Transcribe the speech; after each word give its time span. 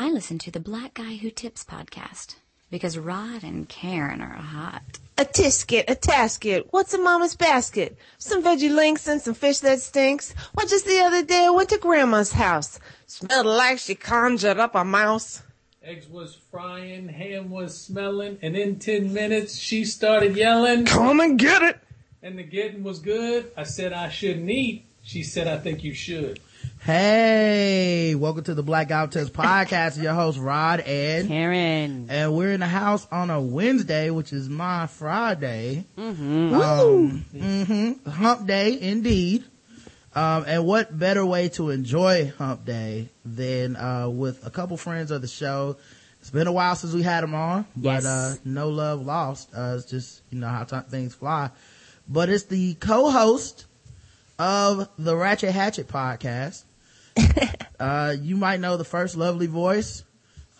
I 0.00 0.10
listen 0.10 0.38
to 0.38 0.52
the 0.52 0.60
Black 0.60 0.94
Guy 0.94 1.16
Who 1.16 1.28
Tips 1.28 1.64
podcast 1.64 2.36
because 2.70 2.96
Rod 2.96 3.42
and 3.42 3.68
Karen 3.68 4.22
are 4.22 4.28
hot. 4.36 5.00
A 5.18 5.24
tisket, 5.24 5.90
a 5.90 5.96
tasket. 5.96 6.66
What's 6.70 6.94
in 6.94 7.02
mama's 7.02 7.34
basket? 7.34 7.98
Some 8.16 8.44
veggie 8.44 8.72
links 8.72 9.08
and 9.08 9.20
some 9.20 9.34
fish 9.34 9.58
that 9.58 9.80
stinks. 9.80 10.36
Well, 10.54 10.68
just 10.68 10.86
the 10.86 11.00
other 11.00 11.24
day 11.24 11.46
I 11.46 11.50
went 11.50 11.70
to 11.70 11.78
grandma's 11.78 12.30
house. 12.30 12.78
Smelled 13.08 13.46
like 13.46 13.80
she 13.80 13.96
conjured 13.96 14.58
up 14.60 14.76
a 14.76 14.84
mouse. 14.84 15.42
Eggs 15.82 16.06
was 16.06 16.38
frying, 16.48 17.08
ham 17.08 17.50
was 17.50 17.76
smelling, 17.76 18.38
and 18.40 18.56
in 18.56 18.78
10 18.78 19.12
minutes 19.12 19.56
she 19.58 19.84
started 19.84 20.36
yelling, 20.36 20.84
Come 20.84 21.18
and 21.18 21.36
get 21.40 21.62
it. 21.62 21.80
and 22.22 22.38
the 22.38 22.44
getting 22.44 22.84
was 22.84 23.00
good. 23.00 23.50
I 23.56 23.64
said 23.64 23.92
I 23.92 24.10
shouldn't 24.10 24.48
eat. 24.48 24.84
She 25.02 25.24
said, 25.24 25.48
I 25.48 25.56
think 25.58 25.82
you 25.82 25.92
should. 25.94 26.38
Hey, 26.80 28.14
welcome 28.14 28.44
to 28.44 28.54
the 28.54 28.62
Black 28.62 28.88
Guy 28.88 29.02
Who 29.04 29.10
Tips 29.10 29.30
podcast. 29.30 30.00
Your 30.00 30.14
host 30.14 30.38
Rod 30.38 30.80
and 30.80 31.26
Karen. 31.28 32.06
and 32.08 32.32
we're 32.34 32.52
in 32.52 32.60
the 32.60 32.66
house 32.66 33.06
on 33.10 33.30
a 33.30 33.40
Wednesday, 33.40 34.10
which 34.10 34.32
is 34.32 34.48
my 34.48 34.86
Friday. 34.86 35.84
Mm-hmm. 35.98 36.54
Um, 36.54 37.24
mhm. 37.34 38.06
Hump 38.06 38.46
day, 38.46 38.80
indeed. 38.80 39.44
Um, 40.14 40.44
and 40.46 40.64
what 40.64 40.96
better 40.96 41.26
way 41.26 41.48
to 41.50 41.70
enjoy 41.70 42.32
Hump 42.38 42.64
Day 42.64 43.10
than 43.24 43.76
uh, 43.76 44.08
with 44.08 44.46
a 44.46 44.50
couple 44.50 44.76
friends 44.76 45.10
of 45.10 45.20
the 45.20 45.28
show? 45.28 45.76
It's 46.20 46.30
been 46.30 46.46
a 46.46 46.52
while 46.52 46.74
since 46.76 46.92
we 46.94 47.02
had 47.02 47.22
them 47.22 47.34
on, 47.34 47.66
Yes. 47.76 48.04
but 48.04 48.08
uh, 48.08 48.34
no 48.44 48.68
love 48.70 49.04
lost. 49.04 49.50
Uh, 49.54 49.74
it's 49.76 49.84
just 49.90 50.22
you 50.30 50.38
know 50.38 50.48
how 50.48 50.64
t- 50.64 50.78
things 50.88 51.14
fly. 51.14 51.50
But 52.08 52.28
it's 52.30 52.44
the 52.44 52.74
co-host 52.74 53.66
of 54.38 54.88
the 54.96 55.14
Ratchet 55.16 55.50
Hatchet 55.52 55.88
podcast. 55.88 56.62
uh, 57.80 58.14
you 58.20 58.36
might 58.36 58.60
know 58.60 58.76
the 58.76 58.84
first 58.84 59.16
lovely 59.16 59.46
voice 59.46 60.04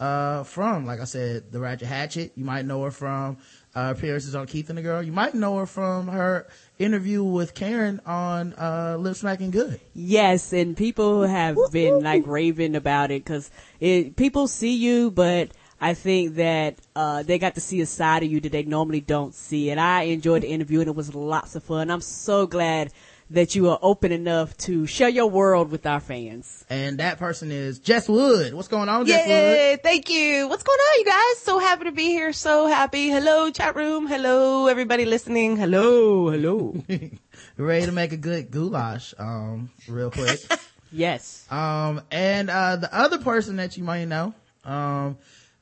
uh, 0.00 0.44
from, 0.44 0.86
like 0.86 1.00
I 1.00 1.04
said, 1.04 1.50
the 1.50 1.58
Ratchet 1.58 1.88
Hatchet. 1.88 2.32
You 2.36 2.44
might 2.44 2.64
know 2.64 2.84
her 2.84 2.90
from 2.90 3.38
uh, 3.74 3.94
appearances 3.96 4.34
on 4.34 4.46
Keith 4.46 4.68
and 4.68 4.78
the 4.78 4.82
Girl. 4.82 5.02
You 5.02 5.12
might 5.12 5.34
know 5.34 5.58
her 5.58 5.66
from 5.66 6.08
her 6.08 6.46
interview 6.78 7.22
with 7.24 7.54
Karen 7.54 8.00
on 8.06 8.54
uh, 8.54 8.96
Lip 8.98 9.16
Smacking 9.16 9.50
Good. 9.50 9.80
Yes, 9.94 10.52
and 10.52 10.76
people 10.76 11.22
have 11.26 11.56
been 11.72 12.00
like 12.00 12.26
raving 12.26 12.76
about 12.76 13.10
it 13.10 13.24
because 13.24 13.50
it, 13.80 14.16
people 14.16 14.46
see 14.46 14.76
you, 14.76 15.10
but 15.10 15.50
I 15.80 15.94
think 15.94 16.36
that 16.36 16.78
uh, 16.96 17.22
they 17.22 17.38
got 17.38 17.54
to 17.54 17.60
see 17.60 17.80
a 17.80 17.86
side 17.86 18.22
of 18.22 18.30
you 18.30 18.40
that 18.40 18.52
they 18.52 18.64
normally 18.64 19.00
don't 19.00 19.34
see. 19.34 19.70
And 19.70 19.80
I 19.80 20.02
enjoyed 20.02 20.42
the 20.42 20.48
interview, 20.48 20.80
and 20.80 20.88
it 20.88 20.94
was 20.94 21.14
lots 21.14 21.56
of 21.56 21.64
fun. 21.64 21.90
I'm 21.90 22.00
so 22.00 22.46
glad 22.46 22.92
that 23.30 23.54
you 23.54 23.68
are 23.68 23.78
open 23.82 24.10
enough 24.12 24.56
to 24.56 24.86
share 24.86 25.08
your 25.08 25.26
world 25.26 25.70
with 25.70 25.84
our 25.86 26.00
fans. 26.00 26.64
And 26.70 26.98
that 26.98 27.18
person 27.18 27.50
is 27.52 27.78
Jess 27.78 28.08
Wood. 28.08 28.54
What's 28.54 28.68
going 28.68 28.88
on, 28.88 29.06
Jess 29.06 29.26
Wood? 29.26 29.30
Yay, 29.30 29.76
thank 29.82 30.08
you. 30.08 30.48
What's 30.48 30.62
going 30.62 30.78
on, 30.78 30.98
you 31.00 31.04
guys? 31.04 31.38
So 31.42 31.58
happy 31.58 31.84
to 31.84 31.92
be 31.92 32.04
here. 32.06 32.32
So 32.32 32.66
happy. 32.66 33.08
Hello, 33.08 33.50
chat 33.50 33.76
room. 33.76 34.06
Hello, 34.06 34.66
everybody 34.66 35.04
listening. 35.04 35.56
Hello, 35.56 36.30
hello. 36.30 36.82
Ready 37.56 37.86
to 37.86 37.92
make 37.92 38.12
a 38.12 38.16
good 38.16 38.50
goulash, 38.50 39.14
um, 39.18 39.70
real 39.88 40.10
quick. 40.10 40.40
Yes. 40.90 41.46
Um, 41.50 42.00
and, 42.10 42.48
uh, 42.48 42.76
the 42.76 42.94
other 42.96 43.18
person 43.18 43.56
that 43.56 43.76
you 43.76 43.84
might 43.84 44.06
know, 44.06 44.32
um, 44.64 45.18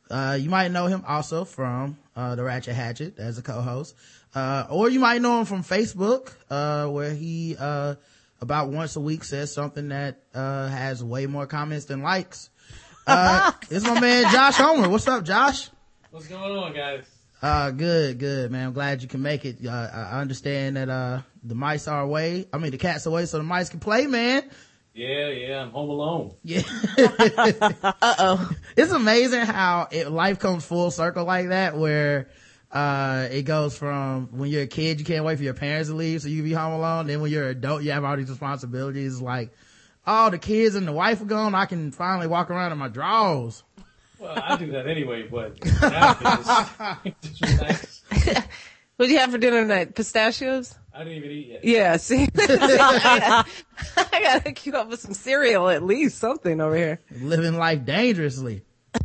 uh, 0.08 0.38
you 0.40 0.48
might 0.48 0.70
know 0.70 0.86
him 0.86 1.02
also 1.04 1.44
from, 1.44 1.98
uh, 2.14 2.36
the 2.36 2.44
Ratchet 2.44 2.76
Hatchet 2.76 3.18
as 3.18 3.36
a 3.36 3.42
co-host. 3.42 3.96
Uh, 4.36 4.66
or 4.68 4.90
you 4.90 5.00
might 5.00 5.22
know 5.22 5.40
him 5.40 5.46
from 5.46 5.64
Facebook, 5.64 6.30
uh, 6.50 6.86
where 6.88 7.14
he, 7.14 7.56
uh, 7.58 7.94
about 8.38 8.68
once 8.68 8.94
a 8.94 9.00
week 9.00 9.24
says 9.24 9.50
something 9.50 9.88
that, 9.88 10.20
uh, 10.34 10.68
has 10.68 11.02
way 11.02 11.24
more 11.24 11.46
comments 11.46 11.86
than 11.86 12.02
likes. 12.02 12.50
Uh, 13.06 13.52
it's 13.70 13.86
my 13.86 13.98
man 13.98 14.30
Josh 14.30 14.56
Homer. 14.56 14.90
What's 14.90 15.08
up, 15.08 15.24
Josh? 15.24 15.70
What's 16.10 16.28
going 16.28 16.54
on, 16.54 16.74
guys? 16.74 17.04
Uh, 17.40 17.70
good, 17.70 18.18
good, 18.18 18.50
man. 18.50 18.66
I'm 18.66 18.72
glad 18.74 19.00
you 19.00 19.08
can 19.08 19.22
make 19.22 19.46
it. 19.46 19.66
Uh, 19.66 19.70
I 19.70 20.20
understand 20.20 20.76
that, 20.76 20.90
uh, 20.90 21.22
the 21.42 21.54
mice 21.54 21.88
are 21.88 22.02
away. 22.02 22.46
I 22.52 22.58
mean, 22.58 22.72
the 22.72 22.78
cat's 22.78 23.06
away 23.06 23.24
so 23.24 23.38
the 23.38 23.42
mice 23.42 23.70
can 23.70 23.80
play, 23.80 24.06
man. 24.06 24.50
Yeah, 24.92 25.28
yeah, 25.28 25.62
I'm 25.62 25.70
home 25.70 25.88
alone. 25.88 26.34
Yeah. 26.42 26.60
Uh-oh. 26.98 28.50
It's 28.76 28.92
amazing 28.92 29.46
how 29.46 29.88
it, 29.90 30.10
life 30.10 30.38
comes 30.38 30.66
full 30.66 30.90
circle 30.90 31.24
like 31.24 31.48
that 31.48 31.78
where, 31.78 32.28
uh, 32.72 33.28
it 33.30 33.42
goes 33.42 33.76
from 33.76 34.28
when 34.32 34.50
you're 34.50 34.62
a 34.62 34.66
kid, 34.66 34.98
you 34.98 35.04
can't 35.06 35.24
wait 35.24 35.38
for 35.38 35.44
your 35.44 35.54
parents 35.54 35.88
to 35.88 35.94
leave 35.94 36.22
so 36.22 36.28
you 36.28 36.36
can 36.36 36.44
be 36.44 36.52
home 36.52 36.72
alone. 36.72 37.06
Then 37.06 37.20
when 37.20 37.30
you're 37.30 37.44
an 37.44 37.56
adult, 37.56 37.82
you 37.82 37.92
have 37.92 38.04
all 38.04 38.16
these 38.16 38.28
responsibilities. 38.28 39.20
Like, 39.20 39.50
oh, 40.06 40.30
the 40.30 40.38
kids 40.38 40.74
and 40.74 40.86
the 40.86 40.92
wife 40.92 41.20
are 41.22 41.26
gone. 41.26 41.54
I 41.54 41.66
can 41.66 41.92
finally 41.92 42.26
walk 42.26 42.50
around 42.50 42.72
in 42.72 42.78
my 42.78 42.88
drawers. 42.88 43.62
Well, 44.18 44.32
I 44.36 44.56
do 44.56 44.72
that 44.72 44.86
anyway, 44.86 45.28
but 45.28 45.62
now 45.82 46.98
it's 47.04 47.38
just 47.38 47.60
relax. 47.60 48.02
What'd 48.96 49.12
you 49.12 49.18
have 49.18 49.30
for 49.30 49.38
dinner 49.38 49.60
tonight? 49.60 49.94
Pistachios? 49.94 50.74
I 50.94 51.04
didn't 51.04 51.18
even 51.18 51.30
eat 51.30 51.48
yet. 51.48 51.64
Yeah, 51.64 51.96
see? 51.98 52.28
I 52.38 53.44
gotta 54.10 54.52
keep 54.52 54.72
up 54.72 54.88
with 54.88 55.00
some 55.00 55.12
cereal 55.12 55.68
at 55.68 55.82
least, 55.82 56.16
something 56.16 56.62
over 56.62 56.74
here. 56.74 57.00
living 57.20 57.58
life 57.58 57.84
dangerously. 57.84 58.64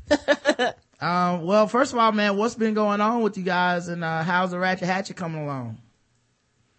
um, 1.01 1.43
well, 1.43 1.67
first 1.67 1.93
of 1.93 1.99
all, 1.99 2.11
man, 2.11 2.37
what's 2.37 2.55
been 2.55 2.73
going 2.73 3.01
on 3.01 3.21
with 3.21 3.37
you 3.37 3.43
guys 3.43 3.87
and, 3.87 4.03
uh, 4.03 4.23
how's 4.23 4.51
the 4.51 4.59
Ratchet 4.59 4.87
Hatchet 4.87 5.15
coming 5.15 5.43
along? 5.43 5.79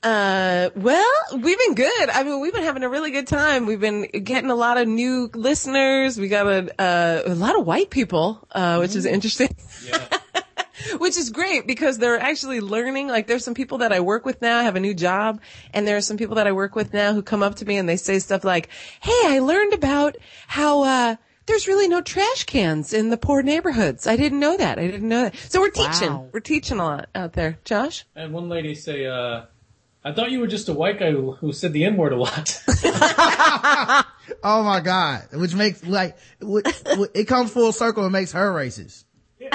Uh, 0.03 0.71
well, 0.75 1.10
we've 1.33 1.59
been 1.59 1.75
good. 1.75 2.10
I 2.10 2.25
mean, 2.25 2.41
we've 2.41 2.53
been 2.53 2.65
having 2.65 2.83
a 2.83 2.88
really 2.88 3.12
good 3.12 3.28
time. 3.28 3.66
We've 3.66 3.81
been 3.81 4.03
getting 4.03 4.50
a 4.50 4.55
lot 4.55 4.77
of 4.77 4.88
new 4.88 5.31
listeners. 5.33 6.19
We 6.19 6.28
got 6.28 6.47
a, 6.47 6.81
uh, 6.81 7.22
a 7.27 7.34
lot 7.34 7.56
of 7.56 7.66
white 7.66 7.91
people, 7.91 8.47
uh, 8.50 8.78
which 8.78 8.97
is 8.97 9.06
interesting. 9.06 9.55
Yeah. 9.87 10.05
which 10.99 11.16
is 11.16 11.31
great 11.31 11.66
because 11.66 11.99
they're 11.99 12.19
actually 12.19 12.60
learning. 12.60 13.09
Like 13.09 13.28
there's 13.28 13.44
some 13.44 13.54
people 13.54 13.78
that 13.78 13.93
I 13.93 14.00
work 14.00 14.25
with 14.25 14.43
now, 14.43 14.59
I 14.59 14.65
have 14.65 14.77
a 14.77 14.81
new 14.81 14.94
job, 14.94 15.41
and 15.72 15.87
there 15.87 15.97
are 15.97 16.00
some 16.00 16.16
people 16.16 16.37
that 16.37 16.47
I 16.47 16.53
work 16.53 16.75
with 16.75 16.93
now 16.93 17.12
who 17.12 17.22
come 17.22 17.43
up 17.43 17.56
to 17.56 17.65
me 17.65 17.77
and 17.77 17.89
they 17.89 17.97
say 17.97 18.19
stuff 18.19 18.43
like, 18.43 18.69
"Hey, 19.00 19.21
I 19.25 19.39
learned 19.39 19.72
about 19.72 20.16
how 20.49 20.83
uh 20.83 21.16
there's 21.47 21.66
really 21.66 21.88
no 21.88 22.00
trash 22.00 22.44
cans 22.44 22.92
in 22.92 23.10
the 23.10 23.16
poor 23.16 23.42
neighborhoods. 23.42 24.06
I 24.06 24.16
didn't 24.16 24.41
know 24.41 24.56
that. 24.56 24.78
I 24.78 24.86
didn't 24.86 25.08
know 25.08 25.22
that." 25.25 25.36
So 25.36 25.60
we're 25.60 25.70
teaching. 25.70 26.12
Wow. 26.12 26.28
We're 26.32 26.41
teaching 26.41 26.78
a 26.78 26.84
lot 26.84 27.08
out 27.14 27.32
there. 27.34 27.58
Josh? 27.64 28.04
And 28.14 28.32
one 28.32 28.48
lady 28.48 28.75
say, 28.75 29.06
uh, 29.06 29.42
I 30.04 30.12
thought 30.12 30.30
you 30.32 30.41
were 30.41 30.47
just 30.48 30.69
a 30.69 30.72
white 30.72 30.98
guy 30.98 31.10
who, 31.12 31.32
who 31.32 31.53
said 31.53 31.72
the 31.72 31.84
N-word 31.84 32.12
a 32.12 32.16
lot. 32.16 32.62
Oh 34.44 34.62
my 34.62 34.80
God. 34.80 35.22
Which 35.32 35.54
makes, 35.54 35.84
like, 35.84 36.16
wh- 36.41 36.66
wh- 36.86 37.06
it 37.14 37.25
comes 37.26 37.53
full 37.53 37.72
circle 37.72 38.04
and 38.04 38.12
makes 38.12 38.32
her 38.32 38.53
racist. 38.53 39.04
well, 39.41 39.53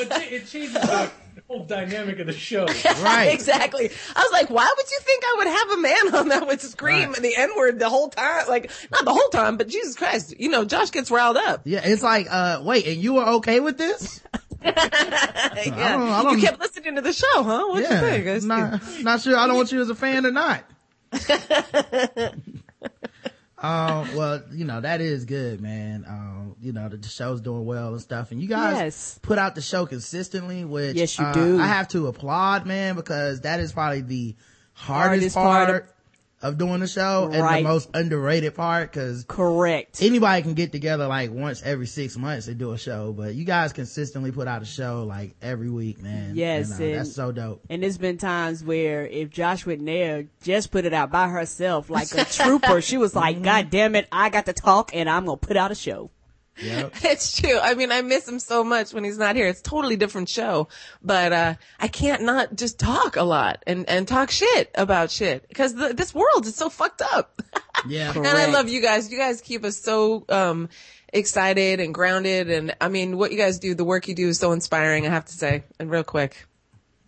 it, 0.00 0.08
cha- 0.10 0.16
it 0.20 0.46
changes 0.46 0.72
the 0.72 1.10
whole 1.48 1.64
dynamic 1.64 2.18
of 2.18 2.26
the 2.26 2.32
show. 2.32 2.66
Right. 3.02 3.32
exactly. 3.32 3.90
I 4.14 4.20
was 4.20 4.32
like, 4.32 4.50
why 4.50 4.70
would 4.76 4.90
you 4.90 4.98
think 5.00 5.24
I 5.24 5.34
would 5.38 5.46
have 5.46 5.70
a 5.70 5.76
man 5.80 6.14
on 6.16 6.28
that 6.28 6.46
would 6.46 6.60
scream 6.60 7.10
Right. 7.12 7.22
the 7.22 7.34
N 7.36 7.50
word 7.56 7.78
the 7.78 7.88
whole 7.88 8.08
time? 8.10 8.46
Like, 8.48 8.70
not 8.90 9.04
the 9.04 9.12
whole 9.12 9.28
time, 9.30 9.56
but 9.56 9.68
Jesus 9.68 9.96
Christ, 9.96 10.38
you 10.38 10.50
know, 10.50 10.64
Josh 10.64 10.90
gets 10.90 11.10
riled 11.10 11.36
up. 11.38 11.62
Yeah. 11.64 11.80
It's 11.82 12.02
like, 12.02 12.26
uh, 12.30 12.60
wait, 12.62 12.86
and 12.86 12.96
you 13.02 13.14
were 13.14 13.26
okay 13.36 13.60
with 13.60 13.78
this? 13.78 14.20
Yeah. 14.60 14.72
don't- 14.72 16.08
I 16.10 16.22
don't- 16.24 16.38
you 16.38 16.44
kept 16.44 16.60
listening 16.60 16.96
to 16.96 17.00
the 17.00 17.12
show, 17.12 17.42
huh? 17.44 17.66
What'd 17.68 17.88
you 17.88 17.94
yeah. 17.94 18.00
think? 18.00 18.26
I 18.44 18.46
Not, 18.46 18.82
not 19.02 19.20
sure. 19.20 19.36
I 19.36 19.46
don't 19.46 19.56
want 19.56 19.70
you 19.72 19.80
as 19.80 19.88
a 19.88 19.94
fan 19.94 20.26
or 20.26 20.32
not. 20.32 20.64
um, 23.62 24.14
well, 24.14 24.42
you 24.52 24.64
know, 24.64 24.80
that 24.80 25.00
is 25.00 25.24
good, 25.24 25.60
man. 25.60 26.04
Um, 26.08 26.56
you 26.60 26.72
know, 26.72 26.88
the, 26.88 26.96
the 26.96 27.08
show's 27.08 27.40
doing 27.40 27.64
well 27.66 27.88
and 27.92 28.00
stuff. 28.00 28.30
And 28.30 28.40
you 28.40 28.48
guys 28.48 28.76
Yes. 28.76 29.18
put 29.22 29.38
out 29.38 29.54
the 29.54 29.60
show 29.62 29.86
consistently, 29.86 30.64
which 30.64 30.96
Yes, 30.96 31.18
you 31.18 31.24
uh, 31.24 31.32
do. 31.32 31.58
I 31.60 31.66
have 31.66 31.88
to 31.88 32.06
applaud, 32.06 32.66
man, 32.66 32.94
because 32.94 33.40
that 33.42 33.60
is 33.60 33.72
probably 33.72 34.02
the 34.02 34.36
hardest, 34.74 35.34
Hardest 35.34 35.36
part, 35.36 35.68
part 35.68 35.94
of 36.40 36.58
doing 36.58 36.80
the 36.80 36.86
show 36.86 37.30
and 37.32 37.58
the 37.58 37.68
most 37.68 37.90
underrated 37.94 38.54
part 38.54 38.92
because 38.92 39.24
Correct. 39.28 40.02
anybody 40.02 40.42
can 40.42 40.54
get 40.54 40.70
together 40.72 41.06
like 41.06 41.30
once 41.30 41.62
every 41.62 41.86
six 41.86 42.16
months 42.16 42.46
and 42.48 42.58
do 42.58 42.72
a 42.72 42.78
show, 42.78 43.12
but 43.12 43.34
you 43.34 43.44
guys 43.44 43.72
consistently 43.72 44.30
put 44.30 44.46
out 44.46 44.62
a 44.62 44.64
show 44.64 45.04
like 45.04 45.34
every 45.42 45.70
week, 45.70 46.00
man. 46.02 46.36
Yes, 46.36 46.70
And, 46.72 46.80
uh, 46.80 46.84
and- 46.84 46.94
that's 46.94 47.12
so 47.12 47.32
dope. 47.32 47.64
And 47.68 47.82
there's 47.82 47.98
been 47.98 48.18
times 48.18 48.62
where 48.62 49.06
if 49.06 49.30
Josh 49.30 49.66
wasn't 49.66 50.30
just 50.42 50.70
put 50.70 50.84
it 50.84 50.92
out 50.92 51.10
by 51.10 51.28
herself 51.28 51.90
like 51.90 52.12
a 52.14 52.24
trooper. 52.30 52.80
She 52.80 52.96
was 52.98 53.14
like, 53.16 53.42
God 53.42 53.70
damn 53.70 53.94
it, 53.94 54.06
I 54.12 54.30
got 54.30 54.46
to 54.46 54.52
talk 54.52 54.90
and 54.94 55.08
I'm 55.08 55.26
to 55.26 55.36
put 55.36 55.56
out 55.56 55.70
a 55.70 55.74
show. 55.74 56.10
Yep. 56.62 56.94
It's 57.04 57.40
true. 57.40 57.58
I 57.58 57.74
mean, 57.74 57.92
I 57.92 58.02
miss 58.02 58.26
him 58.28 58.38
so 58.38 58.64
much 58.64 58.92
when 58.92 59.04
he's 59.04 59.18
not 59.18 59.36
here. 59.36 59.46
It's 59.46 59.60
a 59.60 59.62
totally 59.62 59.96
different 59.96 60.28
show, 60.28 60.68
but, 61.02 61.32
uh, 61.32 61.54
I 61.78 61.88
can't 61.88 62.22
not 62.22 62.54
just 62.56 62.78
talk 62.78 63.16
a 63.16 63.22
lot 63.22 63.62
and, 63.66 63.88
and 63.88 64.06
talk 64.06 64.30
shit 64.30 64.70
about 64.74 65.10
shit 65.10 65.48
because 65.48 65.74
this 65.74 66.14
world 66.14 66.46
is 66.46 66.54
so 66.56 66.68
fucked 66.68 67.02
up. 67.02 67.42
Yeah. 67.88 68.12
and 68.12 68.26
I 68.26 68.46
love 68.46 68.68
you 68.68 68.82
guys. 68.82 69.08
You 69.08 69.16
guys 69.18 69.40
keep 69.40 69.64
us 69.64 69.78
so, 69.78 70.24
um, 70.28 70.68
excited 71.12 71.78
and 71.78 71.94
grounded. 71.94 72.50
And 72.50 72.74
I 72.80 72.88
mean, 72.88 73.16
what 73.16 73.30
you 73.30 73.38
guys 73.38 73.60
do, 73.60 73.74
the 73.74 73.84
work 73.84 74.08
you 74.08 74.16
do 74.16 74.28
is 74.28 74.38
so 74.38 74.50
inspiring. 74.50 75.06
I 75.06 75.10
have 75.10 75.26
to 75.26 75.32
say, 75.32 75.62
and 75.78 75.88
real 75.88 76.02
quick. 76.02 76.46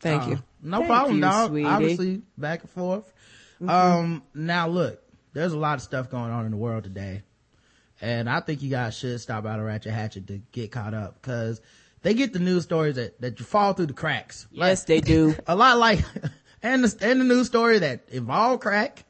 Thank 0.01 0.29
you. 0.29 0.43
No 0.63 0.79
Thank 0.79 0.89
problem, 0.89 1.17
you, 1.17 1.23
dog. 1.23 1.51
sweetie. 1.51 1.67
Obviously, 1.67 2.23
back 2.39 2.61
and 2.63 2.71
forth. 2.71 3.13
Mm-hmm. 3.61 3.69
Um, 3.69 4.23
now 4.35 4.69
look, 4.69 5.03
there's 5.33 5.53
a 5.53 5.59
lot 5.59 5.75
of 5.75 5.83
stuff 5.83 6.11
going 6.11 6.31
on 6.31 6.45
in 6.47 6.51
the 6.51 6.57
world 6.57 6.85
today. 6.85 7.23
And 8.01 8.29
I 8.29 8.41
think 8.41 8.63
you 8.63 8.71
guys 8.71 8.97
should 8.97 9.21
stop 9.21 9.45
by 9.45 9.57
the 9.57 9.63
Ratchet 9.63 9.93
Hatchet 9.93 10.27
to 10.29 10.41
get 10.53 10.73
caught 10.73 10.95
up 10.95 11.21
because 11.21 11.61
they 12.03 12.15
get 12.15 12.33
the 12.33 12.39
news 12.39 12.65
stories 12.65 12.97
that, 12.97 13.21
that 13.21 13.39
fall 13.39 13.75
through 13.75 13.87
the 13.87 13.93
cracks. 13.93 14.47
Yes, 14.51 14.85
they 14.85 15.01
do. 15.01 15.35
a 15.47 15.55
lot 15.55 15.79
like, 15.79 16.03
and 16.63 16.85
the, 16.85 17.07
and 17.07 17.21
the 17.21 17.25
news 17.25 17.47
story 17.47 17.79
that 17.81 18.09
involve 18.11 18.61
crack 18.61 19.05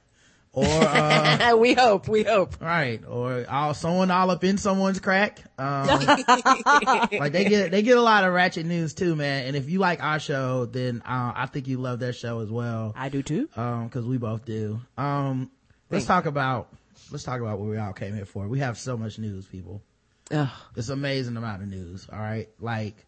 or, 0.53 0.65
uh, 0.67 1.57
we 1.59 1.75
hope, 1.75 2.09
we 2.09 2.25
hope. 2.25 2.61
right. 2.61 3.01
Or 3.07 3.47
all, 3.49 3.73
someone 3.75 4.11
all 4.11 4.31
up 4.31 4.43
in 4.43 4.59
someone's 4.59 4.99
crack. 4.99 5.45
Um, 5.57 5.87
like 5.87 7.33
they 7.33 7.45
get, 7.45 7.71
they 7.71 7.83
get 7.83 7.97
a 7.97 8.03
lot 8.03 8.25
of 8.25 8.33
ratchet 8.33 8.67
news 8.67 8.93
too, 8.93 9.15
man. 9.15 9.47
And 9.47 9.57
if 9.57 9.71
you 9.71 9.79
like 9.79 10.03
our 10.03 10.19
show, 10.19 10.67
then, 10.67 11.03
uh, 11.05 11.33
I 11.37 11.47
think 11.47 11.69
you 11.69 11.79
love 11.79 12.01
their 12.01 12.13
show 12.13 12.41
as 12.41 12.51
well. 12.51 12.93
I 12.97 13.11
do 13.11 13.23
too. 13.23 13.49
Um, 13.57 13.89
cause 13.91 14.05
we 14.05 14.17
both 14.17 14.45
do. 14.45 14.81
Um, 14.99 15.51
let's 15.89 16.07
talk 16.07 16.27
about, 16.27 16.69
let's 17.11 17.25
talk 17.25 17.41
about 17.41 17.59
what 17.59 17.69
we 17.69 17.77
all 17.77 17.93
came 17.93 18.15
here 18.15 18.25
for. 18.25 18.49
We 18.49 18.61
have 18.61 18.79
so 18.79 18.97
much 18.97 19.19
news, 19.19 19.47
people. 19.47 19.83
Ugh. 20.31 20.49
It's 20.77 20.89
amazing 20.89 21.37
amount 21.37 21.63
of 21.63 21.69
news. 21.69 22.09
All 22.13 22.19
right. 22.19 22.49
Like 22.61 23.07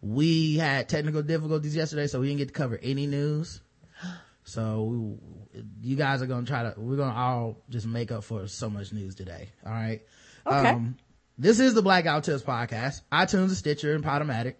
we 0.00 0.56
had 0.56 0.88
technical 0.88 1.22
difficulties 1.22 1.74
yesterday, 1.74 2.06
so 2.06 2.20
we 2.20 2.28
didn't 2.28 2.38
get 2.38 2.48
to 2.48 2.54
cover 2.54 2.78
any 2.82 3.06
news. 3.06 3.60
So 4.44 5.18
we, 5.52 5.62
you 5.82 5.94
guys 5.96 6.22
are 6.22 6.26
going 6.26 6.46
to 6.46 6.50
try 6.50 6.62
to, 6.62 6.72
we're 6.80 6.96
going 6.96 7.10
to 7.10 7.14
all 7.14 7.58
just 7.68 7.86
make 7.86 8.10
up 8.10 8.24
for 8.24 8.46
so 8.48 8.70
much 8.70 8.94
news 8.94 9.14
today. 9.14 9.50
All 9.66 9.70
right. 9.70 10.00
Okay. 10.46 10.68
Um, 10.70 10.96
this 11.36 11.60
is 11.60 11.74
the 11.74 11.82
Black 11.82 12.04
Guy 12.04 12.14
Who 12.14 12.22
Tips 12.22 12.42
podcast. 12.42 13.02
iTunes, 13.12 13.50
Stitcher, 13.50 13.94
and 13.94 14.02
Podomatic. 14.02 14.54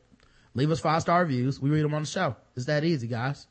Leave 0.52 0.70
us 0.70 0.78
five 0.78 1.00
star 1.00 1.20
reviews. 1.20 1.58
We 1.58 1.70
read 1.70 1.84
them 1.84 1.94
on 1.94 2.02
the 2.02 2.06
show. 2.06 2.36
It's 2.54 2.66
that 2.66 2.84
easy, 2.84 3.06
guys. 3.06 3.46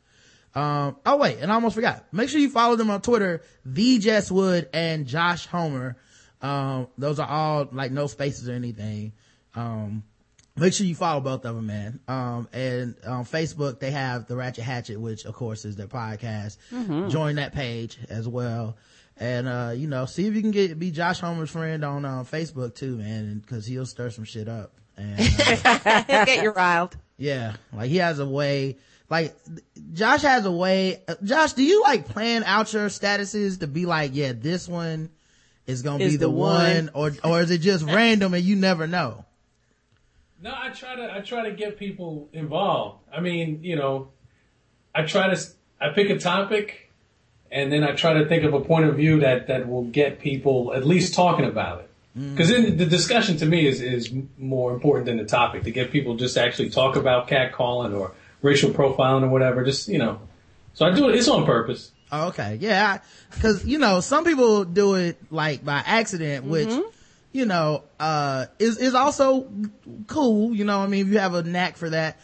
Um, 0.58 0.96
oh 1.06 1.18
wait, 1.18 1.38
and 1.40 1.52
I 1.52 1.56
almost 1.56 1.76
forgot. 1.76 2.06
Make 2.12 2.30
sure 2.30 2.40
you 2.40 2.50
follow 2.50 2.76
them 2.76 2.90
on 2.90 3.02
Twitter, 3.02 3.42
the 3.64 4.00
Jess 4.00 4.32
Wood 4.32 4.70
and 4.74 5.06
Josh 5.06 5.46
Homer. 5.46 5.98
Um, 6.42 6.88
those 6.98 7.20
are 7.20 7.28
all 7.28 7.68
like 7.72 7.92
no 7.92 8.08
spaces 8.08 8.50
or 8.50 8.54
anything. 8.54 9.14
Um, 9.56 10.04
make 10.56 10.74
sure 10.74 10.86
you 10.88 10.96
follow 10.96 11.20
both 11.22 11.46
of 11.46 11.56
them, 11.56 11.68
man. 11.68 12.00
Um, 12.08 12.48
and 12.54 12.96
on 13.06 13.26
Facebook, 13.26 13.80
they 13.80 13.92
have 13.92 14.28
the 14.28 14.36
Ratchet 14.36 14.64
Hatchet, 14.64 15.00
which 15.00 15.26
of 15.26 15.34
course 15.36 15.64
is 15.66 15.76
their 15.76 15.88
podcast. 15.88 16.58
Join 17.12 17.36
that 17.36 17.54
page 17.54 17.98
as 18.10 18.28
well. 18.28 18.78
And, 19.20 19.48
uh, 19.48 19.72
you 19.76 19.88
know, 19.88 20.06
see 20.06 20.28
if 20.28 20.36
you 20.36 20.42
can 20.42 20.52
get, 20.52 20.78
be 20.78 20.92
Josh 20.92 21.20
Homer's 21.20 21.50
friend 21.50 21.84
on, 21.84 22.06
uh, 22.06 22.24
Facebook 22.24 22.76
too, 22.76 22.98
man, 22.98 23.44
cause 23.48 23.66
he'll 23.66 23.88
stir 23.88 24.12
some 24.12 24.26
shit 24.26 24.48
up. 24.48 24.74
And, 24.96 25.20
uh, 25.20 26.04
Get 26.26 26.44
you 26.44 26.52
riled. 26.52 26.96
yeah, 27.18 27.56
like 27.74 27.90
he 27.90 27.98
has 27.98 28.20
a 28.20 28.28
way, 28.28 28.78
like 29.10 29.36
Josh 29.94 30.22
has 30.24 30.46
a 30.46 30.52
way. 30.52 31.02
Josh, 31.24 31.54
do 31.54 31.64
you 31.64 31.82
like 31.84 32.08
plan 32.08 32.44
out 32.44 32.74
your 32.74 32.88
statuses 32.88 33.60
to 33.60 33.68
be 33.68 33.86
like, 33.86 34.12
yeah, 34.14 34.34
this 34.34 34.68
one 34.68 35.10
is 35.66 35.82
gonna 35.82 36.04
Is 36.04 36.14
be 36.14 36.18
the, 36.18 36.26
the 36.26 36.32
one, 36.32 36.90
or 36.94 37.14
or 37.24 37.42
is 37.42 37.52
it 37.52 37.60
just 37.60 37.86
random 37.86 38.34
and 38.34 38.44
you 38.44 38.56
never 38.56 38.88
know? 38.88 39.26
No, 40.42 40.54
I 40.56 40.70
try 40.70 40.96
to 40.96 41.14
I 41.14 41.22
try 41.22 41.50
to 41.50 41.56
get 41.56 41.78
people 41.78 42.30
involved. 42.34 43.00
I 43.14 43.22
mean, 43.22 43.64
you 43.64 43.76
know, 43.76 44.10
I 44.94 45.04
try 45.04 45.34
to 45.34 45.42
I 45.80 45.90
pick 45.90 46.10
a 46.10 46.20
topic, 46.20 46.92
and 47.52 47.72
then 47.72 47.84
I 47.84 47.94
try 47.94 48.14
to 48.14 48.28
think 48.28 48.44
of 48.44 48.54
a 48.54 48.62
point 48.62 48.86
of 48.86 48.96
view 48.96 49.22
that 49.22 49.48
that 49.48 49.68
will 49.68 49.86
get 49.86 50.20
people 50.20 50.74
at 50.74 50.86
least 50.86 51.14
talking 51.14 51.46
about 51.46 51.80
it. 51.80 51.90
Mm. 52.18 52.32
Because 52.32 52.50
then 52.50 52.78
the 52.78 52.86
discussion 52.86 53.38
to 53.38 53.46
me 53.46 53.68
is 53.68 53.82
is 53.82 54.12
more 54.38 54.74
important 54.74 55.06
than 55.06 55.18
the 55.18 55.26
topic 55.26 55.64
to 55.64 55.72
get 55.72 55.92
people 55.92 56.16
just 56.16 56.38
actually 56.38 56.70
talk 56.70 56.98
about 56.98 57.28
catcalling 57.28 57.98
or 57.98 58.14
racial 58.42 58.72
profiling 58.72 59.24
or 59.24 59.30
whatever. 59.30 59.64
Just 59.64 59.88
you 59.88 59.98
know, 59.98 60.22
so 60.74 60.86
I 60.86 60.94
do 60.94 61.10
it. 61.10 61.16
It's 61.16 61.28
on 61.28 61.46
purpose. 61.46 61.92
Oh, 62.12 62.28
okay, 62.30 62.58
yeah, 62.62 63.00
because 63.32 63.66
you 63.66 63.80
know 63.80 64.00
some 64.00 64.24
people 64.24 64.64
do 64.64 64.96
it 64.96 65.18
like 65.30 65.64
by 65.64 65.84
accident, 65.86 66.46
which 66.46 66.70
you 67.34 67.46
know 67.46 67.84
uh 68.00 68.46
is 68.60 68.78
is 68.78 68.94
also 68.94 69.50
cool. 70.08 70.56
You 70.56 70.66
know, 70.66 70.80
what 70.80 70.86
I 70.86 70.88
mean, 70.88 71.08
if 71.08 71.12
you 71.12 71.20
have 71.20 71.34
a 71.34 71.44
knack 71.44 71.78
for 71.78 71.90
that. 71.90 72.20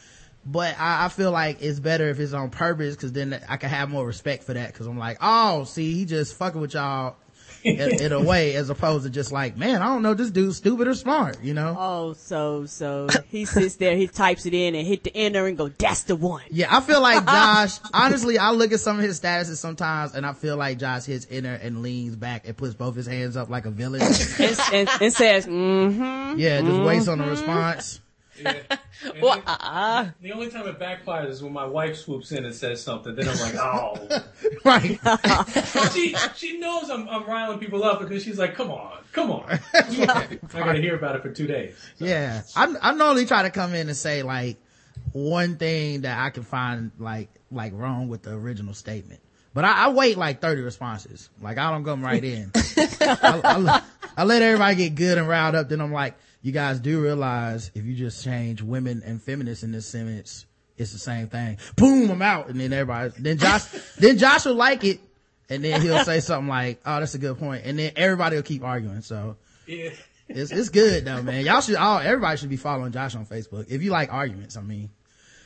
But 0.45 0.77
I, 0.77 1.06
I 1.06 1.07
feel 1.07 1.31
like 1.31 1.62
it's 1.62 1.80
better 1.80 2.10
if 2.10 2.19
it's 2.19 2.33
on 2.33 2.50
purpose 2.50 2.95
because 2.98 3.13
then 3.13 3.42
I 3.48 3.56
can 3.56 3.69
have 3.69 3.89
more 3.89 4.06
respect 4.06 4.44
for 4.44 4.54
that 4.54 4.74
because 4.74 4.88
I'm 4.88 4.98
like, 4.98 5.18
oh, 5.21 5.63
see, 5.63 5.94
he 5.94 6.04
just 6.04 6.36
fucking 6.36 6.59
with 6.59 6.74
y'all 6.74 7.16
in, 7.63 8.01
in 8.01 8.12
a 8.12 8.21
way 8.21 8.56
as 8.56 8.69
opposed 8.69 9.06
to 9.06 9.10
just 9.10 9.31
like, 9.31 9.57
man, 9.57 9.81
I 9.81 9.88
don't 9.88 10.01
know, 10.01 10.13
this 10.13 10.31
dude's 10.31 10.57
stupid 10.57 10.88
or 10.88 10.94
smart, 10.94 11.42
you 11.44 11.54
know? 11.54 11.75
Oh, 11.77 12.13
so, 12.13 12.65
so 12.65 13.07
he 13.27 13.45
sits 13.45 13.75
there, 13.77 13.95
he 13.95 14.07
types 14.07 14.45
it 14.45 14.54
in 14.54 14.75
and 14.75 14.86
hit 14.86 15.04
the 15.04 15.15
enter 15.15 15.48
and 15.48 15.57
go, 15.57 15.69
that's 15.69 16.04
the 16.04 16.15
one. 16.15 16.44
Yeah, 16.51 16.75
I 16.75 16.81
feel 16.81 17.01
like 17.01 17.25
Josh, 17.25 17.80
honestly, 17.94 18.38
I 18.38 18.51
look 18.51 18.71
at 18.71 18.80
some 18.80 18.98
of 18.98 19.04
his 19.04 19.19
statuses 19.19 19.57
sometimes 19.57 20.13
and 20.13 20.25
I 20.25 20.33
feel 20.33 20.57
like 20.57 20.77
Josh 20.77 21.06
hits 21.06 21.27
enter 21.30 21.54
and 21.54 21.81
leans 21.81 22.15
back 22.15 22.48
and 22.48 22.56
puts 22.56 22.74
both 22.74 22.95
his 22.95 23.07
hands 23.07 23.38
up 23.38 23.50
like 23.50 23.66
a 23.66 23.71
villain. 23.71 24.01
And, 24.44 24.59
and, 24.74 24.89
and 25.01 25.13
says, 25.13 25.45
mm-hmm. 25.45 26.39
yeah, 26.39 26.62
just 26.62 26.81
waits 26.81 27.07
on 27.07 27.21
a 27.21 27.27
response. 27.27 28.01
Yeah. 28.41 28.56
Well, 29.21 29.35
then- 29.35 29.44
uh, 29.47 30.12
the 30.21 30.31
only 30.31 30.50
time 30.50 30.68
it 30.68 30.80
backfires 30.80 31.30
is 31.30 31.44
when 31.44 31.53
my 31.53 31.65
wife 31.65 31.97
swoops 31.97 32.31
in 32.31 32.45
and 32.45 32.53
says 32.56 32.81
something. 32.81 33.15
Then 33.15 33.27
I'm 33.27 33.39
like, 33.39 33.56
oh. 33.56 34.24
Right. 34.65 35.00
she 35.94 36.15
she 36.35 36.57
knows 36.59 36.89
I'm 36.89 37.07
I'm 37.09 37.25
riling 37.25 37.59
people 37.59 37.83
up 37.83 38.00
because 38.00 38.24
she's 38.24 38.39
like, 38.39 38.56
come 38.56 38.71
on, 38.71 38.97
come 39.12 39.31
on. 39.31 39.45
I 39.74 40.38
gotta 40.51 40.80
hear 40.81 40.95
about 40.95 41.15
it 41.15 41.21
for 41.21 41.30
two 41.31 41.47
days. 41.47 41.75
Yeah. 42.00 42.41
I, 42.56 42.74
I 42.81 42.94
normally 42.94 43.25
try 43.25 43.44
to 43.44 43.50
come 43.50 43.74
in 43.74 43.88
and 43.88 43.97
say 43.97 44.24
like 44.24 44.57
one 45.12 45.57
thing 45.57 46.01
that 46.01 46.18
I 46.19 46.30
can 46.30 46.44
find 46.44 46.91
like, 46.97 47.30
like 47.51 47.74
wrong 47.75 48.07
with 48.07 48.24
the 48.24 48.31
original 48.33 48.74
statement. 48.74 49.19
But 49.53 49.65
I, 49.65 49.85
I 49.85 49.89
wait 49.89 50.18
like 50.18 50.41
30 50.41 50.62
responses. 50.62 51.30
Like 51.41 51.57
I 51.57 51.69
don't 51.71 51.83
come 51.83 52.03
right 52.03 52.24
in. 52.24 52.51
I, 52.77 53.41
I- 53.44 53.81
I 54.15 54.25
let 54.25 54.44
everybody 54.44 54.75
get 54.75 54.94
good 54.95 55.18
and 55.18 55.27
riled 55.27 55.56
up. 55.56 55.69
Then 55.69 55.81
I'm 55.81 55.91
like, 55.91 56.15
you 56.44 56.51
guys 56.51 56.80
do 56.80 57.01
realize 57.01 57.72
if 57.74 57.84
you 57.86 57.95
just 57.95 58.24
change 58.24 58.62
women 58.62 59.01
and 59.04 59.19
feminists 59.22 59.63
in 59.63 59.72
this 59.72 59.88
sentence, 59.88 60.45
it's 60.78 60.92
the 60.94 61.00
same 61.00 61.28
thing. 61.28 61.57
Boom, 61.75 62.12
I'm 62.12 62.22
out. 62.22 62.50
And 62.50 62.60
then 62.60 62.72
everybody, 62.74 63.13
then 63.18 63.38
Josh, 63.40 63.63
then 63.98 64.18
Josh 64.19 64.45
will 64.45 64.54
like 64.56 64.84
it. 64.84 65.00
And 65.50 65.63
then 65.63 65.81
he'll 65.81 66.04
say 66.04 66.19
something 66.19 66.48
like, 66.48 66.80
oh, 66.86 67.00
that's 67.00 67.16
a 67.16 67.18
good 67.18 67.38
point. 67.40 67.63
And 67.66 67.78
then 67.80 67.92
everybody 67.95 68.36
will 68.36 68.44
keep 68.44 68.63
arguing. 68.63 69.01
So 69.01 69.38
Yeah. 69.68 69.90
it's, 70.28 70.51
it's 70.51 70.69
good 70.69 71.06
though, 71.06 71.22
man. 71.24 71.45
Y'all 71.45 71.62
should 71.62 71.75
all, 71.75 72.00
everybody 72.00 72.38
should 72.38 72.50
be 72.50 72.57
following 72.57 72.92
Josh 72.92 73.16
on 73.16 73.25
Facebook. 73.25 73.66
If 73.69 73.81
you 73.84 73.92
like 73.92 74.12
arguments, 74.12 74.57
I 74.57 74.62
mean, 74.62 74.90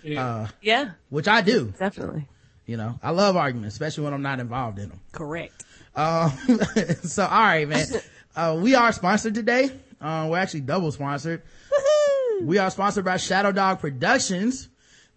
Yeah. 0.03 0.47
yeah, 0.61 0.91
which 1.09 1.27
I 1.27 1.41
do, 1.41 1.73
definitely. 1.77 2.27
you 2.65 2.77
know, 2.77 2.97
I 3.03 3.09
love 3.11 3.35
arguments, 3.35 3.75
especially 3.75 4.05
when 4.05 4.13
I'm 4.13 4.21
not 4.21 4.39
involved 4.39 4.79
in 4.79 4.89
them. 4.89 4.99
Correct. 5.11 5.63
Um, 5.95 6.31
so 7.03 7.23
all 7.25 7.29
right, 7.43 7.67
man. 7.67 7.85
Uh, 8.37 8.55
we 8.61 8.75
are 8.75 8.91
sponsored 8.91 9.33
today. 9.33 9.71
Uh, 9.99 10.27
we're 10.29 10.37
actually 10.37 10.61
double 10.61 10.91
sponsored. 10.91 11.41
We 12.41 12.59
are 12.59 12.69
sponsored 12.69 13.05
by 13.05 13.17
Shadow 13.17 13.51
Dog 13.51 13.79
Productions. 13.79 14.69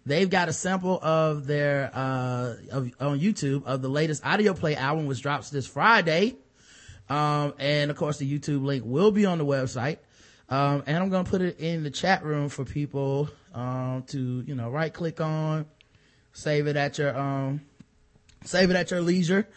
They've 0.05 0.29
got 0.29 0.49
a 0.49 0.53
sample 0.53 0.99
of 1.01 1.45
their, 1.45 1.91
uh, 1.93 2.55
of, 2.71 2.91
on 2.99 3.19
YouTube 3.19 3.63
of 3.65 3.83
the 3.83 3.89
latest 3.89 4.25
audio 4.25 4.53
play 4.53 4.75
album, 4.75 5.05
which 5.05 5.21
drops 5.21 5.51
this 5.51 5.67
Friday. 5.67 6.35
Um, 7.09 7.53
and 7.59 7.91
of 7.91 7.97
course 7.97 8.17
the 8.17 8.39
YouTube 8.39 8.63
link 8.63 8.83
will 8.85 9.11
be 9.11 9.25
on 9.25 9.37
the 9.37 9.45
website. 9.45 9.97
Um, 10.49 10.83
and 10.87 10.97
I'm 10.97 11.09
going 11.09 11.23
to 11.23 11.29
put 11.29 11.41
it 11.41 11.59
in 11.59 11.83
the 11.83 11.91
chat 11.91 12.25
room 12.25 12.49
for 12.49 12.65
people, 12.65 13.29
um, 13.53 14.03
to, 14.07 14.43
you 14.45 14.55
know, 14.55 14.69
right 14.69 14.91
click 14.91 15.21
on, 15.21 15.65
save 16.33 16.67
it 16.67 16.75
at 16.75 16.97
your, 16.97 17.17
um, 17.17 17.61
save 18.43 18.71
it 18.71 18.75
at 18.75 18.89
your 18.91 19.01
leisure. 19.01 19.47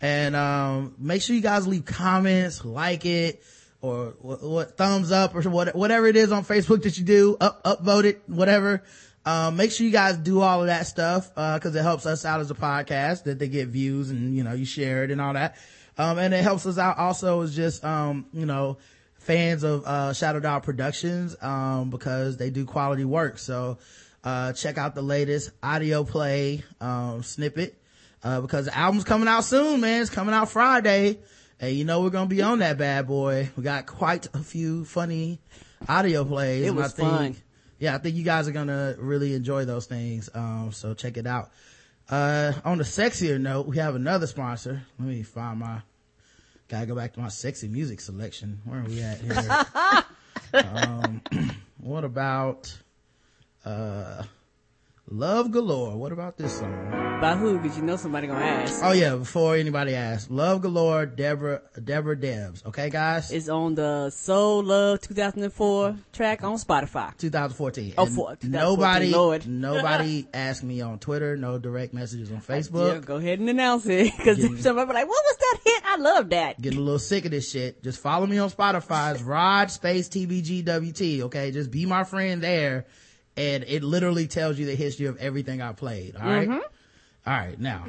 And, 0.00 0.36
um, 0.36 0.94
make 0.98 1.22
sure 1.22 1.34
you 1.34 1.42
guys 1.42 1.66
leave 1.66 1.86
comments, 1.86 2.64
like 2.64 3.06
it, 3.06 3.42
or 3.84 4.14
what, 4.20 4.78
thumbs 4.78 5.12
up 5.12 5.34
or 5.34 5.42
what, 5.42 5.74
whatever 5.74 6.06
it 6.06 6.16
is 6.16 6.32
on 6.32 6.42
Facebook 6.42 6.82
that 6.84 6.96
you 6.96 7.04
do, 7.04 7.36
up, 7.38 7.62
upvote 7.64 8.04
it, 8.04 8.22
whatever. 8.26 8.82
Um, 9.26 9.56
make 9.56 9.72
sure 9.72 9.84
you 9.84 9.92
guys 9.92 10.16
do 10.16 10.40
all 10.40 10.62
of 10.62 10.68
that 10.68 10.86
stuff, 10.86 11.30
uh, 11.36 11.58
cause 11.58 11.74
it 11.74 11.82
helps 11.82 12.06
us 12.06 12.24
out 12.24 12.40
as 12.40 12.50
a 12.50 12.54
podcast 12.54 13.24
that 13.24 13.38
they 13.38 13.48
get 13.48 13.68
views 13.68 14.10
and, 14.10 14.34
you 14.34 14.42
know, 14.42 14.52
you 14.52 14.64
share 14.64 15.04
it 15.04 15.10
and 15.10 15.20
all 15.20 15.34
that. 15.34 15.56
Um, 15.98 16.18
and 16.18 16.32
it 16.32 16.42
helps 16.42 16.64
us 16.64 16.78
out 16.78 16.96
also 16.96 17.42
as 17.42 17.54
just, 17.54 17.84
um, 17.84 18.26
you 18.32 18.46
know, 18.46 18.78
fans 19.18 19.64
of, 19.64 19.84
uh, 19.84 20.14
Shadow 20.14 20.40
Dog 20.40 20.62
Productions, 20.62 21.36
um, 21.42 21.90
because 21.90 22.38
they 22.38 22.48
do 22.48 22.64
quality 22.64 23.04
work. 23.04 23.38
So, 23.38 23.76
uh, 24.24 24.54
check 24.54 24.78
out 24.78 24.94
the 24.94 25.02
latest 25.02 25.50
audio 25.62 26.04
play, 26.04 26.64
um, 26.80 27.22
snippet, 27.22 27.78
uh, 28.22 28.40
because 28.40 28.64
the 28.64 28.76
album's 28.76 29.04
coming 29.04 29.28
out 29.28 29.44
soon, 29.44 29.82
man. 29.82 30.00
It's 30.00 30.10
coming 30.10 30.34
out 30.34 30.48
Friday. 30.48 31.18
And 31.60 31.74
you 31.74 31.84
know 31.84 32.02
we're 32.02 32.10
gonna 32.10 32.26
be 32.26 32.42
on 32.42 32.58
that 32.60 32.78
bad 32.78 33.06
boy. 33.06 33.50
We 33.56 33.62
got 33.62 33.86
quite 33.86 34.28
a 34.34 34.40
few 34.40 34.84
funny 34.84 35.40
audio 35.88 36.24
plays. 36.24 36.66
It 36.66 36.74
was 36.74 36.92
think, 36.92 37.08
fun. 37.08 37.36
Yeah, 37.78 37.94
I 37.94 37.98
think 37.98 38.16
you 38.16 38.24
guys 38.24 38.48
are 38.48 38.52
gonna 38.52 38.96
really 38.98 39.34
enjoy 39.34 39.64
those 39.64 39.86
things. 39.86 40.28
Um, 40.34 40.70
so 40.72 40.94
check 40.94 41.16
it 41.16 41.26
out. 41.26 41.50
Uh, 42.08 42.52
on 42.64 42.78
the 42.78 42.84
sexier 42.84 43.40
note, 43.40 43.66
we 43.66 43.78
have 43.78 43.94
another 43.94 44.26
sponsor. 44.26 44.82
Let 44.98 45.08
me 45.08 45.22
find 45.22 45.60
my, 45.60 45.80
gotta 46.68 46.86
go 46.86 46.94
back 46.94 47.14
to 47.14 47.20
my 47.20 47.28
sexy 47.28 47.68
music 47.68 48.00
selection. 48.00 48.60
Where 48.64 48.80
are 48.80 48.84
we 48.84 49.02
at 49.02 49.20
here? 49.20 50.64
um, 50.64 51.22
what 51.78 52.04
about, 52.04 52.76
uh, 53.64 54.24
Love 55.10 55.50
Galore. 55.52 55.96
What 55.98 56.12
about 56.12 56.38
this 56.38 56.58
song? 56.58 56.90
By 57.20 57.36
who? 57.36 57.58
Because 57.58 57.76
you 57.76 57.82
know 57.84 57.96
somebody 57.96 58.26
gonna 58.26 58.44
ask. 58.44 58.80
Oh 58.82 58.92
yeah, 58.92 59.14
before 59.16 59.54
anybody 59.54 59.94
asks. 59.94 60.30
Love 60.30 60.62
Galore, 60.62 61.04
Deborah, 61.04 61.60
Deborah 61.82 62.18
Debs. 62.18 62.62
Okay 62.66 62.88
guys? 62.88 63.30
It's 63.30 63.48
on 63.50 63.74
the 63.74 64.08
Soul 64.10 64.64
Love 64.64 65.02
2004 65.02 65.96
track 66.12 66.42
on 66.42 66.56
Spotify. 66.56 67.16
2014. 67.18 67.94
Oh, 67.98 68.06
for- 68.06 68.36
2014, 68.36 68.50
nobody, 68.50 69.10
Lord. 69.10 69.46
nobody 69.46 70.26
asked 70.34 70.64
me 70.64 70.80
on 70.80 70.98
Twitter, 70.98 71.36
no 71.36 71.58
direct 71.58 71.92
messages 71.92 72.30
on 72.30 72.36
Yeah, 72.36 72.56
Facebook. 72.56 73.04
go 73.04 73.16
ahead 73.16 73.40
and 73.40 73.48
announce 73.50 73.84
it. 73.86 74.10
Because 74.16 74.38
somebody 74.62 74.88
be 74.88 74.94
like, 74.94 75.08
what 75.08 75.22
was 75.24 75.36
that 75.36 75.58
hit? 75.64 75.82
I 75.84 75.96
love 75.96 76.30
that. 76.30 76.60
Getting 76.60 76.78
a 76.78 76.82
little 76.82 76.98
sick 76.98 77.26
of 77.26 77.30
this 77.30 77.50
shit. 77.50 77.82
Just 77.82 78.00
follow 78.00 78.26
me 78.26 78.38
on 78.38 78.50
Spotify. 78.50 79.12
It's 79.14 79.22
Rod 79.22 79.70
Space 79.70 80.08
TBGWT. 80.08 81.20
Okay. 81.24 81.50
Just 81.50 81.70
be 81.70 81.84
my 81.84 82.04
friend 82.04 82.42
there. 82.42 82.86
And 83.36 83.64
it 83.66 83.82
literally 83.82 84.28
tells 84.28 84.58
you 84.58 84.66
the 84.66 84.76
history 84.76 85.06
of 85.06 85.16
everything 85.16 85.60
I 85.60 85.72
played. 85.72 86.14
All 86.16 86.22
right? 86.22 86.48
Mm-hmm. 86.48 86.60
All 87.26 87.36
right. 87.36 87.58
Now. 87.58 87.86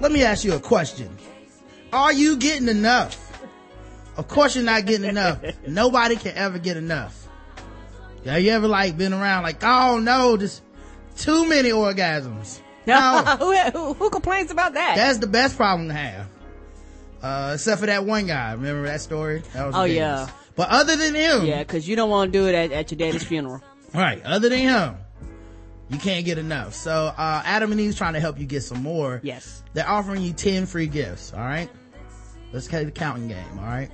Let 0.00 0.12
me 0.12 0.22
ask 0.22 0.44
you 0.44 0.54
a 0.54 0.60
question. 0.60 1.08
Are 1.92 2.12
you 2.12 2.36
getting 2.36 2.68
enough? 2.68 3.22
Of 4.16 4.28
course 4.28 4.54
you're 4.54 4.64
not 4.64 4.86
getting 4.86 5.08
enough. 5.08 5.40
Nobody 5.66 6.16
can 6.16 6.36
ever 6.36 6.58
get 6.58 6.76
enough. 6.76 7.28
Have 8.24 8.42
you 8.42 8.50
ever 8.50 8.66
like 8.66 8.96
been 8.96 9.12
around 9.12 9.44
like, 9.44 9.62
oh 9.62 9.98
no, 9.98 10.36
just 10.36 10.62
too 11.16 11.48
many 11.48 11.70
orgasms? 11.70 12.60
No. 12.86 13.24
who, 13.72 13.94
who, 13.94 14.10
complains 14.10 14.52
about 14.52 14.74
that? 14.74 14.94
That's 14.94 15.18
the 15.18 15.26
best 15.26 15.56
problem 15.56 15.88
to 15.88 15.94
have. 15.94 16.28
Uh, 17.20 17.50
except 17.54 17.80
for 17.80 17.86
that 17.86 18.04
one 18.04 18.28
guy. 18.28 18.52
Remember 18.52 18.84
that 18.86 19.00
story? 19.00 19.42
That 19.54 19.66
was 19.66 19.74
Oh, 19.74 19.82
yeah. 19.82 20.28
But 20.54 20.68
other 20.68 20.94
than 20.94 21.16
him, 21.16 21.46
yeah, 21.46 21.64
because 21.64 21.88
you 21.88 21.96
don't 21.96 22.10
want 22.10 22.32
to 22.32 22.38
do 22.38 22.46
it 22.46 22.54
at, 22.54 22.70
at 22.70 22.92
your 22.92 22.98
daddy's 22.98 23.24
funeral. 23.24 23.60
right, 23.92 24.22
other 24.22 24.48
than 24.48 24.60
him, 24.60 24.98
you 25.88 25.98
can't 25.98 26.24
get 26.24 26.38
enough. 26.38 26.74
So, 26.74 27.12
uh, 27.16 27.42
Adam 27.44 27.72
and 27.72 27.80
Eve's 27.80 27.96
trying 27.96 28.14
to 28.14 28.20
help 28.20 28.38
you 28.38 28.46
get 28.46 28.62
some 28.62 28.82
more. 28.82 29.20
Yes. 29.22 29.62
They're 29.72 29.88
offering 29.88 30.22
you 30.22 30.32
10 30.32 30.66
free 30.66 30.86
gifts, 30.86 31.32
alright? 31.32 31.70
Let's 32.52 32.68
play 32.68 32.84
the 32.84 32.90
counting 32.90 33.28
game, 33.28 33.58
alright? 33.58 33.90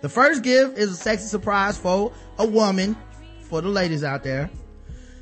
The 0.00 0.08
first 0.08 0.42
gift 0.42 0.78
is 0.78 0.90
a 0.90 0.96
sexy 0.96 1.26
surprise 1.26 1.78
for 1.78 2.12
a 2.38 2.46
woman, 2.46 2.96
for 3.42 3.60
the 3.60 3.68
ladies 3.68 4.04
out 4.04 4.22
there. 4.22 4.50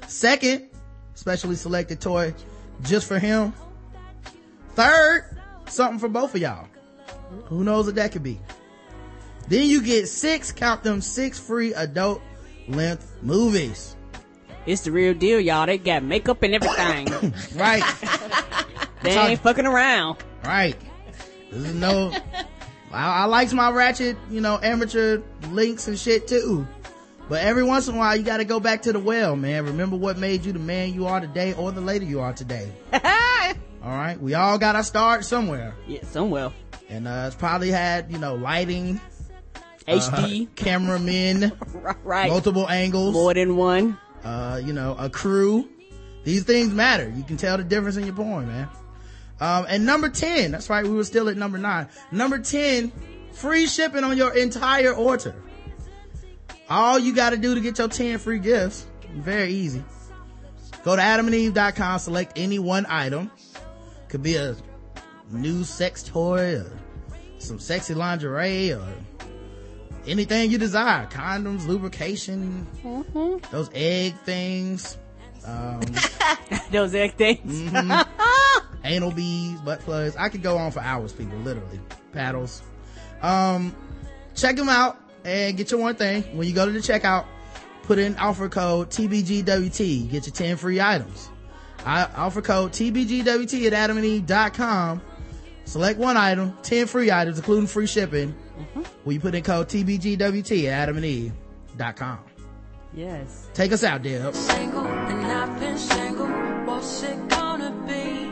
Second, 0.06 0.68
specially 1.14 1.56
selected 1.56 2.00
toy 2.00 2.34
just 2.82 3.06
for 3.06 3.18
him. 3.18 3.52
Third, 4.74 5.24
something 5.66 5.98
for 5.98 6.08
both 6.08 6.34
of 6.34 6.40
y'all. 6.40 6.68
Who 7.46 7.64
knows 7.64 7.86
what 7.86 7.94
that 7.96 8.12
could 8.12 8.22
be? 8.22 8.40
Then 9.48 9.66
you 9.66 9.82
get 9.82 10.08
six, 10.08 10.52
count 10.52 10.82
them 10.82 11.00
six 11.00 11.38
free 11.38 11.74
adult 11.74 12.22
length 12.68 13.18
movies. 13.22 13.96
It's 14.66 14.82
the 14.82 14.92
real 14.92 15.14
deal, 15.14 15.38
y'all. 15.40 15.66
They 15.66 15.78
got 15.78 16.02
makeup 16.02 16.42
and 16.42 16.54
everything. 16.54 17.08
Right, 17.56 17.82
they 19.02 19.14
talking- 19.14 19.30
ain't 19.32 19.40
fucking 19.40 19.66
around. 19.66 20.18
right. 20.44 20.76
This 21.50 21.68
is 21.68 21.74
no, 21.74 22.12
I, 22.92 23.22
I 23.22 23.24
likes 23.26 23.52
my 23.52 23.70
ratchet, 23.70 24.16
you 24.30 24.40
know, 24.40 24.58
amateur 24.62 25.20
links 25.50 25.86
and 25.86 25.98
shit 25.98 26.26
too. 26.26 26.66
But 27.28 27.42
every 27.42 27.62
once 27.62 27.88
in 27.88 27.94
a 27.94 27.98
while, 27.98 28.16
you 28.16 28.22
gotta 28.22 28.44
go 28.44 28.58
back 28.60 28.82
to 28.82 28.92
the 28.92 28.98
well, 28.98 29.36
man. 29.36 29.64
Remember 29.66 29.96
what 29.96 30.18
made 30.18 30.44
you 30.44 30.52
the 30.52 30.58
man 30.58 30.92
you 30.92 31.06
are 31.06 31.20
today 31.20 31.54
or 31.54 31.70
the 31.72 31.80
lady 31.80 32.06
you 32.06 32.20
are 32.20 32.32
today. 32.32 32.70
Alright? 33.82 34.20
We 34.20 34.34
all 34.34 34.58
got 34.58 34.76
our 34.76 34.82
start 34.82 35.24
somewhere. 35.24 35.74
yeah, 35.86 36.04
somewhere. 36.04 36.50
And, 36.88 37.06
uh, 37.08 37.24
it's 37.26 37.36
probably 37.36 37.70
had, 37.70 38.10
you 38.12 38.18
know, 38.18 38.34
lighting, 38.34 39.00
HD. 39.88 40.46
uh, 40.46 40.50
cameramen, 40.56 41.52
right. 42.04 42.30
multiple 42.30 42.68
angles. 42.68 43.14
More 43.14 43.32
than 43.34 43.56
one. 43.56 43.98
Uh, 44.24 44.60
you 44.62 44.72
know, 44.72 44.96
a 44.98 45.08
crew. 45.08 45.68
These 46.24 46.44
things 46.44 46.72
matter. 46.72 47.12
You 47.14 47.22
can 47.22 47.36
tell 47.36 47.58
the 47.58 47.64
difference 47.64 47.96
in 47.96 48.06
your 48.06 48.14
porn, 48.14 48.46
man. 48.46 48.68
Um, 49.40 49.66
and 49.68 49.84
number 49.84 50.08
10, 50.08 50.52
that's 50.52 50.70
right, 50.70 50.84
we 50.84 50.90
were 50.94 51.04
still 51.04 51.28
at 51.28 51.36
number 51.36 51.58
9. 51.58 51.88
Number 52.12 52.38
10, 52.38 52.92
free 53.32 53.66
shipping 53.66 54.04
on 54.04 54.16
your 54.16 54.34
entire 54.34 54.94
order. 54.94 55.34
All 56.70 56.98
you 56.98 57.14
gotta 57.14 57.36
do 57.36 57.54
to 57.54 57.60
get 57.60 57.78
your 57.78 57.88
10 57.88 58.18
free 58.18 58.38
gifts, 58.38 58.86
very 59.16 59.52
easy. 59.52 59.84
Go 60.82 60.96
to 60.96 61.02
adamandeve.com, 61.02 61.98
select 61.98 62.32
any 62.36 62.58
one 62.58 62.86
item. 62.88 63.30
Could 64.08 64.22
be 64.22 64.36
a 64.36 64.56
new 65.30 65.64
sex 65.64 66.02
toy 66.02 66.56
or 66.56 66.72
some 67.38 67.58
sexy 67.58 67.94
lingerie 67.94 68.72
or 68.72 68.86
anything 70.06 70.50
you 70.50 70.58
desire. 70.58 71.06
Condoms, 71.06 71.66
lubrication, 71.66 72.66
those 73.50 73.70
egg 73.74 74.14
things, 74.24 74.98
um, 75.46 75.80
Those 76.70 76.94
egg 76.94 77.14
things. 77.14 77.70
anal 78.84 79.10
beads, 79.10 79.60
butt 79.60 79.80
plugs. 79.80 80.16
I 80.16 80.28
could 80.28 80.42
go 80.42 80.56
on 80.56 80.72
for 80.72 80.80
hours, 80.80 81.12
people, 81.12 81.38
literally. 81.38 81.80
Paddles. 82.12 82.62
Um, 83.22 83.74
check 84.34 84.56
them 84.56 84.68
out 84.68 84.98
and 85.24 85.56
get 85.56 85.70
your 85.70 85.80
one 85.80 85.94
thing. 85.96 86.22
When 86.36 86.48
you 86.48 86.54
go 86.54 86.66
to 86.66 86.72
the 86.72 86.80
checkout, 86.80 87.26
put 87.82 87.98
in 87.98 88.16
offer 88.16 88.48
code 88.48 88.90
TBGWT. 88.90 90.10
Get 90.10 90.26
your 90.26 90.34
10 90.34 90.56
free 90.56 90.80
items. 90.80 91.28
I 91.84 92.04
offer 92.16 92.40
code 92.40 92.72
TBGWT 92.72 93.70
at 93.70 93.90
adamandeve.com. 93.90 95.02
Select 95.66 95.98
one 95.98 96.16
item, 96.16 96.56
10 96.62 96.86
free 96.86 97.10
items, 97.10 97.38
including 97.38 97.66
free 97.66 97.86
shipping. 97.86 98.34
Mm-hmm. 98.58 98.82
When 99.04 99.14
you 99.14 99.20
put 99.20 99.34
in 99.34 99.42
code 99.42 99.68
TBGWT 99.68 100.64
at 100.66 100.88
adamandeve.com. 100.88 102.18
Yes. 102.94 103.48
Take 103.54 103.72
us 103.72 103.82
out, 103.82 104.02
Deb. 104.02 104.34
Single 104.34 104.86
and 104.86 105.26
I've 105.26 105.58
been 105.58 105.76
single. 105.78 106.28
What's 106.28 107.02
it 107.02 107.28
gonna 107.28 107.72
be? 107.88 108.30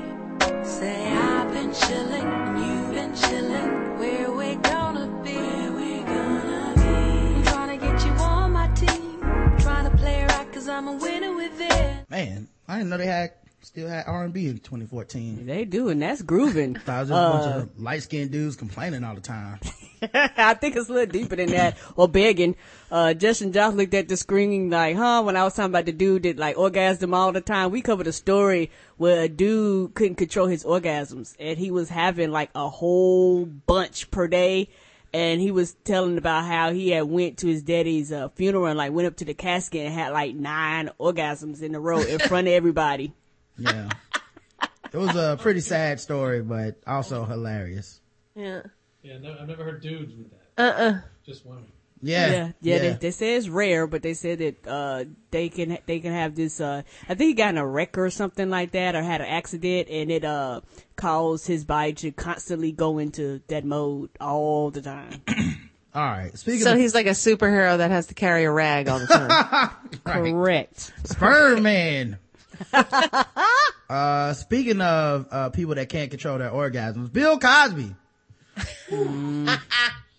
Say 0.64 1.12
I've 1.12 1.52
been 1.52 1.72
chilling 1.74 2.22
and 2.22 2.58
you've 2.58 2.90
been 2.94 3.14
chilling. 3.16 3.98
Where 3.98 4.30
we 4.30 4.54
gonna 4.56 5.08
be? 5.24 5.34
Where 5.34 5.72
we 5.72 6.02
gonna 6.04 6.72
be? 6.76 6.82
I'm 6.82 7.42
trying 7.44 7.78
to 7.78 7.84
get 7.86 8.04
you 8.04 8.12
on 8.12 8.52
my 8.52 8.68
team. 8.68 9.20
Trying 9.58 9.90
to 9.90 9.96
play 9.96 10.24
right 10.24 10.52
cause 10.52 10.68
I'm 10.68 10.86
a 10.86 10.92
winner 10.94 11.34
with 11.34 11.60
it. 11.60 12.08
Man, 12.08 12.46
I 12.68 12.76
didn't 12.78 12.90
know 12.90 12.98
they 12.98 13.06
had, 13.06 13.32
still 13.62 13.88
had 13.88 14.04
R&B 14.06 14.48
in 14.48 14.58
2014. 14.58 15.46
They 15.46 15.64
do, 15.64 15.88
and 15.88 16.02
that's 16.02 16.22
grooving. 16.22 16.76
It 16.76 16.86
was 16.86 17.08
just 17.08 17.10
a 17.10 17.14
bunch 17.14 17.62
of 17.62 17.80
light 17.80 18.02
skinned 18.02 18.30
dudes 18.32 18.56
complaining 18.56 19.04
all 19.04 19.14
the 19.14 19.20
time. 19.20 19.60
I 20.14 20.54
think 20.54 20.74
it's 20.76 20.88
a 20.88 20.92
little 20.92 21.12
deeper 21.12 21.36
than 21.36 21.50
that, 21.50 21.78
or 21.96 22.08
begging. 22.08 22.56
Uh, 22.90 23.14
Jess 23.14 23.40
and 23.40 23.54
Josh 23.54 23.74
looked 23.74 23.94
at 23.94 24.08
the 24.08 24.16
screen 24.16 24.68
like, 24.68 24.96
huh, 24.96 25.22
when 25.22 25.36
I 25.36 25.44
was 25.44 25.54
talking 25.54 25.70
about 25.70 25.86
the 25.86 25.92
dude 25.92 26.24
that 26.24 26.38
like 26.38 26.58
orgasm 26.58 27.14
all 27.14 27.32
the 27.32 27.40
time. 27.40 27.70
We 27.70 27.82
covered 27.82 28.06
a 28.08 28.12
story 28.12 28.70
where 28.96 29.22
a 29.22 29.28
dude 29.28 29.94
couldn't 29.94 30.16
control 30.16 30.46
his 30.46 30.64
orgasms 30.64 31.36
and 31.38 31.58
he 31.58 31.70
was 31.70 31.88
having 31.88 32.30
like 32.32 32.50
a 32.54 32.68
whole 32.68 33.46
bunch 33.46 34.10
per 34.10 34.28
day. 34.28 34.68
And 35.14 35.40
he 35.40 35.50
was 35.50 35.74
telling 35.84 36.16
about 36.16 36.44
how 36.46 36.72
he 36.72 36.90
had 36.90 37.04
went 37.04 37.38
to 37.38 37.46
his 37.46 37.62
daddy's 37.62 38.10
uh, 38.10 38.30
funeral 38.30 38.66
and 38.66 38.78
like 38.78 38.92
went 38.92 39.06
up 39.06 39.16
to 39.16 39.26
the 39.26 39.34
casket 39.34 39.86
and 39.86 39.94
had 39.94 40.10
like 40.12 40.34
nine 40.34 40.90
orgasms 40.98 41.62
in 41.62 41.74
a 41.74 41.80
row 41.80 42.00
in 42.00 42.18
front 42.18 42.48
of 42.48 42.54
everybody. 42.54 43.12
Yeah. 43.62 43.88
it 44.92 44.96
was 44.98 45.14
a 45.16 45.38
pretty 45.40 45.60
sad 45.60 46.00
story, 46.00 46.42
but 46.42 46.80
also 46.86 47.24
hilarious. 47.24 48.00
Yeah. 48.34 48.62
Yeah, 49.02 49.18
no, 49.18 49.36
I've 49.40 49.48
never 49.48 49.64
heard 49.64 49.82
dudes 49.82 50.14
with 50.16 50.30
that. 50.30 50.62
Uh 50.62 50.82
uh 50.82 51.00
Just 51.26 51.44
women. 51.46 51.64
Yeah. 52.04 52.30
Yeah, 52.30 52.50
yeah. 52.60 52.78
They, 52.78 52.92
they 52.94 53.10
say 53.12 53.36
it's 53.36 53.48
rare, 53.48 53.86
but 53.86 54.02
they 54.02 54.14
said 54.14 54.38
that 54.40 54.66
uh 54.66 55.04
they 55.30 55.48
can 55.48 55.78
they 55.86 56.00
can 56.00 56.12
have 56.12 56.34
this. 56.34 56.60
uh 56.60 56.82
I 57.08 57.14
think 57.14 57.28
he 57.28 57.34
got 57.34 57.50
in 57.50 57.58
a 57.58 57.66
wreck 57.66 57.96
or 57.98 58.10
something 58.10 58.50
like 58.50 58.72
that, 58.72 58.94
or 58.96 59.02
had 59.02 59.20
an 59.20 59.28
accident, 59.28 59.88
and 59.88 60.10
it 60.10 60.24
uh 60.24 60.60
caused 60.96 61.46
his 61.46 61.64
body 61.64 61.92
to 61.94 62.10
constantly 62.12 62.72
go 62.72 62.98
into 62.98 63.40
that 63.48 63.64
mode 63.64 64.10
all 64.20 64.70
the 64.70 64.82
time. 64.82 65.22
All 65.94 66.02
right. 66.02 66.36
Speaking 66.38 66.62
So 66.62 66.72
of 66.72 66.78
he's 66.78 66.94
like 66.94 67.04
a 67.06 67.10
superhero 67.10 67.76
that 67.76 67.90
has 67.90 68.06
to 68.06 68.14
carry 68.14 68.44
a 68.44 68.50
rag 68.50 68.88
all 68.88 68.98
the 68.98 69.06
time. 69.06 69.70
Correct. 70.32 70.90
Sperm 71.04 71.62
Man. 71.62 72.18
uh, 73.88 74.32
speaking 74.34 74.80
of 74.80 75.26
uh, 75.30 75.50
people 75.50 75.74
that 75.74 75.88
can't 75.88 76.10
control 76.10 76.38
their 76.38 76.50
orgasms, 76.50 77.12
Bill 77.12 77.38
Cosby. 77.38 77.94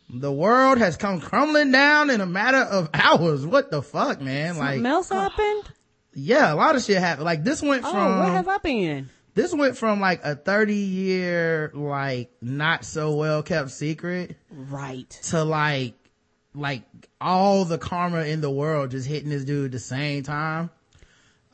the 0.09 0.31
world 0.31 0.77
has 0.77 0.97
come 0.97 1.19
crumbling 1.19 1.71
down 1.71 2.09
in 2.09 2.21
a 2.21 2.25
matter 2.25 2.57
of 2.59 2.89
hours. 2.93 3.45
What 3.45 3.71
the 3.71 3.81
fuck, 3.81 4.21
man? 4.21 4.55
Something 4.55 4.83
like, 4.83 4.91
else 4.91 5.09
happened? 5.09 5.63
yeah, 6.13 6.53
a 6.53 6.55
lot 6.55 6.75
of 6.75 6.83
shit 6.83 6.97
happened. 6.97 7.25
Like 7.25 7.43
this 7.43 7.61
went 7.61 7.83
Oh, 7.85 7.91
from 7.91 8.19
where 8.19 8.29
have 8.31 8.47
I 8.47 8.57
been? 8.59 9.09
this 9.35 9.53
went 9.53 9.77
from 9.77 9.99
like 9.99 10.21
a 10.23 10.35
30 10.35 10.75
year, 10.75 11.71
like 11.73 12.31
not 12.41 12.85
so 12.85 13.15
well 13.15 13.43
kept 13.43 13.71
secret 13.71 14.37
Right. 14.51 15.09
to 15.23 15.43
like, 15.43 15.93
like 16.53 16.83
all 17.19 17.65
the 17.65 17.77
karma 17.79 18.21
in 18.25 18.41
the 18.41 18.51
world 18.51 18.91
just 18.91 19.07
hitting 19.07 19.29
this 19.29 19.43
dude 19.43 19.65
at 19.65 19.71
the 19.71 19.79
same 19.79 20.21
time. 20.23 20.69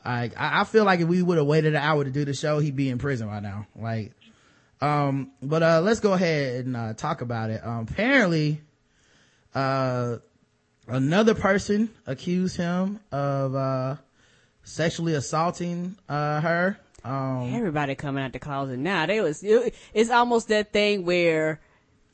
I, 0.04 0.30
I 0.36 0.64
feel 0.64 0.84
like 0.84 1.00
if 1.00 1.08
we 1.08 1.22
would 1.22 1.38
have 1.38 1.46
waited 1.46 1.74
an 1.74 1.82
hour 1.82 2.04
to 2.04 2.10
do 2.10 2.24
the 2.24 2.34
show, 2.34 2.58
he'd 2.58 2.76
be 2.76 2.88
in 2.88 2.98
prison 2.98 3.28
right 3.28 3.42
now. 3.42 3.66
Like, 3.76 4.12
um, 4.80 5.30
but, 5.42 5.62
uh, 5.62 5.80
let's 5.82 6.00
go 6.00 6.12
ahead 6.14 6.64
and, 6.64 6.76
uh, 6.76 6.94
talk 6.94 7.20
about 7.20 7.50
it. 7.50 7.64
Um, 7.64 7.86
apparently, 7.90 8.60
uh, 9.54 10.16
another 10.88 11.34
person 11.34 11.90
accused 12.06 12.56
him 12.56 13.00
of, 13.12 13.54
uh, 13.54 13.96
sexually 14.62 15.14
assaulting, 15.14 15.96
uh, 16.08 16.40
her. 16.40 16.78
Um, 17.04 17.54
Everybody 17.54 17.94
coming 17.94 18.22
out 18.24 18.32
the 18.32 18.38
closet 18.38 18.78
now. 18.78 19.06
They 19.06 19.20
was 19.20 19.42
it, 19.42 19.74
it's 19.94 20.10
almost 20.10 20.48
that 20.48 20.72
thing 20.72 21.04
where 21.04 21.60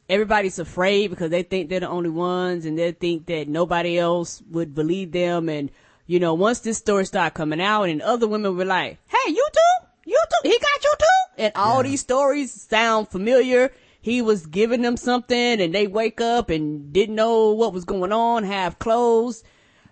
everybody's 0.09 0.59
afraid 0.61 1.11
because 1.11 1.31
they 1.31 1.43
think 1.43 1.69
they're 1.69 1.81
the 1.81 1.89
only 1.89 2.11
ones 2.11 2.65
and 2.65 2.79
they 2.79 2.93
think 2.93 3.27
that 3.27 3.49
nobody 3.49 3.99
else 3.99 4.43
would 4.51 4.75
believe 4.75 5.11
them 5.11 5.49
and 5.49 5.71
you 6.07 6.19
know 6.21 6.35
once 6.35 6.61
this 6.61 6.79
story 6.79 7.05
started 7.05 7.35
coming 7.35 7.61
out 7.61 7.85
and 7.85 8.03
other 8.03 8.27
women 8.29 8.57
were 8.57 8.65
like 8.65 8.99
hey 9.07 9.31
you 9.33 9.49
too 9.53 9.87
you 10.05 10.21
too 10.31 10.49
he 10.49 10.59
got 10.59 10.85
you 10.85 10.95
too 10.99 11.43
and 11.45 11.53
all 11.57 11.83
these 11.83 12.01
stories 12.01 12.53
sound 12.53 13.09
familiar 13.09 13.73
he 14.01 14.23
was 14.23 14.47
giving 14.47 14.83
them 14.83 14.97
something 14.97 15.61
and 15.61 15.75
they 15.75 15.87
wake 15.87 16.21
up 16.21 16.49
and 16.51 16.93
didn't 16.93 17.15
know 17.15 17.51
what 17.53 17.73
was 17.73 17.85
going 17.85 18.13
on 18.13 18.45
have 18.45 18.79
clothes 18.79 19.43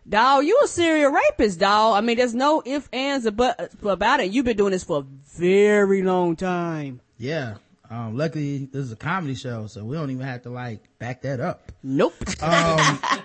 Dog, 0.07 0.45
you 0.45 0.61
a 0.63 0.69
serial 0.69 1.13
rapist, 1.13 1.59
dog. 1.61 1.97
I 1.97 2.03
mean, 2.03 2.19
there's 2.19 2.35
no 2.35 2.63
ifs, 2.67 2.91
ands, 2.93 3.27
or 3.27 3.31
buts 3.31 3.75
about 3.83 4.21
it. 4.21 4.31
You've 4.33 4.45
been 4.45 4.57
doing 4.57 4.73
this 4.73 4.85
for 4.85 4.99
a 4.99 5.07
very 5.39 6.03
long 6.03 6.37
time. 6.37 7.01
yeah. 7.17 7.55
Um, 7.91 8.17
luckily 8.17 8.67
this 8.73 8.87
is 8.87 8.93
a 8.93 8.97
comedy 8.97 9.35
show, 9.35 9.67
so 9.67 9.85
we 9.85 9.97
don't 9.97 10.11
even 10.11 10.25
have 10.25 10.43
to 10.43 10.51
like 10.51 10.81
back 10.99 11.23
that 11.23 11.41
up. 11.41 11.71
Nope. 11.83 12.15
I 12.43 13.23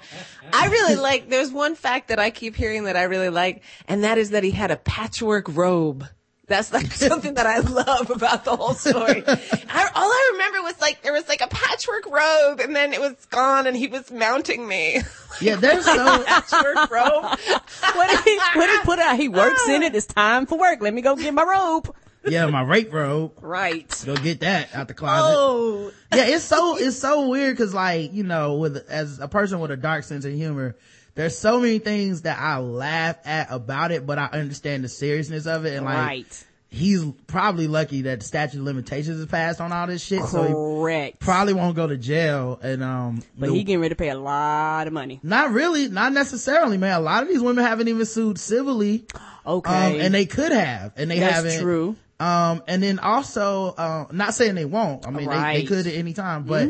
really 0.53 0.95
like, 0.95 1.29
there's 1.29 1.51
one 1.51 1.75
fact 1.75 2.09
that 2.09 2.19
I 2.19 2.29
keep 2.29 2.55
hearing 2.55 2.83
that 2.83 2.97
I 2.97 3.03
really 3.03 3.29
like, 3.29 3.63
and 3.87 4.03
that 4.03 4.17
is 4.17 4.31
that 4.31 4.43
he 4.43 4.51
had 4.51 4.71
a 4.71 4.75
patchwork 4.75 5.47
robe. 5.55 6.05
That's 6.47 6.73
like 6.73 6.87
something 6.91 7.35
that 7.35 7.45
I 7.45 7.59
love 7.59 8.09
about 8.09 8.43
the 8.43 8.55
whole 8.55 8.73
story. 8.73 9.23
I, 9.25 9.91
all 9.95 10.09
I 10.11 10.29
remember 10.33 10.63
was 10.63 10.81
like, 10.81 11.03
there 11.03 11.13
was 11.13 11.27
like 11.29 11.41
a 11.41 11.47
patchwork 11.47 12.07
robe 12.07 12.59
and 12.59 12.75
then 12.75 12.91
it 12.91 12.99
was 12.99 13.13
gone 13.27 13.67
and 13.67 13.77
he 13.77 13.87
was 13.87 14.11
mounting 14.11 14.67
me. 14.67 15.01
Yeah, 15.41 15.55
there's 15.55 15.85
so, 15.85 16.23
patchwork 16.25 16.91
robe. 16.91 17.23
what 17.23 18.09
did 18.09 18.19
he, 18.25 18.37
what 18.55 18.67
did 18.67 18.79
he 18.81 18.85
put 18.85 18.99
out? 18.99 19.15
He 19.17 19.29
works 19.29 19.69
in 19.69 19.83
it. 19.83 19.95
It's 19.95 20.05
time 20.05 20.45
for 20.47 20.57
work. 20.57 20.81
Let 20.81 20.93
me 20.93 21.01
go 21.01 21.15
get 21.15 21.33
my 21.33 21.43
robe. 21.43 21.95
Yeah, 22.25 22.45
my 22.47 22.61
rape 22.61 22.93
robe. 22.93 23.33
Right. 23.41 24.03
Go 24.05 24.15
get 24.15 24.41
that 24.41 24.73
out 24.75 24.87
the 24.87 24.93
closet. 24.93 25.35
Oh, 25.37 25.91
yeah, 26.13 26.25
it's 26.25 26.43
so 26.43 26.77
it's 26.77 26.97
so 26.97 27.27
weird 27.29 27.55
because 27.55 27.73
like 27.73 28.13
you 28.13 28.23
know, 28.23 28.55
with 28.55 28.85
as 28.89 29.19
a 29.19 29.27
person 29.27 29.59
with 29.59 29.71
a 29.71 29.77
dark 29.77 30.03
sense 30.03 30.25
of 30.25 30.33
humor, 30.33 30.75
there's 31.15 31.37
so 31.37 31.59
many 31.59 31.79
things 31.79 32.23
that 32.23 32.39
I 32.39 32.59
laugh 32.59 33.17
at 33.25 33.47
about 33.51 33.91
it, 33.91 34.05
but 34.05 34.17
I 34.19 34.25
understand 34.27 34.83
the 34.83 34.89
seriousness 34.89 35.45
of 35.47 35.65
it, 35.65 35.75
and 35.75 35.85
like 35.85 35.97
Right. 35.97 36.45
he's 36.69 37.03
probably 37.27 37.67
lucky 37.67 38.03
that 38.03 38.19
the 38.19 38.25
statute 38.25 38.59
of 38.59 38.63
limitations 38.63 39.19
is 39.19 39.25
passed 39.25 39.59
on 39.59 39.71
all 39.71 39.87
this 39.87 40.03
shit, 40.03 40.23
so 40.25 40.43
he 40.43 40.53
Correct. 40.53 41.19
probably 41.19 41.53
won't 41.53 41.75
go 41.75 41.87
to 41.87 41.97
jail. 41.97 42.59
And 42.61 42.83
um, 42.83 43.23
but 43.37 43.47
the- 43.47 43.55
he 43.55 43.63
getting 43.63 43.81
ready 43.81 43.89
to 43.89 43.95
pay 43.95 44.09
a 44.09 44.17
lot 44.19 44.87
of 44.87 44.93
money. 44.93 45.19
not 45.23 45.51
really, 45.51 45.89
not 45.89 46.13
necessarily, 46.13 46.77
man. 46.77 46.95
A 46.97 46.99
lot 47.01 47.23
of 47.23 47.29
these 47.29 47.41
women 47.41 47.65
haven't 47.65 47.87
even 47.87 48.05
sued 48.05 48.37
civilly, 48.39 49.05
Okay. 49.45 49.95
um, 49.95 50.01
and 50.01 50.13
they 50.13 50.25
could 50.25 50.51
have, 50.51 50.93
and 50.95 51.09
they 51.09 51.19
That's 51.19 51.35
haven't. 51.35 51.61
true. 51.61 51.95
Um, 52.19 52.63
and 52.67 52.83
then 52.83 52.99
also, 52.99 53.73
uh, 53.77 54.05
not 54.11 54.33
saying 54.33 54.55
they 54.55 54.65
won't. 54.65 55.07
I 55.07 55.11
mean, 55.11 55.29
they, 55.29 55.61
they 55.61 55.63
could 55.63 55.87
at 55.87 55.93
any 55.93 56.13
time, 56.13 56.43
but, 56.43 56.69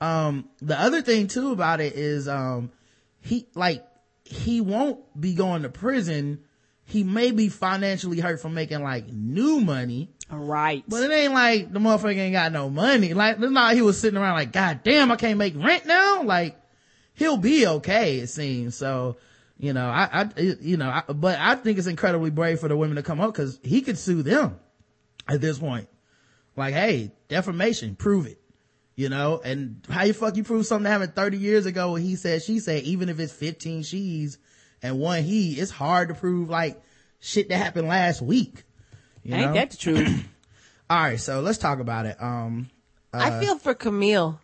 um, 0.00 0.48
the 0.60 0.78
other 0.78 1.00
thing 1.00 1.28
too 1.28 1.52
about 1.52 1.80
it 1.80 1.94
is, 1.94 2.26
um, 2.26 2.72
he, 3.20 3.46
like, 3.54 3.86
he 4.24 4.60
won't 4.60 5.00
be 5.20 5.34
going 5.34 5.62
to 5.62 5.68
prison. 5.68 6.40
He 6.84 7.04
may 7.04 7.30
be 7.30 7.48
financially 7.48 8.20
hurt 8.20 8.40
from 8.40 8.54
making 8.54 8.82
like 8.82 9.06
new 9.08 9.60
money, 9.60 10.10
right. 10.28 10.82
but 10.88 11.02
it 11.02 11.12
ain't 11.12 11.34
like 11.34 11.72
the 11.72 11.78
motherfucker 11.78 12.16
ain't 12.16 12.32
got 12.32 12.52
no 12.52 12.68
money. 12.70 13.14
Like, 13.14 13.38
it's 13.38 13.50
not 13.50 13.74
he 13.74 13.82
was 13.82 14.00
sitting 14.00 14.18
around 14.18 14.34
like, 14.34 14.52
God 14.52 14.80
damn, 14.82 15.12
I 15.12 15.16
can't 15.16 15.38
make 15.38 15.54
rent 15.56 15.86
now. 15.86 16.22
Like, 16.22 16.56
he'll 17.14 17.36
be 17.36 17.66
okay, 17.66 18.18
it 18.18 18.28
seems. 18.28 18.76
So, 18.76 19.18
you 19.58 19.72
know, 19.72 19.86
I, 19.86 20.08
I, 20.12 20.40
you 20.60 20.76
know, 20.76 20.88
I, 20.88 21.12
but 21.12 21.38
I 21.38 21.54
think 21.54 21.78
it's 21.78 21.86
incredibly 21.86 22.30
brave 22.30 22.58
for 22.58 22.68
the 22.68 22.76
women 22.76 22.96
to 22.96 23.02
come 23.02 23.20
up 23.20 23.32
because 23.32 23.60
he 23.62 23.82
could 23.82 23.98
sue 23.98 24.22
them 24.22 24.58
at 25.30 25.40
this 25.40 25.58
point. 25.58 25.88
Like, 26.56 26.74
hey, 26.74 27.12
defamation, 27.28 27.94
prove 27.96 28.26
it. 28.26 28.38
You 28.96 29.08
know, 29.08 29.40
and 29.42 29.86
how 29.88 30.02
you 30.04 30.12
fuck 30.12 30.36
you 30.36 30.44
prove 30.44 30.66
something 30.66 30.84
that 30.84 30.90
happened 30.90 31.14
30 31.14 31.38
years 31.38 31.64
ago 31.64 31.92
when 31.92 32.02
he 32.02 32.16
said, 32.16 32.42
she 32.42 32.58
said, 32.58 32.82
even 32.82 33.08
if 33.08 33.18
it's 33.18 33.32
15 33.32 33.82
she's 33.82 34.36
and 34.82 34.98
one 34.98 35.22
he, 35.22 35.54
it's 35.54 35.70
hard 35.70 36.08
to 36.08 36.14
prove 36.14 36.50
like 36.50 36.82
shit 37.18 37.48
that 37.48 37.56
happened 37.56 37.88
last 37.88 38.20
week. 38.20 38.64
You 39.22 39.34
Ain't 39.36 39.46
know? 39.46 39.54
that 39.54 39.70
the 39.70 39.76
truth? 39.78 40.28
All 40.90 40.98
right, 41.00 41.18
so 41.20 41.40
let's 41.40 41.56
talk 41.56 41.78
about 41.78 42.04
it. 42.04 42.20
Um, 42.20 42.68
I 43.14 43.40
feel 43.40 43.56
for 43.58 43.74
Camille. 43.74 44.38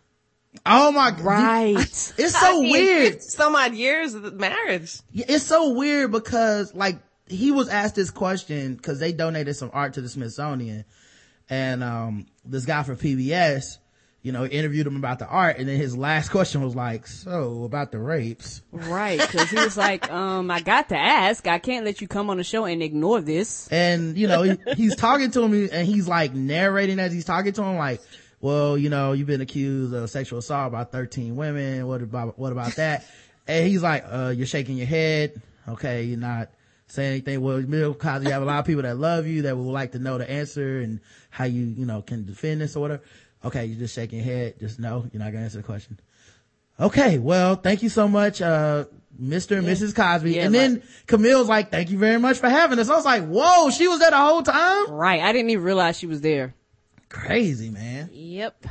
oh 0.65 0.91
my 0.91 1.11
god, 1.11 1.21
right. 1.21 1.77
It's 1.77 2.11
I 2.19 2.25
so 2.27 2.61
mean, 2.61 2.71
weird. 2.71 3.13
50 3.13 3.19
Some 3.29 3.55
odd 3.55 3.73
years 3.75 4.13
of 4.15 4.23
the 4.23 4.31
marriage. 4.31 5.01
It's 5.13 5.45
so 5.45 5.73
weird 5.73 6.11
because 6.11 6.73
like 6.73 6.97
he 7.29 7.51
was 7.51 7.69
asked 7.69 7.95
this 7.95 8.09
question 8.11 8.75
because 8.75 8.99
they 8.99 9.11
donated 9.11 9.55
some 9.55 9.69
art 9.73 9.93
to 9.93 10.01
the 10.01 10.09
Smithsonian, 10.09 10.85
and 11.49 11.83
um, 11.83 12.25
this 12.45 12.65
guy 12.65 12.83
from 12.83 12.97
PBS, 12.97 13.77
you 14.21 14.31
know, 14.31 14.45
interviewed 14.45 14.85
him 14.87 14.97
about 14.97 15.19
the 15.19 15.27
art, 15.27 15.57
and 15.57 15.67
then 15.69 15.77
his 15.77 15.95
last 15.97 16.29
question 16.31 16.61
was 16.61 16.75
like, 16.75 17.07
"So 17.07 17.63
about 17.63 17.91
the 17.91 17.99
rapes." 17.99 18.61
Right. 18.71 19.19
Cause 19.19 19.49
he 19.49 19.55
was 19.55 19.77
like, 19.77 20.11
um, 20.11 20.49
I 20.51 20.59
got 20.61 20.89
to 20.89 20.97
ask. 20.97 21.47
I 21.47 21.59
can't 21.59 21.85
let 21.85 22.01
you 22.01 22.07
come 22.07 22.29
on 22.29 22.37
the 22.37 22.43
show 22.43 22.65
and 22.65 22.81
ignore 22.83 23.21
this. 23.21 23.67
and 23.71 24.17
you 24.17 24.27
know 24.27 24.41
he, 24.43 24.57
he's 24.75 24.95
talking 24.95 25.31
to 25.31 25.41
him 25.43 25.69
and 25.71 25.87
he's 25.87 26.07
like 26.07 26.33
narrating 26.33 26.99
as 26.99 27.13
he's 27.13 27.25
talking 27.25 27.53
to 27.53 27.63
him 27.63 27.77
like 27.77 28.01
well 28.39 28.77
you 28.77 28.89
know 28.89 29.13
you've 29.13 29.27
been 29.27 29.41
accused 29.41 29.93
of 29.93 30.09
sexual 30.09 30.37
assault 30.39 30.71
by 30.71 30.83
13 30.83 31.35
women 31.35 31.87
what 31.87 32.01
about 32.03 32.37
what 32.37 32.51
about 32.51 32.75
that 32.75 33.03
and 33.47 33.67
he's 33.67 33.81
like 33.81 34.03
uh 34.07 34.31
you're 34.35 34.45
shaking 34.45 34.77
your 34.77 34.85
head 34.85 35.41
okay 35.67 36.03
you're 36.03 36.19
not 36.19 36.49
saying 36.87 37.11
anything 37.11 37.41
well 37.41 37.61
Bill 37.61 37.93
Cosby 37.93 38.25
you 38.25 38.31
have 38.31 38.41
a 38.41 38.45
lot 38.45 38.59
of 38.59 38.65
people 38.65 38.83
that 38.83 38.97
love 38.97 39.27
you 39.27 39.43
that 39.43 39.57
would 39.57 39.71
like 39.71 39.91
to 39.91 39.99
know 39.99 40.17
the 40.17 40.29
answer 40.29 40.79
and 40.79 40.99
how 41.29 41.45
you 41.45 41.65
you 41.65 41.85
know 41.85 42.01
can 42.01 42.25
defend 42.25 42.61
this 42.61 42.75
or 42.75 42.81
whatever 42.81 43.03
okay 43.43 43.65
you're 43.65 43.79
just 43.79 43.93
shaking 43.93 44.19
your 44.19 44.25
head 44.25 44.59
just 44.59 44.79
no 44.79 45.05
you're 45.11 45.21
not 45.21 45.31
gonna 45.31 45.43
answer 45.43 45.57
the 45.57 45.63
question 45.63 45.99
okay 46.79 47.17
well 47.17 47.55
thank 47.55 47.83
you 47.83 47.89
so 47.89 48.07
much 48.07 48.41
uh 48.41 48.85
Mr. 49.21 49.57
and 49.57 49.65
Mrs. 49.65 49.95
Cosby. 49.95 50.33
Yeah, 50.33 50.45
and 50.45 50.53
then 50.53 50.83
Camille's 51.07 51.47
like, 51.47 51.71
thank 51.71 51.89
you 51.89 51.97
very 51.97 52.19
much 52.19 52.37
for 52.37 52.49
having 52.49 52.77
us. 52.77 52.87
I 52.87 52.95
was 52.95 53.05
like, 53.05 53.25
whoa, 53.25 53.71
she 53.71 53.87
was 53.87 53.97
there 53.99 54.11
the 54.11 54.17
whole 54.17 54.43
time? 54.43 54.91
Right. 54.91 55.21
I 55.21 55.31
didn't 55.31 55.49
even 55.49 55.63
realize 55.63 55.97
she 55.97 56.05
was 56.05 56.21
there. 56.21 56.53
Crazy, 57.09 57.71
man. 57.71 58.11
Yep. 58.13 58.67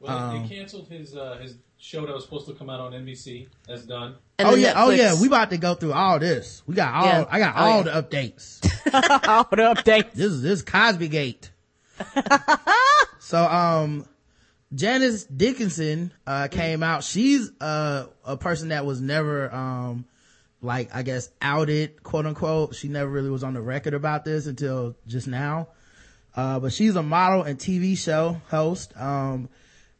Well, 0.00 0.42
they 0.42 0.54
canceled 0.54 0.88
his 0.88 1.16
uh, 1.16 1.38
his 1.40 1.56
show 1.78 2.04
that 2.06 2.14
was 2.14 2.24
supposed 2.24 2.46
to 2.48 2.54
come 2.54 2.68
out 2.68 2.80
on 2.80 2.92
NBC. 2.92 3.48
That's 3.66 3.82
done. 3.82 4.16
And 4.38 4.48
oh 4.48 4.50
then 4.52 4.60
yeah, 4.60 4.72
oh 4.76 4.90
yeah, 4.90 5.20
we 5.20 5.28
about 5.28 5.50
to 5.50 5.58
go 5.58 5.74
through 5.74 5.92
all 5.92 6.18
this. 6.18 6.62
We 6.66 6.74
got 6.74 6.94
all, 6.94 7.04
Yeah. 7.06 7.24
I 7.30 7.38
got 7.38 7.54
Oh, 7.56 7.60
all 7.60 7.76
yeah. 7.78 7.82
the 7.82 8.02
updates. 8.02 8.64
All 9.28 9.44
the 9.50 9.56
updates. 9.74 10.12
this 10.14 10.26
is, 10.32 10.42
this 10.42 10.52
is 10.60 10.62
Cosby 10.62 11.08
Gate. 11.08 11.50
so, 13.18 13.44
um, 13.44 14.06
Janice 14.74 15.24
Dickinson, 15.24 16.12
uh, 16.26 16.48
came 16.48 16.82
out. 16.82 17.04
She's, 17.04 17.50
uh, 17.60 18.06
a 18.24 18.36
person 18.36 18.68
that 18.68 18.84
was 18.86 19.00
never, 19.00 19.52
um, 19.54 20.04
like, 20.62 20.94
I 20.94 21.02
guess 21.02 21.30
outed, 21.42 22.02
quote 22.02 22.26
unquote. 22.26 22.74
She 22.74 22.88
never 22.88 23.10
really 23.10 23.30
was 23.30 23.44
on 23.44 23.54
the 23.54 23.60
record 23.62 23.94
about 23.94 24.24
this 24.24 24.46
until 24.46 24.96
just 25.06 25.26
now. 25.28 25.68
Uh, 26.34 26.60
but 26.60 26.72
she's 26.72 26.96
a 26.96 27.02
model 27.02 27.42
and 27.42 27.58
TV 27.58 27.96
show 27.96 28.40
host. 28.48 28.92
Um, 28.96 29.48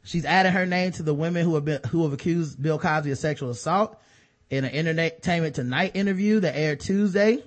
she's 0.09 0.25
added 0.25 0.53
her 0.53 0.65
name 0.65 0.91
to 0.93 1.03
the 1.03 1.13
women 1.13 1.45
who 1.45 1.55
have 1.55 1.65
been, 1.65 1.81
who 1.91 2.03
have 2.05 2.13
accused 2.13 2.61
Bill 2.61 2.79
Cosby 2.79 3.11
of 3.11 3.19
sexual 3.19 3.51
assault 3.51 4.01
in 4.49 4.65
an 4.65 4.89
Entertainment 4.89 5.55
Tonight 5.55 5.93
interview 5.95 6.41
that 6.41 6.57
aired 6.57 6.81
Tuesday. 6.81 7.43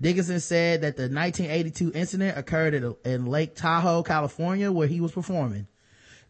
Dickinson 0.00 0.38
said 0.38 0.82
that 0.82 0.96
the 0.96 1.08
1982 1.08 1.92
incident 1.92 2.38
occurred 2.38 2.74
in, 2.74 2.94
in 3.04 3.26
Lake 3.26 3.56
Tahoe, 3.56 4.04
California, 4.04 4.70
where 4.70 4.86
he 4.86 5.00
was 5.00 5.10
performing. 5.10 5.66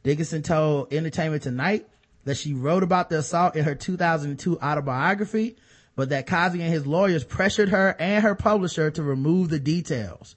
Dickinson 0.03 0.43
told 0.43 0.91
Entertainment 0.93 1.43
Tonight 1.43 1.87
that 2.25 2.39
she 2.39 2.55
wrote 2.55 2.83
about 2.83 3.11
the 3.11 3.19
assault 3.19 3.55
in 3.55 3.65
her 3.65 3.75
2002 3.75 4.59
autobiography, 4.61 5.57
but 5.97 6.09
that 6.09 6.27
Cosby 6.27 6.63
and 6.63 6.73
his 6.73 6.87
lawyers 6.87 7.25
pressured 7.25 7.69
her 7.69 7.95
and 7.99 8.23
her 8.23 8.35
publisher 8.35 8.91
to 8.93 9.03
remove 9.03 9.51
the 9.51 9.61
details. 9.61 10.35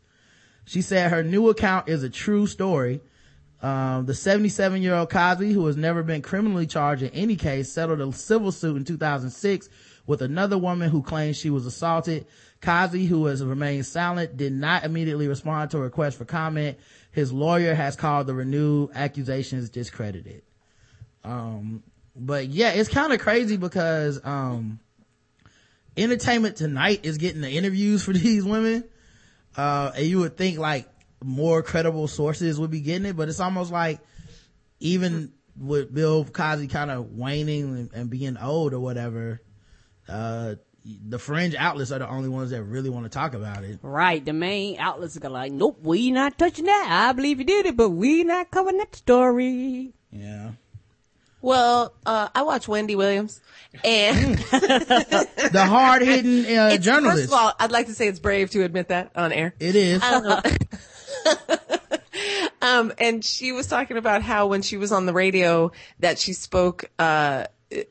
She 0.65 0.81
said 0.81 1.11
her 1.11 1.23
new 1.23 1.47
account 1.47 1.87
is 1.87 2.03
a 2.03 2.09
true 2.09 2.47
story. 2.47 2.99
Um, 3.61 4.07
the 4.07 4.15
77 4.15 4.81
year 4.81 4.95
old 4.95 5.09
Cosby, 5.09 5.53
who 5.53 5.65
has 5.67 5.77
never 5.77 6.01
been 6.01 6.21
criminally 6.21 6.65
charged 6.65 7.03
in 7.03 7.09
any 7.11 7.35
case, 7.35 7.71
settled 7.71 8.01
a 8.01 8.11
civil 8.11 8.51
suit 8.51 8.75
in 8.75 8.85
2006 8.85 9.69
with 10.07 10.21
another 10.21 10.57
woman 10.57 10.89
who 10.89 11.03
claims 11.03 11.37
she 11.37 11.51
was 11.51 11.65
assaulted. 11.65 12.25
Cosby, 12.61 13.05
who 13.05 13.25
has 13.25 13.43
remained 13.43 13.85
silent, 13.85 14.37
did 14.37 14.53
not 14.53 14.83
immediately 14.83 15.27
respond 15.27 15.71
to 15.71 15.77
a 15.77 15.81
request 15.81 16.17
for 16.17 16.25
comment. 16.25 16.77
His 17.11 17.31
lawyer 17.31 17.73
has 17.75 17.95
called 17.95 18.27
the 18.27 18.33
renewed 18.33 18.91
accusations 18.95 19.69
discredited. 19.69 20.41
Um, 21.23 21.83
but 22.15 22.47
yeah, 22.47 22.71
it's 22.71 22.89
kind 22.89 23.13
of 23.13 23.19
crazy 23.19 23.57
because, 23.57 24.19
um, 24.23 24.79
Entertainment 25.97 26.55
Tonight 26.55 27.01
is 27.03 27.17
getting 27.17 27.41
the 27.41 27.51
interviews 27.51 28.03
for 28.03 28.13
these 28.13 28.43
women. 28.43 28.85
Uh, 29.55 29.91
and 29.95 30.05
you 30.05 30.19
would 30.19 30.37
think 30.37 30.57
like 30.57 30.87
more 31.23 31.61
credible 31.63 32.07
sources 32.07 32.59
would 32.59 32.71
be 32.71 32.81
getting 32.81 33.05
it, 33.05 33.15
but 33.15 33.29
it's 33.29 33.39
almost 33.39 33.71
like 33.71 33.99
even 34.79 35.31
with 35.59 35.93
Bill 35.93 36.25
Cosby 36.25 36.67
kind 36.67 36.91
of 36.91 37.11
waning 37.11 37.63
and, 37.63 37.93
and 37.93 38.09
being 38.09 38.37
old 38.37 38.73
or 38.73 38.79
whatever, 38.79 39.41
uh, 40.09 40.55
the 40.83 41.19
fringe 41.19 41.53
outlets 41.55 41.91
are 41.91 41.99
the 41.99 42.09
only 42.09 42.29
ones 42.29 42.49
that 42.49 42.63
really 42.63 42.89
want 42.89 43.05
to 43.05 43.09
talk 43.09 43.33
about 43.35 43.63
it. 43.63 43.79
Right. 43.83 44.23
The 44.23 44.33
main 44.33 44.79
outlets 44.79 45.17
are 45.17 45.29
like, 45.29 45.51
nope, 45.51 45.79
we 45.83 46.11
not 46.11 46.37
touching 46.39 46.65
that. 46.65 46.87
I 46.89 47.13
believe 47.13 47.37
you 47.39 47.45
did 47.45 47.67
it, 47.67 47.77
but 47.77 47.89
we 47.89 48.23
not 48.23 48.49
covering 48.49 48.79
that 48.79 48.95
story. 48.95 49.93
Yeah. 50.11 50.51
Well, 51.43 51.93
uh, 52.05 52.29
I 52.33 52.43
watch 52.43 52.67
Wendy 52.67 52.95
Williams 52.95 53.41
and 53.83 54.37
The 55.51 55.65
hard 55.67 56.03
hitting 56.03 56.55
uh, 56.55 56.77
journalist. 56.77 57.17
First 57.23 57.33
of 57.33 57.33
all, 57.33 57.53
I'd 57.59 57.71
like 57.71 57.87
to 57.87 57.93
say 57.93 58.07
it's 58.07 58.19
brave 58.19 58.51
to 58.51 58.63
admit 58.63 58.89
that 58.89 59.11
on 59.15 59.31
air. 59.31 59.53
it 59.59 59.75
is. 59.75 60.01
Um, 62.61 62.93
and 62.99 63.25
she 63.25 63.51
was 63.51 63.65
talking 63.65 63.97
about 63.97 64.21
how 64.21 64.45
when 64.47 64.61
she 64.61 64.77
was 64.77 64.91
on 64.91 65.07
the 65.07 65.13
radio 65.13 65.71
that 65.99 66.19
she 66.19 66.33
spoke, 66.33 66.85
uh, 66.99 67.45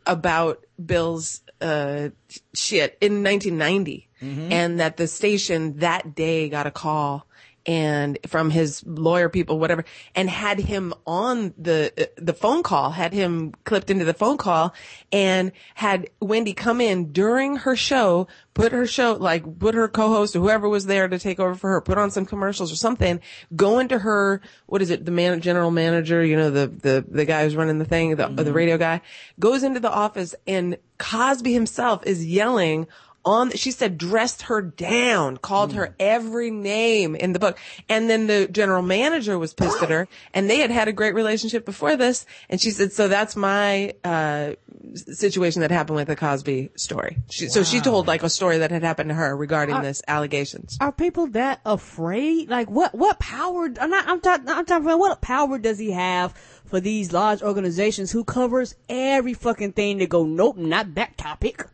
about 0.07 0.65
Bill's, 0.85 1.43
uh, 1.61 2.11
shit 2.55 2.97
in 3.01 3.25
1990 3.25 4.09
and 4.53 4.81
that 4.81 4.97
the 4.97 5.09
station 5.09 5.79
that 5.79 6.15
day 6.15 6.49
got 6.49 6.67
a 6.67 6.71
call 6.71 7.27
and 7.71 8.19
from 8.27 8.51
his 8.51 8.83
lawyer 8.85 9.29
people, 9.29 9.61
whatever, 9.61 9.85
and 10.17 10.29
had 10.29 10.59
him 10.59 10.93
on 11.07 11.55
the, 11.57 11.93
uh, 11.97 12.07
the 12.17 12.33
phone 12.33 12.65
call, 12.65 12.91
had 12.91 13.13
him 13.13 13.53
clipped 13.63 13.91
into 13.91 14.05
the 14.05 14.13
phone 14.13 14.37
call 14.37 14.75
and 15.13 15.53
had 15.77 16.11
Wendy 16.19 16.53
come 16.53 16.81
in 16.81 17.13
during 17.13 17.55
her 17.59 17.77
show, 17.77 18.27
put 18.55 18.73
her 18.73 18.89
show, 18.89 19.13
like 19.13 19.61
put 19.61 19.77
her 19.77 19.87
co-host 19.87 20.35
or 20.35 20.41
whoever 20.41 20.69
was 20.69 20.87
there 20.87 21.07
to 21.07 21.17
take 21.17 21.39
over 21.39 21.55
for 21.55 21.71
her, 21.71 21.81
put 21.81 21.97
on 21.97 22.11
some 22.11 22.27
commercials 22.27 22.73
or 22.73 22.77
something, 22.77 23.21
go 23.55 23.79
into 23.79 24.01
her, 24.01 24.41
what 24.67 24.83
is 24.83 24.91
it, 24.91 25.05
the 25.05 25.13
man, 25.13 25.41
general 25.41 25.71
manager, 25.71 26.25
you 26.25 26.35
know, 26.35 26.51
the, 26.51 26.67
the, 26.67 27.05
the 27.09 27.25
guy 27.25 27.45
who's 27.45 27.55
running 27.55 27.79
the 27.79 27.85
thing, 27.85 28.17
the, 28.17 28.27
the 28.27 28.53
radio 28.53 28.79
guy, 28.79 29.01
goes 29.39 29.63
into 29.63 29.79
the 29.79 29.93
office 29.93 30.35
and 30.45 30.77
Cosby 30.99 31.53
himself 31.53 32.05
is 32.05 32.27
yelling 32.27 32.89
on, 33.25 33.51
she 33.53 33.71
said 33.71 33.99
dressed 33.99 34.43
her 34.43 34.63
down, 34.63 35.37
called 35.37 35.75
her 35.75 35.95
every 36.01 36.51
name 36.51 37.15
in 37.15 37.33
the 37.33 37.39
book. 37.39 37.59
And 37.89 38.09
then 38.09 38.27
the 38.27 38.49
general 38.49 38.83
manager 38.83 39.39
was 39.39 39.53
pissed 39.53 39.83
at 39.83 39.91
her 39.91 40.09
and 40.33 40.49
they 40.49 40.59
had 40.59 40.71
had 40.71 40.89
a 40.89 40.93
great 40.93 41.15
relationship 41.15 41.65
before 41.65 41.97
this. 41.97 42.25
And 42.49 42.61
she 42.61 42.71
said, 42.71 42.93
so 42.93 43.09
that's 43.09 43.37
my, 43.37 43.95
uh, 44.05 44.53
situation 44.95 45.61
that 45.61 45.71
happened 45.71 45.97
with 45.97 46.09
the 46.09 46.17
Cosby 46.17 46.71
story. 46.77 47.19
She, 47.31 47.49
So 47.49 47.63
she 47.63 47.81
told 47.81 48.07
like 48.07 48.23
a 48.23 48.31
story 48.31 48.59
that 48.59 48.71
had 48.71 48.83
happened 48.83 49.11
to 49.11 49.15
her 49.15 49.37
regarding 49.37 49.81
this 49.83 50.03
allegations. 50.09 50.79
Are 50.81 50.91
people 50.93 51.29
that 51.29 51.61
afraid? 51.65 52.49
Like 52.49 52.71
what, 52.71 52.95
what 52.95 53.19
power, 53.19 53.69
I'm 53.81 53.91
not, 53.91 54.09
I'm 54.09 54.21
talking, 54.21 54.49
I'm 54.49 54.65
talking 54.65 54.87
about 54.87 54.99
what 54.99 55.21
power 55.21 55.59
does 55.59 55.79
he 55.79 55.91
have 55.93 56.33
for 56.65 56.81
these 56.81 57.13
large 57.13 57.43
organizations 57.43 58.11
who 58.11 58.25
covers 58.25 58.75
every 58.89 59.35
fucking 59.35 59.73
thing 59.73 59.99
to 59.99 60.07
go, 60.07 60.25
nope, 60.25 60.57
not 60.57 60.95
that 60.95 61.19
topic. 61.19 61.67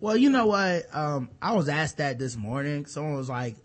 Well, 0.00 0.16
you 0.16 0.30
know 0.30 0.46
what? 0.46 0.86
Um, 0.94 1.30
I 1.40 1.54
was 1.54 1.68
asked 1.68 1.98
that 1.98 2.18
this 2.18 2.36
morning. 2.36 2.86
Someone 2.86 3.16
was 3.16 3.28
like, 3.28 3.56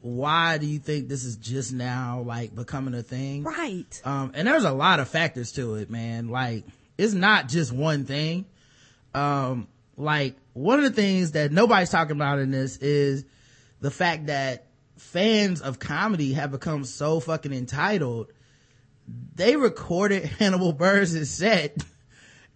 why 0.00 0.56
do 0.58 0.66
you 0.66 0.78
think 0.78 1.08
this 1.08 1.24
is 1.24 1.36
just 1.36 1.72
now 1.72 2.22
like 2.22 2.54
becoming 2.54 2.94
a 2.94 3.02
thing? 3.02 3.42
Right. 3.42 4.00
Um, 4.04 4.32
and 4.34 4.48
there's 4.48 4.64
a 4.64 4.72
lot 4.72 5.00
of 5.00 5.08
factors 5.08 5.52
to 5.52 5.74
it, 5.74 5.90
man. 5.90 6.28
Like, 6.28 6.64
it's 6.96 7.12
not 7.12 7.48
just 7.48 7.72
one 7.72 8.06
thing. 8.06 8.46
Um, 9.14 9.68
like, 9.96 10.36
one 10.54 10.78
of 10.78 10.84
the 10.84 11.02
things 11.02 11.32
that 11.32 11.52
nobody's 11.52 11.90
talking 11.90 12.16
about 12.16 12.38
in 12.38 12.50
this 12.50 12.78
is 12.78 13.24
the 13.80 13.90
fact 13.90 14.26
that 14.26 14.66
fans 14.96 15.60
of 15.60 15.78
comedy 15.78 16.32
have 16.32 16.50
become 16.50 16.84
so 16.84 17.20
fucking 17.20 17.52
entitled. 17.52 18.32
They 19.34 19.56
recorded 19.56 20.24
Hannibal 20.38 20.72
Buress' 20.72 21.26
set 21.26 21.84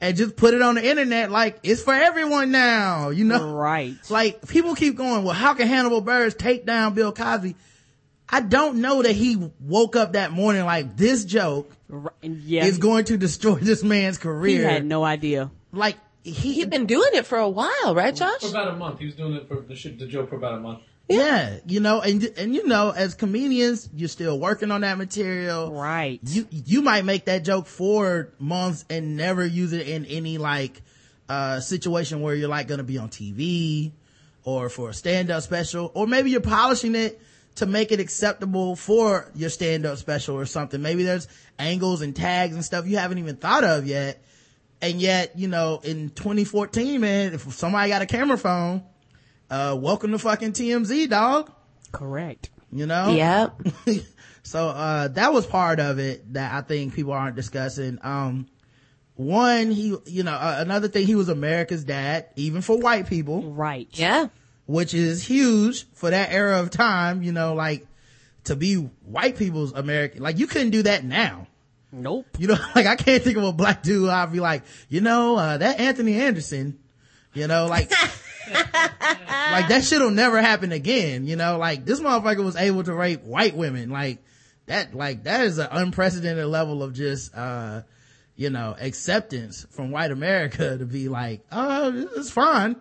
and 0.05 0.17
just 0.17 0.37
put 0.37 0.55
it 0.55 0.62
on 0.62 0.75
the 0.75 0.85
internet 0.88 1.31
like 1.31 1.59
it's 1.62 1.83
for 1.83 1.95
everyone 1.95 2.51
now, 2.51 3.09
you 3.11 3.25
know? 3.25 3.55
Right. 3.55 3.95
Like 4.11 4.47
people 4.47 4.75
keep 4.75 4.97
going, 4.97 5.25
well, 5.25 5.35
how 5.35 5.55
can 5.55 5.67
Hannibal 5.67 6.03
Buress 6.03 6.37
take 6.37 6.67
down 6.67 6.95
Bill 6.95 7.12
Cosby? 7.12 7.57
I 8.29 8.40
don't 8.40 8.81
know 8.81 9.03
that 9.03 9.12
he 9.12 9.51
woke 9.61 9.97
up 9.97 10.12
that 10.14 10.33
morning 10.33 10.64
like 10.64 10.97
this 10.97 11.25
joke 11.25 11.71
Right. 11.88 12.12
Yeah. 12.23 12.64
is 12.64 12.79
going 12.79 13.05
to 13.07 13.17
destroy 13.17 13.55
this 13.57 13.83
man's 13.85 14.19
career. 14.19 14.59
he 14.59 14.64
had 14.64 14.85
no 14.87 15.05
idea. 15.05 15.51
like 15.73 15.97
he, 16.23 16.55
He'd 16.55 16.71
been 16.71 16.87
doing 16.87 17.11
it 17.12 17.27
for 17.27 17.37
a 17.38 17.49
while, 17.49 17.95
right, 17.95 18.14
Josh? 18.14 18.40
For 18.40 18.49
about 18.49 18.69
a 18.69 18.77
month. 18.77 18.99
He 18.99 19.05
was 19.07 19.14
doing 19.14 19.35
it 19.35 19.47
for 19.47 19.61
the, 19.61 19.77
shit, 19.77 19.99
the 19.99 20.07
joke 20.07 20.31
for 20.31 20.37
about 20.37 20.55
a 20.55 20.61
month. 20.61 20.81
Yeah, 21.09 21.59
you 21.67 21.81
know, 21.81 22.01
and 22.01 22.25
and 22.38 22.55
you 22.55 22.67
know, 22.67 22.90
as 22.90 23.14
comedians, 23.14 23.88
you're 23.95 24.09
still 24.09 24.38
working 24.38 24.71
on 24.71 24.81
that 24.81 24.97
material. 24.97 25.73
Right. 25.73 26.19
You 26.25 26.47
you 26.51 26.81
might 26.81 27.05
make 27.05 27.27
that 27.27 27.45
joke 27.45 27.67
for 27.67 28.33
months 28.38 28.85
and 28.88 29.17
never 29.17 29.45
use 29.45 29.73
it 29.73 29.87
in 29.87 30.07
any 30.07 30.38
like 30.38 30.83
uh 31.29 31.61
situation 31.61 32.21
where 32.21 32.35
you're 32.35 32.49
like 32.49 32.69
going 32.69 32.79
to 32.79 32.85
be 32.85 32.99
on 32.99 33.09
TV 33.09 33.93
or 34.45 34.69
for 34.69 34.90
a 34.90 34.95
stand-up 34.95 35.43
special 35.43 35.90
or 35.95 36.07
maybe 36.07 36.31
you're 36.31 36.40
polishing 36.40 36.95
it 36.95 37.21
to 37.55 37.67
make 37.67 37.93
it 37.93 38.01
acceptable 38.01 38.77
for 38.77 39.31
your 39.35 39.49
stand-up 39.49 39.97
special 39.99 40.37
or 40.37 40.45
something. 40.47 40.83
Maybe 40.83 41.03
there's 41.03 41.29
angles 41.59 42.03
and 42.03 42.14
tags 42.14 42.55
and 42.55 42.64
stuff 42.64 42.87
you 42.87 42.97
haven't 42.97 43.19
even 43.19 43.37
thought 43.37 43.64
of 43.64 43.87
yet. 43.87 44.23
And 44.83 45.01
yet, 45.01 45.38
you 45.38 45.49
know, 45.49 45.81
in 45.83 46.11
2014, 46.11 47.01
man, 47.01 47.33
if 47.33 47.51
somebody 47.55 47.88
got 47.88 48.03
a 48.03 48.07
camera 48.07 48.37
phone, 48.37 48.83
uh, 49.55 49.77
welcome 49.77 50.11
to 50.12 50.19
fucking 50.19 50.53
TMZ, 50.53 51.09
dog. 51.09 51.51
Correct. 51.93 52.51
You 52.73 52.87
know? 52.87 53.11
Yep. 53.14 53.61
so 54.43 54.69
uh 54.69 55.09
that 55.09 55.33
was 55.33 55.47
part 55.47 55.81
of 55.81 55.99
it 55.99 56.35
that 56.35 56.53
i 56.53 56.61
think 56.61 56.93
people 56.95 57.14
aren't 57.14 57.35
discussing 57.35 57.99
um 58.03 58.47
one 59.14 59.71
he 59.71 59.97
you 60.05 60.23
know 60.23 60.33
uh, 60.35 60.57
another 60.59 60.87
thing 60.87 61.07
he 61.07 61.14
was 61.14 61.31
america's 61.31 61.83
dad 61.83 62.27
even 62.37 62.61
for 62.61 62.79
white 62.79 63.09
people 63.09 63.43
Right. 63.53 63.88
Yeah. 63.93 64.27
which 64.67 64.93
is 64.93 65.23
huge 65.27 65.87
for 65.95 66.11
that 66.11 66.31
era 66.31 66.61
of 66.61 66.69
time 66.69 67.23
you 67.23 67.33
know 67.33 67.55
like 67.55 67.87
to 68.45 68.55
be 68.55 68.75
white 69.07 69.38
people's 69.38 69.73
american 69.73 70.21
like 70.23 70.38
you 70.38 70.47
couldn't 70.47 70.71
do 70.71 70.83
that 70.83 71.05
now 71.05 71.47
Nope. 71.90 72.27
you 72.38 72.49
know 72.49 72.59
like 72.75 72.85
i 72.87 72.97
can't 72.97 73.23
think 73.23 73.38
of 73.38 73.45
a 73.45 73.53
black 73.53 73.83
dude 73.83 74.11
i'd 74.11 74.31
be 74.31 74.40
like 74.40 74.62
you 74.90 75.01
know 75.01 75.37
uh 75.37 75.57
that 75.57 75.81
anthony 75.81 76.21
anderson 76.21 76.79
you 77.33 77.47
know 77.47 77.64
like 77.67 77.90
like 78.52 79.68
that 79.68 79.83
shit'll 79.85 80.11
never 80.11 80.40
happen 80.40 80.72
again 80.72 81.26
you 81.26 81.37
know 81.37 81.59
like 81.59 81.85
this 81.85 82.00
motherfucker 82.00 82.44
was 82.44 82.57
able 82.57 82.83
to 82.83 82.94
rape 82.94 83.22
white 83.22 83.57
women 83.57 83.90
like 83.90 84.18
that 84.66 84.94
like 84.94 85.24
that 85.24 85.42
is 85.42 85.59
an 85.59 85.68
unprecedented 85.70 86.46
level 86.46 86.83
of 86.83 86.92
just 86.92 87.35
uh 87.35 87.83
you 88.37 88.50
know 88.50 88.74
acceptance 88.80 89.66
from 89.70 89.90
white 89.90 90.11
america 90.11 90.76
to 90.76 90.85
be 90.85 91.09
like 91.09 91.44
oh 91.52 92.09
it's 92.16 92.30
fine 92.30 92.76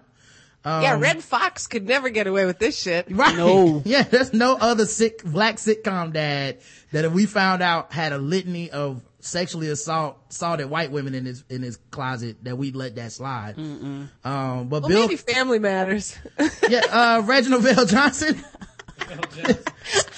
yeah, 0.66 0.98
Redd 0.98 1.22
Foxx 1.24 1.68
could 1.68 1.86
never 1.86 2.10
get 2.10 2.28
away 2.28 2.46
with 2.46 2.58
this 2.58 2.80
shit. 2.80 3.08
Right. 3.10 3.36
No. 3.36 3.82
Yeah, 3.86 4.04
there's 4.04 4.34
no 4.34 4.56
other 4.56 4.86
sick 4.86 5.24
black 5.24 5.58
sitcom 5.58 6.14
dad 6.14 6.60
that 6.92 7.04
if 7.06 7.12
we 7.12 7.26
found 7.26 7.62
out 7.62 7.92
had 7.92 8.14
a 8.14 8.18
litany 8.18 8.72
of 8.72 9.02
sexually 9.26 9.70
assault 9.70 10.18
assaulted 10.30 10.70
white 10.70 10.92
women 10.92 11.16
in 11.16 11.26
his 11.26 11.44
in 11.50 11.62
his 11.62 11.78
closet 11.92 12.44
that 12.44 12.58
we'd 12.58 12.76
let 12.76 12.96
that 12.96 13.12
slide. 13.12 13.58
Um, 13.58 14.10
but 14.24 14.82
Well, 14.82 14.90
Bill, 14.90 15.02
maybe 15.02 15.16
Family 15.16 15.60
Matters. 15.60 16.18
yeah, 16.70 16.82
uh, 16.92 17.22
Reginald 17.26 17.64
VelJohnson, 17.64 18.44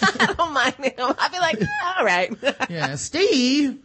I 0.01 0.33
don't 0.37 0.53
mind 0.53 0.75
him. 0.75 0.93
I'd 0.97 1.31
be 1.31 1.39
like, 1.39 1.59
yeah, 1.59 1.93
all 1.97 2.05
right. 2.05 2.35
yeah, 2.69 2.95
Steve. 2.95 3.79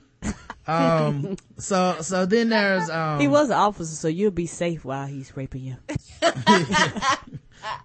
Um, 0.67 1.37
so 1.59 1.97
so 2.01 2.27
then 2.27 2.49
there's 2.51 2.89
um, 2.91 3.19
He 3.21 3.29
was 3.29 3.49
an 3.51 3.57
officer, 3.57 3.95
so 3.95 4.09
you'll 4.09 4.31
be 4.31 4.47
safe 4.47 4.85
while 4.85 5.07
he's 5.07 5.37
raping 5.37 5.63
you. 5.65 5.77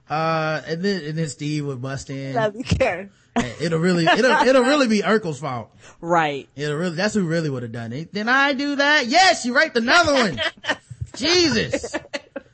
uh, 0.09 0.61
and 0.67 0.83
then 0.83 1.03
and 1.03 1.17
then 1.17 1.27
Steve 1.29 1.65
would 1.65 1.81
bust 1.81 2.09
in. 2.09 2.33
Doesn't 2.33 2.63
care. 2.63 2.99
And 2.99 3.09
It'll 3.35 3.79
really 3.79 4.05
it'll 4.05 4.31
it'll 4.47 4.63
really 4.63 4.87
be 4.87 5.01
Urkel's 5.01 5.39
fault. 5.39 5.71
Right. 6.01 6.47
It'll 6.55 6.77
really 6.77 6.95
that's 6.95 7.13
who 7.15 7.25
really 7.25 7.49
would 7.49 7.63
have 7.63 7.71
done 7.71 7.91
it. 7.93 8.13
Then 8.13 8.29
I 8.29 8.53
do 8.53 8.75
that? 8.75 9.07
Yes, 9.07 9.45
you 9.45 9.55
raped 9.55 9.75
another 9.75 10.13
one. 10.13 10.39
Jesus. 11.15 11.95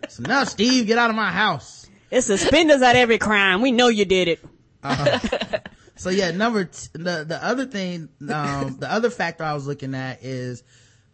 So 0.07 0.23
now 0.23 0.43
Steve, 0.45 0.87
get 0.87 0.97
out 0.97 1.09
of 1.09 1.15
my 1.15 1.31
house. 1.31 1.89
It's 2.09 2.27
suspenders 2.27 2.81
at 2.81 2.95
every 2.95 3.17
crime. 3.17 3.61
We 3.61 3.71
know 3.71 3.87
you 3.89 4.05
did 4.05 4.27
it. 4.27 4.45
So 6.01 6.09
yeah, 6.09 6.31
number 6.31 6.65
t- 6.65 6.87
the 6.93 7.25
the 7.27 7.39
other 7.43 7.67
thing, 7.67 8.09
um, 8.33 8.77
the 8.79 8.91
other 8.91 9.11
factor 9.11 9.43
I 9.43 9.53
was 9.53 9.67
looking 9.67 9.93
at 9.93 10.23
is, 10.23 10.63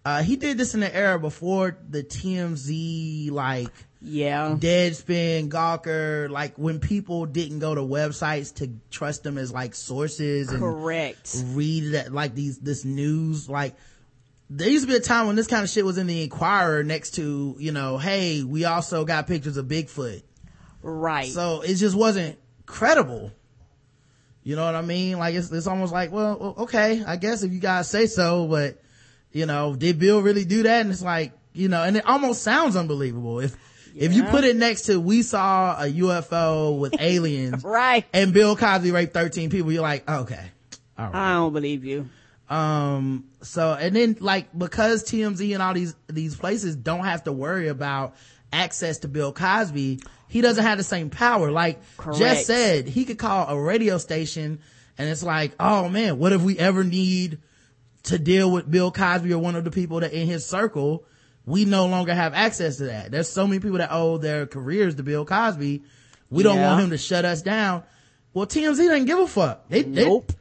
uh, 0.05 0.23
he 0.23 0.37
did 0.37 0.57
this 0.57 0.75
in 0.75 0.79
the 0.79 0.95
era 0.95 1.19
before 1.19 1.77
the 1.89 2.03
TMZ 2.03 3.29
like 3.31 3.67
Yeah. 4.01 4.55
Deadspin, 4.59 5.49
Gawker, 5.49 6.29
like 6.29 6.57
when 6.57 6.79
people 6.79 7.25
didn't 7.25 7.59
go 7.59 7.73
to 7.73 7.81
websites 7.81 8.53
to 8.55 8.69
trust 8.91 9.23
them 9.23 9.37
as 9.37 9.51
like 9.51 9.73
sources 9.73 10.49
and 10.49 10.59
Correct. 10.59 11.35
read 11.47 11.93
that 11.93 12.13
like 12.13 12.35
these 12.35 12.59
this 12.59 12.85
news 12.85 13.49
like 13.49 13.75
there 14.49 14.69
used 14.69 14.85
to 14.85 14.91
be 14.91 14.95
a 14.95 15.01
time 15.01 15.27
when 15.27 15.35
this 15.35 15.47
kind 15.47 15.63
of 15.63 15.69
shit 15.69 15.83
was 15.83 15.97
in 15.97 16.07
the 16.07 16.21
Inquirer 16.23 16.83
next 16.83 17.15
to 17.15 17.55
you 17.59 17.71
know 17.71 17.97
hey 17.97 18.43
we 18.43 18.65
also 18.65 19.03
got 19.03 19.25
pictures 19.27 19.57
of 19.57 19.65
Bigfoot 19.65 20.21
Right. 20.83 21.27
so 21.27 21.61
it 21.61 21.73
just 21.75 21.95
wasn't 21.95 22.37
credible 22.67 23.31
you 24.43 24.55
know 24.55 24.63
what 24.63 24.75
I 24.75 24.81
mean 24.83 25.17
like 25.17 25.35
it's 25.35 25.51
it's 25.51 25.67
almost 25.67 25.91
like 25.91 26.11
well 26.11 26.53
okay 26.59 27.03
I 27.05 27.15
guess 27.17 27.43
if 27.43 27.51
you 27.51 27.59
guys 27.59 27.89
say 27.89 28.05
so 28.05 28.47
but 28.47 28.79
you 29.33 29.45
know 29.47 29.75
did 29.75 29.99
Bill 29.99 30.21
really 30.21 30.45
do 30.45 30.63
that 30.63 30.81
and 30.81 30.91
it's 30.91 31.01
like 31.01 31.33
you 31.53 31.67
know 31.67 31.83
and 31.83 31.97
it 31.97 32.05
almost 32.05 32.43
sounds 32.43 32.75
unbelievable 32.75 33.39
if 33.41 33.57
if 33.99 34.13
you 34.13 34.23
put 34.23 34.43
it 34.43 34.55
next 34.55 34.83
to 34.83 34.99
we 34.99 35.21
saw 35.21 35.81
a 35.81 35.85
UFO 35.91 36.77
with 36.79 36.95
aliens 36.99 37.63
right. 37.63 38.05
and 38.13 38.33
Bill 38.33 38.55
Cosby 38.55 38.91
raped 38.91 39.13
13 39.13 39.49
people 39.49 39.71
you're 39.71 39.81
like 39.81 40.09
okay 40.09 40.45
all 40.97 41.05
right 41.05 41.15
I 41.15 41.33
don't 41.33 41.53
believe 41.53 41.83
you. 41.85 42.07
um 42.49 43.25
so 43.41 43.73
and 43.73 43.95
then 43.95 44.17
like 44.19 44.57
because 44.57 45.03
tmz 45.03 45.53
and 45.53 45.61
all 45.61 45.73
these 45.73 45.95
these 46.07 46.35
places 46.35 46.75
don't 46.75 47.03
have 47.03 47.23
to 47.25 47.31
worry 47.31 47.67
about 47.67 48.15
access 48.53 48.99
to 48.99 49.07
bill 49.09 49.33
cosby 49.33 49.99
he 50.29 50.41
doesn't 50.41 50.63
have 50.63 50.77
the 50.77 50.83
same 50.83 51.09
power 51.09 51.51
like 51.51 51.79
Correct. 51.97 52.19
jess 52.19 52.45
said 52.45 52.87
he 52.87 53.03
could 53.05 53.17
call 53.19 53.47
a 53.49 53.61
radio 53.61 53.97
station 53.97 54.59
and 54.97 55.09
it's 55.09 55.23
like 55.23 55.51
oh 55.59 55.89
man 55.89 56.17
what 56.19 56.31
if 56.31 56.41
we 56.41 56.57
ever 56.57 56.83
need 56.85 57.39
to 58.03 58.17
deal 58.17 58.49
with 58.49 58.69
bill 58.71 58.91
cosby 58.91 59.33
or 59.33 59.39
one 59.39 59.55
of 59.57 59.65
the 59.65 59.71
people 59.71 59.99
that 59.99 60.13
in 60.13 60.25
his 60.27 60.45
circle 60.45 61.03
we 61.47 61.65
no 61.65 61.87
longer 61.87 62.13
have 62.13 62.35
access 62.35 62.77
to 62.77 62.83
that 62.85 63.09
there's 63.09 63.27
so 63.29 63.47
many 63.47 63.59
people 63.59 63.79
that 63.79 63.89
owe 63.91 64.17
their 64.19 64.45
careers 64.45 64.93
to 64.95 65.01
bill 65.03 65.25
cosby 65.25 65.81
we 66.29 66.43
don't 66.43 66.57
Yeah. 66.57 66.69
want 66.71 66.83
him 66.83 66.89
to 66.91 66.97
shut 66.99 67.25
us 67.25 67.41
down 67.41 67.81
well 68.35 68.45
tmz 68.45 68.77
doesn't 68.77 69.05
give 69.05 69.17
a 69.17 69.27
fuck 69.27 69.67
they, 69.69 69.81
they- 69.81 70.05
Nope. 70.05 70.31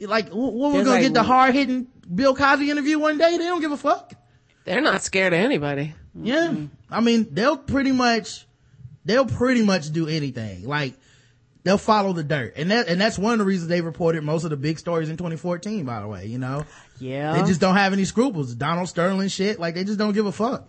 like, 0.00 0.28
wh- 0.30 0.34
what 0.36 0.72
we're 0.72 0.78
gonna 0.84 0.90
like- 0.92 1.02
get 1.02 1.14
the 1.14 1.22
hard 1.22 1.54
hitting 1.54 1.88
Bill 2.12 2.34
Cosby 2.34 2.68
interview 2.68 2.98
one 2.98 3.16
day? 3.16 3.30
They 3.38 3.44
don't 3.44 3.60
give 3.60 3.70
a 3.72 3.76
fuck. 3.76 4.12
They're 4.64 4.80
not 4.80 5.02
scared 5.02 5.32
of 5.32 5.38
anybody. 5.38 5.94
Yeah. 6.20 6.52
I 6.90 7.00
mean, 7.00 7.28
they'll 7.30 7.56
pretty 7.56 7.92
much, 7.92 8.44
they'll 9.04 9.24
pretty 9.24 9.62
much 9.62 9.90
do 9.92 10.08
anything. 10.08 10.66
Like, 10.66 10.94
they'll 11.62 11.78
follow 11.78 12.12
the 12.12 12.24
dirt. 12.24 12.54
And 12.56 12.70
that, 12.72 12.88
and 12.88 13.00
that's 13.00 13.18
one 13.18 13.34
of 13.34 13.38
the 13.38 13.44
reasons 13.44 13.68
they 13.68 13.80
reported 13.80 14.24
most 14.24 14.42
of 14.44 14.50
the 14.50 14.56
big 14.56 14.78
stories 14.80 15.08
in 15.08 15.16
2014, 15.16 15.84
by 15.84 16.00
the 16.00 16.08
way, 16.08 16.26
you 16.26 16.38
know? 16.38 16.66
Yeah. 16.98 17.32
They 17.40 17.46
just 17.46 17.60
don't 17.60 17.74
have 17.76 17.92
any 17.92 18.04
scruples. 18.04 18.54
Donald 18.54 18.88
Sterling 18.88 19.28
shit, 19.28 19.58
like 19.58 19.74
they 19.74 19.84
just 19.84 19.98
don't 19.98 20.12
give 20.12 20.26
a 20.26 20.32
fuck. 20.32 20.68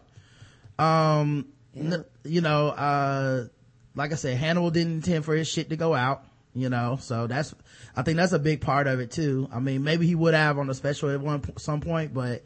Um, 0.79 1.47
n- 1.75 2.05
you 2.23 2.41
know, 2.41 2.67
uh, 2.69 3.45
like 3.95 4.11
I 4.11 4.15
said, 4.15 4.37
Hannibal 4.37 4.71
didn't 4.71 4.93
intend 4.93 5.25
for 5.25 5.35
his 5.35 5.47
shit 5.47 5.69
to 5.69 5.75
go 5.75 5.93
out, 5.93 6.25
you 6.55 6.69
know, 6.69 6.97
so 6.99 7.27
that's, 7.27 7.53
I 7.95 8.01
think 8.01 8.17
that's 8.17 8.31
a 8.33 8.39
big 8.39 8.61
part 8.61 8.87
of 8.87 8.99
it 8.99 9.11
too. 9.11 9.47
I 9.53 9.59
mean, 9.59 9.83
maybe 9.83 10.07
he 10.07 10.15
would 10.15 10.33
have 10.33 10.57
on 10.57 10.67
the 10.67 10.73
special 10.73 11.09
at 11.11 11.21
one, 11.21 11.43
some 11.59 11.81
point, 11.81 12.13
but 12.13 12.43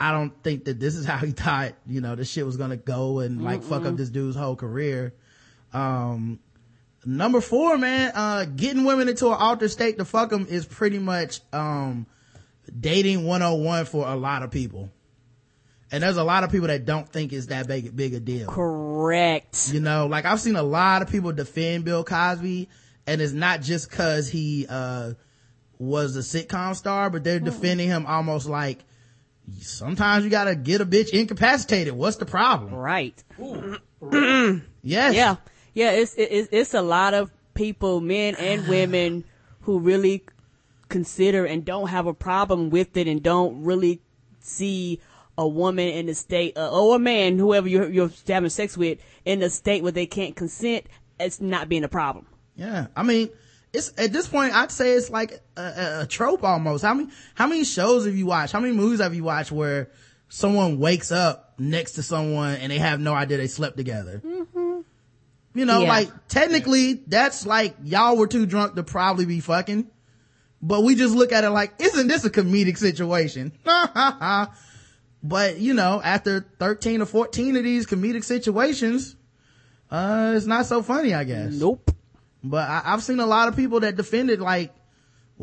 I 0.00 0.12
don't 0.12 0.32
think 0.42 0.64
that 0.64 0.80
this 0.80 0.94
is 0.96 1.04
how 1.12 1.18
he 1.18 1.32
thought, 1.32 1.74
you 1.86 2.00
know, 2.00 2.14
this 2.14 2.30
shit 2.30 2.46
was 2.46 2.56
gonna 2.56 2.76
go 2.78 3.18
and 3.20 3.42
like 3.44 3.62
fuck 3.62 3.84
up 3.84 3.96
this 3.96 4.08
dude's 4.08 4.36
whole 4.36 4.56
career. 4.56 5.12
Um, 5.74 6.38
number 7.04 7.40
four, 7.42 7.76
man, 7.76 8.12
uh, 8.14 8.44
getting 8.46 8.84
women 8.84 9.08
into 9.10 9.26
an 9.28 9.34
altered 9.34 9.70
state 9.70 9.98
to 9.98 10.04
fuck 10.06 10.30
them 10.30 10.46
is 10.48 10.64
pretty 10.64 10.98
much, 10.98 11.40
um, 11.52 12.06
dating 12.78 13.26
101 13.26 13.84
for 13.86 14.06
a 14.06 14.16
lot 14.16 14.42
of 14.42 14.50
people. 14.50 14.90
And 15.90 16.02
there's 16.02 16.16
a 16.16 16.24
lot 16.24 16.42
of 16.42 16.50
people 16.50 16.68
that 16.68 16.86
don't 16.86 17.06
think 17.06 17.32
it's 17.32 17.46
that 17.46 17.68
big, 17.68 17.94
big 17.94 18.14
a 18.14 18.20
deal. 18.20 18.48
Correct. 18.48 19.70
You 19.72 19.80
know, 19.80 20.06
like 20.06 20.24
I've 20.24 20.40
seen 20.40 20.56
a 20.56 20.62
lot 20.62 21.02
of 21.02 21.10
people 21.10 21.32
defend 21.32 21.84
Bill 21.84 22.02
Cosby 22.02 22.68
and 23.06 23.20
it's 23.20 23.34
not 23.34 23.60
just 23.60 23.90
cause 23.90 24.28
he, 24.28 24.66
uh, 24.68 25.12
was 25.78 26.16
a 26.16 26.20
sitcom 26.20 26.76
star, 26.76 27.10
but 27.10 27.24
they're 27.24 27.40
defending 27.40 27.88
him 27.88 28.06
almost 28.06 28.48
like 28.48 28.84
sometimes 29.60 30.22
you 30.24 30.30
gotta 30.30 30.54
get 30.54 30.80
a 30.80 30.86
bitch 30.86 31.10
incapacitated. 31.10 31.92
What's 31.92 32.16
the 32.16 32.26
problem? 32.26 32.74
Right. 32.74 33.22
Yes. 34.84 35.14
Yeah. 35.14 35.36
Yeah. 35.74 35.92
It's, 35.92 36.14
it's, 36.16 36.48
it's 36.50 36.74
a 36.74 36.82
lot 36.82 37.14
of 37.14 37.30
people, 37.54 38.00
men 38.00 38.34
and 38.34 38.66
women 38.66 39.24
who 39.60 39.78
really 39.78 40.24
consider 40.92 41.44
and 41.44 41.64
don't 41.64 41.88
have 41.88 42.06
a 42.06 42.14
problem 42.14 42.70
with 42.70 42.96
it 42.96 43.08
and 43.08 43.22
don't 43.22 43.64
really 43.64 44.00
see 44.38 45.00
a 45.36 45.48
woman 45.48 45.88
in 45.88 46.08
a 46.08 46.14
state, 46.14 46.56
uh, 46.56 46.70
or 46.70 46.96
a 46.96 46.98
man, 46.98 47.38
whoever 47.38 47.66
you're, 47.66 47.88
you're 47.88 48.10
having 48.28 48.50
sex 48.50 48.76
with, 48.76 48.98
in 49.24 49.42
a 49.42 49.48
state 49.50 49.82
where 49.82 49.90
they 49.90 50.06
can't 50.06 50.36
consent 50.36 50.86
as 51.18 51.40
not 51.40 51.68
being 51.68 51.82
a 51.84 51.88
problem. 51.88 52.26
Yeah, 52.54 52.88
I 52.94 53.02
mean, 53.02 53.30
it's 53.72 53.92
at 53.96 54.12
this 54.12 54.28
point, 54.28 54.54
I'd 54.54 54.70
say 54.70 54.92
it's 54.92 55.08
like 55.08 55.40
a, 55.56 56.00
a, 56.02 56.06
trope 56.06 56.44
almost. 56.44 56.84
How 56.84 56.92
many 56.92 57.08
how 57.34 57.46
many 57.46 57.64
shows 57.64 58.04
have 58.04 58.14
you 58.14 58.26
watched? 58.26 58.52
How 58.52 58.60
many 58.60 58.74
movies 58.74 59.00
have 59.00 59.14
you 59.14 59.24
watched 59.24 59.50
where 59.50 59.90
someone 60.28 60.78
wakes 60.78 61.10
up 61.10 61.54
next 61.58 61.92
to 61.92 62.02
someone 62.02 62.56
and 62.56 62.70
they 62.70 62.78
have 62.78 63.00
no 63.00 63.14
idea 63.14 63.38
they 63.38 63.46
slept 63.46 63.78
together? 63.78 64.20
You 65.54 65.64
know, 65.66 65.80
Yeah. 65.80 65.88
like 65.88 66.28
technically, 66.28 67.02
that's 67.06 67.46
like 67.46 67.74
y'all 67.82 68.18
were 68.18 68.26
too 68.26 68.44
drunk 68.44 68.74
to 68.74 68.82
probably 68.82 69.24
be 69.24 69.40
fucking, 69.40 69.86
but 70.62 70.82
we 70.82 70.94
just 70.94 71.14
look 71.14 71.32
at 71.32 71.44
it 71.44 71.50
like, 71.50 71.74
isn't 71.80 72.06
this 72.06 72.24
a 72.24 72.30
comedic 72.30 72.78
situation? 72.78 73.52
but 75.22 75.58
you 75.58 75.74
know, 75.74 76.00
after 76.02 76.46
thirteen 76.58 77.02
or 77.02 77.06
fourteen 77.06 77.56
of 77.56 77.64
these 77.64 77.86
comedic 77.86 78.22
situations, 78.24 79.16
uh, 79.90 80.34
it's 80.36 80.46
not 80.46 80.66
so 80.66 80.82
funny, 80.82 81.12
I 81.14 81.24
guess. 81.24 81.52
Nope. 81.52 81.90
But 82.44 82.68
I, 82.68 82.82
I've 82.86 83.02
seen 83.02 83.20
a 83.20 83.26
lot 83.26 83.48
of 83.48 83.56
people 83.56 83.80
that 83.80 83.96
defended 83.96 84.40
like, 84.40 84.72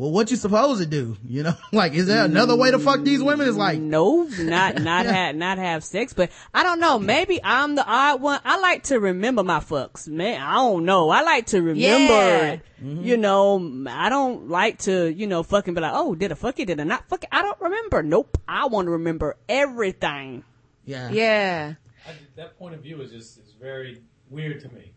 well, 0.00 0.12
what 0.12 0.30
you 0.30 0.38
supposed 0.38 0.80
to 0.80 0.86
do? 0.86 1.18
You 1.22 1.42
know, 1.42 1.52
like, 1.72 1.92
is 1.92 2.06
there 2.06 2.24
another 2.24 2.56
way 2.56 2.70
to 2.70 2.78
fuck 2.78 3.02
these 3.02 3.22
women? 3.22 3.46
It's 3.46 3.56
like, 3.58 3.78
No, 3.78 4.22
not 4.22 4.76
not 4.82 5.04
have 5.04 5.36
not 5.36 5.58
have 5.58 5.84
sex, 5.84 6.14
but 6.14 6.30
I 6.54 6.62
don't 6.62 6.80
know. 6.80 6.98
Maybe 6.98 7.38
I'm 7.44 7.74
the 7.74 7.84
odd 7.86 8.22
one. 8.22 8.40
I 8.44 8.58
like 8.60 8.84
to 8.84 8.98
remember 8.98 9.42
my 9.42 9.60
fucks, 9.60 10.08
man. 10.08 10.40
I 10.40 10.54
don't 10.54 10.86
know. 10.86 11.10
I 11.10 11.20
like 11.20 11.46
to 11.48 11.58
remember 11.60 11.78
Yeah. 11.82 12.52
it. 12.52 12.60
Mm-hmm. 12.82 13.04
You 13.04 13.16
know, 13.18 13.84
I 13.90 14.08
don't 14.08 14.48
like 14.48 14.78
to, 14.80 15.12
you 15.12 15.26
know, 15.26 15.42
fucking 15.42 15.74
be 15.74 15.82
like, 15.82 15.92
oh, 15.94 16.14
did 16.14 16.32
I 16.32 16.34
fuck 16.34 16.58
it? 16.58 16.64
Did 16.64 16.80
I 16.80 16.84
not 16.84 17.06
fuck 17.08 17.24
it? 17.24 17.28
I 17.30 17.42
don't 17.42 17.60
remember. 17.60 18.02
Nope. 18.02 18.38
I 18.48 18.68
want 18.68 18.86
to 18.86 18.92
remember 18.92 19.36
everything. 19.50 20.44
yeah, 20.86 21.10
Yeah. 21.10 21.74
I, 22.06 22.12
that 22.36 22.58
point 22.58 22.74
of 22.74 22.80
view 22.82 23.02
is 23.02 23.10
just 23.10 23.38
is 23.38 23.52
very 23.60 24.00
weird 24.30 24.60
to 24.62 24.68
me. 24.70 24.94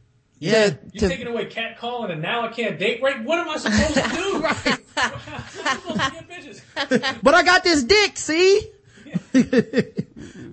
Yeah. 0.51 0.65
You're 0.91 1.01
To- 1.01 1.09
taking 1.09 1.27
away 1.27 1.45
cat 1.45 1.77
calling 1.77 2.11
and 2.11 2.21
now 2.21 2.45
I 2.45 2.49
can't 2.49 2.77
date 2.77 3.01
right? 3.01 3.23
What 3.23 3.39
am 3.39 3.49
I 3.49 3.57
supposed 3.57 3.93
to 3.93 4.15
do? 4.15 4.39
right. 4.43 4.79
I'm 4.97 5.49
supposed 5.49 5.99
to 5.99 6.11
get 6.11 6.29
bitches. 6.29 7.19
But 7.23 7.33
I 7.33 7.43
got 7.43 7.63
this 7.63 7.83
dick, 7.83 8.17
see? 8.17 8.69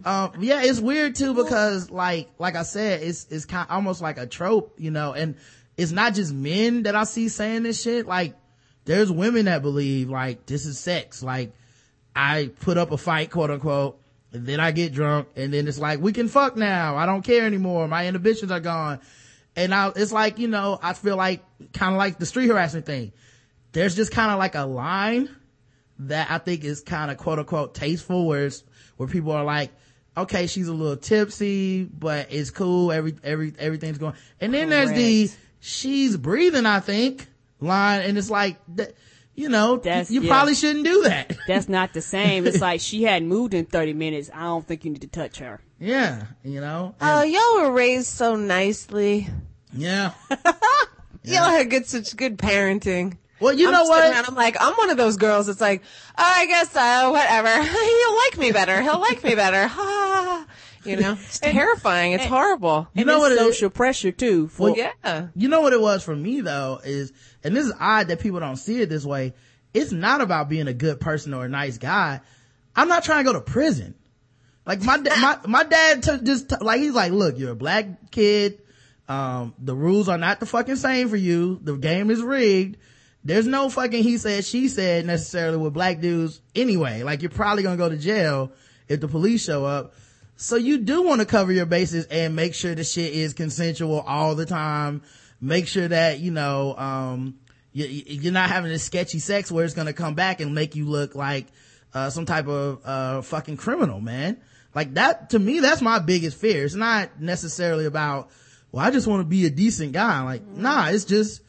um, 0.05 0.33
yeah, 0.41 0.63
it's 0.63 0.81
weird 0.81 1.15
too 1.15 1.35
because 1.35 1.91
like, 1.91 2.29
like 2.39 2.57
I 2.57 2.63
said, 2.63 3.03
it's, 3.03 3.27
it's 3.31 3.45
kind 3.45 3.67
almost 3.71 4.01
like 4.01 4.19
a 4.19 4.27
trope, 4.27 4.75
you 4.79 4.91
know, 4.91 5.13
and 5.13 5.37
it's 5.77 5.93
not 5.93 6.15
just 6.15 6.33
men 6.33 6.83
that 6.85 6.95
I 6.95 7.05
see 7.05 7.29
saying 7.29 7.63
this 7.63 7.81
shit. 7.83 8.07
Like, 8.07 8.35
there's 8.85 9.11
women 9.11 9.47
that 9.47 9.63
believe 9.63 10.11
like 10.11 10.47
this 10.47 10.67
is 10.67 10.79
sex. 10.79 11.23
Like, 11.23 11.53
I 12.15 12.51
put 12.61 12.77
up 12.77 12.91
a 12.93 12.99
fight, 12.99 13.31
quote 13.31 13.51
unquote, 13.51 13.99
and 14.33 14.47
then 14.47 14.61
I 14.61 14.73
get 14.73 14.93
drunk, 14.93 15.29
and 15.37 15.53
then 15.53 15.69
it's 15.69 15.79
like, 15.79 16.01
we 16.01 16.13
can 16.13 16.29
fuck 16.29 16.57
now. 16.57 16.97
I 16.97 17.07
don't 17.07 17.23
care 17.23 17.47
anymore. 17.47 17.89
My 17.89 18.07
inhibitions 18.07 18.51
are 18.51 18.61
gone. 18.61 19.01
And 19.61 19.75
I, 19.75 19.93
it's 19.95 20.13
like, 20.13 20.39
you 20.39 20.49
know, 20.49 20.79
I 20.83 20.95
feel 20.95 21.17
like, 21.17 21.43
kind 21.75 21.93
of 21.95 21.99
like 21.99 22.19
the 22.19 22.27
street 22.27 22.49
harassment 22.49 22.87
thing. 22.87 23.13
There's 23.73 23.95
just 23.95 24.11
kind 24.13 24.31
of 24.33 24.39
like 24.39 24.55
a 24.55 24.65
line 24.65 25.29
that 26.01 26.31
I 26.31 26.39
think 26.39 26.65
is 26.65 26.81
kind 26.81 27.11
of 27.11 27.19
quote 27.19 27.39
unquote 27.39 27.75
tasteful 27.75 28.27
where 28.27 28.47
it's, 28.47 28.65
where 28.97 29.09
people 29.09 29.33
are 29.33 29.45
like, 29.45 29.71
okay, 30.17 30.47
she's 30.47 30.69
a 30.69 30.73
little 30.73 30.97
tipsy, 30.97 31.85
but 31.85 32.29
it's 32.33 32.51
cool. 32.51 32.91
Every, 32.91 33.15
every, 33.23 33.53
everything's 33.59 33.99
going. 33.99 34.15
And 34.41 34.53
then 34.55 34.71
there's 34.71 34.93
the, 34.93 35.31
she's 35.61 36.17
breathing, 36.17 36.65
I 36.67 36.81
think, 36.81 37.29
line. 37.61 38.03
And 38.03 38.17
it's 38.19 38.31
like, 38.31 38.57
that, 38.77 38.95
you 39.35 39.49
know, 39.49 39.77
That's- 39.77 40.11
you 40.11 40.23
yeah. 40.23 40.29
probably 40.31 40.55
shouldn't 40.55 40.85
do 40.85 41.03
that. 41.05 41.37
That's 41.47 41.69
not 41.69 41.93
the 41.93 42.01
same. 42.03 42.47
It's 42.47 42.61
like 42.61 42.81
she 42.81 43.03
hadn't 43.05 43.29
moved 43.29 43.55
in 43.55 43.67
30 43.67 43.93
minutes. 43.93 44.31
I 44.35 44.43
don't 44.45 44.67
think 44.67 44.85
you 44.85 44.91
need 44.91 45.03
to 45.03 45.07
touch 45.09 45.39
her. 45.39 45.61
yeah. 45.79 46.25
You 46.43 46.61
know? 46.61 46.95
Oh, 47.01 47.23
And- 47.23 47.31
y'all 47.31 47.63
were 47.63 47.73
raised 47.73 48.09
so 48.09 48.37
nicely. 48.37 49.29
Yeah. 49.73 50.13
Y'all 51.23 51.51
had 51.51 51.71
good, 51.71 51.87
such 51.87 52.17
good 52.17 52.39
parenting. 52.39 53.17
Well, 53.41 53.55
you 53.55 53.69
I'm 53.69 53.73
know 53.73 53.85
what? 53.85 54.11
around, 54.11 54.27
I'm 54.27 54.35
like, 54.35 54.57
I'm 54.61 54.75
one 54.75 54.91
of 54.91 54.97
those 54.97 55.17
girls. 55.17 55.49
It's 55.49 55.61
like, 55.61 55.83
oh, 56.19 56.33
I 56.37 56.47
guess 56.47 56.71
so. 56.73 57.11
Whatever. 57.13 57.63
He'll 57.63 58.17
like 58.17 58.39
me 58.39 58.53
better. 58.53 58.81
He'll 58.83 59.01
like 59.01 59.25
me 59.25 59.35
better. 59.35 59.67
Ha. 59.67 60.47
You 60.85 60.97
know, 60.97 61.13
it's 61.13 61.39
terrifying. 61.39 62.13
It's 62.13 62.25
horrible. 62.25 62.89
You 62.95 63.05
know 63.05 63.17
it's 63.17 63.21
what 63.21 63.33
it 63.33 63.35
is? 63.35 63.41
social 63.41 63.71
pressure 63.71 64.13
too. 64.13 64.49
For, 64.49 64.71
Well, 64.73 64.77
Yeah. 64.77 65.29
You 65.35 65.49
know 65.49 65.61
what 65.61 65.75
it 65.75 65.81
was 65.81 66.03
for 66.03 66.17
me 66.17 66.41
though 66.41 66.81
is, 66.83 67.13
and 67.45 67.55
this 67.55 67.67
is 67.67 67.73
odd 67.79 68.09
that 68.09 68.21
people 68.21 68.41
don't 68.41 68.57
see 68.57 68.81
it 68.81 68.89
this 68.89 69.05
way. 69.05 69.35
It's 69.75 69.93
not 69.93 70.21
about 70.23 70.49
being 70.49 70.69
a 70.69 70.73
good 70.75 70.99
person 71.01 71.35
or 71.35 71.45
a 71.45 71.49
nice 71.49 71.77
guy. 71.77 72.21
I'm 72.75 72.89
not 72.89 73.05
trying 73.05 73.25
to 73.25 73.31
go 73.31 73.35
to 73.35 73.43
prison. 73.43 73.95
Like 74.67 74.83
my, 74.83 74.99
da- 74.99 75.17
my, 75.21 75.39
my 75.47 75.65
dad 75.65 76.03
t- 76.03 76.19
just, 76.23 76.49
t- 76.49 76.57
like, 76.61 76.81
he's 76.81 76.95
like, 76.95 77.13
look, 77.13 77.39
you're 77.39 77.53
a 77.53 77.57
black 77.57 78.11
kid. 78.11 78.63
Um, 79.11 79.55
the 79.59 79.75
rules 79.75 80.09
are 80.09 80.19
not 80.19 80.39
the 80.39 80.47
fucking 80.47 80.77
same 80.77 81.09
for 81.09 81.17
you. 81.17 81.59
The 81.65 81.75
game 81.75 82.13
is 82.13 82.23
rigged. 82.23 82.77
There's 83.25 83.45
no 83.45 83.69
fucking 83.69 84.05
he 84.05 84.19
said, 84.19 84.45
she 84.45 84.69
said 84.69 85.05
necessarily 85.05 85.57
with 85.57 85.75
black 85.75 86.01
dudes 86.01 86.41
anyway. 86.55 87.03
Like 87.03 87.21
you're 87.21 87.31
probably 87.33 87.65
gonna 87.65 87.77
go 87.77 87.89
to 87.89 87.97
jail 87.97 88.53
if 88.87 89.01
the 89.01 89.09
police 89.09 89.43
show 89.43 89.65
up. 89.65 89.95
So 90.37 90.55
you 90.55 90.79
do 90.79 91.03
want 91.03 91.21
to 91.21 91.27
cover 91.27 91.51
your 91.51 91.67
bases 91.67 92.07
and 92.07 92.37
make 92.37 92.55
sure 92.55 92.73
the 92.77 92.85
shit 92.85 93.13
is 93.13 93.35
consensual 93.35 93.99
all 94.01 94.37
the 94.37 94.47
time. 94.47 95.03
Make 95.41 95.67
sure 95.67 95.89
that, 95.89 96.21
you 96.21 96.31
know, 96.31 96.77
um, 96.77 97.41
you, 97.73 97.87
you're 97.87 98.33
not 98.33 98.49
having 98.49 98.71
this 98.71 98.85
sketchy 98.85 99.19
sex 99.19 99.51
where 99.51 99.65
it's 99.65 99.75
to 99.75 99.93
come 99.93 100.15
back 100.15 100.41
and 100.41 100.55
make 100.55 100.77
you 100.77 100.87
look 100.87 101.17
like, 101.17 101.49
uh, 101.93 102.11
some 102.11 102.27
type 102.27 102.47
of, 102.47 102.81
uh, 102.85 103.23
fucking 103.23 103.57
criminal, 103.57 104.01
man. 104.01 104.41
Like 104.73 104.95
that, 104.95 105.31
to 105.31 105.39
me, 105.39 105.59
that's 105.59 105.83
my 105.83 105.99
biggest 105.99 106.39
fear. 106.39 106.65
It's 106.65 106.75
not 106.77 107.21
necessarily 107.21 107.87
about, 107.87 108.31
well, 108.73 108.85
I 108.85 108.91
just 108.91 109.07
want 109.07 109.21
to 109.21 109.25
be 109.25 109.47
a 109.47 109.51
decent 109.51 109.93
guy. 109.93 110.23
Like, 110.23 110.47
nah, 110.47 110.89
it's 110.89 111.05
just 111.05 111.43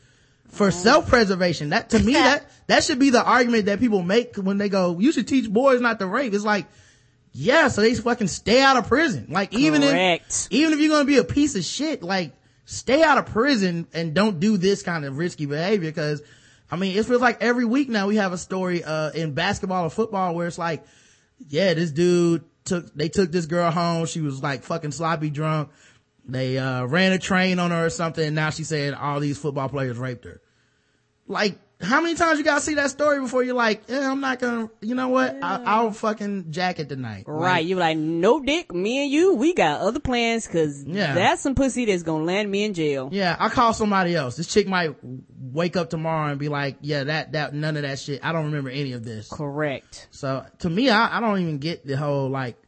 for 0.49 0.71
self-preservation. 0.71 1.69
That, 1.69 1.91
to 1.91 1.99
me, 1.99 2.13
that, 2.13 2.49
that 2.67 2.83
should 2.83 2.99
be 2.99 3.09
the 3.09 3.23
argument 3.23 3.65
that 3.65 3.79
people 3.79 4.01
make 4.01 4.35
when 4.35 4.57
they 4.57 4.69
go, 4.69 4.99
you 4.99 5.11
should 5.11 5.27
teach 5.27 5.49
boys 5.49 5.81
not 5.81 5.99
to 5.99 6.07
rape. 6.07 6.33
It's 6.33 6.45
like, 6.45 6.67
yeah, 7.33 7.69
so 7.69 7.81
they 7.81 7.95
fucking 7.95 8.27
stay 8.27 8.61
out 8.61 8.77
of 8.77 8.87
prison. 8.87 9.27
Like 9.29 9.53
even 9.53 9.81
Correct. 9.81 10.29
if, 10.29 10.47
even 10.51 10.73
if 10.73 10.79
you're 10.79 10.89
gonna 10.89 11.05
be 11.05 11.17
a 11.17 11.23
piece 11.23 11.55
of 11.55 11.63
shit, 11.63 12.03
like 12.03 12.33
stay 12.65 13.03
out 13.03 13.17
of 13.17 13.27
prison 13.27 13.87
and 13.93 14.13
don't 14.13 14.39
do 14.39 14.57
this 14.57 14.83
kind 14.83 15.05
of 15.05 15.17
risky 15.17 15.45
behavior 15.45 15.89
because 15.89 16.21
I 16.69 16.77
mean, 16.77 16.97
it 16.97 17.05
feels 17.05 17.21
like 17.21 17.41
every 17.41 17.65
week 17.65 17.89
now 17.89 18.07
we 18.07 18.15
have 18.15 18.31
a 18.31 18.37
story, 18.37 18.83
uh, 18.83 19.11
in 19.11 19.33
basketball 19.33 19.85
or 19.85 19.89
football 19.89 20.35
where 20.35 20.47
it's 20.47 20.57
like, 20.57 20.85
yeah, 21.49 21.73
this 21.73 21.91
dude 21.91 22.43
took, 22.63 22.93
they 22.93 23.09
took 23.09 23.31
this 23.31 23.45
girl 23.45 23.71
home. 23.71 24.05
She 24.05 24.21
was 24.21 24.41
like 24.41 24.63
fucking 24.63 24.91
sloppy 24.91 25.29
drunk. 25.29 25.69
They, 26.27 26.57
uh, 26.57 26.85
ran 26.85 27.11
a 27.11 27.19
train 27.19 27.59
on 27.59 27.71
her 27.71 27.85
or 27.85 27.89
something. 27.89 28.25
And 28.25 28.35
now 28.35 28.49
she's 28.51 28.67
saying 28.69 28.93
all 28.93 29.19
these 29.19 29.37
football 29.37 29.69
players 29.69 29.97
raped 29.97 30.25
her. 30.25 30.41
Like, 31.27 31.57
how 31.81 31.99
many 32.01 32.13
times 32.13 32.37
you 32.37 32.45
gotta 32.45 32.61
see 32.61 32.75
that 32.75 32.91
story 32.91 33.19
before 33.19 33.41
you're 33.43 33.55
like, 33.55 33.83
yeah, 33.87 34.11
I'm 34.11 34.19
not 34.19 34.37
gonna, 34.37 34.69
you 34.81 34.93
know 34.93 35.07
what? 35.09 35.35
I, 35.41 35.63
I'll 35.65 35.91
fucking 35.91 36.51
jack 36.51 36.79
it 36.79 36.89
tonight. 36.89 37.23
Right. 37.25 37.53
Like, 37.59 37.65
you 37.65 37.75
like, 37.75 37.97
no 37.97 38.39
dick, 38.39 38.71
me 38.71 39.01
and 39.03 39.11
you, 39.11 39.33
we 39.33 39.55
got 39.55 39.81
other 39.81 39.99
plans 39.99 40.45
cause 40.47 40.83
Yeah. 40.85 41.15
that's 41.15 41.41
some 41.41 41.55
pussy 41.55 41.85
that's 41.85 42.03
gonna 42.03 42.23
land 42.23 42.51
me 42.51 42.65
in 42.65 42.75
jail. 42.75 43.09
yeah, 43.11 43.35
I 43.39 43.49
call 43.49 43.73
somebody 43.73 44.15
else. 44.15 44.35
This 44.35 44.45
chick 44.45 44.67
might 44.67 44.95
wake 45.39 45.75
up 45.75 45.89
tomorrow 45.89 46.29
and 46.29 46.39
be 46.39 46.49
like, 46.49 46.77
yeah, 46.81 47.05
that, 47.05 47.31
that, 47.31 47.55
none 47.55 47.75
of 47.77 47.81
that 47.81 47.97
shit. 47.97 48.23
I 48.23 48.31
don't 48.31 48.45
remember 48.45 48.69
any 48.69 48.91
of 48.93 49.03
this. 49.03 49.27
Correct. 49.29 50.07
So 50.11 50.45
to 50.59 50.69
me, 50.69 50.89
I, 50.91 51.17
I 51.17 51.19
don't 51.19 51.39
even 51.39 51.57
get 51.57 51.83
the 51.87 51.97
whole 51.97 52.29
like, 52.29 52.60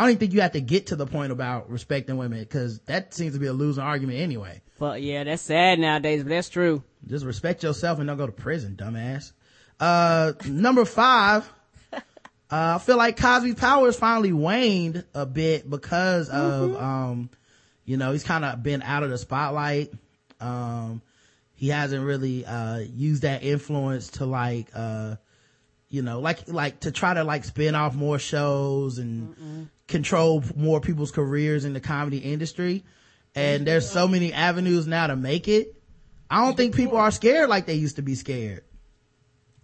I 0.00 0.04
don't 0.04 0.12
even 0.12 0.20
think 0.20 0.32
you 0.32 0.40
have 0.40 0.52
to 0.52 0.62
get 0.62 0.86
to 0.86 0.96
the 0.96 1.04
point 1.04 1.30
about 1.30 1.68
respecting 1.68 2.16
women 2.16 2.38
because 2.38 2.78
that 2.86 3.12
seems 3.12 3.34
to 3.34 3.38
be 3.38 3.48
a 3.48 3.52
losing 3.52 3.82
argument 3.82 4.18
anyway. 4.18 4.62
But 4.78 5.02
yeah, 5.02 5.24
that's 5.24 5.42
sad 5.42 5.78
nowadays, 5.78 6.22
but 6.22 6.30
that's 6.30 6.48
true. 6.48 6.82
Just 7.06 7.26
respect 7.26 7.62
yourself 7.62 7.98
and 7.98 8.06
don't 8.08 8.16
go 8.16 8.24
to 8.24 8.32
prison, 8.32 8.76
dumbass. 8.76 9.32
Uh, 9.78 10.32
number 10.46 10.86
five, 10.86 11.46
uh, 11.92 11.98
I 12.50 12.78
feel 12.78 12.96
like 12.96 13.18
Cosby's 13.18 13.56
powers 13.56 13.94
finally 13.94 14.32
waned 14.32 15.04
a 15.12 15.26
bit 15.26 15.68
because 15.68 16.30
of, 16.30 16.76
um, 16.76 17.28
you 17.84 17.98
know, 17.98 18.12
he's 18.12 18.24
kind 18.24 18.46
of 18.46 18.62
been 18.62 18.80
out 18.80 19.02
of 19.02 19.10
the 19.10 19.18
spotlight. 19.18 19.92
Um, 20.40 21.02
he 21.56 21.68
hasn't 21.68 22.02
really, 22.06 22.46
uh, 22.46 22.78
used 22.78 23.20
that 23.20 23.42
influence 23.42 24.08
to 24.12 24.24
like, 24.24 24.70
uh, 24.72 25.16
you 25.90 26.00
know, 26.00 26.20
like, 26.20 26.48
like 26.48 26.80
to 26.80 26.90
try 26.90 27.12
to 27.12 27.22
like 27.22 27.44
spin 27.44 27.74
off 27.74 27.94
more 27.94 28.18
shows 28.18 28.96
and 28.96 29.68
control 29.90 30.42
more 30.56 30.80
people's 30.80 31.10
careers 31.10 31.64
in 31.66 31.74
the 31.74 31.80
comedy 31.80 32.18
industry. 32.18 32.84
And 33.34 33.66
there's 33.66 33.88
so 33.88 34.08
many 34.08 34.32
avenues 34.32 34.86
now 34.86 35.06
to 35.08 35.14
make 35.16 35.46
it. 35.46 35.74
I 36.30 36.44
don't 36.44 36.56
think 36.56 36.74
people 36.74 36.96
are 36.96 37.10
scared 37.10 37.48
like 37.48 37.66
they 37.66 37.74
used 37.74 37.96
to 37.96 38.02
be 38.02 38.14
scared. 38.14 38.64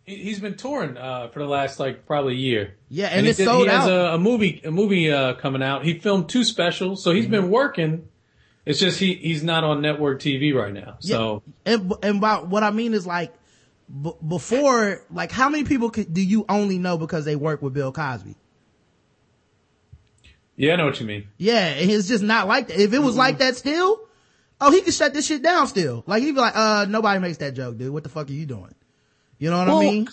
He- 0.05 0.17
He's 0.17 0.39
been 0.39 0.57
touring 0.57 0.97
uh, 0.97 1.29
for 1.29 1.41
the 1.41 1.47
last 1.49 1.81
like 1.81 2.07
probably 2.07 2.37
year. 2.37 2.75
Yeah, 2.89 3.07
and 3.07 3.25
he 3.27 3.31
it's 3.31 3.39
did- 3.39 3.47
sold 3.47 3.65
he 3.67 3.73
has 3.73 3.85
out. 3.89 3.91
A, 3.91 4.15
a 4.15 4.19
movie, 4.19 4.61
a 4.65 4.71
movie 4.71 5.11
uh, 5.11 5.35
coming 5.35 5.63
out. 5.63 5.85
He 5.85 5.99
filmed 5.99 6.29
two 6.29 6.45
specials, 6.45 7.03
so 7.03 7.11
he's 7.13 7.25
Mm-hmm. 7.25 7.33
been 7.33 7.51
working. 7.51 8.09
It's 8.65 8.79
just 8.81 8.99
he 9.01 9.15
he's 9.15 9.43
not 9.45 9.63
on 9.65 9.81
network 9.81 10.21
TV 10.21 10.55
right 10.55 10.73
now. 10.73 10.97
So 11.01 11.43
and 11.65 11.93
and 12.03 12.19
about 12.19 12.49
what 12.49 12.63
I 12.65 12.71
mean 12.71 12.95
is 12.95 13.07
like 13.07 13.33
b- 14.03 14.13
before, 14.27 15.03
like 15.11 15.31
how 15.33 15.49
many 15.49 15.63
people 15.65 15.91
could, 15.91 16.13
do 16.13 16.21
you 16.21 16.45
only 16.49 16.79
know 16.79 16.99
because 16.99 17.25
they 17.25 17.37
work 17.37 17.63
with 17.63 17.75
Bill 17.75 17.93
Cosby? 17.93 18.35
Yeah, 20.57 20.73
I 20.73 20.77
know 20.77 20.87
what 20.87 21.01
you 21.01 21.07
mean. 21.07 21.29
Yeah, 21.39 21.67
and 21.67 21.91
it's 21.91 22.09
just 22.09 22.23
not 22.25 22.49
like 22.49 22.69
that. 22.69 22.81
If 22.81 22.93
it 22.93 22.99
was 22.99 23.11
Mm-hmm. 23.11 23.19
like 23.19 23.39
that 23.39 23.57
still, 23.57 24.01
oh, 24.61 24.71
he 24.73 24.81
could 24.83 24.95
shut 24.95 25.13
this 25.15 25.27
shit 25.27 25.43
down 25.43 25.67
still. 25.67 26.03
Like 26.07 26.23
he'd 26.23 26.33
be 26.33 26.41
like, 26.41 26.57
uh, 26.57 26.87
nobody 26.89 27.21
makes 27.21 27.39
that 27.39 27.55
joke, 27.55 27.79
dude. 27.79 27.93
What 27.93 28.03
the 28.03 28.09
fuck 28.09 28.29
are 28.29 28.33
you 28.33 28.47
doing? 28.47 28.75
You 29.39 29.51
know 29.51 29.59
what 29.59 29.69
Well, 29.69 29.79
I 29.79 29.83
mean? 29.83 30.09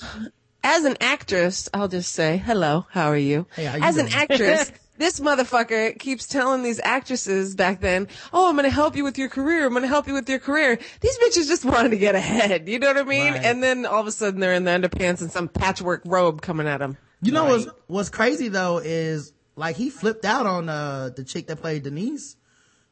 as 0.63 0.85
an 0.85 0.97
actress, 0.99 1.69
I'll 1.73 1.87
just 1.87 2.11
say, 2.13 2.37
hello, 2.37 2.85
how 2.91 3.07
are 3.07 3.17
you? 3.17 3.47
Hey, 3.55 3.65
how 3.65 3.77
you 3.77 3.83
as 3.83 3.97
an 3.97 4.09
actress, 4.13 4.71
this 4.97 5.19
motherfucker 5.21 5.97
keeps 5.97 6.27
telling 6.27 6.61
these 6.61 6.79
actresses 6.83 7.55
back 7.55 7.79
then, 7.79 8.07
oh, 8.33 8.49
I'm 8.49 8.55
gonna 8.57 8.69
help 8.69 8.95
you 8.97 9.03
with 9.05 9.17
your 9.17 9.29
career. 9.29 9.65
I'm 9.65 9.73
gonna 9.73 9.87
help 9.87 10.07
you 10.07 10.13
with 10.13 10.27
your 10.29 10.39
career. 10.39 10.77
These 11.01 11.17
bitches 11.19 11.47
just 11.47 11.63
wanted 11.65 11.89
to 11.89 11.97
get 11.97 12.15
ahead. 12.15 12.67
You 12.67 12.79
know 12.79 12.87
what 12.87 12.97
I 12.97 13.03
mean? 13.03 13.33
Right. 13.33 13.43
And 13.45 13.63
then 13.63 13.85
all 13.85 14.01
of 14.01 14.07
a 14.07 14.11
sudden 14.11 14.39
they're 14.41 14.53
in 14.53 14.65
the 14.65 14.71
underpants 14.71 15.21
and 15.21 15.31
some 15.31 15.47
patchwork 15.47 16.01
robe 16.05 16.41
coming 16.41 16.67
at 16.67 16.77
them. 16.79 16.97
You 17.21 17.31
know 17.31 17.45
what's 17.45 17.67
what's 17.87 18.09
crazy 18.09 18.49
though 18.49 18.79
is 18.79 19.31
like 19.55 19.75
he 19.75 19.89
flipped 19.89 20.25
out 20.25 20.45
on 20.45 20.69
uh 20.69 21.09
the 21.15 21.23
chick 21.23 21.47
that 21.47 21.57
played 21.57 21.83
Denise 21.83 22.35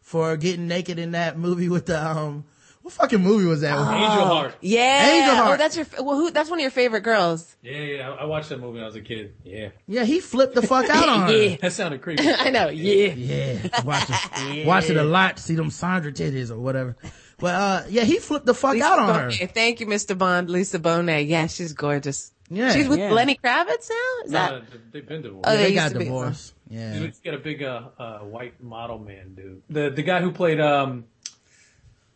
for 0.02 0.36
getting 0.38 0.68
naked 0.68 1.00
in 1.00 1.12
that 1.12 1.38
movie 1.38 1.70
with 1.70 1.86
the 1.88 2.04
um 2.06 2.46
what 2.84 2.94
fucking 2.96 3.22
movie 3.22 3.46
was 3.46 3.62
that? 3.62 3.74
Angel 3.78 4.26
Heart. 4.26 4.56
Yeah. 4.60 5.08
Angel 5.08 5.36
Heart. 5.36 5.54
Oh, 5.54 5.58
that's 5.58 5.78
your, 5.78 5.86
well, 6.02 6.16
who, 6.16 6.32
that's 6.32 6.50
one 6.50 6.58
of 6.58 6.64
your 6.64 6.72
favorite 6.72 7.02
girls. 7.02 7.56
Yeah, 7.62 7.78
yeah. 7.78 8.10
I, 8.10 8.24
I 8.24 8.26
watched 8.26 8.50
that 8.50 8.60
movie 8.60 8.74
when 8.74 8.82
I 8.84 8.88
was 8.88 8.96
a 8.96 9.02
kid. 9.02 9.36
Yeah, 9.44 9.70
Yeah, 9.88 10.04
he 10.04 10.20
flipped 10.20 10.56
the 10.56 10.64
fuck 10.64 10.90
out 10.90 11.08
on 11.08 11.22
her. 11.30 11.32
Yeah. 11.32 11.58
that 11.62 11.74
sounded 11.74 12.02
creepy. 12.02 12.28
I 12.28 12.50
know. 12.50 12.70
Yeah. 12.70 13.14
Yeah, 13.14 13.84
watch 13.84 14.10
it, 14.10 14.66
watch 14.66 14.90
it 14.90 14.98
a 14.98 15.04
lot. 15.04 15.38
See 15.38 15.54
them 15.54 15.70
Sandra 15.70 16.12
titties 16.12 16.50
or 16.50 16.58
whatever. 16.58 16.96
But 17.38 17.54
uh, 17.54 17.84
yeah, 17.88 18.04
he 18.04 18.18
flipped 18.18 18.48
the 18.48 18.56
fuck 18.56 18.74
Lisa 18.74 18.86
out 18.86 18.98
on 18.98 19.32
her. 19.32 19.32
Thank 19.32 19.80
you, 19.80 19.86
Mr. 19.86 20.18
Bond. 20.18 20.50
Lisa 20.50 20.80
Bonet. 20.80 21.28
Yeah, 21.28 21.46
she's 21.46 21.74
gorgeous. 21.74 22.31
Yeah, 22.54 22.74
She's 22.74 22.88
with 22.90 23.00
Yeah. 23.00 23.12
Lenny 23.14 23.40
Kravitz 23.42 23.90
now? 23.90 24.26
Is 24.26 24.32
that? 24.32 24.52
Uh, 24.54 24.62
they've 24.92 25.08
been 25.08 25.22
divorced. 25.22 25.48
Oh, 25.48 25.56
they 25.56 25.64
they 25.70 25.74
got 25.74 25.84
used 25.86 25.98
be- 26.00 26.04
divorced. 26.06 26.54
Yeah, 26.70 26.94
He's 27.00 27.20
got 27.20 27.34
a 27.34 27.38
big 27.38 27.64
uh, 27.64 27.82
uh, 27.98 28.20
white 28.20 28.62
model 28.62 29.00
man, 29.00 29.36
dude. 29.36 29.62
The 29.70 29.90
the 29.90 30.04
guy 30.04 30.20
who 30.22 30.32
played 30.32 30.60
um, 30.60 31.06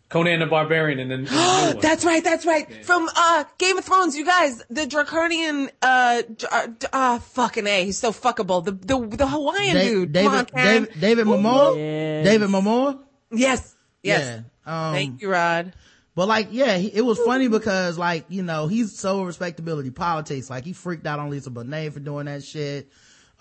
Conan 0.09 0.39
the 0.39 0.45
Barbarian 0.45 0.99
and 0.99 1.09
then 1.09 1.23
the. 1.25 1.77
That's 1.81 2.05
right. 2.05 2.23
That's 2.23 2.45
right. 2.45 2.85
From 2.85 3.09
uh 3.15 3.45
Game 3.57 3.77
of 3.77 3.85
Thrones, 3.85 4.15
you 4.15 4.25
guys, 4.25 4.61
the 4.69 4.85
draconian 4.85 5.69
uh 5.81 6.21
d- 6.23 6.45
uh, 6.51 6.67
uh, 6.93 7.19
fucking 7.19 7.65
a, 7.65 7.85
he's 7.85 7.97
so 7.97 8.11
fuckable. 8.11 8.63
The 8.63 8.71
the 8.71 8.99
the 9.17 9.27
Hawaiian 9.27 9.75
Da- 9.75 9.83
dude. 9.85 10.11
David, 10.11 10.27
Come 10.29 10.37
on, 10.39 10.45
Karen. 10.45 10.83
David, 10.85 10.99
David 11.01 11.27
Momoa, 11.27 11.75
Yes. 11.77 12.25
David 12.25 12.49
Momoa. 12.49 12.99
Yes. 13.31 13.75
Yes. 14.03 14.41
Yeah. 14.67 14.87
Um, 14.89 14.93
Thank 14.93 15.21
you, 15.21 15.29
Rod. 15.31 15.73
But 16.15 16.29
like, 16.29 16.47
yeah, 16.51 16.77
he, 16.77 16.87
it 16.87 17.01
was 17.01 17.19
funny 17.19 17.49
because 17.49 17.97
like, 17.97 18.25
you 18.29 18.41
know, 18.41 18.67
he's 18.67 18.97
so 18.97 19.23
respectability 19.23 19.91
politics. 19.91 20.49
Like 20.49 20.63
he 20.63 20.71
freaked 20.71 21.05
out 21.05 21.19
on 21.19 21.29
Lisa 21.29 21.51
Bonet 21.51 21.91
for 21.91 21.99
doing 21.99 22.25
that 22.25 22.43
shit. 22.43 22.89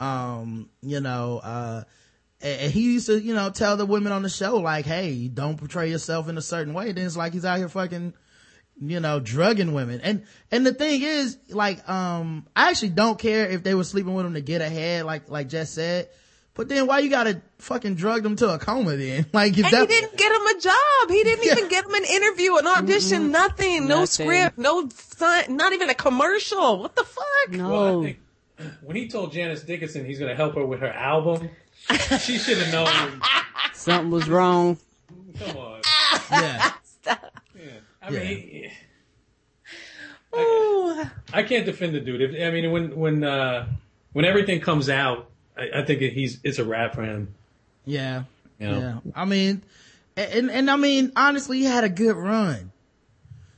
Um, 0.00 0.68
you 0.82 1.00
know, 1.00 1.38
uh, 1.38 1.84
and, 2.40 2.60
and 2.62 2.72
he 2.72 2.94
used 2.94 3.06
to, 3.06 3.20
you 3.20 3.32
know, 3.32 3.50
tell 3.50 3.76
the 3.76 3.86
women 3.86 4.12
on 4.12 4.22
the 4.22 4.28
show 4.28 4.56
like, 4.56 4.86
hey, 4.86 5.28
don't 5.28 5.56
portray 5.56 5.88
yourself 5.88 6.28
in 6.28 6.36
a 6.36 6.42
certain 6.42 6.74
way. 6.74 6.90
Then 6.90 7.06
it's 7.06 7.16
like 7.16 7.32
he's 7.32 7.44
out 7.44 7.58
here 7.58 7.68
fucking, 7.68 8.12
you 8.80 8.98
know, 8.98 9.20
drugging 9.20 9.72
women. 9.72 10.00
And, 10.00 10.24
and 10.50 10.66
the 10.66 10.74
thing 10.74 11.02
is, 11.02 11.38
like, 11.50 11.88
um, 11.88 12.44
I 12.56 12.70
actually 12.70 12.88
don't 12.88 13.20
care 13.20 13.48
if 13.48 13.62
they 13.62 13.76
were 13.76 13.84
sleeping 13.84 14.14
with 14.14 14.26
him 14.26 14.34
to 14.34 14.40
get 14.40 14.60
ahead, 14.60 15.06
like, 15.06 15.30
like 15.30 15.48
Jess 15.48 15.70
said. 15.70 16.08
But 16.56 16.68
then 16.68 16.86
why 16.86 17.00
you 17.00 17.10
gotta 17.10 17.42
fucking 17.58 17.96
drug 17.96 18.22
them 18.22 18.36
to 18.36 18.50
a 18.54 18.58
coma 18.58 18.96
then? 18.96 19.26
Like 19.32 19.58
if 19.58 19.64
And 19.64 19.72
that, 19.74 19.80
he 19.80 19.86
didn't 20.00 20.16
get 20.16 20.30
him 20.30 20.46
a 20.56 20.60
job. 20.60 21.10
He 21.10 21.24
didn't 21.24 21.44
Yeah. 21.44 21.52
even 21.56 21.68
get 21.68 21.84
him 21.84 21.94
an 21.94 22.04
interview, 22.04 22.56
an 22.56 22.66
audition, 22.68 23.30
nothing. 23.32 23.88
No 23.88 24.00
Nothing. 24.00 24.26
script, 24.26 24.58
no 24.58 24.88
sign, 24.88 25.56
not 25.56 25.72
even 25.72 25.90
a 25.90 25.94
commercial. 25.94 26.78
What 26.78 26.94
the 26.94 27.04
fuck? 27.04 27.50
No. 27.50 27.68
Well, 27.70 28.00
I 28.00 28.04
think 28.04 28.18
when 28.82 28.94
he 28.96 29.08
told 29.08 29.32
Janice 29.32 29.62
Dickinson 29.62 30.04
he's 30.04 30.18
going 30.20 30.30
to 30.30 30.36
help 30.36 30.54
her 30.54 30.64
with 30.64 30.78
her 30.80 30.92
album, 30.92 31.50
she 32.20 32.38
should 32.38 32.58
have 32.58 32.72
known. 32.72 33.20
Something 33.74 34.10
was 34.12 34.28
wrong. 34.28 34.78
Come 35.38 35.56
on. 35.56 35.80
yeah. 36.30 36.72
Yeah. 37.06 37.18
I 38.02 38.10
Yeah. 38.10 38.18
mean, 38.20 38.70
Ooh. 40.36 41.04
I 41.32 41.42
can't 41.42 41.64
defend 41.66 41.94
the 41.94 42.00
dude. 42.00 42.20
If, 42.22 42.40
I 42.42 42.50
mean, 42.50 42.70
when 42.72 42.96
when 42.96 43.22
uh, 43.24 43.66
when 44.12 44.24
everything 44.24 44.60
comes 44.60 44.88
out, 44.88 45.30
I, 45.56 45.80
I 45.80 45.84
think 45.84 46.00
he's 46.00 46.40
it's 46.42 46.58
a 46.58 46.64
wrap 46.64 46.94
for 46.94 47.02
him. 47.02 47.34
Yeah. 47.84 48.24
You 48.58 48.68
know? 48.70 48.78
Yeah. 49.04 49.12
I 49.14 49.24
mean, 49.24 49.62
and, 50.16 50.50
and 50.50 50.70
I 50.70 50.76
mean, 50.76 51.12
honestly, 51.16 51.58
he 51.58 51.64
had 51.64 51.84
a 51.84 51.88
good 51.88 52.16
run. 52.16 52.70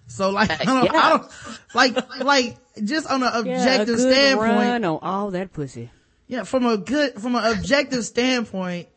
So 0.07 0.31
like, 0.31 0.51
I 0.61 0.65
don't, 0.65 0.91
I 0.95 1.11
don't, 1.11 1.31
like, 1.75 2.21
like, 2.21 2.57
just 2.85 3.11
on 3.11 3.23
an 3.23 3.31
Yeah, 3.47 3.53
a 3.53 3.59
objective 3.59 3.97
good 3.97 4.13
standpoint, 4.15 4.53
run 4.53 4.85
on 4.85 4.99
all 5.03 5.31
that 5.33 5.53
pussy. 5.53 5.91
yeah, 6.27 6.45
from 6.45 6.67
a 6.67 6.77
good, 6.77 7.15
from 7.21 7.35
an 7.35 7.59
objective 7.59 8.05
standpoint, 8.05 8.89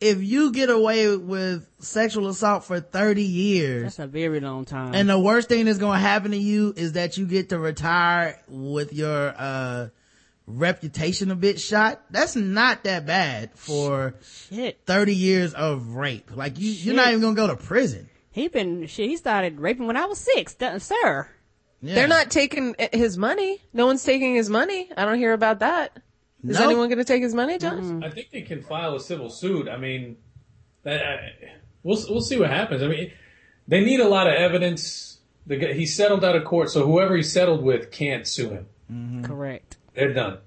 if 0.00 0.22
you 0.22 0.52
get 0.52 0.70
away 0.70 1.16
with 1.16 1.66
sexual 1.80 2.28
assault 2.28 2.64
for 2.64 2.78
30 2.80 3.22
years, 3.22 3.82
That's 3.84 3.98
a 3.98 4.06
very 4.06 4.38
long 4.40 4.64
time. 4.64 4.94
and 4.94 5.08
the 5.08 5.18
worst 5.18 5.48
thing 5.48 5.64
that's 5.64 5.78
going 5.78 5.96
to 5.98 6.06
happen 6.06 6.30
to 6.30 6.36
you 6.36 6.72
is 6.76 6.92
that 6.92 7.16
you 7.18 7.26
get 7.26 7.48
to 7.48 7.58
retire 7.58 8.38
with 8.48 8.92
your, 8.92 9.34
uh, 9.36 9.88
reputation 10.48 11.30
a 11.30 11.36
bit 11.36 11.60
shot. 11.60 12.02
That's 12.10 12.34
not 12.34 12.84
that 12.84 13.06
bad 13.06 13.50
for 13.54 14.14
shit. 14.50 14.80
30 14.86 15.14
years 15.14 15.54
of 15.54 15.94
rape. 15.94 16.30
Like 16.34 16.58
you, 16.58 16.70
you're 16.70 16.94
not 16.96 17.08
even 17.08 17.20
going 17.20 17.34
to 17.36 17.40
go 17.40 17.46
to 17.48 17.56
prison. 17.56 18.08
He 18.30 18.48
been 18.48 18.86
shit. 18.86 19.08
He 19.08 19.16
started 19.16 19.60
raping 19.60 19.86
when 19.86 19.96
I 19.96 20.06
was 20.06 20.18
six, 20.18 20.54
th- 20.54 20.80
sir. 20.82 21.28
Yeah. 21.80 21.94
They're 21.94 22.08
not 22.08 22.30
taking 22.30 22.74
his 22.92 23.16
money. 23.16 23.60
No 23.72 23.86
one's 23.86 24.02
taking 24.02 24.34
his 24.34 24.50
money. 24.50 24.90
I 24.96 25.04
don't 25.04 25.18
hear 25.18 25.32
about 25.32 25.60
that. 25.60 25.96
Is 26.44 26.56
Nope. 26.56 26.66
anyone 26.66 26.88
going 26.88 26.98
to 26.98 27.04
take 27.04 27.22
his 27.22 27.34
money, 27.34 27.58
Josh? 27.58 27.82
I 28.02 28.10
think 28.10 28.30
they 28.30 28.42
can 28.42 28.62
file 28.62 28.94
a 28.94 29.00
civil 29.00 29.28
suit. 29.28 29.68
I 29.68 29.76
mean, 29.76 30.16
that, 30.84 31.02
uh, 31.02 31.16
we'll 31.82 31.98
we'll 32.08 32.20
see 32.20 32.38
what 32.38 32.50
happens. 32.50 32.82
I 32.82 32.86
mean, 32.88 33.12
they 33.66 33.84
need 33.84 33.98
a 34.00 34.08
lot 34.08 34.28
of 34.28 34.34
evidence. 34.34 35.18
The 35.46 35.56
guy, 35.56 35.72
he 35.72 35.84
settled 35.86 36.24
out 36.24 36.36
of 36.36 36.44
court, 36.44 36.70
so 36.70 36.86
whoever 36.86 37.16
he 37.16 37.22
settled 37.24 37.62
with 37.64 37.90
can't 37.90 38.26
sue 38.26 38.50
him. 38.50 38.66
Mm-hmm. 38.92 39.24
Correct. 39.24 39.77
They're 39.98 40.14
done. 40.14 40.38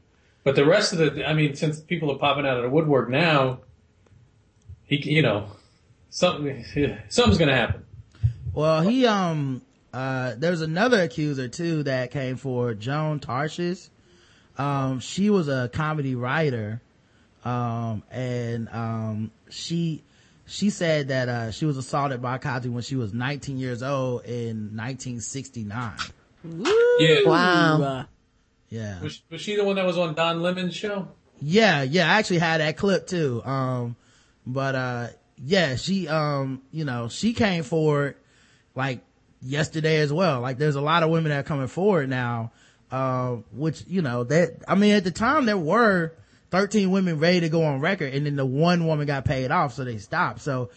But 0.46 0.56
the 0.56 0.66
rest 0.66 0.94
of 0.94 1.00
the, 1.00 1.28
I 1.28 1.34
mean, 1.34 1.56
since 1.56 1.82
people 1.82 2.10
are 2.10 2.18
popping 2.18 2.46
out 2.48 2.56
of 2.56 2.64
the 2.64 2.70
woodwork 2.70 3.10
now, 3.10 3.60
he, 4.84 4.96
you 5.04 5.22
know, 5.22 5.48
something 6.10 6.64
something's 7.10 7.38
gonna 7.38 7.56
happen. 7.56 7.86
Well, 8.54 8.82
he, 8.82 9.06
um, 9.06 9.62
uh, 9.94 10.36
there's 10.38 10.62
another 10.62 11.02
accuser 11.02 11.50
too 11.50 11.84
that 11.84 12.12
came 12.12 12.38
for 12.38 12.74
Joan 12.74 13.20
Tarshish. 13.20 13.90
Um, 14.58 15.02
she 15.02 15.30
was 15.30 15.50
a 15.50 15.70
comedy 15.74 16.16
writer. 16.16 16.82
Um, 17.44 18.04
and, 18.10 18.70
um, 18.70 19.32
she, 19.50 20.02
she 20.46 20.70
said 20.70 21.10
that, 21.10 21.28
uh, 21.28 21.52
she 21.52 21.66
was 21.66 21.76
assaulted 21.76 22.22
by 22.22 22.38
Cosby 22.38 22.70
when 22.70 22.84
she 22.84 22.96
was 22.96 23.14
19 23.14 23.58
years 23.58 23.84
old 23.84 24.24
in 24.26 24.76
1969. 24.78 25.94
Yeah. 27.00 27.20
Wow. 27.26 28.06
Yeah. 28.72 29.02
Was, 29.02 29.22
was 29.30 29.42
she 29.42 29.58
the 29.58 29.64
one 29.66 29.76
that 29.76 29.86
was 29.86 29.98
on 29.98 30.16
Don 30.16 30.42
Lemon's 30.42 30.74
show? 30.74 31.10
Yeah, 31.42 31.84
yeah, 31.84 32.10
I 32.10 32.18
actually 32.20 32.40
had 32.40 32.62
that 32.62 32.78
clip 32.78 33.06
too. 33.06 33.44
Um, 33.44 33.96
but, 34.48 34.76
uh, 34.76 35.08
yeah, 35.44 35.76
she, 35.76 36.08
um, 36.08 36.62
you 36.72 36.86
know, 36.86 37.10
she 37.10 37.34
came 37.34 37.64
forward 37.64 38.16
like 38.74 39.02
yesterday 39.42 40.00
as 40.00 40.14
well. 40.14 40.40
Like 40.40 40.58
there's 40.58 40.76
a 40.76 40.82
lot 40.82 41.04
of 41.04 41.10
women 41.10 41.32
that 41.32 41.40
are 41.40 41.48
coming 41.48 41.68
forward 41.68 42.10
now, 42.10 42.54
uh, 42.92 43.38
which, 43.52 43.84
you 43.88 44.02
know, 44.02 44.24
that, 44.24 44.64
I 44.68 44.76
mean, 44.76 44.96
at 44.96 45.04
the 45.04 45.12
time 45.12 45.46
there 45.46 45.58
were 45.58 46.14
13 46.52 46.92
women 46.92 47.20
ready 47.20 47.42
to 47.42 47.50
go 47.50 47.64
on 47.64 47.82
record 47.82 48.14
and 48.14 48.26
then 48.26 48.38
the 48.38 48.46
one 48.46 48.88
woman 48.88 49.06
got 49.06 49.26
paid 49.26 49.52
off, 49.52 49.74
so 49.74 49.84
they 49.84 49.98
stopped. 49.98 50.40
So, 50.42 50.70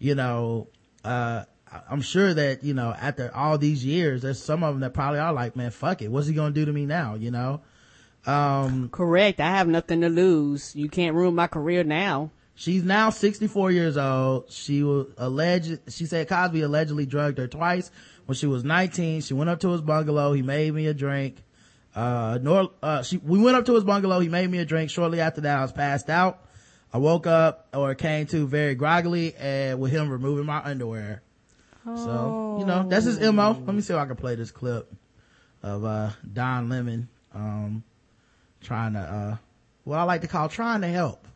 you 0.00 0.16
know, 0.16 0.66
uh, 1.04 1.44
I'm 1.88 2.00
sure 2.00 2.32
that, 2.32 2.62
you 2.62 2.74
know, 2.74 2.94
after 2.98 3.34
all 3.34 3.58
these 3.58 3.84
years, 3.84 4.22
there's 4.22 4.42
some 4.42 4.62
of 4.62 4.74
them 4.74 4.80
that 4.80 4.94
probably 4.94 5.18
are 5.18 5.32
like, 5.32 5.56
man, 5.56 5.70
fuck 5.70 6.00
it. 6.02 6.08
What's 6.08 6.26
he 6.26 6.34
going 6.34 6.54
to 6.54 6.60
do 6.60 6.64
to 6.64 6.72
me 6.72 6.86
now? 6.86 7.14
You 7.14 7.30
know? 7.30 7.60
Um, 8.24 8.88
correct. 8.90 9.40
I 9.40 9.50
have 9.50 9.68
nothing 9.68 10.00
to 10.00 10.08
lose. 10.08 10.74
You 10.76 10.88
can't 10.88 11.14
ruin 11.14 11.34
my 11.34 11.46
career 11.46 11.84
now. 11.84 12.30
She's 12.54 12.84
now 12.84 13.10
64 13.10 13.70
years 13.70 13.96
old. 13.96 14.50
She 14.50 14.82
was 14.82 15.08
alleged, 15.18 15.78
she 15.88 16.06
said 16.06 16.28
Cosby 16.28 16.62
allegedly 16.62 17.04
drugged 17.04 17.38
her 17.38 17.46
twice 17.46 17.90
when 18.24 18.34
she 18.34 18.46
was 18.46 18.64
19. 18.64 19.20
She 19.20 19.34
went 19.34 19.50
up 19.50 19.60
to 19.60 19.70
his 19.70 19.82
bungalow. 19.82 20.32
He 20.32 20.42
made 20.42 20.72
me 20.72 20.86
a 20.86 20.94
drink. 20.94 21.44
Uh, 21.94 22.38
nor, 22.40 22.70
uh, 22.82 23.02
she, 23.02 23.18
we 23.18 23.38
went 23.38 23.56
up 23.56 23.66
to 23.66 23.74
his 23.74 23.84
bungalow. 23.84 24.20
He 24.20 24.28
made 24.28 24.50
me 24.50 24.58
a 24.58 24.64
drink. 24.64 24.90
Shortly 24.90 25.20
after 25.20 25.42
that, 25.42 25.58
I 25.58 25.62
was 25.62 25.72
passed 25.72 26.08
out. 26.08 26.46
I 26.92 26.98
woke 26.98 27.26
up 27.26 27.68
or 27.74 27.94
came 27.94 28.26
to 28.28 28.46
very 28.46 28.74
groggily 28.74 29.34
and 29.34 29.78
with 29.80 29.92
him 29.92 30.08
removing 30.08 30.46
my 30.46 30.62
underwear. 30.62 31.22
So, 31.94 32.56
you 32.58 32.66
know, 32.66 32.84
that's 32.88 33.04
his 33.04 33.20
MO. 33.20 33.52
Let 33.64 33.74
me 33.74 33.80
see 33.80 33.94
if 33.94 33.98
I 33.98 34.06
can 34.06 34.16
play 34.16 34.34
this 34.34 34.50
clip 34.50 34.92
of, 35.62 35.84
uh, 35.84 36.10
Don 36.32 36.68
Lemon, 36.68 37.08
um, 37.32 37.84
trying 38.60 38.94
to, 38.94 38.98
uh, 39.00 39.36
what 39.84 39.98
I 39.98 40.02
like 40.02 40.20
to 40.22 40.26
call 40.26 40.48
trying 40.48 40.80
to 40.80 40.88
help. 40.88 41.26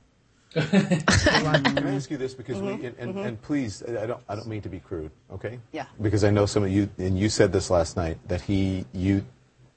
Can 0.52 1.04
I 1.46 1.94
ask 1.94 2.10
you 2.10 2.16
this 2.16 2.34
because 2.34 2.60
we 2.60 2.72
and, 2.72 2.96
and, 2.98 3.16
and 3.16 3.40
please 3.42 3.84
I 3.84 4.04
don't 4.06 4.20
I 4.28 4.34
don't 4.34 4.48
mean 4.48 4.62
to 4.62 4.68
be 4.68 4.80
crude, 4.80 5.12
okay? 5.32 5.60
Yeah. 5.70 5.86
Because 6.02 6.24
I 6.24 6.30
know 6.30 6.44
some 6.44 6.64
of 6.64 6.70
you 6.72 6.88
and 6.98 7.16
you 7.16 7.28
said 7.28 7.52
this 7.52 7.70
last 7.70 7.96
night 7.96 8.18
that 8.26 8.40
he 8.40 8.84
you 8.92 9.24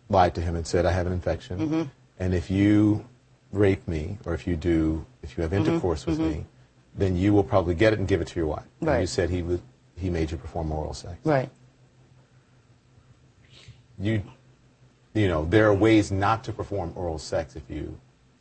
lied 0.10 0.34
to 0.34 0.42
him 0.42 0.56
and 0.56 0.66
said 0.66 0.88
I 0.88 0.92
have 0.92 1.06
an 1.06 1.14
infection, 1.14 1.92
and 2.20 2.34
if 2.34 2.50
you 2.50 3.06
rape 3.52 3.88
me 3.88 4.18
or 4.26 4.34
if 4.34 4.48
you 4.48 4.56
do 4.56 5.06
if 5.22 5.38
you 5.38 5.44
have 5.44 5.54
intercourse 5.54 6.08
with 6.08 6.20
me, 6.20 6.48
then 6.96 7.16
you 7.16 7.36
will 7.36 7.44
probably 7.44 7.76
get 7.76 7.94
it 7.94 8.00
and 8.00 8.08
give 8.08 8.22
it 8.22 8.28
to 8.30 8.40
your 8.40 8.48
wife. 8.48 8.66
And 8.82 9.00
you 9.02 9.06
said 9.06 9.30
he 9.30 9.44
would 9.44 9.62
he 9.96 10.10
made 10.10 10.32
you 10.32 10.38
perform 10.38 10.72
oral 10.72 10.94
sex. 10.94 11.16
Right. 11.24 11.50
You 14.00 14.24
you 15.14 15.28
know 15.28 15.46
there 15.46 15.68
are 15.68 15.74
ways 15.74 16.12
not 16.12 16.44
to 16.46 16.52
perform 16.52 16.94
oral 16.96 17.20
sex 17.20 17.56
if 17.56 17.64
you 17.70 17.98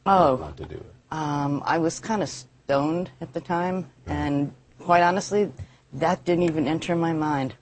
Oh. 0.06 0.36
want 0.36 0.56
to 0.56 0.64
do 0.64 0.74
it. 0.76 0.92
Um, 1.12 1.62
I 1.64 1.78
was 1.78 2.00
kind 2.00 2.22
of 2.22 2.28
stoned 2.28 3.10
at 3.20 3.32
the 3.34 3.40
time, 3.40 3.86
and 4.06 4.52
quite 4.80 5.02
honestly, 5.02 5.52
that 5.92 6.24
didn't 6.24 6.44
even 6.44 6.66
enter 6.66 6.96
my 6.96 7.12
mind. 7.12 7.54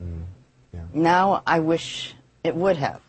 Yeah. 0.72 0.80
Now 0.94 1.42
I 1.46 1.58
wish 1.58 2.14
it 2.44 2.54
would 2.54 2.76
have, 2.76 3.00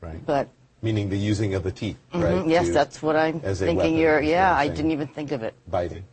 Right. 0.00 0.24
but 0.24 0.48
Meaning 0.82 1.08
the 1.10 1.18
using 1.18 1.54
of 1.54 1.64
the 1.64 1.72
teeth, 1.72 1.98
mhm, 2.12 2.22
right? 2.22 2.46
yes, 2.46 2.66
to- 2.66 2.72
that's 2.72 3.02
what 3.02 3.16
I'm 3.16 3.40
thinking. 3.40 3.76
weapon, 3.76 3.96
You're, 3.96 4.20
yeah, 4.22 4.54
I 4.56 4.68
didn't 4.68 4.92
even 4.92 5.08
think 5.08 5.32
of 5.32 5.42
it. 5.42 5.54
biting. 5.68 6.04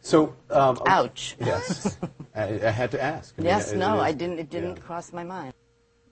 So, 0.00 0.34
um, 0.50 0.78
Ouch. 0.86 1.36
Yes, 1.40 1.96
I, 2.34 2.44
I 2.44 2.70
had 2.70 2.90
to 2.92 3.02
ask. 3.02 3.34
I 3.38 3.42
mean, 3.42 3.46
yes, 3.46 3.72
it- 3.72 3.76
no, 3.76 4.00
it 4.00 4.02
I 4.02 4.12
didn't. 4.12 4.38
It 4.38 4.50
didn't 4.50 4.76
yeah. 4.76 4.82
cross 4.82 5.12
my 5.12 5.24
mind. 5.24 5.52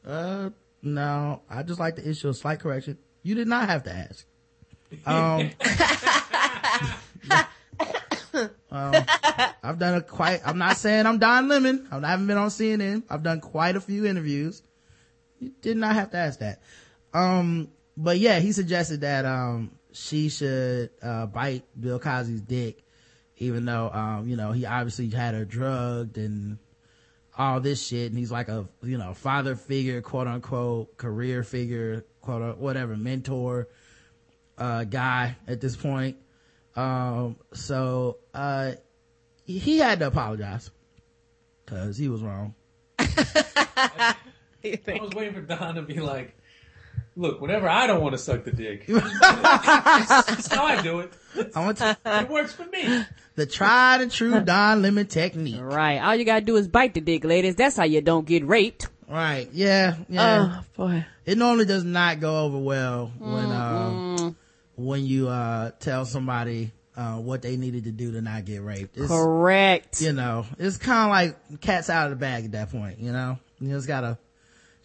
Uh, 0.07 0.51
no, 0.82 1.43
I 1.49 1.62
just 1.62 1.80
like 1.80 1.97
to 1.97 2.09
issue 2.09 2.28
a 2.28 2.34
slight 2.34 2.61
correction. 2.61 2.99
You 3.22 3.34
did 3.34 3.49
not 3.49 3.68
have 3.68 3.82
to 3.84 3.93
ask. 3.93 4.26
Um, 5.05 5.51
um, 8.70 8.95
I've 9.62 9.78
done 9.78 9.95
a 9.95 10.03
quite, 10.03 10.41
I'm 10.45 10.59
not 10.59 10.76
saying 10.76 11.07
I'm 11.07 11.18
Don 11.18 11.49
Lemon. 11.49 11.89
I 11.91 12.01
haven't 12.09 12.26
been 12.26 12.39
on 12.39 12.49
CNN. 12.49 13.03
I've 13.11 13.22
done 13.22 13.41
quite 13.41 13.76
a 13.76 13.80
few 13.80 14.07
interviews. 14.07 14.62
You 15.41 15.53
did 15.61 15.76
not 15.76 15.95
have 15.95 16.11
to 16.12 16.16
ask 16.16 16.41
that. 16.41 16.61
Um, 17.12 17.68
but 17.97 18.18
yeah, 18.18 18.41
he 18.41 18.53
suggested 18.53 19.03
that, 19.03 19.24
um, 19.24 19.72
she 19.93 20.28
should, 20.28 20.91
uh, 21.03 21.26
bite 21.26 21.64
Bill 21.78 21.99
Cosby's 21.99 22.41
dick, 22.41 22.82
even 23.39 23.64
though, 23.64 23.91
um, 23.91 24.28
you 24.28 24.36
know, 24.36 24.53
he 24.53 24.66
obviously 24.66 25.09
had 25.09 25.34
her 25.34 25.45
drugged 25.45 26.18
and, 26.18 26.59
all 27.39 27.61
this 27.61 27.86
shit 27.86 28.11
and 28.11 28.18
he's 28.18 28.32
like 28.32 28.49
a 28.49 28.66
you 28.82 28.99
know 28.99 29.14
father 29.14 29.55
figure 29.55 30.03
quote 30.03 30.26
unquote 30.26 30.97
career 30.97 31.45
figure 31.45 32.05
quote 32.20 32.43
unquote, 32.43 32.59
whatever 32.59 32.97
mentor 32.97 33.68
uh 34.59 34.82
guy 34.82 35.36
at 35.47 35.61
this 35.61 35.76
point. 35.76 36.16
Um 36.74 37.36
so 37.53 38.18
uh 38.34 38.72
he 39.45 39.78
had 39.78 40.01
to 40.01 40.09
apologize 40.09 40.70
because 41.64 41.97
he 41.97 42.09
was 42.09 42.22
wrong. 42.22 42.55
I 42.99 44.16
was 44.62 45.14
waiting 45.14 45.34
for 45.34 45.41
Don 45.41 45.76
to 45.76 45.82
be 45.82 46.01
like, 46.01 46.36
"Look, 47.18 47.40
whenever 47.40 47.68
I 47.68 47.86
don't 47.86 48.00
want 48.00 48.12
to 48.14 48.18
suck 48.18 48.44
the 48.44 48.52
dick, 48.52 48.86
that's 48.86 50.46
how 50.54 50.64
I 50.64 50.80
do 50.82 51.00
it. 51.00 51.12
i 51.54 51.60
want 51.60 51.76
to 51.78 51.96
It 52.06 52.28
works 52.30 52.52
for 52.52 52.64
me." 52.66 53.04
the 53.34 53.46
tried 53.46 54.00
and 54.00 54.10
true 54.10 54.40
don 54.40 54.82
lemon 54.82 55.06
technique 55.06 55.60
Right. 55.60 55.98
All 55.98 56.14
you 56.16 56.24
gotta 56.24 56.40
do 56.44 56.56
is 56.56 56.66
bite 56.66 56.94
the 56.94 57.00
dick, 57.00 57.24
ladies. 57.24 57.54
That's 57.56 57.76
how 57.76 57.84
you 57.84 58.00
don't 58.00 58.26
get 58.26 58.44
raped. 58.44 58.88
right 59.08 59.48
yeah 59.52 59.96
yeah 60.08 60.60
Oh 60.60 60.64
boy. 60.76 61.06
it 61.24 61.38
normally 61.38 61.64
does 61.66 61.84
not 61.84 62.18
go 62.20 62.44
over 62.46 62.58
well 62.58 63.12
when 63.18 63.50
um 63.52 64.36
when 64.76 65.04
you 65.06 65.28
uh 65.28 65.70
tell 65.78 66.04
somebody 66.04 66.72
uh 66.96 67.14
what 67.16 67.42
they 67.42 67.56
needed 67.56 67.84
to 67.84 67.92
do 67.92 68.10
to 68.12 68.20
not 68.22 68.44
get 68.44 68.60
raped 68.62 68.96
It's- 68.96 69.08
Correct. 69.08 70.00
you 70.02 70.12
know, 70.12 70.44
it's 70.58 70.76
kind 70.76 71.04
of 71.04 71.10
like 71.10 71.60
cat's 71.60 71.88
out 71.90 72.06
of 72.06 72.10
the 72.10 72.16
bag 72.16 72.44
at 72.46 72.52
that 72.52 72.70
point, 72.72 72.98
you 72.98 73.12
know, 73.12 73.38
you 73.60 73.70
just 73.70 73.86
gotta, 73.86 74.18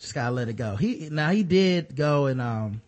just 0.04 0.14
gotta 0.14 0.36
let 0.36 0.50
it 0.50 0.58
go. 0.58 0.76
He, 0.76 1.08
now 1.10 1.30
he 1.30 1.44
did 1.44 1.96
go 1.96 2.26
and, 2.26 2.42
um, 2.42 2.82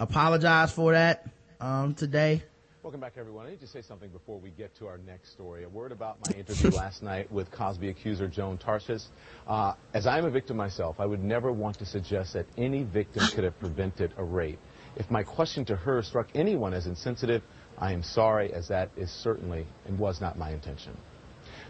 apologize 0.00 0.72
for 0.72 0.90
that, 0.90 1.28
um, 1.60 1.94
today. 1.94 2.42
Welcome 2.82 3.00
back, 3.00 3.12
everyone. 3.16 3.46
I 3.46 3.50
need 3.50 3.60
to 3.60 3.68
say 3.68 3.82
something 3.82 4.10
before 4.10 4.40
we 4.40 4.50
get 4.50 4.76
to 4.78 4.88
our 4.88 4.98
next 4.98 5.30
story. 5.30 5.62
A 5.62 5.68
word 5.68 5.92
about 5.92 6.18
my 6.26 6.36
interview 6.36 6.70
last 6.76 7.04
night 7.04 7.30
with 7.30 7.52
Cosby 7.52 7.88
accuser 7.88 8.26
Joan 8.26 8.58
Tarshish. 8.58 9.04
Uh, 9.46 9.74
as 9.94 10.08
I 10.08 10.18
am 10.18 10.24
a 10.24 10.30
victim 10.30 10.56
myself, 10.56 10.96
I 10.98 11.06
would 11.06 11.22
never 11.22 11.52
want 11.52 11.78
to 11.78 11.86
suggest 11.86 12.32
that 12.32 12.46
any 12.58 12.82
victim 12.82 13.24
could 13.28 13.44
have 13.44 13.58
prevented 13.60 14.12
a 14.16 14.24
rape. 14.24 14.58
If 14.96 15.12
my 15.12 15.22
question 15.22 15.64
to 15.66 15.76
her 15.76 16.02
struck 16.02 16.26
anyone 16.34 16.74
as 16.74 16.86
insensitive, 16.86 17.42
I 17.78 17.92
am 17.92 18.02
sorry, 18.02 18.52
as 18.52 18.66
that 18.68 18.90
is 18.96 19.10
certainly 19.10 19.66
and 19.86 20.00
was 20.00 20.20
not 20.20 20.36
my 20.36 20.50
intention. 20.50 20.96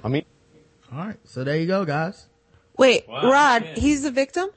I 0.03 0.09
mean. 0.09 0.25
All 0.91 0.99
right. 0.99 1.21
So 1.25 1.45
there 1.45 1.59
you 1.59 1.67
go, 1.67 1.85
guys. 1.85 2.27
Wait, 2.77 3.09
Wow, 3.09 3.31
Rod, 3.31 3.65
yeah. 3.65 3.75
he's 3.81 4.03
the 4.03 4.11
victim? 4.11 4.49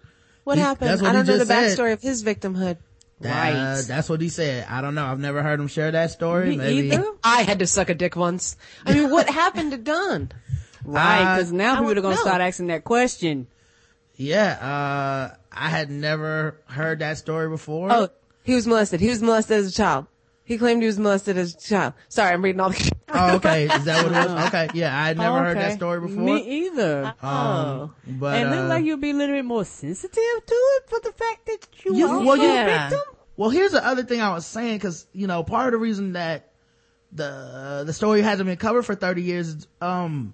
What 0.43 0.57
He- 0.57 0.63
happened? 0.63 1.01
what 1.01 1.09
I 1.09 1.13
don't 1.13 1.25
know 1.27 1.33
the 1.37 1.45
just 1.45 1.47
said. 1.47 1.77
backstory 1.77 1.93
of 1.93 2.01
his 2.01 2.23
victimhood. 2.23 2.77
That- 3.21 3.53
Right. 3.53 3.83
that's 3.87 4.09
what 4.09 4.21
he 4.21 4.29
said. 4.29 4.65
I 4.69 4.81
don't 4.81 4.93
know. 4.95 5.05
I've 5.05 5.19
never 5.19 5.41
heard 5.43 5.59
him 5.59 5.67
share 5.67 5.91
that 5.91 6.11
story. 6.11 6.49
Me 6.51 6.57
Maybe. 6.57 6.87
either. 6.91 7.05
I 7.23 7.41
had 7.43 7.59
to 7.59 7.67
suck 7.67 7.89
a 7.89 7.95
dick 7.95 8.15
once. 8.15 8.55
I 8.85 8.93
mean, 8.93 9.09
what 9.09 9.29
happened 9.29 9.71
to 9.71 9.77
Dunn? 9.77 10.31
Right, 10.85 11.35
because 11.35 11.51
Uh, 11.51 11.55
now 11.55 11.71
I 11.71 11.75
people 11.75 11.85
would 11.87 11.97
are 11.97 12.01
gonna 12.01 12.15
start 12.17 12.39
asking 12.39 12.67
that 12.67 12.85
question. 12.85 13.47
Yeah, 14.15 14.51
uh, 15.31 15.35
I 15.51 15.69
had 15.69 15.89
never 15.91 16.55
heard 16.67 16.99
that 16.99 17.17
story 17.17 17.49
before. 17.49 17.91
Oh, 17.91 18.09
he 18.43 18.53
was 18.55 18.65
molested. 18.65 19.01
He 19.01 19.09
was 19.09 19.21
molested 19.21 19.57
as 19.57 19.67
a 19.67 19.71
child. 19.71 20.05
He 20.47 20.57
claimed 20.57 20.81
he 20.81 20.87
was 20.87 20.97
molested 20.97 21.37
as 21.37 21.53
a 21.55 21.59
child. 21.59 21.93
Sorry, 22.07 22.31
I'm 22.33 22.41
reading 22.41 22.61
all 22.61 22.69
the. 22.69 22.91
Oh, 23.09 23.35
okay. 23.35 23.65
Is 23.65 23.85
that 23.85 24.03
what 24.03 24.11
it 24.13 24.29
was? 24.31 24.45
Okay. 24.47 24.69
Yeah, 24.73 24.97
I 24.97 25.07
had 25.07 25.17
never 25.17 25.39
heard 25.39 25.57
that 25.57 25.73
story 25.73 25.99
before. 26.01 26.23
Me 26.23 26.65
either. 26.67 27.13
Um, 27.21 27.93
but, 28.05 28.35
and 28.35 28.49
look 28.49 28.59
uh, 28.59 28.67
like 28.67 28.83
you'd 28.85 28.99
be 29.01 29.11
a 29.11 29.13
little 29.13 29.35
bit 29.35 29.45
more 29.45 29.63
sensitive 29.65 30.11
to 30.45 30.53
it 30.53 30.83
for 30.89 30.99
the 31.01 31.11
fact 31.13 31.45
that 31.45 31.67
you 31.85 31.95
You- 31.95 32.07
are 32.07 32.19
well, 32.25 32.37
you- 32.37 32.49
a 32.49 32.65
victim. 32.65 32.99
well, 33.37 33.49
here's 33.49 33.71
the 33.73 33.85
other 33.85 34.03
thing 34.03 34.19
I 34.21 34.33
was 34.33 34.45
saying, 34.45 34.79
cause, 34.79 35.05
you 35.13 35.27
know, 35.27 35.43
part 35.43 35.67
of 35.67 35.71
the 35.73 35.77
reason 35.77 36.13
that 36.13 36.51
the, 37.13 37.83
the 37.85 37.93
story 37.93 38.21
hasn't 38.21 38.47
been 38.47 38.57
covered 38.57 38.83
for 38.83 38.95
30 38.95 39.21
years 39.21 39.47
is, 39.49 39.67
um, 39.81 40.33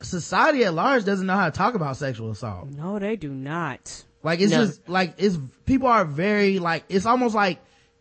society 0.00 0.64
at 0.64 0.74
large 0.74 1.04
doesn't 1.04 1.26
know 1.26 1.36
how 1.36 1.46
to 1.50 1.56
talk 1.56 1.74
about 1.74 1.96
sexual 1.96 2.30
assault. 2.30 2.68
No, 2.70 2.98
they 2.98 3.16
do 3.16 3.30
not. 3.30 4.04
Like 4.22 4.40
it's 4.40 4.52
No. 4.52 4.66
just 4.66 4.88
like 4.88 5.14
it's 5.18 5.38
people 5.66 5.88
are 5.88 6.04
very 6.04 6.58
like 6.58 6.84
it's 6.88 7.06
almost 7.06 7.34
like 7.34 7.58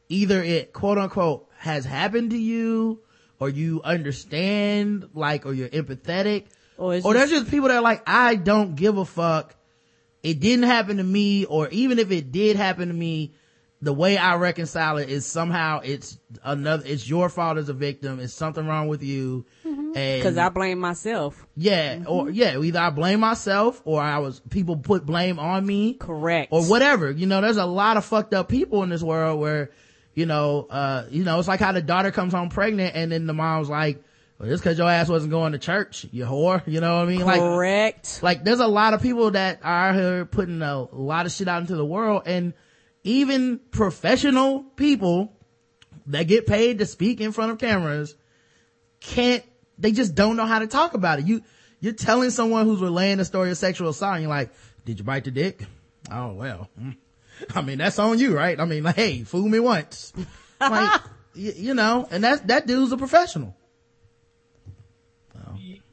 either 0.10 0.44
it 0.44 0.74
quote 0.74 0.98
unquote 0.98 1.48
has 1.58 1.86
happened 1.86 2.32
to 2.32 2.38
you 2.38 3.00
or 3.40 3.48
you 3.50 3.82
understand 3.84 5.10
like 5.14 5.46
or 5.46 5.54
you're 5.54 5.70
empathetic 5.70 6.46
Or 6.78 6.96
or 7.04 7.14
there's 7.14 7.30
just- 7.30 7.50
people 7.50 7.70
that 7.70 7.78
are 7.78 7.82
like 7.82 8.04
I 8.08 8.36
don't 8.36 8.76
give 8.76 8.98
a 8.98 9.06
fuck. 9.06 9.56
It 10.22 10.40
didn't 10.42 10.66
happen 10.66 10.98
to 10.98 11.04
me 11.04 11.46
or 11.46 11.70
even 11.70 11.98
if 12.00 12.12
it 12.12 12.32
did 12.32 12.58
happen 12.58 12.90
to 12.90 12.94
me, 12.94 13.34
the 13.82 13.94
way 13.94 14.18
I 14.18 14.36
reconcile 14.36 14.98
it 14.98 15.10
is 15.10 15.26
somehow 15.26 15.80
it's 15.82 16.18
another 16.44 16.84
it's 16.86 17.08
your 17.10 17.30
fault 17.30 17.58
as 17.58 17.70
a 17.70 17.74
victim. 17.74 18.20
It's 18.20 18.34
something 18.34 18.68
wrong 18.68 18.90
with 18.90 19.02
you. 19.04 19.46
Mm-hmm. 19.66 19.92
And 19.96 20.22
Because 20.22 20.38
I 20.38 20.50
blame 20.50 20.80
myself. 20.80 21.48
yeah, 21.56 22.04
or 22.06 22.26
mm-hmm. 22.26 22.34
yeah, 22.34 22.60
either 22.60 22.80
I 22.80 22.90
blame 22.90 23.22
myself 23.22 23.82
or 23.86 24.02
I 24.02 24.18
was 24.18 24.42
people 24.50 24.76
put 24.76 25.06
blame 25.06 25.40
on 25.40 25.66
me 25.66 25.94
Correct. 25.94 26.52
or 26.52 26.64
whatever. 26.66 27.10
You 27.10 27.26
know, 27.26 27.40
there's 27.40 27.56
a 27.58 27.66
lot 27.66 27.96
of 27.96 28.04
fucked 28.04 28.34
up 28.34 28.50
people 28.50 28.84
in 28.84 28.90
this 28.90 29.02
world 29.02 29.40
where, 29.40 29.72
you 30.20 30.26
know, 30.26 30.68
uh, 30.70 31.06
you 31.10 31.24
know, 31.24 31.40
it's 31.40 31.48
like 31.48 31.62
how 31.62 31.72
the 31.72 31.82
daughter 31.82 32.12
comes 32.12 32.34
home 32.34 32.50
pregnant 32.50 32.94
and 32.94 33.10
then 33.10 33.26
the 33.26 33.34
mom's 33.34 33.70
like, 33.70 34.04
well, 34.38 34.50
just 34.50 34.62
cause 34.66 34.78
your 34.78 34.90
ass 34.90 35.08
wasn't 35.08 35.32
going 35.32 35.54
to 35.54 35.58
church, 35.58 36.06
you 36.12 36.26
whore. 36.26 36.62
You 36.68 36.82
know 36.82 36.98
what 36.98 37.04
I 37.04 37.10
mean? 37.10 37.26
Like, 37.26 37.40
Correct. 37.40 38.22
like 38.22 38.44
there's 38.44 38.60
a 38.60 38.68
lot 38.68 38.94
of 38.94 39.02
people 39.02 39.32
that 39.32 39.62
are 39.64 39.94
here 39.94 40.26
putting 40.26 40.62
a 40.62 40.84
lot 40.92 41.26
of 41.26 41.32
shit 41.32 41.48
out 41.48 41.62
into 41.62 41.78
the 41.78 41.86
world 41.86 42.24
and 42.26 42.54
even 43.06 43.62
professional 43.72 44.64
people 44.76 45.32
that 46.08 46.24
get 46.24 46.46
paid 46.46 46.80
to 46.80 46.86
speak 46.86 47.22
in 47.22 47.32
front 47.32 47.54
of 47.54 47.58
cameras 47.58 48.14
can't, 49.00 49.44
they 49.78 49.94
just 49.94 50.16
don't 50.16 50.36
know 50.36 50.46
how 50.46 50.60
to 50.60 50.68
talk 50.68 50.96
about 50.96 51.20
it. 51.20 51.28
You, 51.28 51.44
you're 51.80 51.94
telling 51.94 52.30
someone 52.32 52.66
who's 52.66 52.82
relaying 52.82 53.22
a 53.22 53.26
story 53.26 53.52
of 53.52 53.58
sexual 53.58 53.88
assault 53.88 54.16
and 54.16 54.24
you're 54.24 54.30
like, 54.30 54.52
did 54.84 55.00
you 55.00 55.06
bite 55.06 55.24
the 55.24 55.32
dick? 55.32 55.64
Oh, 56.12 56.34
well, 56.34 56.70
mm. 56.78 56.98
I 57.56 57.62
mean, 57.62 57.78
that's 57.78 58.00
on 58.00 58.20
you, 58.20 58.36
right? 58.36 58.60
I 58.60 58.66
mean, 58.66 58.84
like, 58.84 58.96
hey, 58.96 59.24
fool 59.24 59.48
me 59.48 59.60
once. 59.60 60.14
Like, 60.60 61.02
y- 61.36 61.54
you 61.56 61.74
know, 61.74 62.08
and 62.12 62.24
that, 62.24 62.48
that 62.48 62.68
dude's 62.68 62.92
a 62.92 62.98
professional. 62.98 63.56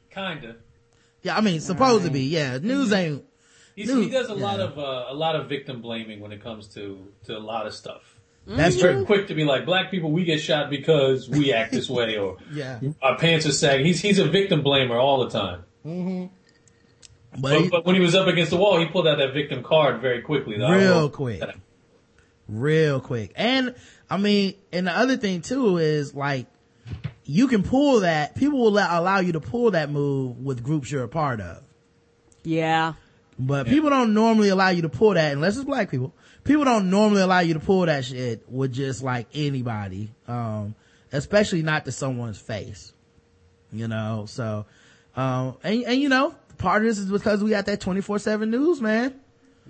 Kinda. 0.09 0.55
Yeah, 1.21 1.37
I 1.37 1.41
mean, 1.41 1.59
supposed 1.59 2.05
to 2.05 2.11
be, 2.11 2.23
yeah. 2.23 2.57
News 2.57 2.91
ain't, 2.91 3.23
He's, 3.75 3.87
Dude, 3.87 4.05
he 4.05 4.09
does 4.09 4.29
a 4.29 4.33
lot 4.33 4.59
of 4.59 4.79
uh, 4.79 5.05
a 5.09 5.13
lot 5.13 5.35
of 5.35 5.47
victim 5.47 5.83
blaming 5.83 6.19
when 6.19 6.31
it 6.31 6.41
comes 6.41 6.67
to 6.69 6.97
to 7.25 7.37
a 7.37 7.39
lot 7.39 7.67
of 7.67 7.75
stuff. 7.75 8.01
that's 8.47 8.73
He's 8.73 8.81
true. 8.81 8.93
very 8.93 9.05
quick 9.05 9.27
to 9.27 9.35
be 9.35 9.43
like, 9.43 9.67
black 9.67 9.91
people, 9.91 10.11
we 10.11 10.23
get 10.23 10.39
shot 10.39 10.71
because 10.71 11.29
we 11.29 11.53
act 11.53 11.73
this 11.73 11.87
way, 11.87 12.17
or 12.17 12.37
Yeah. 12.51 12.79
our 13.03 13.19
pants 13.19 13.45
are 13.45 13.51
sagging. 13.51 13.85
He's 13.85 14.01
he's 14.01 14.17
a 14.17 14.27
victim 14.27 14.63
blamer 14.63 14.99
all 14.99 15.27
the 15.27 15.29
time. 15.29 16.29
But, 17.39 17.41
But, 17.51 17.61
he- 17.61 17.69
but 17.69 17.85
when 17.85 17.95
he 17.95 18.01
was 18.01 18.15
up 18.15 18.27
against 18.27 18.51
the 18.51 18.57
wall, 18.57 18.79
he 18.79 18.85
pulled 18.87 19.07
out 19.07 19.17
that 19.19 19.33
victim 19.33 19.63
card 19.63 20.01
very 20.01 20.21
quickly. 20.21 20.57
though. 20.57 20.69
real 20.71 21.09
quick. 21.09 21.41
Real 22.47 22.99
quick. 23.01 23.33
And, 23.35 23.75
I 24.09 24.17
mean, 24.17 24.55
and 24.71 24.87
the 24.87 24.91
other 24.97 25.17
thing 25.17 25.41
too 25.41 25.77
is 25.77 26.15
like, 26.15 26.47
you 27.25 27.47
can 27.49 27.61
pull 27.61 27.99
that, 28.01 28.35
people 28.35 28.59
will 28.59 28.69
allow 28.69 29.01
allow 29.01 29.19
you 29.19 29.33
to 29.33 29.41
pull 29.41 29.71
that 29.71 29.89
move 29.91 30.39
with 30.39 30.63
groups 30.63 30.89
you're 30.89 31.03
a 31.03 31.09
part 31.09 31.41
of. 31.41 31.61
Yeah. 32.43 32.93
But 33.37 33.67
people 33.67 33.89
don't 33.89 34.13
normally 34.13 34.49
allow 34.49 34.69
you 34.69 34.81
to 34.83 34.89
pull 34.89 35.13
that 35.13 35.33
unless 35.33 35.57
it's 35.57 35.65
black 35.65 35.91
people. 35.91 36.13
People 36.45 36.63
don't 36.63 36.89
normally 36.89 37.21
allow 37.21 37.39
you 37.39 37.53
to 37.55 37.59
pull 37.59 37.85
that 37.85 38.05
shit 38.05 38.49
with 38.49 38.71
just 38.73 39.03
like 39.03 39.27
anybody. 39.33 40.09
Um, 40.27 40.73
especially 41.11 41.61
not 41.61 41.83
to 41.85 41.91
someone's 41.91 42.39
face. 42.39 42.93
You 43.73 43.89
know, 43.89 44.25
so, 44.27 44.65
um, 45.17 45.57
and, 45.61 45.83
and 45.83 45.99
you 46.01 46.07
know, 46.07 46.33
part 46.57 46.81
of 46.81 46.87
this 46.87 46.97
is 46.97 47.09
because 47.11 47.43
we 47.43 47.49
got 47.49 47.65
that 47.67 47.79
24-7 47.81 48.49
news, 48.49 48.81
man. 48.81 49.19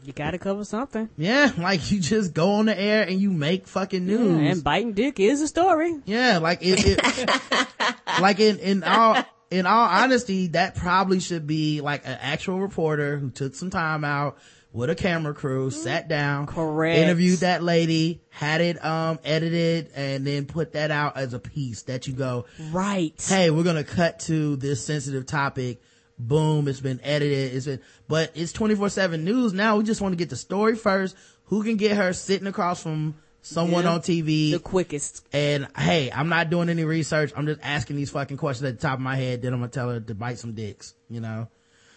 You 0.03 0.13
gotta 0.13 0.37
cover 0.37 0.63
something. 0.63 1.09
Yeah, 1.17 1.51
like 1.57 1.91
you 1.91 1.99
just 1.99 2.33
go 2.33 2.53
on 2.53 2.67
the 2.67 2.79
air 2.79 3.03
and 3.03 3.19
you 3.19 3.31
make 3.31 3.67
fucking 3.67 4.05
news. 4.05 4.51
And 4.55 4.63
biting 4.63 4.93
dick 4.93 5.19
is 5.19 5.41
a 5.41 5.47
story. 5.47 5.99
Yeah, 6.05 6.37
like 6.37 6.59
it, 6.61 6.79
it 6.85 7.41
like 8.21 8.39
in, 8.39 8.59
in 8.59 8.83
all, 8.83 9.23
in 9.49 9.65
all 9.65 9.87
honesty, 9.87 10.47
that 10.47 10.75
probably 10.75 11.19
should 11.19 11.47
be 11.47 11.81
like 11.81 12.05
an 12.05 12.17
actual 12.21 12.59
reporter 12.59 13.17
who 13.17 13.31
took 13.31 13.55
some 13.55 13.69
time 13.69 14.03
out 14.03 14.37
with 14.71 14.89
a 14.91 14.95
camera 14.95 15.33
crew, 15.33 15.71
sat 15.71 16.07
down, 16.07 16.45
Correct. 16.45 16.99
interviewed 16.99 17.39
that 17.39 17.63
lady, 17.63 18.21
had 18.29 18.61
it, 18.61 18.83
um, 18.85 19.17
edited 19.25 19.89
and 19.95 20.27
then 20.27 20.45
put 20.45 20.73
that 20.73 20.91
out 20.91 21.17
as 21.17 21.33
a 21.33 21.39
piece 21.39 21.83
that 21.83 22.05
you 22.07 22.13
go, 22.13 22.45
Right. 22.71 23.13
hey, 23.27 23.49
we're 23.49 23.63
gonna 23.63 23.83
cut 23.83 24.19
to 24.21 24.55
this 24.57 24.85
sensitive 24.85 25.25
topic. 25.25 25.81
Boom, 26.19 26.67
it's 26.67 26.79
been 26.79 26.99
edited. 27.03 27.53
It's 27.55 27.65
been, 27.67 27.79
but 28.07 28.31
it's 28.35 28.51
24-7 28.53 29.21
news 29.21 29.53
now. 29.53 29.77
We 29.77 29.83
just 29.83 30.01
want 30.01 30.13
to 30.13 30.17
get 30.17 30.29
the 30.29 30.35
story 30.35 30.75
first. 30.75 31.15
Who 31.45 31.63
can 31.63 31.75
get 31.77 31.95
her 31.95 32.11
sitting 32.13 32.47
across 32.47 32.81
from 32.81 33.15
someone 33.41 33.83
Yeah. 33.83 33.91
on 33.93 34.01
TV? 34.01 34.51
The 34.51 34.59
quickest. 34.59 35.25
And 35.31 35.67
hey, 35.77 36.11
I'm 36.11 36.27
not 36.29 36.49
doing 36.49 36.69
any 36.69 36.83
research. 36.85 37.31
I'm 37.35 37.45
just 37.45 37.59
asking 37.61 37.97
these 37.97 38.09
fucking 38.09 38.37
questions 38.37 38.67
at 38.67 38.79
the 38.79 38.81
top 38.81 38.95
of 38.95 39.01
my 39.01 39.15
head. 39.15 39.41
Then 39.43 39.53
I'm 39.53 39.59
gonna 39.59 39.71
tell 39.71 39.89
her 39.91 39.99
to 39.99 40.15
bite 40.15 40.39
some 40.39 40.53
dicks, 40.53 40.95
you 41.09 41.21
know? 41.21 41.47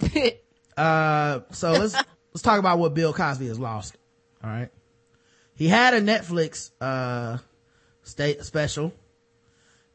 uh, 0.76 1.40
so 1.52 1.72
let's, 1.72 1.94
let's 2.32 2.42
talk 2.42 2.58
about 2.58 2.78
what 2.78 2.94
Bill 2.94 3.12
Cosby 3.14 3.46
has 3.48 3.58
lost. 3.58 3.96
All 4.44 4.50
right. 4.50 4.68
He 5.54 5.66
had 5.68 5.94
a 5.94 6.00
Netflix, 6.00 6.70
uh, 6.80 7.38
state 8.02 8.44
special 8.44 8.92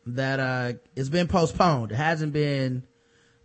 that, 0.07 0.39
uh, 0.39 0.73
it's 0.95 1.09
been 1.09 1.27
postponed. 1.27 1.91
It 1.91 1.95
hasn't 1.95 2.33
been, 2.33 2.83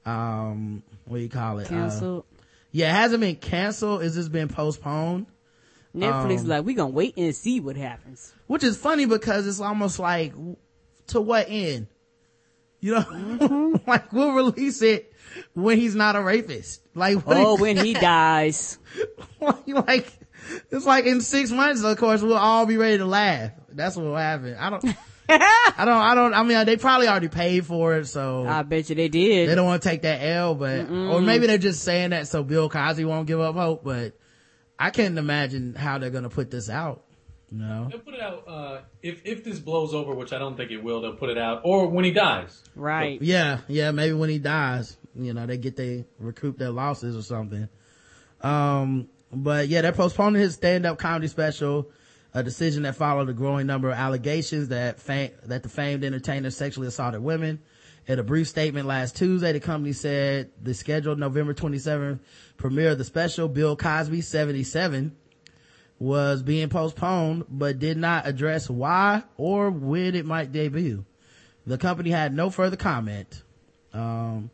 um, 0.07 0.83
what 1.05 1.19
do 1.19 1.23
you 1.23 1.29
call 1.29 1.59
it? 1.59 1.67
Uh, 1.67 1.71
Canceled. 1.71 2.25
yeah, 2.73 2.91
it 2.91 2.97
hasn't 2.97 3.21
been 3.21 3.37
canceled. 3.37 4.03
It's 4.03 4.15
just 4.15 4.33
been 4.33 4.49
postponed. 4.49 5.27
Netflix 5.95 6.41
um, 6.41 6.47
like, 6.49 6.65
we 6.65 6.75
gonna 6.75 6.91
wait 6.91 7.17
and 7.17 7.35
see 7.35 7.59
what 7.61 7.77
happens. 7.77 8.33
which 8.47 8.63
is 8.63 8.77
funny 8.77 9.07
because 9.07 9.47
it's 9.47 9.61
almost 9.61 9.99
like 9.99 10.33
to 11.09 11.21
what 11.21 11.47
end 11.49 11.89
you 12.79 12.95
know 12.95 13.81
like 13.89 14.13
we'll 14.13 14.31
release 14.33 14.83
it 14.83 15.13
when 15.55 15.77
he's 15.79 15.97
not 15.97 16.15
a 16.15 16.23
rapist 16.23 16.81
like 16.95 17.19
Oh, 17.27 17.61
when 17.61 17.77
he 17.77 17.93
dies. 17.95 18.79
like 19.67 20.07
it's 20.71 20.87
like 20.87 21.07
in 21.07 21.21
six 21.21 21.51
months 21.51 21.83
of 21.83 21.99
course 21.99 22.23
we'll 22.23 22.37
all 22.37 22.67
be 22.67 22.77
ready 22.77 22.99
to 22.99 23.05
laugh 23.05 23.51
that's 23.71 23.97
what 23.97 24.07
will 24.07 24.17
happen 24.17 24.55
i 24.61 24.71
don't 24.71 24.85
i 25.31 25.85
don't 25.85 25.97
i 25.97 26.15
don't 26.15 26.35
i 26.35 26.43
mean 26.43 26.65
they 26.67 26.77
probably 26.77 27.09
already 27.09 27.29
paid 27.29 27.65
for 27.65 27.97
it 27.97 28.07
so 28.07 28.47
I 28.47 28.63
bet 28.63 28.89
you 28.89 28.97
they 28.97 29.09
did. 29.09 29.49
they 29.49 29.55
don't 29.55 29.67
want 29.67 29.83
to 29.83 29.89
take 29.89 30.03
that 30.03 30.23
L, 30.23 30.55
but, 30.55 30.91
or 30.91 31.21
maybe 31.21 31.47
they're 31.47 31.59
just 31.59 31.83
saying 31.83 32.11
that 32.11 32.27
so 32.29 32.43
Bill 32.43 32.69
Cosby 32.69 33.05
won't 33.05 33.27
give 33.27 33.41
up 33.41 33.55
hope, 33.55 33.85
but 33.85 34.15
I 34.79 34.91
can't 34.91 35.17
imagine 35.19 35.75
how 35.75 35.99
they're 35.99 36.11
going 36.11 36.25
to 36.25 36.31
put 36.31 36.51
this 36.51 36.69
out. 36.71 37.05
No. 37.51 37.89
They'll 37.91 38.01
put 38.01 38.15
it 38.15 38.21
out 38.21 38.45
uh, 38.49 38.81
if 39.03 39.23
if 39.25 39.45
this 39.45 39.59
blows 39.59 39.93
over, 39.93 40.15
which 40.15 40.33
I 40.33 40.39
don't 40.39 40.57
think 40.57 40.71
it 40.71 40.83
will. 40.83 41.01
They'll 41.01 41.17
put 41.17 41.31
it 41.31 41.39
out, 41.39 41.63
or 41.65 41.89
when 41.89 42.05
he 42.05 42.13
dies. 42.13 42.63
Right. 42.77 43.21
Yeah, 43.21 43.61
yeah, 43.67 43.91
maybe 43.91 44.15
when 44.15 44.31
he 44.31 44.39
dies, 44.39 44.97
you 45.17 45.35
know, 45.35 45.47
they 45.47 45.57
get 45.59 45.77
they 45.77 46.07
recoup 46.19 46.59
their 46.59 46.71
losses 46.71 47.17
or 47.17 47.23
something. 47.23 47.69
Um, 48.41 49.09
but 49.33 49.69
yeah, 49.69 49.83
they're 49.83 49.93
postponing 49.93 50.41
his 50.41 50.55
stand-up 50.55 50.99
comedy 50.99 51.29
special, 51.29 51.91
a 52.35 52.43
decision 52.43 52.85
that 52.85 52.97
followed 52.97 53.29
a 53.29 53.33
growing 53.33 53.67
number 53.67 53.91
of 53.91 53.97
allegations 53.97 54.69
that 54.69 55.01
fam- 55.01 55.31
that 55.45 55.63
the 55.63 55.69
famed 55.69 56.05
entertainer 56.05 56.51
sexually 56.51 56.87
assaulted 56.89 57.23
women. 57.23 57.61
In 58.07 58.19
a 58.19 58.23
brief 58.25 58.49
statement 58.49 58.87
last 58.89 59.17
Tuesday, 59.17 59.53
the 59.53 59.61
company 59.61 59.93
said 59.93 60.51
the 60.61 60.75
scheduled 60.75 61.19
November 61.19 61.55
27th 61.55 62.19
premiere 62.57 62.91
of 62.91 62.99
the 62.99 63.05
special, 63.05 63.47
Bill 63.47 63.77
Cosby 63.77 64.21
77, 64.23 65.15
was 65.99 66.43
being 66.43 66.69
postponed, 66.71 67.45
but 67.49 67.79
did 67.79 67.97
not 67.99 68.27
address 68.27 68.69
why 68.71 69.23
or 69.37 69.71
when 69.71 70.15
it 70.15 70.25
might 70.25 70.51
debut. 70.51 71.05
The 71.67 71.79
company 71.79 72.11
had 72.11 72.35
no 72.35 72.49
further 72.51 72.77
comment. 72.77 73.43
Um, 73.93 74.51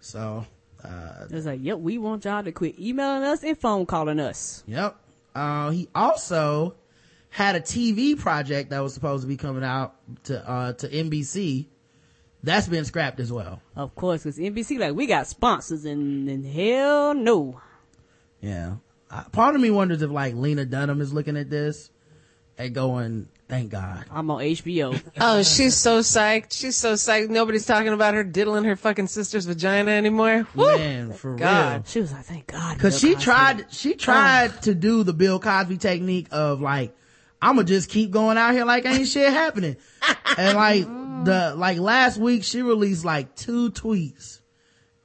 so, 0.00 0.46
uh, 0.82 1.26
It's 1.30 1.46
like, 1.46 1.60
yep, 1.62 1.78
we 1.78 1.98
want 1.98 2.24
y'all 2.24 2.42
to 2.42 2.50
quit 2.52 2.78
emailing 2.78 3.24
us 3.24 3.44
and 3.44 3.58
phone 3.58 3.84
calling 3.86 4.18
us. 4.20 4.64
yep. 4.66 4.96
Uh, 5.34 5.68
he 5.70 5.86
also 5.94 6.74
had 7.36 7.54
a 7.54 7.60
TV 7.60 8.18
project 8.18 8.70
that 8.70 8.80
was 8.80 8.94
supposed 8.94 9.20
to 9.22 9.28
be 9.28 9.36
coming 9.36 9.62
out 9.62 9.94
to, 10.24 10.48
uh, 10.48 10.72
to 10.72 10.88
NBC. 10.88 11.66
That's 12.42 12.66
been 12.66 12.86
scrapped 12.86 13.20
as 13.20 13.30
well. 13.30 13.60
Of 13.76 13.94
course, 13.94 14.22
because 14.22 14.38
NBC 14.38 14.78
like 14.78 14.94
we 14.94 15.04
got 15.04 15.26
sponsors, 15.26 15.84
and, 15.84 16.30
and 16.30 16.46
hell 16.46 17.12
no. 17.12 17.60
Yeah. 18.40 18.76
Uh, 19.10 19.24
part 19.32 19.54
of 19.54 19.60
me 19.60 19.68
wonders 19.68 20.00
if 20.00 20.10
like 20.10 20.34
Lena 20.34 20.64
Dunham 20.64 21.02
is 21.02 21.12
looking 21.12 21.36
at 21.36 21.50
this 21.50 21.90
and 22.56 22.74
going, 22.74 23.28
thank 23.50 23.70
God. 23.70 24.06
I'm 24.10 24.30
on 24.30 24.40
HBO. 24.40 24.98
Oh, 25.20 25.42
she's 25.42 25.76
so 25.76 25.98
psyched. 25.98 26.54
She's 26.54 26.76
so 26.78 26.94
psyched. 26.94 27.28
Nobody's 27.28 27.66
talking 27.66 27.92
about 27.92 28.14
her 28.14 28.24
diddling 28.24 28.64
her 28.64 28.76
fucking 28.76 29.08
sister's 29.08 29.44
vagina 29.44 29.90
anymore. 29.90 30.48
Woo! 30.54 30.74
Man, 30.78 31.12
for 31.12 31.36
God. 31.36 31.72
real. 31.72 31.82
she 31.84 32.00
was 32.00 32.12
like, 32.12 32.24
thank 32.24 32.46
God. 32.46 32.78
Cause 32.78 32.98
Bill 33.02 33.10
she 33.10 33.14
Cosby. 33.14 33.24
tried, 33.24 33.66
she 33.72 33.94
tried 33.94 34.62
to 34.62 34.74
do 34.74 35.02
the 35.02 35.12
Bill 35.12 35.38
Cosby 35.38 35.76
technique 35.76 36.28
of 36.30 36.62
like, 36.62 36.96
I'ma 37.40 37.62
just 37.62 37.90
keep 37.90 38.10
going 38.10 38.38
out 38.38 38.52
here 38.52 38.64
like 38.64 38.84
ain't 38.86 39.08
shit 39.08 39.32
happening. 39.32 39.76
and 40.38 40.56
like 40.56 40.86
the, 41.24 41.54
like 41.56 41.78
last 41.78 42.18
week 42.18 42.44
she 42.44 42.62
released 42.62 43.04
like 43.04 43.34
two 43.34 43.70
tweets 43.70 44.40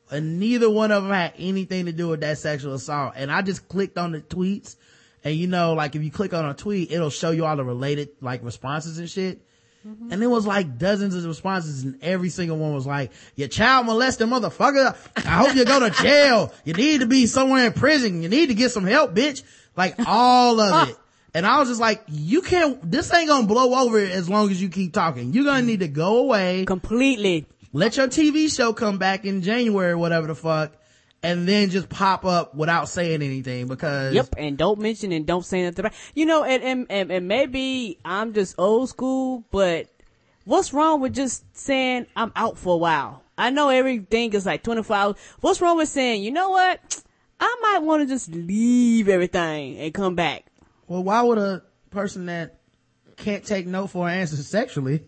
and 0.09 0.39
neither 0.39 0.69
one 0.69 0.91
of 0.91 1.03
them 1.03 1.11
had 1.11 1.33
anything 1.37 1.85
to 1.85 1.91
do 1.91 2.09
with 2.09 2.21
that 2.21 2.37
sexual 2.37 2.73
assault. 2.73 3.13
And 3.15 3.31
I 3.31 3.41
just 3.41 3.67
clicked 3.67 3.97
on 3.97 4.11
the 4.11 4.21
tweets 4.21 4.75
and 5.23 5.35
you 5.35 5.47
know, 5.47 5.73
like 5.73 5.95
if 5.95 6.03
you 6.03 6.11
click 6.11 6.33
on 6.33 6.45
a 6.45 6.53
tweet, 6.53 6.91
it'll 6.91 7.09
show 7.09 7.31
you 7.31 7.45
all 7.45 7.55
the 7.55 7.63
related 7.63 8.09
like 8.21 8.43
responses 8.43 8.97
and 8.97 9.09
shit. 9.09 9.41
Mm-hmm. 9.87 10.11
And 10.11 10.21
it 10.21 10.27
was 10.27 10.45
like 10.45 10.77
dozens 10.77 11.15
of 11.15 11.25
responses 11.25 11.83
and 11.83 12.03
every 12.03 12.29
single 12.29 12.57
one 12.57 12.73
was 12.73 12.85
like, 12.85 13.11
your 13.35 13.47
child 13.47 13.87
molesting 13.87 14.27
motherfucker. 14.27 14.95
I 15.15 15.43
hope 15.43 15.55
you 15.55 15.65
go 15.65 15.79
to 15.79 15.89
jail. 16.03 16.53
You 16.65 16.73
need 16.73 17.01
to 17.01 17.07
be 17.07 17.25
somewhere 17.25 17.65
in 17.65 17.73
prison. 17.73 18.21
You 18.21 18.29
need 18.29 18.47
to 18.47 18.53
get 18.53 18.71
some 18.71 18.85
help, 18.85 19.15
bitch. 19.15 19.43
Like 19.75 19.95
all 20.05 20.59
of 20.59 20.89
it. 20.89 20.97
And 21.33 21.45
I 21.45 21.59
was 21.59 21.69
just 21.69 21.79
like, 21.79 22.03
you 22.07 22.41
can't, 22.41 22.79
this 22.89 23.13
ain't 23.13 23.29
gonna 23.29 23.47
blow 23.47 23.73
over 23.73 23.99
as 23.99 24.29
long 24.29 24.51
as 24.51 24.61
you 24.61 24.69
keep 24.69 24.93
talking. 24.93 25.33
You're 25.33 25.45
gonna 25.45 25.61
need 25.61 25.79
to 25.79 25.87
go 25.87 26.17
away, 26.17 26.65
completely. 26.65 27.45
let 27.71 27.95
your 27.95 28.07
TV 28.07 28.53
show 28.53 28.73
come 28.73 28.97
back 28.97 29.23
in 29.23 29.41
January, 29.41 29.95
whatever 29.95 30.27
the 30.27 30.35
fuck, 30.35 30.73
and 31.23 31.47
then 31.47 31.69
just 31.69 31.87
pop 31.87 32.25
up 32.25 32.53
without 32.53 32.89
saying 32.89 33.21
anything 33.21 33.67
because 33.67 34.13
Yep, 34.13 34.35
and 34.37 34.57
don't 34.57 34.79
mention 34.79 35.11
and 35.13 35.25
don't 35.25 35.45
say 35.45 35.63
nothing 35.63 35.85
about. 35.85 35.97
You 36.15 36.25
know, 36.25 36.43
and, 36.43 36.63
and 36.63 36.87
and 36.89 37.11
and 37.11 37.27
maybe 37.27 37.97
I'm 38.03 38.33
just 38.33 38.55
old 38.57 38.89
school, 38.89 39.45
but 39.51 39.87
what's 40.43 40.73
wrong 40.73 40.99
with 40.99 41.13
just 41.13 41.45
saying 41.55 42.07
I'm 42.15 42.33
out 42.35 42.57
for 42.57 42.73
a 42.73 42.77
while? 42.77 43.23
I 43.37 43.51
know 43.51 43.69
everything 43.69 44.33
is 44.33 44.45
like 44.45 44.63
24 44.63 44.95
hours. 44.95 45.15
What's 45.39 45.61
wrong 45.61 45.77
with 45.77 45.89
saying, 45.89 46.23
you 46.23 46.31
know 46.31 46.49
what? 46.49 47.01
I 47.39 47.57
might 47.61 47.79
want 47.83 48.03
to 48.03 48.07
just 48.07 48.29
leave 48.29 49.09
everything 49.09 49.79
and 49.79 49.93
come 49.93 50.13
back. 50.15 50.45
Well, 50.91 51.03
why 51.03 51.21
would 51.21 51.37
a 51.37 51.63
person 51.89 52.25
that 52.25 52.59
can't 53.15 53.45
take 53.45 53.65
no 53.65 53.87
for 53.87 54.09
an 54.09 54.19
answer 54.19 54.35
sexually 54.35 55.05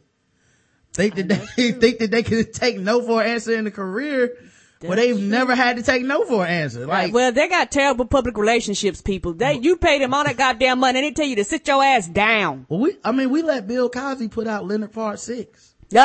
think 0.94 1.16
that 1.16 1.28
they 1.28 1.72
think 1.74 2.00
that 2.00 2.10
they 2.10 2.24
can 2.24 2.50
take 2.54 2.80
no 2.80 3.02
for 3.02 3.22
an 3.22 3.30
answer 3.30 3.54
in 3.58 3.68
a 3.68 3.72
career 3.72 4.34
where 4.80 4.96
they've 4.96 5.20
never 5.20 5.54
had 5.56 5.76
to 5.76 5.84
take 5.84 6.06
no 6.06 6.24
for 6.24 6.46
an 6.46 6.52
answer? 6.52 6.86
Like, 6.86 7.14
well, 7.14 7.34
they 7.34 7.50
got 7.50 7.70
terrible 7.70 8.06
public 8.06 8.38
relationships 8.38 9.02
people. 9.02 9.34
They 9.34 9.56
you 9.60 9.76
pay 9.76 10.00
them 10.00 10.14
all 10.14 10.24
that 10.24 10.38
goddamn 10.38 10.80
money 10.80 11.00
and 11.00 11.08
they 11.08 11.12
tell 11.12 11.28
you 11.28 11.36
to 11.36 11.44
sit 11.44 11.68
your 11.68 11.84
ass 11.84 12.08
down. 12.08 12.66
well, 12.70 12.80
we, 12.80 12.96
I 13.04 13.12
mean, 13.12 13.30
we 13.30 13.42
let 13.42 13.68
Bill 13.68 13.90
Cosby 13.90 14.30
put 14.30 14.48
out 14.48 14.66
Leonard 14.66 14.94
Part 14.94 15.20
Six. 15.20 15.74
You 15.92 16.00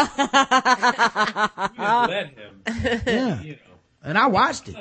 let 1.84 2.30
him. 2.30 2.62
Yeah. 3.06 3.40
You 3.42 3.52
know, 3.52 3.58
And 4.02 4.18
I 4.18 4.26
watched 4.26 4.68
it. 4.68 4.76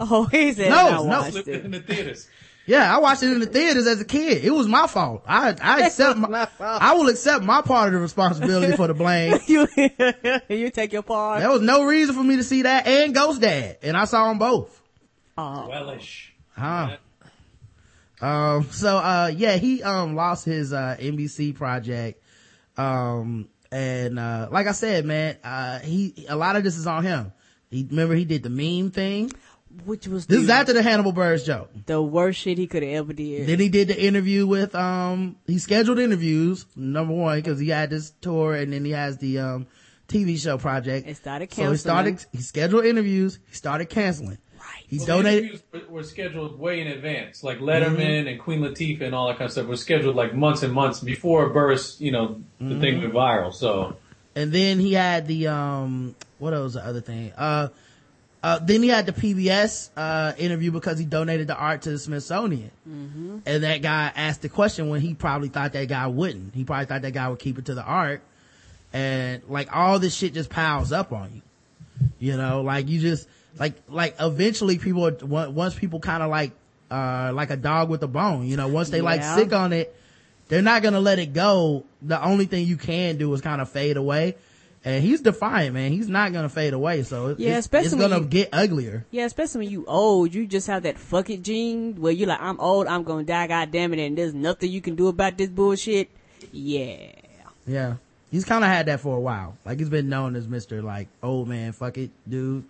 oh, 0.00 0.24
he 0.24 0.50
said 0.54 0.70
No, 0.70 0.88
I 0.88 0.96
no. 0.96 1.02
watched 1.04 1.32
flipped 1.32 1.48
it. 1.48 1.56
it 1.56 1.64
in 1.66 1.70
the 1.72 1.80
theaters. 1.80 2.26
Yeah, 2.66 2.94
I 2.94 2.98
watched 2.98 3.22
it 3.22 3.30
in 3.30 3.40
the 3.40 3.46
theaters 3.46 3.86
as 3.86 4.00
a 4.00 4.04
kid. 4.04 4.42
It 4.42 4.50
was 4.50 4.66
my 4.66 4.86
fault. 4.86 5.22
I, 5.26 5.54
I 5.60 5.82
accept 5.86 6.18
my, 6.18 6.48
I 6.58 6.94
will 6.94 7.08
accept 7.08 7.44
my 7.44 7.60
part 7.60 7.88
of 7.88 7.94
the 7.94 8.00
responsibility 8.00 8.74
for 8.76 8.86
the 8.86 8.94
blame. 8.94 9.38
you 9.46 9.68
you 10.48 10.70
take 10.70 10.92
your 10.92 11.02
part. 11.02 11.40
There 11.40 11.50
was 11.50 11.60
no 11.60 11.84
reason 11.84 12.14
for 12.14 12.24
me 12.24 12.36
to 12.36 12.44
see 12.44 12.62
that 12.62 12.86
and 12.86 13.14
Ghost 13.14 13.42
Dad. 13.42 13.78
And 13.82 13.96
I 13.96 14.06
saw 14.06 14.28
them 14.28 14.38
both. 14.38 14.80
Wellish. 15.36 16.34
Huh. 16.56 16.96
Um, 18.20 18.68
so, 18.70 18.96
uh, 18.96 19.30
yeah, 19.34 19.56
he, 19.56 19.82
um, 19.82 20.14
lost 20.14 20.46
his, 20.46 20.72
uh, 20.72 20.96
NBC 20.98 21.54
project. 21.54 22.22
Um, 22.76 23.48
and, 23.70 24.18
uh, 24.18 24.48
like 24.50 24.66
I 24.66 24.72
said, 24.72 25.04
man, 25.04 25.36
uh, 25.44 25.80
he, 25.80 26.26
a 26.28 26.36
lot 26.36 26.56
of 26.56 26.64
this 26.64 26.78
is 26.78 26.86
on 26.86 27.02
him. 27.02 27.32
He, 27.70 27.86
remember 27.90 28.14
he 28.14 28.24
did 28.24 28.42
the 28.44 28.50
meme 28.50 28.92
thing? 28.92 29.32
Which 29.84 30.06
was 30.06 30.26
This 30.26 30.38
the, 30.38 30.44
is 30.44 30.50
after 30.50 30.72
the 30.72 30.82
Hannibal 30.82 31.12
Buress 31.12 31.44
joke. 31.44 31.70
the 31.86 32.00
worst 32.00 32.38
shit 32.40 32.58
he 32.58 32.66
could 32.66 32.82
have 32.82 32.92
ever 32.92 33.12
did. 33.12 33.46
Then 33.46 33.58
he 33.60 33.68
did 33.68 33.88
the 33.88 34.00
interview 34.02 34.46
with, 34.46 34.74
um, 34.74 35.36
he 35.46 35.58
scheduled 35.58 35.98
interviews, 35.98 36.66
number 36.76 37.12
one, 37.12 37.42
cause 37.42 37.58
he 37.58 37.68
had 37.70 37.90
this 37.90 38.10
tour 38.20 38.54
and 38.54 38.72
then 38.72 38.84
he 38.84 38.92
has 38.92 39.18
the, 39.18 39.38
um, 39.40 39.66
TV 40.06 40.36
show 40.40 40.58
project. 40.58 41.08
It 41.08 41.16
started 41.16 41.46
canceling. 41.48 41.66
So 41.68 41.72
he 41.72 41.78
started, 41.78 42.26
he 42.32 42.38
scheduled 42.42 42.84
interviews, 42.84 43.38
he 43.48 43.54
started 43.54 43.86
canceling. 43.88 44.38
Right. 44.58 44.84
He 44.86 44.98
Well, 44.98 45.06
donated, 45.06 45.42
interviews 45.44 45.62
were- 45.72 45.94
were 45.96 46.02
scheduled 46.02 46.58
way 46.58 46.80
in 46.80 46.86
advance. 46.86 47.42
Like 47.42 47.58
Letterman 47.58 48.30
and 48.30 48.38
Queen 48.40 48.60
Latifah 48.60 49.02
and 49.02 49.14
all 49.14 49.26
that 49.28 49.38
kind 49.38 49.46
of 49.46 49.52
stuff 49.52 49.66
were 49.66 49.76
scheduled 49.76 50.14
like 50.14 50.34
months 50.34 50.62
and 50.62 50.72
months 50.72 51.00
before 51.00 51.52
Buress, 51.52 52.00
you 52.00 52.12
know, 52.12 52.40
the 52.60 52.78
thing 52.80 53.00
went 53.00 53.12
viral. 53.12 53.52
So 53.52 53.96
and 54.36 54.52
then 54.52 54.78
he 54.78 54.92
had 54.94 55.26
the 55.26 55.48
um 55.48 56.14
what 56.38 56.52
was 56.52 56.74
the 56.74 56.84
other 56.84 57.00
thing 57.00 57.32
uh 57.36 57.68
uh 58.44 58.58
then 58.58 58.82
he 58.82 58.88
had 58.88 59.06
the 59.06 59.12
pbs 59.12 59.88
uh 59.96 60.32
interview 60.38 60.70
because 60.70 60.98
he 60.98 61.04
donated 61.04 61.46
the 61.46 61.56
art 61.56 61.82
to 61.82 61.90
the 61.90 61.98
smithsonian. 61.98 62.70
And 63.46 63.62
that 63.64 63.80
guy 63.82 64.12
asked 64.14 64.42
the 64.42 64.48
question 64.48 64.88
when 64.88 65.00
he 65.00 65.14
probably 65.14 65.48
thought 65.48 65.72
that 65.72 65.88
guy 65.88 66.06
wouldn't. 66.06 66.54
He 66.54 66.64
probably 66.64 66.86
thought 66.86 67.02
that 67.02 67.12
guy 67.12 67.28
would 67.28 67.38
keep 67.38 67.58
it 67.58 67.64
to 67.66 67.74
the 67.74 67.82
art. 67.82 68.20
And 68.92 69.42
like 69.48 69.74
all 69.74 69.98
this 69.98 70.14
shit 70.14 70.34
just 70.34 70.50
piles 70.50 70.92
up 70.92 71.12
on 71.12 71.34
you. 71.34 71.42
You 72.18 72.36
know 72.36 72.62
like 72.62 72.88
you 72.88 73.00
just 73.00 73.28
like 73.58 73.74
like 73.88 74.14
eventually 74.20 74.78
people 74.78 75.06
are, 75.06 75.50
once 75.50 75.74
people 75.74 76.00
kind 76.00 76.22
of 76.22 76.30
like 76.30 76.52
uh 76.90 77.32
like 77.34 77.50
a 77.50 77.56
dog 77.56 77.88
with 77.88 78.02
a 78.02 78.08
bone 78.08 78.46
you 78.46 78.56
know 78.56 78.68
once 78.68 78.90
they 78.90 79.00
like 79.00 79.22
sick 79.22 79.52
on 79.52 79.72
it 79.72 79.96
they're 80.48 80.62
not 80.62 80.82
gonna 80.82 81.00
let 81.00 81.18
it 81.18 81.32
go. 81.32 81.84
The 82.02 82.22
only 82.22 82.44
thing 82.44 82.66
you 82.66 82.76
can 82.76 83.16
do 83.16 83.32
is 83.32 83.40
kind 83.40 83.60
of 83.60 83.70
fade 83.70 83.96
away. 83.96 84.36
And 84.86 85.02
he's 85.02 85.22
defiant, 85.22 85.72
man. 85.74 85.92
He's 85.92 86.08
not 86.10 86.32
gonna 86.34 86.50
fade 86.50 86.74
away. 86.74 87.02
So 87.04 87.34
Yeah, 87.38 87.56
it's, 87.56 87.60
especially 87.60 87.86
it's 87.86 87.94
gonna 87.96 88.18
you- 88.20 88.26
get 88.26 88.50
uglier. 88.52 89.06
Yeah, 89.10 89.24
especially 89.24 89.64
when 89.66 89.70
you 89.72 89.84
old, 89.86 90.34
you 90.34 90.46
just 90.46 90.66
have 90.66 90.82
that 90.82 90.98
fuck 90.98 91.30
it 91.30 91.42
gene 91.42 91.94
where 92.00 92.12
you're 92.12 92.28
like, 92.28 92.40
I'm 92.42 92.60
old, 92.60 92.86
I'm 92.86 93.02
gonna 93.02 93.24
die, 93.24 93.46
god 93.46 93.70
damn 93.70 93.94
it, 93.94 93.98
and 94.04 94.16
there's 94.18 94.34
nothing 94.34 94.70
you 94.70 94.82
can 94.82 94.94
do 94.94 95.08
about 95.08 95.38
this 95.38 95.48
bullshit. 95.48 96.10
Yeah. 96.52 97.12
Yeah. 97.66 97.94
He's 98.30 98.44
kind 98.44 98.62
of 98.62 98.68
had 98.68 98.86
that 98.86 99.00
for 99.00 99.16
a 99.16 99.20
while. 99.20 99.56
Like 99.64 99.78
he's 99.78 99.88
been 99.88 100.08
known 100.08 100.36
as 100.36 100.46
Mr. 100.46 100.82
like 100.82 101.08
old 101.22 101.48
man, 101.48 101.72
fuck 101.72 101.96
it, 101.96 102.10
dude, 102.28 102.64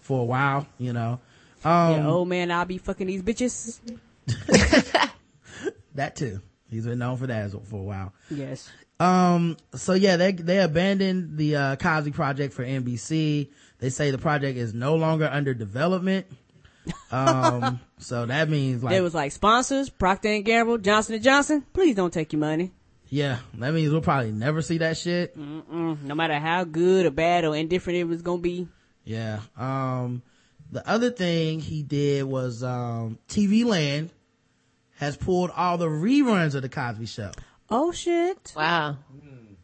for 0.00 0.20
a 0.20 0.24
while, 0.24 0.66
you 0.78 0.92
know. 0.92 1.18
Um, 1.64 1.92
yeah, 1.92 2.06
old 2.06 2.28
man, 2.28 2.52
I'll 2.52 2.66
be 2.66 2.78
fucking 2.78 3.08
these 3.08 3.22
bitches. 3.22 3.80
that 5.94 6.14
too. 6.14 6.40
He's 6.70 6.86
been 6.86 6.98
known 6.98 7.16
for 7.16 7.26
that 7.26 7.50
for 7.50 7.80
a 7.80 7.82
while. 7.82 8.12
Yes. 8.30 8.70
Um, 9.00 9.56
so 9.74 9.92
yeah, 9.94 10.16
they, 10.16 10.32
they 10.32 10.58
abandoned 10.60 11.38
the, 11.38 11.56
uh, 11.56 11.76
Cosby 11.76 12.10
project 12.10 12.52
for 12.54 12.64
NBC. 12.64 13.48
They 13.78 13.90
say 13.90 14.10
the 14.10 14.18
project 14.18 14.58
is 14.58 14.74
no 14.74 14.96
longer 14.96 15.28
under 15.30 15.54
development. 15.54 16.26
Um, 17.12 17.80
so 17.98 18.26
that 18.26 18.48
means 18.48 18.82
like, 18.82 18.92
There 18.92 19.02
was 19.02 19.14
like 19.14 19.30
sponsors, 19.32 19.88
Procter 19.88 20.28
and 20.28 20.44
Gamble, 20.44 20.78
Johnson 20.78 21.14
and 21.14 21.22
Johnson. 21.24 21.64
Please 21.72 21.94
don't 21.94 22.12
take 22.12 22.32
your 22.32 22.40
money. 22.40 22.72
yeah, 23.08 23.38
that 23.54 23.72
means 23.72 23.92
we'll 23.92 24.00
probably 24.00 24.32
never 24.32 24.62
see 24.62 24.78
that 24.78 24.96
shit. 24.96 25.38
Mm, 25.38 26.02
no 26.02 26.14
matter 26.14 26.38
how 26.38 26.64
good 26.64 27.06
or 27.06 27.10
bad 27.10 27.44
or 27.44 27.54
indifferent 27.54 27.98
it 27.98 28.04
was 28.04 28.22
gonna 28.22 28.42
be. 28.42 28.66
Yeah. 29.04 29.40
Um, 29.56 30.22
the 30.70 30.86
other 30.88 31.10
thing 31.10 31.60
he 31.60 31.82
did 31.82 32.24
was, 32.24 32.62
um, 32.62 33.18
TV 33.28 33.64
Land 33.64 34.10
has 34.96 35.16
pulled 35.16 35.50
all 35.50 35.78
the 35.78 35.86
reruns 35.86 36.54
of 36.54 36.62
the 36.62 36.68
Cosby 36.68 37.06
Show. 37.06 37.30
Oh 37.70 37.92
shit. 37.92 38.52
Wow. 38.56 38.96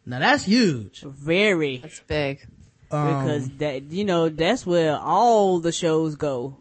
Now 0.05 0.19
that's 0.19 0.45
huge. 0.45 1.01
Very. 1.01 1.77
That's 1.77 1.99
big. 2.01 2.45
because 2.83 3.45
um, 3.45 3.57
that, 3.57 3.83
you 3.91 4.05
know, 4.05 4.29
that's 4.29 4.65
where 4.65 4.97
all 4.97 5.59
the 5.59 5.71
shows 5.71 6.15
go. 6.15 6.57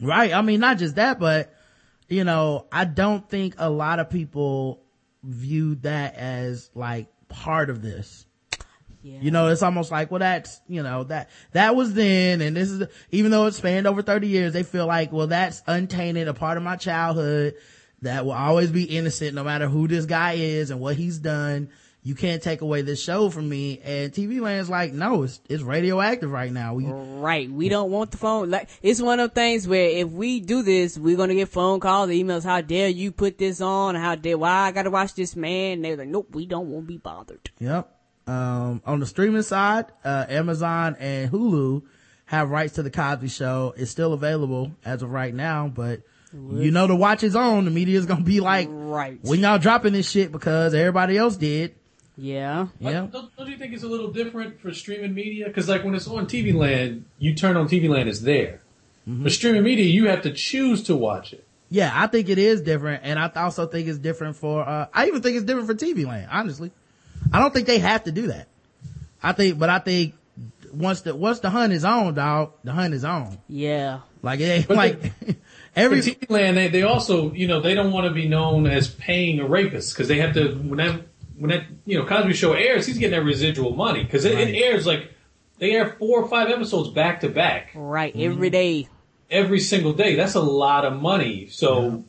Right. 0.00 0.32
I 0.32 0.40
mean, 0.42 0.60
not 0.60 0.78
just 0.78 0.96
that, 0.96 1.18
but, 1.18 1.54
you 2.08 2.24
know, 2.24 2.66
I 2.72 2.86
don't 2.86 3.28
think 3.28 3.54
a 3.58 3.68
lot 3.68 3.98
of 3.98 4.08
people 4.08 4.82
view 5.22 5.74
that 5.76 6.14
as 6.14 6.70
like 6.74 7.08
part 7.28 7.68
of 7.68 7.82
this. 7.82 8.24
Yeah. 9.02 9.18
You 9.20 9.30
know, 9.30 9.48
it's 9.48 9.62
almost 9.62 9.90
like, 9.90 10.10
well, 10.10 10.20
that's, 10.20 10.60
you 10.68 10.82
know, 10.82 11.04
that, 11.04 11.30
that 11.52 11.74
was 11.74 11.94
then, 11.94 12.40
and 12.42 12.56
this 12.56 12.70
is, 12.70 12.86
even 13.10 13.30
though 13.30 13.46
it 13.46 13.52
spanned 13.52 13.86
over 13.86 14.02
30 14.02 14.26
years, 14.28 14.52
they 14.52 14.62
feel 14.62 14.86
like, 14.86 15.10
well, 15.10 15.26
that's 15.26 15.62
untainted, 15.66 16.28
a 16.28 16.34
part 16.34 16.58
of 16.58 16.62
my 16.62 16.76
childhood 16.76 17.54
that 18.02 18.24
will 18.24 18.32
always 18.32 18.70
be 18.70 18.84
innocent 18.84 19.34
no 19.34 19.44
matter 19.44 19.68
who 19.68 19.88
this 19.88 20.06
guy 20.06 20.32
is 20.32 20.70
and 20.70 20.80
what 20.80 20.96
he's 20.96 21.18
done. 21.18 21.68
you 22.02 22.14
can't 22.14 22.42
take 22.42 22.62
away 22.62 22.80
this 22.80 23.02
show 23.02 23.28
from 23.28 23.46
me. 23.46 23.78
And 23.84 24.10
TV 24.10 24.40
Land's 24.40 24.70
like, 24.70 24.92
no, 24.94 25.24
it's, 25.24 25.38
it's 25.50 25.62
radioactive 25.62 26.30
right 26.30 26.50
now. 26.50 26.72
We, 26.72 26.86
Right. 26.86 27.50
We 27.50 27.68
don't 27.68 27.90
want 27.90 28.10
the 28.10 28.16
phone. 28.16 28.50
Like, 28.50 28.70
it's 28.82 29.02
one 29.02 29.20
of 29.20 29.30
those 29.30 29.34
things 29.34 29.68
where 29.68 29.86
if 29.90 30.08
we 30.08 30.40
do 30.40 30.62
this, 30.62 30.96
we're 30.98 31.18
going 31.18 31.28
to 31.28 31.34
get 31.34 31.50
phone 31.50 31.78
calls, 31.78 32.08
emails. 32.08 32.42
How 32.42 32.62
dare 32.62 32.88
you 32.88 33.12
put 33.12 33.36
this 33.36 33.60
on? 33.60 33.96
How 33.96 34.14
dare, 34.14 34.38
why 34.38 34.50
I 34.50 34.72
got 34.72 34.84
to 34.84 34.90
watch 34.90 35.14
this 35.14 35.36
man? 35.36 35.72
And 35.74 35.84
they're 35.84 35.96
like, 35.98 36.08
nope, 36.08 36.28
we 36.34 36.46
don't 36.46 36.70
want 36.70 36.86
to 36.86 36.88
be 36.88 36.96
bothered. 36.96 37.50
Yep. 37.58 37.94
Um, 38.26 38.80
on 38.86 39.00
the 39.00 39.06
streaming 39.06 39.42
side, 39.42 39.86
uh, 40.02 40.24
Amazon 40.28 40.96
and 41.00 41.30
Hulu 41.30 41.82
have 42.26 42.48
rights 42.48 42.74
to 42.74 42.82
the 42.82 42.90
Cosby 42.90 43.28
Show. 43.28 43.74
It's 43.76 43.90
still 43.90 44.14
available 44.14 44.72
as 44.84 45.02
of 45.02 45.10
right 45.10 45.34
now, 45.34 45.68
but 45.68 46.00
you 46.32 46.70
know 46.70 46.86
the 46.86 46.96
watch 46.96 47.22
is 47.22 47.34
on. 47.36 47.64
The 47.64 47.70
media 47.70 47.98
is 47.98 48.06
gonna 48.06 48.22
be 48.22 48.40
like, 48.40 48.68
Right. 48.70 49.18
when 49.22 49.40
y'all 49.40 49.58
dropping 49.58 49.92
this 49.92 50.08
shit 50.10 50.30
because 50.32 50.74
everybody 50.74 51.16
else 51.16 51.36
did. 51.36 51.74
Yeah. 52.16 52.66
Yeah. 52.78 53.06
Don't, 53.10 53.34
don't 53.36 53.48
you 53.48 53.56
think 53.56 53.72
it's 53.72 53.82
a 53.82 53.88
little 53.88 54.10
different 54.12 54.60
for 54.60 54.72
streaming 54.74 55.14
media? 55.14 55.46
Because 55.46 55.68
like 55.68 55.84
when 55.84 55.94
it's 55.94 56.06
on 56.06 56.26
TV 56.26 56.54
Land, 56.54 57.04
you 57.18 57.34
turn 57.34 57.56
on 57.56 57.66
TV 57.68 57.88
Land, 57.88 58.08
it's 58.08 58.20
there. 58.20 58.60
Mm-hmm. 59.08 59.22
For 59.24 59.30
streaming 59.30 59.62
media, 59.62 59.86
you 59.86 60.08
have 60.08 60.22
to 60.22 60.32
choose 60.32 60.82
to 60.84 60.96
watch 60.96 61.32
it. 61.32 61.44
Yeah, 61.70 61.90
I 61.94 62.08
think 62.08 62.28
it 62.28 62.36
is 62.38 62.60
different, 62.62 63.02
and 63.04 63.18
I 63.18 63.30
also 63.36 63.66
think 63.66 63.86
it's 63.88 63.98
different 63.98 64.36
for. 64.36 64.68
uh 64.68 64.86
I 64.92 65.06
even 65.06 65.22
think 65.22 65.36
it's 65.36 65.46
different 65.46 65.68
for 65.68 65.74
TV 65.74 66.04
Land. 66.06 66.28
Honestly, 66.30 66.72
I 67.32 67.38
don't 67.38 67.54
think 67.54 67.66
they 67.66 67.78
have 67.78 68.04
to 68.04 68.12
do 68.12 68.26
that. 68.26 68.48
I 69.22 69.32
think, 69.32 69.58
but 69.58 69.70
I 69.70 69.78
think 69.78 70.14
once 70.72 71.02
the 71.02 71.14
once 71.14 71.40
the 71.40 71.48
hunt 71.50 71.72
is 71.72 71.84
on, 71.84 72.14
dog, 72.14 72.52
the 72.64 72.72
hunt 72.72 72.92
is 72.92 73.04
on. 73.04 73.38
Yeah. 73.48 74.00
Like 74.22 74.40
it 74.40 74.44
ain't 74.44 74.68
But 74.68 74.76
like 74.76 75.00
For 75.02 75.34
every. 75.76 75.98
TV 76.00 76.28
Land, 76.30 76.56
they, 76.56 76.68
they 76.68 76.82
also, 76.82 77.32
you 77.32 77.46
know, 77.48 77.60
they 77.60 77.74
don't 77.74 77.92
want 77.92 78.06
to 78.06 78.12
be 78.12 78.28
known 78.28 78.66
as 78.66 78.88
paying 78.88 79.40
a 79.40 79.46
rapist 79.46 79.92
because 79.94 80.08
they 80.08 80.18
have 80.18 80.34
to 80.34 80.52
when 80.54 80.78
that 80.78 81.00
when 81.38 81.50
that 81.50 81.64
you 81.86 81.98
know 81.98 82.04
Cosby 82.06 82.34
Show 82.34 82.52
airs, 82.52 82.86
he's 82.86 82.98
getting 82.98 83.18
that 83.18 83.24
residual 83.24 83.74
money 83.74 84.02
because 84.04 84.24
it, 84.24 84.34
Right. 84.34 84.48
it 84.48 84.58
airs 84.58 84.86
like 84.86 85.10
they 85.58 85.72
air 85.72 85.96
four 85.98 86.22
or 86.22 86.28
five 86.28 86.48
episodes 86.48 86.88
back 86.90 87.20
to 87.20 87.28
back 87.28 87.70
Right. 87.74 88.12
Mm-hmm. 88.14 88.32
Every 88.32 88.50
day. 88.50 88.88
every 89.30 89.60
single 89.60 89.92
day. 89.92 90.14
That's 90.16 90.34
a 90.34 90.40
lot 90.40 90.84
of 90.84 91.00
money. 91.00 91.48
So 91.50 92.04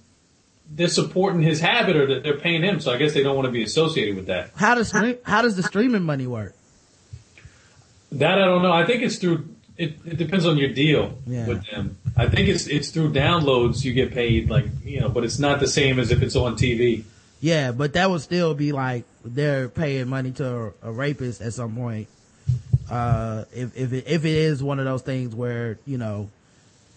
they're 0.73 0.87
supporting 0.87 1.41
his 1.41 1.59
habit 1.59 1.95
or 1.97 2.07
that 2.07 2.23
they're 2.23 2.37
paying 2.39 2.63
him. 2.63 2.79
So 2.79 2.91
I 2.93 2.97
guess 2.97 3.13
they 3.13 3.23
don't 3.23 3.35
want 3.35 3.45
to 3.47 3.51
be 3.51 3.61
associated 3.63 4.15
with 4.15 4.27
that. 4.27 4.51
How 4.55 4.75
does 4.75 4.87
stream, 4.87 5.17
how 5.23 5.41
does 5.41 5.55
the 5.57 5.63
streaming 5.63 6.03
money 6.03 6.27
work? 6.27 6.55
That 8.13 8.41
I 8.41 8.45
don't 8.45 8.61
know. 8.61 8.71
I 8.73 8.85
think 8.85 9.03
it's 9.03 9.17
through. 9.17 9.50
It, 9.81 9.97
it 10.05 10.17
depends 10.17 10.45
on 10.45 10.57
your 10.57 10.69
deal 10.69 11.17
Yeah. 11.25 11.47
with 11.47 11.65
them. 11.71 11.97
I 12.15 12.27
think 12.29 12.47
it's 12.49 12.67
it's 12.67 12.89
through 12.89 13.13
downloads 13.13 13.83
you 13.83 13.93
get 13.93 14.11
paid, 14.13 14.49
like 14.49 14.65
you 14.83 14.99
know, 15.01 15.09
but 15.09 15.23
it's 15.23 15.39
not 15.39 15.59
the 15.59 15.67
same 15.67 15.99
as 15.99 16.11
if 16.11 16.21
it's 16.21 16.35
on 16.35 16.55
TV. 16.55 17.03
Yeah, 17.39 17.71
but 17.71 17.93
that 17.93 18.09
would 18.11 18.21
still 18.21 18.53
be 18.53 18.71
like 18.71 19.05
they're 19.25 19.67
paying 19.69 20.07
money 20.07 20.31
to 20.33 20.47
a, 20.83 20.89
a 20.89 20.91
rapist 20.91 21.41
at 21.41 21.53
some 21.53 21.75
point. 21.75 22.07
Uh, 22.89 23.45
if 23.55 23.75
if 23.75 23.93
it, 23.93 24.03
if 24.07 24.25
it 24.25 24.31
is 24.35 24.61
one 24.61 24.77
of 24.79 24.85
those 24.85 25.01
things 25.01 25.33
where 25.33 25.79
you 25.87 25.97
know 25.97 26.29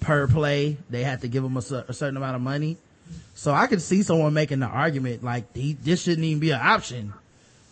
per 0.01 0.27
play 0.29 0.77
they 0.91 1.05
have 1.05 1.23
to 1.23 1.29
give 1.29 1.43
them 1.43 1.57
a, 1.57 1.61
a 1.61 1.93
certain 1.95 2.17
amount 2.17 2.37
of 2.37 2.43
money. 2.43 2.77
So 3.35 3.53
I 3.55 3.67
could 3.67 3.81
see 3.81 4.03
someone 4.03 4.35
making 4.35 4.61
the 4.61 4.67
argument 4.67 5.23
like 5.25 5.55
he, 5.55 5.73
this 5.75 6.03
shouldn't 6.03 6.25
even 6.25 6.41
be 6.41 6.51
an 6.51 6.61
option. 6.63 7.15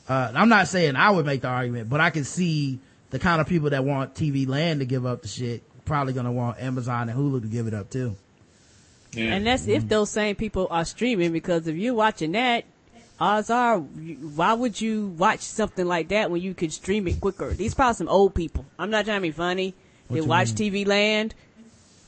Uh, 0.08 0.32
I'm 0.34 0.48
not 0.48 0.68
saying 0.68 0.96
I 0.96 1.10
would 1.10 1.26
make 1.26 1.42
the 1.42 1.48
argument, 1.48 1.88
but 1.90 2.00
I 2.00 2.10
can 2.10 2.24
see 2.24 2.78
the 3.12 3.20
kind 3.20 3.40
of 3.40 3.46
people 3.46 3.70
that 3.70 3.84
want 3.84 4.14
TV 4.14 4.48
land 4.48 4.80
to 4.80 4.86
give 4.86 5.06
up 5.06 5.22
the 5.22 5.28
shit 5.28 5.62
probably 5.84 6.12
gonna 6.12 6.32
want 6.32 6.58
Amazon 6.58 7.08
and 7.08 7.18
Hulu 7.18 7.42
to 7.42 7.48
give 7.48 7.66
it 7.68 7.74
up 7.74 7.90
too. 7.90 8.16
Yeah. 9.12 9.34
And 9.34 9.46
that's 9.46 9.68
if 9.68 9.86
those 9.88 10.10
same 10.10 10.36
people 10.36 10.66
are 10.70 10.84
streaming 10.84 11.32
because 11.32 11.66
if 11.66 11.76
you're 11.76 11.94
watching 11.94 12.32
that, 12.32 12.64
odds 13.20 13.50
are, 13.50 13.78
why 13.78 14.54
would 14.54 14.80
you 14.80 15.08
watch 15.18 15.40
something 15.40 15.86
like 15.86 16.08
that 16.08 16.30
when 16.30 16.40
you 16.40 16.54
could 16.54 16.72
stream 16.72 17.06
it 17.06 17.20
quicker? 17.20 17.50
These 17.50 17.74
probably 17.74 17.94
some 17.94 18.08
old 18.08 18.34
people. 18.34 18.64
I'm 18.78 18.90
not 18.90 19.04
trying 19.04 19.18
to 19.18 19.22
be 19.22 19.30
funny. 19.30 19.74
What 20.08 20.14
They 20.14 20.22
you 20.22 20.26
watch 20.26 20.52
TV 20.52 20.86
Land. 20.86 21.34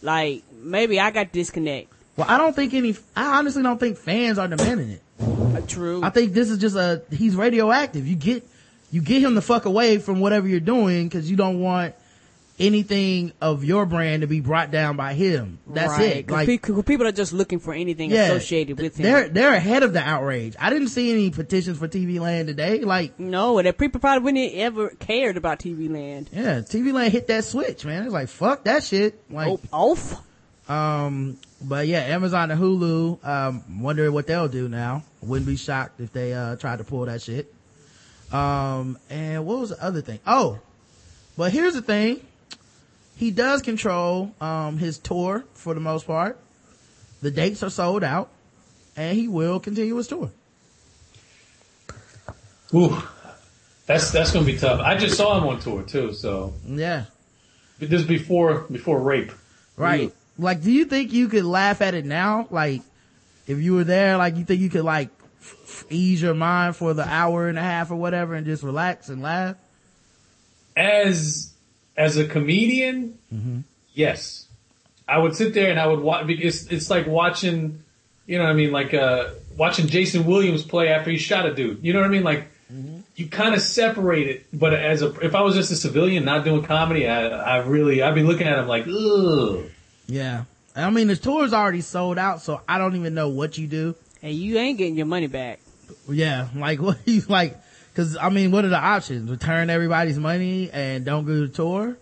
Like, 0.01 0.43
maybe 0.53 0.99
I 0.99 1.11
got 1.11 1.31
disconnect. 1.31 1.93
Well, 2.17 2.27
I 2.29 2.39
don't 2.39 2.55
think 2.55 2.73
any. 2.75 2.97
I 3.17 3.39
honestly 3.39 3.63
don't 3.63 3.79
think 3.79 3.99
fans 3.99 4.39
are 4.39 4.49
demanding 4.49 4.91
it. 4.91 5.03
Uh, 5.21 5.61
true. 5.67 6.03
I 6.03 6.11
think 6.11 6.33
this 6.33 6.49
is 6.51 6.59
just 6.59 6.77
a 6.77 7.03
he's 7.11 7.37
radioactive. 7.37 8.07
You 8.07 8.17
get 8.17 8.49
you 8.95 9.01
get 9.01 9.21
him 9.21 9.35
the 9.35 9.43
fuck 9.43 9.65
away 9.65 9.99
from 9.99 10.21
whatever 10.21 10.47
you're 10.47 10.61
doing 10.61 11.09
because 11.09 11.29
you 11.29 11.37
don't 11.37 11.59
want 11.59 11.97
anything 12.61 13.33
of 13.41 13.65
your 13.65 13.87
brand 13.87 14.21
to 14.21 14.29
be 14.29 14.39
brought 14.39 14.71
down 14.71 14.97
by 14.97 15.15
him. 15.15 15.59
That's 15.67 15.99
right. 15.99 16.19
it. 16.19 16.31
Like 16.31 16.47
people 16.47 17.05
are 17.05 17.11
just 17.11 17.33
looking 17.33 17.59
for 17.59 17.75
anything 17.75 18.13
yeah, 18.13 18.27
associated 18.27 18.79
with 18.79 18.97
him. 18.97 19.03
they're 19.03 19.29
they're 19.29 19.53
ahead 19.53 19.83
of 19.83 19.95
the 19.95 19.99
outrage. 19.99 20.55
I 20.61 20.71
didn't 20.71 20.91
see 20.91 21.11
any 21.11 21.31
petitions 21.31 21.77
for 21.77 21.89
TV 21.89 22.21
Land 22.21 22.47
today. 22.47 22.83
Like 22.83 23.19
no, 23.19 23.61
that 23.61 23.79
people 23.79 24.01
probably 24.01 24.23
wouldn't 24.23 24.55
ever 24.55 24.91
cared 24.91 25.37
about 25.37 25.59
TV 25.59 25.91
Land. 25.91 26.31
yeah, 26.33 26.61
TV 26.61 26.93
Land 26.93 27.13
hit 27.13 27.27
that 27.27 27.43
switch, 27.43 27.85
man. 27.85 28.05
It's 28.05 28.13
like 28.13 28.29
fuck 28.29 28.63
that 28.63 28.85
shit. 28.85 29.21
Like 29.29 29.49
Oh, 29.49 29.61
off. 29.73 30.23
Um, 30.71 31.37
but 31.61 31.89
yeah, 31.89 31.99
Amazon 31.99 32.53
and 32.53 32.61
Hulu, 32.61 33.27
um, 33.27 33.83
wondering 33.83 34.13
what 34.13 34.29
they'll 34.29 34.49
do 34.49 34.69
now. 34.69 35.03
Wouldn't 35.21 35.47
be 35.47 35.57
shocked 35.57 36.01
if 36.01 36.13
they, 36.13 36.33
uh, 36.33 36.57
tried 36.57 36.79
to 36.79 36.85
pull 36.85 37.05
that 37.05 37.21
shit. 37.21 37.54
Um, 38.33 38.99
and 39.11 39.47
what 39.47 39.61
was 39.61 39.71
the 39.71 39.83
other 39.85 40.01
thing? 40.01 40.19
Oh, 40.27 40.59
but 41.37 41.53
here's 41.53 41.75
the 41.75 41.83
thing. 41.83 42.21
He 43.17 43.31
does 43.31 43.63
control, 43.63 44.33
um, 44.41 44.79
his 44.79 44.99
tour 44.99 45.45
for 45.55 45.73
the 45.75 45.81
most 45.81 46.07
part. 46.07 46.39
The 47.23 47.31
dates 47.31 47.63
are 47.63 47.71
sold 47.71 48.03
out 48.03 48.29
and 48.97 49.17
he 49.17 49.29
will 49.29 49.61
continue 49.61 49.95
his 49.97 50.09
tour. 50.09 50.31
Ooh, 52.75 52.97
that's 53.87 54.11
that's 54.11 54.33
gonna 54.33 54.45
be 54.47 54.57
tough. 54.59 54.81
I 54.81 54.97
just 54.97 55.17
saw 55.17 55.39
him 55.39 55.45
on 55.47 55.61
tour 55.61 55.83
too, 55.83 56.13
so 56.13 56.55
Yeah. 56.67 57.05
but 57.79 57.89
this 57.89 58.01
is 58.01 58.07
before 58.07 58.67
before 58.71 59.01
rape. 59.01 59.31
Right. 59.77 60.13
Like, 60.39 60.63
do 60.63 60.73
you 60.73 60.85
think 60.85 61.13
you 61.13 61.29
could 61.29 61.45
laugh 61.45 61.81
at 61.81 61.95
it 61.95 62.05
now? 62.05 62.49
Like, 62.51 62.83
if 63.47 63.59
you 63.59 63.75
were 63.75 63.85
there, 63.85 64.17
like, 64.17 64.37
you 64.37 64.45
think 64.45 64.61
you 64.61 64.71
could 64.71 64.83
like 64.85 65.11
f- 65.53 65.85
ease 65.91 66.23
your 66.23 66.35
mind 66.35 66.77
for 66.77 66.95
the 66.95 67.07
hour 67.07 67.49
and 67.49 67.59
a 67.59 67.63
half 67.63 67.91
or 67.91 67.97
whatever 67.97 68.35
and 68.35 68.47
just 68.47 68.63
relax 68.63 69.09
and 69.09 69.23
laugh? 69.23 69.57
As 70.77 71.53
as 71.97 72.17
a 72.17 72.27
comedian, 72.27 73.19
yes, 73.95 74.47
I 75.07 75.19
would 75.19 75.37
sit 75.37 75.55
there 75.55 75.71
and 75.71 75.79
I 75.79 75.87
would 75.87 76.01
watch 76.01 76.27
because 76.27 76.67
it's 76.73 76.91
like 76.91 77.07
watching, 77.07 77.83
you 78.27 78.39
know 78.39 78.45
what 78.45 78.51
I 78.51 78.55
mean, 78.55 78.73
like 78.73 78.93
uh 78.95 79.29
watching 79.57 79.87
Jason 79.87 80.27
Williams 80.27 80.65
play 80.65 80.89
after 80.89 81.11
he 81.11 81.19
shot 81.19 81.47
a 81.47 81.55
dude. 81.55 81.85
You 81.85 81.93
know 81.93 82.01
what 82.01 82.07
I 82.07 82.11
mean, 82.11 82.25
like. 82.25 82.49
You 83.17 83.29
kind 83.29 83.55
of 83.55 83.61
separate 83.61 84.27
it, 84.27 84.47
but 84.53 84.75
as 84.75 85.01
a 85.01 85.15
if 85.21 85.37
I 85.37 85.43
was 85.43 85.55
just 85.55 85.71
a 85.71 85.77
civilian 85.77 86.25
not 86.25 86.45
doing 86.45 86.65
comedy, 86.65 87.07
I 87.09 87.29
I 87.29 87.57
really 87.59 88.03
I'd 88.03 88.17
be 88.17 88.25
looking 88.25 88.49
at 88.49 88.59
him 88.59 88.67
like, 88.67 88.89
ugh. 88.89 89.67
Yeah. 90.09 90.45
I 90.75 90.91
mean, 90.91 91.07
the 91.07 91.15
tour's 91.15 91.53
already 91.53 91.83
sold 91.83 92.19
out, 92.19 92.43
so 92.43 92.63
I 92.67 92.79
don't 92.79 92.97
even 92.97 93.15
know 93.15 93.29
what 93.29 93.57
you 93.57 93.69
do. 93.69 93.95
And 94.25 94.33
you 94.35 94.57
ain't 94.57 94.79
getting 94.79 94.97
your 94.97 95.05
money 95.07 95.27
back. 95.27 95.61
Yeah. 96.09 96.49
Like, 96.57 96.81
what 96.83 96.99
he's 97.05 97.29
like, 97.29 97.57
cause 97.95 98.17
I 98.21 98.31
mean, 98.31 98.51
what 98.51 98.65
are 98.65 98.69
the 98.71 98.79
options? 98.79 99.31
Return 99.31 99.69
everybody's 99.71 100.19
money 100.19 100.71
and 100.73 101.05
don't 101.05 101.27
go 101.27 101.35
to 101.35 101.47
the 101.47 101.53
tour? 101.55 101.97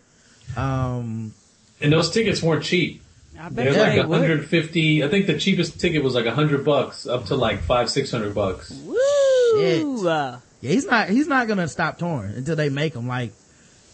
Um, 0.57 1.35
And 1.81 1.93
those 1.93 2.11
tickets 2.11 2.41
weren't 2.41 2.63
cheap. 2.63 3.03
I 3.39 3.49
bet 3.49 3.55
They're 3.57 3.73
you 3.73 3.79
like 3.81 3.93
they 3.95 4.01
would. 4.03 4.09
150. 4.09 5.03
I 5.03 5.09
think 5.09 5.27
the 5.27 5.37
cheapest 5.39 5.81
ticket 5.81 6.05
was 6.05 6.15
like 6.15 6.27
100 6.27 6.65
bucks, 6.65 7.07
up 7.09 7.25
to 7.27 7.35
like 7.35 7.61
five, 7.63 7.91
six 7.91 8.11
hundred 8.11 8.35
bucks. 8.37 8.71
Woo! 8.71 8.97
Shit. 9.57 10.07
Uh, 10.07 10.39
yeah, 10.61 10.71
he's 10.71 10.87
not, 10.87 11.09
he's 11.09 11.27
not 11.27 11.49
gonna 11.49 11.67
stop 11.67 11.99
touring 11.99 12.35
until 12.37 12.55
they 12.55 12.69
make 12.69 12.95
him 12.95 13.09
like, 13.09 13.33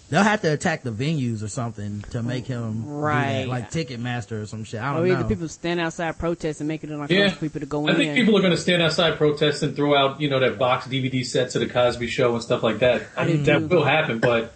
they'll 0.09 0.23
have 0.23 0.43
to 0.43 0.53
attack 0.53 0.83
the 0.83 0.91
venues 0.91 1.43
or 1.43 1.49
something 1.49 2.03
to 2.11 2.23
make 2.23 2.47
him 2.47 2.83
do 2.83 2.89
that, 2.89 2.95
Right. 2.95 3.45
like 3.49 3.71
Ticketmaster 3.71 4.43
or 4.43 4.47
some 4.47 4.65
shit. 4.65 4.81
I 4.81 4.93
or 4.93 4.99
don't 4.99 5.11
either 5.13 5.23
know. 5.23 5.29
people 5.29 5.49
stand 5.49 5.81
outside 5.81 6.19
protest 6.19 6.61
and 6.61 6.69
make 6.69 6.85
it 6.85 6.91
like 6.91 7.11
Yeah, 7.11 7.31
for 7.31 7.41
people 7.41 7.61
to 7.61 7.67
go 7.67 7.87
I 7.87 7.91
in. 7.91 7.97
think 7.97 8.15
people 8.15 8.37
are 8.37 8.41
going 8.41 8.53
to 8.53 8.57
stand 8.57 8.83
outside 8.83 9.17
protest 9.19 9.63
and 9.63 9.77
throw 9.77 9.95
out, 9.97 10.21
you 10.21 10.29
know, 10.31 10.41
that 10.41 10.59
box 10.59 10.87
DVD 10.87 11.25
sets 11.25 11.55
of 11.55 11.61
the 11.61 11.69
Cosby 11.69 12.07
Show 12.07 12.35
and 12.35 12.43
stuff 12.43 12.63
like 12.63 12.79
that. 12.79 13.03
I 13.17 13.23
I 13.23 13.27
mean, 13.27 13.45
that 13.45 13.61
mm-hmm. 13.61 13.75
will 13.75 13.85
happen, 13.85 14.19
but 14.19 14.55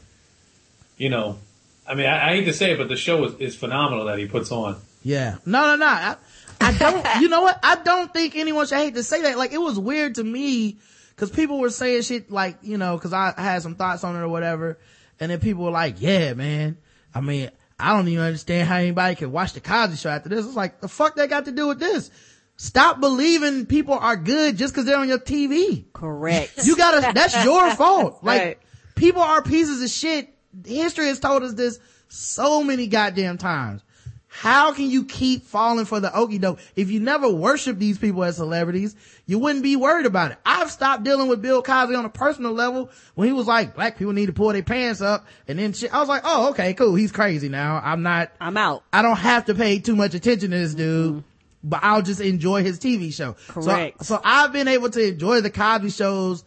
you 0.96 1.09
know, 1.09 1.38
I 1.86 1.94
mean, 1.94 2.07
I, 2.07 2.28
I 2.28 2.36
hate 2.36 2.44
to 2.44 2.53
say 2.53 2.72
it, 2.72 2.78
but 2.78 2.88
the 2.88 2.96
show 2.96 3.24
is, 3.24 3.34
is 3.40 3.57
phenomenal 3.57 4.07
that 4.07 4.18
he 4.18 4.26
puts 4.26 4.53
on. 4.53 4.76
Yeah. 5.03 5.38
No, 5.44 5.62
no, 5.62 5.76
no. 5.76 5.86
I, 5.86 6.16
I 6.61 6.72
don't, 6.78 7.07
you 7.20 7.28
know 7.28 7.42
what? 7.42 7.59
I 7.62 7.76
don't 7.76 8.12
think 8.12 8.36
anyone 8.36 8.66
should 8.66 8.78
hate 8.78 8.94
to 8.94 9.03
say 9.03 9.22
that. 9.22 9.36
Like, 9.36 9.53
it 9.53 9.61
was 9.61 9.78
weird 9.78 10.14
to 10.16 10.24
me 10.24 10.78
because 11.11 11.30
people 11.30 11.59
were 11.59 11.70
saying 11.70 12.03
shit 12.03 12.30
like, 12.30 12.59
you 12.62 12.78
know, 12.78 12.96
because 12.96 13.12
I 13.12 13.34
had 13.36 13.62
some 13.62 13.74
thoughts 13.74 14.05
on 14.05 14.16
it 14.16 14.20
or 14.20 14.28
whatever. 14.28 14.78
And 15.23 15.31
then 15.31 15.39
people 15.39 15.62
were 15.62 15.70
like, 15.70 16.01
yeah, 16.01 16.35
man. 16.35 16.79
I 17.14 17.20
mean, 17.20 17.49
I 17.79 17.95
don't 17.95 18.09
even 18.09 18.25
understand 18.25 18.66
how 18.68 18.79
anybody 18.79 19.14
can 19.14 19.31
watch 19.31 19.53
the 19.53 19.61
Cosby 19.61 19.95
show 19.97 20.11
after 20.11 20.29
this. 20.29 20.45
It's 20.45 20.57
like, 20.57 20.81
the 20.81 20.89
fuck 20.89 21.14
they 21.14 21.29
got 21.29 21.45
to 21.45 21.53
do 21.53 21.68
with 21.68 21.79
this? 21.79 22.11
Stop 22.57 22.99
believing 22.99 23.66
people 23.66 23.95
are 23.95 24.16
good 24.16 24.57
just 24.59 24.75
because 24.75 24.85
they're 24.85 24.99
on 24.99 25.07
your 25.09 25.20
TV. 25.20 25.85
Correct. 25.93 26.66
You 26.66 26.75
gotta, 26.77 27.12
that's 27.14 27.45
your 27.45 27.70
fault. 27.77 28.25
Like, 28.25 28.41
Right. 28.43 28.59
people 28.97 29.23
are 29.23 29.43
pieces 29.43 29.81
of 29.81 29.91
shit. 29.91 30.29
History 30.66 31.07
has 31.07 31.20
told 31.20 31.45
us 31.45 31.55
this 31.55 31.79
so 32.09 32.64
many 32.64 32.89
goddamn 32.89 33.39
times. 33.39 33.83
How 34.35 34.72
can 34.72 34.89
you 34.89 35.05
keep 35.05 35.43
falling 35.45 35.85
for 35.85 36.01
the 36.01 36.09
okie 36.09 36.41
doke? 36.41 36.59
If 36.74 36.91
you 36.91 37.01
never 37.01 37.28
worship 37.28 37.78
these 37.78 37.99
people 37.99 38.24
as 38.24 38.37
celebrities, 38.37 38.97
you 39.26 39.39
wouldn't 39.39 39.62
be 39.62 39.76
worried 39.76 40.07
about 40.07 40.33
it. 40.33 40.39
I've 40.47 40.70
stopped 40.70 41.05
dealing 41.05 41.28
with 41.28 41.43
Bill 41.43 41.62
Cosby 41.62 41.95
on 41.95 42.07
a 42.07 42.09
personal 42.09 42.53
level 42.53 42.91
when 43.14 43.28
he 43.28 43.35
was 43.35 43.47
like, 43.47 43.74
black 43.74 43.99
people 43.99 44.14
need 44.14 44.26
to 44.26 44.33
pull 44.33 44.51
their 44.55 44.62
pants 44.62 45.03
up 45.03 45.26
and 45.47 45.59
then 45.59 45.74
shit. 45.74 45.93
I 45.93 46.01
was 46.01 46.09
like, 46.09 46.22
oh, 46.24 46.49
okay, 46.51 46.72
cool. 46.72 46.95
He's 46.95 47.12
crazy 47.12 47.51
now. 47.51 47.78
I'm 47.85 48.03
not, 48.03 48.33
I'm 48.41 48.57
out. 48.57 48.85
I 48.91 49.03
don't 49.03 49.18
have 49.18 49.45
to 49.45 49.55
pay 49.55 49.80
too 49.80 49.95
much 49.95 50.14
attention 50.14 50.51
to 50.51 50.57
this 50.57 50.74
dude, 50.74 51.12
mm-hmm. 51.12 51.20
but 51.62 51.80
I'll 51.83 52.03
just 52.03 52.22
enjoy 52.22 52.62
his 52.62 52.80
TV 52.80 53.12
show. 53.12 53.37
Correct. 53.49 54.03
So, 54.03 54.16
so 54.16 54.20
I've 54.24 54.55
been 54.55 54.66
able 54.66 54.89
to 54.89 55.09
enjoy 55.09 55.43
the 55.43 55.51
Cosby 55.51 55.91
shows 55.91 56.43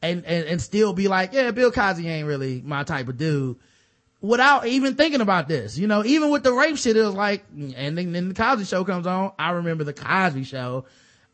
and, 0.00 0.24
and, 0.24 0.46
and 0.46 0.62
still 0.62 0.94
be 0.94 1.06
like, 1.06 1.34
yeah, 1.34 1.50
Bill 1.50 1.70
Cosby 1.70 2.08
ain't 2.08 2.26
really 2.26 2.62
my 2.64 2.82
type 2.82 3.08
of 3.08 3.18
dude 3.18 3.58
without 4.26 4.66
even 4.66 4.94
thinking 4.94 5.20
about 5.20 5.48
this. 5.48 5.78
You 5.78 5.86
know, 5.86 6.04
even 6.04 6.30
with 6.30 6.42
the 6.42 6.52
rape 6.52 6.76
shit, 6.76 6.96
it 6.96 7.02
was 7.02 7.14
like, 7.14 7.44
and 7.54 7.96
then, 7.96 8.12
then 8.12 8.28
the 8.28 8.34
Cosby 8.34 8.64
show 8.64 8.84
comes 8.84 9.06
on. 9.06 9.32
I 9.38 9.50
remember 9.50 9.84
the 9.84 9.92
Cosby 9.92 10.44
show. 10.44 10.86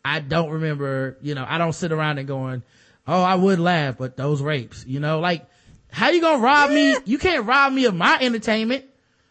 I 0.05 0.21
don't 0.21 0.51
remember, 0.51 1.17
you 1.23 1.35
know, 1.35 1.45
I 1.49 1.59
don't 1.59 1.73
sit 1.73 1.93
around 1.93 2.19
and 2.19 2.27
going, 2.27 2.63
oh, 3.07 3.23
I 3.23 3.35
would 3.35 3.59
laugh, 3.59 3.97
but 3.99 4.17
those 4.17 4.43
rapes, 4.43 4.85
you 4.87 5.01
know, 5.01 5.21
like, 5.21 5.47
how 5.91 6.11
you 6.11 6.21
gonna 6.21 6.43
rob 6.43 6.71
me? 6.71 6.97
You 7.05 7.19
can't 7.19 7.47
rob 7.47 7.73
me 7.73 7.85
of 7.85 7.95
my 7.95 8.19
entertainment 8.21 8.87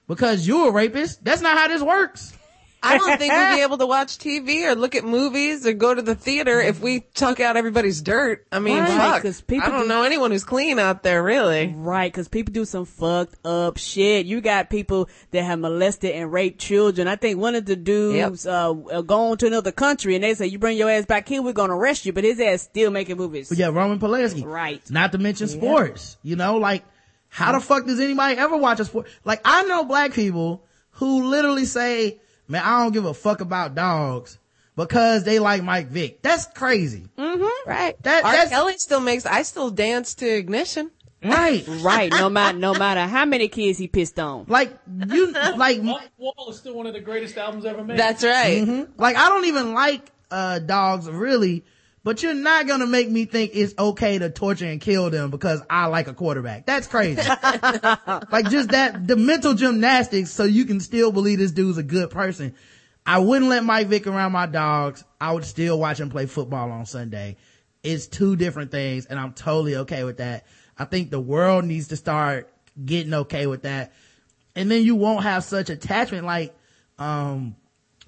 because 0.07 0.47
you're 0.47 0.69
a 0.69 0.71
rapist. 0.71 1.23
That's 1.23 1.41
not 1.41 1.57
how 1.57 1.67
this 1.67 1.81
works. 1.81 2.33
I 2.83 2.97
don't 2.97 3.17
think 3.19 3.31
we'd 3.31 3.55
be 3.57 3.61
able 3.61 3.77
to 3.77 3.85
watch 3.85 4.17
TV 4.17 4.65
or 4.67 4.73
look 4.75 4.95
at 4.95 5.03
movies 5.05 5.67
or 5.67 5.73
go 5.73 5.93
to 5.93 6.01
the 6.01 6.15
theater 6.15 6.59
if 6.59 6.79
we 6.81 7.01
took 7.13 7.39
out 7.39 7.55
everybody's 7.55 8.01
dirt. 8.01 8.47
I 8.51 8.57
mean, 8.59 8.79
Right, 8.79 8.89
fuck. 8.97 9.21
'cause 9.21 9.39
people 9.41 9.67
I 9.67 9.71
don't 9.71 9.81
do- 9.83 9.87
know 9.89 10.03
anyone 10.03 10.31
who's 10.31 10.43
clean 10.43 10.79
out 10.79 11.03
there, 11.03 11.21
really. 11.21 11.73
Right, 11.77 12.11
because 12.11 12.27
people 12.27 12.53
do 12.53 12.65
some 12.65 12.85
fucked 12.85 13.35
up 13.45 13.77
shit. 13.77 14.25
You 14.25 14.41
got 14.41 14.69
people 14.71 15.09
that 15.29 15.43
have 15.43 15.59
molested 15.59 16.11
and 16.11 16.31
raped 16.33 16.59
children. 16.59 17.07
I 17.07 17.17
think 17.17 17.37
one 17.39 17.53
of 17.53 17.65
the 17.65 17.75
dudes 17.75 18.47
uh, 18.47 18.71
uh, 18.71 19.01
gone 19.01 19.37
to 19.37 19.47
another 19.47 19.71
country 19.71 20.15
and 20.15 20.23
they 20.23 20.33
say, 20.33 20.47
you 20.47 20.57
bring 20.57 20.75
your 20.77 20.89
ass 20.89 21.05
back 21.05 21.27
here, 21.27 21.41
we're 21.43 21.53
going 21.53 21.69
to 21.69 21.75
arrest 21.75 22.05
you. 22.07 22.13
But 22.13 22.23
his 22.23 22.39
ass 22.39 22.63
still 22.63 22.89
making 22.89 23.17
movies. 23.17 23.49
But 23.49 23.59
yeah, 23.59 23.67
Roman 23.67 23.99
Polanski. 23.99 24.43
Right. 24.43 24.81
Not 24.89 25.11
to 25.11 25.19
mention 25.19 25.47
sports. 25.47 26.17
You 26.23 26.35
know, 26.35 26.57
like, 26.57 26.83
how 27.29 27.51
the 27.51 27.59
fuck 27.59 27.85
does 27.85 27.99
anybody 27.99 28.37
ever 28.39 28.57
watch 28.57 28.79
a 28.79 28.85
sport? 28.85 29.07
Like, 29.23 29.41
I 29.45 29.61
know 29.63 29.83
black 29.83 30.13
people 30.13 30.63
who 30.93 31.29
literally 31.29 31.65
say, 31.65 32.19
man, 32.51 32.61
I 32.63 32.83
don't 32.83 32.91
give 32.91 33.05
a 33.05 33.13
fuck 33.13 33.41
about 33.41 33.73
dogs 33.75 34.37
because 34.75 35.23
they 35.23 35.39
like 35.39 35.63
Mike 35.63 35.87
Vick. 35.87 36.21
That's 36.21 36.45
crazy. 36.47 37.05
Right. 37.17 37.95
That- 38.03 38.23
R. 38.25 38.31
that's- 38.31 38.49
Kelly 38.49 38.77
still 38.77 38.99
makes, 38.99 39.25
I 39.25 39.43
still 39.43 39.69
dance 39.71 40.15
to 40.15 40.27
Ignition. 40.27 40.91
Right. 41.23 41.65
Right, 41.81 42.11
no 42.11 42.29
matter 42.29 42.57
no 42.57 42.73
matter 42.73 43.01
how 43.01 43.25
many 43.25 43.47
kids 43.47 43.77
he 43.77 43.87
pissed 43.87 44.19
on. 44.19 44.45
Like, 44.47 44.75
you, 45.07 45.31
like, 45.55 45.79
Off 45.79 46.01
the 46.01 46.09
Wall 46.17 46.47
is 46.49 46.57
still 46.57 46.73
one 46.75 46.87
of 46.87 46.93
the 46.93 46.99
greatest 46.99 47.37
albums 47.37 47.65
ever 47.65 47.83
made. 47.83 47.97
That's 47.97 48.23
right. 48.23 48.61
Mm-hmm. 48.63 48.99
like, 48.99 49.15
I 49.15 49.29
don't 49.29 49.45
even 49.45 49.73
like, 49.73 50.11
uh, 50.31 50.59
dogs 50.59 51.09
really, 51.09 51.63
but 52.03 52.23
you're 52.23 52.33
not 52.33 52.67
gonna 52.67 52.87
make 52.87 53.09
me 53.09 53.25
think 53.25 53.51
it's 53.53 53.73
okay 53.77 54.17
to 54.17 54.29
torture 54.29 54.65
and 54.65 54.81
kill 54.81 55.09
them 55.09 55.29
because 55.29 55.61
I 55.69 55.85
like 55.85 56.07
a 56.07 56.13
quarterback. 56.13 56.65
That's 56.65 56.87
crazy. 56.87 57.21
like 57.21 58.49
just 58.49 58.69
that, 58.69 59.07
the 59.07 59.15
mental 59.15 59.53
gymnastics 59.53 60.31
so 60.31 60.43
you 60.43 60.65
can 60.65 60.79
still 60.79 61.11
believe 61.11 61.39
this 61.39 61.51
dude's 61.51 61.77
a 61.77 61.83
good 61.83 62.09
person. 62.09 62.55
I 63.05 63.19
wouldn't 63.19 63.49
let 63.49 63.63
Mike 63.63 63.87
Vick 63.87 64.07
around 64.07 64.31
my 64.31 64.45
dogs. 64.45 65.03
I 65.19 65.31
would 65.31 65.45
still 65.45 65.79
watch 65.79 65.99
him 65.99 66.09
play 66.09 66.25
football 66.25 66.71
on 66.71 66.85
Sunday. 66.85 67.37
It's 67.83 68.07
two 68.07 68.35
different 68.35 68.71
things 68.71 69.05
and 69.05 69.19
I'm 69.19 69.33
totally 69.33 69.75
okay 69.77 70.03
with 70.03 70.17
that. 70.17 70.45
I 70.77 70.85
think 70.85 71.11
the 71.11 71.19
world 71.19 71.65
needs 71.65 71.89
to 71.89 71.97
start 71.97 72.51
getting 72.83 73.13
okay 73.13 73.45
with 73.45 73.63
that. 73.63 73.93
And 74.55 74.69
then 74.69 74.83
you 74.83 74.95
won't 74.95 75.23
have 75.23 75.43
such 75.43 75.69
attachment 75.69 76.25
like, 76.25 76.55
um, 76.97 77.55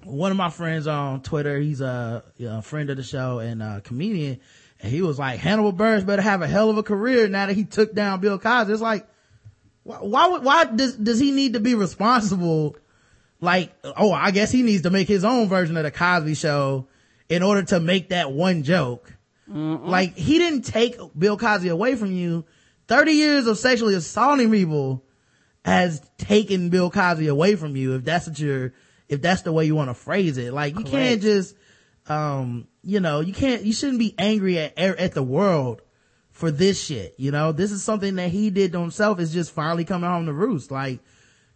one 0.04 0.30
of 0.30 0.36
my 0.36 0.50
friends 0.50 0.86
on 0.86 1.22
Twitter, 1.22 1.58
he's 1.58 1.80
a, 1.80 2.24
know, 2.38 2.60
friend 2.60 2.90
of 2.90 2.96
the 2.96 3.02
show 3.02 3.38
and 3.38 3.62
a 3.62 3.80
comedian. 3.80 4.40
And 4.80 4.92
he 4.92 5.02
was 5.02 5.18
like, 5.18 5.38
Hannibal 5.38 5.72
Buress 5.72 6.04
better 6.04 6.22
have 6.22 6.42
a 6.42 6.46
hell 6.46 6.70
of 6.70 6.78
a 6.78 6.82
career 6.82 7.28
now 7.28 7.46
that 7.46 7.54
he 7.54 7.64
took 7.64 7.94
down 7.94 8.20
Bill 8.20 8.38
Cosby. 8.38 8.72
It's 8.72 8.82
like, 8.82 9.06
why, 9.82 9.98
why, 9.98 10.38
why 10.38 10.64
does, 10.64 10.96
does 10.96 11.18
he 11.18 11.30
need 11.30 11.54
to 11.54 11.60
be 11.60 11.74
responsible? 11.74 12.76
Like, 13.40 13.74
oh, 13.82 14.12
I 14.12 14.30
guess 14.30 14.50
he 14.50 14.62
needs 14.62 14.82
to 14.82 14.90
make 14.90 15.08
his 15.08 15.24
own 15.24 15.48
version 15.48 15.76
of 15.76 15.84
the 15.84 15.90
Cosby 15.90 16.34
show 16.34 16.86
in 17.28 17.42
order 17.42 17.62
to 17.64 17.80
make 17.80 18.10
that 18.10 18.32
one 18.32 18.62
joke. 18.62 19.12
Like, 19.46 20.16
he 20.16 20.38
didn't 20.38 20.62
take 20.62 20.96
Bill 21.18 21.36
Cosby 21.36 21.68
away 21.68 21.96
from 21.96 22.12
you. 22.12 22.44
30 22.88 23.12
years 23.12 23.46
of 23.46 23.58
sexually 23.58 23.94
assaulting 23.94 24.50
people 24.50 25.04
has 25.64 26.00
taken 26.18 26.70
Bill 26.70 26.90
Cosby 26.90 27.28
away 27.28 27.56
from 27.56 27.76
you. 27.76 27.94
If 27.94 28.04
that's 28.04 28.26
what 28.26 28.38
you're, 28.38 28.72
if 29.08 29.20
that's 29.20 29.42
the 29.42 29.52
way 29.52 29.66
you 29.66 29.74
want 29.74 29.90
to 29.90 29.94
phrase 29.94 30.38
it. 30.38 30.52
Like, 30.52 30.78
you 30.78 30.84
can't 30.84 31.20
just, 31.20 31.54
um, 32.06 32.66
you 32.82 33.00
know, 33.00 33.20
you 33.20 33.32
can't, 33.32 33.62
you 33.62 33.72
shouldn't 33.72 33.98
be 33.98 34.14
angry 34.18 34.58
at, 34.58 34.78
at 34.78 35.12
the 35.12 35.22
world 35.22 35.82
for 36.30 36.50
this 36.50 36.82
shit. 36.82 37.14
You 37.18 37.30
know, 37.30 37.52
this 37.52 37.70
is 37.70 37.82
something 37.82 38.16
that 38.16 38.30
he 38.30 38.50
did 38.50 38.72
to 38.72 38.80
himself 38.80 39.20
is 39.20 39.32
just 39.32 39.52
finally 39.52 39.84
coming 39.84 40.08
home 40.08 40.26
to 40.26 40.32
roost. 40.32 40.70
Like, 40.70 41.00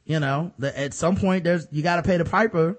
you 0.05 0.20
know, 0.20 0.53
the, 0.59 0.78
at 0.78 0.94
some 0.94 1.16
point 1.16 1.44
there's, 1.44 1.66
you 1.70 1.82
gotta 1.82 2.03
pay 2.03 2.16
the 2.16 2.24
piper, 2.24 2.78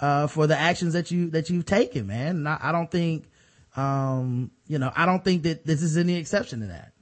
uh, 0.00 0.26
for 0.26 0.46
the 0.46 0.58
actions 0.58 0.92
that 0.92 1.10
you, 1.10 1.30
that 1.30 1.48
you've 1.48 1.64
taken, 1.66 2.06
man. 2.06 2.36
And 2.36 2.48
I, 2.48 2.58
I 2.60 2.72
don't 2.72 2.90
think, 2.90 3.30
um, 3.76 4.50
you 4.66 4.78
know, 4.78 4.90
I 4.94 5.06
don't 5.06 5.22
think 5.24 5.44
that 5.44 5.64
this 5.64 5.82
is 5.82 5.96
any 5.96 6.16
exception 6.16 6.60
to 6.60 6.66
that. 6.66 6.92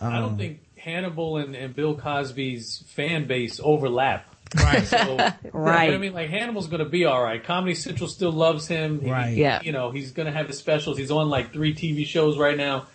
I 0.00 0.06
Um, 0.06 0.22
don't 0.22 0.38
think 0.38 0.60
Hannibal 0.76 1.36
and, 1.36 1.54
and 1.54 1.74
Bill 1.74 1.94
Cosby's 1.94 2.84
fan 2.88 3.26
base 3.26 3.60
overlap. 3.62 4.31
Right. 4.56 4.84
So, 4.86 5.16
Right. 5.52 5.92
I 5.92 5.98
mean, 5.98 6.12
like 6.12 6.30
Hannibal's 6.30 6.66
going 6.66 6.82
to 6.82 6.88
be 6.88 7.04
all 7.04 7.22
right. 7.22 7.42
Comedy 7.42 7.74
Central 7.74 8.08
still 8.08 8.32
loves 8.32 8.66
him. 8.68 9.00
He- 9.00 9.10
Right. 9.10 9.36
Yeah. 9.36 9.60
You 9.62 9.72
know, 9.72 9.90
he's 9.90 10.12
going 10.12 10.26
to 10.26 10.32
have 10.32 10.46
his 10.48 10.58
specials. 10.58 10.98
He's 10.98 11.10
on 11.10 11.28
like 11.30 11.52
three 11.52 11.74
TV 11.74 12.06
shows 12.06 12.38
right 12.38 12.56
now. 12.56 12.86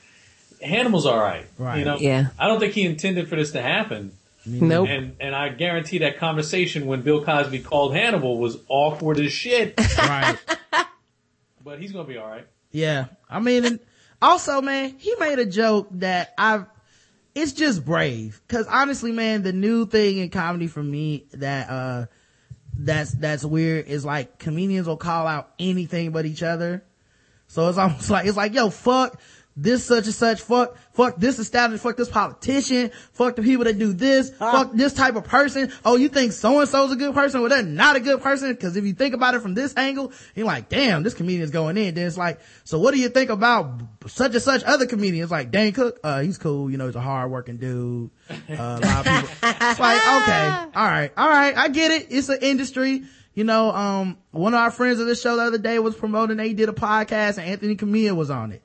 Hannibal's 0.61 1.05
all 1.05 1.17
right. 1.19 1.45
Right. 1.57 1.79
You 1.79 1.85
know. 1.85 1.97
Yeah. 1.97 2.27
I 2.39 2.47
don't 2.47 2.59
think 2.59 2.73
he 2.73 2.83
intended 2.83 3.27
for 3.29 3.35
this 3.35 3.51
to 3.51 3.61
happen. 3.61 4.11
Nope. 4.45 4.87
And 4.87 5.15
and 5.19 5.35
I 5.35 5.49
guarantee 5.49 5.97
that 5.99 6.19
conversation 6.19 6.85
when 6.85 7.01
Bill 7.01 7.23
Cosby 7.23 7.59
called 7.59 7.93
Hannibal 7.93 8.37
was 8.39 8.57
awkward 8.69 9.19
as 9.19 9.31
shit. 9.33 9.73
right. 9.97 10.37
but 11.63 11.79
he's 11.79 11.91
going 11.91 12.05
to 12.05 12.11
be 12.11 12.17
all 12.17 12.27
right. 12.29 12.47
Yeah. 12.71 13.05
I 13.29 13.39
mean, 13.39 13.65
and 13.65 13.79
also, 14.21 14.61
man, 14.61 14.95
he 14.97 15.15
made 15.19 15.39
a 15.39 15.45
joke 15.45 15.89
that 15.91 16.33
I've, 16.37 16.65
it's 17.37 17.53
just 17.53 17.85
brave. 17.85 18.41
Cause 18.47 18.65
honestly, 18.67 19.11
man, 19.11 19.43
the 19.43 19.53
new 19.53 19.85
thing 19.85 20.17
in 20.17 20.29
comedy 20.29 20.67
for 20.67 20.81
me 20.81 21.25
that, 21.33 21.69
uh, 21.69 22.05
that's, 22.75 23.11
that's 23.11 23.45
weird 23.45 23.87
is 23.87 24.03
like 24.03 24.39
comedians 24.39 24.87
will 24.87 24.97
call 24.97 25.27
out 25.27 25.51
anything 25.59 26.11
but 26.11 26.25
each 26.25 26.43
other. 26.43 26.83
So 27.47 27.69
it's 27.69 27.77
almost 27.77 28.09
like, 28.09 28.25
it's 28.25 28.37
like, 28.37 28.53
yo, 28.53 28.69
fuck 28.69 29.19
this 29.57 29.83
such 29.83 30.05
and 30.05 30.13
such, 30.13 30.39
fuck, 30.41 30.77
fuck 30.93 31.17
this 31.17 31.39
establishment, 31.39 31.81
fuck 31.81 31.97
this 31.97 32.09
politician, 32.09 32.91
fuck 33.11 33.35
the 33.35 33.41
people 33.41 33.65
that 33.65 33.79
do 33.79 33.91
this, 33.91 34.29
fuck 34.29 34.71
this 34.73 34.93
type 34.93 35.15
of 35.15 35.23
person. 35.23 35.71
Oh, 35.83 35.95
you 35.95 36.09
think 36.09 36.31
so 36.31 36.59
and 36.59 36.69
so's 36.69 36.91
a 36.91 36.95
good 36.95 37.15
person? 37.15 37.41
Well, 37.41 37.49
they're 37.49 37.63
not 37.63 37.95
a 37.95 37.99
good 37.99 38.21
person. 38.21 38.55
Cause 38.55 38.77
if 38.77 38.85
you 38.85 38.93
think 38.93 39.15
about 39.15 39.33
it 39.33 39.41
from 39.41 39.55
this 39.55 39.75
angle, 39.75 40.13
you're 40.35 40.45
like, 40.45 40.69
damn, 40.69 41.01
this 41.01 41.15
comedian's 41.15 41.49
going 41.49 41.75
in. 41.75 41.95
Then 41.95 42.05
it's 42.05 42.17
like, 42.17 42.39
so 42.65 42.77
what 42.77 42.93
do 42.93 42.99
you 42.99 43.09
think 43.09 43.31
about 43.31 43.81
such 44.05 44.33
and 44.33 44.41
such 44.41 44.63
other 44.63 44.85
comedians? 44.85 45.31
Like 45.31 45.49
Dane 45.49 45.73
Cook, 45.73 45.99
uh, 46.03 46.21
he's 46.21 46.37
cool. 46.37 46.69
You 46.69 46.77
know, 46.77 46.85
he's 46.85 46.95
a 46.95 47.01
hard 47.01 47.31
working 47.31 47.57
dude. 47.57 48.11
Uh, 48.29 48.35
a 48.49 48.79
lot 48.79 49.07
of 49.07 49.13
people. 49.13 49.29
It's 49.69 49.79
like, 49.79 49.97
okay, 49.97 50.47
all 50.75 50.85
right, 50.85 51.11
all 51.17 51.29
right. 51.29 51.57
I 51.57 51.67
get 51.69 51.91
it. 51.91 52.07
It's 52.11 52.29
an 52.29 52.39
industry. 52.41 53.03
You 53.33 53.43
know, 53.43 53.71
um, 53.71 54.17
one 54.31 54.53
of 54.53 54.59
our 54.59 54.71
friends 54.71 54.99
of 54.99 55.05
this 55.05 55.21
show 55.21 55.35
the 55.35 55.43
other 55.43 55.57
day 55.59 55.77
was 55.77 55.95
promoting, 55.95 56.37
they 56.37 56.53
did 56.53 56.69
a 56.69 56.73
podcast 56.73 57.37
and 57.37 57.47
Anthony 57.47 57.75
Cumia 57.75 58.15
was 58.15 58.31
on 58.31 58.51
it. 58.51 58.63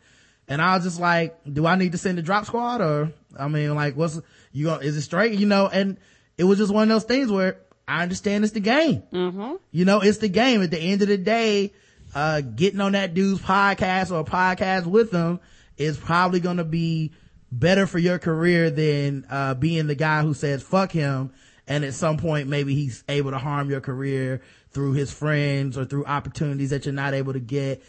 And 0.49 0.61
I 0.61 0.75
was 0.75 0.85
just 0.85 1.01
like, 1.01 1.39
do 1.51 1.67
I 1.67 1.77
need 1.77 1.93
to 1.93 1.99
send 1.99 2.19
the 2.19 2.23
drop 2.23 2.47
squad 2.47 2.81
or, 2.81 3.13
I 3.39 3.49
mean, 3.49 3.75
like, 3.75 3.97
what's, 3.97 4.21
you 4.53 4.67
going, 4.67 4.83
is 4.83 4.97
it 4.97 5.03
straight? 5.03 5.39
You 5.39 5.47
know, 5.47 5.69
and 5.69 5.97
it 6.37 6.45
was 6.45 6.59
just 6.59 6.73
one 6.73 6.85
of 6.85 6.89
those 6.89 7.05
things 7.05 7.31
where 7.31 7.59
I 7.87 8.03
understand 8.03 8.45
it's 8.45 8.53
the 8.53 8.61
game. 8.61 9.03
Mm-hmm. 9.13 9.55
You 9.71 9.85
know, 9.85 10.01
it's 10.01 10.19
the 10.19 10.29
game. 10.29 10.63
At 10.63 10.71
the 10.71 10.81
end 10.81 11.03
of 11.03 11.09
the 11.09 11.17
day, 11.17 11.73
uh, 12.15 12.41
getting 12.41 12.81
on 12.81 12.93
that 12.93 13.15
dude's 13.15 13.41
podcast 13.41 14.11
or 14.11 14.21
a 14.21 14.25
podcast 14.25 14.87
with 14.87 15.11
them 15.11 15.41
is 15.77 15.97
probably 15.97 16.41
going 16.41 16.59
to 16.59 16.65
be 16.65 17.13
better 17.51 17.87
for 17.87 17.99
your 17.99 18.19
career 18.19 18.71
than, 18.71 19.27
uh, 19.31 19.55
being 19.55 19.87
the 19.87 19.95
guy 19.95 20.23
who 20.23 20.35
says 20.35 20.63
fuck 20.63 20.93
him. 20.93 21.33
And 21.69 21.85
at 21.85 21.95
some 21.95 22.19
point, 22.19 22.49
maybe 22.49 22.75
he's 22.75 23.05
able 23.09 23.31
to 23.31 23.39
harm 23.39 23.71
your 23.71 23.81
career 23.81 24.43
through 24.71 24.93
his 24.93 25.13
friends 25.13 25.79
or 25.79 25.85
through 25.85 26.05
opportunities 26.05 26.71
that 26.71 26.87
you're 26.87 26.93
not 26.93 27.15
able 27.15 27.33
to 27.35 27.41
get. 27.41 27.83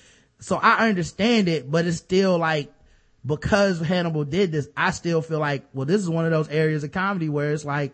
So 0.44 0.58
I 0.58 0.90
understand 0.90 1.48
it, 1.48 1.72
but 1.72 1.86
it's 1.86 1.98
still 1.98 2.38
like, 2.38 2.72
because 3.26 3.80
Hannibal 3.80 4.26
did 4.26 4.52
this, 4.52 4.68
I 4.76 4.92
still 4.92 5.22
feel 5.22 5.40
like, 5.40 5.64
well, 5.74 5.86
this 5.86 6.02
is 6.02 6.10
one 6.10 6.26
of 6.26 6.32
those 6.32 6.50
areas 6.50 6.84
of 6.84 6.92
comedy 6.92 7.30
where 7.30 7.54
it's 7.54 7.64
like, 7.64 7.94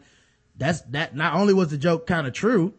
that's, 0.58 0.82
that 0.90 1.16
not 1.16 1.36
only 1.36 1.54
was 1.54 1.70
the 1.70 1.78
joke 1.78 2.08
kind 2.08 2.26
of 2.26 2.34
true, 2.34 2.74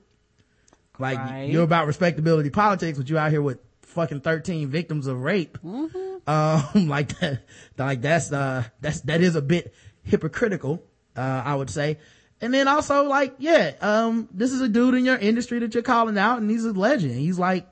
like 0.98 1.18
Right. 1.18 1.48
you're 1.50 1.62
about 1.62 1.86
respectability 1.86 2.50
politics, 2.50 2.98
but 2.98 3.08
you 3.08 3.16
out 3.16 3.30
here 3.30 3.40
with 3.42 3.58
fucking 3.82 4.22
13 4.22 4.68
victims 4.68 5.06
of 5.06 5.20
rape. 5.22 5.56
Um, 5.62 6.64
like 6.88 7.16
that, 7.20 7.42
like 7.78 8.02
that's, 8.02 8.32
uh, 8.32 8.64
that's, 8.80 9.02
that 9.02 9.20
is 9.20 9.36
a 9.36 9.42
bit 9.42 9.72
hypocritical, 10.02 10.82
uh, 11.16 11.42
I 11.44 11.54
would 11.54 11.70
say. 11.70 11.98
and 12.40 12.52
then 12.52 12.66
also 12.66 13.04
like, 13.04 13.36
yeah, 13.38 13.74
um, 13.80 14.28
this 14.32 14.50
is 14.50 14.60
a 14.60 14.68
dude 14.68 14.94
in 14.94 15.04
your 15.04 15.16
industry 15.16 15.60
that 15.60 15.74
you're 15.74 15.84
calling 15.84 16.18
out 16.18 16.40
and 16.40 16.50
he's 16.50 16.64
a 16.64 16.72
legend. 16.72 17.14
He's 17.14 17.38
like, 17.38 17.68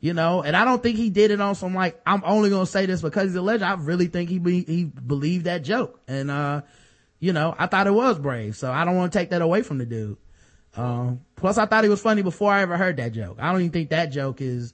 you 0.00 0.14
know, 0.14 0.42
and 0.42 0.56
I 0.56 0.64
don't 0.64 0.82
think 0.82 0.96
he 0.96 1.10
did 1.10 1.30
it 1.30 1.40
on 1.40 1.54
some 1.54 1.74
like, 1.74 2.00
I'm 2.06 2.22
only 2.24 2.48
going 2.50 2.64
to 2.64 2.70
say 2.70 2.86
this 2.86 3.02
because 3.02 3.24
he's 3.24 3.34
a 3.36 3.42
legend. 3.42 3.64
I 3.64 3.74
really 3.74 4.06
think 4.06 4.30
he, 4.30 4.38
be, 4.38 4.62
he 4.64 4.84
believed 4.84 5.44
that 5.44 5.62
joke. 5.62 6.00
And, 6.08 6.30
uh, 6.30 6.62
you 7.18 7.32
know, 7.34 7.54
I 7.58 7.66
thought 7.66 7.86
it 7.86 7.92
was 7.92 8.18
brave. 8.18 8.56
So 8.56 8.72
I 8.72 8.84
don't 8.84 8.96
want 8.96 9.12
to 9.12 9.18
take 9.18 9.30
that 9.30 9.42
away 9.42 9.62
from 9.62 9.78
the 9.78 9.84
dude. 9.86 10.16
Um, 10.76 11.20
plus 11.36 11.58
I 11.58 11.66
thought 11.66 11.84
he 11.84 11.90
was 11.90 12.00
funny 12.00 12.22
before 12.22 12.52
I 12.52 12.62
ever 12.62 12.76
heard 12.76 12.96
that 12.98 13.12
joke. 13.12 13.36
I 13.40 13.50
don't 13.52 13.60
even 13.60 13.72
think 13.72 13.90
that 13.90 14.06
joke 14.06 14.40
is 14.40 14.72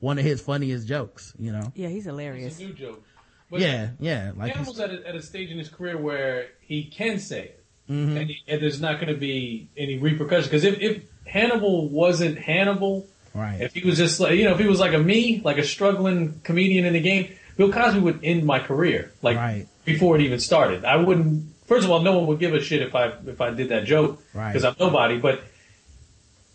one 0.00 0.18
of 0.18 0.24
his 0.24 0.40
funniest 0.42 0.86
jokes, 0.86 1.32
you 1.38 1.52
know? 1.52 1.72
Yeah, 1.74 1.88
he's 1.88 1.98
It's 1.98 2.06
hilarious. 2.06 2.58
a 2.58 2.62
new 2.64 2.72
joke. 2.74 3.02
But 3.50 3.60
Yeah, 3.60 3.90
yeah. 4.00 4.32
Like, 4.36 4.52
Hannibal's 4.52 4.76
he's- 4.76 4.90
at 4.90 4.94
a, 5.04 5.08
at 5.08 5.14
a 5.14 5.22
stage 5.22 5.50
in 5.50 5.58
his 5.58 5.68
career 5.68 5.96
where 5.96 6.48
he 6.60 6.84
can 6.84 7.18
say 7.18 7.42
it, 7.44 7.62
Mm-hmm. 7.88 8.16
and, 8.16 8.28
he, 8.30 8.38
and 8.48 8.60
there's 8.60 8.80
not 8.80 8.96
going 9.00 9.14
to 9.14 9.18
be 9.18 9.68
any 9.76 9.96
repercussions. 9.96 10.48
Because 10.48 10.64
if, 10.64 10.80
if 10.80 11.04
Hannibal 11.24 11.88
wasn't 11.88 12.36
Hannibal, 12.36 13.06
right. 13.36 13.60
if 13.60 13.74
he 13.74 13.86
was 13.86 13.96
just 13.98 14.18
like 14.20 14.34
you 14.38 14.44
know, 14.44 14.52
if 14.54 14.58
he 14.58 14.66
was 14.66 14.80
like 14.80 14.94
a 14.94 14.98
me, 14.98 15.40
like 15.44 15.58
a 15.58 15.64
struggling 15.64 16.40
comedian 16.42 16.84
in 16.84 16.92
the 16.94 17.00
game, 17.00 17.34
Bill 17.56 17.72
Cosby 17.72 18.00
would 18.00 18.20
end 18.24 18.44
my 18.44 18.58
career 18.58 19.12
like 19.22 19.36
Right. 19.36 19.66
before 19.84 20.16
it 20.16 20.22
even 20.22 20.40
started. 20.40 20.84
I 20.84 20.96
wouldn't. 20.96 21.52
First 21.66 21.84
of 21.84 21.90
all, 21.90 22.00
no 22.00 22.16
one 22.18 22.26
would 22.28 22.38
give 22.38 22.54
a 22.54 22.60
shit 22.60 22.82
if 22.82 22.94
I 22.94 23.12
if 23.26 23.40
I 23.40 23.50
did 23.50 23.68
that 23.70 23.84
joke 23.84 24.22
Right. 24.34 24.52
because 24.52 24.64
I'm 24.64 24.76
nobody. 24.78 25.18
But 25.18 25.42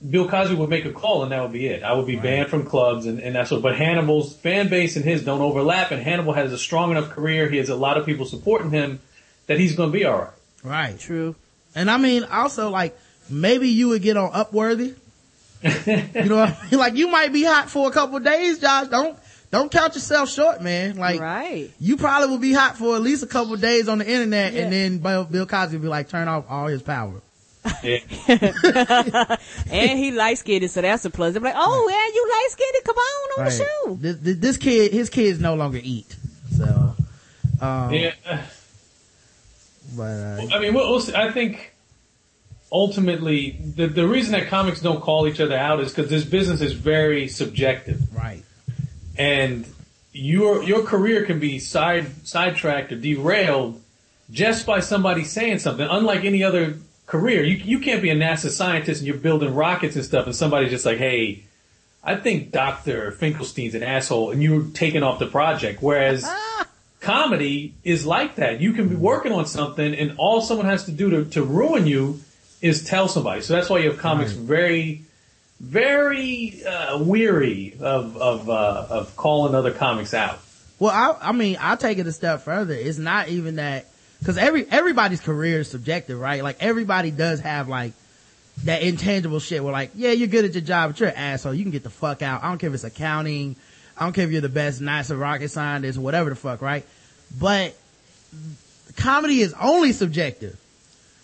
Bill 0.10 0.28
Cosby 0.28 0.56
would 0.56 0.70
make 0.70 0.86
a 0.86 0.92
call 0.92 1.22
and 1.24 1.32
that 1.32 1.42
would 1.44 1.52
be 1.54 1.68
it. 1.68 1.84
I 1.84 1.94
would 1.94 2.08
be 2.08 2.16
banned 2.16 2.50
from 2.50 2.66
clubs 2.66 3.06
and, 3.06 3.20
and 3.20 3.36
that's 3.36 3.52
what. 3.52 3.62
But 3.62 3.76
Hannibal's 3.78 4.36
fan 4.36 4.68
base 4.70 4.96
and 4.96 5.06
his 5.06 5.24
don't 5.24 5.42
overlap, 5.42 5.92
and 5.92 6.02
Hannibal 6.02 6.34
has 6.34 6.52
a 6.52 6.58
strong 6.58 6.90
enough 6.92 7.10
career. 7.12 7.50
He 7.50 7.58
has 7.58 7.70
a 7.70 7.76
lot 7.76 7.98
of 7.98 8.06
people 8.06 8.26
supporting 8.26 8.72
him 8.72 9.00
that 9.48 9.60
he's 9.60 9.76
going 9.76 9.92
to 9.92 9.98
be 9.98 10.06
all 10.06 10.18
right. 10.18 10.30
right. 10.64 11.00
True. 11.00 11.36
And 11.76 11.90
I 11.92 11.98
mean, 11.98 12.24
also 12.24 12.70
like, 12.70 12.98
maybe 13.30 13.68
you 13.70 13.90
would 13.90 14.02
get 14.02 14.18
on 14.18 14.32
Upworthy. 14.32 14.96
You 15.64 16.26
know 16.26 16.38
what 16.38 16.49
I 16.49 16.68
mean? 16.72 16.80
Like, 16.80 16.95
you 16.95 17.07
might 17.07 17.32
be 17.32 17.43
hot 17.43 17.70
for 17.70 17.88
a 17.88 17.91
couple 17.91 18.18
of 18.18 18.24
days, 18.24 18.59
Josh. 18.59 18.88
Don't, 18.88 19.18
don't 19.51 19.72
count 19.72 19.93
yourself 19.95 20.30
short, 20.30 20.62
man. 20.62 20.95
Like, 20.97 21.20
right. 21.20 21.70
you 21.80 21.97
probably 21.97 22.30
will 22.30 22.38
be 22.39 22.53
hot 22.53 22.78
for 22.78 22.95
at 22.95 23.01
least 23.01 23.24
a 23.24 23.28
couple 23.28 23.53
of 23.53 23.62
days 23.62 23.88
on 23.88 23.99
the 23.99 24.09
internet, 24.09 24.53
Yeah. 24.53 24.62
and 24.64 24.74
then 24.74 24.97
Bill, 24.99 25.26
Bill 25.26 25.45
Cosby 25.45 25.78
will 25.78 25.84
be 25.84 25.88
like, 25.89 26.09
turn 26.09 26.28
off 26.28 26.45
all 26.49 26.68
his 26.68 26.82
power. 26.82 27.22
Yeah. 27.84 27.99
And 29.72 29.99
he 29.99 30.12
light 30.12 30.39
skinned, 30.39 30.70
so 30.72 30.82
that's 30.82 31.05
a 31.05 31.09
plus. 31.09 31.34
They're 31.34 31.41
like, 31.41 31.53
oh, 31.55 31.88
man, 31.88 32.14
you 32.14 32.28
light 32.30 32.47
skinned. 32.49 32.84
Come 32.86 32.95
on 32.95 33.39
on 33.39 33.45
the 33.45 33.51
show. 33.51 33.95
This, 33.95 34.18
this, 34.18 34.38
this 34.38 34.57
kid, 34.57 34.91
his 34.91 35.09
kids 35.09 35.39
no 35.39 35.53
longer 35.55 35.80
eat. 35.82 36.16
So, 36.57 36.95
um, 37.62 37.93
yeah. 37.93 38.14
uh, 38.26 38.41
but, 39.95 40.03
uh, 40.03 40.47
I 40.53 40.59
mean, 40.59 40.74
we'll, 40.74 40.89
we'll 40.89 40.99
see. 41.01 41.14
I 41.14 41.32
think 41.32 41.70
ultimately 42.72 43.59
the 43.76 43.88
the 43.88 44.07
reason 44.07 44.32
that 44.32 44.47
comics 44.47 44.80
don't 44.80 45.01
call 45.01 45.28
each 45.28 45.39
other 45.39 45.55
out 45.55 45.80
is 45.80 45.89
because 45.89 46.09
this 46.09 46.24
business 46.24 46.61
is 46.61 46.74
very 46.74 47.28
subjective, 47.28 48.01
right. 48.15 48.43
and 49.17 49.65
your 50.13 50.63
your 50.63 50.84
career 50.84 51.26
can 51.26 51.39
be 51.39 51.59
side 51.59 52.26
sidetracked 52.26 52.91
or 52.91 52.95
derailed 52.95 53.82
just 54.32 54.65
by 54.65 54.80
somebody 54.80 55.24
saying 55.24 55.59
something. 55.59 55.88
Unlike 55.89 56.24
any 56.24 56.43
other 56.43 56.78
career, 57.05 57.43
you 57.43 57.57
you 57.57 57.80
can't 57.80 58.01
be 58.01 58.09
a 58.09 58.15
NASA 58.15 58.49
scientist 58.49 59.01
and 59.01 59.07
you're 59.07 59.17
building 59.17 59.53
rockets 59.53 59.95
and 59.95 60.05
stuff, 60.05 60.26
and 60.26 60.36
somebody's 60.36 60.72
just 60.72 60.86
like, 60.86 60.97
hey. 60.97 61.43
I 62.03 62.15
think 62.15 62.51
Dr. 62.51 63.11
Finkelstein's 63.11 63.76
an 63.76 63.84
asshole 63.84 64.32
and 64.32 64.41
you're 64.41 64.63
taking 64.74 65.03
off 65.03 65.19
the 65.19 65.28
project. 65.28 65.84
Whereas 65.84 66.28
comedy 66.99 67.76
is 67.84 68.07
like 68.07 68.38
that. 68.38 68.59
You 68.59 68.74
can 68.74 68.89
be 68.89 68.95
working 68.95 69.32
on 69.32 69.45
something 69.45 69.93
and 69.93 70.15
all 70.17 70.41
someone 70.41 70.65
has 70.65 70.86
to 70.86 70.91
do 70.91 71.11
to, 71.11 71.26
to 71.26 71.43
ruin 71.43 71.86
you 71.86 72.19
is 72.62 72.84
tell 72.84 73.07
somebody. 73.07 73.41
So 73.41 73.53
that's 73.53 73.70
why 73.70 73.80
you 73.80 73.91
have 73.91 73.99
comics 73.99 74.32
very, 74.32 75.03
very 75.59 76.64
uh, 76.66 76.99
weary 76.99 77.76
of 77.80 78.18
of 78.18 78.49
uh, 78.49 78.88
of 78.89 79.16
calling 79.16 79.55
other 79.55 79.72
comics 79.72 80.14
out. 80.14 80.39
Well, 80.80 80.91
I, 80.91 81.30
I 81.30 81.32
mean, 81.32 81.57
I'll 81.59 81.78
take 81.78 81.99
it 81.99 82.07
a 82.07 82.12
step 82.12 82.41
further. 82.41 82.74
It's 82.74 82.97
not 82.97 83.30
even 83.30 83.57
that, 83.57 83.86
cause 84.26 84.36
every, 84.36 84.66
everybody's 84.68 85.22
career 85.22 85.59
is 85.59 85.70
subjective, 85.70 86.20
right? 86.20 86.43
Like 86.43 86.57
everybody 86.59 87.12
does 87.12 87.39
have 87.41 87.68
like 87.68 87.93
that 88.64 88.82
intangible 88.82 89.39
shit 89.39 89.64
where 89.64 89.72
like, 89.72 89.91
yeah, 89.93 90.12
you're 90.12 90.28
good 90.28 90.43
at 90.43 90.53
your 90.53 90.62
job, 90.62 90.89
but 90.89 90.99
you're 90.99 91.09
an 91.09 91.16
asshole. 91.16 91.53
You 91.53 91.64
can 91.64 91.72
get 91.72 91.84
the 91.84 91.91
fuck 91.91 92.24
out. 92.24 92.43
I 92.43 92.49
don't 92.49 92.57
care 92.57 92.70
if 92.70 92.74
it's 92.74 92.84
accounting. 92.84 93.55
I 93.95 94.05
don't 94.05 94.14
care 94.14 94.26
if 94.26 94.32
you're 94.32 94.41
the 94.41 94.49
best 94.49 94.82
NASA 94.82 95.20
rocket 95.20 95.49
scientist, 95.49 95.99
whatever 95.99 96.32
the 96.32 96.36
fuck, 96.36 96.64
right? 96.64 96.84
But 97.39 97.76
comedy 98.97 99.41
is 99.41 99.53
only 99.62 99.93
subjective. 99.93 100.57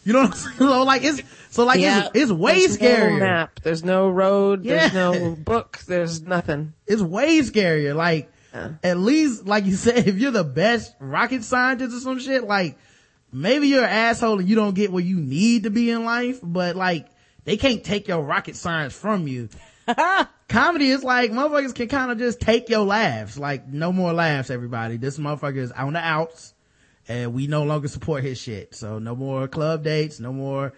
You 0.07 0.13
know 0.13 0.21
what 0.21 0.31
I'm 0.31 0.35
saying? 0.37 0.55
So 0.59 0.83
like 0.83 1.03
it's, 1.03 1.21
so 1.49 1.65
like 1.65 1.81
Yeah. 1.81 2.05
it's, 2.05 2.11
it's 2.13 2.31
way 2.31 2.65
There's 2.65 2.79
no 2.79 3.17
map. 3.19 3.59
There's 3.61 3.83
no 3.83 4.09
road. 4.09 4.63
There's 4.63 4.93
no 4.93 5.35
book. 5.35 5.79
There's 5.85 6.21
nothing. 6.21 6.73
it's 6.85 7.01
way 7.01 7.39
scarier. 7.39 7.93
Like, 7.93 8.31
Yeah. 8.53 8.69
at 8.83 8.97
least, 8.97 9.45
like 9.45 9.65
you 9.65 9.75
said, 9.85 10.07
if 10.07 10.17
you're 10.17 10.31
the 10.31 10.45
best 10.45 10.95
rocket 11.01 11.43
scientist 11.43 11.93
or 11.93 11.99
some 11.99 12.19
shit, 12.19 12.45
like, 12.45 12.77
maybe 13.33 13.67
you're 13.67 13.83
an 13.83 13.89
asshole 13.89 14.39
and 14.39 14.47
you 14.47 14.55
don't 14.55 14.75
get 14.75 14.93
where 14.93 15.03
you 15.03 15.17
need 15.17 15.63
to 15.63 15.69
be 15.71 15.91
in 15.91 16.05
life, 16.05 16.39
but 16.41 16.77
like, 16.77 17.07
they 17.43 17.57
can't 17.57 17.83
take 17.83 18.07
your 18.07 18.21
rocket 18.21 18.55
science 18.55 18.93
from 18.93 19.27
you. 19.27 19.49
Comedy 20.47 20.89
is 20.89 21.03
like, 21.03 21.31
motherfuckers 21.31 21.75
can 21.75 21.89
kind 21.89 22.11
of 22.11 22.17
just 22.17 22.39
take 22.39 22.69
your 22.69 22.85
laughs. 22.85 23.37
Like, 23.37 23.67
no 23.67 23.91
more 23.91 24.13
laughs, 24.13 24.49
everybody. 24.49 24.95
This 24.95 25.17
motherfucker 25.17 25.57
is 25.57 25.73
on 25.73 25.91
the 25.93 25.99
outs 25.99 26.53
and 27.07 27.33
we 27.33 27.47
no 27.47 27.63
longer 27.63 27.87
support 27.87 28.23
his 28.23 28.37
shit. 28.39 28.75
So 28.75 28.99
no 28.99 29.15
more 29.15 29.47
club 29.47 29.83
dates, 29.83 30.19
no 30.19 30.33
more, 30.33 30.73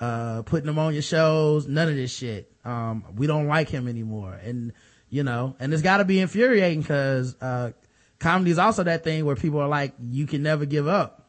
uh, 0.00 0.42
putting 0.42 0.68
him 0.68 0.78
on 0.78 0.92
your 0.92 1.02
shows, 1.02 1.66
none 1.66 1.88
of 1.88 1.94
this 1.96 2.12
shit. 2.14 2.50
Um, 2.64 3.04
we 3.16 3.26
don't 3.26 3.46
like 3.46 3.68
him 3.68 3.86
anymore. 3.88 4.32
And, 4.42 4.72
you 5.10 5.22
know, 5.22 5.56
and 5.60 5.72
it's 5.72 5.82
gotta 5.82 6.04
be 6.04 6.20
infuriating 6.20 6.82
cause, 6.82 7.36
uh, 7.40 7.72
comedy 8.18 8.50
is 8.50 8.58
also 8.58 8.82
that 8.84 9.04
thing 9.04 9.24
where 9.24 9.36
people 9.36 9.60
are 9.60 9.68
like, 9.68 9.92
you 10.00 10.26
can 10.26 10.42
never 10.42 10.64
give 10.64 10.88
up. 10.88 11.28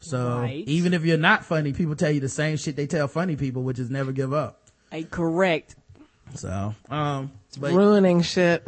So 0.00 0.40
Right. 0.40 0.64
even 0.66 0.94
if 0.94 1.04
you're 1.04 1.16
not 1.18 1.44
funny, 1.44 1.72
people 1.72 1.94
tell 1.96 2.10
you 2.10 2.20
the 2.20 2.28
same 2.28 2.56
shit 2.56 2.76
they 2.76 2.86
tell 2.86 3.08
funny 3.08 3.36
people, 3.36 3.62
which 3.62 3.78
is 3.78 3.90
never 3.90 4.12
give 4.12 4.32
up. 4.32 4.62
Hey, 4.90 5.04
correct. 5.04 5.76
So, 6.34 6.74
um, 6.90 7.30
but 7.60 7.72
Ruining 7.72 8.22
shit. 8.22 8.66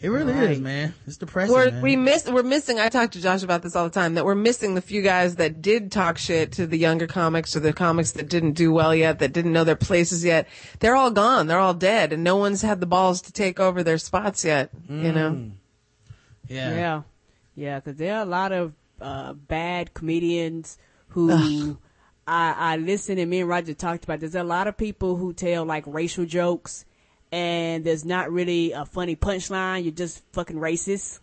It 0.00 0.08
really 0.08 0.32
is, 0.32 0.60
man. 0.60 0.94
It's 1.06 1.16
depressing. 1.16 1.54
We're, 1.54 1.70
man. 1.70 1.82
we 1.82 1.96
miss, 1.96 2.26
we're 2.26 2.42
missing, 2.42 2.78
I 2.78 2.88
talk 2.88 3.12
to 3.12 3.20
Josh 3.20 3.42
about 3.42 3.62
this 3.62 3.74
all 3.74 3.84
the 3.84 3.90
time, 3.90 4.14
that 4.14 4.24
we're 4.24 4.34
missing 4.34 4.74
the 4.74 4.82
few 4.82 5.02
guys 5.02 5.36
that 5.36 5.62
did 5.62 5.90
talk 5.90 6.18
shit 6.18 6.52
to 6.52 6.66
the 6.66 6.76
younger 6.76 7.06
comics 7.06 7.56
or 7.56 7.60
the 7.60 7.72
comics 7.72 8.12
that 8.12 8.28
didn't 8.28 8.52
do 8.52 8.72
well 8.72 8.94
yet, 8.94 9.20
that 9.20 9.32
didn't 9.32 9.52
know 9.52 9.64
their 9.64 9.76
places 9.76 10.24
yet. 10.24 10.46
They're 10.80 10.96
all 10.96 11.10
gone. 11.10 11.46
They're 11.46 11.58
all 11.58 11.74
dead 11.74 12.12
and 12.12 12.22
no 12.22 12.36
one's 12.36 12.62
had 12.62 12.80
the 12.80 12.86
balls 12.86 13.22
to 13.22 13.32
take 13.32 13.58
over 13.58 13.82
their 13.82 13.98
spots 13.98 14.44
yet, 14.44 14.70
you 14.88 15.12
know? 15.12 15.50
yeah. 16.48 16.74
Yeah. 16.74 17.02
Yeah, 17.56 17.80
because 17.80 17.96
there 17.96 18.16
are 18.16 18.22
a 18.22 18.26
lot 18.26 18.52
of 18.52 18.74
uh, 19.00 19.32
bad 19.32 19.94
comedians 19.94 20.76
who 21.08 21.78
I, 22.26 22.54
I 22.56 22.76
listen 22.76 23.18
and 23.18 23.30
me 23.30 23.40
and 23.40 23.48
Roger 23.48 23.74
talked 23.74 24.04
about. 24.04 24.20
There's 24.20 24.34
a 24.34 24.42
lot 24.42 24.66
of 24.66 24.76
people 24.76 25.16
who 25.16 25.32
tell 25.32 25.64
like 25.64 25.84
racial 25.86 26.26
jokes 26.26 26.84
and 27.34 27.82
there's 27.84 28.04
not 28.04 28.30
really 28.30 28.70
a 28.70 28.84
funny 28.84 29.16
punchline. 29.16 29.82
You're 29.82 29.92
just 29.92 30.22
fucking 30.32 30.56
racist. 30.56 31.18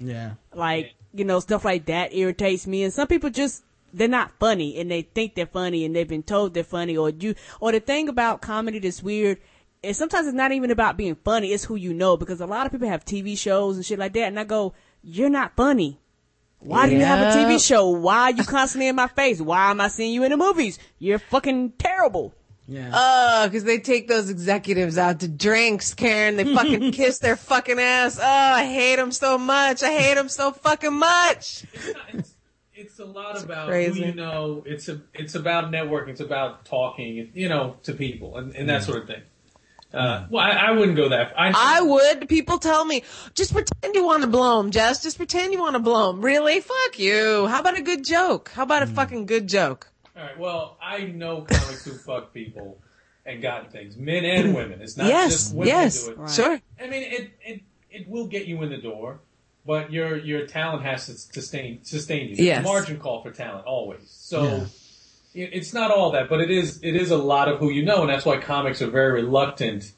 Yeah. 0.00 0.32
Like, 0.52 0.94
you 1.14 1.24
know, 1.24 1.38
stuff 1.38 1.64
like 1.64 1.86
that 1.86 2.12
irritates 2.12 2.66
me. 2.66 2.82
And 2.82 2.92
some 2.92 3.06
people 3.06 3.30
just, 3.30 3.62
they're 3.94 4.08
not 4.08 4.32
funny 4.40 4.80
and 4.80 4.90
they 4.90 5.02
think 5.02 5.36
they're 5.36 5.46
funny 5.46 5.84
and 5.84 5.94
they've 5.94 6.08
been 6.08 6.24
told 6.24 6.54
they're 6.54 6.64
funny 6.64 6.96
or 6.96 7.10
you, 7.10 7.36
or 7.60 7.70
the 7.70 7.78
thing 7.78 8.08
about 8.08 8.42
comedy 8.42 8.80
that's 8.80 9.00
weird 9.00 9.38
is 9.80 9.96
sometimes 9.96 10.26
it's 10.26 10.34
not 10.34 10.50
even 10.50 10.72
about 10.72 10.96
being 10.96 11.14
funny. 11.14 11.52
It's 11.52 11.64
who 11.64 11.76
you 11.76 11.94
know 11.94 12.16
because 12.16 12.40
a 12.40 12.46
lot 12.46 12.66
of 12.66 12.72
people 12.72 12.88
have 12.88 13.04
TV 13.04 13.38
shows 13.38 13.76
and 13.76 13.86
shit 13.86 14.00
like 14.00 14.14
that. 14.14 14.26
And 14.26 14.40
I 14.40 14.44
go, 14.44 14.74
you're 15.04 15.30
not 15.30 15.54
funny. 15.54 16.00
Why 16.58 16.88
do 16.88 16.96
you 16.96 17.04
have 17.04 17.20
a 17.20 17.38
TV 17.38 17.64
show? 17.64 17.90
Why 17.90 18.22
are 18.22 18.32
you 18.32 18.42
constantly 18.42 18.88
in 18.88 18.96
my 18.96 19.06
face? 19.06 19.40
Why 19.40 19.70
am 19.70 19.80
I 19.80 19.86
seeing 19.86 20.12
you 20.12 20.24
in 20.24 20.32
the 20.32 20.36
movies? 20.36 20.80
You're 20.98 21.20
fucking 21.20 21.74
terrible. 21.78 22.34
Yeah. 22.68 22.90
Oh, 22.92 23.48
cause 23.50 23.64
they 23.64 23.78
take 23.78 24.08
those 24.08 24.28
executives 24.28 24.98
out 24.98 25.20
to 25.20 25.28
drinks, 25.28 25.94
Karen. 25.94 26.36
They 26.36 26.44
fucking 26.44 26.92
kiss 26.92 27.18
their 27.18 27.36
fucking 27.36 27.78
ass. 27.78 28.18
Oh, 28.18 28.22
I 28.22 28.66
hate 28.66 28.96
them 28.96 29.10
so 29.10 29.38
much. 29.38 29.82
I 29.82 29.90
hate 29.92 30.14
them 30.14 30.28
so 30.28 30.52
fucking 30.52 30.92
much. 30.92 31.64
It's, 32.12 32.34
it's 32.74 32.98
a 32.98 33.06
lot 33.06 33.42
about 33.42 33.68
crazy. 33.68 34.00
who 34.02 34.06
you 34.08 34.14
know. 34.14 34.62
It's 34.66 34.88
a 34.90 35.00
it's 35.14 35.34
about 35.34 35.72
networking. 35.72 36.10
It's 36.10 36.20
about 36.20 36.66
talking, 36.66 37.30
you 37.32 37.48
know, 37.48 37.76
to 37.84 37.94
people 37.94 38.36
and, 38.36 38.54
and 38.54 38.68
that 38.68 38.82
mm. 38.82 38.84
sort 38.84 38.98
of 38.98 39.06
thing. 39.06 39.22
Uh, 39.92 40.20
mm. 40.20 40.30
well, 40.30 40.44
I, 40.44 40.50
I 40.50 40.70
wouldn't 40.72 40.98
go 40.98 41.08
that. 41.08 41.32
I, 41.38 41.52
I 41.56 41.80
would. 41.80 42.28
People 42.28 42.58
tell 42.58 42.84
me, 42.84 43.02
just 43.34 43.54
pretend 43.54 43.94
you 43.94 44.04
want 44.04 44.22
to 44.22 44.28
blow 44.28 44.60
'em, 44.60 44.70
Jess. 44.72 45.02
Just 45.02 45.16
pretend 45.16 45.54
you 45.54 45.60
want 45.60 45.74
to 45.74 45.80
blow 45.80 46.10
'em. 46.10 46.20
Really? 46.20 46.60
Fuck 46.60 46.98
you. 46.98 47.46
How 47.46 47.60
about 47.60 47.78
a 47.78 47.82
good 47.82 48.04
joke? 48.04 48.50
How 48.54 48.64
about 48.64 48.82
a 48.82 48.86
mm. 48.86 48.94
fucking 48.94 49.24
good 49.24 49.48
joke? 49.48 49.90
All 50.18 50.24
right. 50.24 50.38
Well, 50.38 50.76
I 50.82 51.04
know 51.04 51.42
comics 51.42 51.84
who 51.84 51.92
fuck 51.92 52.34
people 52.34 52.78
and 53.24 53.40
got 53.40 53.70
things, 53.70 53.96
men 53.96 54.24
and 54.24 54.48
mm. 54.48 54.56
women. 54.56 54.80
It's 54.82 54.96
not 54.96 55.06
yes, 55.06 55.30
just 55.30 55.54
women 55.54 55.68
yes, 55.68 56.06
who 56.06 56.14
do 56.16 56.22
it. 56.24 56.30
sure. 56.30 56.60
I 56.80 56.86
mean, 56.88 57.02
it, 57.04 57.30
it 57.44 57.62
it 57.90 58.08
will 58.08 58.26
get 58.26 58.46
you 58.46 58.60
in 58.62 58.70
the 58.70 58.78
door, 58.78 59.20
but 59.64 59.92
your 59.92 60.16
your 60.16 60.46
talent 60.46 60.82
has 60.82 61.06
to 61.06 61.12
sustain 61.12 61.84
sustain 61.84 62.30
you. 62.30 62.36
There's 62.36 62.46
Yes. 62.46 62.60
a 62.60 62.62
margin 62.62 62.98
call 62.98 63.22
for 63.22 63.30
talent 63.30 63.64
always. 63.66 64.08
So, 64.10 64.66
Yeah. 65.34 65.44
it- 65.44 65.50
it's 65.52 65.72
not 65.72 65.92
all 65.92 66.10
that, 66.12 66.28
but 66.28 66.40
it 66.40 66.50
is 66.50 66.80
it 66.82 66.96
is 66.96 67.12
a 67.12 67.16
lot 67.18 67.46
of 67.48 67.60
who 67.60 67.70
you 67.70 67.84
know, 67.84 68.00
and 68.00 68.10
that's 68.10 68.24
why 68.24 68.38
comics 68.38 68.82
are 68.82 68.90
very 68.90 69.22
reluctant 69.22 69.92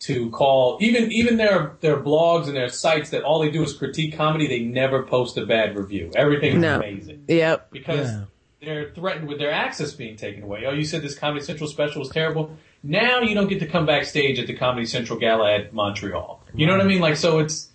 to 0.00 0.30
call 0.30 0.78
even 0.80 1.10
even 1.10 1.36
their 1.36 1.72
their 1.80 1.96
blogs 1.96 2.46
and 2.46 2.54
their 2.54 2.68
sites 2.68 3.10
that 3.10 3.24
all 3.24 3.40
they 3.40 3.50
do 3.50 3.64
is 3.64 3.72
critique 3.72 4.16
comedy. 4.16 4.46
They 4.46 4.60
never 4.60 5.02
post 5.02 5.36
a 5.36 5.44
bad 5.44 5.76
review. 5.76 6.12
Everything's 6.14 6.60
No. 6.60 6.76
amazing 6.76 7.24
Yep. 7.26 7.72
because 7.72 8.10
Yeah. 8.10 8.24
They're 8.64 8.90
threatened 8.90 9.28
with 9.28 9.38
their 9.38 9.52
access 9.52 9.92
being 9.92 10.16
taken 10.16 10.42
away. 10.42 10.64
Oh, 10.66 10.72
you 10.72 10.84
said 10.84 11.02
this 11.02 11.16
Comedy 11.16 11.44
Central 11.44 11.68
special 11.68 12.00
was 12.00 12.10
terrible. 12.10 12.56
Now 12.82 13.20
you 13.20 13.34
don't 13.34 13.48
get 13.48 13.60
to 13.60 13.66
come 13.66 13.86
backstage 13.86 14.38
at 14.38 14.46
the 14.46 14.54
Comedy 14.54 14.86
Central 14.86 15.18
gala 15.18 15.54
at 15.54 15.72
Montreal. 15.72 16.42
You 16.54 16.66
know 16.66 16.72
what 16.72 16.82
I 16.82 16.88
mean? 16.88 17.00
Like 17.00 17.16
so, 17.16 17.38
it's 17.38 17.68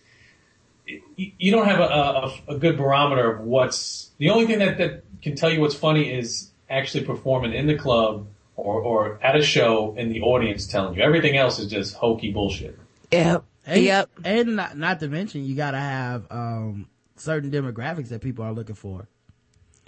you 0.85 1.31
you 1.37 1.51
don't 1.51 1.67
have 1.67 1.79
a, 1.79 1.83
a, 1.83 2.55
a 2.55 2.57
good 2.57 2.77
barometer 2.77 3.31
of 3.31 3.41
what's 3.41 4.09
the 4.17 4.29
only 4.29 4.45
thing 4.45 4.59
that, 4.59 4.77
that 4.77 5.03
can 5.21 5.35
tell 5.35 5.51
you 5.51 5.61
what's 5.61 5.75
funny 5.75 6.11
is 6.11 6.51
actually 6.69 7.03
performing 7.05 7.53
in 7.53 7.67
the 7.67 7.75
club 7.75 8.27
or, 8.55 8.81
or 8.81 9.19
at 9.23 9.35
a 9.35 9.41
show 9.41 9.95
and 9.97 10.13
the 10.13 10.21
audience 10.21 10.67
telling 10.67 10.95
you. 10.95 11.01
Everything 11.01 11.37
else 11.37 11.59
is 11.59 11.67
just 11.67 11.95
hokey 11.95 12.31
bullshit. 12.31 12.77
Yep. 13.11 13.43
And, 13.65 13.81
Yep. 13.81 14.09
And 14.23 14.55
not, 14.55 14.77
not 14.77 14.99
to 14.99 15.07
mention, 15.07 15.45
you 15.45 15.55
gotta 15.55 15.79
have, 15.79 16.25
um, 16.29 16.87
certain 17.15 17.51
demographics 17.51 18.09
that 18.09 18.21
people 18.21 18.45
are 18.45 18.53
looking 18.53 18.75
for. 18.75 19.07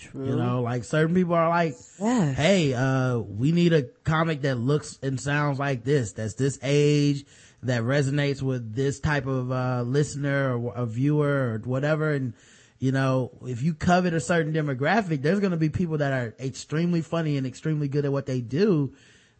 True. 0.02 0.26
You 0.30 0.36
know, 0.36 0.62
like 0.64 0.84
certain 0.84 1.14
people 1.16 1.36
are 1.36 1.48
like, 1.50 1.76
Yes. 2.00 2.36
hey, 2.36 2.74
uh, 2.74 3.20
we 3.20 3.52
need 3.52 3.72
a 3.74 3.84
comic 4.04 4.42
that 4.42 4.56
looks 4.56 4.98
and 5.04 5.20
sounds 5.20 5.60
like 5.60 5.84
this, 5.84 6.14
that's 6.14 6.34
this 6.34 6.58
age, 6.64 7.26
that 7.64 7.84
resonates 7.84 8.42
with 8.42 8.74
this 8.76 9.00
type 9.00 9.28
of, 9.28 9.52
uh, 9.52 9.84
listener 9.84 10.58
or 10.58 10.74
a 10.76 10.86
viewer 10.86 11.54
or 11.54 11.62
whatever. 11.64 12.12
And, 12.12 12.34
you 12.80 12.92
know, 12.92 13.32
if 13.46 13.62
you 13.62 13.76
covet 13.76 14.14
a 14.16 14.20
certain 14.20 14.54
demographic, 14.54 15.22
there's 15.22 15.40
going 15.40 15.52
to 15.52 15.58
be 15.58 15.70
people 15.70 16.00
that 16.00 16.12
are 16.12 16.36
extremely 16.40 17.02
funny 17.02 17.38
and 17.38 17.46
extremely 17.46 17.88
good 17.88 18.04
at 18.06 18.12
what 18.12 18.26
they 18.26 18.42
do 18.42 18.94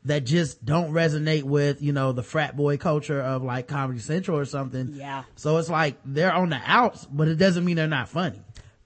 that 0.04 0.26
just 0.26 0.66
don't 0.66 0.92
resonate 0.94 1.44
with, 1.44 1.82
you 1.82 1.94
know, 1.94 2.12
the 2.12 2.24
frat 2.24 2.56
boy 2.56 2.78
culture 2.78 3.22
of 3.22 3.44
like 3.44 3.68
Comedy 3.68 4.00
Central 4.00 4.38
or 4.38 4.46
something. 4.46 4.94
Yeah. 4.96 5.24
So 5.36 5.58
it's 5.58 5.70
like 5.70 5.98
they're 6.06 6.34
on 6.34 6.50
the 6.50 6.60
outs, 6.66 7.06
but 7.06 7.28
it 7.28 7.36
doesn't 7.36 7.64
mean 7.64 7.76
they're 7.76 7.88
not 7.88 8.10
funny. 8.10 8.42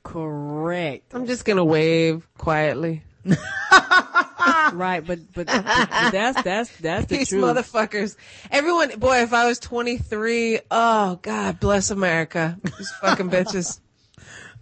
Correct. 0.06 1.14
I'm 1.14 1.26
just 1.26 1.44
gonna 1.46 1.66
wave 1.66 2.28
quietly. 2.38 3.04
right, 3.26 5.02
but, 5.06 5.20
but 5.34 5.48
but 5.48 5.48
but 5.48 5.64
that's 6.12 6.42
that's 6.44 6.78
that's 6.78 7.06
the 7.08 7.18
These 7.18 7.30
truth. 7.30 7.44
motherfuckers. 7.44 8.16
Everyone, 8.52 8.98
boy, 9.00 9.24
if 9.24 9.34
I 9.34 9.48
was 9.48 9.58
23, 9.60 10.60
oh 10.70 11.20
God 11.22 11.60
bless 11.60 11.90
America. 11.90 12.58
These 12.64 12.92
fucking 13.02 13.30
bitches. 13.30 13.80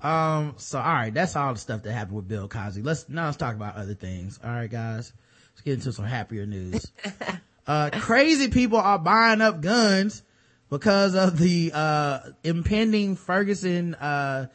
Um, 0.01 0.55
so 0.57 0.79
all 0.79 0.83
right, 0.83 1.13
that's 1.13 1.37
all 1.37 1.53
the 1.53 1.59
stuff 1.59 1.83
that 1.83 1.93
happened 1.93 2.17
with 2.17 2.27
Bill 2.27 2.49
Cosby. 2.49 2.81
Let's 2.81 3.07
now 3.07 3.23
let's 3.27 3.37
talk 3.37 3.55
about 3.55 3.77
other 3.77 3.93
things. 3.93 4.37
All 4.43 4.49
right, 4.49 4.69
guys, 4.69 5.13
let's 5.53 5.61
get 5.61 5.75
into 5.75 5.93
some 5.93 6.03
happier 6.03 6.45
news. 6.45 6.91
uh, 7.67 7.89
crazy 7.93 8.49
people 8.49 8.79
are 8.79 8.99
buying 8.99 9.39
up 9.39 9.61
guns 9.61 10.21
because 10.69 11.15
of 11.15 11.37
the 11.37 11.71
uh 11.73 12.19
impending 12.43 13.15
Ferguson, 13.15 13.95
uh, 13.95 14.47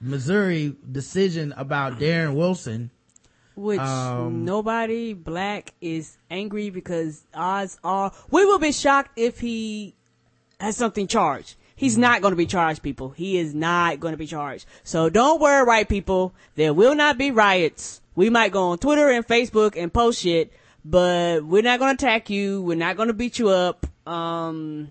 Missouri 0.00 0.74
decision 0.90 1.52
about 1.56 1.98
Darren 1.98 2.34
Wilson. 2.34 2.90
Which 3.54 3.80
Um, 3.80 4.44
nobody 4.44 5.12
black 5.12 5.74
is 5.80 6.16
angry 6.30 6.70
because 6.70 7.24
odds 7.34 7.78
are 7.84 8.12
we 8.30 8.44
will 8.46 8.58
be 8.58 8.72
shocked 8.72 9.18
if 9.18 9.40
he 9.40 9.94
has 10.58 10.76
something 10.76 11.06
charged. 11.06 11.56
He's 11.76 11.96
not 11.98 12.20
going 12.20 12.32
to 12.32 12.36
be 12.36 12.46
charged, 12.46 12.82
people. 12.82 13.10
He 13.10 13.38
is 13.38 13.54
not 13.54 14.00
going 14.00 14.12
to 14.12 14.18
be 14.18 14.26
charged. 14.26 14.66
So 14.84 15.08
don't 15.08 15.40
worry, 15.40 15.64
right, 15.66 15.88
people. 15.88 16.34
There 16.54 16.74
will 16.74 16.94
not 16.94 17.16
be 17.16 17.30
riots. 17.30 18.02
We 18.14 18.28
might 18.28 18.52
go 18.52 18.68
on 18.70 18.78
Twitter 18.78 19.08
and 19.08 19.26
Facebook 19.26 19.82
and 19.82 19.92
post 19.92 20.20
shit, 20.20 20.52
but 20.84 21.42
we're 21.44 21.62
not 21.62 21.78
going 21.78 21.96
to 21.96 22.04
attack 22.04 22.28
you. 22.28 22.60
We're 22.62 22.76
not 22.76 22.96
going 22.96 23.08
to 23.08 23.14
beat 23.14 23.38
you 23.38 23.48
up. 23.48 23.86
Um, 24.06 24.90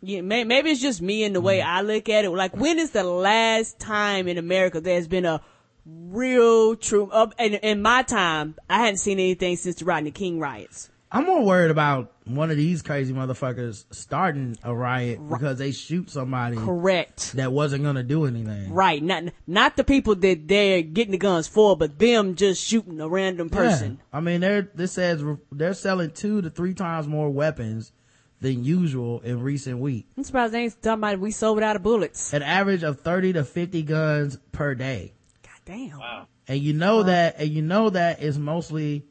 yeah, 0.00 0.20
may, 0.20 0.44
maybe 0.44 0.70
it's 0.70 0.80
just 0.80 1.02
me 1.02 1.24
and 1.24 1.34
the 1.34 1.40
way 1.40 1.60
I 1.60 1.82
look 1.82 2.08
at 2.08 2.24
it. 2.24 2.30
Like, 2.30 2.56
when 2.56 2.78
is 2.78 2.90
the 2.90 3.04
last 3.04 3.78
time 3.78 4.28
in 4.28 4.38
America 4.38 4.80
there's 4.80 5.08
been 5.08 5.24
a 5.24 5.40
real 5.84 6.76
true, 6.76 7.10
uh, 7.10 7.30
in, 7.38 7.54
in 7.54 7.82
my 7.82 8.02
time, 8.02 8.54
I 8.68 8.78
hadn't 8.78 8.98
seen 8.98 9.18
anything 9.18 9.56
since 9.56 9.76
the 9.76 9.84
Rodney 9.84 10.10
King 10.10 10.38
riots. 10.38 10.90
I'm 11.10 11.24
more 11.24 11.42
worried 11.42 11.70
about 11.70 12.12
one 12.26 12.50
of 12.50 12.58
these 12.58 12.82
crazy 12.82 13.14
motherfuckers 13.14 13.86
starting 13.90 14.58
a 14.62 14.74
riot 14.74 15.26
because 15.26 15.56
they 15.56 15.72
shoot 15.72 16.10
somebody 16.10 16.58
Correct. 16.58 17.32
that 17.32 17.50
wasn't 17.50 17.84
gonna 17.84 18.02
do 18.02 18.26
anything. 18.26 18.70
Right. 18.70 19.02
Not, 19.02 19.24
not 19.46 19.78
the 19.78 19.84
people 19.84 20.14
that 20.16 20.46
they're 20.46 20.82
getting 20.82 21.12
the 21.12 21.18
guns 21.18 21.48
for, 21.48 21.78
but 21.78 21.98
them 21.98 22.34
just 22.34 22.62
shooting 22.62 23.00
a 23.00 23.08
random 23.08 23.48
person. 23.48 23.92
Yeah. 23.92 24.18
I 24.18 24.20
mean, 24.20 24.42
they're, 24.42 24.70
this 24.74 24.92
says 24.92 25.24
they're 25.50 25.72
selling 25.72 26.10
two 26.10 26.42
to 26.42 26.50
three 26.50 26.74
times 26.74 27.08
more 27.08 27.30
weapons 27.30 27.92
than 28.40 28.64
usual 28.64 29.20
in 29.20 29.40
recent 29.42 29.78
weeks. 29.78 30.08
I'm 30.16 30.24
surprised 30.24 30.54
they 30.54 30.64
ain't 30.64 30.82
talking 30.82 31.00
about 31.00 31.18
we 31.18 31.30
sold 31.30 31.62
out 31.62 31.76
of 31.76 31.82
bullets. 31.82 32.32
An 32.32 32.42
average 32.42 32.82
of 32.82 33.00
30 33.00 33.34
to 33.34 33.44
50 33.44 33.82
guns 33.82 34.38
per 34.52 34.74
day. 34.74 35.12
God 35.42 35.60
damn. 35.64 35.98
Wow. 35.98 36.26
And 36.46 36.60
you 36.60 36.72
know 36.72 37.02
that, 37.02 37.36
and 37.38 37.50
you 37.50 37.62
know 37.62 37.90
that 37.90 38.22
is 38.22 38.38
mostly, 38.38 39.04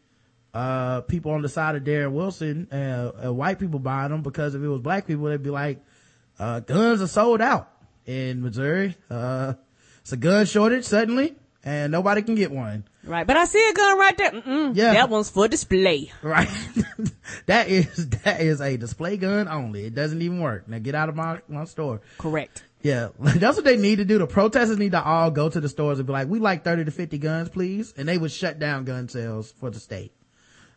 uh, 0.54 1.02
people 1.02 1.32
on 1.32 1.42
the 1.42 1.50
side 1.50 1.76
of 1.76 1.84
Darren 1.84 2.14
Wilson, 2.14 2.68
uh, 2.72 3.28
uh, 3.28 3.34
white 3.34 3.60
people 3.60 3.80
buying 3.80 4.12
them 4.12 4.22
because 4.22 4.56
if 4.56 4.62
it 4.62 4.68
was 4.68 4.82
black 4.82 5.06
people, 5.06 5.26
they'd 5.26 5.44
be 5.44 5.50
like, 5.50 5.80
uh, 6.40 6.62
guns 6.62 7.02
are 7.02 7.08
sold 7.08 7.42
out 7.42 7.70
in 8.06 8.42
Missouri. 8.42 8.96
Uh, 9.10 9.54
it's 10.02 10.14
a 10.14 10.18
gun 10.18 10.46
shortage 10.46 10.86
suddenly 10.86 11.36
and 11.68 11.92
nobody 11.92 12.22
can 12.22 12.36
get 12.36 12.50
one. 12.50 12.86
Right. 13.04 13.28
But 13.28 13.36
I 13.36 13.44
see 13.44 13.70
a 13.70 13.74
gun 13.74 14.00
right 14.00 14.18
there. 14.18 14.32
Mm-mm. 14.32 14.72
Yeah. 14.74 14.94
That 14.94 15.10
one's 15.10 15.30
for 15.30 15.50
display. 15.50 16.14
Right. 16.22 16.48
that 17.46 17.68
is, 17.68 18.10
that 18.10 18.40
is 18.40 18.62
a 18.62 18.78
display 18.78 19.18
gun 19.18 19.50
only. 19.50 19.84
It 19.84 19.94
doesn't 19.94 20.22
even 20.22 20.40
work. 20.40 20.70
Now 20.70 20.80
get 20.80 20.96
out 20.96 21.10
of 21.10 21.18
my, 21.18 21.42
my 21.50 21.66
store. 21.66 22.00
Correct. 22.20 22.64
Yeah. 22.82 23.10
That's 23.20 23.58
what 23.58 23.66
they 23.66 23.76
need 23.76 23.98
to 23.98 24.06
do. 24.06 24.18
The 24.18 24.28
protesters 24.28 24.78
need 24.78 24.94
to 24.94 25.04
all 25.04 25.30
go 25.30 25.50
to 25.50 25.60
the 25.60 25.68
stores 25.68 26.00
and 26.00 26.08
be 26.08 26.14
like, 26.14 26.30
we 26.30 26.40
like 26.40 26.64
30 26.64 26.86
to 26.86 26.92
50 26.92 27.18
guns, 27.18 27.50
please. 27.50 27.94
And 27.98 28.08
they 28.08 28.18
would 28.18 28.32
shut 28.32 28.60
down 28.60 28.86
gun 28.86 29.10
sales 29.10 29.52
for 29.52 29.70
the 29.70 29.82
state. 29.82 30.14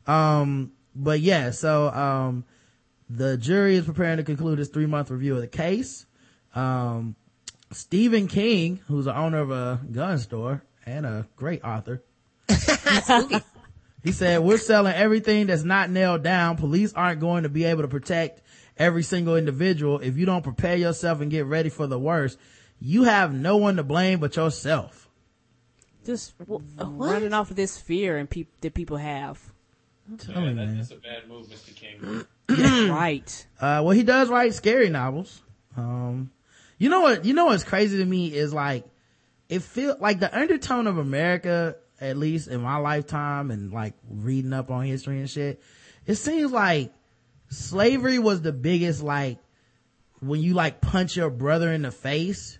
Um, 0.08 0.72
but 0.96 1.20
yeah, 1.20 1.52
so, 1.52 1.88
um, 1.88 2.44
the 3.08 3.36
jury 3.36 3.76
is 3.76 3.84
preparing 3.84 4.16
to 4.16 4.24
conclude 4.24 4.58
its 4.58 4.70
three 4.70 4.86
month 4.86 5.12
review 5.12 5.36
of 5.36 5.40
the 5.40 5.46
case. 5.46 6.04
Um, 6.52 7.14
Stephen 7.70 8.26
King, 8.26 8.80
who's 8.88 9.04
the 9.04 9.16
owner 9.16 9.38
of 9.38 9.52
a 9.52 9.80
gun 9.92 10.18
store 10.18 10.64
and 10.86 11.06
a 11.06 11.26
great 11.36 11.62
author, 11.64 12.02
he 14.02 14.12
said, 14.12 14.40
we're 14.40 14.58
selling 14.58 14.94
everything 14.94 15.46
that's 15.46 15.62
not 15.64 15.90
nailed 15.90 16.22
down. 16.22 16.56
Police 16.56 16.92
aren't 16.94 17.20
going 17.20 17.42
to 17.44 17.48
be 17.48 17.64
able 17.64 17.82
to 17.82 17.88
protect 17.88 18.42
every 18.76 19.02
single 19.02 19.36
individual. 19.36 20.00
If 20.00 20.16
you 20.16 20.26
don't 20.26 20.42
prepare 20.42 20.76
yourself 20.76 21.20
and 21.20 21.30
get 21.30 21.46
ready 21.46 21.68
for 21.68 21.86
the 21.86 21.98
worst, 21.98 22.38
you 22.80 23.04
have 23.04 23.32
no 23.34 23.56
one 23.58 23.76
to 23.76 23.82
blame 23.82 24.20
but 24.20 24.36
yourself. 24.36 25.08
Just 26.04 26.36
w- 26.38 26.64
running 26.78 27.32
off 27.34 27.50
of 27.50 27.56
this 27.56 27.76
fear 27.78 28.16
and 28.16 28.28
peop- 28.28 28.48
that 28.62 28.72
people 28.74 28.96
have. 28.96 29.38
Tell 30.18 30.40
me, 30.40 30.48
that- 30.48 30.54
man. 30.54 30.76
that's 30.78 30.90
a 30.90 30.96
bad 30.96 31.28
move, 31.28 31.46
Mr. 31.48 31.76
King. 31.76 32.24
right. 32.90 33.46
Uh, 33.60 33.82
well, 33.84 33.90
he 33.90 34.02
does 34.02 34.28
write 34.28 34.54
scary 34.54 34.88
novels. 34.88 35.42
Um, 35.76 36.30
you 36.78 36.88
know 36.88 37.00
what, 37.02 37.24
you 37.26 37.34
know 37.34 37.44
what's 37.46 37.64
crazy 37.64 37.98
to 37.98 38.04
me 38.04 38.34
is 38.34 38.52
like, 38.54 38.84
it 39.50 39.62
feel 39.62 39.96
like 39.98 40.20
the 40.20 40.34
undertone 40.34 40.86
of 40.86 40.96
America, 40.96 41.76
at 42.00 42.16
least 42.16 42.46
in 42.46 42.62
my 42.62 42.76
lifetime 42.76 43.50
and 43.50 43.72
like 43.72 43.94
reading 44.08 44.52
up 44.52 44.70
on 44.70 44.84
history 44.84 45.18
and 45.18 45.28
shit, 45.28 45.60
it 46.06 46.14
seems 46.14 46.52
like 46.52 46.92
slavery 47.48 48.20
was 48.20 48.40
the 48.40 48.52
biggest 48.52 49.02
like, 49.02 49.38
when 50.20 50.40
you 50.40 50.54
like 50.54 50.80
punch 50.80 51.16
your 51.16 51.30
brother 51.30 51.72
in 51.72 51.82
the 51.82 51.90
face 51.90 52.58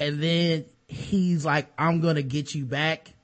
and 0.00 0.20
then 0.20 0.64
he's 0.88 1.44
like, 1.44 1.68
I'm 1.78 2.00
gonna 2.00 2.22
get 2.22 2.52
you 2.52 2.64
back. 2.64 3.14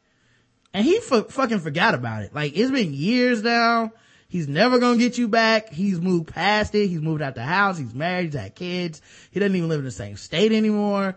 And 0.72 0.84
he 0.84 1.01
fu- 1.01 1.24
fucking 1.24 1.61
forgot 1.61 1.95
about 1.95 2.22
it. 2.22 2.32
Like 2.32 2.57
it's 2.57 2.70
been 2.70 2.95
years 2.95 3.42
now. 3.42 3.90
He's 4.28 4.47
never 4.47 4.78
gonna 4.78 4.98
get 4.98 5.18
you 5.18 5.27
back. 5.27 5.73
He's 5.73 6.01
moved 6.01 6.28
past 6.28 6.77
it. 6.77 6.86
He's 6.86 7.01
moved 7.01 7.23
out 7.23 7.35
the 7.35 7.43
house. 7.43 7.77
He's 7.77 7.94
married. 7.94 8.27
He's 8.27 8.40
had 8.40 8.55
kids. 8.55 9.02
He 9.32 9.40
doesn't 9.40 9.56
even 9.56 9.68
live 9.68 9.81
in 9.81 9.85
the 9.85 9.90
same 9.90 10.16
state 10.16 10.52
anymore. 10.52 11.16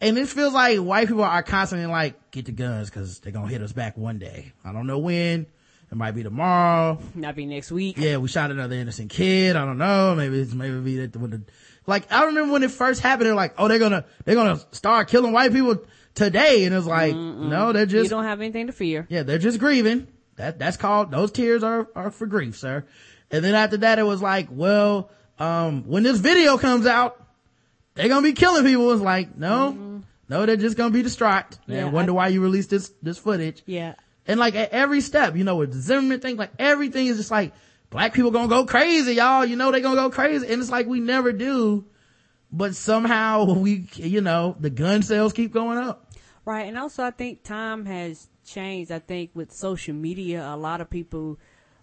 And 0.00 0.18
it 0.18 0.28
feels 0.28 0.52
like 0.52 0.78
white 0.78 1.08
people 1.08 1.24
are 1.24 1.42
constantly 1.42 1.86
like, 1.86 2.30
get 2.30 2.46
the 2.46 2.52
guns 2.52 2.90
because 2.90 3.20
they're 3.20 3.32
gonna 3.32 3.48
hit 3.48 3.62
us 3.62 3.72
back 3.72 3.96
one 3.96 4.18
day. 4.18 4.52
I 4.64 4.72
don't 4.72 4.86
know 4.86 4.98
when. 4.98 5.46
It 5.90 5.96
might 5.96 6.12
be 6.12 6.22
tomorrow. 6.22 6.98
Not 7.14 7.36
be 7.36 7.46
next 7.46 7.70
week. 7.70 7.96
Yeah, 7.98 8.16
we 8.16 8.26
shot 8.28 8.50
another 8.50 8.74
innocent 8.74 9.10
kid. 9.10 9.54
I 9.54 9.64
don't 9.64 9.78
know. 9.78 10.14
Maybe 10.16 10.40
it's 10.40 10.52
maybe 10.52 10.80
be 10.80 11.06
that 11.06 11.16
when 11.16 11.30
the 11.30 11.42
like 11.86 12.10
I 12.12 12.24
remember 12.24 12.52
when 12.52 12.62
it 12.64 12.70
first 12.70 13.00
happened. 13.00 13.26
They're 13.26 13.34
like, 13.34 13.54
oh, 13.58 13.68
they're 13.68 13.78
gonna 13.78 14.04
they're 14.24 14.34
gonna 14.34 14.60
start 14.72 15.08
killing 15.08 15.32
white 15.32 15.52
people 15.52 15.82
today, 16.14 16.64
and 16.64 16.74
it's 16.74 16.86
like, 16.86 17.14
no, 17.14 17.72
they're 17.72 17.86
just 17.86 18.04
You 18.04 18.10
don't 18.10 18.24
have 18.24 18.40
anything 18.40 18.66
to 18.66 18.72
fear. 18.72 19.06
yeah, 19.08 19.22
they're 19.22 19.38
just 19.38 19.58
grieving. 19.60 20.08
That 20.36 20.58
that's 20.58 20.76
called 20.76 21.10
those 21.12 21.30
tears 21.30 21.62
are 21.62 21.86
are 21.94 22.10
for 22.10 22.26
grief, 22.26 22.58
sir. 22.58 22.84
And 23.30 23.44
then 23.44 23.54
after 23.54 23.76
that, 23.78 23.98
it 23.98 24.04
was 24.04 24.20
like, 24.20 24.48
well, 24.50 25.10
um, 25.38 25.84
when 25.86 26.02
this 26.02 26.18
video 26.18 26.58
comes 26.58 26.86
out, 26.86 27.23
they're 27.94 28.08
gonna 28.08 28.22
be 28.22 28.32
killing 28.32 28.64
people. 28.64 28.90
It's 28.92 29.02
like, 29.02 29.36
no, 29.36 29.72
mm-hmm. 29.72 29.98
no, 30.28 30.46
they're 30.46 30.56
just 30.56 30.76
gonna 30.76 30.90
be 30.90 31.02
distraught 31.02 31.58
Yeah, 31.66 31.84
and 31.84 31.92
wonder 31.92 32.12
I- 32.12 32.14
why 32.14 32.28
you 32.28 32.42
released 32.42 32.70
this 32.70 32.92
this 33.02 33.18
footage. 33.18 33.62
Yeah. 33.66 33.94
And 34.26 34.40
like 34.40 34.54
at 34.54 34.70
every 34.70 35.00
step, 35.00 35.36
you 35.36 35.44
know, 35.44 35.56
with 35.56 35.72
the 35.72 35.80
Zimmerman 35.80 36.20
thing, 36.20 36.36
like 36.36 36.52
everything 36.58 37.06
is 37.08 37.18
just 37.18 37.30
like, 37.30 37.52
black 37.90 38.14
people 38.14 38.30
gonna 38.30 38.48
go 38.48 38.64
crazy, 38.66 39.14
y'all. 39.14 39.44
You 39.44 39.56
know, 39.56 39.70
they 39.70 39.80
gonna 39.80 39.96
go 39.96 40.10
crazy. 40.10 40.46
And 40.50 40.60
it's 40.60 40.70
like, 40.70 40.86
we 40.86 41.00
never 41.00 41.32
do. 41.32 41.84
But 42.50 42.74
somehow 42.74 43.44
we, 43.54 43.88
you 43.94 44.20
know, 44.20 44.56
the 44.58 44.70
gun 44.70 45.02
sales 45.02 45.32
keep 45.32 45.52
going 45.52 45.78
up. 45.78 46.10
Right. 46.44 46.66
And 46.66 46.78
also 46.78 47.04
I 47.04 47.10
think 47.10 47.42
time 47.42 47.84
has 47.86 48.28
changed. 48.46 48.90
I 48.90 48.98
think 48.98 49.30
with 49.34 49.52
social 49.52 49.94
media, 49.94 50.44
a 50.46 50.56
lot 50.56 50.80
of 50.80 50.88
people, 50.90 51.38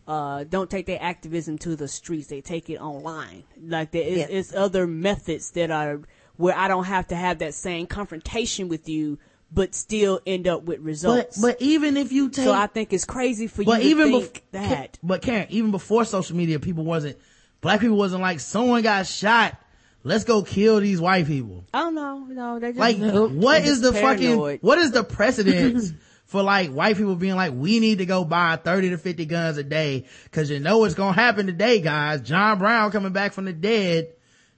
uh, 0.07 0.43
don't 0.43 0.69
take 0.69 0.85
their 0.87 1.01
activism 1.01 1.57
to 1.59 1.75
the 1.75 1.87
streets. 1.87 2.27
They 2.27 2.41
take 2.41 2.69
it 2.69 2.77
online. 2.77 3.43
Like 3.63 3.91
there 3.91 4.03
is, 4.03 4.17
Yeah. 4.17 4.27
it's 4.29 4.53
other 4.53 4.87
methods 4.87 5.51
that 5.51 5.71
are 5.71 6.01
where 6.37 6.55
I 6.57 6.67
don't 6.67 6.85
have 6.85 7.07
to 7.07 7.15
have 7.15 7.39
that 7.39 7.53
same 7.53 7.85
confrontation 7.87 8.67
with 8.67 8.89
you, 8.89 9.19
but 9.51 9.75
still 9.75 10.19
end 10.25 10.47
up 10.47 10.63
with 10.63 10.79
results. 10.79 11.39
but 11.39 11.61
even 11.61 11.97
if 11.97 12.11
you 12.11 12.29
take, 12.29 12.45
so 12.45 12.53
I 12.53 12.67
think 12.67 12.93
it's 12.93 13.05
crazy 13.05 13.47
for 13.47 13.63
but 13.63 13.83
you 13.83 13.89
even 13.91 14.11
to 14.11 14.17
bef- 14.27 14.41
that. 14.51 14.97
but 15.03 15.21
Karen, 15.21 15.47
even 15.49 15.71
before 15.71 16.03
social 16.05 16.35
media, 16.37 16.59
people 16.59 16.83
wasn't, 16.83 17.17
black 17.59 17.79
people 17.81 17.97
wasn't 17.97 18.21
like, 18.21 18.39
someone 18.39 18.81
got 18.81 19.05
shot. 19.05 19.57
Let's 20.03 20.23
go 20.23 20.41
kill 20.41 20.79
these 20.79 20.99
white 20.99 21.27
people. 21.27 21.63
Oh 21.75 21.91
no, 21.91 22.19
no, 22.25 22.57
they 22.59 22.69
just 22.69 22.79
Like, 22.79 22.97
what 22.97 23.63
they're 23.63 23.75
the 23.75 23.91
just 23.91 24.01
fucking, 24.01 24.39
what 24.61 24.79
is 24.79 24.91
the 24.91 25.03
precedence 25.03 25.93
for 26.31 26.41
like 26.41 26.69
white 26.71 26.95
people 26.95 27.17
being 27.17 27.35
like, 27.35 27.51
we 27.53 27.81
need 27.81 27.97
to 27.97 28.05
go 28.05 28.23
buy 28.23 28.55
30 28.55 28.91
to 28.91 28.97
50 28.97 29.25
guns 29.25 29.57
a 29.57 29.63
day 29.63 30.05
cause 30.31 30.49
you 30.49 30.61
know 30.61 30.77
what's 30.77 30.93
gonna 30.93 31.11
happen 31.11 31.45
today, 31.45 31.81
guys. 31.81 32.21
John 32.21 32.57
Brown 32.57 32.89
coming 32.91 33.11
back 33.11 33.33
from 33.33 33.43
the 33.43 33.51
dead 33.51 34.13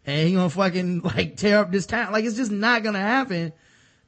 and 0.05 0.27
he 0.27 0.35
gonna 0.35 0.51
fucking 0.51 1.01
like 1.03 1.35
tear 1.35 1.57
up 1.57 1.71
this 1.71 1.87
town. 1.87 2.11
Like, 2.11 2.25
it's 2.25 2.35
just 2.35 2.51
not 2.51 2.83
gonna 2.83 2.99
happen. 2.99 3.53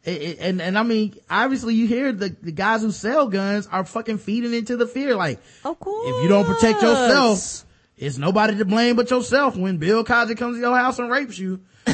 It- 0.04 0.22
it- 0.22 0.38
and, 0.42 0.62
and 0.62 0.78
I 0.78 0.84
mean, 0.84 1.16
obviously 1.28 1.74
you 1.74 1.88
hear 1.88 2.12
the, 2.12 2.30
the 2.40 2.52
guys 2.52 2.84
who 2.84 2.92
sell 2.92 3.28
guns 3.30 3.68
are 3.72 3.84
fucking 3.84 4.20
feeding 4.20 4.54
into 4.54 4.78
the 4.78 4.86
fear. 4.86 5.16
Like, 5.16 5.40
Of 5.64 5.80
course. 5.80 6.08
if 6.08 6.22
you 6.22 6.30
don't 6.30 6.46
protect 6.46 6.84
yourself, 6.84 7.65
it's 7.98 8.18
nobody 8.18 8.58
to 8.58 8.66
blame 8.66 8.96
but 8.96 9.10
yourself 9.10 9.56
when 9.56 9.78
Bill 9.78 10.04
Cosby 10.04 10.36
comes 10.36 10.58
to 10.58 10.62
your 10.62 10.76
house 10.76 11.00
and 11.00 11.10
rapes 11.10 11.38
you. 11.40 11.62
you 11.88 11.94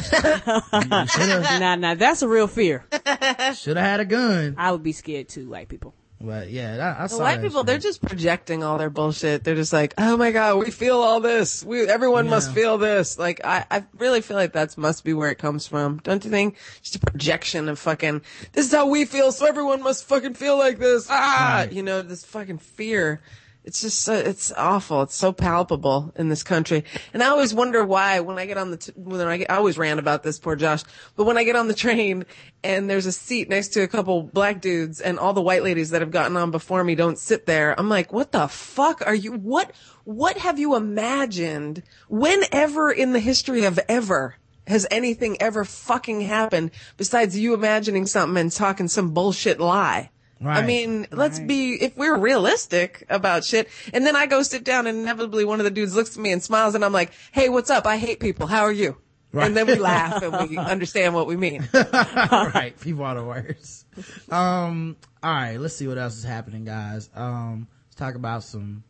Nah, 0.72 1.76
nah, 1.76 1.94
that's 1.94 2.22
a 2.22 2.28
real 2.28 2.46
fear. 2.48 2.84
should 3.54 3.76
have 3.76 3.86
had 3.86 4.00
a 4.00 4.04
gun. 4.04 4.54
I 4.58 4.72
would 4.72 4.82
be 4.82 4.92
scared 4.92 5.28
too, 5.28 5.48
white 5.50 5.68
people. 5.68 5.94
But 6.24 6.50
yeah, 6.50 6.76
that, 6.76 7.00
I 7.00 7.02
The 7.02 7.08
saw 7.08 7.18
white 7.22 7.40
people, 7.42 7.60
shit. 7.62 7.66
they're 7.66 7.78
just 7.78 8.00
projecting 8.00 8.62
all 8.62 8.78
their 8.78 8.90
bullshit. 8.90 9.42
They're 9.42 9.56
just 9.56 9.72
like, 9.72 9.92
oh 9.98 10.16
my 10.16 10.30
god, 10.30 10.58
we 10.58 10.70
feel 10.70 10.98
all 10.98 11.18
this. 11.18 11.64
We 11.64 11.88
everyone 11.88 12.28
must 12.28 12.52
feel 12.52 12.78
this. 12.78 13.18
Like 13.18 13.40
I, 13.44 13.64
I 13.68 13.84
really 13.98 14.20
feel 14.20 14.36
like 14.36 14.52
that's 14.52 14.78
must 14.78 15.02
be 15.04 15.14
where 15.14 15.30
it 15.32 15.38
comes 15.38 15.66
from. 15.66 15.98
Don't 16.04 16.24
you 16.24 16.30
think? 16.30 16.58
Just 16.80 16.94
a 16.94 17.00
projection 17.00 17.68
of 17.68 17.76
fucking. 17.80 18.22
This 18.52 18.66
is 18.66 18.72
how 18.72 18.86
we 18.86 19.04
feel, 19.04 19.32
so 19.32 19.46
everyone 19.46 19.82
must 19.82 20.04
fucking 20.04 20.34
feel 20.34 20.56
like 20.56 20.78
this. 20.78 21.08
Ah, 21.10 21.62
Right. 21.64 21.72
you 21.72 21.82
know, 21.82 22.02
this 22.02 22.24
fucking 22.24 22.58
fear. 22.58 23.20
It's 23.64 23.80
just 23.80 24.00
so, 24.00 24.14
it's 24.14 24.50
awful. 24.52 25.02
It's 25.02 25.14
so 25.14 25.32
palpable 25.32 26.12
in 26.16 26.28
this 26.28 26.42
country. 26.42 26.84
And 27.14 27.22
I 27.22 27.28
always 27.28 27.54
wonder 27.54 27.84
why 27.84 28.18
when 28.18 28.36
I 28.36 28.46
get 28.46 28.58
on 28.58 28.72
the, 28.72 28.76
t- 28.76 28.92
when 28.96 29.20
I 29.20 29.36
get, 29.36 29.50
I 29.52 29.56
always 29.56 29.78
ran 29.78 30.00
about 30.00 30.24
this, 30.24 30.40
poor 30.40 30.56
Josh, 30.56 30.82
but 31.14 31.24
when 31.24 31.38
I 31.38 31.44
get 31.44 31.54
on 31.54 31.68
the 31.68 31.74
train 31.74 32.24
and 32.64 32.90
there's 32.90 33.06
a 33.06 33.12
seat 33.12 33.48
next 33.48 33.68
to 33.68 33.82
a 33.82 33.88
couple 33.88 34.24
black 34.24 34.60
dudes 34.60 35.00
and 35.00 35.16
all 35.16 35.32
the 35.32 35.40
white 35.40 35.62
ladies 35.62 35.90
that 35.90 36.02
have 36.02 36.10
gotten 36.10 36.36
on 36.36 36.50
before 36.50 36.82
me 36.82 36.96
don't 36.96 37.18
sit 37.18 37.46
there, 37.46 37.78
I'm 37.78 37.88
like, 37.88 38.12
what 38.12 38.32
the 38.32 38.48
fuck 38.48 39.06
are 39.06 39.14
you, 39.14 39.32
what, 39.32 39.70
what 40.02 40.38
have 40.38 40.58
you 40.58 40.74
imagined 40.74 41.84
whenever 42.08 42.90
in 42.90 43.12
the 43.12 43.20
history 43.20 43.64
of 43.64 43.78
ever 43.88 44.36
has 44.66 44.86
anything 44.90 45.40
ever 45.40 45.64
fucking 45.64 46.22
happened 46.22 46.72
besides 46.96 47.38
you 47.38 47.54
imagining 47.54 48.06
something 48.06 48.40
and 48.40 48.50
talking 48.50 48.88
some 48.88 49.10
bullshit 49.10 49.60
lie? 49.60 50.10
I 50.42 50.46
Right. 50.46 50.66
mean, 50.66 51.06
let's 51.12 51.38
be, 51.38 51.74
if 51.74 51.96
we're 51.96 52.16
realistic 52.18 53.04
about 53.08 53.44
shit, 53.44 53.68
and 53.92 54.04
then 54.06 54.16
I 54.16 54.26
go 54.26 54.42
sit 54.42 54.64
down 54.64 54.86
and 54.86 54.98
inevitably 54.98 55.44
one 55.44 55.60
of 55.60 55.64
the 55.64 55.70
dudes 55.70 55.94
looks 55.94 56.16
at 56.16 56.22
me 56.22 56.32
and 56.32 56.42
smiles 56.42 56.74
and 56.74 56.84
I'm 56.84 56.92
like, 56.92 57.12
hey, 57.32 57.48
what's 57.48 57.70
up? 57.70 57.86
I 57.86 57.96
hate 57.96 58.18
people. 58.20 58.46
How 58.46 58.62
are 58.62 58.72
you? 58.72 58.96
Right. 59.32 59.46
And 59.46 59.56
then 59.56 59.66
we 59.66 59.76
laugh 59.76 60.22
and 60.22 60.50
we 60.50 60.58
understand 60.58 61.14
what 61.14 61.26
we 61.26 61.36
mean. 61.36 61.66
right. 61.74 62.74
People 62.80 63.04
are 63.04 63.14
the 63.14 63.24
worst. 63.24 63.86
Um, 64.30 64.96
all 65.22 65.32
right. 65.32 65.56
Let's 65.58 65.74
see 65.76 65.86
what 65.88 65.96
else 65.96 66.16
is 66.18 66.24
happening, 66.24 66.64
guys. 66.64 67.08
Um, 67.14 67.66
let's 67.86 67.94
talk 67.96 68.14
about 68.14 68.42
some, 68.42 68.84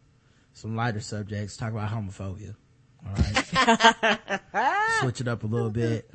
some 0.54 0.74
lighter 0.74 1.00
subjects. 1.00 1.56
Talk 1.56 1.70
about 1.72 1.90
homophobia. 1.90 2.54
All 3.06 3.14
right. 3.14 4.40
Switch 5.00 5.20
it 5.20 5.28
up 5.28 5.44
a 5.44 5.46
little 5.46 5.70
bit. 5.70 6.10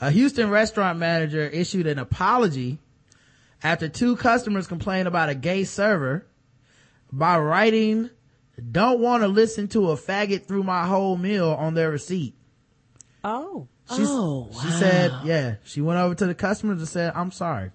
A 0.00 0.10
Houston 0.10 0.50
restaurant 0.50 0.98
manager 0.98 1.46
issued 1.46 1.86
an 1.86 1.98
apology 1.98 2.78
after 3.62 3.88
two 3.88 4.16
customers 4.16 4.66
complained 4.66 5.08
about 5.08 5.28
a 5.28 5.34
gay 5.34 5.64
server 5.64 6.26
by 7.12 7.38
writing, 7.38 8.10
don't 8.70 9.00
want 9.00 9.22
to 9.22 9.28
listen 9.28 9.68
to 9.68 9.90
a 9.90 9.96
faggot 9.96 10.46
through 10.46 10.62
my 10.62 10.86
whole 10.86 11.16
meal 11.16 11.50
on 11.50 11.74
their 11.74 11.90
receipt. 11.90 12.34
Oh. 13.24 13.68
She's, 13.88 14.08
oh, 14.08 14.50
She 14.62 14.70
said, 14.70 15.12
yeah, 15.24 15.56
she 15.64 15.80
went 15.80 15.98
over 15.98 16.14
to 16.14 16.26
the 16.26 16.34
customers 16.34 16.78
and 16.78 16.88
said, 16.88 17.12
I'm 17.14 17.32
sorry. 17.32 17.72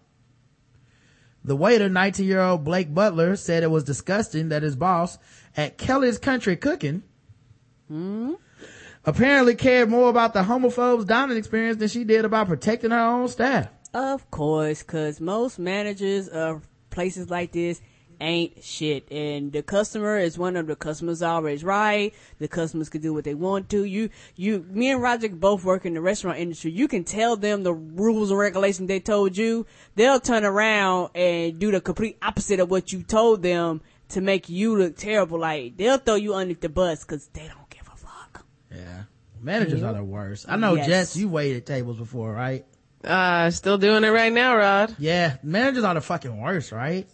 The 1.43 1.55
waiter, 1.55 1.89
19 1.89 2.25
year 2.25 2.41
old 2.41 2.63
Blake 2.63 2.93
Butler, 2.93 3.35
said 3.35 3.63
it 3.63 3.69
was 3.69 3.83
disgusting 3.83 4.49
that 4.49 4.63
his 4.63 4.75
boss 4.75 5.17
at 5.55 5.77
Kelly's 5.77 6.17
Country 6.17 6.55
Cooking 6.55 7.03
hmm? 7.87 8.33
apparently 9.03 9.55
cared 9.55 9.89
more 9.89 10.09
about 10.09 10.33
the 10.33 10.43
homophobes 10.43 11.05
dining 11.05 11.37
experience 11.37 11.77
than 11.77 11.89
she 11.89 12.03
did 12.03 12.25
about 12.25 12.47
protecting 12.47 12.91
her 12.91 12.97
own 12.97 13.27
staff. 13.27 13.67
Of 13.95 14.29
course, 14.29 14.83
cause 14.83 15.21
most 15.21 15.57
managers 15.57 16.27
of 16.27 16.67
places 16.89 17.29
like 17.29 17.53
this 17.53 17.81
ain't 18.19 18.61
shit. 18.61 19.09
And 19.09 19.53
the 19.53 19.63
customer 19.63 20.17
is 20.17 20.37
one 20.37 20.57
of 20.57 20.67
the 20.67 20.75
customers 20.75 21.21
always 21.21 21.63
right. 21.63 22.13
The 22.39 22.49
customers 22.49 22.89
can 22.89 22.99
do 22.99 23.13
what 23.13 23.23
they 23.23 23.35
want 23.35 23.69
to. 23.69 23.85
You, 23.85 24.09
you, 24.35 24.65
me 24.69 24.91
and 24.91 25.01
Roger 25.01 25.29
both 25.29 25.63
work 25.63 25.85
in 25.85 25.93
the 25.93 26.01
restaurant 26.01 26.39
industry. 26.39 26.71
You 26.71 26.89
can 26.89 27.05
tell 27.05 27.37
them 27.37 27.63
the 27.63 27.73
rules 27.73 28.31
and 28.31 28.37
regulations 28.37 28.89
they 28.89 28.99
told 28.99 29.37
you. 29.37 29.65
They'll 29.95 30.19
turn 30.19 30.43
around 30.43 31.11
and 31.15 31.57
do 31.57 31.71
the 31.71 31.79
complete 31.79 32.17
opposite 32.21 32.59
of 32.59 32.69
what 32.69 32.91
you 32.91 33.01
told 33.01 33.43
them 33.43 33.81
to 34.09 34.19
make 34.19 34.49
you 34.49 34.77
look 34.77 34.97
terrible. 34.97 35.39
Like, 35.39 35.77
they'll 35.77 35.99
throw 35.99 36.15
you 36.15 36.33
under 36.33 36.53
the 36.53 36.67
bus 36.67 37.05
cause 37.05 37.29
they 37.31 37.47
don't 37.47 37.69
give 37.69 37.87
a 37.87 37.95
fuck. 37.95 38.45
Yeah. 38.69 39.03
Managers 39.41 39.83
are 39.83 39.93
the 39.93 40.03
worst. 40.03 40.47
I 40.49 40.57
know, 40.57 40.75
Yes. 40.75 40.87
Jess, 40.87 41.15
you 41.15 41.29
waited 41.29 41.65
tables 41.65 41.97
before, 41.97 42.33
right? 42.33 42.65
Uh, 43.05 43.51
still 43.51 43.77
doing 43.77 44.03
it 44.03 44.09
right 44.09 44.33
now, 44.33 44.55
Rod. 44.55 44.95
Yeah. 44.99 45.37
Managers 45.43 45.83
are 45.83 45.93
the 45.93 46.01
fucking 46.01 46.39
worst, 46.41 46.71
right? 46.71 47.07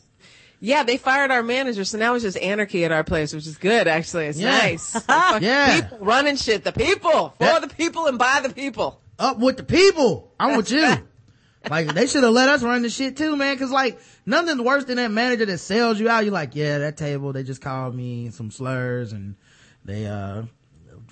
Yeah, 0.59 0.83
they 0.83 0.97
fired 0.97 1.31
our 1.31 1.41
manager, 1.41 1.83
so 1.83 1.97
now 1.97 2.13
it's 2.13 2.23
just 2.23 2.37
anarchy 2.37 2.85
at 2.85 2.91
our 2.91 3.03
place, 3.03 3.33
which 3.33 3.47
is 3.47 3.57
good, 3.57 3.87
actually. 3.87 4.27
It's 4.27 4.39
Yeah. 4.39 4.57
nice. 4.57 4.93
Yeah. 5.41 5.81
People 5.81 5.97
running 6.05 6.35
shit. 6.35 6.63
The 6.63 6.71
people. 6.71 7.33
For 7.39 7.59
the 7.59 7.67
people 7.67 8.05
and 8.05 8.17
by 8.19 8.41
the 8.43 8.53
people. 8.53 9.01
up 9.17 9.39
with 9.39 9.57
the 9.57 9.63
people. 9.63 10.31
I'm 10.39 10.55
with 10.57 10.71
you. 10.71 10.95
like 11.69 11.93
they 11.93 12.07
should 12.07 12.23
have 12.23 12.33
let 12.33 12.49
us 12.49 12.63
run 12.63 12.81
the 12.83 12.89
shit 12.89 13.17
too, 13.17 13.35
man. 13.35 13.57
Cause 13.57 13.71
like 13.71 13.99
nothing's 14.25 14.61
worse 14.61 14.85
than 14.85 14.97
that 14.97 15.11
manager 15.11 15.45
that 15.45 15.57
sells 15.59 15.99
you 15.99 16.09
out. 16.09 16.23
You're 16.25 16.33
like, 16.33 16.55
yeah, 16.55 16.77
that 16.79 16.95
table, 16.97 17.33
they 17.33 17.43
just 17.43 17.61
called 17.61 17.93
me 17.95 18.29
some 18.29 18.49
slurs 18.51 19.13
and 19.13 19.35
they, 19.83 20.05
uh, 20.05 20.43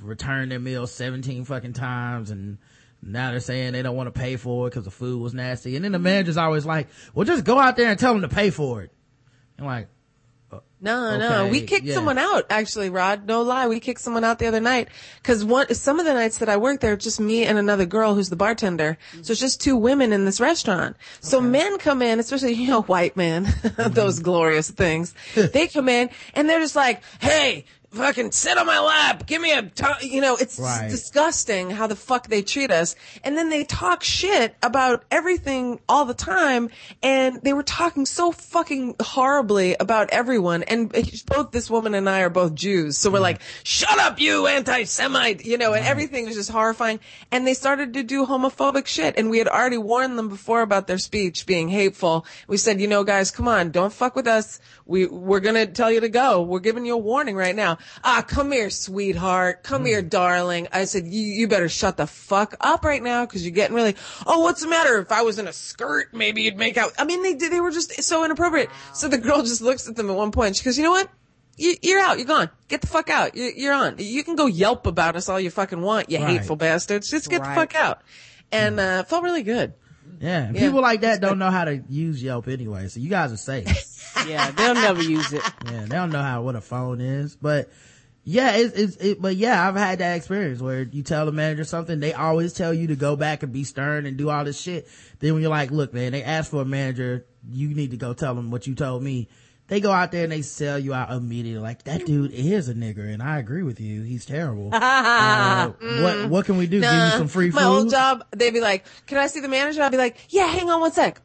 returned 0.01 0.51
their 0.51 0.59
meal 0.59 0.87
17 0.87 1.43
fucking 1.45 1.73
times 1.73 2.29
and 2.31 2.57
now 3.01 3.31
they're 3.31 3.39
saying 3.39 3.73
they 3.73 3.81
don't 3.81 3.95
want 3.95 4.13
to 4.13 4.19
pay 4.19 4.35
for 4.35 4.67
it 4.67 4.71
because 4.71 4.85
the 4.85 4.91
food 4.91 5.21
was 5.21 5.33
nasty. 5.33 5.75
And 5.75 5.85
then 5.85 5.91
the 5.93 5.99
manager's 5.99 6.37
always 6.37 6.65
like, 6.65 6.87
well, 7.13 7.25
just 7.25 7.45
go 7.45 7.57
out 7.59 7.75
there 7.77 7.89
and 7.89 7.97
tell 7.99 8.13
them 8.13 8.21
to 8.23 8.27
pay 8.29 8.49
for 8.49 8.81
it. 8.81 8.91
And 9.57 9.65
like, 9.65 9.87
uh, 10.51 10.59
No, 10.81 11.17
no, 11.17 11.43
Okay, 11.43 11.51
we 11.51 11.61
kicked 11.61 11.85
yeah. 11.85 11.93
someone 11.93 12.17
out. 12.17 12.45
Actually, 12.49 12.89
Rod, 12.89 13.25
no 13.27 13.41
lie, 13.43 13.67
we 13.67 13.79
kicked 13.79 14.01
someone 14.01 14.23
out 14.23 14.39
the 14.39 14.47
other 14.47 14.59
night 14.59 14.89
because 15.21 15.45
one, 15.45 15.73
some 15.73 15.99
of 15.99 16.05
the 16.05 16.13
nights 16.13 16.39
that 16.39 16.49
I 16.49 16.57
work 16.57 16.81
there, 16.81 16.93
it's 16.93 17.03
just 17.03 17.19
me 17.19 17.45
and 17.45 17.57
another 17.57 17.85
girl 17.85 18.15
who's 18.15 18.29
the 18.29 18.35
bartender. 18.35 18.97
So 19.21 19.31
it's 19.31 19.39
just 19.39 19.61
two 19.61 19.75
women 19.77 20.11
in 20.11 20.25
this 20.25 20.39
restaurant. 20.41 20.97
So 21.19 21.39
men 21.39 21.77
come 21.77 22.01
in, 22.01 22.19
especially 22.19 22.53
you 22.53 22.67
know 22.67 22.81
white 22.83 23.15
men, 23.15 23.47
those 23.77 24.19
glorious 24.19 24.69
things. 24.69 25.13
they 25.35 25.67
come 25.67 25.87
in 25.87 26.09
and 26.33 26.49
they're 26.49 26.59
just 26.59 26.75
like, 26.75 27.01
"Hey." 27.21 27.65
Fucking 27.91 28.31
sit 28.33 28.55
on 28.57 28.67
my 28.67 28.79
lap. 28.79 29.25
Give 29.25 29.41
me 29.41 29.51
a, 29.51 29.63
t-, 29.63 30.07
you 30.07 30.21
know, 30.21 30.35
it's 30.35 30.59
Right. 30.59 30.89
disgusting 30.91 31.71
how 31.71 31.87
the 31.87 31.95
fuck 31.95 32.27
they 32.27 32.43
treat 32.43 32.69
us. 32.69 32.95
And 33.23 33.35
then 33.35 33.49
they 33.49 33.63
talk 33.63 34.03
shit 34.03 34.55
about 34.61 35.05
everything 35.09 35.79
all 35.89 36.05
the 36.05 36.13
time. 36.13 36.69
And 37.01 37.41
they 37.41 37.51
were 37.51 37.63
talking 37.63 38.05
so 38.05 38.31
fucking 38.31 38.95
horribly 39.01 39.75
about 39.79 40.11
everyone. 40.11 40.61
And 40.63 40.91
both 41.25 41.49
this 41.49 41.67
woman 41.67 41.95
and 41.95 42.07
I 42.07 42.21
are 42.21 42.29
both 42.29 42.53
Jews. 42.53 42.95
So 42.95 43.09
we're 43.09 43.19
like, 43.19 43.41
shut 43.63 43.97
up, 43.99 44.19
you 44.19 44.45
anti-Semite, 44.45 45.43
you 45.43 45.57
know, 45.57 45.73
and 45.73 45.83
everything 45.83 46.25
was 46.27 46.35
just 46.35 46.51
horrifying. 46.51 46.99
And 47.31 47.47
they 47.47 47.55
started 47.55 47.95
to 47.95 48.03
do 48.03 48.23
homophobic 48.27 48.85
shit. 48.85 49.17
And 49.17 49.31
we 49.31 49.39
had 49.39 49.47
already 49.47 49.79
warned 49.79 50.15
them 50.15 50.29
before 50.29 50.61
about 50.61 50.85
their 50.85 50.99
speech 50.99 51.47
being 51.47 51.69
hateful. 51.69 52.27
We 52.47 52.57
said, 52.57 52.79
you 52.79 52.87
know, 52.87 53.03
guys, 53.03 53.31
come 53.31 53.47
on, 53.47 53.71
don't 53.71 53.91
fuck 53.91 54.15
with 54.15 54.27
us. 54.27 54.59
We, 54.85 55.07
we're 55.07 55.39
gonna 55.39 55.65
tell 55.65 55.91
you 55.91 56.01
to 56.01 56.09
go. 56.09 56.43
We're 56.43 56.59
giving 56.59 56.85
you 56.85 56.93
a 56.93 56.97
warning 56.97 57.35
right 57.35 57.55
now. 57.55 57.77
Ah, 58.03 58.23
come 58.27 58.51
here, 58.51 58.69
sweetheart. 58.69 59.63
Come 59.63 59.85
here, 59.85 60.01
darling. 60.01 60.67
I 60.71 60.85
said, 60.85 61.07
you, 61.07 61.21
you 61.21 61.47
better 61.47 61.69
shut 61.69 61.97
the 61.97 62.07
fuck 62.07 62.55
up 62.61 62.83
right 62.83 63.01
now 63.01 63.25
because 63.25 63.43
you're 63.43 63.51
getting 63.55 63.75
really, 63.75 63.95
oh, 64.25 64.39
what's 64.39 64.61
the 64.61 64.67
matter? 64.67 64.99
If 64.99 65.11
I 65.11 65.21
was 65.21 65.39
in 65.39 65.47
a 65.47 65.53
skirt, 65.53 66.13
maybe 66.13 66.43
you'd 66.43 66.57
make 66.57 66.77
out. 66.77 66.91
I 66.97 67.05
mean, 67.05 67.23
they 67.23 67.33
did, 67.33 67.51
they 67.51 67.61
were 67.61 67.71
just 67.71 68.01
so 68.03 68.23
inappropriate. 68.25 68.69
So 68.93 69.07
the 69.07 69.17
girl 69.17 69.41
just 69.43 69.61
looks 69.61 69.87
at 69.89 69.95
them 69.95 70.09
at 70.09 70.15
one 70.15 70.31
point. 70.31 70.55
She 70.55 70.63
goes, 70.63 70.77
you 70.77 70.83
know 70.83 70.91
what? 70.91 71.09
You, 71.57 71.75
you're 71.81 71.99
out. 71.99 72.17
You're 72.17 72.27
gone. 72.27 72.49
Get 72.69 72.81
the 72.81 72.87
fuck 72.87 73.09
out. 73.09 73.35
You, 73.35 73.51
you're 73.55 73.73
on. 73.73 73.95
You 73.97 74.23
can 74.23 74.35
go 74.35 74.45
yelp 74.45 74.87
about 74.87 75.15
us 75.17 75.27
all 75.27 75.39
you 75.39 75.49
fucking 75.49 75.81
want, 75.81 76.09
you 76.09 76.17
Right. 76.19 76.29
hateful 76.29 76.55
bastards. 76.55 77.09
Just 77.09 77.29
get 77.29 77.41
Right. 77.41 77.49
the 77.49 77.55
fuck 77.55 77.75
out. 77.75 78.01
And, 78.51 78.79
uh, 78.79 79.03
felt 79.03 79.23
really 79.23 79.43
good. 79.43 79.73
Yeah. 80.21 80.51
Yeah. 80.53 80.59
People 80.59 80.81
like 80.81 81.01
that 81.01 81.21
don't 81.21 81.37
know 81.39 81.51
how 81.51 81.65
to 81.65 81.83
use 81.89 82.23
Yelp 82.23 82.47
anyway. 82.47 82.87
So 82.87 82.99
you 82.99 83.09
guys 83.09 83.31
are 83.31 83.37
safe. 83.37 83.67
Yeah, 84.27 84.51
they'll 84.51 84.73
never 84.75 85.01
use 85.03 85.31
it. 85.33 85.41
yeah. 85.65 85.81
They 85.81 85.95
don't 85.95 86.11
know 86.11 86.21
how, 86.21 86.41
what 86.41 86.55
a 86.55 86.61
phone 86.61 87.01
is, 87.01 87.35
but 87.35 87.69
yeah, 88.23 88.55
it's, 88.57 88.75
it's, 88.75 88.95
it, 88.97 89.21
but 89.21 89.35
yeah, 89.35 89.67
I've 89.67 89.75
had 89.75 89.99
that 89.99 90.15
experience 90.17 90.61
where 90.61 90.83
you 90.83 91.01
tell 91.03 91.25
the 91.25 91.31
manager 91.31 91.63
something, 91.63 91.99
they 91.99 92.13
always 92.13 92.53
tell 92.53 92.73
you 92.73 92.87
to 92.87 92.95
go 92.95 93.15
back 93.15 93.43
and 93.43 93.51
be 93.51 93.63
stern 93.63 94.05
and 94.05 94.17
do 94.17 94.29
all 94.29 94.43
this 94.45 94.59
shit. 94.59 94.87
Then 95.19 95.33
when 95.33 95.41
you're 95.41 95.49
like, 95.49 95.71
look, 95.71 95.93
man, 95.93 96.11
they 96.11 96.23
asked 96.23 96.51
for 96.51 96.61
a 96.61 96.65
manager, 96.65 97.25
you 97.49 97.69
need 97.73 97.91
to 97.91 97.97
go 97.97 98.13
tell 98.13 98.35
them 98.35 98.51
what 98.51 98.67
you 98.67 98.75
told 98.75 99.01
me. 99.01 99.29
They 99.67 99.79
go 99.81 99.91
out 99.91 100.11
there 100.11 100.23
and 100.23 100.31
they 100.31 100.41
sell 100.41 100.79
you 100.79 100.95
out 100.95 101.11
immediately. 101.11 101.61
Like 101.61 101.83
that 101.83 102.03
dude 102.03 102.31
is 102.31 102.69
a 102.69 102.73
nigger, 102.73 103.07
and 103.07 103.21
I 103.21 103.37
agree 103.37 103.61
with 103.61 103.79
you. 103.79 104.01
He's 104.01 104.25
terrible. 104.25 104.71
Uh, 104.79 105.71
what 106.01 106.29
what 106.29 106.45
can 106.45 106.57
we 106.57 106.65
do? 106.65 106.81
Give 106.81 106.91
you 106.91 107.09
some 107.11 107.27
free 107.27 107.51
My 107.51 107.61
food? 107.61 107.67
old 107.67 107.89
job, 107.91 108.23
they'd 108.31 108.49
be 108.51 108.61
like, 108.61 108.85
can 109.05 109.17
I 109.19 109.27
see 109.27 109.41
the 109.41 109.47
manager? 109.47 109.81
I'd 109.83 109.91
be 109.91 109.97
like, 109.97 110.17
yeah, 110.29 110.47
hang 110.47 110.69
on 110.71 110.79
one 110.81 110.91
sec. 110.91 111.21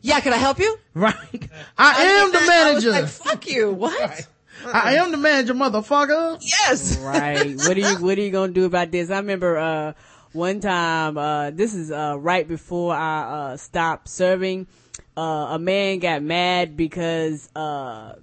Yeah, 0.00 0.20
can 0.20 0.32
I 0.32 0.36
help 0.38 0.58
you? 0.58 0.78
Right? 0.94 1.48
I 1.76 2.02
am 2.04 2.32
the 2.32 2.38
I 2.38 2.40
was 2.40 2.48
manager. 2.84 2.90
like, 2.90 3.06
fuck 3.08 3.48
you. 3.48 3.72
What? 3.84 4.26
I 4.72 4.94
am 4.94 5.10
the 5.10 5.16
manager, 5.18 5.52
motherfucker. 5.54 6.38
Yes. 6.40 6.96
right 6.98 7.54
what 7.56 7.76
are 7.76 7.80
you 7.80 7.96
what 7.98 8.16
are 8.16 8.20
you 8.22 8.30
gonna 8.30 8.52
do 8.52 8.64
about 8.64 8.90
this 8.92 9.10
i 9.10 9.16
remember 9.18 9.58
uh 9.58 9.92
one 10.32 10.60
time 10.60 11.18
uh 11.18 11.50
this 11.50 11.74
is 11.74 11.90
uh 11.90 12.16
right 12.18 12.46
before 12.48 12.94
i 12.94 13.22
uh 13.52 13.56
stopped 13.56 14.08
serving 14.08 14.66
uh 15.18 15.48
a 15.50 15.58
man 15.58 15.98
got 15.98 16.22
mad 16.22 16.76
because 16.76 17.50
uh 17.56 18.14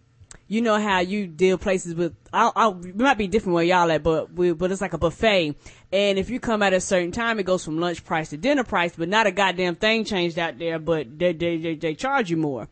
you 0.48 0.62
know 0.62 0.80
how 0.80 1.00
you 1.00 1.28
deal 1.28 1.58
places 1.58 1.94
with 1.96 2.16
I'll, 2.34 2.52
I'll 2.56 2.86
it 2.86 2.96
might 2.98 3.18
be 3.18 3.28
different 3.28 3.54
where 3.56 3.64
y'all 3.64 3.92
at 3.92 4.02
but 4.02 4.34
we, 4.34 4.52
but 4.54 4.72
it's 4.72 4.82
like 4.82 4.94
a 4.94 4.98
buffet 4.98 5.56
and 5.94 6.18
if 6.18 6.30
you 6.30 6.40
come 6.40 6.62
at 6.64 6.74
a 6.74 6.80
certain 6.80 7.12
time 7.12 7.40
it 7.40 7.44
goes 7.44 7.64
from 7.64 7.80
lunch 7.80 8.04
price 8.06 8.30
to 8.30 8.38
dinner 8.38 8.64
price 8.64 8.94
but 8.98 9.10
not 9.10 9.28
a 9.28 9.32
goddamn 9.32 9.76
thing 9.76 10.04
changed 10.06 10.40
out 10.40 10.58
there 10.58 10.80
but 10.80 11.20
they 11.20 11.34
they 11.34 11.58
they, 11.58 11.76
they 11.76 11.96
charge 11.96 12.30
you 12.30 12.38
more 12.38 12.68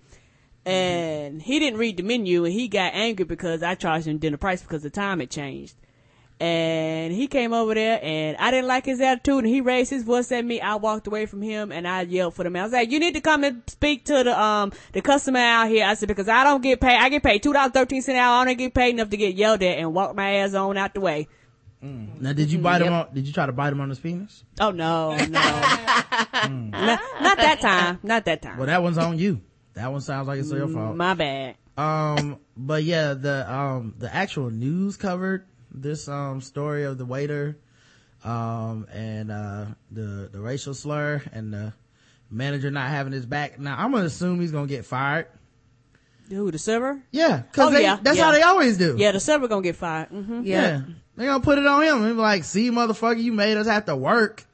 and 0.66 1.42
he 1.42 1.60
didn't 1.60 1.80
read 1.80 1.98
the 1.98 2.04
menu 2.04 2.46
and 2.46 2.54
he 2.54 2.68
got 2.68 2.94
angry 2.94 3.26
because 3.26 3.64
I 3.64 3.76
charged 3.76 4.08
him 4.08 4.18
dinner 4.18 4.38
price 4.38 4.62
because 4.62 4.84
the 4.84 4.90
time 4.90 5.20
had 5.20 5.30
changed. 5.30 5.76
And 6.42 7.12
he 7.12 7.28
came 7.28 7.52
over 7.52 7.74
there 7.74 8.00
and 8.02 8.38
I 8.38 8.50
didn't 8.50 8.68
like 8.68 8.86
his 8.86 9.02
attitude 9.02 9.44
and 9.44 9.48
he 9.48 9.60
raised 9.60 9.90
his 9.90 10.04
voice 10.04 10.32
at 10.32 10.46
me. 10.46 10.62
I 10.62 10.76
walked 10.76 11.06
away 11.06 11.26
from 11.26 11.42
him 11.42 11.74
and 11.74 11.86
I 11.86 12.04
yelled 12.04 12.34
for 12.34 12.44
the 12.44 12.50
man. 12.50 12.62
I 12.62 12.66
was 12.66 12.72
like, 12.72 12.92
you 12.92 13.00
need 13.00 13.16
to 13.16 13.22
come 13.22 13.44
and 13.44 13.62
speak 13.68 14.06
to 14.06 14.24
the, 14.24 14.42
um, 14.42 14.72
the 14.94 15.02
customer 15.02 15.40
out 15.40 15.68
here. 15.68 15.86
I 15.86 15.96
said, 15.96 16.08
because 16.08 16.30
I 16.30 16.46
don't 16.46 16.64
get 16.64 16.80
paid. 16.80 16.98
I 16.98 17.10
get 17.10 17.24
paid 17.24 17.44
$2.13 17.44 18.08
an 18.08 18.16
hour. 18.16 18.42
I 18.42 18.46
don't 18.46 18.58
get 18.58 18.74
paid 18.74 18.92
enough 18.92 19.10
to 19.10 19.18
get 19.18 19.36
yelled 19.36 19.64
at 19.64 19.80
and 19.80 19.94
walk 19.94 20.16
my 20.16 20.36
ass 20.36 20.54
on 20.54 20.78
out 20.78 20.94
the 20.94 21.02
way. 21.02 21.28
Now, 21.82 22.34
did 22.34 22.52
you 22.52 22.60
bite 22.60 22.82
him 22.82 22.92
on? 22.94 23.14
Did 23.14 23.26
you 23.26 23.34
try 23.34 23.46
to 23.46 23.52
bite 23.52 23.72
him 23.72 23.80
on 23.80 23.90
his 23.90 24.00
penis? 24.00 24.44
Oh 24.60 24.72
no, 24.72 25.16
no. 25.16 25.26
not, 25.30 26.74
not 26.74 27.38
that 27.38 27.60
time. 27.62 28.00
Not 28.04 28.26
that 28.26 28.42
time. 28.42 28.58
Well, 28.58 28.68
that 28.68 28.84
one's 28.84 28.98
on 28.98 29.18
you. 29.18 29.42
That 29.76 29.92
one 29.92 30.02
sounds 30.02 30.28
like 30.28 30.40
it's 30.40 30.52
your 30.52 30.68
fault. 30.68 30.96
My 30.96 31.14
bad. 31.14 31.56
Um, 31.78 32.40
but 32.58 32.84
yeah, 32.84 33.14
the 33.14 33.52
um 33.52 33.94
the 33.98 34.14
actual 34.14 34.50
news 34.50 34.98
covered 34.98 35.46
this 35.72 36.10
um 36.10 36.42
story 36.42 36.84
of 36.84 36.98
the 36.98 37.06
waiter, 37.06 37.58
um 38.26 38.86
and 38.92 39.32
uh 39.32 39.66
the 39.90 40.30
the 40.32 40.42
racial 40.42 40.74
slur 40.74 41.22
and 41.32 41.54
the 41.54 41.74
manager 42.30 42.70
not 42.72 42.90
having 42.90 43.14
his 43.14 43.26
back. 43.26 43.58
Now 43.58 43.78
I'm 43.78 43.92
gonna 43.92 44.06
assume 44.06 44.42
he's 44.42 44.52
gonna 44.52 44.68
get 44.68 44.86
fired. 44.86 45.28
Who, 46.30 46.52
the 46.52 46.60
server? 46.60 47.02
Yeah, 47.12 47.44
cause 47.52 47.70
Oh, 47.70 47.74
they, 47.74 47.82
yeah, 47.84 47.98
that's 48.02 48.18
yeah. 48.18 48.26
how 48.26 48.32
they 48.32 48.42
always 48.44 48.78
do. 48.78 48.96
Yeah, 48.98 49.12
the 49.12 49.20
server 49.20 49.48
gonna 49.48 49.62
get 49.64 49.76
fired. 49.76 50.10
Mm-hmm. 50.10 50.42
Yeah. 50.44 50.82
They're 51.16 51.28
gonna 51.28 51.44
put 51.44 51.58
it 51.58 51.66
on 51.66 51.82
him 51.84 52.04
and 52.04 52.16
be 52.16 52.22
like, 52.22 52.44
see 52.44 52.70
motherfucker, 52.72 53.22
you 53.22 53.34
made 53.34 53.58
us 53.58 53.68
have 53.68 53.86
to 53.86 53.96
work 53.96 54.46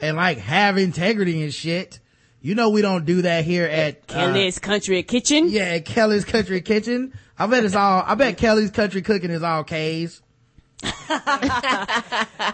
and 0.00 0.16
like 0.16 0.38
have 0.38 0.78
integrity 0.78 1.42
and 1.42 1.52
shit. 1.52 2.00
You 2.40 2.54
know 2.54 2.70
we 2.70 2.82
don't 2.82 3.04
do 3.06 3.22
that 3.22 3.44
here 3.44 3.64
at 3.66 3.96
uh, 4.10 4.12
Kelly's 4.14 4.58
Country 4.58 5.02
Kitchen. 5.02 5.48
yeah, 5.48 5.62
at 5.64 5.84
Kelly's 5.86 6.24
Country 6.24 6.60
Kitchen. 6.60 7.12
I 7.38 7.46
bet 7.46 7.64
it's 7.64 7.74
all 7.74 8.04
I 8.06 8.14
bet 8.14 8.36
Kelly's 8.38 8.70
Country 8.70 9.02
Cooking 9.02 9.30
is 9.30 9.42
all 9.42 9.64
K's. 9.64 10.20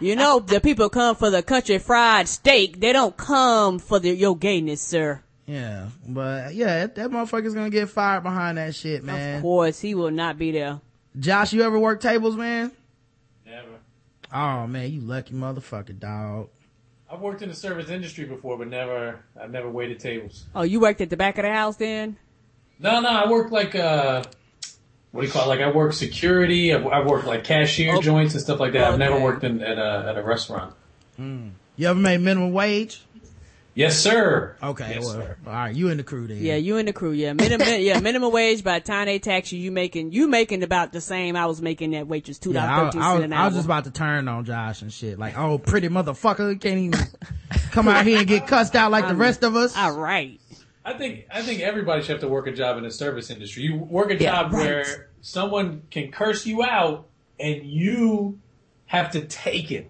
You 0.00 0.16
know, 0.16 0.38
the 0.40 0.60
people 0.60 0.88
come 0.88 1.16
for 1.16 1.30
the 1.30 1.42
country 1.42 1.78
fried 1.78 2.28
steak. 2.28 2.80
They 2.80 2.92
don't 2.92 3.16
come 3.16 3.78
for 3.78 3.98
the, 3.98 4.10
your 4.14 4.36
gayness, 4.36 4.80
sir. 4.80 5.22
Yeah. 5.46 5.86
But 6.06 6.54
yeah, 6.54 6.80
that, 6.86 6.94
that 6.96 7.10
motherfucker's 7.10 7.54
gonna 7.54 7.70
get 7.70 7.88
fired 7.88 8.22
behind 8.22 8.58
that 8.58 8.74
shit, 8.74 9.02
man. 9.02 9.36
Of 9.36 9.42
course, 9.42 9.80
he 9.80 9.94
will 9.94 10.10
not 10.10 10.38
be 10.38 10.52
there. 10.52 10.80
Josh, 11.18 11.52
you 11.52 11.62
ever 11.62 11.78
work 11.78 12.00
tables, 12.00 12.36
man? 12.36 12.70
Never. 13.44 13.68
Oh 14.32 14.66
man, 14.66 14.92
you 14.92 15.00
lucky 15.00 15.34
motherfucker, 15.34 15.98
dog. 15.98 16.48
I've 17.12 17.20
worked 17.20 17.42
in 17.42 17.48
the 17.48 17.54
service 17.56 17.88
industry 17.90 18.24
before, 18.24 18.56
but 18.56 18.68
never. 18.68 19.18
I've 19.40 19.50
never 19.50 19.68
waited 19.68 19.98
tables. 19.98 20.46
Oh, 20.54 20.62
you 20.62 20.78
worked 20.78 21.00
at 21.00 21.10
the 21.10 21.16
back 21.16 21.38
of 21.38 21.44
the 21.44 21.52
house 21.52 21.76
then? 21.76 22.16
No, 22.78 23.00
no. 23.00 23.08
I 23.08 23.28
work 23.28 23.50
like 23.50 23.74
uh, 23.74 24.22
what 25.10 25.22
do 25.22 25.26
you 25.26 25.32
call 25.32 25.44
it? 25.44 25.48
Like 25.48 25.60
I 25.60 25.72
work 25.72 25.92
security. 25.92 26.72
I've, 26.72 26.86
I've 26.86 27.06
worked 27.06 27.26
like 27.26 27.42
cashier 27.42 27.96
Oh. 27.96 28.00
joints 28.00 28.34
and 28.34 28.42
stuff 28.42 28.60
like 28.60 28.72
that. 28.74 28.84
I've 28.92 28.98
never 29.00 29.18
worked 29.18 29.42
in, 29.42 29.60
at 29.60 29.78
a 29.78 30.06
at 30.10 30.16
a 30.16 30.22
restaurant. 30.22 30.74
You 31.18 31.88
ever 31.88 31.98
made 31.98 32.18
minimum 32.20 32.52
wage? 32.52 33.02
Yes, 33.74 33.98
sir. 33.98 34.56
Okay, 34.62 34.94
Yes, 34.96 35.04
well, 35.04 35.12
sir. 35.14 35.36
all 35.46 35.52
right, 35.52 35.74
you 35.74 35.88
in 35.88 35.96
the 35.96 36.02
crew 36.02 36.26
then. 36.26 36.38
Yeah, 36.42 36.56
you 36.56 36.76
and 36.78 36.88
the 36.88 36.92
crew. 36.92 37.12
Yeah, 37.12 37.32
minimum. 37.34 37.66
yeah, 37.78 38.00
minimum 38.00 38.32
wage. 38.32 38.64
By 38.64 38.80
the 38.80 38.84
time 38.84 39.06
they 39.06 39.18
tax 39.20 39.52
you, 39.52 39.60
you 39.60 39.70
making 39.70 40.12
you 40.12 40.26
making 40.26 40.62
about 40.64 40.92
the 40.92 41.00
same 41.00 41.36
I 41.36 41.46
was 41.46 41.62
making 41.62 41.92
that 41.92 42.08
waitress 42.08 42.38
two 42.38 42.52
Yeah, 42.52 42.66
dollars 42.66 42.70
I, 42.70 42.84
thirteen 42.86 43.02
I, 43.02 43.18
cent 43.20 43.30
was, 43.30 43.38
I 43.38 43.44
was 43.46 43.54
just 43.54 43.64
about 43.66 43.84
to 43.84 43.90
turn 43.92 44.26
on 44.28 44.44
Josh 44.44 44.82
and 44.82 44.92
shit. 44.92 45.18
Like, 45.18 45.38
oh, 45.38 45.58
pretty 45.58 45.88
motherfucker, 45.88 46.60
can't 46.60 46.78
even 46.78 47.00
come 47.70 47.86
out 47.88 48.04
here 48.04 48.18
and 48.18 48.26
get 48.26 48.46
cussed 48.48 48.74
out 48.74 48.90
like 48.90 49.06
the 49.06 49.14
rest 49.14 49.44
of 49.44 49.54
us. 49.56 49.76
All 49.76 49.96
right. 49.96 50.40
I 50.84 50.94
think 50.94 51.26
I 51.32 51.42
think 51.42 51.60
everybody 51.60 52.02
should 52.02 52.10
have 52.12 52.20
to 52.22 52.28
work 52.28 52.48
a 52.48 52.52
job 52.52 52.76
in 52.76 52.82
the 52.84 52.90
service 52.90 53.30
industry. 53.30 53.62
You 53.62 53.76
work 53.76 54.10
a 54.10 54.14
Yeah, 54.16 54.42
job 54.42 54.52
right. 54.52 54.64
where 54.66 55.10
someone 55.20 55.82
can 55.90 56.10
curse 56.10 56.44
you 56.44 56.64
out 56.64 57.06
and 57.38 57.64
you 57.64 58.40
have 58.86 59.12
to 59.12 59.20
take 59.20 59.70
it. 59.70 59.88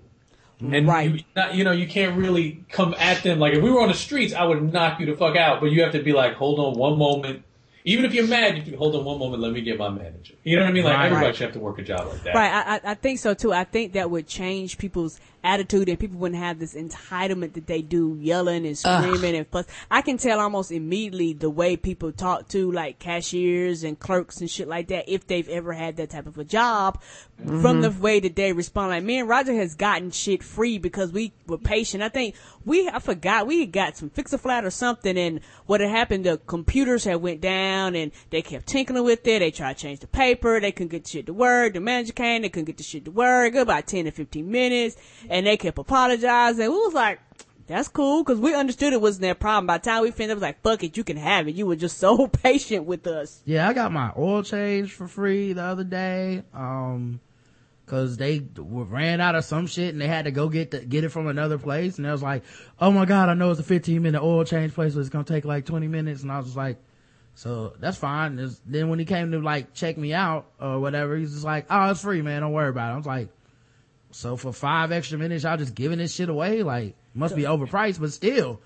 And 0.60 0.86
Right. 0.86 1.10
you, 1.10 1.20
not, 1.34 1.54
you 1.54 1.64
know, 1.64 1.72
you 1.72 1.86
can't 1.86 2.16
really 2.16 2.64
come 2.70 2.94
at 2.98 3.22
them. 3.22 3.38
Like 3.38 3.54
if 3.54 3.62
we 3.62 3.70
were 3.70 3.80
on 3.80 3.88
the 3.88 3.94
streets, 3.94 4.34
I 4.34 4.44
would 4.44 4.72
knock 4.72 5.00
you 5.00 5.06
the 5.06 5.16
fuck 5.16 5.36
out. 5.36 5.60
But 5.60 5.66
you 5.72 5.82
have 5.82 5.92
to 5.92 6.02
be 6.02 6.12
like, 6.12 6.34
hold 6.34 6.58
on 6.58 6.78
one 6.78 6.98
moment. 6.98 7.44
Even 7.84 8.04
if 8.04 8.12
you're 8.12 8.26
mad, 8.26 8.58
you 8.58 8.72
to 8.72 8.76
hold 8.76 8.94
on 8.94 9.06
one 9.06 9.18
moment. 9.18 9.40
Let 9.42 9.52
me 9.52 9.62
get 9.62 9.78
my 9.78 9.88
manager. 9.88 10.34
You 10.44 10.56
know 10.56 10.62
what 10.64 10.68
I 10.68 10.72
mean? 10.72 10.84
Like 10.84 10.96
Right. 10.96 11.06
everybody 11.06 11.26
Right. 11.28 11.34
should 11.36 11.44
have 11.44 11.52
to 11.54 11.60
work 11.60 11.78
a 11.78 11.82
job 11.82 12.08
like 12.08 12.22
that. 12.24 12.34
Right, 12.34 12.52
I- 12.84 12.90
I 12.90 12.94
think 12.94 13.18
so 13.20 13.32
too. 13.32 13.54
I 13.54 13.64
think 13.64 13.94
that 13.94 14.10
would 14.10 14.26
change 14.26 14.76
people's 14.76 15.18
attitude 15.42 15.88
and 15.88 15.98
people 15.98 16.18
wouldn't 16.18 16.40
have 16.40 16.58
this 16.58 16.74
entitlement 16.74 17.54
that 17.54 17.66
they 17.66 17.82
do 17.82 18.16
yelling 18.20 18.66
and 18.66 18.76
screaming 18.76 19.34
and 19.34 19.50
plus 19.50 19.66
I 19.90 20.02
can 20.02 20.18
tell 20.18 20.40
almost 20.40 20.70
immediately 20.70 21.32
the 21.32 21.50
way 21.50 21.76
people 21.76 22.12
talk 22.12 22.48
to 22.48 22.70
like 22.70 22.98
cashiers 22.98 23.84
and 23.84 23.98
clerks 23.98 24.40
and 24.40 24.50
shit 24.50 24.68
like 24.68 24.88
that 24.88 25.08
if 25.08 25.26
they've 25.26 25.48
ever 25.48 25.72
had 25.72 25.96
that 25.96 26.10
type 26.10 26.26
of 26.26 26.38
a 26.38 26.44
job 26.44 27.00
from 27.38 27.62
mm-hmm. 27.62 27.80
the 27.80 27.90
way 27.90 28.20
that 28.20 28.36
they 28.36 28.52
respond. 28.52 28.90
Like 28.90 29.02
me 29.02 29.18
and 29.18 29.28
Roger 29.28 29.54
has 29.54 29.74
gotten 29.74 30.10
shit 30.10 30.42
free 30.42 30.78
because 30.78 31.10
we 31.10 31.32
were 31.46 31.58
patient. 31.58 32.02
I 32.02 32.10
think 32.10 32.34
we, 32.64 32.88
I 32.88 32.98
forgot, 32.98 33.46
we 33.46 33.60
had 33.60 33.72
got 33.72 33.96
some 33.96 34.10
fix 34.10 34.32
a 34.32 34.38
flat 34.38 34.64
or 34.64 34.70
something 34.70 35.16
and 35.16 35.40
what 35.66 35.80
had 35.80 35.90
happened, 35.90 36.24
the 36.24 36.38
computers 36.46 37.04
had 37.04 37.16
went 37.16 37.40
down 37.40 37.94
and 37.94 38.12
they 38.30 38.42
kept 38.42 38.66
tinkering 38.66 39.04
with 39.04 39.26
it. 39.26 39.38
They 39.38 39.50
tried 39.50 39.76
to 39.76 39.82
change 39.82 40.00
the 40.00 40.06
paper. 40.06 40.60
They 40.60 40.72
couldn't 40.72 40.90
get 40.90 41.04
the 41.04 41.10
shit 41.10 41.26
to 41.26 41.32
work. 41.32 41.74
The 41.74 41.80
manager 41.80 42.12
came. 42.12 42.42
They 42.42 42.48
couldn't 42.48 42.66
get 42.66 42.76
the 42.76 42.82
shit 42.82 43.04
to 43.06 43.10
work. 43.10 43.54
About 43.54 43.86
10 43.86 44.04
to 44.04 44.10
15 44.10 44.50
minutes 44.50 44.96
and 45.30 45.46
they 45.46 45.56
kept 45.56 45.78
apologizing. 45.78 46.66
We 46.66 46.76
was 46.76 46.92
like, 46.92 47.20
that's 47.68 47.88
cool 47.88 48.24
because 48.24 48.40
we 48.40 48.52
understood 48.52 48.92
it 48.92 49.00
wasn't 49.00 49.22
their 49.22 49.36
problem. 49.36 49.66
By 49.66 49.78
the 49.78 49.84
time 49.84 50.02
we 50.02 50.10
finished, 50.10 50.32
it 50.32 50.34
was 50.34 50.42
like, 50.42 50.60
fuck 50.60 50.82
it, 50.82 50.96
you 50.96 51.04
can 51.04 51.16
have 51.16 51.46
it. 51.46 51.54
You 51.54 51.66
were 51.66 51.76
just 51.76 51.98
so 52.04 52.26
patient 52.26 52.84
with 52.84 53.06
us. 53.06 53.40
Yeah, 53.46 53.66
I 53.66 53.72
got 53.72 53.92
my 53.92 54.12
oil 54.18 54.42
change 54.42 54.92
for 54.92 55.06
free 55.06 55.52
the 55.52 55.62
other 55.62 55.84
day. 55.84 56.42
Um, 56.52 57.20
cause 57.86 58.16
they 58.16 58.46
ran 58.56 59.20
out 59.20 59.34
of 59.34 59.44
some 59.44 59.66
shit 59.66 59.92
and 59.92 60.00
they 60.00 60.06
had 60.06 60.26
to 60.26 60.30
go 60.30 60.48
get 60.48 60.72
the, 60.72 60.80
get 60.80 61.04
it 61.04 61.10
from 61.10 61.28
another 61.28 61.58
place. 61.58 61.98
And 61.98 62.06
I 62.06 62.12
was 62.12 62.22
like, 62.22 62.42
oh 62.80 62.90
my 62.90 63.04
God, 63.04 63.28
I 63.28 63.34
know 63.34 63.50
it's 63.52 63.60
a 63.60 63.64
15 63.64 64.02
minute 64.02 64.22
oil 64.22 64.44
change 64.44 64.74
place, 64.74 64.94
but 64.94 65.00
it's 65.00 65.08
going 65.08 65.24
to 65.24 65.32
take 65.32 65.44
like 65.44 65.64
20 65.64 65.86
minutes. 65.86 66.22
And 66.22 66.32
I 66.32 66.38
was 66.38 66.46
just 66.46 66.56
like, 66.56 66.76
so 67.34 67.74
that's 67.78 67.96
fine. 67.96 68.50
Then 68.66 68.88
when 68.88 68.98
he 68.98 69.04
came 69.04 69.30
to 69.30 69.38
like 69.38 69.74
check 69.74 69.96
me 69.96 70.12
out 70.12 70.46
or 70.60 70.80
whatever, 70.80 71.16
he's 71.16 71.32
just 71.32 71.44
like, 71.44 71.66
oh, 71.70 71.90
it's 71.90 72.02
free, 72.02 72.20
man. 72.20 72.42
Don't 72.42 72.52
worry 72.52 72.68
about 72.68 72.90
it. 72.90 72.94
I 72.94 72.96
was 72.96 73.06
like, 73.06 73.28
so 74.10 74.36
for 74.36 74.52
five 74.52 74.92
extra 74.92 75.18
minutes, 75.18 75.44
y'all 75.44 75.56
just 75.56 75.74
giving 75.74 75.98
this 75.98 76.14
shit 76.14 76.28
away? 76.28 76.62
Like, 76.62 76.94
must 77.14 77.36
be 77.36 77.42
overpriced, 77.42 78.00
but 78.00 78.12
still. 78.12 78.60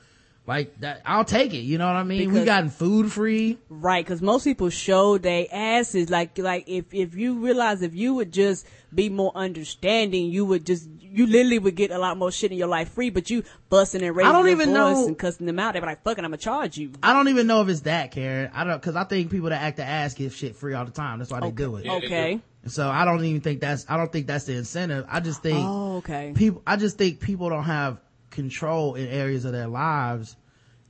Like 0.47 0.79
that, 0.81 1.01
I'll 1.07 1.25
take 1.25 1.55
it. 1.55 1.61
You 1.61 1.79
know 1.79 1.87
what 1.87 1.97
I 1.97 2.03
mean? 2.03 2.19
we 2.21 2.27
Because- 2.27 2.45
gotten 2.45 2.69
food 2.69 3.11
free. 3.11 3.57
Right, 3.71 4.05
because 4.05 4.21
most 4.21 4.45
people 4.45 4.69
show 4.69 5.16
their 5.16 5.47
asses. 5.51 6.11
Like, 6.11 6.37
like 6.37 6.65
if 6.69 6.93
if 6.93 7.15
you 7.15 7.39
realize 7.39 7.81
if 7.81 7.95
you 7.95 8.12
would 8.16 8.31
just 8.31 8.66
be 8.95 9.09
more 9.09 9.33
understanding, 9.35 10.27
you 10.27 10.45
would 10.45 10.66
just 10.66 10.87
you 11.01 11.27
literally 11.27 11.59
would 11.59 11.77
get 11.77 11.91
a 11.93 11.99
lot 11.99 12.19
more 12.19 12.31
shit 12.31 12.53
in 12.53 12.59
your 12.59 12.69
life 12.69 12.91
free. 12.93 13.09
But 13.09 13.31
you 13.31 13.43
busting 13.71 14.03
and 14.03 14.15
raising 14.15 14.29
I 14.29 14.33
don't 14.33 14.45
your 14.45 14.53
even 14.53 14.69
voice 14.69 14.75
know- 14.75 15.07
and 15.07 15.19
cussing 15.19 15.47
them 15.47 15.59
out. 15.59 15.73
They're 15.73 15.83
like, 15.83 16.03
"Fucking, 16.05 16.23
I'm 16.23 16.31
gonna 16.33 16.37
charge 16.37 16.77
you." 16.77 16.91
I 17.03 17.15
don't 17.15 17.29
even 17.29 17.47
know 17.47 17.62
if 17.62 17.71
it's 17.71 17.81
that, 17.81 18.11
Karen. 18.11 18.51
I 18.53 18.65
don't, 18.65 18.83
cause 18.83 18.97
I 18.97 19.05
think 19.05 19.31
people 19.31 19.49
that 19.49 19.62
act 19.62 19.79
the 19.79 19.85
ass 19.85 20.12
get 20.12 20.33
shit 20.33 20.57
free 20.57 20.75
all 20.75 20.85
the 20.85 20.91
time. 20.91 21.21
That's 21.21 21.31
why 21.31 21.41
they 21.41 21.53
do 21.53 21.77
it. 21.77 21.87
Yeah, 21.87 22.01
they 22.01 22.07
Okay. 22.07 22.41
So 22.66 22.89
I 22.89 23.05
don't 23.05 23.24
even 23.24 23.41
think 23.41 23.61
that's, 23.61 23.85
I 23.89 23.97
don't 23.97 24.11
think 24.11 24.27
that's 24.27 24.45
the 24.45 24.55
incentive. 24.55 25.05
I 25.09 25.20
just 25.20 25.43
think 25.43 25.59
Oh, 25.61 25.97
okay. 25.99 26.32
people, 26.35 26.62
I 26.66 26.77
just 26.77 26.97
think 26.99 27.20
people 27.20 27.49
don't 27.51 27.65
have 27.65 28.01
control 28.31 28.95
in 28.95 29.07
areas 29.09 29.45
of 29.45 29.53
their 29.53 29.69
lives 29.69 30.36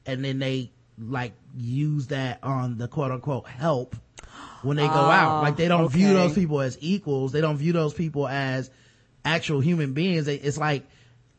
and 0.06 0.24
then 0.24 0.38
they 0.38 0.70
like 0.98 1.32
use 1.56 2.06
that 2.08 2.38
on 2.42 2.78
the 2.78 2.86
quote 2.88 3.10
unquote 3.10 3.46
help 3.48 3.96
when 4.62 4.76
they 4.76 4.86
go 4.86 4.92
oh, 4.94 5.10
out. 5.10 5.42
Like 5.42 5.56
they 5.56 5.68
don't 5.68 5.90
view 5.90 6.12
those 6.14 6.34
people 6.34 6.60
as 6.60 6.78
equals. 6.80 7.32
They 7.32 7.40
don't 7.40 7.56
view 7.56 7.72
those 7.72 7.92
people 7.94 8.26
as 8.28 8.70
actual 9.24 9.60
human 9.60 9.92
beings. 9.92 10.26
They- 10.26 10.36
It's 10.36 10.58
like, 10.58 10.84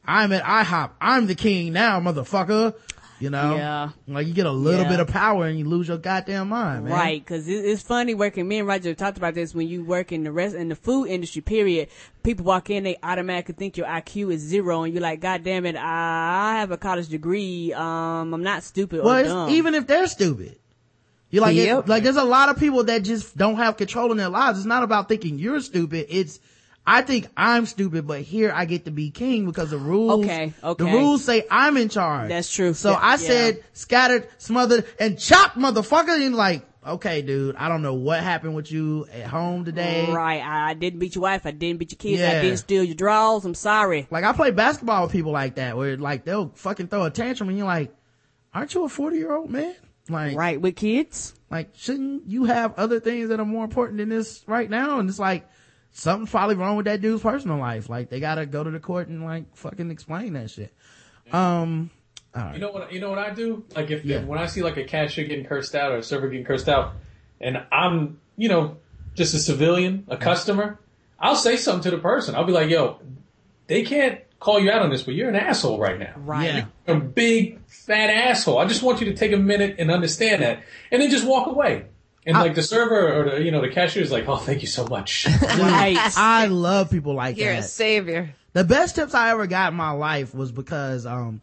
I'm 0.07 0.32
at 0.34 0.44
IHOP. 0.44 0.91
I'm 1.02 1.26
the 1.28 1.34
king 1.36 1.74
now, 1.74 1.99
motherfucker. 1.99 2.76
You 3.20 3.30
know? 3.30 3.56
Yeah. 3.56 3.90
Like 4.08 4.28
you 4.28 4.34
get 4.34 4.46
a 4.46 4.52
little 4.52 4.84
Yeah. 4.84 4.90
bit 4.90 5.00
of 5.00 5.08
power 5.08 5.46
and 5.46 5.58
you 5.58 5.64
lose 5.66 5.88
your 5.88 5.98
goddamn 5.98 6.50
mind, 6.50 6.84
man. 6.84 6.94
Right, 6.94 7.22
because 7.24 7.48
it, 7.48 7.64
it's 7.64 7.82
funny 7.82 8.14
working. 8.14 8.46
Me 8.48 8.60
and 8.60 8.68
Roger 8.68 8.94
talked 8.94 9.18
about 9.18 9.36
this 9.36 9.56
when 9.56 9.68
you 9.70 9.86
work 9.86 10.12
in 10.12 10.24
the 10.26 10.32
rest 10.34 10.54
in 10.56 10.68
the 10.68 10.76
food 10.76 11.06
industry. 11.06 11.42
Period. 11.42 11.88
People 12.24 12.44
walk 12.46 12.70
in, 12.70 12.84
they 12.84 12.98
automatically 13.02 13.56
think 13.56 13.78
your 13.78 13.88
IQ 13.88 14.34
is 14.34 14.42
zero, 14.42 14.84
and 14.84 14.94
you're 14.94 15.02
like, 15.02 15.22
"God 15.22 15.44
damn 15.44 15.66
it, 15.66 15.76
I 15.78 16.58
have 16.60 16.72
a 16.72 16.78
college 16.78 17.08
degree. 17.08 17.72
Um, 17.74 18.34
I'm 18.34 18.44
not 18.44 18.64
stupid 18.64 19.02
Well, 19.04 19.16
or 19.16 19.20
it's, 19.20 19.30
dumb." 19.30 19.50
even 19.50 19.76
if 19.76 19.88
they're 19.88 20.08
stupid. 20.08 20.58
You 21.30 21.42
like, 21.42 21.56
it- 21.56 21.88
like 21.88 22.04
there's 22.04 22.16
a 22.18 22.24
lot 22.24 22.50
of 22.50 22.58
people 22.60 22.84
that 22.86 23.00
just 23.04 23.36
don't 23.38 23.56
have 23.58 23.78
control 23.78 24.12
in 24.12 24.18
their 24.18 24.30
lives. 24.30 24.58
It's 24.60 24.66
not 24.68 24.84
about 24.84 25.08
thinking 25.10 25.40
you're 25.40 25.60
stupid. 25.62 26.06
It's, 26.10 26.40
I 26.88 27.02
think 27.02 27.28
I'm 27.36 27.66
stupid, 27.66 28.06
but 28.06 28.22
here 28.22 28.52
I 28.53 28.66
get 28.66 28.86
to 28.86 28.91
be 28.91 29.10
king 29.10 29.45
because 29.45 29.72
the 29.72 29.78
rules, 29.78 30.26
Okay, 30.26 30.53
the 30.62 30.86
rules 30.86 31.24
say 31.26 31.45
I'm 31.49 31.78
in 31.78 31.90
charge. 31.90 32.30
That's 32.30 32.52
true. 32.53 32.74
So 32.74 32.94
I 32.94 33.12
yeah. 33.12 33.16
said 33.16 33.64
scattered, 33.74 34.28
smothered, 34.38 34.86
and 34.99 35.18
chopped, 35.18 35.57
motherfucker. 35.57 36.24
And 36.24 36.36
like, 36.36 36.64
okay, 36.86 37.24
dude, 37.24 37.56
I 37.56 37.70
don't 37.70 37.82
know 37.82 37.95
what 37.95 38.22
happened 38.22 38.53
with 38.56 38.72
you 38.72 39.07
at 39.12 39.26
home 39.26 39.66
today. 39.66 40.06
Right, 40.12 40.41
I, 40.41 40.70
I 40.70 40.74
didn't 40.76 40.99
beat 40.99 41.16
your 41.16 41.24
wife. 41.24 41.45
I 41.45 41.52
didn't 41.52 41.80
beat 41.80 41.91
your 41.91 41.98
kids. 41.98 42.20
Yeah. 42.20 42.38
I 42.38 42.41
didn't 42.41 42.57
steal 42.57 42.84
your 42.84 42.95
drawers. 42.95 43.45
I'm 43.45 43.56
sorry. 43.56 44.07
Like 44.12 44.24
I 44.24 44.34
play 44.34 44.52
basketball 44.52 45.03
with 45.03 45.12
people 45.12 45.32
like 45.32 45.56
that, 45.56 45.78
where 45.78 45.98
like 45.98 46.24
they'll 46.24 46.52
fucking 46.56 46.90
throw 46.90 47.03
a 47.06 47.10
tantrum, 47.10 47.49
and 47.49 47.57
you're 47.57 47.68
like, 47.68 47.95
aren't 48.53 48.74
you 48.76 48.86
a 48.86 48.90
40 48.90 49.18
year 49.18 49.36
old 49.36 49.49
man? 49.49 49.76
Like, 50.07 50.38
Right, 50.38 50.62
with 50.62 50.76
kids. 50.76 51.34
Like, 51.49 51.70
shouldn't 51.76 52.30
you 52.30 52.45
have 52.45 52.76
other 52.78 52.99
things 52.99 53.30
that 53.30 53.40
are 53.40 53.45
more 53.45 53.64
important 53.64 53.98
than 53.98 54.10
this 54.10 54.44
right 54.45 54.70
now? 54.70 54.99
And 54.99 55.10
it's 55.10 55.18
like, 55.20 55.48
something's 55.98 56.30
probably 56.30 56.56
wrong 56.56 56.76
with 56.76 56.86
that 56.86 57.00
dude's 57.02 57.22
personal 57.24 57.58
life. 57.58 57.90
Like, 57.90 58.10
they 58.10 58.20
gotta 58.20 58.46
go 58.46 58.64
to 58.64 58.70
the 58.70 58.80
court 58.80 59.08
and 59.08 59.24
like 59.24 59.56
fucking 59.56 59.90
explain 59.92 60.34
that 60.34 60.50
shit. 60.52 60.74
Um, 61.32 61.90
You 62.54 62.60
know 62.60 62.72
what? 62.72 62.92
You 62.92 63.00
know 63.00 63.10
what 63.10 63.18
I 63.20 63.30
do? 63.34 63.64
Like 63.76 63.90
if, 63.92 64.04
Yeah. 64.04 64.18
if 64.18 64.26
when 64.26 64.38
I 64.38 64.46
see 64.48 64.62
like 64.62 64.76
a 64.78 64.84
cashier 64.84 65.26
getting 65.26 65.46
cursed 65.46 65.74
out 65.74 65.92
or 65.94 65.98
a 65.98 66.04
server 66.04 66.28
getting 66.28 66.46
cursed 66.46 66.68
out, 66.68 66.94
and 67.40 67.64
I'm 67.72 68.20
you 68.38 68.50
know 68.50 68.78
just 69.16 69.34
a 69.34 69.40
civilian, 69.40 70.04
a 70.10 70.18
customer, 70.18 70.78
I'll 71.20 71.38
say 71.38 71.56
something 71.56 71.90
to 71.90 71.96
the 71.96 72.02
person. 72.02 72.36
I'll 72.36 72.44
be 72.44 72.52
like, 72.52 72.70
"Yo, 72.70 73.00
they 73.68 73.84
can't 73.84 74.20
call 74.42 74.60
you 74.60 74.70
out 74.70 74.82
on 74.82 74.90
this, 74.90 75.02
but 75.04 75.14
you're 75.16 75.30
an 75.30 75.36
asshole 75.38 75.80
right 75.80 75.98
now. 75.98 76.14
Right. 76.18 76.44
yeah. 76.46 76.66
You're 76.86 76.98
a 76.98 77.00
big 77.00 77.62
fat 77.68 78.10
asshole. 78.10 78.58
I 78.60 78.66
just 78.66 78.84
want 78.84 79.00
you 79.00 79.06
to 79.08 79.14
take 79.16 79.32
a 79.32 79.38
minute 79.38 79.78
and 79.80 79.90
understand 79.90 80.42
that, 80.44 80.62
and 80.92 81.02
then 81.02 81.10
just 81.10 81.26
walk 81.26 81.48
away." 81.48 81.86
And 82.26 82.38
like 82.38 82.56
the 82.56 82.64
server 82.64 83.14
or 83.14 83.30
the 83.30 83.43
you 83.43 83.52
know 83.52 83.61
the 83.61 83.69
cashier 83.69 84.02
is 84.02 84.11
like, 84.11 84.27
"Oh, 84.27 84.38
thank 84.38 84.61
you 84.61 84.68
so 84.68 84.88
much." 84.88 85.27
Right. 85.41 85.97
I 86.18 86.47
love 86.47 86.89
people 86.89 87.14
like 87.14 87.38
You're 87.38 87.53
a 87.53 87.61
savior. 87.61 88.35
The 88.53 88.64
best 88.64 88.95
tips 88.95 89.14
I 89.14 89.31
ever 89.31 89.47
got 89.47 89.73
in 89.73 89.77
my 89.77 89.91
life 89.91 90.34
was 90.34 90.52
because, 90.52 91.06
um, 91.06 91.41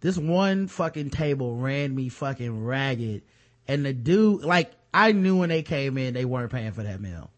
this 0.00 0.16
one 0.16 0.66
fucking 0.66 1.10
table 1.10 1.56
ran 1.56 1.94
me 1.94 2.08
fucking 2.08 2.64
ragged. 2.64 3.22
And 3.68 3.84
the 3.84 3.92
dude, 3.92 4.44
like, 4.44 4.72
I 4.92 5.12
knew 5.12 5.38
when 5.38 5.50
they 5.50 5.62
came 5.62 5.98
in, 5.98 6.14
they 6.14 6.24
weren't 6.24 6.50
paying 6.50 6.72
for 6.72 6.82
that 6.82 7.00
meal. 7.00 7.30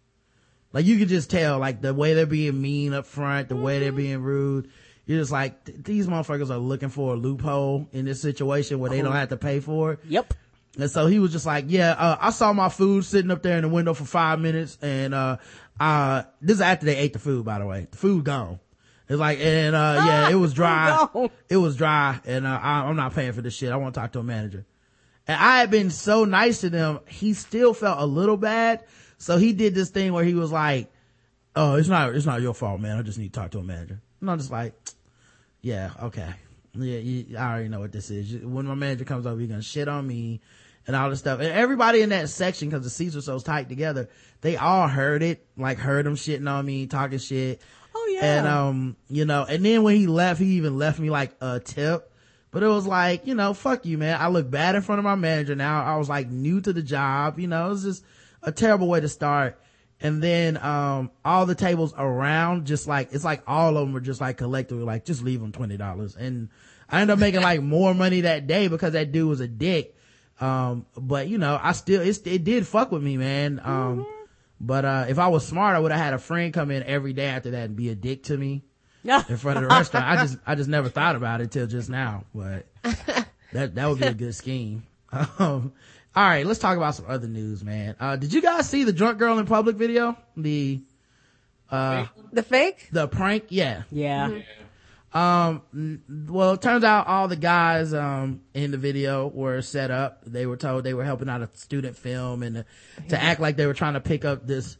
Like, 0.73 0.85
you 0.85 0.97
could 0.99 1.09
just 1.09 1.29
tell, 1.31 1.59
like, 1.59 1.81
the 1.81 1.93
way 1.93 2.15
they're 2.15 2.27
being 2.27 2.61
mean 2.61 2.95
up 2.95 3.07
front, 3.07 3.49
the 3.49 3.57
way 3.57 3.79
they're 3.81 3.93
being 3.93 4.23
rude. 4.23 4.71
You're 5.07 5.21
just 5.21 5.33
like, 5.33 5.65
these 5.65 6.07
motherfuckers 6.07 6.51
are 6.51 6.59
looking 6.59 6.89
for 6.89 7.15
a 7.15 7.17
loophole 7.17 7.89
in 7.93 8.05
this 8.05 8.21
situation 8.23 8.79
where 8.79 8.91
they 8.91 9.03
don't 9.03 9.13
have 9.13 9.29
to 9.31 9.37
pay 9.37 9.61
for 9.61 9.93
it. 9.95 10.01
Yep. 10.09 10.35
And 10.79 10.91
so 10.91 11.07
he 11.07 11.19
was 11.19 11.33
just 11.33 11.47
like, 11.47 11.67
yeah, 11.69 11.93
uh, 11.93 12.17
I 12.21 12.31
saw 12.31 12.53
my 12.53 12.69
food 12.69 13.05
sitting 13.05 13.31
up 13.31 13.43
there 13.43 13.57
in 13.57 13.63
the 13.63 13.69
window 13.69 13.95
for 13.95 14.05
five 14.05 14.39
minutes 14.39 14.77
and, 14.83 15.15
uh, 15.15 15.39
uh, 15.81 16.23
this 16.41 16.57
is 16.57 16.61
after 16.61 16.87
they 16.87 16.97
ate 16.97 17.13
the 17.13 17.19
food, 17.19 17.45
by 17.45 17.59
the 17.59 17.67
way. 17.67 17.87
The 17.91 17.97
food 17.97 18.25
gone. 18.25 18.61
It's 19.09 19.19
like, 19.19 19.39
and, 19.41 19.75
uh, 19.75 20.03
yeah, 20.07 20.31
it 20.31 20.35
was 20.35 20.53
dry. 20.53 21.09
It 21.49 21.57
was 21.57 21.77
dry 21.77 22.21
and, 22.27 22.47
uh, 22.47 22.61
I, 22.63 22.85
I'm 22.85 22.97
not 22.97 23.15
paying 23.15 23.33
for 23.33 23.41
this 23.41 23.55
shit. 23.55 23.73
I 23.73 23.77
want 23.77 23.95
to 23.95 24.01
talk 24.01 24.13
to 24.13 24.19
a 24.19 24.23
manager. 24.23 24.67
And 25.27 25.41
I 25.41 25.59
had 25.59 25.71
been 25.71 25.91
so 25.91 26.25
nice 26.25 26.61
to 26.61 26.71
them. 26.71 27.01
He 27.09 27.33
still 27.33 27.73
felt 27.73 27.99
a 27.99 28.07
little 28.07 28.37
bad. 28.37 28.85
So 29.19 29.39
he 29.39 29.53
did 29.53 29.75
this 29.75 29.89
thing 29.89 30.13
where 30.13 30.25
he 30.25 30.35
was 30.35 30.53
like, 30.53 30.93
oh, 31.55 31.77
it's 31.77 31.89
not, 31.89 32.15
it's 32.15 32.27
not 32.27 32.43
your 32.43 32.55
fault, 32.55 32.81
man. 32.81 32.99
I 32.99 33.03
just 33.03 33.19
need 33.19 33.33
to 33.33 33.41
talk 33.41 33.51
to 33.53 33.59
a 33.59 33.63
manager. 33.63 34.01
And 34.21 34.31
I'm 34.31 34.39
just 34.39 34.51
like, 34.51 34.75
yeah, 35.63 35.91
okay. 36.03 36.35
Yeah, 36.75 36.99
you, 36.99 37.39
I 37.39 37.53
already 37.53 37.69
know 37.69 37.81
what 37.81 37.93
this 37.93 38.11
is. 38.11 38.45
When 38.45 38.67
my 38.67 38.75
manager 38.75 39.05
comes 39.05 39.27
over, 39.27 39.41
he's 39.41 39.49
gonna 39.49 39.63
shit 39.63 39.89
on 39.89 40.07
me 40.07 40.43
and 40.87 40.95
all 40.95 41.11
this 41.11 41.19
stuff. 41.19 41.41
And 41.41 41.49
everybody 41.49 42.03
in 42.03 42.11
that 42.11 42.29
section, 42.29 42.71
cause 42.71 42.83
the 42.83 42.91
seats 42.91 43.15
were 43.15 43.21
so 43.21 43.39
tight 43.39 43.69
together, 43.69 44.09
they 44.41 44.57
all 44.57 44.89
heard 44.89 45.23
it, 45.23 45.47
like 45.57 45.79
heard 45.79 46.07
him 46.07 46.15
shitting 46.15 46.51
on 46.51 46.65
me, 46.65 46.87
talking 46.87 47.19
shit. 47.19 47.61
Oh 47.95 48.09
yeah. 48.13 48.39
And, 48.39 48.47
um, 48.47 48.97
you 49.09 49.25
know, 49.25 49.45
and 49.45 49.65
then 49.65 49.83
when 49.83 49.97
he 49.97 50.07
left, 50.07 50.41
he 50.41 50.57
even 50.57 50.79
left 50.79 50.99
me 50.99 51.11
like 51.11 51.35
a 51.41 51.61
tip. 51.61 52.13
But 52.51 52.63
it 52.63 52.69
was 52.69 52.87
like, 52.87 53.27
you 53.27 53.35
know, 53.35 53.53
fuck 53.53 53.85
you, 53.85 53.99
man. 53.99 54.19
I 54.21 54.29
look 54.29 54.51
bad 54.51 54.77
in 54.77 54.83
front 54.83 54.99
of 54.99 55.05
my 55.05 55.15
manager 55.15 55.55
now. 55.55 55.83
I 55.83 55.97
was 55.97 56.09
like 56.09 56.29
new 56.29 56.61
to 56.61 56.73
the 56.73 56.83
job, 56.83 57.39
you 57.39 57.49
know, 57.49 57.67
it 57.67 57.71
was 57.71 57.83
just 57.83 58.05
a 58.43 58.53
terrible 58.53 58.89
way 58.89 59.01
to 59.01 59.09
start. 59.09 59.61
And 59.99 60.23
then, 60.23 60.59
um, 60.59 61.11
all 61.25 61.47
the 61.47 61.55
tables 61.55 61.95
around, 61.97 62.67
just 62.67 62.87
like, 62.87 63.09
it's 63.13 63.25
like 63.25 63.43
all 63.47 63.77
of 63.77 63.87
them 63.87 63.95
were 63.95 64.01
just 64.01 64.21
like 64.21 64.37
collectively 64.37 64.85
like, 64.85 65.07
just 65.07 65.23
leave 65.23 65.41
them 65.41 65.53
$20. 65.53 66.17
And 66.17 66.51
I 66.89 67.01
ended 67.01 67.15
up 67.15 67.19
making 67.19 67.41
like 67.43 67.63
more 67.63 67.95
money 67.95 68.23
that 68.23 68.47
day 68.47 68.69
because 68.69 68.93
that 68.93 69.11
dude 69.11 69.29
was 69.29 69.41
a 69.41 69.49
dick. 69.49 69.96
Um, 70.41 70.87
but 70.97 71.29
you 71.29 71.39
know, 71.39 71.59
I 71.63 71.73
still, 71.73 72.03
it's, 72.03 72.19
it 72.19 72.45
did 72.45 72.67
fuck 72.67 72.93
with 72.93 73.03
me, 73.03 73.17
man. 73.17 73.61
Um, 73.65 74.07
but, 74.61 74.85
uh, 74.85 75.07
if 75.09 75.19
I 75.19 75.29
was 75.29 75.47
smart, 75.47 75.77
I 75.77 75.79
would 75.79 75.93
have 75.93 76.01
had 76.01 76.15
a 76.15 76.19
friend 76.19 76.53
come 76.53 76.71
in 76.71 76.83
every 76.83 77.13
day 77.13 77.27
after 77.27 77.51
that 77.53 77.65
and 77.65 77.77
be 77.77 77.89
a 77.91 77.95
dick 77.95 78.25
to 78.25 78.37
me 78.37 78.63
in 79.29 79.37
front 79.37 79.59
of 79.59 79.63
the 79.63 79.69
restaurant. 79.69 80.07
I 80.07 80.17
just, 80.23 80.39
I 80.47 80.55
just 80.55 80.69
never 80.69 80.89
thought 80.89 81.17
about 81.17 81.41
it 81.41 81.51
till 81.51 81.67
just 81.67 81.89
now, 81.89 82.25
but 82.35 82.67
that, 83.53 83.75
that 83.75 83.89
would 83.89 83.99
be 84.01 84.07
a 84.07 84.15
good 84.15 84.35
scheme. 84.35 84.83
Um, 85.39 85.73
all 86.15 86.25
right, 86.27 86.45
let's 86.45 86.59
talk 86.59 86.77
about 86.77 86.95
some 86.95 87.07
other 87.09 87.29
news, 87.29 87.63
man. 87.65 87.95
Uh, 88.01 88.17
did 88.17 88.33
you 88.33 88.43
guys 88.43 88.69
see 88.69 88.85
the 88.85 88.93
drunk 88.93 89.19
girl 89.19 89.39
in 89.39 89.47
public 89.47 89.77
video? 89.77 90.17
The, 90.37 90.81
uh, 91.71 92.07
The 92.33 92.43
fake? 92.43 92.89
the 92.91 93.07
prank? 93.07 93.45
Yeah. 93.51 93.85
yeah. 93.91 94.41
Um, 95.17 96.03
well, 96.29 96.53
it 96.53 96.63
turns 96.63 96.85
out 96.85 97.07
all 97.07 97.27
the 97.27 97.37
guys, 97.37 97.95
um, 97.95 98.43
in 98.53 98.71
the 98.71 98.77
video 98.77 99.29
were 99.29 99.63
set 99.63 99.91
up. 99.91 100.23
They 100.27 100.45
were 100.45 100.59
told 100.59 100.85
they 100.85 100.93
were 100.93 101.05
helping 101.05 101.31
out 101.31 101.41
a 101.41 101.49
student 101.55 101.97
film 101.97 102.43
and 102.43 102.57
to, 102.57 102.65
to 103.09 103.23
act 103.23 103.41
like 103.41 103.57
they 103.57 103.65
were 103.65 103.73
trying 103.73 103.95
to 103.95 104.01
pick 104.01 104.27
up 104.27 104.47
this 104.47 104.77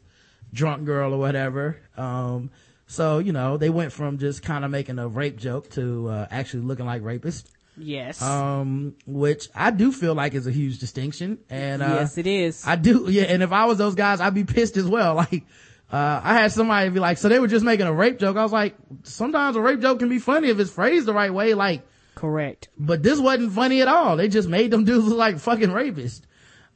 drunk 0.53 0.85
girl 0.85 1.11
or 1.11 1.17
whatever. 1.17 1.79
Um, 1.97 2.51
so, 2.85 3.17
you 3.17 3.31
know, 3.33 3.57
they 3.57 3.71
went 3.71 3.91
from 3.91 4.19
just 4.19 4.43
kind 4.43 4.63
of 4.63 4.69
making 4.69 4.99
a 4.99 5.07
rape 5.07 5.37
joke 5.37 5.71
to, 5.71 6.07
uh, 6.07 6.27
actually 6.29 6.63
looking 6.63 6.85
like 6.85 7.01
rapists. 7.01 7.49
Yes. 7.75 8.21
Um, 8.21 8.95
which 9.07 9.49
I 9.55 9.71
do 9.71 9.91
feel 9.91 10.13
like 10.13 10.35
is 10.35 10.45
a 10.45 10.51
huge 10.51 10.77
distinction. 10.77 11.39
And, 11.49 11.81
uh, 11.81 11.97
yes, 11.99 12.17
it 12.19 12.27
is. 12.27 12.63
I 12.65 12.75
do, 12.75 13.07
yeah. 13.09 13.23
And 13.23 13.41
if 13.41 13.51
I 13.51 13.65
was 13.65 13.79
those 13.79 13.95
guys, 13.95 14.21
I'd 14.21 14.35
be 14.35 14.43
pissed 14.43 14.77
as 14.77 14.85
well. 14.85 15.15
Like, 15.31 15.45
uh, 15.91 16.21
I 16.23 16.33
had 16.33 16.51
somebody 16.51 16.89
be 16.89 16.99
like, 16.99 17.17
so 17.17 17.29
they 17.29 17.39
were 17.39 17.47
just 17.47 17.63
making 17.63 17.87
a 17.87 17.93
rape 17.93 18.19
joke. 18.19 18.35
I 18.37 18.43
was 18.43 18.51
like, 18.51 18.75
sometimes 19.03 19.55
a 19.55 19.61
rape 19.61 19.79
joke 19.79 19.99
can 19.99 20.09
be 20.09 20.19
funny 20.19 20.49
if 20.49 20.59
it's 20.59 20.71
phrased 20.71 21.05
the 21.05 21.13
right 21.13 21.33
way. 21.33 21.53
Like, 21.53 21.83
Correct. 22.15 22.67
but 22.77 23.03
this 23.03 23.19
wasn't 23.19 23.53
funny 23.53 23.81
at 23.81 23.87
all. 23.87 24.17
They 24.17 24.27
just 24.27 24.49
made 24.49 24.71
them 24.71 24.83
dudes 24.85 25.05
look 25.07 25.17
like 25.17 25.39
fucking 25.39 25.69
rapists. 25.69 26.21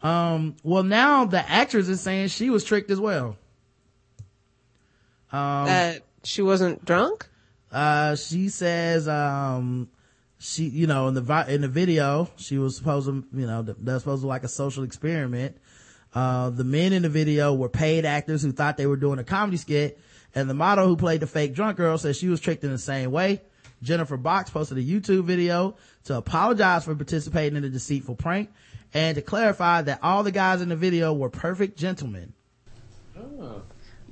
Um, 0.02 0.56
well 0.64 0.84
now 0.84 1.26
the 1.26 1.48
actress 1.48 1.88
is 1.88 2.02
saying 2.02 2.30
she 2.30 2.50
was 2.50 2.64
tricked 2.64 2.90
as 2.90 3.00
well. 3.00 3.38
Um, 5.32 5.66
that 5.68 6.02
she 6.24 6.42
wasn't 6.42 6.84
drunk? 6.86 7.28
uh, 7.72 8.16
she 8.16 8.50
says, 8.50 9.08
um, 9.08 9.90
she, 10.40 10.64
you 10.66 10.88
know, 10.88 11.08
in 11.08 11.14
the, 11.14 11.22
vi- 11.22 11.48
in 11.48 11.62
the 11.62 11.68
video, 11.68 12.30
she 12.36 12.58
was 12.58 12.76
supposed 12.76 13.08
to, 13.08 13.24
you 13.34 13.46
know, 13.48 13.64
th- 13.64 13.78
that 13.80 13.94
was 13.94 14.02
supposed 14.02 14.22
to 14.22 14.26
be 14.26 14.30
like 14.30 14.44
a 14.44 14.48
social 14.50 14.84
experiment. 14.84 15.58
Uh, 16.14 16.50
the 16.50 16.64
men 16.64 16.94
in 16.94 17.04
the 17.04 17.10
video 17.10 17.54
were 17.54 17.70
paid 17.70 18.06
actors 18.06 18.42
who 18.44 18.52
thought 18.52 18.78
they 18.78 18.86
were 18.86 18.98
doing 18.98 19.20
a 19.20 19.24
comedy 19.24 19.58
skit. 19.58 20.00
And 20.34 20.50
the 20.50 20.54
model 20.54 20.88
who 20.88 20.96
played 20.96 21.20
the 21.20 21.28
fake 21.28 21.54
drunk 21.54 21.78
girl 21.78 21.98
said 21.98 22.16
she 22.16 22.30
was 22.30 22.40
tricked 22.40 22.64
in 22.64 22.72
the 22.72 22.78
same 22.78 23.12
way. 23.12 23.42
Jennifer 23.82 24.18
Box 24.18 24.50
posted 24.50 24.78
a 24.78 24.84
YouTube 24.84 25.24
video 25.26 25.76
to 26.06 26.16
apologize 26.16 26.86
for 26.86 26.96
participating 26.96 27.58
in 27.58 27.64
a 27.64 27.70
deceitful 27.70 28.16
prank 28.16 28.50
and 28.94 29.16
to 29.16 29.22
clarify 29.22 29.82
that 29.82 30.00
all 30.04 30.24
the 30.24 30.32
guys 30.32 30.62
in 30.62 30.70
the 30.70 30.76
video 30.76 31.14
were 31.14 31.30
perfect 31.30 31.78
gentlemen. 31.78 32.34
Oh. 33.18 33.64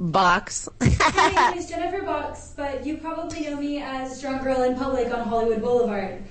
Box. 0.01 0.69
My 0.79 1.49
name 1.51 1.57
is 1.57 1.67
Jennifer 1.67 2.01
Box, 2.03 2.53
but 2.55 2.85
you 2.85 2.97
probably 2.97 3.41
know 3.41 3.57
me 3.57 3.81
as 3.81 4.21
Drunk 4.21 4.43
Girl 4.43 4.63
in 4.63 4.75
Public 4.75 5.13
on 5.13 5.27
Hollywood 5.27 5.61
Boulevard. 5.61 6.23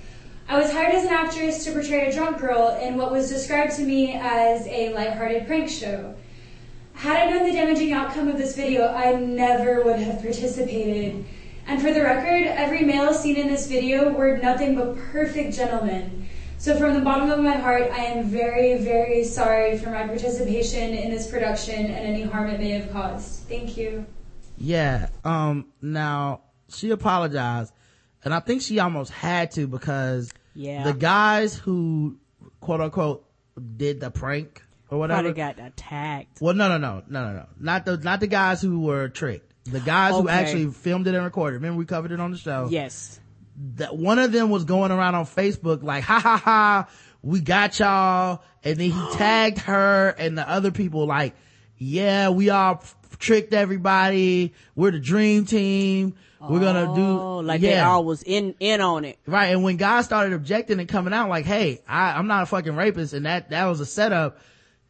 I 0.49 0.59
was 0.59 0.73
hired 0.73 0.95
as 0.95 1.05
an 1.05 1.13
actress 1.13 1.63
to 1.65 1.73
portray 1.73 2.09
a 2.09 2.13
drunk 2.13 2.39
girl 2.39 2.79
in 2.81 2.97
what 2.97 3.13
was 3.13 3.29
described 3.29 3.77
to 3.77 3.83
me 3.83 4.15
as 4.15 4.67
a 4.67 4.95
lighthearted 4.95 5.47
prank 5.47 5.69
show. 5.69 6.15
Had 6.95 7.29
I 7.29 7.31
known 7.31 7.47
the 7.47 7.53
damaging 7.53 7.93
outcome 7.93 8.29
of 8.29 8.39
this 8.39 8.57
video, 8.57 8.89
I 8.89 9.13
never 9.13 9.85
would 9.85 9.99
have 10.01 10.23
participated. 10.23 11.27
And 11.67 11.83
for 11.83 11.93
the 11.93 12.01
record, 12.01 12.47
every 12.47 12.81
male 12.81 13.13
seen 13.13 13.37
in 13.37 13.49
this 13.49 13.67
video 13.67 14.11
were 14.11 14.39
nothing 14.39 14.75
but 14.75 14.97
perfect 14.97 15.55
gentlemen. 15.55 16.27
So 16.57 16.79
from 16.79 16.95
the 16.95 17.01
bottom 17.01 17.31
of 17.31 17.41
my 17.41 17.55
heart, 17.55 17.91
I 17.93 18.07
am 18.07 18.25
very, 18.25 18.79
very 18.79 19.25
sorry 19.25 19.77
for 19.77 19.91
my 19.91 20.07
participation 20.07 20.95
in 20.95 21.11
this 21.11 21.31
production 21.31 21.75
and 21.75 22.07
any 22.07 22.23
harm 22.23 22.49
it 22.49 22.59
may 22.59 22.71
have 22.71 22.91
caused. 22.91 23.43
Thank 23.49 23.77
you. 23.77 24.07
Yeah. 24.57 25.11
Um, 25.27 25.67
now 25.83 26.41
she 26.71 26.91
apologized 26.91 27.75
and 28.25 28.35
I 28.35 28.41
think 28.41 28.63
she 28.63 28.79
almost 28.79 29.13
had 29.13 29.53
to 29.53 29.67
because 29.67 30.33
Yeah. 30.59 30.83
the 30.83 30.93
guys 30.93 31.55
who 31.55 32.19
quote 32.61 32.81
unquote 32.81 33.25
did 33.77 34.01
the 34.01 34.11
prank 34.11 34.63
or 34.91 34.99
whatever. 34.99 35.23
Probably 35.23 35.37
got 35.37 35.59
attacked. 35.65 36.41
Well, 36.41 36.55
no, 36.55 36.69
no, 36.69 36.79
no, 36.79 37.03
no, 37.09 37.27
no, 37.27 37.33
no. 37.33 37.47
Not 37.61 37.85
the, 37.85 37.97
not 37.97 38.19
the 38.21 38.27
guys 38.27 38.61
who 38.61 38.81
were 38.81 39.09
tricked. 39.09 39.53
The 39.65 39.81
guys 39.81 40.15
who 40.15 40.29
actually 40.29 40.67
filmed 40.71 41.07
it 41.07 41.15
and 41.15 41.25
recorded. 41.25 41.57
Remember 41.57 41.79
we 41.79 41.85
covered 41.85 42.11
it 42.11 42.21
on 42.21 42.33
the 42.33 42.39
show? 42.39 42.69
Yes. 42.71 43.21
That 43.77 43.97
one 43.97 44.19
of 44.19 44.33
them 44.33 44.51
was 44.51 44.65
going 44.65 44.91
around 44.91 45.15
on 45.15 45.27
Facebook 45.27 45.83
like, 45.83 46.03
ha 46.05 46.19
ha 46.19 46.37
ha, 46.37 46.89
we 47.23 47.41
got 47.41 47.79
y'all. 47.79 48.43
And 48.65 48.79
then 48.79 48.91
he 48.91 49.17
tagged 49.17 49.59
her 49.61 50.09
and 50.19 50.37
the 50.37 50.49
other 50.49 50.71
people 50.71 51.07
like, 51.07 51.35
yeah, 51.77 52.31
we 52.31 52.51
all 52.51 52.83
tricked 53.19 53.55
everybody. 53.55 54.55
We're 54.75 54.91
the 54.91 55.01
dream 55.01 55.45
team. 55.47 56.15
We're 56.41 56.61
gonna 56.61 56.95
do, 56.95 57.03
Oh, 57.21 57.39
like 57.39 57.61
yeah. 57.61 57.71
they 57.71 57.81
all 57.81 58.05
was 58.05 58.23
in 58.23 58.55
in 58.61 58.81
on 58.81 59.05
it. 59.05 59.19
Right. 59.27 59.47
And 59.47 59.65
when 59.65 59.77
guys 59.77 60.05
started 60.05 60.33
objecting 60.35 60.79
and 60.79 60.89
coming 60.89 61.13
out 61.13 61.29
like, 61.29 61.45
Hey, 61.45 61.83
I, 61.89 62.13
I'm 62.13 62.29
not 62.29 62.45
a 62.45 62.47
fucking 62.47 62.77
rapist. 62.77 63.13
And 63.13 63.27
that, 63.27 63.51
that 63.51 63.65
was 63.65 63.81
a 63.81 63.87
setup. 63.87 64.39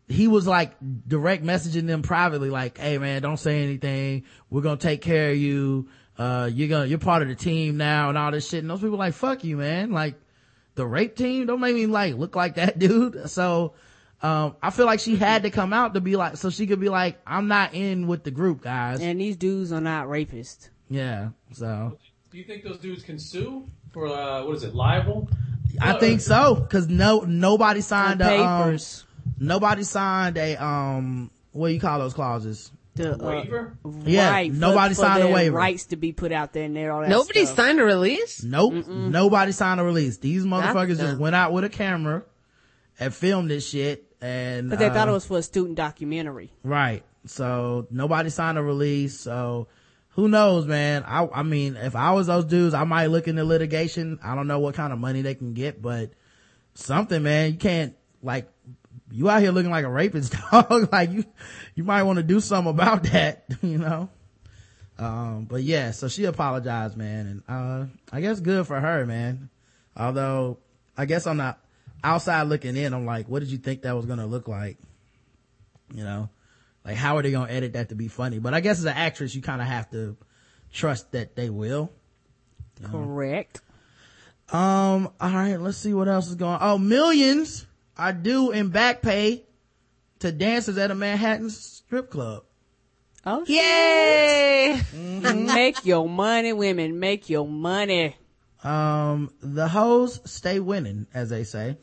He 0.08 0.26
was 0.28 0.46
like 0.46 0.72
direct 1.06 1.42
messaging 1.44 1.86
them 1.86 2.02
privately, 2.02 2.50
like, 2.50 2.76
Hey 2.76 2.98
man, 2.98 3.22
don't 3.22 3.38
say 3.38 3.62
anything. 3.62 4.24
We're 4.50 4.60
going 4.62 4.76
to 4.78 4.82
take 4.82 5.00
care 5.00 5.30
of 5.30 5.36
you. 5.38 5.88
Uh, 6.18 6.50
you're 6.52 6.68
gonna, 6.68 6.84
you're 6.86 6.98
part 6.98 7.22
of 7.22 7.28
the 7.28 7.34
team 7.34 7.76
now 7.78 8.08
and 8.10 8.18
all 8.18 8.30
this 8.30 8.46
shit. 8.48 8.60
And 8.60 8.68
those 8.68 8.80
people 8.80 8.98
like, 8.98 9.14
fuck 9.14 9.42
you, 9.44 9.56
man. 9.56 9.90
Like 9.92 10.16
the 10.74 10.84
rape 10.86 11.16
team, 11.16 11.46
don't 11.46 11.60
make 11.60 11.74
me 11.74 11.86
like 11.86 12.14
look 12.16 12.36
like 12.36 12.56
that 12.56 12.78
dude. 12.80 13.30
So, 13.30 13.72
um, 14.22 14.56
I 14.62 14.70
feel 14.70 14.86
like 14.86 15.00
she 15.00 15.16
had 15.16 15.42
to 15.44 15.50
come 15.50 15.72
out 15.72 15.94
to 15.94 16.00
be 16.00 16.16
like, 16.16 16.36
so 16.36 16.50
she 16.50 16.66
could 16.66 16.80
be 16.80 16.88
like, 16.88 17.18
I'm 17.26 17.46
not 17.48 17.74
in 17.74 18.06
with 18.08 18.24
the 18.24 18.30
group 18.30 18.60
guys. 18.62 19.00
And 19.00 19.20
these 19.20 19.36
dudes 19.36 19.72
are 19.72 19.80
not 19.80 20.06
rapists. 20.08 20.70
yeah. 20.88 21.30
So 21.52 21.96
Do 22.30 22.38
you 22.38 22.44
think 22.44 22.64
those 22.64 22.78
dudes 22.78 23.02
can 23.02 23.18
sue 23.18 23.68
for 23.92 24.06
uh, 24.08 24.44
what 24.44 24.56
is 24.56 24.64
it, 24.64 24.74
libel? 24.74 25.28
I 25.80 25.98
think 25.98 26.20
so. 26.20 26.66
Cause 26.70 26.88
no, 26.88 27.20
nobody 27.20 27.80
signed 27.80 28.20
The 28.20 28.40
a, 28.40 28.44
um, 28.44 28.78
nobody 29.38 29.84
signed 29.84 30.36
a 30.36 30.56
um 30.62 31.30
what 31.52 31.68
do 31.68 31.74
you 31.74 31.80
call 31.80 31.98
those 32.00 32.14
clauses 32.14 32.70
the 32.96 33.14
uh, 33.14 33.16
Waiver? 33.18 33.78
Yeah, 34.04 34.30
right, 34.30 34.52
nobody 34.52 34.94
for 34.94 35.02
signed 35.02 35.22
a 35.22 35.28
waiver. 35.28 35.56
Rights 35.56 35.86
to 35.86 35.96
be 35.96 36.12
put 36.12 36.32
out 36.32 36.52
there 36.52 36.64
and 36.64 36.74
there. 36.74 36.90
All 36.92 37.02
that 37.02 37.08
Nobody 37.10 37.44
stuff. 37.44 37.56
signed 37.56 37.78
a 37.80 37.84
release. 37.84 38.42
nope 38.42 38.86
nobody 38.88 39.52
signed 39.52 39.78
a 39.78 39.84
release 39.84 40.16
these 40.18 40.44
motherfuckers 40.44 40.96
just 40.98 41.18
went 41.18 41.36
out 41.36 41.52
with 41.52 41.62
a 41.64 41.68
camera 41.68 42.24
and 42.98 43.14
filmed 43.14 43.50
this 43.50 43.68
shit 43.68 44.04
and 44.20 44.70
But 44.70 44.78
they 44.78 44.88
thought 44.88 45.08
uh, 45.08 45.12
it 45.12 45.14
was 45.14 45.26
for 45.26 45.38
a 45.38 45.42
student 45.42 45.76
documentary. 45.76 46.50
right. 46.62 47.02
So 47.26 47.86
nobody 47.90 48.30
signed 48.30 48.56
a 48.58 48.62
release 48.62 49.18
so 49.20 49.68
who 50.10 50.28
knows 50.28 50.66
man? 50.66 51.04
I 51.06 51.28
i 51.32 51.42
mean 51.42 51.76
if 51.76 51.94
i 51.94 52.12
was 52.12 52.26
those 52.26 52.44
dudes 52.46 52.74
i 52.74 52.84
might 52.84 53.06
look 53.06 53.28
into 53.28 53.44
litigation. 53.44 54.18
I 54.22 54.34
don't 54.34 54.46
know 54.46 54.58
what 54.60 54.74
kind 54.74 54.92
of 54.92 54.98
money 54.98 55.22
they 55.22 55.34
can 55.34 55.52
get 55.54 55.80
but 55.82 56.10
something 56.74 57.22
man 57.22 57.52
you 57.52 57.58
can't 57.58 57.94
like 58.22 58.48
you 59.10 59.28
out 59.30 59.40
here 59.42 59.50
looking 59.52 59.70
like 59.70 59.84
a 59.84 59.90
rapist 59.90 60.34
dog. 60.50 60.90
Like 60.92 61.10
you 61.10 61.24
you 61.74 61.84
might 61.84 62.02
want 62.04 62.16
to 62.18 62.22
do 62.22 62.40
something 62.40 62.70
about 62.70 63.02
that 63.04 63.44
you 63.62 63.78
know? 63.78 64.08
Um 64.98 65.44
but 65.44 65.62
yeah 65.62 65.90
so 65.92 66.08
she 66.08 66.24
apologized 66.24 66.96
man 66.96 67.26
and 67.26 67.42
uh 67.48 67.86
i 68.12 68.20
guess 68.20 68.40
good 68.40 68.66
for 68.66 68.80
her 68.80 69.04
man. 69.06 69.50
Although 69.96 70.58
i 70.96 71.04
guess 71.04 71.26
on 71.26 71.36
the 71.38 71.56
outside 72.04 72.42
looking 72.42 72.76
in 72.76 72.92
i'm 72.94 73.04
like 73.04 73.28
what 73.28 73.40
did 73.40 73.48
you 73.50 73.58
think 73.58 73.82
that 73.82 73.94
was 73.96 74.06
gonna 74.06 74.26
look 74.26 74.48
like 74.48 74.78
you 75.94 76.04
know 76.04 76.28
like 76.84 76.96
how 76.96 77.16
are 77.16 77.22
they 77.22 77.30
gonna 77.30 77.50
edit 77.50 77.72
that 77.72 77.88
to 77.88 77.94
be 77.94 78.08
funny 78.08 78.38
but 78.38 78.54
i 78.54 78.60
guess 78.60 78.78
as 78.78 78.84
an 78.84 78.94
actress 78.96 79.34
you 79.34 79.42
kind 79.42 79.60
of 79.60 79.66
have 79.66 79.90
to 79.90 80.16
trust 80.72 81.10
that 81.12 81.34
they 81.36 81.50
will 81.50 81.90
Correct. 82.84 83.60
um, 84.52 85.10
all 85.20 85.30
right, 85.32 85.56
let's 85.56 85.78
see 85.78 85.92
what 85.92 86.06
else 86.06 86.28
is 86.28 86.36
going 86.36 86.52
on. 86.54 86.58
Oh, 86.62 86.78
millions 86.78 87.66
are 87.96 88.12
due 88.12 88.52
in 88.52 88.68
back 88.68 89.02
pay 89.02 89.44
to 90.20 90.30
dancers 90.30 90.78
at 90.78 90.90
a 90.92 90.94
Manhattan 90.94 91.50
strip 91.50 92.10
club. 92.10 92.44
Oh, 93.26 93.44
Yay! 93.46 94.80
make 94.94 95.84
your 95.84 96.08
money, 96.08 96.52
women. 96.52 97.00
Make 97.00 97.28
your 97.28 97.48
money. 97.48 98.16
Um, 98.62 99.32
the 99.42 99.68
hoes 99.68 100.20
stay 100.24 100.60
winning, 100.60 101.06
as 101.12 101.30
they 101.30 101.44
say. 101.44 101.78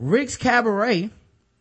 Rick's 0.00 0.36
Cabaret. 0.36 1.10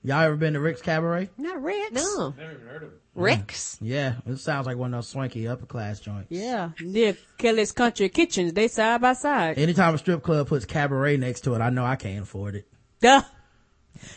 Y'all 0.03 0.21
ever 0.21 0.35
been 0.35 0.53
to 0.53 0.59
Rick's 0.59 0.81
Cabaret? 0.81 1.29
Not 1.37 1.61
Rex. 1.61 1.91
No. 1.93 2.33
Never 2.37 2.53
even 2.53 2.67
heard 2.67 2.83
of 2.83 2.89
it. 2.93 3.01
Rick's? 3.13 3.77
Yeah, 3.81 4.15
it 4.25 4.37
sounds 4.37 4.65
like 4.65 4.77
one 4.77 4.93
of 4.93 4.97
those 4.99 5.09
swanky 5.09 5.47
upper 5.47 5.65
class 5.65 5.99
joints. 5.99 6.27
Yeah, 6.31 6.69
near 6.79 7.15
Kelly's 7.37 7.71
Country 7.73 8.07
Kitchens. 8.09 8.53
They 8.53 8.67
side 8.67 9.01
by 9.01 9.13
side. 9.13 9.57
Anytime 9.59 9.93
a 9.93 9.97
strip 9.97 10.23
club 10.23 10.47
puts 10.47 10.65
cabaret 10.65 11.17
next 11.17 11.41
to 11.41 11.53
it, 11.53 11.59
I 11.61 11.69
know 11.69 11.85
I 11.85 11.97
can't 11.97 12.23
afford 12.23 12.55
it. 12.55 12.67
Duh. 13.01 13.21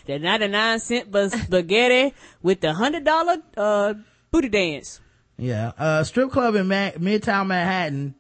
The 0.07 0.19
99 0.21 0.79
cent 0.79 1.11
bus- 1.11 1.33
spaghetti 1.33 2.15
with 2.43 2.61
the 2.61 2.69
$100 2.69 3.43
uh, 3.57 3.95
booty 4.31 4.49
dance. 4.49 5.01
Yeah. 5.37 5.73
A 5.77 6.05
strip 6.05 6.31
club 6.31 6.55
in 6.55 6.69
Ma- 6.69 6.93
Midtown 6.93 7.49
Manhattan 7.49 8.15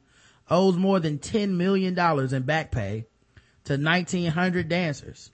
owes 0.51 0.77
more 0.77 0.99
than 1.01 1.19
$10 1.19 1.51
million 1.51 1.97
in 2.35 2.43
back 2.43 2.73
pay 2.73 3.07
to 3.65 3.75
1900 3.75 4.69
dancers 4.69 5.31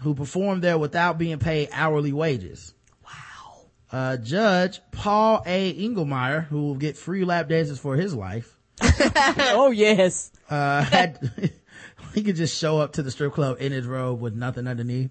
who 0.00 0.14
perform 0.14 0.60
there 0.60 0.78
without 0.78 1.18
being 1.18 1.38
paid 1.38 1.68
hourly 1.72 2.12
wages. 2.12 2.74
Wow. 3.04 3.60
Uh, 3.90 4.16
Judge 4.16 4.80
Paul 4.90 5.42
A. 5.46 5.72
Engelmayer, 5.74 6.44
who 6.46 6.62
will 6.62 6.74
get 6.74 6.96
free 6.96 7.24
lap 7.24 7.48
dances 7.48 7.78
for 7.78 7.96
his 7.96 8.14
life, 8.14 8.58
oh, 8.80 9.70
yes. 9.70 10.32
uh, 10.50 10.82
had, 10.82 11.52
he 12.14 12.22
could 12.22 12.36
just 12.36 12.58
show 12.58 12.78
up 12.78 12.94
to 12.94 13.02
the 13.02 13.10
strip 13.10 13.32
club 13.32 13.58
in 13.60 13.72
his 13.72 13.86
robe 13.86 14.20
with 14.20 14.34
nothing 14.34 14.66
underneath. 14.66 15.10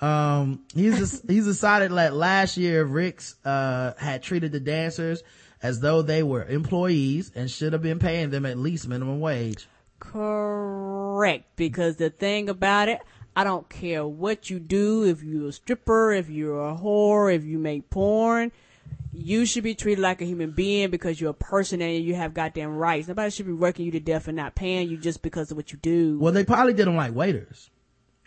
Um, 0.00 0.64
he's, 0.74 1.22
he's 1.28 1.44
decided 1.44 1.92
that 1.92 2.14
last 2.14 2.56
year 2.56 2.84
Rick's, 2.84 3.36
uh, 3.44 3.94
had 3.98 4.22
treated 4.22 4.52
the 4.52 4.60
dancers 4.60 5.22
as 5.62 5.80
though 5.80 6.02
they 6.02 6.22
were 6.22 6.44
employees 6.44 7.30
and 7.34 7.50
should 7.50 7.72
have 7.72 7.82
been 7.82 7.98
paying 7.98 8.30
them 8.30 8.46
at 8.46 8.58
least 8.58 8.88
minimum 8.88 9.20
wage. 9.20 9.68
Correct. 10.02 11.44
Because 11.56 11.96
the 11.96 12.10
thing 12.10 12.48
about 12.48 12.88
it, 12.88 13.00
I 13.34 13.44
don't 13.44 13.68
care 13.68 14.06
what 14.06 14.50
you 14.50 14.58
do, 14.58 15.04
if 15.04 15.22
you're 15.22 15.48
a 15.48 15.52
stripper, 15.52 16.12
if 16.12 16.28
you're 16.28 16.68
a 16.68 16.74
whore, 16.74 17.34
if 17.34 17.44
you 17.44 17.58
make 17.58 17.88
porn, 17.90 18.52
you 19.12 19.46
should 19.46 19.64
be 19.64 19.74
treated 19.74 20.02
like 20.02 20.20
a 20.20 20.24
human 20.24 20.50
being 20.50 20.90
because 20.90 21.20
you're 21.20 21.30
a 21.30 21.34
person 21.34 21.80
and 21.80 22.04
you 22.04 22.14
have 22.14 22.34
goddamn 22.34 22.76
rights. 22.76 23.08
Nobody 23.08 23.30
should 23.30 23.46
be 23.46 23.52
working 23.52 23.86
you 23.86 23.92
to 23.92 24.00
death 24.00 24.28
and 24.28 24.36
not 24.36 24.54
paying 24.54 24.88
you 24.88 24.96
just 24.96 25.22
because 25.22 25.50
of 25.50 25.56
what 25.56 25.72
you 25.72 25.78
do. 25.78 26.18
Well, 26.18 26.32
they 26.32 26.44
probably 26.44 26.74
did 26.74 26.86
them 26.86 26.96
like 26.96 27.14
waiters, 27.14 27.70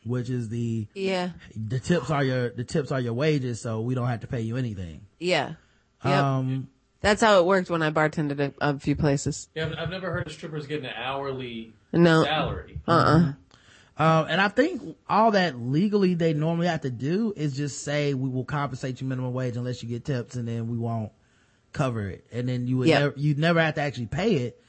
which 0.03 0.29
is 0.29 0.49
the, 0.49 0.87
Yeah. 0.93 1.31
the 1.55 1.79
tips 1.79 2.09
are 2.09 2.23
your, 2.23 2.49
the 2.49 2.63
tips 2.63 2.91
are 2.91 2.99
your 2.99 3.13
wages, 3.13 3.61
so 3.61 3.81
we 3.81 3.95
don't 3.95 4.07
have 4.07 4.21
to 4.21 4.27
pay 4.27 4.41
you 4.41 4.57
anything. 4.57 5.01
Yeah. 5.19 5.53
Yep. 6.03 6.13
Um, 6.23 6.69
That's 7.01 7.21
how 7.21 7.39
it 7.39 7.45
worked 7.45 7.69
when 7.69 7.81
I 7.83 7.91
bartended 7.91 8.39
at 8.39 8.53
a 8.61 8.79
few 8.79 8.95
places. 8.95 9.47
Yeah, 9.53 9.67
I've, 9.67 9.77
I've 9.77 9.89
never 9.89 10.11
heard 10.11 10.27
of 10.27 10.33
strippers 10.33 10.65
getting 10.65 10.85
an 10.85 10.93
hourly 10.95 11.73
No. 11.93 12.23
salary. 12.23 12.79
Uh-uh. 12.87 13.33
Um, 13.97 14.27
and 14.29 14.41
I 14.41 14.47
think 14.49 14.97
all 15.07 15.31
that 15.31 15.57
legally 15.59 16.15
they 16.15 16.33
normally 16.33 16.67
have 16.67 16.81
to 16.81 16.89
do 16.89 17.33
is 17.37 17.55
just 17.55 17.83
say 17.83 18.13
we 18.13 18.27
will 18.29 18.43
compensate 18.43 18.99
you 19.01 19.07
minimum 19.07 19.33
wage 19.33 19.55
unless 19.55 19.81
you 19.83 19.87
get 19.89 20.03
tips, 20.03 20.35
and 20.35 20.47
then 20.47 20.67
we 20.67 20.77
won't 20.77 21.11
cover 21.73 22.09
it, 22.09 22.25
and 22.31 22.49
then 22.49 22.67
you 22.67 22.77
would 22.77 22.87
Yeah. 22.89 22.99
never, 22.99 23.13
you'd 23.17 23.37
never 23.39 23.61
have 23.61 23.75
to 23.75 23.81
actually 23.81 24.07
pay 24.07 24.35
it. 24.35 24.61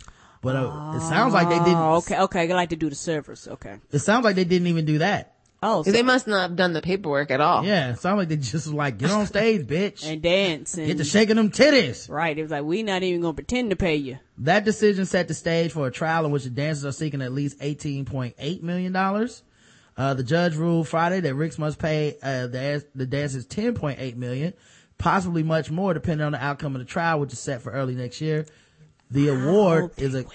But 0.43 0.55
uh, 0.57 0.93
it 0.95 1.01
sounds 1.01 1.33
like 1.35 1.49
they 1.49 1.59
didn't. 1.59 1.75
Oh, 1.75 1.95
okay, 1.97 2.21
okay. 2.21 2.47
They 2.47 2.55
like 2.55 2.69
to 2.69 2.77
do 2.77 2.89
the 2.89 2.95
service. 2.95 3.49
Okay. 3.49 3.77
It 3.91 3.99
sounds 4.01 4.25
like 4.25 4.37
they 4.37 4.45
didn't 4.45 4.69
even 4.69 4.85
do 4.85 4.99
that. 4.99 5.36
Oh, 5.63 5.83
so, 5.83 5.91
They 5.91 6.03
must 6.03 6.27
not 6.27 6.43
have 6.43 6.57
done 6.57 6.75
the 6.75 6.83
paperwork 6.83 7.31
at 7.31 7.41
all. 7.41 7.65
Yeah, 7.65 7.93
it 7.93 7.99
sounded 7.99 8.19
like 8.23 8.29
they 8.29 8.37
just 8.37 8.53
was 8.53 8.73
like, 8.73 8.99
get 8.99 9.11
on 9.11 9.27
stage, 9.27 9.63
bitch. 9.67 10.07
and 10.07 10.21
dance 10.21 10.77
and 10.77 10.87
Get 10.87 10.99
to 10.99 11.05
shaking 11.05 11.37
them 11.37 11.51
titties. 11.51 12.11
right. 12.11 12.37
It 12.37 12.43
was 12.43 12.51
like 12.51 12.65
we 12.65 12.83
not 12.83 13.03
even 13.03 13.23
gonna 13.23 13.35
pretend 13.35 13.71
to 13.71 13.77
pay 13.77 13.97
you. 13.97 14.19
That 14.39 14.65
decision 14.65 15.07
set 15.07 15.29
the 15.29 15.35
stage 15.35 15.73
for 15.73 15.87
a 15.87 15.91
trial 15.91 16.27
in 16.27 16.31
which 16.31 16.45
the 16.45 16.51
dancers 16.51 16.85
are 16.85 16.93
seeking 16.93 17.23
at 17.23 17.33
least 17.33 17.59
$18.8 17.61 18.63
million. 18.63 18.95
Uh, 18.95 20.13
the 20.13 20.23
judge 20.23 20.55
ruled 20.57 20.87
Friday 20.89 21.21
that 21.21 21.35
Ricks 21.35 21.59
must 21.59 21.79
pay, 21.79 22.17
uh, 22.23 22.47
the, 22.49 22.85
the 22.95 23.07
dancers 23.07 23.47
10.8 23.47 24.15
million, 24.17 24.53
possibly 24.99 25.43
much 25.43 25.71
more 25.71 25.95
depending 25.95 26.27
on 26.27 26.33
the 26.33 26.45
outcome 26.45 26.75
of 26.77 26.81
the 26.81 26.85
trial, 26.85 27.19
which 27.19 27.33
is 27.33 27.39
set 27.39 27.63
for 27.63 27.73
early 27.73 27.95
next 27.95 28.21
year. 28.21 28.45
The 29.11 29.29
award 29.29 29.93
is 29.97 30.15
a, 30.15 30.27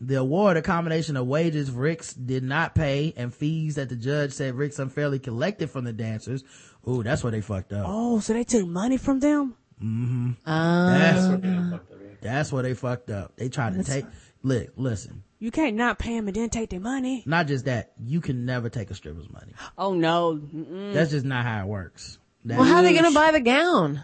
the 0.00 0.16
award, 0.16 0.56
a 0.56 0.62
combination 0.62 1.16
of 1.16 1.26
wages 1.26 1.70
Ricks 1.70 2.12
did 2.14 2.42
not 2.42 2.74
pay 2.74 3.14
and 3.16 3.32
fees 3.32 3.76
that 3.76 3.88
the 3.88 3.96
judge 3.96 4.32
said 4.32 4.54
Ricks 4.54 4.78
unfairly 4.78 5.18
collected 5.18 5.70
from 5.70 5.84
the 5.84 5.92
dancers. 5.92 6.44
Ooh, 6.88 7.02
that's 7.02 7.22
where 7.22 7.30
they 7.30 7.40
fucked 7.40 7.72
up. 7.72 7.86
Oh, 7.88 8.20
so 8.20 8.32
they 8.32 8.44
took 8.44 8.66
money 8.66 8.96
from 8.96 9.20
them? 9.20 9.54
Mm-hmm. 9.82 10.30
Uh, 10.48 10.98
that's, 10.98 11.18
That's 11.18 11.32
what 11.32 11.42
they 11.42 11.48
mm-hmm. 11.48 11.70
fucked 11.70 11.92
up. 11.92 11.98
yeah. 12.02 12.16
that's 12.20 12.52
where 12.52 12.62
they 12.62 12.74
fucked 12.74 13.10
up. 13.10 13.36
They 13.36 13.48
tried 13.48 13.74
to 13.74 13.84
take, 13.84 14.04
look, 14.42 14.68
listen, 14.76 15.22
You 15.38 15.50
can't 15.50 15.76
not 15.76 15.98
pay 15.98 16.16
them 16.16 16.26
and 16.28 16.36
then 16.36 16.50
take 16.50 16.70
their 16.70 16.80
money. 16.80 17.22
not 17.26 17.46
just 17.46 17.64
that, 17.66 17.92
you 18.02 18.20
can 18.20 18.44
never 18.44 18.68
take 18.68 18.90
a 18.90 18.94
stripper's 18.94 19.30
money. 19.30 19.52
Oh 19.78 19.94
no, 19.94 20.34
Mm-mm. 20.36 20.92
That's 20.92 21.10
just 21.10 21.24
not 21.24 21.44
how 21.44 21.62
it 21.62 21.66
works. 21.68 22.18
That- 22.44 22.58
Well, 22.58 22.66
how 22.68 22.76
are 22.78 22.82
they 22.82 22.92
going 22.92 23.04
to 23.04 23.14
buy 23.14 23.30
the 23.32 23.40
gown? 23.40 24.02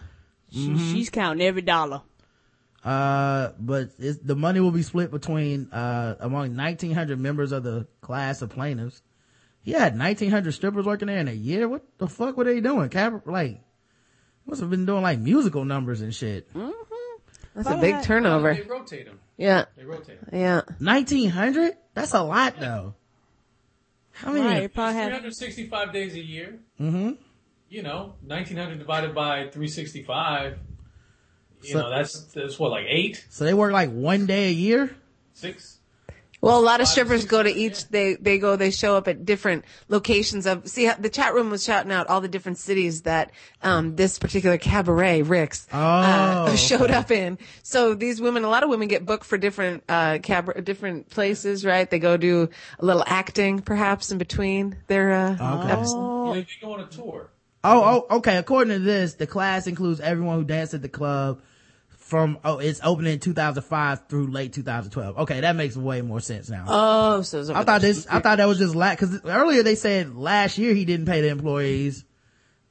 She, 0.51 0.69
mm-hmm. 0.69 0.93
she's 0.93 1.11
counting 1.11 1.47
every 1.47 1.62
dollar. 1.62 2.03
Uh, 2.85 3.51
but 3.59 3.90
it's, 3.98 4.19
the 4.19 4.36
money 4.36 4.61
will 4.61 4.70
be 4.70 4.82
split 4.82 5.11
between, 5.11 5.70
uh, 5.73 6.16
among 6.20 6.57
1900 6.57 7.19
members 7.19 7.52
of 7.52 7.62
the 7.62 7.86
class 8.01 8.43
of 8.43 8.51
plaintiffs. 8.51 9.02
He 9.62 9.73
had 9.73 9.98
1900 9.98 10.52
strippers 10.52 10.86
working 10.86 11.09
there 11.09 11.19
in 11.19 11.28
a 11.28 11.32
year. 11.32 11.69
What 11.69 11.85
the 11.98 12.09
fuck 12.09 12.36
were 12.36 12.44
they 12.44 12.61
doing? 12.61 12.89
Cap, 12.89 13.27
like, 13.27 13.61
must 14.47 14.61
have 14.61 14.70
been 14.70 14.86
doing 14.86 15.02
like 15.02 15.19
musical 15.19 15.65
numbers 15.65 16.01
and 16.01 16.15
shit. 16.15 16.48
That's 17.55 17.69
a 17.69 17.77
big 17.77 18.02
turnover. 18.02 18.55
They 18.55 18.62
rotate 18.62 19.07
them. 19.07 19.19
Yeah. 19.36 19.65
They 19.77 19.85
rotate 19.85 20.19
'em. 20.20 20.28
Yeah. 20.32 20.61
1900? 20.78 21.74
That's 21.94 22.15
a 22.15 22.23
lot 22.23 22.59
though. 22.59 22.94
How 24.12 24.32
many? 24.32 24.44
Right, 24.44 24.74
probably 24.74 24.94
had 24.94 25.09
365 25.09 25.93
days 25.93 26.15
a 26.15 26.20
year. 26.20 26.59
Mm-hmm. 26.81 27.12
You 27.69 27.82
know, 27.82 28.15
1900 28.27 28.78
divided 28.78 29.15
by 29.15 29.48
365. 29.51 30.59
You 31.62 31.73
So- 31.74 31.82
know, 31.82 31.91
that's 31.91 32.20
that's 32.32 32.59
what 32.59 32.70
like 32.70 32.87
eight, 32.89 33.24
So 33.28 33.45
they 33.45 33.55
work 33.55 33.73
like 33.73 33.91
one 33.91 34.27
day 34.27 34.49
a 34.49 34.53
year? 34.53 34.97
six. 35.35 35.77
Well, 36.43 36.59
a 36.59 36.62
lot 36.65 36.81
of 36.81 36.89
strippers 36.89 37.27
go 37.27 37.43
to 37.43 37.51
each, 37.55 37.87
they, 37.89 38.15
they 38.15 38.39
go, 38.39 38.57
they 38.57 38.70
show 38.70 38.97
up 38.97 39.09
at 39.09 39.27
different 39.27 39.62
locations 39.89 40.47
of, 40.47 40.66
see, 40.66 40.85
how- 40.87 40.95
the 40.95 41.11
chat 41.11 41.35
room 41.35 41.51
was 41.51 41.62
shouting 41.62 41.93
out 41.93 42.07
all 42.07 42.23
the 42.23 42.28
different 42.28 42.57
cities 42.57 43.03
that, 43.03 43.31
um, 43.62 43.95
this 43.97 44.19
particular 44.19 44.57
cabaret, 44.57 45.20
Rick's, 45.20 45.66
uh, 45.70 46.47
Oh, 46.49 46.57
showed 46.57 46.91
up 46.91 47.11
in. 47.11 47.37
So 47.62 47.93
these 47.93 48.23
women, 48.23 48.45
a 48.45 48.49
lot 48.49 48.62
of 48.62 48.70
women 48.70 48.89
get 48.89 49.05
booked 49.05 49.27
for 49.27 49.37
different, 49.37 49.82
uh, 49.87 50.16
cabaret, 50.23 50.62
different 50.62 51.11
places, 51.11 51.62
right? 51.62 51.91
They 51.91 51.99
go 51.99 52.16
do 52.16 52.49
a 52.78 52.85
little 52.87 53.05
acting, 53.07 53.61
perhaps, 53.61 54.11
in 54.11 54.16
between 54.16 54.77
their, 54.87 55.12
uh, 55.12 55.32
episodes. 55.69 55.91
You 55.93 55.99
know, 55.99 56.32
they 56.35 56.47
go 56.62 56.73
on 56.73 56.81
a 56.81 56.87
tour. 56.87 57.28
Oh, 57.62 58.07
oh, 58.11 58.16
okay. 58.16 58.39
According 58.39 58.73
to 58.73 58.78
this, 58.78 59.12
the 59.12 59.27
class 59.27 59.66
includes 59.66 60.01
everyone 60.01 60.37
who 60.39 60.45
danced 60.45 60.73
at 60.73 60.81
the 60.81 60.89
club 60.89 61.43
from, 62.11 62.39
oh, 62.45 62.59
it's 62.59 62.81
opening 62.82 63.15
in 63.15 63.20
2005 63.20 64.09
through 64.09 64.27
late 64.27 64.53
2012. 64.53 65.19
Okay, 65.19 65.41
that 65.41 65.55
makes 65.55 65.77
way 65.77 66.03
more 66.03 66.20
sense 66.20 66.51
now. 66.51 66.65
Oh, 66.66 67.23
so 67.23 67.55
I 67.55 67.62
thought 67.62 67.81
this, 67.81 68.07
I 68.11 68.19
thought 68.19 68.39
that 68.39 68.49
was 68.49 68.59
just 68.59 68.74
last, 68.74 68.99
cause 68.99 69.20
earlier 69.24 69.62
they 69.62 69.77
said 69.77 70.16
last 70.16 70.59
year 70.59 70.74
he 70.74 70.85
didn't 70.85 71.07
pay 71.07 71.20
the 71.20 71.28
employees, 71.28 72.05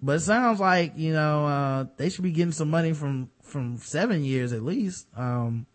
but 0.02 0.18
it 0.18 0.20
sounds 0.20 0.60
like, 0.60 0.94
you 0.98 1.14
know, 1.14 1.46
uh, 1.46 1.86
they 1.96 2.10
should 2.10 2.24
be 2.24 2.32
getting 2.32 2.52
some 2.52 2.70
money 2.70 2.92
from, 2.92 3.30
from 3.42 3.78
seven 3.78 4.26
years 4.26 4.52
at 4.52 4.62
least. 4.62 5.08
Um, 5.16 5.66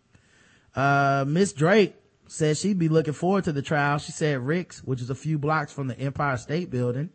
uh, 0.75 1.25
Miss 1.27 1.51
Drake 1.51 1.95
said 2.27 2.57
she'd 2.57 2.77
be 2.77 2.87
looking 2.87 3.13
forward 3.13 3.45
to 3.45 3.51
the 3.51 3.63
trial. 3.63 3.97
She 3.97 4.11
said 4.11 4.39
Rick's, 4.39 4.83
which 4.83 5.01
is 5.01 5.09
a 5.09 5.15
few 5.15 5.39
blocks 5.39 5.73
from 5.73 5.87
the 5.87 5.99
Empire 5.99 6.37
State 6.37 6.69
Building, 6.69 7.09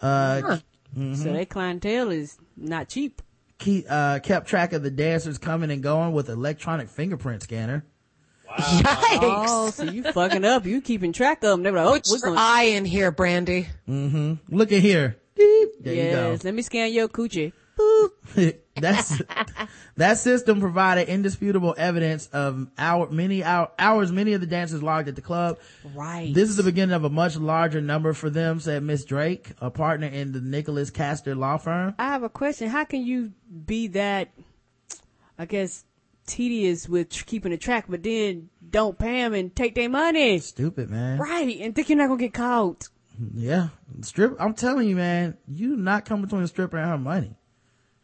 uh, 0.00 0.58
so 0.96 1.32
their 1.32 1.44
clientele 1.44 2.10
is 2.10 2.38
not 2.56 2.88
cheap. 2.88 3.20
Keep, 3.58 3.86
uh, 3.88 4.18
kept 4.20 4.46
track 4.48 4.72
of 4.72 4.82
the 4.82 4.90
dancers 4.90 5.38
coming 5.38 5.70
and 5.70 5.82
going 5.82 6.12
with 6.12 6.28
electronic 6.28 6.88
fingerprint 6.88 7.42
scanner. 7.42 7.84
Yikes. 8.58 9.18
Oh, 9.22 9.70
so 9.70 9.84
you 9.84 10.02
fucking 10.02 10.44
up. 10.44 10.64
You 10.64 10.80
keeping 10.80 11.12
track 11.12 11.44
of 11.44 11.50
them. 11.50 11.62
They 11.62 11.70
were 11.70 11.78
like, 11.78 11.86
oh, 11.86 11.92
Put 11.94 12.06
we're 12.10 12.16
your 12.16 12.26
going. 12.28 12.38
eye 12.38 12.62
in 12.62 12.84
here, 12.84 13.10
Brandy. 13.10 13.68
Mm-hmm. 13.88 14.56
Look 14.56 14.72
at 14.72 14.80
here. 14.80 15.16
Beep. 15.36 15.68
There 15.80 15.94
Yes, 15.94 16.42
you 16.42 16.48
let 16.48 16.54
me 16.54 16.62
scan 16.62 16.92
your 16.92 17.08
coochie. 17.08 17.52
That's, 18.76 19.20
that 19.96 20.18
system 20.18 20.60
provided 20.60 21.08
indisputable 21.08 21.74
evidence 21.76 22.28
of 22.28 22.68
our 22.78 23.10
many 23.10 23.42
hour, 23.42 23.70
hours 23.78 24.12
many 24.12 24.32
of 24.34 24.40
the 24.40 24.46
dancers 24.46 24.82
logged 24.82 25.08
at 25.08 25.16
the 25.16 25.22
club. 25.22 25.58
Right. 25.94 26.32
This 26.32 26.48
is 26.48 26.56
the 26.56 26.62
beginning 26.62 26.94
of 26.94 27.04
a 27.04 27.10
much 27.10 27.36
larger 27.36 27.80
number 27.80 28.12
for 28.12 28.30
them, 28.30 28.60
said 28.60 28.82
Miss 28.82 29.04
Drake, 29.04 29.52
a 29.60 29.70
partner 29.70 30.06
in 30.06 30.32
the 30.32 30.40
Nichols 30.40 30.90
Kaster 30.90 31.36
law 31.36 31.56
firm. 31.56 31.94
I 31.98 32.06
have 32.08 32.22
a 32.22 32.28
question. 32.28 32.68
How 32.68 32.84
can 32.84 33.04
you 33.04 33.32
be 33.66 33.88
that, 33.88 34.30
I 35.38 35.46
guess, 35.46 35.84
tedious 36.26 36.88
with 36.88 37.10
keeping 37.26 37.52
a 37.52 37.56
track, 37.56 37.86
but 37.88 38.02
then 38.02 38.50
don't 38.70 38.98
pay 38.98 39.22
them 39.22 39.34
and 39.34 39.54
take 39.54 39.74
their 39.74 39.88
money? 39.88 40.38
Stupid, 40.38 40.90
man. 40.90 41.18
Right. 41.18 41.60
And 41.60 41.74
think 41.74 41.88
you're 41.88 41.98
not 41.98 42.06
going 42.06 42.18
to 42.18 42.24
get 42.24 42.34
caught. 42.34 42.88
Yeah. 43.34 43.68
Strip, 44.02 44.36
I'm 44.38 44.54
telling 44.54 44.88
you, 44.88 44.96
man, 44.96 45.36
you 45.48 45.76
not 45.76 46.04
come 46.04 46.22
between 46.22 46.42
a 46.42 46.48
stripper 46.48 46.76
and 46.76 46.90
her 46.90 46.98
money. 46.98 47.34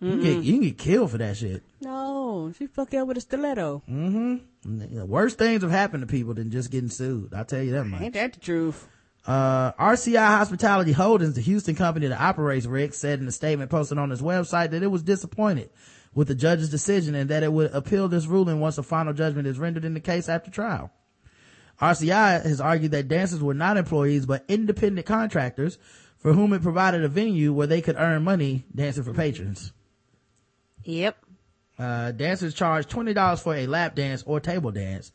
You 0.00 0.10
can, 0.10 0.20
get, 0.20 0.44
you 0.44 0.52
can 0.54 0.62
get 0.62 0.78
killed 0.78 1.10
for 1.12 1.18
that 1.18 1.36
shit. 1.36 1.62
No, 1.80 2.52
she 2.58 2.66
fucked 2.66 2.94
up 2.94 3.08
with 3.08 3.16
a 3.16 3.20
stiletto. 3.20 3.82
The 3.86 5.06
worst 5.06 5.38
things 5.38 5.62
have 5.62 5.70
happened 5.70 6.02
to 6.02 6.06
people 6.06 6.34
than 6.34 6.50
just 6.50 6.70
getting 6.70 6.90
sued. 6.90 7.32
I'll 7.32 7.44
tell 7.44 7.62
you 7.62 7.72
that 7.72 7.84
much. 7.84 8.02
Ain't 8.02 8.14
that 8.14 8.34
the 8.34 8.40
truth? 8.40 8.86
Uh, 9.26 9.72
RCI 9.72 10.18
Hospitality 10.18 10.92
Holdings, 10.92 11.34
the 11.34 11.40
Houston 11.40 11.74
company 11.74 12.08
that 12.08 12.20
operates 12.20 12.66
Rick, 12.66 12.92
said 12.92 13.20
in 13.20 13.28
a 13.28 13.32
statement 13.32 13.70
posted 13.70 13.96
on 13.96 14.12
its 14.12 14.20
website 14.20 14.70
that 14.72 14.82
it 14.82 14.88
was 14.88 15.02
disappointed 15.02 15.70
with 16.14 16.28
the 16.28 16.34
judge's 16.34 16.68
decision 16.68 17.14
and 17.14 17.30
that 17.30 17.42
it 17.42 17.52
would 17.52 17.72
appeal 17.72 18.08
this 18.08 18.26
ruling 18.26 18.60
once 18.60 18.76
a 18.76 18.82
final 18.82 19.14
judgment 19.14 19.48
is 19.48 19.58
rendered 19.58 19.84
in 19.84 19.94
the 19.94 20.00
case 20.00 20.28
after 20.28 20.50
trial. 20.50 20.90
RCI 21.80 22.44
has 22.44 22.60
argued 22.60 22.92
that 22.92 23.08
dancers 23.08 23.40
were 23.42 23.54
not 23.54 23.76
employees 23.76 24.26
but 24.26 24.44
independent 24.48 25.06
contractors 25.06 25.78
for 26.18 26.32
whom 26.32 26.52
it 26.52 26.62
provided 26.62 27.02
a 27.02 27.08
venue 27.08 27.52
where 27.52 27.66
they 27.66 27.80
could 27.80 27.96
earn 27.96 28.22
money 28.22 28.64
dancing 28.74 29.02
for 29.02 29.12
patrons. 29.12 29.72
Yep. 30.84 31.16
Uh, 31.78 32.12
dancers 32.12 32.54
charge 32.54 32.86
$20 32.86 33.42
for 33.42 33.54
a 33.54 33.66
lap 33.66 33.94
dance 33.94 34.22
or 34.26 34.40
table 34.40 34.70
dance. 34.70 35.10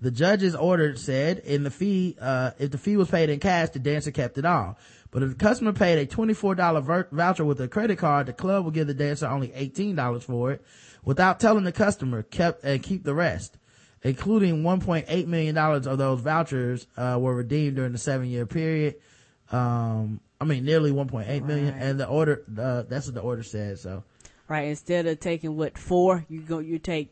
The 0.00 0.10
judge's 0.10 0.54
order 0.54 0.96
said 0.96 1.38
in 1.38 1.62
the 1.62 1.70
fee, 1.70 2.16
uh, 2.20 2.52
if 2.58 2.70
the 2.70 2.78
fee 2.78 2.96
was 2.96 3.10
paid 3.10 3.30
in 3.30 3.40
cash, 3.40 3.70
the 3.70 3.78
dancer 3.78 4.10
kept 4.10 4.38
it 4.38 4.44
all. 4.44 4.76
But 5.10 5.22
if 5.22 5.30
the 5.30 5.34
customer 5.36 5.72
paid 5.72 5.98
a 5.98 6.06
$24 6.06 6.82
ver- 6.82 7.08
voucher 7.10 7.44
with 7.44 7.60
a 7.60 7.68
credit 7.68 7.98
card, 7.98 8.26
the 8.26 8.32
club 8.32 8.64
will 8.64 8.72
give 8.72 8.86
the 8.86 8.94
dancer 8.94 9.26
only 9.26 9.48
$18 9.48 10.22
for 10.22 10.52
it 10.52 10.64
without 11.04 11.40
telling 11.40 11.64
the 11.64 11.72
customer 11.72 12.22
kept 12.22 12.64
and 12.64 12.82
keep 12.82 13.04
the 13.04 13.14
rest, 13.14 13.56
including 14.02 14.62
$1.8 14.62 15.26
million 15.26 15.56
of 15.56 15.98
those 15.98 16.20
vouchers, 16.20 16.86
uh, 16.96 17.16
were 17.20 17.34
redeemed 17.34 17.76
during 17.76 17.92
the 17.92 17.98
seven 17.98 18.26
year 18.26 18.46
period. 18.46 18.96
Um, 19.52 20.20
I 20.40 20.44
mean, 20.44 20.64
nearly 20.64 20.90
1.8 20.90 21.46
million. 21.46 21.74
And 21.74 21.98
the 22.00 22.06
order, 22.06 22.42
uh, 22.58 22.82
that's 22.82 23.06
what 23.06 23.14
the 23.14 23.20
order 23.20 23.42
said. 23.42 23.78
So, 23.78 24.04
Right. 24.48 24.68
Instead 24.68 25.06
of 25.06 25.20
taking 25.20 25.56
what 25.56 25.78
four, 25.78 26.24
you 26.28 26.40
go 26.40 26.58
you 26.58 26.78
take 26.78 27.10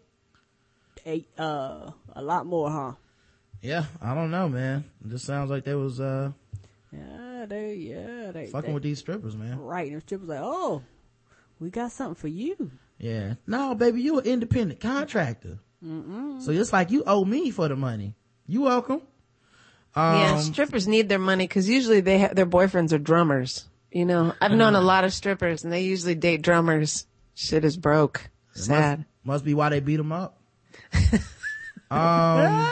eight, 1.06 1.28
uh, 1.38 1.90
a 2.14 2.22
lot 2.22 2.46
more, 2.46 2.70
huh? 2.70 2.92
Yeah, 3.62 3.84
I 4.00 4.14
don't 4.14 4.30
know, 4.30 4.48
man. 4.48 4.84
It 5.04 5.10
just 5.10 5.24
sounds 5.24 5.48
like 5.50 5.64
they 5.64 5.74
was 5.74 6.00
uh 6.00 6.32
Yeah, 6.92 7.46
they, 7.48 7.74
yeah, 7.74 8.30
they, 8.32 8.46
fucking 8.46 8.68
they- 8.70 8.74
with 8.74 8.82
these 8.82 8.98
strippers, 8.98 9.36
man. 9.36 9.58
Right. 9.58 9.86
And 9.90 9.96
the 9.96 10.00
stripper's 10.02 10.28
like, 10.28 10.40
oh, 10.42 10.82
we 11.58 11.70
got 11.70 11.92
something 11.92 12.16
for 12.16 12.28
you. 12.28 12.70
Yeah. 12.98 13.34
No, 13.46 13.74
baby, 13.74 14.02
you 14.02 14.18
an 14.18 14.26
independent 14.26 14.80
contractor. 14.80 15.58
So 15.84 16.52
it's 16.52 16.72
like 16.72 16.92
you 16.92 17.02
owe 17.08 17.24
me 17.24 17.50
for 17.50 17.66
the 17.66 17.74
money. 17.74 18.14
You 18.46 18.62
welcome. 18.62 19.02
Um, 19.96 20.16
yeah, 20.16 20.38
strippers 20.38 20.86
need 20.86 21.08
their 21.08 21.18
money 21.18 21.44
because 21.46 21.68
usually 21.68 22.00
they 22.00 22.20
ha- 22.20 22.32
their 22.32 22.46
boyfriends 22.46 22.92
are 22.92 22.98
drummers. 22.98 23.66
You 23.90 24.04
know, 24.06 24.32
I've 24.40 24.52
known 24.52 24.74
a 24.76 24.80
lot 24.80 25.02
of 25.04 25.12
strippers 25.12 25.64
and 25.64 25.72
they 25.72 25.80
usually 25.82 26.14
date 26.14 26.42
drummers. 26.42 27.06
Shit 27.34 27.64
is 27.64 27.76
broke. 27.76 28.30
Sad. 28.52 29.04
Must 29.24 29.44
be 29.44 29.54
why 29.54 29.68
they 29.70 29.80
beat 29.80 30.00
him 30.00 30.12
up. 30.12 30.38
um, 31.90 32.70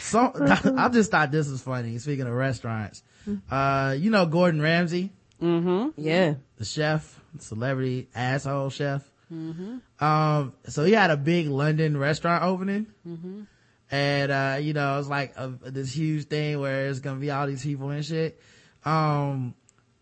so 0.00 0.32
I 0.76 0.88
just 0.92 1.10
thought 1.10 1.30
this 1.30 1.48
was 1.48 1.62
funny. 1.62 1.98
Speaking 1.98 2.26
of 2.26 2.32
restaurants, 2.32 3.02
uh, 3.50 3.94
you 3.98 4.10
know 4.10 4.26
Gordon 4.26 4.60
Ramsay, 4.60 5.10
Yeah. 5.40 6.34
the 6.56 6.64
chef, 6.64 7.20
celebrity 7.38 8.08
asshole 8.14 8.70
chef. 8.70 9.08
Um, 9.30 10.52
so 10.66 10.84
he 10.84 10.92
had 10.92 11.10
a 11.10 11.16
big 11.16 11.48
London 11.48 11.96
restaurant 11.96 12.42
opening. 12.44 13.46
And, 13.92 14.30
uh, 14.30 14.58
you 14.60 14.72
know, 14.72 15.00
it's 15.00 15.08
like 15.08 15.34
a, 15.36 15.48
this 15.48 15.92
huge 15.92 16.26
thing 16.28 16.60
where 16.60 16.86
it's 16.88 17.00
gonna 17.00 17.18
be 17.18 17.30
all 17.32 17.46
these 17.48 17.62
people 17.64 17.90
and 17.90 18.04
shit. 18.04 18.40
Um, 18.84 19.54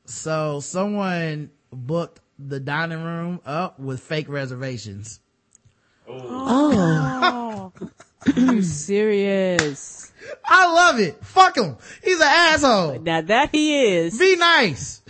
so 0.05 0.61
someone 0.61 1.51
booked 1.73 2.21
the 2.39 2.61
dining 2.61 3.03
room 3.03 3.41
up 3.45 3.79
with 3.81 4.01
fake 4.01 4.29
reservations. 4.29 5.21
Oh, 6.09 7.73
you 8.37 8.63
serious? 8.63 10.13
I 10.45 10.73
love 10.73 11.01
it. 11.01 11.25
Fuck 11.25 11.57
him. 11.57 11.77
He's 12.03 12.21
an 12.21 12.27
asshole. 12.29 13.01
Now 13.01 13.21
that 13.23 13.51
he 13.53 13.97
is, 13.97 14.19
Be 14.19 14.37
nice. 14.37 15.03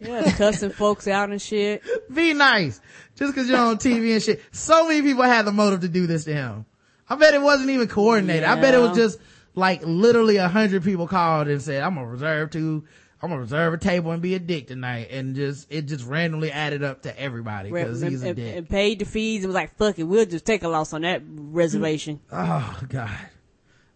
yeah, 0.00 0.30
cussing 0.36 0.70
folks 0.70 1.06
out 1.08 1.30
and 1.30 1.40
shit. 1.40 1.82
Be 2.12 2.34
nice. 2.34 2.80
Just 3.16 3.34
cause 3.34 3.48
you're 3.48 3.58
on 3.58 3.76
TV 3.76 4.12
and 4.14 4.22
shit. 4.22 4.42
So 4.52 4.88
many 4.88 5.02
people 5.02 5.24
had 5.24 5.44
the 5.44 5.52
motive 5.52 5.80
to 5.80 5.88
do 5.88 6.06
this 6.06 6.24
to 6.24 6.32
him. 6.32 6.64
I 7.08 7.16
bet 7.16 7.34
it 7.34 7.42
wasn't 7.42 7.70
even 7.70 7.88
coordinated. 7.88 8.44
I 8.44 8.60
bet 8.60 8.74
it 8.74 8.78
was 8.78 8.96
just 8.96 9.18
like 9.54 9.82
literally 9.84 10.36
a 10.36 10.48
hundred 10.48 10.84
people 10.84 11.06
called 11.08 11.48
and 11.48 11.60
said, 11.60 11.82
I'm 11.82 11.96
gonna 11.96 12.06
reserve 12.06 12.50
two, 12.50 12.84
I'm 13.22 13.28
gonna 13.28 13.40
reserve 13.42 13.74
a 13.74 13.78
table 13.78 14.12
and 14.12 14.22
be 14.22 14.34
a 14.34 14.38
dick 14.38 14.66
tonight. 14.68 15.08
And 15.10 15.34
just, 15.36 15.66
it 15.70 15.82
just 15.86 16.06
randomly 16.06 16.50
added 16.50 16.82
up 16.82 17.02
to 17.02 17.20
everybody 17.20 17.70
cause 17.70 18.00
he's 18.00 18.22
a 18.22 18.32
dick. 18.34 18.56
and 18.56 18.68
paid 18.68 18.98
the 19.00 19.04
fees 19.04 19.44
and 19.44 19.48
was 19.48 19.54
like, 19.54 19.76
fuck 19.76 19.98
it, 19.98 20.04
we'll 20.04 20.24
just 20.26 20.46
take 20.46 20.62
a 20.62 20.68
loss 20.68 20.92
on 20.94 21.02
that 21.02 21.22
reservation. 21.26 22.20
Oh 22.32 22.80
God. 22.88 23.10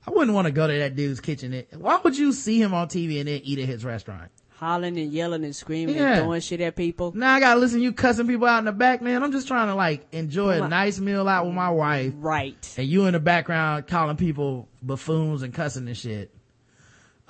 I 0.06 0.10
wouldn't 0.10 0.34
want 0.34 0.46
to 0.46 0.52
go 0.52 0.66
to 0.66 0.78
that 0.80 0.94
dude's 0.96 1.20
kitchen. 1.20 1.64
Why 1.78 1.98
would 2.04 2.18
you 2.18 2.32
see 2.32 2.60
him 2.60 2.74
on 2.74 2.88
TV 2.88 3.18
and 3.20 3.28
then 3.28 3.40
eat 3.42 3.58
at 3.58 3.64
his 3.66 3.84
restaurant? 3.86 4.30
Hollering 4.56 4.98
and 4.98 5.10
yelling 5.10 5.42
and 5.44 5.56
screaming 5.56 5.96
Yeah. 5.96 6.12
and 6.12 6.18
throwing 6.24 6.40
shit 6.42 6.60
at 6.60 6.76
people. 6.76 7.12
Now 7.14 7.32
I 7.34 7.40
gotta 7.40 7.58
listen 7.58 7.78
to 7.78 7.84
you 7.84 7.92
cussing 7.94 8.26
people 8.26 8.46
out 8.46 8.58
in 8.58 8.66
the 8.66 8.72
back, 8.72 9.00
man. 9.00 9.22
I'm 9.22 9.32
just 9.32 9.48
trying 9.48 9.68
to 9.68 9.74
like 9.74 10.06
enjoy 10.12 10.62
a 10.62 10.68
nice 10.68 11.00
meal 11.00 11.26
out 11.26 11.46
with 11.46 11.54
my 11.54 11.70
wife. 11.70 12.12
Right. 12.18 12.74
And 12.76 12.86
you 12.86 13.06
in 13.06 13.14
the 13.14 13.20
background 13.20 13.86
calling 13.86 14.16
people 14.18 14.68
buffoons 14.82 15.42
and 15.42 15.54
cussing 15.54 15.88
and 15.88 15.96
shit. 15.96 16.30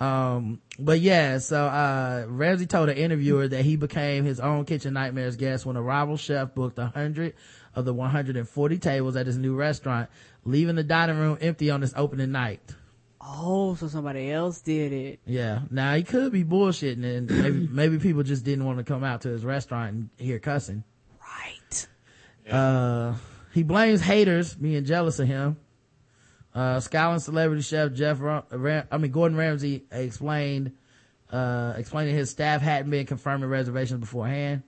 Um, 0.00 0.60
but 0.78 1.01
yeah, 1.01 1.38
so, 1.38 1.64
uh, 1.66 2.24
Ramsay 2.28 2.66
told 2.66 2.88
an 2.88 2.96
interviewer 2.96 3.46
that 3.46 3.64
he 3.64 3.76
became 3.76 4.24
his 4.24 4.40
own 4.40 4.64
Kitchen 4.64 4.94
Nightmares 4.94 5.36
guest 5.36 5.64
when 5.64 5.76
a 5.76 5.82
rival 5.82 6.16
chef 6.16 6.55
booked 6.55 6.78
a 6.78 6.86
hundred 6.86 7.34
of 7.74 7.84
the 7.84 7.94
140 7.94 8.78
tables 8.78 9.16
at 9.16 9.26
his 9.26 9.38
new 9.38 9.55
restaurant, 9.55 10.10
leaving 10.44 10.76
the 10.76 10.82
dining 10.82 11.18
room 11.18 11.38
empty 11.40 11.70
on 11.70 11.80
his 11.80 11.92
opening 11.96 12.32
night. 12.32 12.74
Oh, 13.20 13.74
so 13.74 13.88
somebody 13.88 14.30
else 14.30 14.60
did 14.60 14.92
it. 14.92 15.20
Yeah. 15.26 15.60
Now 15.70 15.94
he 15.94 16.02
could 16.02 16.30
be 16.32 16.44
bullshitting 16.44 17.05
and 17.05 17.30
maybe, 17.30 17.68
maybe 17.70 17.98
people 17.98 18.22
just 18.22 18.44
didn't 18.44 18.64
want 18.66 18.78
to 18.78 18.84
come 18.84 19.02
out 19.02 19.22
to 19.22 19.30
his 19.30 19.44
restaurant 19.44 19.94
and 19.94 20.10
hear 20.18 20.38
cussing. 20.38 20.84
Right. 21.20 21.86
Uh, 22.51 23.14
he 23.52 23.62
blames 23.62 24.02
haters 24.02 24.55
being 24.55 24.84
jealous 24.84 25.18
of 25.20 25.26
him. 25.26 25.56
Uh, 26.55 26.78
Scotland 26.78 27.22
celebrity 27.22 27.62
chef 27.62 27.93
Jeff, 27.93 28.20
Ram- 28.20 28.86
I 28.90 28.98
mean, 28.98 29.10
Gordon 29.10 29.36
Ramsay 29.36 29.85
explained, 29.90 30.72
uh, 31.31 31.74
explaining 31.76 32.14
his 32.14 32.31
staff 32.31 32.60
hadn't 32.62 32.90
been 32.90 33.06
confirming 33.06 33.48
reservations 33.48 34.01
beforehand. 34.01 34.62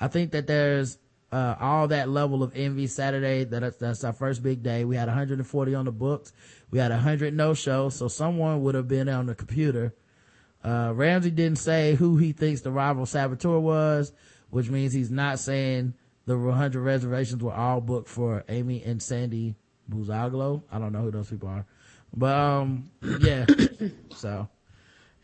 I 0.00 0.08
think 0.08 0.32
that 0.32 0.46
there's, 0.46 0.98
uh, 1.30 1.56
all 1.60 1.88
that 1.88 2.08
level 2.08 2.42
of 2.42 2.52
envy 2.54 2.86
Saturday. 2.86 3.44
That 3.44 3.78
that's 3.78 4.04
our 4.04 4.12
first 4.12 4.42
big 4.42 4.62
day. 4.62 4.84
We 4.84 4.96
had 4.96 5.08
140 5.08 5.74
on 5.74 5.84
the 5.84 5.92
books. 5.92 6.32
We 6.70 6.78
had 6.78 6.90
100 6.90 7.34
no 7.34 7.54
shows. 7.54 7.94
So 7.94 8.08
someone 8.08 8.62
would 8.62 8.74
have 8.74 8.88
been 8.88 9.08
on 9.08 9.26
the 9.26 9.34
computer. 9.34 9.94
Uh, 10.64 10.92
Ramsay 10.94 11.30
didn't 11.30 11.58
say 11.58 11.94
who 11.94 12.16
he 12.18 12.32
thinks 12.32 12.60
the 12.60 12.70
rival 12.70 13.06
saboteur 13.06 13.58
was, 13.58 14.12
which 14.50 14.70
means 14.70 14.92
he's 14.92 15.10
not 15.10 15.38
saying 15.38 15.94
the 16.26 16.38
100 16.38 16.80
reservations 16.80 17.42
were 17.42 17.52
all 17.52 17.80
booked 17.80 18.08
for 18.08 18.44
Amy 18.48 18.82
and 18.82 19.02
Sandy 19.02 19.56
Bouzaglo. 19.92 20.62
I 20.70 20.78
don't 20.78 20.92
know 20.92 21.02
who 21.02 21.10
those 21.10 21.30
people 21.30 21.48
are, 21.48 21.66
but, 22.14 22.34
um, 22.34 22.90
yeah. 23.20 23.46
so 24.16 24.48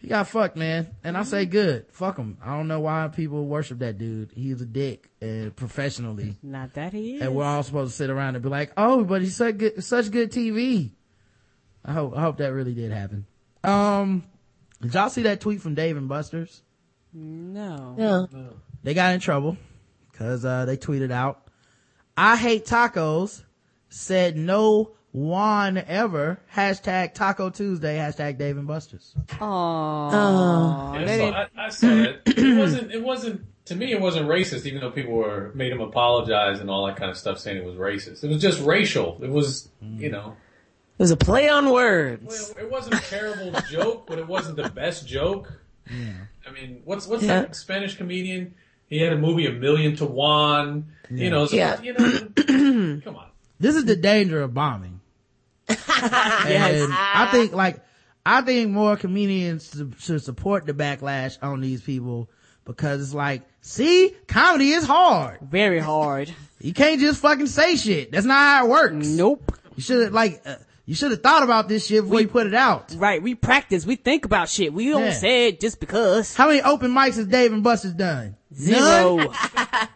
he 0.01 0.07
got 0.07 0.28
fucked, 0.28 0.57
man. 0.57 0.95
And 1.03 1.16
I 1.16 1.24
say 1.24 1.45
good. 1.45 1.86
Fuck 1.90 2.19
him. 2.19 2.39
I 2.43 2.57
don't 2.57 2.69
know 2.69 2.81
why 2.81 3.09
people 3.09 3.47
worship 3.47 3.81
that 3.81 3.99
dude. 3.99 4.31
He's 4.32 4.61
a 4.61 4.66
dick 4.66 5.11
and 5.20 5.55
professionally. 5.55 6.36
Not 6.43 6.74
that 6.74 6.93
he 6.93 7.16
is. 7.16 7.23
And 7.23 7.35
we're 7.35 7.45
all 7.45 7.62
supposed 7.62 7.93
to 7.93 7.97
sit 7.97 8.11
around 8.11 8.36
and 8.36 8.43
be 8.43 8.49
like, 8.49 8.73
oh, 8.77 9.05
but 9.05 9.23
he's 9.23 9.36
such 9.36 9.59
good, 9.59 9.82
such 9.82 10.11
good 10.11 10.31
TV. 10.31 10.93
I 11.85 11.93
hope, 11.93 12.16
I 12.16 12.20
hope 12.20 12.36
that 12.39 12.53
really 12.53 12.74
did 12.74 12.93
happen. 12.93 13.27
Um, 13.65 14.24
did 14.81 14.95
y'all 14.95 15.11
see 15.11 15.23
that 15.23 15.40
tweet 15.40 15.61
from 15.61 15.74
Dave 15.74 15.97
and 15.97 16.09
Buster's? 16.09 16.62
no. 17.12 17.97
Yeah. 17.99 18.49
They 18.85 18.95
got 18.95 19.15
in 19.15 19.20
trouble 19.20 19.57
because, 20.12 20.45
uh, 20.45 20.65
they 20.65 20.77
tweeted 20.77 21.11
out, 21.11 21.49
I 22.16 22.36
hate 22.36 22.65
tacos, 22.66 23.43
said 23.89 24.36
no 24.36 24.93
one 25.12 25.78
ever, 25.78 26.39
hashtag 26.55 27.15
Taco 27.15 27.51
Tuesday, 27.51 27.97
hashtag 27.98 28.39
Dave 28.39 28.56
and 28.59 28.66
Buster's. 28.66 29.15
Oh. 29.40 30.94
Yeah, 30.98 31.16
so 31.16 31.31
I, 31.31 31.48
I 31.56 31.69
saw 31.70 31.86
that. 31.89 32.20
It 32.27 32.59
wasn't. 32.59 32.93
It 32.93 33.02
wasn't. 33.02 33.44
To 33.66 33.77
me, 33.77 33.93
it 33.93 34.01
wasn't 34.01 34.28
racist, 34.28 34.65
even 34.65 34.81
though 34.81 34.90
people 34.90 35.12
were 35.12 35.51
made 35.55 35.73
him 35.73 35.81
apologize 35.81 36.60
and 36.60 36.70
all 36.70 36.86
that 36.86 36.97
kind 36.97 37.10
of 37.10 37.19
stuff, 37.19 37.39
saying 37.39 37.59
it 37.59 37.65
was 37.65 37.74
racist. 37.74 38.24
It 38.24 38.28
was 38.28 38.40
just 38.40 38.62
racial. 38.62 39.19
It 39.23 39.28
was, 39.28 39.69
hmm. 39.82 40.01
you 40.01 40.10
know, 40.10 40.36
It 40.98 41.02
was 41.02 41.10
a 41.10 41.16
play 41.19 41.51
on 41.51 41.70
words. 41.70 42.55
well, 42.56 42.65
it 42.65 42.70
wasn't 42.70 42.94
a 42.94 43.01
terrible 43.02 43.60
joke, 43.70 44.06
but 44.06 44.19
it 44.19 44.27
wasn't 44.27 44.56
the 44.56 44.70
best 44.70 45.06
joke. 45.06 45.52
Yeah. 45.90 46.12
I 46.47 46.52
mean, 46.52 46.81
what's 46.85 47.06
what's 47.06 47.23
Yeah. 47.24 47.43
that 47.43 47.56
Spanish 47.56 47.97
comedian? 47.97 48.55
He 48.89 49.01
had 49.01 49.12
a 49.12 49.19
movie 49.19 49.47
A 49.47 49.52
Million 49.52 49.97
to 49.97 50.06
One. 50.06 50.93
Yeah. 51.10 51.24
You 51.24 51.31
know, 51.31 51.47
so, 51.47 51.56
Yeah. 51.56 51.81
you 51.82 51.93
know, 51.93 53.01
come 53.05 53.16
on. 53.16 53.27
This 53.59 53.74
is 53.76 53.85
the 53.85 53.97
danger 53.97 54.40
of 54.43 54.55
bombing. 54.55 55.01
And 55.68 56.93
I 56.93 57.28
think 57.32 57.52
like, 57.52 57.80
I 58.24 58.43
think 58.43 58.70
more 58.70 58.97
comedians 58.97 59.82
should- 59.98 60.22
support 60.22 60.66
the 60.66 60.72
backlash 60.74 61.39
on 61.43 61.60
these 61.60 61.80
people 61.82 62.30
because 62.64 63.01
it's 63.02 63.14
like, 63.14 63.43
see, 63.60 64.14
comedy 64.26 64.70
is 64.70 64.85
hard. 64.85 65.39
very 65.43 65.78
hard. 65.80 66.32
You 66.60 66.72
can't 66.72 67.01
just 67.01 67.20
fucking 67.20 67.47
say 67.47 67.76
shit. 67.76 68.12
That's 68.12 68.26
not 68.26 68.35
how 68.39 68.66
it 68.66 68.70
works. 68.70 69.06
Nope. 69.09 69.52
You 69.76 69.82
should 69.82 70.02
have 70.05 70.12
like, 70.12 70.43
uh, 70.44 70.56
you 70.89 70.94
should 70.94 71.10
have 71.10 71.23
thought 71.23 71.43
about 71.43 71.69
this 71.69 71.86
shit 71.86 72.02
before 72.02 72.23
you 72.23 72.28
put 72.28 72.47
it 72.47 72.55
out. 72.55 72.94
Right. 72.97 73.23
We 73.23 73.35
practice. 73.35 73.85
We 73.85 73.97
think 73.97 74.24
about 74.24 74.48
shit. 74.48 74.73
We 74.73 74.89
don't 74.89 75.02
Yeah. 75.02 75.12
say 75.12 75.48
it 75.48 75.60
just 75.60 75.81
because. 75.81 76.35
How 76.35 76.47
many 76.47 76.62
open 76.62 76.93
mics 76.93 77.16
has 77.16 77.27
Dave 77.27 77.52
and 77.52 77.62
Buster's 77.62 77.93
done? 77.93 78.36
Zero. 78.55 79.31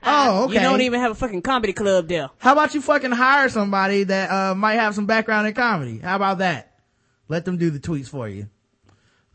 Oh, 0.05 0.44
okay. 0.44 0.55
You 0.55 0.60
don't 0.60 0.82
even 0.82 1.01
have 1.01 1.10
a 1.12 1.14
fucking 1.14 1.43
comedy 1.43 1.73
club 1.73 2.06
there. 2.06 2.28
How 2.39 2.52
about 2.52 2.74
you 2.74 2.81
fucking 2.82 3.10
hire 3.12 3.48
somebody 3.48 4.05
that 4.05 4.31
uh, 4.31 4.55
might 4.55 4.74
have 4.74 4.94
some 4.94 5.06
background 5.06 5.47
in 5.48 5.55
comedy? 5.55 5.98
How 5.98 6.16
about 6.16 6.39
that? 6.39 6.77
Let 7.28 7.44
them 7.47 7.56
do 7.56 7.70
the 7.70 7.78
tweets 7.81 8.09
for 8.09 8.28
you. 8.28 8.48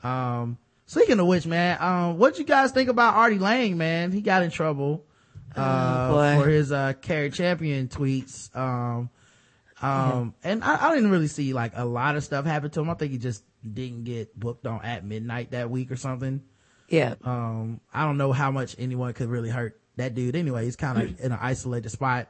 Um, 0.03 0.57
speaking 0.85 1.19
of 1.19 1.25
which, 1.27 1.45
man, 1.47 1.77
um, 1.81 2.17
what 2.17 2.37
you 2.37 2.45
guys 2.45 2.71
think 2.71 2.89
about 2.89 3.15
Artie 3.15 3.39
Lange, 3.39 3.75
man? 3.77 4.11
He 4.11 4.21
got 4.21 4.43
in 4.43 4.51
trouble 4.51 5.05
uh, 5.55 6.11
boy. 6.11 6.43
for 6.43 6.49
his 6.49 6.71
uh, 6.71 6.93
Cari 7.01 7.31
Champion 7.31 7.87
tweets. 7.87 8.55
Um, 8.55 9.09
um, 9.81 10.33
and 10.43 10.63
I, 10.63 10.89
I 10.89 10.95
didn't 10.95 11.11
really 11.11 11.27
see 11.27 11.53
like 11.53 11.73
a 11.75 11.85
lot 11.85 12.15
of 12.15 12.23
stuff 12.23 12.45
happen 12.45 12.69
to 12.71 12.81
him. 12.81 12.89
I 12.89 12.95
think 12.95 13.11
he 13.11 13.17
just 13.17 13.43
didn't 13.63 14.05
get 14.05 14.37
booked 14.39 14.65
on 14.65 14.83
at 14.83 15.05
midnight 15.05 15.51
that 15.51 15.69
week 15.69 15.91
or 15.91 15.95
something. 15.95 16.41
Yeah. 16.89 17.15
Um, 17.23 17.81
I 17.93 18.05
don't 18.05 18.17
know 18.17 18.31
how 18.31 18.51
much 18.51 18.75
anyone 18.79 19.13
could 19.13 19.29
really 19.29 19.49
hurt 19.49 19.79
that 19.97 20.15
dude 20.15 20.35
anyway. 20.35 20.65
He's 20.65 20.75
kind 20.75 21.01
of 21.01 21.19
in 21.19 21.31
an 21.31 21.39
isolated 21.41 21.89
spot 21.89 22.27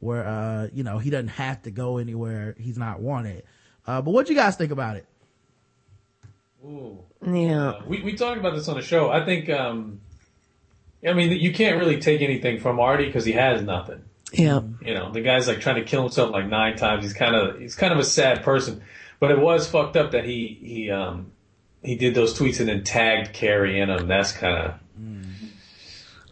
where, 0.00 0.26
uh, 0.26 0.68
you 0.72 0.82
know, 0.82 0.98
he 0.98 1.10
doesn't 1.10 1.28
have 1.28 1.62
to 1.62 1.70
go 1.70 1.98
anywhere. 1.98 2.54
He's 2.58 2.76
not 2.76 3.00
wanted. 3.00 3.44
Uh, 3.86 4.02
but 4.02 4.10
what 4.10 4.26
do 4.26 4.32
you 4.32 4.38
guys 4.38 4.56
think 4.56 4.72
about 4.72 4.96
it? 4.96 5.06
Ooh. 6.64 6.98
Yeah. 7.24 7.68
Uh, 7.68 7.82
we 7.86 8.02
we 8.02 8.14
talked 8.14 8.38
about 8.38 8.54
this 8.54 8.68
on 8.68 8.76
the 8.76 8.82
show. 8.82 9.10
I 9.10 9.24
think. 9.24 9.48
um 9.50 10.00
I 11.06 11.12
mean, 11.12 11.32
you 11.32 11.52
can't 11.52 11.78
really 11.78 12.00
take 12.00 12.22
anything 12.22 12.60
from 12.60 12.80
Artie 12.80 13.04
because 13.06 13.26
he 13.26 13.32
has 13.32 13.62
nothing. 13.62 14.02
Yeah. 14.34 14.60
You 14.80 14.94
know, 14.94 15.12
the 15.12 15.20
guy's 15.20 15.46
like 15.48 15.60
trying 15.60 15.76
to 15.76 15.84
kill 15.84 16.02
himself 16.02 16.30
like 16.32 16.46
nine 16.46 16.76
times. 16.76 17.04
He's 17.04 17.14
kind 17.14 17.34
of 17.34 17.60
he's 17.60 17.74
kind 17.74 17.92
of 17.92 17.98
a 17.98 18.04
sad 18.04 18.42
person. 18.42 18.82
But 19.20 19.30
it 19.30 19.38
was 19.38 19.68
fucked 19.68 19.96
up 19.96 20.10
that 20.10 20.24
he 20.24 20.58
he 20.60 20.90
um 20.90 21.32
he 21.82 21.96
did 21.96 22.14
those 22.14 22.38
tweets 22.38 22.60
and 22.60 22.68
then 22.68 22.84
tagged 22.84 23.32
Cari 23.32 23.80
in 23.80 23.88
them. 23.88 24.08
That's 24.08 24.32
kind 24.32 24.56
of. 24.56 24.74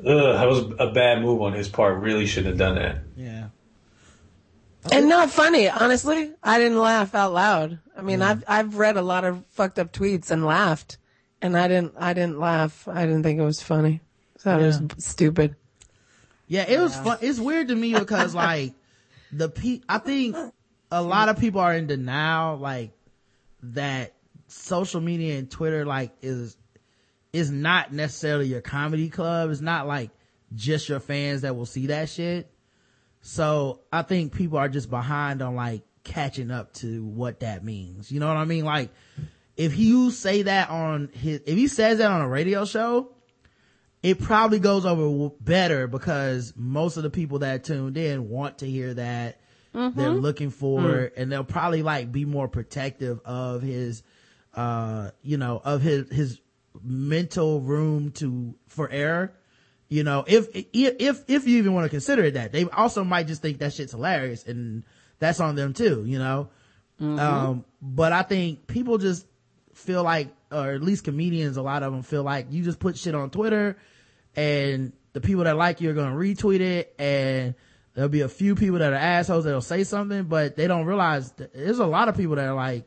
Ugh, 0.05 0.35
that 0.35 0.49
was 0.49 0.65
a 0.81 0.91
bad 0.91 1.23
move 1.23 1.43
on 1.43 1.53
his 1.53 1.69
part. 1.69 2.01
Really 2.01 2.27
shouldn't 2.27 2.49
have 2.49 2.59
done 2.59 2.75
that. 2.75 2.99
Yeah. 3.17 3.49
And 4.91 5.09
not 5.09 5.31
funny, 5.31 5.69
honestly. 5.69 6.33
I 6.43 6.59
didn't 6.59 6.79
laugh 6.79 7.15
out 7.15 7.33
loud. 7.33 7.79
I 7.97 8.03
mean, 8.03 8.21
I've 8.21 8.43
I've 8.49 8.77
read 8.79 8.97
a 8.97 9.03
lot 9.03 9.25
of 9.25 9.45
fucked 9.51 9.79
up 9.79 9.93
tweets 9.93 10.33
and 10.33 10.45
laughed, 10.45 10.99
and 11.41 11.57
I 11.57 11.69
didn't 11.69 11.95
I 11.99 12.15
didn't 12.15 12.41
laugh. 12.41 12.89
I 12.89 13.07
didn't 13.07 13.23
think 13.23 13.39
it 13.39 13.45
was 13.45 13.63
funny. 13.63 14.01
I 14.37 14.39
thought 14.41 14.61
it 14.61 14.67
was 14.67 14.81
stupid. 14.99 15.55
Yeah, 16.53 16.67
it 16.69 16.79
was 16.79 16.95
fun. 16.95 17.17
It's 17.23 17.41
weird 17.41 17.69
to 17.69 17.75
me 17.75 17.95
because 17.95 18.35
like 18.35 18.75
the 19.33 19.49
pe, 19.49 19.81
I 19.89 19.97
think 19.97 20.37
a 20.91 21.01
lot 21.01 21.31
of 21.31 21.39
people 21.39 21.63
are 21.63 21.73
in 21.73 21.87
denial, 21.87 22.59
like 22.59 22.93
that 23.63 24.13
social 24.49 25.01
media 25.01 25.39
and 25.39 25.51
Twitter 25.51 25.87
like 25.87 26.13
is 26.21 26.59
is 27.33 27.51
not 27.51 27.95
necessarily 27.95 28.49
your 28.49 28.61
comedy 28.61 29.09
club. 29.09 29.51
It's 29.51 29.63
not 29.63 29.87
like 29.87 30.11
just 30.55 30.91
your 30.91 31.01
fans 31.01 31.41
that 31.41 31.57
will 31.57 31.65
see 31.65 31.87
that 31.87 32.11
shit. 32.11 32.53
So 33.23 33.81
I 33.91 34.03
think 34.03 34.35
people 34.35 34.59
are 34.59 34.69
just 34.69 34.91
behind 34.91 35.41
on 35.41 35.57
like 35.57 35.81
catching 36.05 36.51
up 36.51 36.75
to 36.75 37.03
what 37.03 37.41
that 37.41 37.65
means. 37.65 38.13
You 38.13 38.21
know 38.21 38.29
what 38.29 38.37
I 38.37 38.45
mean? 38.45 38.67
Like 38.67 38.91
if 39.57 39.79
you 39.79 40.11
say 40.11 40.43
that 40.43 40.69
on 40.69 41.09
his, 41.15 41.41
if 41.47 41.57
he 41.57 41.67
says 41.67 41.97
that 41.97 42.11
on 42.11 42.21
a 42.21 42.29
radio 42.29 42.67
show, 42.67 43.15
it 44.03 44.21
probably 44.21 44.59
goes 44.59 44.85
over 44.85 45.33
better 45.41 45.87
because 45.87 46.53
most 46.57 46.97
of 46.97 47.05
the 47.05 47.11
people 47.11 47.39
that 47.41 47.65
tuned 47.65 47.97
in 47.97 48.29
want 48.29 48.59
to 48.59 48.67
hear 48.67 48.95
that. 48.95 49.39
They're 49.97 50.11
looking 50.11 50.51
for 50.51 50.99
it 50.99 51.15
and 51.17 51.33
they'll 51.33 51.45
probably 51.45 51.83
like 51.83 52.13
be 52.13 52.25
more 52.27 52.47
protective 52.47 53.21
of 53.25 53.63
his, 53.63 54.03
uh, 54.55 55.13
you 55.23 55.39
know, 55.39 55.63
of 55.65 55.81
his, 55.81 56.11
his 56.11 56.41
mental 56.83 57.61
room 57.61 58.11
to, 58.13 58.55
for 58.69 58.91
error. 58.91 59.33
You 59.89 60.05
know, 60.05 60.25
if, 60.27 60.49
if, 60.53 61.25
if 61.29 61.47
you 61.47 61.59
even 61.59 61.73
want 61.73 61.85
to 61.87 61.89
consider 61.91 62.25
it 62.25 62.35
that, 62.35 62.53
they 62.53 62.65
also 62.65 63.03
might 63.05 63.29
just 63.29 63.41
think 63.41 63.59
that 63.59 63.73
shit's 63.73 63.93
hilarious 63.93 64.45
and 64.47 64.85
that's 65.19 65.41
on 65.41 65.55
them 65.55 65.73
too, 65.73 66.05
you 66.07 66.19
know? 66.19 66.51
Um, 67.19 67.65
but 67.81 68.13
I 68.13 68.23
think 68.23 68.67
people 68.67 68.99
just 68.99 69.27
feel 69.75 70.03
like, 70.03 70.29
or 70.51 70.73
at 70.73 70.83
least 70.83 71.05
comedians, 71.05 71.57
a 71.57 71.63
lot 71.63 71.83
of 71.83 71.93
them 71.93 72.03
feel 72.03 72.23
like 72.25 72.49
you 72.51 72.63
just 72.63 72.79
put 72.79 72.99
shit 72.99 73.15
on 73.15 73.31
Twitter 73.31 73.79
and 74.37 74.93
the 75.13 75.21
people 75.21 75.45
that 75.45 75.57
like 75.57 75.81
you 75.81 75.91
are 75.91 75.95
going 75.95 76.11
to 76.11 76.17
retweet 76.17 76.61
it 76.61 76.95
and 76.99 77.55
there'll 77.95 78.09
be 78.09 78.23
a 78.23 78.29
few 78.29 78.55
people 78.55 78.79
that 78.79 78.93
are 78.93 78.97
assholes 78.97 79.45
that'll 79.45 79.61
say 79.61 79.85
something, 79.85 80.25
but 80.25 80.57
they 80.57 80.67
don't 80.67 80.87
realize 80.87 81.33
that 81.33 81.53
there's 81.53 81.79
a 81.79 81.87
lot 81.87 82.09
of 82.09 82.17
people 82.17 82.37
that 82.37 82.47
are 82.49 82.55
like, 82.55 82.85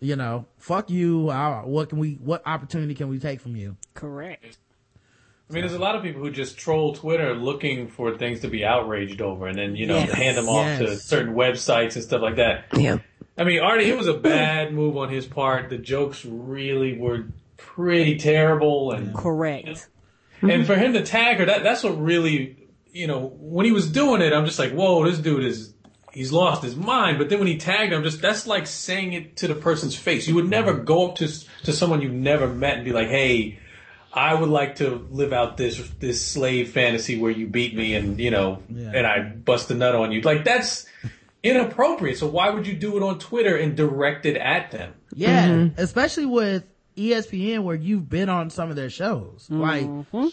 you 0.00 0.16
know, 0.16 0.46
fuck 0.58 0.88
you. 0.88 1.28
uh, 1.28 1.60
What 1.62 1.90
can 1.90 1.98
we, 1.98 2.14
what 2.14 2.42
opportunity 2.46 2.94
can 2.94 3.08
we 3.08 3.18
take 3.18 3.40
from 3.40 3.54
you? 3.56 3.76
Correct. 3.92 4.56
I 5.50 5.52
mean, 5.52 5.62
there's 5.62 5.74
a 5.74 5.78
lot 5.80 5.96
of 5.96 6.02
people 6.02 6.22
who 6.22 6.30
just 6.30 6.56
troll 6.56 6.94
Twitter 6.94 7.34
looking 7.34 7.88
for 7.88 8.16
things 8.16 8.40
to 8.40 8.48
be 8.48 8.64
outraged 8.64 9.20
over, 9.20 9.48
and 9.48 9.58
then 9.58 9.74
you 9.74 9.84
know 9.84 9.96
Yes. 9.98 10.12
hand 10.12 10.36
them 10.38 10.48
off 10.48 10.78
to 10.78 10.96
certain 10.96 11.34
websites 11.34 11.96
and 11.96 12.04
stuff 12.04 12.22
like 12.22 12.36
that. 12.36 12.66
Yeah. 12.76 12.98
I 13.36 13.42
mean, 13.42 13.60
Artie, 13.60 13.90
it 13.90 13.98
was 13.98 14.06
a 14.06 14.14
bad 14.14 14.72
move 14.72 14.96
on 14.96 15.08
his 15.08 15.26
part. 15.26 15.68
The 15.68 15.76
jokes 15.76 16.24
really 16.24 16.96
were 16.96 17.24
pretty 17.56 18.16
terrible, 18.16 18.92
and 18.92 19.12
Correct. 19.12 19.88
And 20.42 20.50
mm-hmm. 20.50 20.64
for 20.64 20.74
him 20.74 20.92
to 20.94 21.02
tag 21.02 21.38
her, 21.38 21.46
that 21.46 21.62
that's 21.62 21.82
what 21.82 22.00
really, 22.00 22.68
you 22.92 23.06
know, 23.06 23.32
when 23.38 23.66
he 23.66 23.72
was 23.72 23.90
doing 23.90 24.22
it, 24.22 24.32
I'm 24.32 24.46
just 24.46 24.58
like, 24.58 24.72
whoa, 24.72 25.04
this 25.04 25.18
dude 25.18 25.44
is 25.44 25.74
he's 26.12 26.32
lost 26.32 26.62
his 26.62 26.76
mind. 26.76 27.18
But 27.18 27.28
then 27.28 27.38
when 27.38 27.48
he 27.48 27.58
tagged 27.58 27.92
him, 27.92 28.02
just 28.02 28.20
that's 28.22 28.46
like 28.46 28.66
saying 28.66 29.12
it 29.12 29.36
to 29.38 29.48
the 29.48 29.54
person's 29.54 29.96
face. 29.96 30.26
You 30.26 30.34
would 30.36 30.48
never 30.48 30.74
go 30.74 31.08
up 31.08 31.16
to 31.16 31.28
to 31.64 31.72
someone 31.72 32.02
you've 32.02 32.12
never 32.12 32.48
met 32.48 32.76
and 32.76 32.84
be 32.84 32.92
like, 32.92 33.08
hey. 33.08 33.58
I 34.12 34.34
would 34.34 34.48
like 34.48 34.74
to 34.76 35.06
live 35.12 35.32
out 35.32 35.56
this 35.56 35.78
this 36.00 36.26
slave 36.26 36.72
fantasy 36.72 37.16
where 37.16 37.30
you 37.30 37.46
beat 37.46 37.76
me 37.76 37.94
and 37.94 38.18
you 38.18 38.32
know 38.32 38.60
Yeah. 38.68 38.90
and 38.92 39.06
I 39.06 39.20
bust 39.22 39.70
a 39.70 39.76
nut 39.76 39.94
on 39.94 40.10
you. 40.10 40.20
Like 40.20 40.42
that's 40.42 40.84
inappropriate. 41.44 42.18
So 42.18 42.26
why 42.26 42.50
would 42.50 42.66
you 42.66 42.74
do 42.74 42.96
it 42.96 43.04
on 43.04 43.20
Twitter 43.20 43.56
and 43.56 43.76
direct 43.76 44.26
it 44.26 44.36
at 44.36 44.72
them? 44.72 44.94
Yeah, 45.12 45.48
mm-hmm. 45.48 45.80
especially 45.80 46.26
with 46.26 46.64
ESPN 47.00 47.62
where 47.64 47.76
you've 47.76 48.08
been 48.08 48.28
on 48.28 48.50
some 48.50 48.70
of 48.70 48.76
their 48.76 48.90
shows. 48.90 49.46
Like, 49.48 49.86
mm-hmm. 49.86 50.28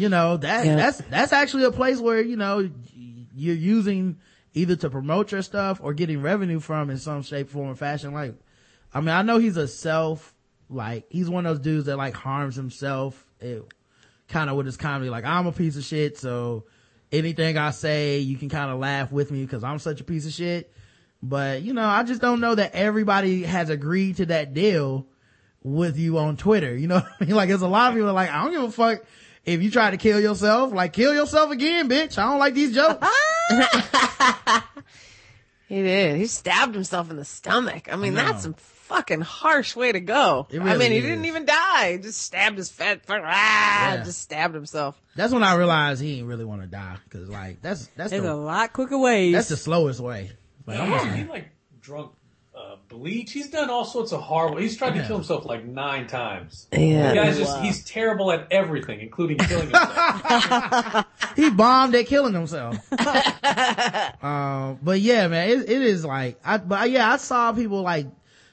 you 0.00 0.08
know, 0.08 0.36
that, 0.36 0.66
Yeah. 0.66 0.76
that's, 0.76 0.98
that's 1.10 1.32
actually 1.32 1.64
a 1.64 1.72
place 1.72 1.98
where, 1.98 2.20
you 2.20 2.36
know, 2.36 2.70
you're 3.34 3.54
using 3.54 4.18
either 4.54 4.76
to 4.76 4.90
promote 4.90 5.32
your 5.32 5.42
stuff 5.42 5.80
or 5.82 5.94
getting 5.94 6.22
revenue 6.22 6.60
from 6.60 6.90
in 6.90 6.98
some 6.98 7.22
shape, 7.22 7.48
form, 7.48 7.70
or 7.70 7.74
fashion. 7.74 8.12
Like, 8.12 8.34
I 8.92 9.00
mean, 9.00 9.10
I 9.10 9.22
know 9.22 9.38
he's 9.38 9.56
a 9.56 9.68
self, 9.68 10.34
like, 10.68 11.06
he's 11.08 11.30
one 11.30 11.46
of 11.46 11.56
those 11.56 11.64
dudes 11.64 11.86
that 11.86 11.96
like 11.96 12.14
harms 12.14 12.56
himself. 12.56 13.24
Eh, 13.40 13.46
it 13.46 13.64
kind 14.28 14.50
of 14.50 14.56
with 14.56 14.66
his 14.66 14.76
comedy, 14.76 15.10
like, 15.10 15.24
I'm 15.24 15.46
a 15.46 15.52
piece 15.52 15.76
of 15.76 15.84
shit. 15.84 16.18
So 16.18 16.64
anything 17.12 17.56
I 17.56 17.70
say, 17.70 18.18
you 18.18 18.36
can 18.36 18.48
kind 18.48 18.70
of 18.70 18.78
laugh 18.78 19.10
with 19.10 19.30
me 19.30 19.42
because 19.42 19.64
I'm 19.64 19.78
such 19.78 20.00
a 20.00 20.04
piece 20.04 20.26
of 20.26 20.32
shit. 20.32 20.72
But, 21.22 21.62
you 21.62 21.74
know, 21.74 21.84
I 21.84 22.02
just 22.02 22.20
don't 22.20 22.40
know 22.40 22.54
that 22.54 22.74
everybody 22.74 23.42
has 23.42 23.68
agreed 23.68 24.16
to 24.16 24.26
that 24.26 24.54
deal 24.54 25.06
with 25.62 25.96
you 25.98 26.18
on 26.18 26.36
Twitter. 26.36 26.76
You 26.76 26.86
know 26.88 26.94
what 27.00 27.06
I 27.20 27.24
mean? 27.24 27.34
Like, 27.36 27.48
there's 27.48 27.62
a 27.62 27.68
lot 27.68 27.88
of 27.90 27.94
people 27.94 28.08
are 28.10 28.12
like, 28.14 28.30
I 28.30 28.42
don't 28.44 28.52
give 28.52 28.62
a 28.62 28.70
fuck 28.70 29.02
if 29.44 29.62
you 29.62 29.70
try 29.70 29.90
to 29.90 29.96
kill 29.96 30.20
yourself. 30.20 30.72
Like, 30.72 30.92
kill 30.92 31.14
yourself 31.14 31.50
again, 31.50 31.88
bitch. 31.88 32.18
I 32.18 32.24
don't 32.30 32.38
like 32.38 32.54
these 32.54 32.74
jokes. 32.74 33.06
He 35.68 35.82
did. 35.84 36.16
He 36.16 36.26
stabbed 36.26 36.74
himself 36.74 37.10
in 37.10 37.16
the 37.16 37.24
stomach. 37.24 37.88
I 37.92 37.94
mean, 37.94 38.18
I 38.18 38.22
know. 38.22 38.28
that's 38.32 38.42
some 38.42 38.54
fucking 38.54 39.20
harsh 39.20 39.76
way 39.76 39.92
to 39.92 40.00
go. 40.00 40.48
It 40.50 40.58
I 40.60 40.64
really 40.64 40.78
mean, 40.80 40.90
he 40.90 40.98
is. 40.98 41.04
didn't 41.04 41.26
even 41.26 41.44
die. 41.44 41.92
He 41.92 41.98
just 41.98 42.20
stabbed 42.22 42.58
his 42.58 42.72
fat, 42.72 43.02
ah, 43.08 43.92
Yeah. 43.94 44.02
just 44.02 44.20
stabbed 44.20 44.52
himself. 44.56 45.00
That's 45.14 45.32
when 45.32 45.44
I 45.44 45.54
realized 45.54 46.02
he 46.02 46.16
didn't 46.16 46.26
really 46.26 46.44
want 46.44 46.62
to 46.62 46.66
die. 46.66 46.96
Cause 47.10 47.28
like, 47.28 47.62
that's, 47.62 47.86
that's 47.94 48.10
There's 48.10 48.24
a 48.24 48.34
lot 48.34 48.72
quicker 48.72 48.98
ways. 48.98 49.32
that's 49.32 49.48
the 49.48 49.56
slowest 49.56 50.00
way. 50.00 50.32
Like, 50.66 50.80
I'm 50.80 51.14
he 51.16 51.24
like 51.30 51.50
drunk 51.80 52.10
bleach. 52.90 53.32
He's 53.32 53.48
done 53.48 53.70
all 53.70 53.84
sorts 53.86 54.12
of 54.12 54.20
horrible. 54.20 54.58
He's 54.58 54.76
tried 54.76 54.94
Yeah. 54.94 55.02
to 55.02 55.06
kill 55.08 55.16
himself 55.16 55.46
like 55.46 55.64
nine 55.64 56.06
times. 56.06 56.66
Yeah. 56.72 57.08
The 57.10 57.14
guy's 57.14 57.38
just 57.38 57.58
he's 57.60 57.84
terrible 57.84 58.30
at 58.32 58.48
everything, 58.50 59.00
including 59.00 59.38
killing 59.38 59.70
himself. 59.70 61.06
he 61.36 61.48
bombed 61.50 61.94
at 61.94 62.06
killing 62.06 62.34
himself. 62.34 62.76
um, 64.22 64.78
but 64.82 65.00
yeah, 65.00 65.28
man, 65.28 65.48
it, 65.48 65.70
it 65.70 65.82
is 65.82 66.04
like, 66.04 66.38
I, 66.44 66.58
but 66.58 66.90
yeah, 66.90 67.10
I 67.10 67.16
saw 67.16 67.52
people 67.52 67.80
like 67.80 68.06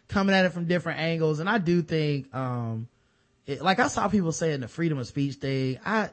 coming 0.08 0.34
at 0.36 0.46
it 0.46 0.54
from 0.54 0.66
different 0.66 1.00
angles, 1.00 1.40
and 1.40 1.50
I 1.50 1.58
do 1.58 1.82
think, 1.82 2.34
um, 2.34 2.88
it, 3.46 3.62
like 3.62 3.80
I 3.80 3.88
saw 3.88 4.08
people 4.08 4.32
saying 4.32 4.62
the 4.62 4.68
freedom 4.68 4.98
of 5.00 5.08
speech 5.08 5.36
thing. 5.36 5.80
I, 5.86 6.10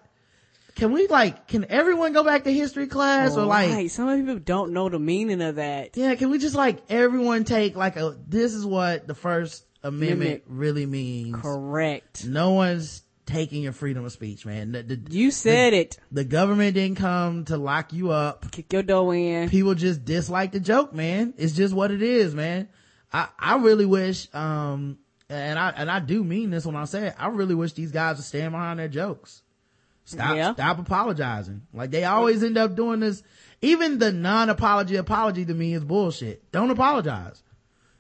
can 0.75 0.93
we 0.93 1.07
like, 1.07 1.47
can 1.47 1.67
everyone 1.69 2.13
go 2.13 2.25
back 2.25 2.45
to 2.45 2.53
history 2.53 2.87
class 2.87 3.37
or 3.37 3.47
like, 3.47 3.71
right. 3.71 3.91
Some 3.91 4.17
people 4.19 4.39
don't 4.39 4.73
know 4.73 4.89
the 4.89 4.99
meaning 4.99 5.41
of 5.41 5.57
that. 5.57 5.97
yeah, 5.97 6.15
can 6.15 6.31
we 6.31 6.39
just 6.39 6.55
like 6.55 6.83
everyone 6.89 7.45
take 7.45 7.77
like 7.77 7.97
a, 7.97 8.17
this 8.27 8.55
is 8.55 8.67
what 8.67 9.07
the 9.07 9.15
first 9.15 9.65
amendment 9.83 10.43
really 10.47 10.87
means. 10.87 11.37
Correct. 11.41 12.27
No 12.27 12.53
one's 12.53 13.03
taking 13.27 13.63
your 13.63 13.73
freedom 13.73 14.05
of 14.05 14.13
speech, 14.13 14.45
man. 14.45 14.73
The, 14.73 14.83
the, 14.83 15.01
You 15.11 15.31
said 15.31 15.73
it. 15.73 15.99
the 16.11 16.25
government 16.25 16.75
didn't 16.75 16.97
come 16.97 17.45
to 17.47 17.57
lock 17.57 17.93
you 17.93 18.11
up. 18.11 18.51
Kick 18.51 18.73
your 18.73 18.83
dough 18.83 19.13
in. 19.13 19.49
people 19.49 19.75
just 19.75 20.05
dislike 20.05 20.53
the 20.53 20.61
joke, 20.61 20.93
man. 20.93 21.35
It's 21.37 21.55
just 21.55 21.75
what 21.75 21.91
it 21.91 22.03
is, 22.03 22.35
man. 22.35 22.69
I, 23.13 23.29
I 23.39 23.57
really 23.57 23.87
wish, 23.87 24.29
um, 24.35 24.99
and 25.29 25.59
I, 25.59 25.71
and 25.71 25.91
I 25.91 26.01
do 26.01 26.25
mean 26.25 26.51
this 26.51 26.67
when 26.67 26.77
I 26.77 26.85
say 26.85 27.09
it, 27.09 27.15
I 27.17 27.29
really 27.29 27.55
wish 27.55 27.73
these 27.73 27.93
guys 27.93 28.17
would 28.17 28.25
stand 28.25 28.53
behind 28.53 28.81
their 28.81 28.89
jokes. 28.89 29.43
Stop, 30.05 30.37
Yeah. 30.37 30.53
stop 30.55 30.79
apologizing. 30.79 31.63
Like 31.73 31.91
they 31.91 32.05
always 32.05 32.43
end 32.43 32.59
up 32.59 32.75
doing 32.77 33.01
this. 33.01 33.23
Even 33.63 33.99
the 33.99 34.13
non-apology 34.13 34.97
apology 34.97 35.45
to 35.47 35.55
me 35.55 35.73
is 35.75 35.83
bullshit. 35.85 36.51
Don't 36.53 36.71
apologize. 36.71 37.43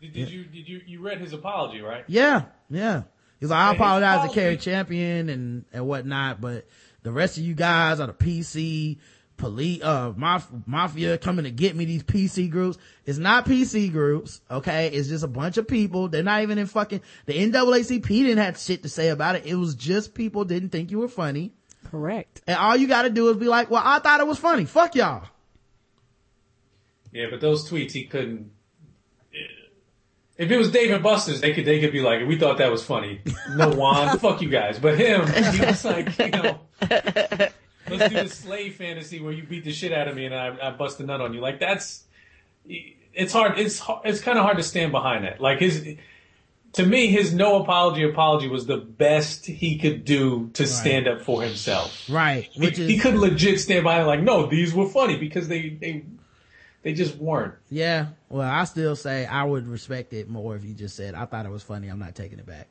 did, 0.00 0.12
did 0.12 0.30
you 0.30 0.44
did 0.44 0.68
you 0.68 0.80
you 0.86 1.00
read 1.00 1.18
his 1.20 1.32
apology 1.32 1.80
right? 1.80 2.04
Yeah, 2.06 2.42
yeah. 2.68 3.04
He's 3.40 3.48
like, 3.50 3.58
I 3.58 3.64
Yeah, 3.68 3.72
his 3.72 3.80
apologize 3.80 4.12
to 4.14 4.18
apology- 4.24 4.40
Cari 4.40 4.56
Champion 4.58 5.28
and, 5.30 5.64
and 5.72 5.86
whatnot, 5.86 6.40
but 6.40 6.66
the 7.02 7.12
rest 7.12 7.38
of 7.38 7.44
you 7.44 7.54
guys 7.54 8.00
are 8.00 8.06
the 8.06 8.12
PC, 8.12 8.98
police, 9.36 9.82
uh, 9.82 10.12
maf- 10.12 10.66
mafia 10.66 11.18
coming 11.18 11.44
to 11.44 11.50
get 11.50 11.74
me, 11.76 11.84
these 11.84 12.02
PC 12.02 12.48
groups. 12.50 12.78
It's 13.04 13.18
not 13.18 13.44
PC 13.46 13.90
groups, 13.92 14.40
okay? 14.50 14.88
It's 14.88 15.08
just 15.08 15.24
a 15.24 15.28
bunch 15.28 15.56
of 15.58 15.66
people. 15.68 16.08
They're 16.08 16.22
not 16.22 16.42
even 16.42 16.56
in 16.58 16.66
fucking, 16.66 17.00
the 17.26 17.34
NAACP 17.34 18.06
didn't 18.06 18.38
have 18.38 18.58
shit 18.58 18.82
to 18.84 18.88
say 18.88 19.08
about 19.08 19.36
it. 19.36 19.44
It 19.46 19.56
was 19.56 19.74
just 19.74 20.14
people 20.14 20.44
didn't 20.44 20.70
think 20.70 20.90
you 20.90 20.98
were 21.00 21.08
funny. 21.08 21.52
Correct. 21.90 22.42
And 22.46 22.56
all 22.56 22.76
you 22.76 22.86
gotta 22.88 23.10
do 23.10 23.28
is 23.30 23.36
be 23.36 23.46
like, 23.46 23.70
well, 23.70 23.82
I 23.84 23.98
thought 23.98 24.20
it 24.20 24.26
was 24.26 24.38
funny. 24.38 24.64
Fuck 24.64 24.94
y'all. 24.94 25.24
Yeah, 27.12 27.26
but 27.30 27.40
those 27.40 27.68
tweets 27.68 27.92
he 27.92 28.04
couldn't. 28.06 28.50
If 30.36 30.50
it 30.50 30.56
was 30.56 30.72
David 30.72 31.00
Buster's, 31.00 31.40
they 31.40 31.52
could 31.52 31.64
they 31.64 31.80
could 31.80 31.92
be 31.92 32.00
like, 32.00 32.26
we 32.26 32.36
thought 32.36 32.58
that 32.58 32.70
was 32.72 32.84
funny. 32.84 33.20
No 33.54 33.68
one, 33.70 34.18
fuck 34.20 34.42
you 34.42 34.48
guys. 34.48 34.80
But 34.80 34.98
him, 34.98 35.26
he 35.28 35.64
was 35.64 35.84
like, 35.84 36.18
you 36.18 36.30
know, 36.30 36.58
let's 36.90 38.08
do 38.08 38.22
the 38.22 38.28
slave 38.28 38.74
fantasy 38.74 39.20
where 39.20 39.32
you 39.32 39.44
beat 39.44 39.64
the 39.64 39.72
shit 39.72 39.92
out 39.92 40.08
of 40.08 40.16
me 40.16 40.26
and 40.26 40.34
I, 40.34 40.56
I 40.60 40.70
bust 40.72 40.98
a 40.98 41.04
nut 41.06 41.20
on 41.20 41.34
you. 41.34 41.40
Like 41.40 41.60
that's, 41.60 42.02
it's 42.66 43.32
hard. 43.32 43.60
It's 43.60 43.78
har- 43.78 44.02
it's 44.04 44.20
kind 44.20 44.36
of 44.36 44.44
hard 44.44 44.56
to 44.56 44.64
stand 44.64 44.90
behind 44.90 45.24
that. 45.24 45.40
Like 45.40 45.60
his, 45.60 45.86
to 46.74 46.84
me, 46.84 47.06
his 47.06 47.32
no 47.32 47.62
apology 47.62 48.02
apology 48.02 48.48
was 48.48 48.66
the 48.66 48.76
best 48.76 49.46
he 49.46 49.78
could 49.78 50.04
do 50.04 50.50
to 50.54 50.66
stand 50.66 51.08
up 51.08 51.22
for 51.22 51.42
himself. 51.42 52.08
Right. 52.08 52.44
He, 52.52 52.66
is, 52.66 52.76
he 52.76 52.98
could 52.98 53.14
legit 53.14 53.60
stand 53.60 53.84
by 53.84 54.00
it 54.00 54.04
like, 54.04 54.20
no, 54.20 54.46
these 54.46 54.74
were 54.74 54.88
funny 54.88 55.16
because 55.16 55.48
they 55.48 55.70
they 55.70 56.04
they 56.82 56.92
just 56.92 57.16
weren't. 57.16 57.54
yeah. 57.70 58.08
Well, 58.28 58.48
I 58.48 58.64
still 58.64 58.96
say 58.96 59.26
I 59.26 59.44
would 59.44 59.68
respect 59.68 60.12
it 60.12 60.28
more 60.28 60.56
if 60.56 60.64
you 60.64 60.74
just 60.74 60.96
said, 60.96 61.14
I 61.14 61.24
thought 61.24 61.46
it 61.46 61.52
was 61.52 61.62
funny. 61.62 61.88
I'm 61.88 62.00
not 62.00 62.14
taking 62.14 62.38
it 62.40 62.46
back. 62.46 62.66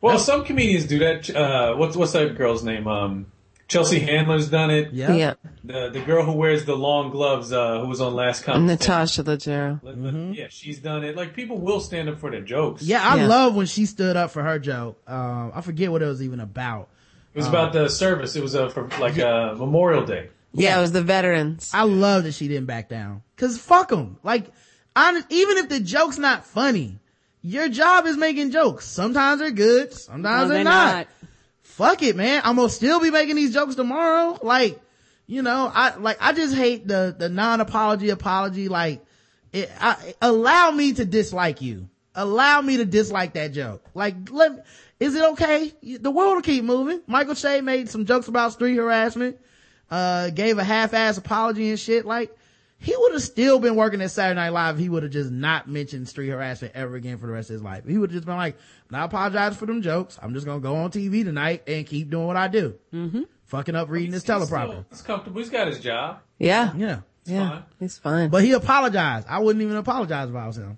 Well, 0.00 0.18
some 0.18 0.44
comedians 0.44 0.86
do 0.86 0.98
that. 0.98 1.30
Uh, 1.34 1.76
what's 1.76 1.96
what's 1.96 2.12
that 2.12 2.36
girl's 2.36 2.64
name? 2.64 2.86
Um, 2.86 3.26
Chelsea 3.66 3.98
Handler's 3.98 4.48
done 4.50 4.70
it. 4.70 4.92
Yeah. 4.92 5.14
Yeah. 5.14 5.34
The 5.64 5.88
the 5.90 6.00
girl 6.00 6.24
who 6.24 6.32
wears 6.32 6.64
the 6.66 6.76
long 6.76 7.10
gloves, 7.10 7.52
uh, 7.52 7.80
who 7.80 7.88
was 7.88 8.00
on 8.00 8.14
Last 8.14 8.44
Comic. 8.44 8.62
Natasha 8.66 9.24
Leggero. 9.24 10.34
Yeah, 10.36 10.46
she's 10.50 10.78
done 10.78 11.02
it. 11.04 11.16
Like 11.16 11.34
people 11.34 11.58
will 11.58 11.80
stand 11.80 12.08
up 12.08 12.18
for 12.18 12.30
their 12.30 12.42
jokes. 12.42 12.82
Yeah, 12.82 13.02
I 13.02 13.16
Yeah. 13.16 13.26
love 13.26 13.54
when 13.56 13.66
she 13.66 13.86
stood 13.86 14.16
up 14.16 14.30
for 14.32 14.42
her 14.42 14.58
joke. 14.58 15.00
Um, 15.08 15.52
I 15.54 15.60
forget 15.62 15.90
what 15.90 16.02
it 16.02 16.06
was 16.06 16.22
even 16.22 16.40
about. 16.40 16.88
it 17.32 17.38
was 17.38 17.46
about 17.48 17.72
the 17.72 17.88
service. 17.88 18.36
It 18.36 18.42
was 18.42 18.54
uh, 18.54 18.68
for 18.68 18.88
like 19.00 19.18
uh, 19.18 19.54
Memorial 19.56 20.04
Day. 20.04 20.28
Yeah, 20.52 20.78
it 20.78 20.80
was 20.82 20.92
the 20.92 21.02
veterans. 21.02 21.70
I 21.74 21.82
love 21.82 22.24
that 22.24 22.32
she 22.34 22.46
didn't 22.48 22.66
back 22.66 22.88
down. 22.88 23.22
Cause 23.36 23.58
fuck 23.58 23.88
them. 23.88 24.18
Like, 24.22 24.46
honest, 24.94 25.26
even 25.30 25.56
if 25.56 25.68
the 25.68 25.80
joke's 25.80 26.16
not 26.18 26.46
funny, 26.46 27.00
your 27.42 27.68
job 27.68 28.06
is 28.06 28.16
making 28.16 28.52
jokes. 28.52 28.84
Sometimes 28.86 29.40
they're 29.40 29.50
good, 29.50 29.92
sometimes 29.92 30.22
No, 30.22 30.48
they're, 30.48 30.56
they're 30.58 30.64
not. 30.64 30.94
not. 30.94 31.08
Fuck 31.76 32.04
it, 32.04 32.14
man. 32.14 32.40
I'm 32.44 32.54
gonna 32.54 32.68
still 32.68 33.00
be 33.00 33.10
making 33.10 33.34
these 33.34 33.52
jokes 33.52 33.74
tomorrow. 33.74 34.38
Like, 34.42 34.80
you 35.26 35.42
know, 35.42 35.68
I, 35.74 35.96
like, 35.96 36.18
I 36.20 36.32
just 36.32 36.54
hate 36.54 36.86
the, 36.86 37.12
the 37.18 37.28
non-apology 37.28 38.10
apology. 38.10 38.68
Like, 38.68 39.04
it, 39.52 39.68
I, 39.80 40.14
allow 40.22 40.70
me 40.70 40.92
to 40.92 41.04
dislike 41.04 41.62
you. 41.62 41.88
Allow 42.14 42.60
me 42.60 42.76
to 42.76 42.84
dislike 42.84 43.32
that 43.32 43.52
joke. 43.52 43.84
Like, 43.92 44.14
let, 44.30 44.52
me 44.54 44.62
is 45.00 45.16
it 45.16 45.24
okay? 45.32 45.72
The 45.82 46.12
world 46.12 46.36
will 46.36 46.42
keep 46.42 46.62
moving. 46.62 47.00
Michael 47.08 47.34
Che 47.34 47.60
made 47.60 47.90
some 47.90 48.04
jokes 48.04 48.28
about 48.28 48.52
street 48.52 48.76
harassment, 48.76 49.38
uh, 49.90 50.30
gave 50.30 50.58
a 50.58 50.64
half-ass 50.64 51.18
apology 51.18 51.70
and 51.70 51.78
shit. 51.78 52.06
Like, 52.06 52.36
he 52.78 52.94
would 52.96 53.12
have 53.12 53.22
still 53.22 53.58
been 53.58 53.76
working 53.76 54.00
at 54.02 54.10
Saturday 54.10 54.36
Night 54.40 54.50
Live. 54.50 54.78
He 54.78 54.88
would 54.88 55.02
have 55.04 55.12
just 55.12 55.30
not 55.30 55.68
mentioned 55.68 56.08
street 56.08 56.28
harassment 56.28 56.74
ever 56.74 56.96
again 56.96 57.18
for 57.18 57.26
the 57.26 57.32
rest 57.32 57.50
of 57.50 57.54
his 57.54 57.62
life. 57.62 57.84
He 57.86 57.96
would 57.98 58.10
have 58.10 58.14
just 58.16 58.26
been 58.26 58.36
like, 58.36 58.56
"I 58.92 59.04
apologize 59.04 59.56
for 59.56 59.66
them 59.66 59.80
jokes. 59.82 60.18
I'm 60.22 60.34
just 60.34 60.44
gonna 60.46 60.60
go 60.60 60.76
on 60.76 60.90
TV 60.90 61.24
tonight 61.24 61.62
and 61.66 61.86
keep 61.86 62.10
doing 62.10 62.26
what 62.26 62.36
I 62.36 62.48
do, 62.48 62.74
mm-hmm. 62.92 63.22
fucking 63.44 63.74
up 63.74 63.88
reading 63.90 64.10
this 64.10 64.22
He's 64.24 64.34
still- 64.34 64.40
teleprompter." 64.46 64.84
He's 64.90 65.02
comfortable. 65.02 65.40
He's 65.40 65.50
got 65.50 65.66
his 65.68 65.80
job. 65.80 66.18
Yeah. 66.38 66.72
Yeah, 66.76 67.00
Yeah. 67.24 67.48
fine. 67.50 67.62
He's 67.80 67.98
fine. 67.98 68.28
but 68.28 68.42
he 68.44 68.52
apologized. 68.52 69.26
I 69.30 69.38
wouldn't 69.38 69.62
even 69.62 69.76
apologize 69.76 70.28
if 70.28 70.34
I 70.36 70.46
was 70.46 70.58
him. 70.58 70.76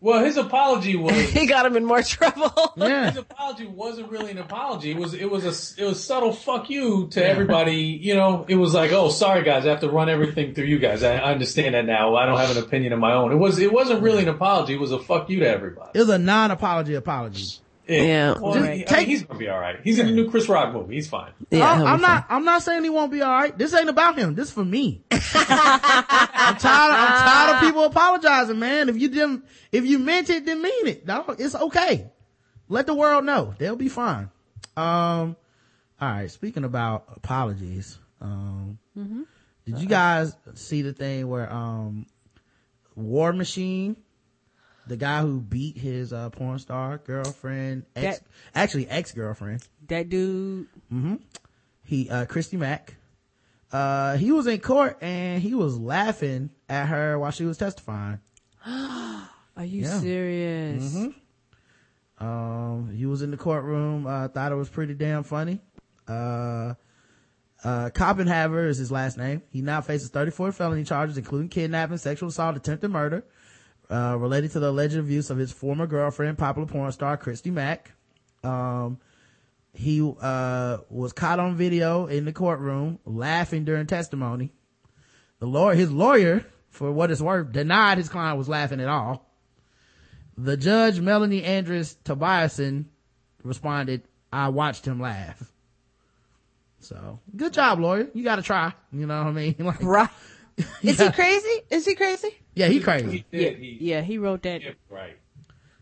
Well, 0.00 0.22
his 0.24 0.36
apology 0.36 0.94
was 0.96 1.14
he 1.30 1.46
got 1.46 1.64
him 1.66 1.76
in 1.76 1.84
more 1.84 2.02
trouble. 2.02 2.52
Yeah, 2.76 3.08
his 3.10 3.16
apology 3.16 3.66
wasn't 3.66 4.10
really 4.10 4.30
an 4.30 4.38
apology. 4.38 4.90
It 4.90 4.98
was 4.98 5.14
it 5.14 5.30
was 5.30 5.44
a 5.44 5.82
it 5.82 5.86
was 5.86 6.04
subtle 6.04 6.32
fuck 6.32 6.68
you 6.68 7.08
to 7.12 7.26
everybody. 7.26 7.76
You 7.76 8.14
know, 8.14 8.44
it 8.48 8.56
was 8.56 8.74
like, 8.74 8.92
oh, 8.92 9.08
sorry 9.08 9.42
guys, 9.42 9.66
I 9.66 9.70
have 9.70 9.80
to 9.80 9.88
run 9.88 10.10
everything 10.10 10.52
through 10.54 10.66
you 10.66 10.78
guys. 10.78 11.02
I, 11.02 11.16
I 11.16 11.32
understand 11.32 11.74
that 11.74 11.86
now. 11.86 12.14
I 12.16 12.26
don't 12.26 12.36
have 12.38 12.54
an 12.54 12.62
opinion 12.62 12.92
of 12.92 12.98
my 12.98 13.14
own. 13.14 13.32
It 13.32 13.36
was 13.36 13.58
it 13.58 13.72
wasn't 13.72 14.02
really 14.02 14.22
an 14.24 14.28
apology. 14.28 14.74
It 14.74 14.80
was 14.80 14.92
a 14.92 14.98
fuck 14.98 15.30
you 15.30 15.40
to 15.40 15.48
everybody. 15.48 15.90
it 15.94 15.98
was 16.00 16.10
a 16.10 16.18
non-apology 16.18 16.94
apology. 16.94 17.46
Yeah. 17.88 18.34
Well, 18.38 18.54
Just 18.54 18.66
he- 18.66 18.88
I 18.88 18.98
mean, 18.98 19.06
he's 19.06 19.22
gonna 19.22 19.38
be 19.38 19.48
all 19.48 19.60
right. 19.60 19.76
He's 19.84 19.98
in 20.00 20.06
the 20.06 20.12
new 20.12 20.28
Chris 20.28 20.48
Rock 20.48 20.74
movie. 20.74 20.96
He's 20.96 21.08
fine. 21.08 21.30
Yeah, 21.50 21.64
I, 21.70 21.76
he'll 21.76 21.86
I'm 21.86 21.96
be 21.98 22.02
not. 22.02 22.26
I'm 22.28 22.44
not 22.44 22.62
saying 22.62 22.82
he 22.84 22.90
won't 22.90 23.12
be 23.12 23.22
all 23.22 23.32
right. 23.32 23.56
This 23.56 23.72
ain't 23.74 23.88
about 23.88 24.18
him. 24.18 24.34
This 24.34 24.48
is 24.48 24.52
for 24.54 24.64
me. 24.64 25.02
I'm 25.12 26.56
tired. 26.56 26.92
I'm 26.94 27.22
tired 27.28 27.54
of 27.56 27.60
people 27.62 27.84
apologizing, 27.84 28.58
man. 28.58 28.88
If 28.88 28.98
you 28.98 29.08
didn't, 29.08 29.44
if 29.76 29.84
you 29.86 29.98
meant 29.98 30.30
it, 30.30 30.44
then 30.44 30.60
mean 30.62 30.86
it. 30.86 31.06
dog. 31.06 31.36
it's 31.38 31.54
okay. 31.54 32.10
Let 32.68 32.86
the 32.86 32.94
world 32.94 33.24
know. 33.24 33.54
They'll 33.58 33.76
be 33.76 33.88
fine. 33.88 34.30
Um, 34.76 35.36
all 36.00 36.08
right. 36.10 36.30
Speaking 36.30 36.64
about 36.64 37.04
apologies, 37.16 37.98
um, 38.20 38.78
did 39.64 39.78
you 39.78 39.86
guys 39.86 40.36
see 40.54 40.82
the 40.82 40.92
thing 40.92 41.28
where 41.28 41.52
um, 41.52 42.06
War 42.94 43.32
Machine, 43.32 43.96
the 44.86 44.96
guy 44.96 45.20
who 45.22 45.40
beat 45.40 45.76
his 45.78 46.12
uh, 46.12 46.30
porn 46.30 46.58
star 46.58 46.98
girlfriend, 46.98 47.84
ex, 47.94 48.18
That- 48.18 48.26
actually 48.54 48.88
ex 48.88 49.12
girlfriend, 49.12 49.66
That 49.88 50.08
dude, 50.08 50.66
Mm-hmm. 50.92 51.16
he 51.84 52.08
uh 52.10 52.24
christy 52.26 52.56
mack 52.56 52.94
uh 53.72 54.16
he 54.16 54.30
was 54.32 54.46
in 54.46 54.60
court 54.60 54.98
and 55.00 55.42
he 55.42 55.52
was 55.54 55.76
laughing 55.78 56.50
at 56.68 56.86
her 56.86 57.18
while 57.18 57.30
she 57.32 57.44
was 57.44 57.58
testifying 57.58 58.20
are 59.56 59.64
you 59.64 59.82
Yeah. 59.82 60.00
serious? 60.00 61.06
um 62.18 62.90
he 62.96 63.04
was 63.06 63.22
in 63.22 63.30
the 63.30 63.36
courtroom. 63.36 64.06
Uh 64.06 64.28
thought 64.28 64.52
it 64.52 64.56
was 64.56 64.68
pretty 64.68 64.94
damn 64.94 65.22
funny. 65.22 65.60
Uh 66.08 66.74
uh 67.64 67.90
Koppenhaver 67.90 68.66
is 68.68 68.78
his 68.78 68.90
last 68.92 69.18
name. 69.18 69.42
He 69.50 69.60
now 69.62 69.80
faces 69.80 70.08
34 70.10 70.52
felony 70.52 70.84
charges 70.84 71.18
including 71.18 71.48
kidnapping 71.48 71.98
sexual 71.98 72.28
assault 72.30 72.56
attempted 72.56 72.90
murder 72.90 73.24
uh 73.90 74.16
related 74.18 74.50
to 74.52 74.60
the 74.60 74.68
alleged 74.70 74.96
abuse 74.96 75.30
of 75.30 75.38
his 75.38 75.52
former 75.52 75.86
girlfriend 75.86 76.38
popular 76.38 76.66
porn 76.66 76.90
star 76.92 77.16
christy 77.16 77.50
mack. 77.50 77.92
Um 78.42 78.98
he 79.74 80.00
uh 80.22 80.78
was 80.88 81.12
caught 81.12 81.38
on 81.38 81.54
video 81.56 82.06
in 82.06 82.24
the 82.24 82.32
courtroom 82.32 82.98
laughing 83.04 83.64
during 83.64 83.86
testimony. 83.86 84.52
The 85.38 85.46
lawyer 85.46 85.74
his 85.74 85.90
lawyer 85.90 86.46
for 86.70 86.90
what 86.90 87.10
it's 87.10 87.20
worth 87.20 87.52
denied 87.52 87.98
his 87.98 88.08
client 88.08 88.38
was 88.38 88.48
laughing 88.48 88.80
at 88.80 88.88
all 88.88 89.25
the 90.36 90.56
judge 90.56 91.00
melanie 91.00 91.42
andress-tobiasen 91.42 92.84
responded 93.42 94.02
i 94.32 94.48
watched 94.48 94.84
him 94.86 95.00
laugh 95.00 95.52
so 96.80 97.18
good 97.34 97.52
job 97.52 97.80
lawyer 97.80 98.08
you 98.14 98.22
gotta 98.22 98.42
try 98.42 98.72
you 98.92 99.06
know 99.06 99.18
what 99.24 99.28
i 99.28 99.32
mean 99.32 99.54
like 99.60 99.82
Right. 99.82 100.08
Is 100.82 100.98
Yeah. 100.98 101.06
he 101.06 101.12
crazy? 101.12 101.60
Is 101.70 101.84
he 101.86 101.94
crazy? 101.94 102.30
yeah 102.54 102.68
he 102.68 102.80
crazy 102.80 103.24
He 103.30 103.38
did. 103.38 103.58
He, 103.58 103.78
Yeah, 103.80 104.00
he 104.00 104.16
wrote 104.18 104.42
that. 104.42 104.62
yeah, 104.62 104.70
right. 104.88 105.18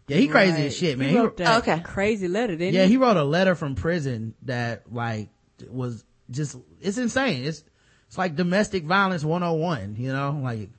yeah 0.08 0.16
he 0.16 0.26
crazy 0.28 0.52
Right. 0.54 0.66
as 0.66 0.76
shit 0.76 0.98
man 0.98 1.08
He 1.08 1.14
He- 1.14 1.20
wrote 1.20 1.36
that 1.38 1.58
Okay. 1.62 1.80
crazy 1.84 2.26
letter, 2.28 2.56
didn't 2.56 2.74
yeah 2.74 2.84
he? 2.84 2.90
he 2.92 2.96
wrote 2.96 3.16
a 3.16 3.24
letter 3.24 3.54
from 3.54 3.74
prison 3.76 4.34
that 4.42 4.82
like 4.92 5.28
was 5.68 6.04
just 6.30 6.56
it's 6.80 6.98
insane 6.98 7.44
it's 7.44 7.62
it's 8.08 8.18
like 8.18 8.34
domestic 8.34 8.84
violence 8.84 9.22
101 9.24 9.96
you 9.98 10.12
know 10.12 10.40
like 10.42 10.70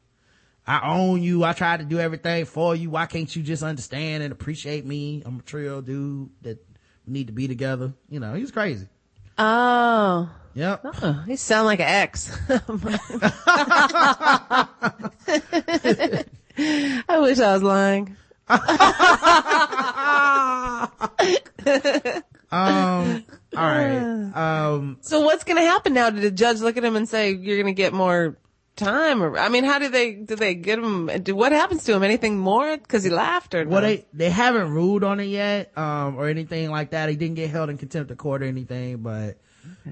i 0.67 0.91
own 0.93 1.21
you 1.21 1.43
i 1.43 1.53
tried 1.53 1.79
to 1.79 1.85
do 1.85 1.99
everything 1.99 2.45
for 2.45 2.75
you 2.75 2.89
why 2.89 3.05
can't 3.05 3.35
you 3.35 3.43
just 3.43 3.63
understand 3.63 4.23
and 4.23 4.31
appreciate 4.31 4.85
me 4.85 5.21
i'm 5.25 5.39
a 5.39 5.41
trio 5.43 5.81
dude 5.81 6.29
that 6.41 6.57
we 7.05 7.13
need 7.13 7.27
to 7.27 7.33
be 7.33 7.47
together 7.47 7.93
you 8.09 8.19
know 8.19 8.33
he's 8.33 8.51
crazy 8.51 8.87
Oh. 9.37 10.29
yep 10.53 10.79
Oh, 11.01 11.23
he 11.27 11.35
sound 11.35 11.65
like 11.65 11.81
an 11.81 11.87
ex. 11.87 12.31
I 17.07 17.19
wish 17.19 17.39
I 17.39 17.53
was 17.53 17.61
lying. 17.63 18.15
um 22.51 23.25
all 23.57 23.69
right 23.69 24.31
um 24.35 24.97
So 25.01 25.21
what's 25.21 25.43
going 25.43 25.57
to 25.57 25.63
happen 25.63 25.93
now? 25.93 26.09
Did 26.11 26.21
the 26.21 26.31
judge 26.31 26.59
look 26.61 26.77
at 26.77 26.83
him 26.83 26.95
and 26.95 27.09
say 27.09 27.31
you're 27.31 27.57
going 27.61 27.73
to 27.73 27.77
get 27.77 27.91
more 27.93 28.37
time? 28.75 29.23
Or 29.23 29.37
I 29.37 29.49
mean, 29.49 29.63
how 29.63 29.79
do 29.79 29.89
they 29.89 30.13
do 30.13 30.35
they 30.35 30.55
get 30.55 30.79
him? 30.79 31.07
Do, 31.23 31.35
what 31.35 31.51
happens 31.51 31.83
to 31.85 31.93
him? 31.93 32.03
Anything 32.03 32.37
more 32.37 32.77
because 32.77 33.03
he 33.03 33.09
laughed 33.09 33.53
or 33.55 33.65
well 33.67 33.81
no? 33.81 33.87
they 33.87 34.05
they 34.13 34.29
haven't 34.29 34.71
ruled 34.71 35.03
on 35.03 35.19
it 35.19 35.25
yet 35.25 35.77
um 35.77 36.15
or 36.17 36.27
anything 36.27 36.69
like 36.71 36.91
that 36.91 37.09
he 37.09 37.15
didn't 37.15 37.35
get 37.35 37.49
held 37.49 37.69
in 37.69 37.77
contempt 37.77 38.11
of 38.11 38.17
court 38.17 38.41
or 38.43 38.45
anything 38.45 38.97
but 38.97 39.37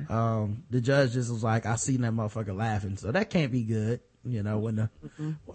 um 0.09 0.63
the 0.69 0.79
judge 0.81 1.13
just 1.13 1.31
was 1.31 1.43
like 1.43 1.65
i 1.65 1.75
seen 1.75 2.01
that 2.01 2.11
motherfucker 2.11 2.55
laughing 2.55 2.95
so 2.97 3.11
that 3.11 3.29
can't 3.29 3.51
be 3.51 3.63
good 3.63 3.99
you 4.25 4.43
know 4.43 4.59
when 4.59 4.75
the 4.75 4.89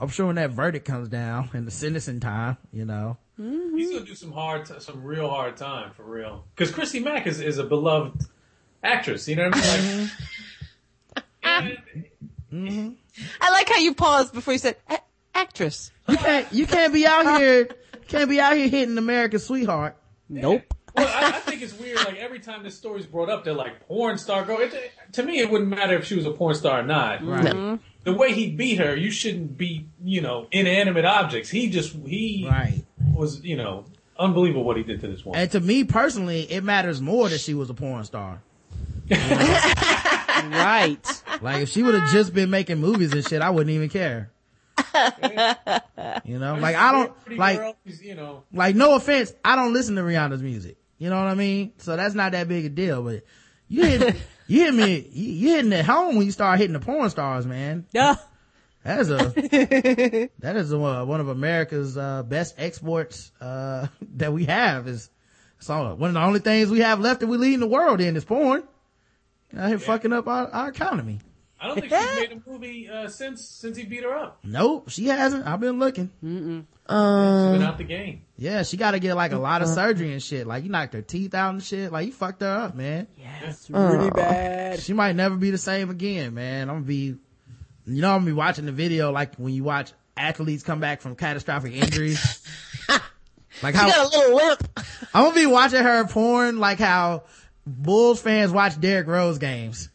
i'm 0.00 0.08
sure 0.08 0.26
when 0.26 0.36
that 0.36 0.50
verdict 0.50 0.84
comes 0.86 1.08
down 1.08 1.48
and 1.52 1.66
the 1.66 1.70
sentencing 1.70 2.20
time 2.20 2.56
you 2.72 2.84
know 2.84 3.16
He's 3.40 3.92
gonna 3.92 4.04
do 4.04 4.16
some 4.16 4.32
hard, 4.32 4.66
t- 4.66 4.74
some 4.80 5.04
real 5.04 5.28
hard 5.30 5.56
time 5.56 5.92
for 5.92 6.02
real. 6.02 6.44
Because 6.56 6.72
Chrissy 6.74 6.98
Mack 6.98 7.28
is, 7.28 7.40
is 7.40 7.58
a 7.58 7.62
beloved 7.64 8.26
actress. 8.82 9.28
You 9.28 9.36
know 9.36 9.50
what 9.50 9.56
I 9.64 9.80
mean? 9.80 10.10
Like, 11.14 11.78
and- 12.52 12.96
I 13.40 13.50
like 13.50 13.68
how 13.68 13.78
you 13.78 13.94
paused 13.94 14.32
before 14.32 14.52
you 14.52 14.58
said 14.58 14.76
"A- 14.88 14.98
actress. 15.34 15.90
you 16.08 16.16
can't 16.16 16.52
you 16.52 16.66
can't 16.66 16.92
be 16.92 17.06
out 17.06 17.38
here 17.38 17.68
can't 18.08 18.28
be 18.30 18.40
out 18.40 18.56
here 18.56 18.68
hitting 18.68 18.96
america's 18.96 19.44
sweetheart 19.46 19.96
Nope. 20.30 20.62
well, 20.96 21.06
I, 21.06 21.28
I 21.28 21.32
think 21.40 21.62
it's 21.62 21.78
weird. 21.78 21.96
Like 21.98 22.16
every 22.16 22.38
time 22.40 22.62
this 22.62 22.76
story's 22.76 23.06
brought 23.06 23.30
up, 23.30 23.44
they're 23.44 23.54
like 23.54 23.86
porn 23.86 24.18
star 24.18 24.44
girl. 24.44 24.58
It, 24.60 24.74
to 25.12 25.22
me, 25.22 25.38
it 25.38 25.50
wouldn't 25.50 25.70
matter 25.70 25.94
if 25.96 26.04
she 26.04 26.16
was 26.16 26.26
a 26.26 26.32
porn 26.32 26.54
star 26.54 26.80
or 26.80 26.82
not. 26.82 27.24
right 27.26 27.44
mm-hmm. 27.44 27.76
The 28.04 28.12
way 28.12 28.32
he 28.34 28.50
beat 28.50 28.76
her, 28.78 28.94
you 28.94 29.10
shouldn't 29.10 29.56
beat 29.56 29.88
you 30.04 30.20
know 30.20 30.48
inanimate 30.52 31.06
objects. 31.06 31.48
He 31.50 31.70
just 31.70 31.94
he 32.06 32.46
right 32.50 32.84
was 33.14 33.42
you 33.42 33.56
know 33.56 33.84
unbelievable 34.18 34.64
what 34.64 34.76
he 34.76 34.82
did 34.82 35.00
to 35.00 35.08
this 35.08 35.24
woman. 35.24 35.40
and 35.40 35.50
to 35.52 35.60
me 35.60 35.84
personally 35.84 36.42
it 36.50 36.64
matters 36.64 37.00
more 37.00 37.28
that 37.28 37.40
she 37.40 37.54
was 37.54 37.70
a 37.70 37.74
porn 37.74 38.04
star 38.04 38.42
Right. 40.44 41.22
like 41.40 41.62
if 41.62 41.68
she 41.68 41.82
would 41.82 41.94
have 41.94 42.10
just 42.10 42.32
been 42.34 42.50
making 42.50 42.78
movies 42.78 43.12
and 43.12 43.26
shit 43.26 43.42
i 43.42 43.50
wouldn't 43.50 43.70
even 43.74 43.88
care 43.88 44.30
you 46.24 46.38
know 46.38 46.56
like 46.56 46.76
i 46.76 46.92
don't 46.92 47.12
like 47.36 47.58
girl, 47.58 47.76
you 48.00 48.14
know. 48.14 48.44
like 48.52 48.74
no 48.74 48.94
offense, 48.94 49.32
I 49.44 49.56
don't 49.56 49.72
listen 49.72 49.96
to 49.96 50.02
Rihanna's 50.02 50.42
music. 50.42 50.78
You 50.98 51.10
know 51.10 51.16
what 51.16 51.28
I 51.28 51.34
mean? 51.34 51.72
So 51.78 51.96
that's 51.96 52.14
not 52.14 52.32
that 52.32 52.48
big 52.48 52.64
a 52.64 52.68
deal, 52.68 53.02
but 53.02 53.22
you 53.68 53.84
hit, 53.84 54.16
you 54.46 54.64
hit 54.64 54.74
me, 54.74 55.08
you, 55.12 55.32
you 55.32 55.48
hitting 55.54 55.72
at 55.72 55.84
home 55.84 56.16
when 56.16 56.26
you 56.26 56.32
start 56.32 56.58
hitting 56.58 56.72
the 56.72 56.80
porn 56.80 57.08
stars, 57.10 57.46
man. 57.46 57.86
Duh. 57.92 58.16
That 58.84 59.00
is 59.00 59.10
a, 59.10 59.16
that 60.38 60.56
is 60.56 60.72
a, 60.72 60.78
one 60.78 61.20
of 61.20 61.28
America's, 61.28 61.96
uh, 61.96 62.22
best 62.22 62.54
exports, 62.58 63.30
uh, 63.40 63.88
that 64.16 64.32
we 64.32 64.46
have 64.46 64.88
is, 64.88 65.10
so 65.60 65.94
one 65.94 66.10
of 66.10 66.14
the 66.14 66.22
only 66.22 66.40
things 66.40 66.70
we 66.70 66.80
have 66.80 67.00
left 67.00 67.20
that 67.20 67.26
we 67.26 67.36
lead 67.36 67.54
in 67.54 67.60
the 67.60 67.66
world 67.66 68.00
in 68.00 68.16
is 68.16 68.24
porn. 68.24 68.62
Out 69.56 69.68
here 69.68 69.78
fucking 69.78 70.12
up 70.12 70.28
our, 70.28 70.48
our 70.48 70.68
economy. 70.68 71.20
I 71.60 71.66
don't 71.66 71.80
think 71.80 71.92
she's 71.92 72.16
made 72.16 72.32
a 72.32 72.50
movie 72.50 72.88
uh, 72.88 73.08
since 73.08 73.44
since 73.44 73.76
he 73.76 73.84
beat 73.84 74.04
her 74.04 74.14
up. 74.14 74.38
Nope, 74.44 74.90
she 74.90 75.06
hasn't. 75.06 75.46
I've 75.46 75.60
been 75.60 75.78
looking. 75.78 76.10
She's 76.20 76.30
been 76.30 76.66
um, 76.86 77.62
out 77.62 77.78
the 77.78 77.84
game. 77.84 78.22
Yeah, 78.36 78.62
she 78.62 78.76
gotta 78.76 78.98
get 78.98 79.14
like 79.14 79.32
a 79.32 79.38
lot 79.38 79.62
of 79.62 79.68
uh-huh. 79.68 79.74
surgery 79.74 80.12
and 80.12 80.22
shit. 80.22 80.46
Like 80.46 80.64
you 80.64 80.70
knocked 80.70 80.94
her 80.94 81.02
teeth 81.02 81.34
out 81.34 81.50
and 81.50 81.62
shit. 81.62 81.90
Like 81.90 82.06
you 82.06 82.12
fucked 82.12 82.42
her 82.42 82.50
up, 82.50 82.74
man. 82.74 83.08
Yes, 83.16 83.68
uh, 83.72 83.78
really 83.78 84.10
bad. 84.10 84.80
She 84.80 84.92
might 84.92 85.16
never 85.16 85.36
be 85.36 85.50
the 85.50 85.58
same 85.58 85.90
again, 85.90 86.34
man. 86.34 86.68
I'm 86.68 86.76
gonna 86.76 86.86
be, 86.86 87.16
you 87.86 88.02
know, 88.02 88.12
I'm 88.12 88.20
gonna 88.20 88.26
be 88.26 88.32
watching 88.32 88.66
the 88.66 88.72
video 88.72 89.10
like 89.10 89.34
when 89.36 89.52
you 89.52 89.64
watch 89.64 89.92
athletes 90.16 90.62
come 90.62 90.80
back 90.80 91.00
from 91.00 91.16
catastrophic 91.16 91.74
injuries. 91.74 92.46
Like 93.62 93.74
how 93.74 93.86
She 93.86 93.92
got 93.92 94.06
a 94.06 94.16
little 94.16 94.36
limp. 94.36 94.68
I'm 95.14 95.24
gonna 95.24 95.34
be 95.34 95.46
watching 95.46 95.82
her 95.82 96.06
porn 96.06 96.58
like 96.58 96.78
how 96.78 97.24
Bulls 97.68 98.20
fans 98.20 98.52
watch 98.52 98.80
Derrick 98.80 99.06
Rose 99.06 99.38
games. 99.38 99.88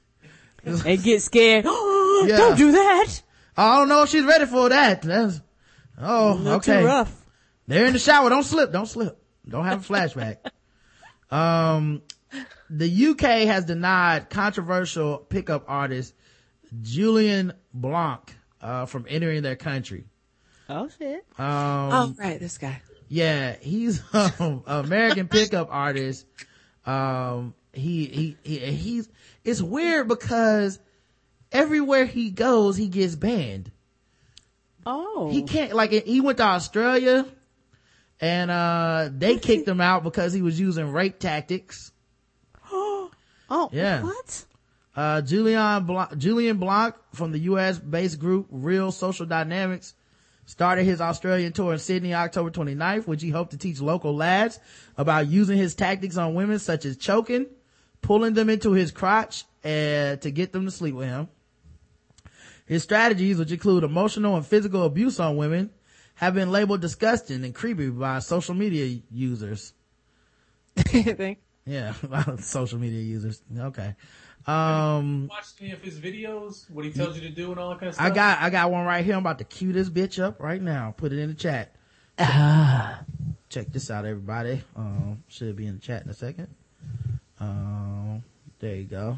and 0.64 1.04
get 1.04 1.22
scared. 1.22 1.66
Yeah. 2.26 2.38
Don't 2.38 2.58
do 2.58 2.72
that. 2.74 3.22
I 3.58 3.80
don't 3.80 3.90
know 3.90 4.04
if 4.04 4.10
she's 4.10 4.24
ready 4.24 4.46
for 4.46 4.70
that. 4.70 5.02
That's, 5.02 5.42
oh, 5.98 6.38
Not 6.38 6.58
okay. 6.58 6.80
too 6.80 6.86
rough. 6.86 7.26
They're 7.68 7.86
in 7.86 7.94
the 7.94 8.00
shower. 8.00 8.30
Don't 8.30 8.44
slip. 8.44 8.72
Don't 8.72 8.86
slip. 8.86 9.22
Don't 9.50 9.66
have 9.66 9.90
a 9.90 9.94
flashback. 9.94 10.38
um, 11.36 12.02
the 12.70 13.08
UK 13.08 13.48
has 13.48 13.66
denied 13.66 14.30
controversial 14.30 15.18
pickup 15.18 15.66
artist 15.68 16.14
Julien 16.82 17.54
Blanc, 17.74 18.34
uh, 18.62 18.86
from 18.86 19.06
entering 19.10 19.44
their 19.44 19.56
country. 19.56 20.06
Oh 20.70 20.90
shit. 20.98 21.26
Um, 21.38 21.92
oh, 21.92 22.16
right. 22.18 22.40
This 22.40 22.58
guy. 22.58 22.82
yeah, 23.10 23.56
he's 23.60 24.02
um, 24.40 24.64
American 24.66 25.28
pickup 25.28 25.68
artist. 25.72 26.26
Um, 26.86 27.54
he, 27.74 28.06
he, 28.06 28.38
he, 28.44 28.60
he's, 28.72 29.10
it's 29.44 29.62
weird 29.62 30.08
because 30.08 30.80
everywhere 31.52 32.06
he 32.06 32.30
goes, 32.30 32.78
he 32.78 32.88
gets 32.88 33.16
banned. 33.16 33.72
Oh. 34.86 35.30
He 35.32 35.44
can't, 35.44 35.74
like, 35.74 35.92
he 35.92 36.22
went 36.22 36.38
to 36.38 36.44
Australia 36.44 37.26
and, 38.20 38.52
uh, 38.52 39.10
they 39.12 39.38
kicked 39.38 39.68
him 39.68 39.82
out 39.82 40.04
because 40.04 40.34
he 40.34 40.42
was 40.42 40.60
using 40.60 40.92
rape 40.92 41.20
tactics. 41.20 41.92
Oh. 43.50 43.70
Yeah. 43.72 44.02
What? 44.02 44.46
Uh, 44.96 45.22
Julien 45.22 45.86
Blanc, 45.86 46.18
Julien 46.18 46.58
Blanc 46.58 46.96
from 47.14 47.32
the 47.32 47.40
US 47.40 47.78
based 47.78 48.20
group 48.20 48.48
Real 48.50 48.92
Social 48.92 49.26
Dynamics 49.26 49.94
started 50.46 50.84
his 50.84 51.02
Australian 51.02 51.54
tour 51.54 51.74
in 51.74 51.80
Sydney 51.80 52.14
October 52.14 52.52
29th, 52.52 53.08
which 53.08 53.22
he 53.22 53.30
hoped 53.30 53.52
to 53.52 53.58
teach 53.58 53.82
local 53.82 54.16
lads 54.16 54.60
about 54.98 55.28
using 55.28 55.58
his 55.58 55.74
tactics 55.74 56.18
on 56.18 56.36
women 56.36 56.60
such 56.60 56.86
as 56.86 56.98
choking, 56.98 57.48
pulling 58.04 58.36
them 58.36 58.50
into 58.50 58.74
his 58.74 58.92
crotch, 58.92 59.46
and 59.64 60.22
to 60.22 60.30
get 60.30 60.54
them 60.54 60.66
to 60.66 60.72
sleep 60.72 60.94
with 60.94 61.08
him. 61.08 61.28
His 62.66 62.84
strategies, 62.84 63.38
which 63.38 63.52
include 63.52 63.84
emotional 63.84 64.36
and 64.36 64.46
physical 64.46 64.84
abuse 64.84 65.20
on 65.20 65.36
women, 65.36 65.72
have 66.16 66.36
been 66.36 66.52
labeled 66.52 66.82
disgusting 66.82 67.44
and 67.44 67.56
creepy 67.56 67.90
by 67.90 68.20
social 68.20 68.54
media 68.54 69.02
users. 69.12 69.74
Think. 70.78 71.40
Yeah, 71.66 71.94
social 72.40 72.80
media 72.80 73.02
users. 73.02 73.42
Okay. 73.58 73.96
Um, 74.46 75.28
Watched 75.30 75.62
any 75.62 75.72
of 75.72 75.82
his 75.82 76.00
videos? 76.00 76.70
What 76.70 76.84
he 76.84 76.92
tells 76.92 77.16
you 77.16 77.22
to 77.22 77.34
do 77.34 77.52
and 77.52 77.60
all 77.60 77.70
that 77.70 77.80
kind 77.80 77.90
of 77.90 77.96
stuff. 77.96 78.06
I 78.06 78.10
got 78.10 78.42
I 78.42 78.50
got 78.50 78.72
one 78.72 78.86
right 78.86 79.04
here. 79.04 79.14
I'm 79.14 79.22
about 79.22 79.40
to 79.40 79.46
cue 79.46 79.72
this 79.72 79.90
bitch 79.90 80.22
up 80.22 80.42
right 80.42 80.62
now. 80.62 80.94
Put 80.96 81.14
it 81.14 81.20
in 81.20 81.30
the 81.30 81.36
chat. 81.36 81.76
Check 83.50 83.72
this 83.72 83.90
out, 83.90 84.06
everybody. 84.06 84.64
Um, 84.76 85.24
should 85.28 85.56
be 85.56 85.66
in 85.66 85.76
the 85.76 85.82
chat 85.82 86.04
in 86.04 86.10
a 86.10 86.14
second. 86.14 86.54
Um, 87.44 88.24
there 88.60 88.76
you 88.76 88.86
go. 88.86 89.18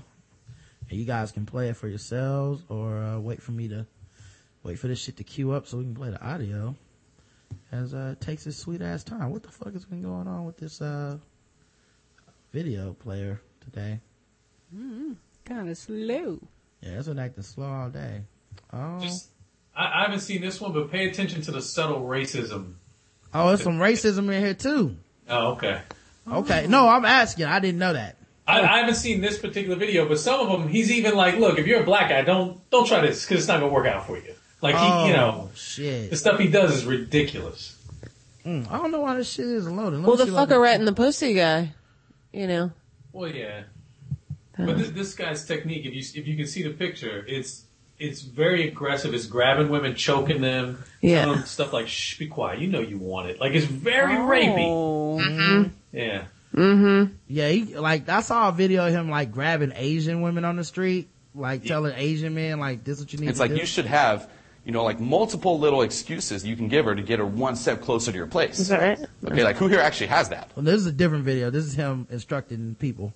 And 0.89 0.99
you 0.99 1.05
guys 1.05 1.31
can 1.31 1.45
play 1.45 1.69
it 1.69 1.77
for 1.77 1.87
yourselves, 1.87 2.63
or 2.69 2.97
uh, 2.97 3.19
wait 3.19 3.41
for 3.41 3.51
me 3.51 3.67
to 3.69 3.85
wait 4.63 4.79
for 4.79 4.87
this 4.87 4.99
shit 4.99 5.17
to 5.17 5.23
queue 5.23 5.51
up 5.51 5.67
so 5.67 5.77
we 5.77 5.83
can 5.83 5.95
play 5.95 6.09
the 6.09 6.21
audio. 6.23 6.75
As 7.71 7.93
uh, 7.93 8.13
it 8.13 8.21
takes 8.21 8.43
this 8.43 8.57
sweet 8.57 8.81
ass 8.81 9.03
time. 9.03 9.31
What 9.31 9.43
the 9.43 9.49
fuck 9.49 9.73
has 9.73 9.85
been 9.85 10.01
going 10.01 10.27
on 10.27 10.45
with 10.45 10.57
this 10.57 10.81
uh 10.81 11.17
video 12.51 12.93
player 12.93 13.41
today? 13.63 13.99
Kind 15.45 15.69
of 15.69 15.77
slow. 15.77 16.39
Yeah, 16.81 16.97
it's 16.97 17.07
been 17.07 17.19
acting 17.19 17.43
slow 17.43 17.67
all 17.67 17.89
day. 17.89 18.23
Oh. 18.73 18.99
Just, 18.99 19.29
I, 19.75 19.99
I 19.99 20.01
haven't 20.03 20.19
seen 20.21 20.41
this 20.41 20.59
one, 20.59 20.73
but 20.73 20.91
pay 20.91 21.07
attention 21.09 21.41
to 21.43 21.51
the 21.51 21.61
subtle 21.61 22.01
racism. 22.01 22.73
Oh, 23.33 23.47
there's 23.49 23.63
some 23.63 23.77
racism 23.77 24.33
in 24.33 24.43
here 24.43 24.53
too. 24.53 24.97
Oh, 25.29 25.53
okay. 25.53 25.81
Okay. 26.31 26.67
No, 26.67 26.87
I'm 26.89 27.05
asking. 27.05 27.45
I 27.45 27.59
didn't 27.59 27.79
know 27.79 27.93
that. 27.93 28.17
I, 28.47 28.61
I 28.61 28.77
haven't 28.79 28.95
seen 28.95 29.21
this 29.21 29.37
particular 29.37 29.75
video, 29.75 30.07
but 30.07 30.19
some 30.19 30.39
of 30.39 30.47
them, 30.51 30.67
he's 30.67 30.91
even 30.91 31.15
like, 31.15 31.37
"Look, 31.37 31.57
if 31.57 31.65
you're 31.65 31.81
a 31.81 31.85
black 31.85 32.09
guy, 32.09 32.21
don't 32.21 32.67
don't 32.69 32.85
try 32.85 33.01
this 33.01 33.25
because 33.25 33.39
it's 33.39 33.47
not 33.47 33.59
gonna 33.59 33.71
work 33.71 33.87
out 33.87 34.05
for 34.05 34.17
you." 34.17 34.33
Like 34.61 34.75
he, 34.75 34.81
oh, 34.83 35.07
you 35.07 35.13
know, 35.13 35.49
shit. 35.55 36.09
the 36.09 36.17
stuff 36.17 36.39
he 36.39 36.47
does 36.47 36.75
is 36.75 36.85
ridiculous. 36.85 37.75
Mm, 38.45 38.71
I 38.71 38.77
don't 38.77 38.91
know 38.91 39.01
why 39.01 39.15
this 39.15 39.31
shit 39.31 39.45
is 39.47 39.67
loading. 39.67 40.01
Let 40.01 40.07
Well, 40.07 40.17
the 40.17 40.25
see 40.25 40.31
what 40.31 40.51
I 40.51 40.53
fucker 40.55 40.61
rat 40.61 40.79
in 40.79 40.85
the 40.85 40.93
pussy 40.93 41.33
guy. 41.33 41.73
You 42.31 42.47
know. 42.47 42.71
Well, 43.11 43.29
yeah, 43.29 43.63
but 44.57 44.77
this, 44.77 44.89
this 44.89 45.13
guy's 45.15 45.45
technique, 45.45 45.85
if 45.85 45.93
you 45.93 46.21
if 46.21 46.27
you 46.27 46.35
can 46.37 46.45
see 46.47 46.63
the 46.63 46.71
picture, 46.71 47.25
it's 47.27 47.63
it's 47.97 48.21
very 48.21 48.67
aggressive. 48.67 49.13
It's 49.13 49.25
grabbing 49.25 49.69
women, 49.69 49.95
choking 49.95 50.41
them, 50.41 50.83
Yeah. 51.01 51.43
stuff 51.43 51.73
like 51.73 51.87
"Shh, 51.87 52.17
be 52.17 52.27
quiet. 52.27 52.59
You 52.59 52.67
know 52.67 52.81
you 52.81 52.97
want 52.97 53.29
it." 53.29 53.39
Like 53.39 53.53
it's 53.53 53.65
very 53.65 54.13
rapey. 54.13 54.67
Oh. 54.67 55.71
Yeah. 55.95 56.25
Mm-hmm. 56.53 57.13
Yeah, 57.27 57.49
he, 57.49 57.75
like 57.75 58.07
I 58.07 58.21
saw 58.21 58.49
a 58.49 58.51
video 58.51 58.87
of 58.87 58.93
him 58.93 59.09
like 59.09 59.31
grabbing 59.31 59.73
Asian 59.75 60.21
women 60.21 60.45
on 60.45 60.55
the 60.55 60.63
street, 60.63 61.09
like 61.33 61.63
telling 61.65 61.93
Asian 61.95 62.33
men 62.33 62.59
like 62.59 62.83
this 62.83 62.97
is 62.99 63.05
what 63.05 63.13
you 63.13 63.19
need 63.19 63.29
It's 63.29 63.39
to 63.39 63.43
like 63.43 63.51
do. 63.51 63.57
you 63.57 63.65
should 63.65 63.85
have, 63.85 64.29
you 64.63 64.71
know, 64.71 64.83
like 64.83 64.99
multiple 64.99 65.59
little 65.59 65.81
excuses 65.81 66.45
you 66.45 66.55
can 66.55 66.67
give 66.69 66.85
her 66.85 66.95
to 66.95 67.01
get 67.01 67.19
her 67.19 67.25
one 67.25 67.55
step 67.55 67.81
closer 67.81 68.11
to 68.11 68.17
your 68.17 68.27
place. 68.27 68.59
Is 68.59 68.69
that 68.69 68.79
right? 68.81 68.99
Okay, 69.25 69.43
like 69.43 69.57
who 69.57 69.67
here 69.67 69.79
actually 69.79 70.07
has 70.07 70.29
that? 70.29 70.49
well, 70.55 70.63
this 70.63 70.75
is 70.75 70.85
a 70.85 70.91
different 70.93 71.25
video. 71.25 71.49
This 71.49 71.65
is 71.65 71.73
him 71.73 72.07
instructing 72.09 72.75
people. 72.75 73.13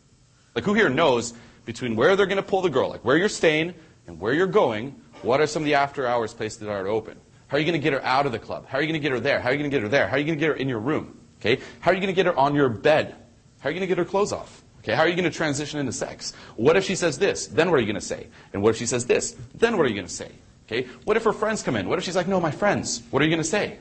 Like 0.56 0.66
who 0.66 0.74
here 0.74 0.90
knows 0.90 1.34
between 1.66 1.96
where 1.96 2.16
they're 2.16 2.26
going 2.26 2.38
to 2.38 2.44
pull 2.44 2.62
the 2.62 2.70
girl, 2.70 2.90
like 2.90 3.06
where 3.06 3.16
you're 3.18 3.30
staying 3.30 3.74
and 4.08 4.20
where 4.20 4.34
you're 4.34 4.48
going, 4.48 5.00
what 5.22 5.40
are 5.40 5.48
some 5.48 5.62
of 5.62 5.66
the 5.66 5.76
after 5.76 6.06
hours 6.08 6.34
places 6.34 6.60
that 6.60 6.70
are 6.70 6.88
open? 6.88 7.18
How 7.48 7.58
are 7.58 7.60
you 7.60 7.66
going 7.66 7.80
to 7.80 7.84
get 7.84 7.94
her 7.94 8.04
out 8.04 8.26
of 8.26 8.32
the 8.32 8.40
club? 8.40 8.66
How 8.68 8.78
are 8.80 8.82
you 8.82 8.88
going 8.88 9.00
to 9.00 9.04
get 9.04 9.12
her 9.12 9.20
there? 9.20 9.40
How 9.40 9.50
are 9.50 9.52
you 9.54 9.60
going 9.60 9.70
to 9.72 9.76
get 9.76 9.84
her 9.84 9.90
there? 9.90 10.08
How 10.08 10.16
are 10.16 10.20
you 10.20 10.26
going 10.26 10.38
to 10.38 10.40
get 10.40 10.50
her 10.50 10.56
in 10.56 10.68
your 10.68 10.80
room? 10.80 11.19
Okay? 11.40 11.62
How 11.80 11.92
are 11.92 11.94
you 11.94 12.00
going 12.00 12.14
to 12.14 12.16
get 12.16 12.26
her 12.26 12.38
on 12.38 12.56
your 12.56 12.70
bed? 12.70 13.16
How 13.60 13.70
are 13.70 13.72
you 13.72 13.80
going 13.80 13.88
to 13.88 13.88
get 13.88 13.98
her 13.98 14.06
clothes 14.06 14.32
off? 14.32 14.64
Okay, 14.80 14.94
how 14.94 15.02
are 15.02 15.08
you 15.08 15.16
going 15.16 15.30
to 15.30 15.36
transition 15.36 15.80
into 15.80 15.92
sex? 15.92 16.34
What 16.56 16.78
if 16.78 16.86
she 16.86 16.96
says 16.96 17.20
this? 17.20 17.48
Then 17.48 17.70
what 17.70 17.78
are 17.78 17.82
you 17.82 17.86
going 17.86 18.00
to 18.00 18.02
say? 18.02 18.28
And 18.54 18.64
what 18.64 18.70
if 18.72 18.78
she 18.78 18.86
says 18.86 19.06
this? 19.06 19.36
Then 19.56 19.78
what 19.78 19.86
are 19.86 19.90
you 19.90 19.96
going 19.96 20.08
to 20.08 20.14
say? 20.14 20.32
Okay, 20.68 20.88
what 21.04 21.18
if 21.18 21.24
her 21.26 21.34
friends 21.34 21.62
come 21.62 21.76
in? 21.76 21.90
What 21.90 22.00
if 22.00 22.06
she's 22.06 22.16
like, 22.16 22.28
no, 22.28 22.40
my 22.40 22.52
friends? 22.52 23.02
What 23.12 23.22
are 23.22 23.26
you 23.26 23.32
going 23.32 23.44
to 23.44 23.50
say? 23.50 23.78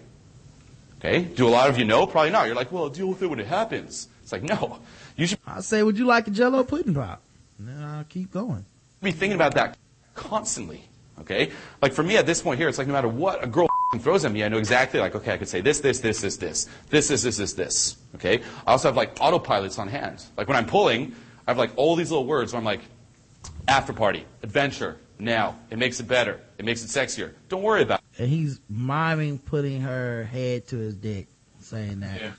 Okay, 0.99 1.23
do 1.23 1.47
a 1.47 1.51
lot 1.51 1.69
of 1.71 1.79
you 1.79 1.85
know? 1.85 2.07
Probably 2.07 2.31
not. 2.31 2.47
You're 2.47 2.57
like, 2.57 2.73
well, 2.73 2.89
deal 2.89 3.07
with 3.07 3.23
it 3.23 3.29
when 3.29 3.39
it 3.39 3.47
happens. 3.47 4.09
It's 4.23 4.33
like, 4.33 4.43
no. 4.43 4.81
You 5.17 5.27
should 5.27 5.39
I 5.47 5.61
say, 5.61 5.83
would 5.83 5.97
you 5.97 6.07
like 6.07 6.27
a 6.27 6.31
Jello 6.31 6.65
pudding 6.65 6.95
pop? 6.95 7.23
And 7.59 7.69
then 7.69 7.83
I'll 7.83 8.05
keep 8.05 8.33
going. 8.33 8.65
be 9.01 9.13
thinking 9.13 9.37
about 9.37 9.55
that 9.55 9.77
constantly. 10.15 10.83
Okay? 11.21 11.53
Like 11.81 11.93
for 11.93 12.03
me 12.03 12.17
at 12.17 12.27
this 12.27 12.43
point 12.43 12.59
here, 12.59 12.69
it's 12.69 12.79
like 12.79 12.89
no 12.89 12.93
matter 12.93 13.09
what 13.09 13.45
a 13.45 13.47
girl 13.47 13.69
throws 14.01 14.25
at 14.25 14.33
me, 14.33 14.45
I 14.45 14.49
know 14.49 14.59
exactly 14.59 15.01
like, 15.01 15.15
okay, 15.15 15.33
I 15.33 15.39
could 15.39 15.49
say 15.49 15.61
this, 15.61 15.81
this, 15.81 16.01
this, 16.01 16.21
this, 16.21 16.37
this, 16.37 16.69
this, 16.91 17.09
this, 17.09 17.23
this, 17.23 17.37
this, 17.37 17.53
this. 17.55 17.97
Okay? 18.17 18.43
I 18.67 18.73
also 18.73 18.89
have 18.89 18.97
like 18.97 19.15
autopilots 19.17 19.79
on 19.79 19.89
hand. 19.89 20.25
Like 20.37 20.49
when 20.49 20.57
I'm 20.57 20.67
pulling, 20.67 21.15
I 21.47 21.51
have 21.51 21.59
like 21.59 21.73
all 21.77 21.97
these 21.97 22.11
little 22.11 22.27
words 22.27 22.53
where 22.53 22.59
I'm 22.59 22.65
like, 22.65 22.83
after 23.67 23.93
party, 23.93 24.25
adventure, 24.43 24.99
now. 25.19 25.59
It 25.71 25.79
makes 25.79 26.01
it 26.01 26.09
better. 26.09 26.41
It 26.59 26.65
makes 26.65 26.85
it 26.85 26.89
sexier. 26.89 27.33
Don't 27.49 27.63
worry 27.63 27.83
about 27.83 28.01
it. 28.01 28.21
And 28.23 28.29
he's 28.29 28.61
miming 28.69 29.39
putting 29.39 29.81
her 29.83 30.25
head 30.25 30.67
to 30.69 30.77
his 30.77 30.95
dick, 30.95 31.29
saying 31.61 32.01
that. 32.01 32.21
Yeah. 32.21 32.33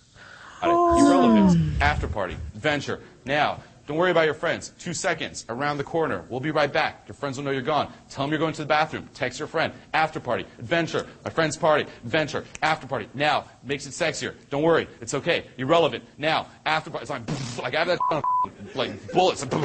Irrelevant. 0.64 1.82
After 1.82 2.08
party. 2.08 2.36
Adventure. 2.56 3.02
Now. 3.26 3.62
Don't 3.90 3.98
worry 3.98 4.12
about 4.12 4.26
your 4.26 4.36
friends. 4.36 4.72
Two 4.78 4.94
seconds. 4.94 5.48
Around 5.50 5.78
the 5.78 5.84
corner. 5.84 6.24
We'll 6.30 6.40
be 6.40 6.52
right 6.52 6.72
back. 6.72 7.06
Your 7.08 7.16
friends 7.16 7.38
will 7.38 7.46
know 7.46 7.50
you're 7.50 7.64
gone. 7.64 7.92
Tell 8.08 8.24
them 8.24 8.30
you're 8.30 8.38
going 8.38 8.54
to 8.54 8.62
the 8.62 8.68
bathroom. 8.68 9.10
Text 9.16 9.40
your 9.40 9.48
friend. 9.48 9.74
After 9.96 10.20
party. 10.20 10.46
Adventure. 10.60 11.08
My 11.24 11.32
friend's 11.32 11.58
party. 11.58 11.88
Adventure. 12.04 12.46
After 12.62 12.86
party. 12.86 13.10
Now. 13.16 13.46
Makes 13.64 13.88
it 13.88 13.94
sexier. 13.94 14.36
Don't 14.52 14.62
worry. 14.62 14.88
It's 15.02 15.16
okay. 15.16 15.48
Irrelevant. 15.58 16.04
Now. 16.20 16.50
After 16.68 16.92
party. 16.92 17.02
It's 17.02 17.10
like, 17.10 17.64
like 17.64 17.74
I 17.74 17.80
have 17.84 17.88
that 17.88 18.24
like 18.76 19.12
bullets. 19.12 19.44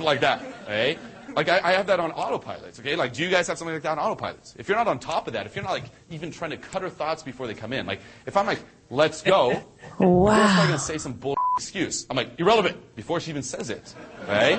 Like 0.00 0.20
that. 0.20 0.42
Okay? 0.64 0.98
Like 1.34 1.48
I, 1.48 1.60
I 1.62 1.72
have 1.72 1.86
that 1.88 2.00
on 2.00 2.12
autopilots, 2.12 2.78
okay? 2.80 2.96
Like, 2.96 3.12
do 3.12 3.22
you 3.22 3.30
guys 3.30 3.48
have 3.48 3.58
something 3.58 3.74
like 3.74 3.82
that 3.82 3.98
on 3.98 4.16
autopilots? 4.16 4.54
If 4.56 4.68
you're 4.68 4.76
not 4.76 4.88
on 4.88 4.98
top 4.98 5.26
of 5.26 5.32
that, 5.32 5.46
if 5.46 5.56
you're 5.56 5.64
not 5.64 5.72
like 5.72 5.84
even 6.10 6.30
trying 6.30 6.50
to 6.50 6.56
cut 6.56 6.82
her 6.82 6.90
thoughts 6.90 7.22
before 7.22 7.46
they 7.46 7.54
come 7.54 7.72
in, 7.72 7.86
like 7.86 8.00
if 8.26 8.36
I'm 8.36 8.46
like, 8.46 8.60
let's 8.90 9.22
go, 9.22 9.62
Wow. 9.98 10.36
Girl's 10.36 10.52
probably 10.52 10.68
gonna 10.68 10.78
say 10.78 10.98
some 10.98 11.12
bull 11.12 11.36
excuse. 11.56 12.06
I'm 12.10 12.16
like, 12.16 12.38
irrelevant, 12.38 12.96
before 12.96 13.20
she 13.20 13.30
even 13.30 13.42
says 13.42 13.70
it. 13.70 13.94
Right? 14.26 14.58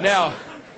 now, 0.00 0.34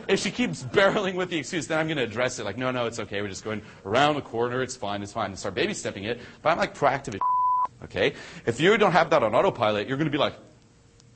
if 0.08 0.20
she 0.20 0.30
keeps 0.30 0.62
barreling 0.74 1.14
with 1.14 1.30
the 1.30 1.38
excuse, 1.38 1.66
then 1.66 1.78
I'm 1.78 1.88
gonna 1.88 2.02
address 2.02 2.38
it 2.38 2.44
like, 2.44 2.56
no, 2.56 2.70
no, 2.70 2.86
it's 2.86 2.98
okay, 2.98 3.22
we're 3.22 3.28
just 3.28 3.44
going 3.44 3.62
around 3.84 4.16
the 4.16 4.22
corner, 4.22 4.62
it's 4.62 4.76
fine, 4.76 5.02
it's 5.02 5.12
fine, 5.12 5.26
and 5.26 5.38
start 5.38 5.54
baby 5.54 5.74
stepping 5.74 6.04
it. 6.04 6.20
But 6.42 6.50
I'm 6.50 6.58
like 6.58 6.76
proactive 6.76 7.14
as 7.14 7.20
okay? 7.84 8.14
If 8.46 8.60
you 8.60 8.76
don't 8.78 8.92
have 8.92 9.10
that 9.10 9.22
on 9.22 9.34
autopilot, 9.34 9.88
you're 9.88 9.96
gonna 9.98 10.10
be 10.10 10.18
like, 10.18 10.34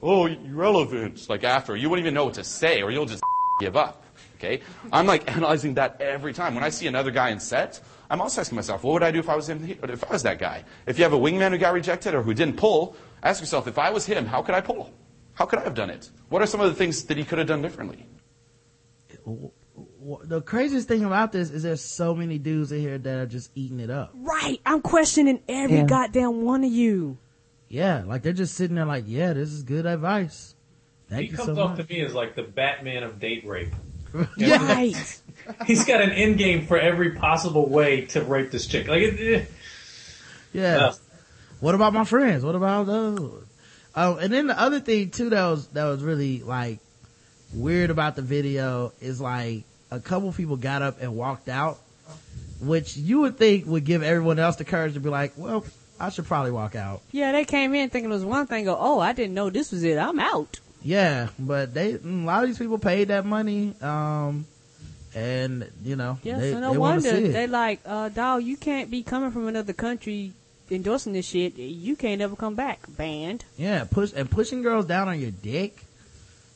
oh, 0.03 0.27
irrelevant, 0.27 1.29
like 1.29 1.45
after. 1.45 1.77
You 1.77 1.89
won't 1.89 2.01
even 2.01 2.15
know 2.15 2.25
what 2.25 2.35
to 2.35 2.45
say, 2.45 2.83
or 2.83 2.91
you'll 2.91 3.07
just 3.07 3.23
give 3.61 3.77
up. 3.77 4.05
Okay? 4.39 4.61
I'm 4.93 5.07
like 5.07 5.31
analyzing 5.37 5.75
that 5.75 6.01
every 6.01 6.33
time. 6.33 6.55
When 6.55 6.65
I 6.65 6.69
see 6.71 6.87
another 6.87 7.11
guy 7.11 7.31
in 7.31 7.41
set, 7.41 7.81
I'm 8.09 8.21
also 8.21 8.41
asking 8.41 8.57
myself, 8.57 8.85
what 8.85 8.93
would 8.95 9.03
I 9.03 9.11
do 9.11 9.19
if 9.19 9.29
I 9.29 9.37
was 9.37 9.49
him, 9.49 9.77
if 9.83 10.05
I 10.05 10.13
was 10.13 10.23
that 10.23 10.39
guy? 10.39 10.65
If 10.87 10.99
you 10.99 11.05
have 11.05 11.13
a 11.13 11.19
wingman 11.19 11.51
who 11.51 11.59
got 11.59 11.73
rejected 11.75 12.15
or 12.15 12.23
who 12.23 12.33
didn't 12.35 12.57
pull, 12.57 12.97
ask 13.23 13.41
yourself, 13.41 13.67
if 13.67 13.79
I 13.79 13.91
was 13.91 14.07
him, 14.07 14.27
how 14.27 14.43
could 14.43 14.55
I 14.55 14.61
pull? 14.61 14.93
How 15.35 15.45
could 15.45 15.59
I 15.59 15.65
have 15.65 15.75
done 15.75 15.91
it? 15.91 16.11
What 16.31 16.43
are 16.43 16.47
some 16.47 16.61
of 16.61 16.69
the 16.69 16.75
things 16.75 17.05
that 17.05 17.17
he 17.17 17.25
could 17.25 17.39
have 17.39 17.47
done 17.47 17.63
differently? 17.63 18.07
The 20.25 20.41
craziest 20.43 20.89
thing 20.89 21.05
about 21.05 21.33
this 21.33 21.51
is 21.51 21.63
there's 21.63 21.83
so 21.83 22.15
many 22.15 22.39
dudes 22.39 22.73
in 22.73 22.81
here 22.81 22.99
that 22.99 23.19
are 23.19 23.27
just 23.27 23.51
eating 23.55 23.79
it 23.81 23.91
up. 23.91 24.11
Right. 24.15 24.61
I'm 24.67 24.81
questioning 24.81 25.41
every 25.49 25.79
Yeah. 25.79 25.85
goddamn 25.87 26.43
one 26.43 26.65
of 26.65 26.73
you. 26.73 27.19
Yeah, 27.69 28.03
like 28.07 28.23
they're 28.23 28.33
just 28.33 28.55
sitting 28.55 28.77
there 28.77 28.87
like, 28.87 29.05
yeah, 29.07 29.35
this 29.35 29.51
is 29.51 29.63
good 29.63 29.85
advice. 29.87 30.55
Thank 31.09 31.23
he 31.25 31.31
you 31.31 31.37
comes 31.37 31.57
so 31.57 31.63
off 31.63 31.77
much. 31.79 31.87
to 31.87 31.93
me 31.93 32.01
as 32.01 32.15
like 32.15 32.35
the 32.35 32.43
Batman 32.43 33.03
of 33.03 33.21
date 33.21 33.47
rape. 33.47 33.73
Yeah. 34.37 34.67
Right. 34.67 35.21
He's 35.67 35.85
got 35.85 36.01
an 36.03 36.11
end 36.11 36.39
game 36.39 36.67
for 36.67 36.79
every 36.79 37.13
possible 37.13 37.69
way 37.69 38.03
to 38.07 38.23
rape 38.23 38.51
this 38.51 38.67
chick. 38.67 38.87
Like, 38.89 39.03
it, 39.03 39.21
it, 39.21 39.51
Yeah. 40.53 40.77
uh, 40.77 40.95
What 41.61 41.75
about 41.75 41.93
my 41.93 42.05
friends? 42.05 42.45
What 42.45 42.55
about 42.55 42.87
those? 42.87 43.45
Oh, 43.95 44.17
and 44.17 44.33
then 44.33 44.47
the 44.47 44.59
other 44.61 44.81
thing 44.81 45.11
too 45.11 45.31
that 45.31 45.49
was 45.49 45.67
that 45.69 45.85
was 45.87 46.03
really 46.03 46.41
like 46.43 46.79
weird 47.55 47.91
about 47.91 48.15
the 48.17 48.23
video 48.23 48.93
is 49.01 49.21
like 49.21 49.65
a 49.91 49.99
couple 49.99 50.31
people 50.33 50.57
got 50.57 50.83
up 50.83 51.01
and 51.01 51.17
walked 51.17 51.49
out, 51.49 51.79
which 52.61 52.97
you 52.97 53.21
would 53.21 53.39
think 53.39 53.67
would 53.67 53.85
give 53.85 54.03
everyone 54.03 54.39
else 54.39 54.57
the 54.57 54.65
courage 54.65 54.95
to 54.95 55.01
be 55.01 55.09
like, 55.09 55.33
well, 55.37 55.65
I 55.99 56.11
should 56.11 56.27
probably 56.27 56.53
walk 56.53 56.77
out. 56.77 57.01
Yeah, 57.11 57.33
they 57.33 57.45
came 57.45 57.75
in 57.75 57.89
thinking 57.91 58.11
it 58.11 58.15
was 58.15 58.25
one 58.25 58.47
thing. 58.47 58.67
Go, 58.67 58.77
oh, 58.79 59.01
I 59.01 59.13
didn't 59.15 59.35
know 59.35 59.51
this 59.51 59.73
was 59.73 59.83
it. 59.83 59.97
I'm 59.99 60.21
out. 60.21 60.61
Yeah, 60.83 61.29
but 61.39 61.75
they 61.75 61.95
a 61.95 61.99
lot 61.99 62.45
of 62.45 62.51
these 62.51 62.59
people 62.59 62.79
paid 62.79 63.09
that 63.09 63.27
money, 63.27 63.75
um, 63.83 64.47
and 65.15 65.69
you 65.83 65.97
know 65.97 66.19
Yeah, 66.23 66.39
they, 66.39 66.53
so 66.53 66.61
no 66.61 66.73
they 66.73 66.79
wonder 66.79 67.21
they 67.21 67.47
like, 67.47 67.81
uh, 67.85 68.09
dog, 68.11 68.45
you 68.45 68.57
can't 68.57 68.91
be 68.91 69.03
coming 69.03 69.31
from 69.31 69.49
another 69.49 69.73
country 69.73 70.33
endorsing 70.71 71.13
this 71.13 71.27
shit. 71.27 71.57
You 71.57 71.97
can't 71.97 72.21
ever 72.21 72.37
come 72.37 72.55
back. 72.55 72.81
Banned. 72.89 73.45
Yeah, 73.57 73.85
push 73.85 74.13
and 74.15 74.31
pushing 74.31 74.63
girls 74.63 74.87
down 74.87 75.09
on 75.09 75.21
your 75.21 75.31
dick. 75.31 75.83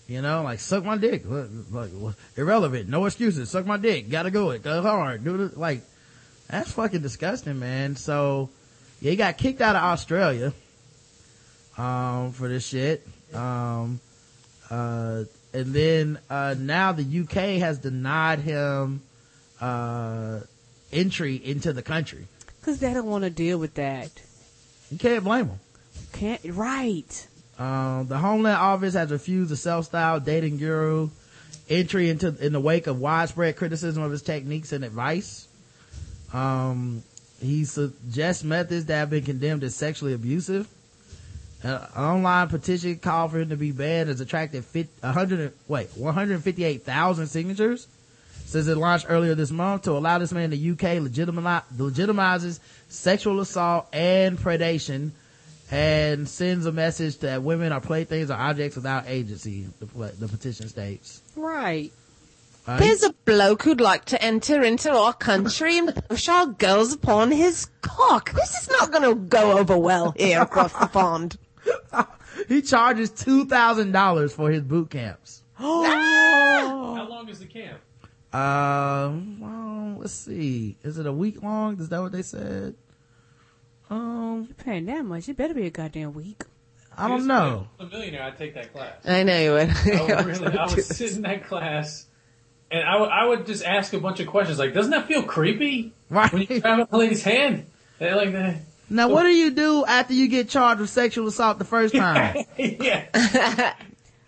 You 0.08 0.20
know, 0.20 0.42
like 0.42 0.60
suck 0.60 0.84
my 0.84 0.98
dick. 0.98 1.24
Like, 1.26 1.48
like, 1.70 2.14
irrelevant. 2.36 2.88
No 2.88 3.06
excuses. 3.06 3.50
Suck 3.50 3.66
my 3.66 3.76
dick. 3.76 4.10
Gotta 4.10 4.30
go 4.30 4.50
it. 4.50 4.62
Go 4.62 4.82
hard. 4.82 5.24
Do 5.24 5.42
it. 5.42 5.56
Like 5.56 5.82
that's 6.48 6.72
fucking 6.72 7.02
disgusting, 7.02 7.58
man. 7.58 7.96
So 7.96 8.50
yeah, 9.00 9.10
he 9.10 9.16
got 9.16 9.38
kicked 9.38 9.60
out 9.60 9.74
of 9.74 9.82
Australia 9.82 10.52
um 11.78 12.32
for 12.32 12.48
this 12.48 12.66
shit. 12.66 13.06
Um 13.34 14.00
uh 14.72 15.24
and 15.52 15.74
then 15.74 16.18
uh 16.30 16.54
now 16.58 16.92
the 16.92 17.20
UK 17.20 17.60
has 17.60 17.78
denied 17.78 18.38
him 18.38 19.02
uh 19.60 20.40
entry 20.92 21.36
into 21.36 21.72
the 21.72 21.82
country. 21.82 22.26
Cause 22.62 22.78
they 22.78 22.94
don't 22.94 23.06
want 23.06 23.24
to 23.24 23.30
deal 23.30 23.58
with 23.58 23.74
that. 23.74 24.10
You 24.90 24.98
can't 24.98 25.24
blame 25.24 25.46
him. 25.48 25.60
Can't, 26.12 26.40
right. 26.44 27.26
Um, 27.58 28.06
the 28.08 28.18
Homeland 28.18 28.56
Office 28.56 28.94
has 28.94 29.10
refused 29.10 29.50
a 29.52 29.56
self-styled 29.56 30.24
dating 30.24 30.58
guru 30.58 31.10
entry 31.68 32.10
into 32.10 32.34
in 32.44 32.52
the 32.52 32.60
wake 32.60 32.86
of 32.86 33.00
widespread 33.00 33.56
criticism 33.56 34.02
of 34.02 34.10
his 34.10 34.22
techniques 34.22 34.72
and 34.72 34.84
advice. 34.84 35.48
Um, 36.32 37.02
he 37.40 37.64
suggests 37.64 38.44
methods 38.44 38.86
that 38.86 38.96
have 38.96 39.10
been 39.10 39.24
condemned 39.24 39.64
as 39.64 39.74
sexually 39.74 40.12
abusive. 40.12 40.68
An 41.62 41.80
online 41.96 42.48
petition 42.48 42.98
called 42.98 43.30
for 43.30 43.40
him 43.40 43.50
to 43.50 43.56
be 43.56 43.70
banned 43.70 44.08
has 44.08 44.20
attracted 44.20 44.64
50, 44.64 44.92
100 45.00 45.52
wait 45.68 45.88
158,000 45.96 47.26
signatures 47.28 47.86
since 48.46 48.66
it 48.66 48.76
launched 48.76 49.06
earlier 49.08 49.34
this 49.34 49.50
month 49.50 49.82
to 49.82 49.92
allow 49.92 50.18
this 50.18 50.32
man 50.32 50.44
in 50.44 50.50
the 50.50 50.70
UK 50.72 51.00
legitimize, 51.00 51.62
legitimizes 51.76 52.60
sexual 52.88 53.40
assault 53.40 53.86
and 53.92 54.38
predation 54.38 55.12
and 55.70 56.28
sends 56.28 56.66
a 56.66 56.72
message 56.72 57.18
that 57.20 57.42
women 57.42 57.72
are 57.72 57.80
playthings 57.80 58.30
or 58.30 58.34
objects 58.34 58.76
without 58.76 59.04
agency. 59.06 59.66
The, 59.80 59.86
the 60.18 60.28
petition 60.28 60.68
states. 60.68 61.22
Right. 61.34 61.90
Uh, 62.66 62.78
There's 62.78 63.02
a 63.02 63.12
bloke 63.24 63.62
who'd 63.62 63.80
like 63.80 64.04
to 64.06 64.22
enter 64.22 64.62
into 64.62 64.92
our 64.92 65.14
country 65.14 65.78
and 65.78 65.94
push 66.08 66.28
our 66.28 66.46
girls 66.46 66.92
upon 66.92 67.30
his 67.30 67.68
cock. 67.80 68.32
This 68.32 68.62
is 68.62 68.68
not 68.68 68.92
going 68.92 69.02
to 69.02 69.14
go 69.14 69.58
over 69.58 69.76
well 69.78 70.12
here 70.16 70.42
across 70.42 70.72
the 70.74 70.86
pond. 70.86 71.38
he 72.48 72.62
charges 72.62 73.10
two 73.10 73.46
thousand 73.46 73.92
dollars 73.92 74.32
for 74.34 74.50
his 74.50 74.62
boot 74.62 74.90
camps. 74.90 75.42
how 75.54 77.06
long 77.08 77.28
is 77.28 77.38
the 77.40 77.46
camp? 77.46 77.80
Um, 78.32 79.40
well, 79.40 79.96
let's 80.00 80.12
see. 80.14 80.76
Is 80.82 80.98
it 80.98 81.06
a 81.06 81.12
week 81.12 81.42
long? 81.42 81.78
Is 81.78 81.88
that 81.90 82.00
what 82.00 82.12
they 82.12 82.22
said? 82.22 82.74
Um, 83.90 84.46
You're 84.48 84.54
paying 84.54 84.86
that 84.86 85.04
much. 85.04 85.28
It 85.28 85.36
better 85.36 85.52
be 85.54 85.66
a 85.66 85.70
goddamn 85.70 86.14
week. 86.14 86.44
I 86.96 87.08
don't 87.08 87.26
know. 87.26 87.68
A 87.78 87.86
millionaire, 87.86 88.22
I'd 88.22 88.38
take 88.38 88.54
that 88.54 88.72
class. 88.72 88.94
I 89.06 89.22
know 89.22 89.38
you 89.38 89.52
would. 89.52 89.70
I 89.70 90.16
would 90.16 90.26
really, 90.40 90.58
I 90.58 90.66
would 90.66 90.84
sit 90.84 91.12
in 91.16 91.22
that 91.22 91.44
class, 91.44 92.06
and 92.70 92.84
I 92.84 93.00
would, 93.00 93.08
I 93.10 93.26
would 93.26 93.46
just 93.46 93.64
ask 93.64 93.92
a 93.92 93.98
bunch 93.98 94.20
of 94.20 94.26
questions. 94.26 94.58
Like, 94.58 94.74
doesn't 94.74 94.90
that 94.90 95.06
feel 95.06 95.22
creepy 95.22 95.92
Right. 96.10 96.30
when 96.32 96.42
you 96.48 96.60
grab 96.60 96.88
a 96.90 96.96
lady's 96.96 97.22
hand? 97.22 97.66
They 97.98 98.12
like 98.14 98.32
that. 98.32 98.56
Now, 98.92 99.08
what 99.08 99.22
do 99.22 99.30
you 99.30 99.50
do 99.50 99.84
after 99.86 100.12
you 100.14 100.28
get 100.28 100.48
charged 100.50 100.80
with 100.80 100.90
sexual 100.90 101.26
assault 101.26 101.58
the 101.58 101.64
first 101.64 101.94
time? 101.94 102.44
yeah. 102.58 103.74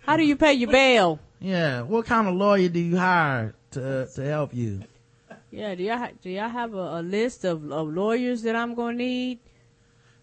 How 0.01 0.17
do 0.17 0.23
you 0.23 0.35
pay 0.35 0.53
your 0.53 0.71
bail? 0.71 1.19
yeah. 1.39 1.81
What 1.81 2.05
kind 2.05 2.27
of 2.27 2.33
lawyer 2.35 2.69
do 2.69 2.79
you 2.79 2.97
hire 2.97 3.55
to 3.71 4.01
uh, 4.01 4.05
to 4.15 4.25
help 4.25 4.53
you? 4.53 4.81
Yeah, 5.51 5.75
do 5.75 5.83
y'all 5.83 5.97
ha- 5.97 6.11
do 6.21 6.29
y'all 6.29 6.49
have 6.49 6.73
a, 6.73 6.99
a 6.99 7.01
list 7.01 7.45
of, 7.45 7.71
of 7.71 7.87
lawyers 7.93 8.41
that 8.41 8.55
I'm 8.55 8.73
gonna 8.75 8.97
need? 8.97 9.39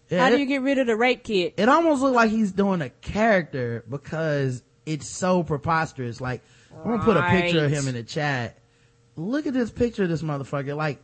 Yeah, 0.09 0.19
How 0.23 0.29
do 0.29 0.35
it- 0.35 0.41
you 0.41 0.45
get 0.45 0.61
rid 0.61 0.77
of 0.77 0.87
the 0.87 0.95
rape 0.95 1.23
kit? 1.23 1.53
it 1.57 1.69
almost 1.69 2.01
looked 2.01 2.15
like 2.15 2.29
he's 2.29 2.51
doing 2.51 2.81
a 2.81 2.89
character 2.89 3.83
because 3.89 4.61
it's 4.85 5.07
so 5.07 5.41
preposterous. 5.43 6.19
Like, 6.21 6.41
I'm 6.75 6.91
gonna 6.91 7.03
put 7.03 7.17
a 7.17 7.23
picture 7.29 7.65
of 7.65 7.71
him 7.71 7.87
in 7.87 7.95
the 7.95 8.03
chat. 8.03 8.57
Look 9.15 9.47
at 9.47 9.53
this 9.53 9.71
picture 9.71 10.03
of 10.03 10.09
this 10.09 10.21
motherfucker. 10.21 10.75
Like, 10.75 11.01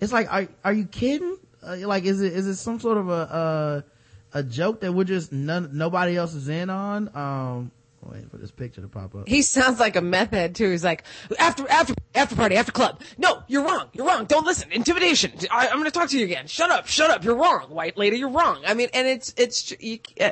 it's 0.00 0.12
like, 0.12 0.32
are, 0.32 0.48
are 0.64 0.72
you 0.72 0.86
kidding? 0.86 1.36
Uh, 1.62 1.76
like, 1.86 2.04
is 2.04 2.20
it, 2.20 2.32
is 2.32 2.46
it 2.46 2.56
some 2.56 2.80
sort 2.80 2.98
of 2.98 3.08
a, 3.08 3.84
a, 4.32 4.38
a 4.38 4.42
joke 4.42 4.80
that 4.80 4.92
we're 4.92 5.04
just 5.04 5.32
none, 5.32 5.70
nobody 5.72 6.16
else 6.16 6.34
is 6.34 6.48
in 6.48 6.70
on? 6.70 7.10
Um, 7.14 7.70
wait 8.02 8.30
for 8.30 8.38
this 8.38 8.50
picture 8.50 8.80
to 8.80 8.88
pop 8.88 9.14
up. 9.14 9.28
He 9.28 9.42
sounds 9.42 9.78
like 9.78 9.96
a 9.96 10.00
meth 10.00 10.30
head 10.30 10.54
too. 10.54 10.70
He's 10.70 10.84
like, 10.84 11.04
after, 11.38 11.70
after, 11.70 11.94
after 12.14 12.34
party, 12.34 12.56
after 12.56 12.72
club. 12.72 13.02
No, 13.18 13.42
you're 13.46 13.64
wrong. 13.64 13.88
You're 13.92 14.06
wrong. 14.06 14.24
Don't 14.24 14.46
listen. 14.46 14.72
Intimidation. 14.72 15.32
I, 15.50 15.68
I'm 15.68 15.74
going 15.74 15.84
to 15.84 15.90
talk 15.90 16.08
to 16.10 16.18
you 16.18 16.24
again. 16.24 16.46
Shut 16.46 16.70
up. 16.70 16.86
Shut 16.86 17.10
up. 17.10 17.24
You're 17.24 17.36
wrong, 17.36 17.70
white 17.70 17.98
lady. 17.98 18.16
You're 18.16 18.30
wrong. 18.30 18.62
I 18.66 18.74
mean, 18.74 18.88
and 18.94 19.06
it's, 19.06 19.34
it's, 19.36 19.72
you, 19.80 19.98
uh, 20.20 20.30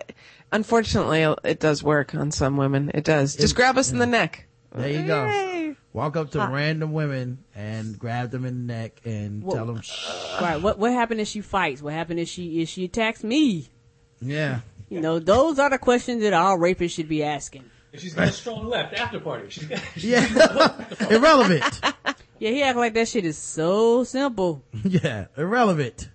unfortunately, 0.50 1.22
it 1.44 1.60
does 1.60 1.82
work 1.82 2.14
on 2.14 2.30
some 2.30 2.56
women. 2.56 2.90
It 2.94 3.04
does. 3.04 3.36
Just 3.36 3.54
grab 3.54 3.76
us 3.76 3.92
in 3.92 3.98
the 3.98 4.06
neck. 4.06 4.46
There 4.72 4.88
you 4.88 5.06
go. 5.06 5.74
Walk 5.92 6.16
up 6.16 6.30
to 6.32 6.38
random 6.38 6.92
women 6.92 7.44
and 7.54 7.98
grab 7.98 8.30
them 8.30 8.44
in 8.44 8.66
the 8.66 8.72
neck 8.72 9.00
and 9.04 9.42
Whoa. 9.42 9.54
tell 9.54 9.66
them, 9.66 9.80
Shh. 9.80 10.06
Right. 10.40 10.60
What 10.60 10.78
what 10.78 10.92
happened 10.92 11.20
if 11.20 11.28
she 11.28 11.40
fights? 11.40 11.80
What 11.82 11.94
happened 11.94 12.20
if 12.20 12.28
she 12.28 12.60
if 12.62 12.68
she 12.68 12.84
attacks 12.84 13.24
me? 13.24 13.68
yeah. 14.20 14.60
You 14.90 15.00
know, 15.02 15.18
those 15.18 15.58
are 15.58 15.68
the 15.68 15.76
questions 15.78 16.22
that 16.22 16.32
all 16.32 16.56
rapists 16.56 16.92
should 16.92 17.08
be 17.10 17.22
asking. 17.22 17.64
If 17.92 18.00
she's 18.00 18.14
got 18.14 18.28
a 18.28 18.32
strong 18.32 18.68
left 18.68 18.94
after 18.94 19.20
party. 19.20 19.50
She's 19.50 19.64
got, 19.64 19.82
she's 19.94 20.04
Yeah. 20.04 20.84
Irrelevant. 21.10 21.64
Yeah, 22.40 22.50
he 22.50 22.62
act 22.62 22.78
like 22.78 22.94
that 22.94 23.08
shit 23.08 23.24
is 23.24 23.36
so 23.36 24.04
simple. 24.04 24.62
yeah. 24.84 25.26
Irrelevant. 25.36 26.08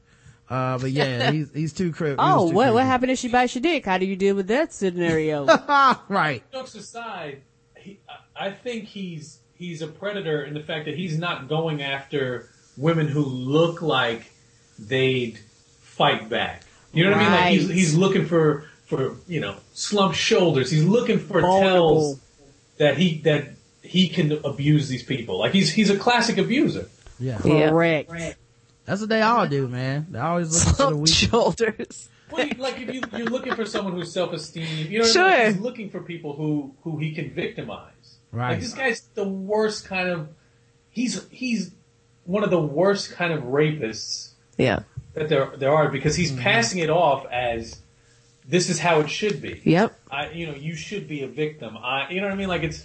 Uh, 0.50 0.78
but 0.78 0.92
yeah, 0.92 1.32
he's, 1.34 1.52
he's 1.54 1.74
too 1.74 1.92
cryptic. 1.92 2.20
Oh, 2.22 2.50
what 2.50 2.74
what 2.74 2.86
happened 2.86 3.12
if 3.12 3.20
she 3.20 3.28
bites 3.28 3.56
your 3.56 3.62
dick? 3.62 3.86
How 3.86 3.98
do 3.98 4.06
you 4.06 4.16
deal 4.16 4.34
with 4.36 4.48
that 4.48 4.72
scenario? 4.72 5.46
right. 6.08 6.42
jokes 6.54 6.76
aside, 6.76 7.42
he, 7.76 8.00
I 8.08 8.48
I 8.48 8.52
think 8.52 8.86
he's 8.86 9.40
he's 9.68 9.82
a 9.82 9.88
predator 9.88 10.44
in 10.44 10.54
the 10.54 10.60
fact 10.60 10.86
that 10.86 10.96
he's 10.96 11.18
not 11.18 11.48
going 11.48 11.82
after 11.82 12.50
women 12.78 13.08
who 13.08 13.22
look 13.24 13.82
like 13.82 14.32
they'd 14.80 15.38
fight 15.82 16.30
back. 16.30 16.64
You 16.94 17.06
know 17.06 17.12
what 17.12 17.20
I 17.20 17.24
mean? 17.24 17.32
Like 17.32 17.52
he's 17.54 17.70
he's 17.70 17.96
looking 17.96 18.26
for 18.26 18.66
for 18.86 19.16
you 19.28 19.40
know 19.40 19.56
slumped 19.74 20.18
shoulders. 20.18 20.70
He's 20.70 20.86
looking 20.86 21.20
for 21.20 21.42
Vulnerable. 21.42 21.90
tells 21.90 22.22
that 22.78 22.98
he 22.98 23.20
that 23.20 23.50
he 23.82 24.10
can 24.10 24.32
abuse 24.44 24.88
these 24.90 25.04
people. 25.04 25.40
Like 25.40 25.54
he's 25.54 25.72
he's 25.72 25.90
a 25.90 25.98
classic 25.98 26.38
abuser. 26.38 26.88
Yeah. 27.20 27.40
Yeah. 27.44 27.70
Correct. 27.70 28.38
That's 28.86 29.00
what 29.00 29.10
they 29.10 29.22
all 29.22 29.48
do, 29.48 29.68
man. 29.70 30.08
They 30.12 30.20
always 30.20 30.52
look 30.52 30.64
for 30.64 30.70
the 30.70 30.76
Slumped 30.76 31.00
weak. 31.00 31.14
shoulders. 31.14 32.10
Well, 32.32 32.48
you- 32.48 32.54
like 32.56 32.80
if 32.80 32.94
you, 32.94 33.02
you're 33.16 33.28
looking 33.28 33.56
for 33.56 33.66
someone 33.66 33.94
who's 33.94 34.12
self-esteem, 34.12 34.92
you 34.92 35.00
know, 35.00 35.06
what 35.06 35.16
I 35.18 35.22
mean? 35.22 35.32
Sure. 35.32 35.46
Like, 35.46 35.54
he's 35.54 35.62
looking 35.62 35.90
for 35.90 36.02
people 36.02 36.34
who 36.36 36.74
who 36.84 36.98
he 36.98 37.14
can 37.14 37.30
victimize. 37.32 37.93
Right. 38.34 38.50
Like 38.54 38.60
this 38.60 38.74
guy's 38.74 39.02
the 39.14 39.24
worst 39.28 39.86
kind 39.86 40.10
of. 40.10 40.28
He's 40.90 41.26
he's 41.30 41.72
one 42.26 42.44
of 42.44 42.50
the 42.50 42.60
worst 42.62 43.12
kind 43.14 43.32
of 43.32 43.44
rapists 43.44 44.32
Yeah. 44.58 44.80
that 45.14 45.30
there 45.30 45.54
there 45.56 45.74
are 45.74 45.90
because 45.90 46.16
Mm-hmm. 46.16 46.36
he's 46.36 46.44
passing 46.44 46.80
it 46.80 46.90
off 46.90 47.26
as 47.32 47.80
this 48.48 48.70
is 48.70 48.80
how 48.80 49.00
it 49.00 49.10
should 49.10 49.42
be. 49.42 49.62
Yep. 49.64 49.98
I 50.12 50.30
you 50.32 50.48
know 50.48 50.56
you 50.56 50.76
should 50.76 51.08
be 51.08 51.22
a 51.24 51.28
victim. 51.28 51.78
I 51.78 52.10
you 52.10 52.20
know 52.22 52.28
what 52.28 52.34
I 52.34 52.38
mean? 52.38 52.50
Like 52.50 52.64
it's 52.64 52.84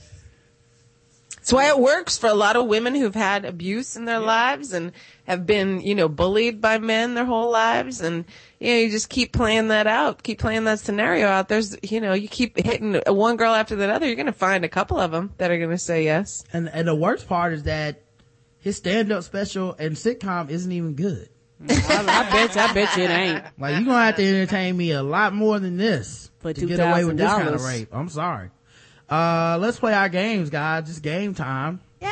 That's 1.49 1.55
why 1.55 1.69
it 1.71 1.79
works 1.79 2.19
for 2.19 2.27
a 2.27 2.35
lot 2.35 2.57
of 2.57 2.67
women 2.67 2.95
who've 2.95 3.15
had 3.15 3.47
abuse 3.47 3.97
in 3.97 4.05
their 4.05 4.19
lives 4.19 4.75
and 4.75 4.93
have 5.27 5.47
been, 5.47 5.81
you 5.81 5.95
know, 5.95 6.07
bullied 6.07 6.61
by 6.61 6.77
men 6.77 7.15
their 7.15 7.25
whole 7.25 7.51
lives. 7.51 8.03
And, 8.03 8.27
you 8.61 8.71
know, 8.71 8.79
you 8.81 8.91
just 8.91 9.09
keep 9.09 9.33
playing 9.33 9.69
that 9.69 9.87
out, 9.87 10.23
keep 10.23 10.41
playing 10.41 10.65
that 10.65 10.79
scenario 10.79 11.27
out. 11.27 11.49
There's, 11.49 11.75
you 11.83 12.03
know, 12.03 12.13
you 12.13 12.29
keep 12.29 12.59
hitting 12.59 13.01
one 13.07 13.39
girl 13.39 13.55
after 13.55 13.77
the 13.77 13.91
other. 13.91 14.05
You're 14.05 14.17
going 14.17 14.27
to 14.27 14.33
find 14.33 14.63
a 14.63 14.69
couple 14.69 15.01
of 15.01 15.11
them 15.11 15.33
that 15.39 15.51
are 15.51 15.57
going 15.57 15.71
to 15.71 15.79
say 15.79 16.05
yes. 16.05 16.45
And 16.53 16.69
and 16.69 16.87
the 16.87 16.95
worst 16.95 17.27
part 17.27 17.55
is 17.55 17.63
that 17.63 18.03
his 18.59 18.77
stand 18.77 19.11
up 19.11 19.23
special 19.23 19.75
and 19.79 19.97
sitcom 19.97 20.51
isn't 20.51 20.71
even 20.71 20.97
good. 20.97 21.31
I, 21.67 21.67
I 21.67 22.31
bet 22.31 22.55
you, 22.55 22.61
I 22.61 22.73
bet 22.75 22.97
you 22.99 23.05
it 23.05 23.11
ain't. 23.11 23.45
Like 23.59 23.77
you're 23.77 23.87
gonna 23.87 24.05
have 24.05 24.17
to 24.17 24.23
entertain 24.23 24.77
me 24.77 24.91
a 24.91 25.03
lot 25.03 25.33
more 25.33 25.59
than 25.59 25.79
this 25.79 26.31
For 26.41 26.53
to 26.53 26.67
get 26.67 26.79
away 26.79 27.07
with 27.07 27.17
this 27.17 27.27
kind 27.27 27.49
of 27.49 27.65
rape. 27.65 27.89
I'm 27.91 28.11
sorry. 28.11 28.51
Uh, 29.11 29.57
let's 29.61 29.79
play 29.79 29.95
our 29.95 30.09
games, 30.09 30.51
guys. 30.51 30.87
Just 30.87 31.03
game 31.03 31.35
time. 31.35 31.81
Yay! 32.03 32.09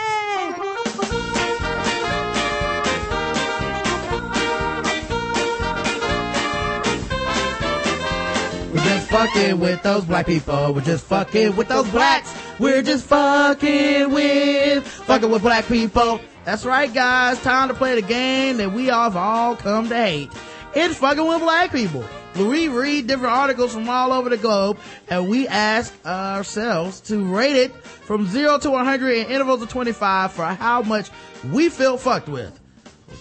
We're 8.72 8.84
just 8.84 9.10
fucking 9.10 9.60
with 9.60 9.82
those 9.82 10.04
black 10.04 10.26
people. 10.26 10.72
We're 10.72 10.80
just 10.80 11.04
fucking 11.04 11.56
with 11.56 11.68
those 11.68 11.88
blacks. 11.90 12.32
We're 12.58 12.82
just 12.82 13.04
fucking 13.06 14.10
with, 14.10 14.86
fucking 14.86 15.30
with 15.30 15.42
black 15.42 15.66
people. 15.66 16.20
That's 16.46 16.64
right, 16.64 16.92
guys. 16.92 17.40
Time 17.42 17.68
to 17.68 17.74
play 17.74 18.00
the 18.00 18.06
game 18.06 18.56
that 18.56 18.72
we 18.72 18.86
have 18.86 19.16
all 19.16 19.54
come 19.56 19.90
to 19.90 19.94
hate. 19.94 20.30
It's 20.74 20.96
fucking 20.96 21.26
with 21.26 21.40
black 21.40 21.72
people. 21.72 22.04
We 22.38 22.68
read 22.68 23.06
different 23.06 23.34
articles 23.34 23.72
from 23.72 23.88
all 23.88 24.12
over 24.12 24.28
the 24.28 24.36
globe 24.36 24.78
and 25.08 25.26
we 25.28 25.48
ask 25.48 25.94
ourselves 26.04 27.00
to 27.02 27.24
rate 27.24 27.56
it 27.56 27.74
from 27.74 28.26
zero 28.26 28.58
to 28.58 28.70
100 28.70 29.10
in 29.10 29.26
intervals 29.30 29.62
of 29.62 29.70
25 29.70 30.32
for 30.32 30.44
how 30.44 30.82
much 30.82 31.08
we 31.50 31.70
feel 31.70 31.96
fucked 31.96 32.28
with. 32.28 32.58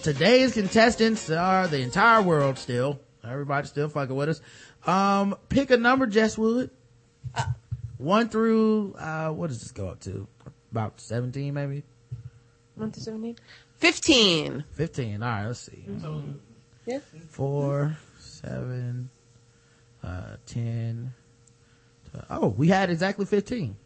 Today's 0.02 0.52
contestants 0.52 1.30
are 1.30 1.66
the 1.66 1.80
entire 1.80 2.20
world 2.20 2.58
still. 2.58 3.00
Everybody's 3.24 3.70
still 3.70 3.88
fucking 3.88 4.14
with 4.14 4.28
us. 4.28 4.40
Um, 4.86 5.36
pick 5.48 5.70
a 5.70 5.78
number, 5.78 6.06
Jess 6.06 6.36
Wood. 6.36 6.70
One 7.98 8.28
through, 8.28 8.94
uh, 8.98 9.30
what 9.30 9.48
does 9.48 9.60
this 9.60 9.72
go 9.72 9.88
up 9.88 10.00
to? 10.00 10.28
About 10.70 11.00
17 11.00 11.54
maybe? 11.54 11.84
1 12.74 12.90
to 12.92 13.00
17? 13.00 13.36
15. 13.78 14.64
15. 14.72 15.22
All 15.22 15.28
right, 15.28 15.46
let's 15.46 15.60
see. 15.60 15.84
Yeah. 16.84 16.98
Four, 17.30 17.96
seven, 18.46 19.10
uh, 20.02 20.36
10. 20.46 21.12
twelve. 22.10 22.26
Oh, 22.30 22.48
we 22.48 22.68
had 22.68 22.90
exactly 22.90 23.26
15. 23.26 23.76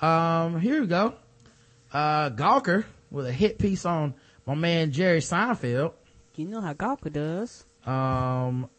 Um, 0.00 0.60
here 0.60 0.80
we 0.80 0.86
go. 0.86 1.14
Uh, 1.92 2.30
Gawker 2.30 2.84
with 3.10 3.26
a 3.26 3.32
hit 3.32 3.58
piece 3.58 3.84
on 3.84 4.14
my 4.46 4.54
man 4.54 4.92
Jerry 4.92 5.18
Seinfeld. 5.20 5.92
You 6.36 6.46
know 6.46 6.60
how 6.60 6.72
Gawker 6.72 7.12
does. 7.12 7.64
Um, 7.84 8.70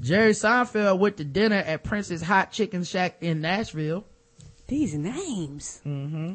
Jerry 0.00 0.32
Seinfeld 0.32 0.98
went 0.98 1.16
to 1.16 1.24
dinner 1.24 1.56
at 1.56 1.82
Prince's 1.82 2.22
Hot 2.22 2.52
Chicken 2.52 2.84
Shack 2.84 3.16
in 3.22 3.40
Nashville. 3.40 4.04
These 4.66 4.94
names. 4.94 5.80
Mm-hmm. 5.86 6.34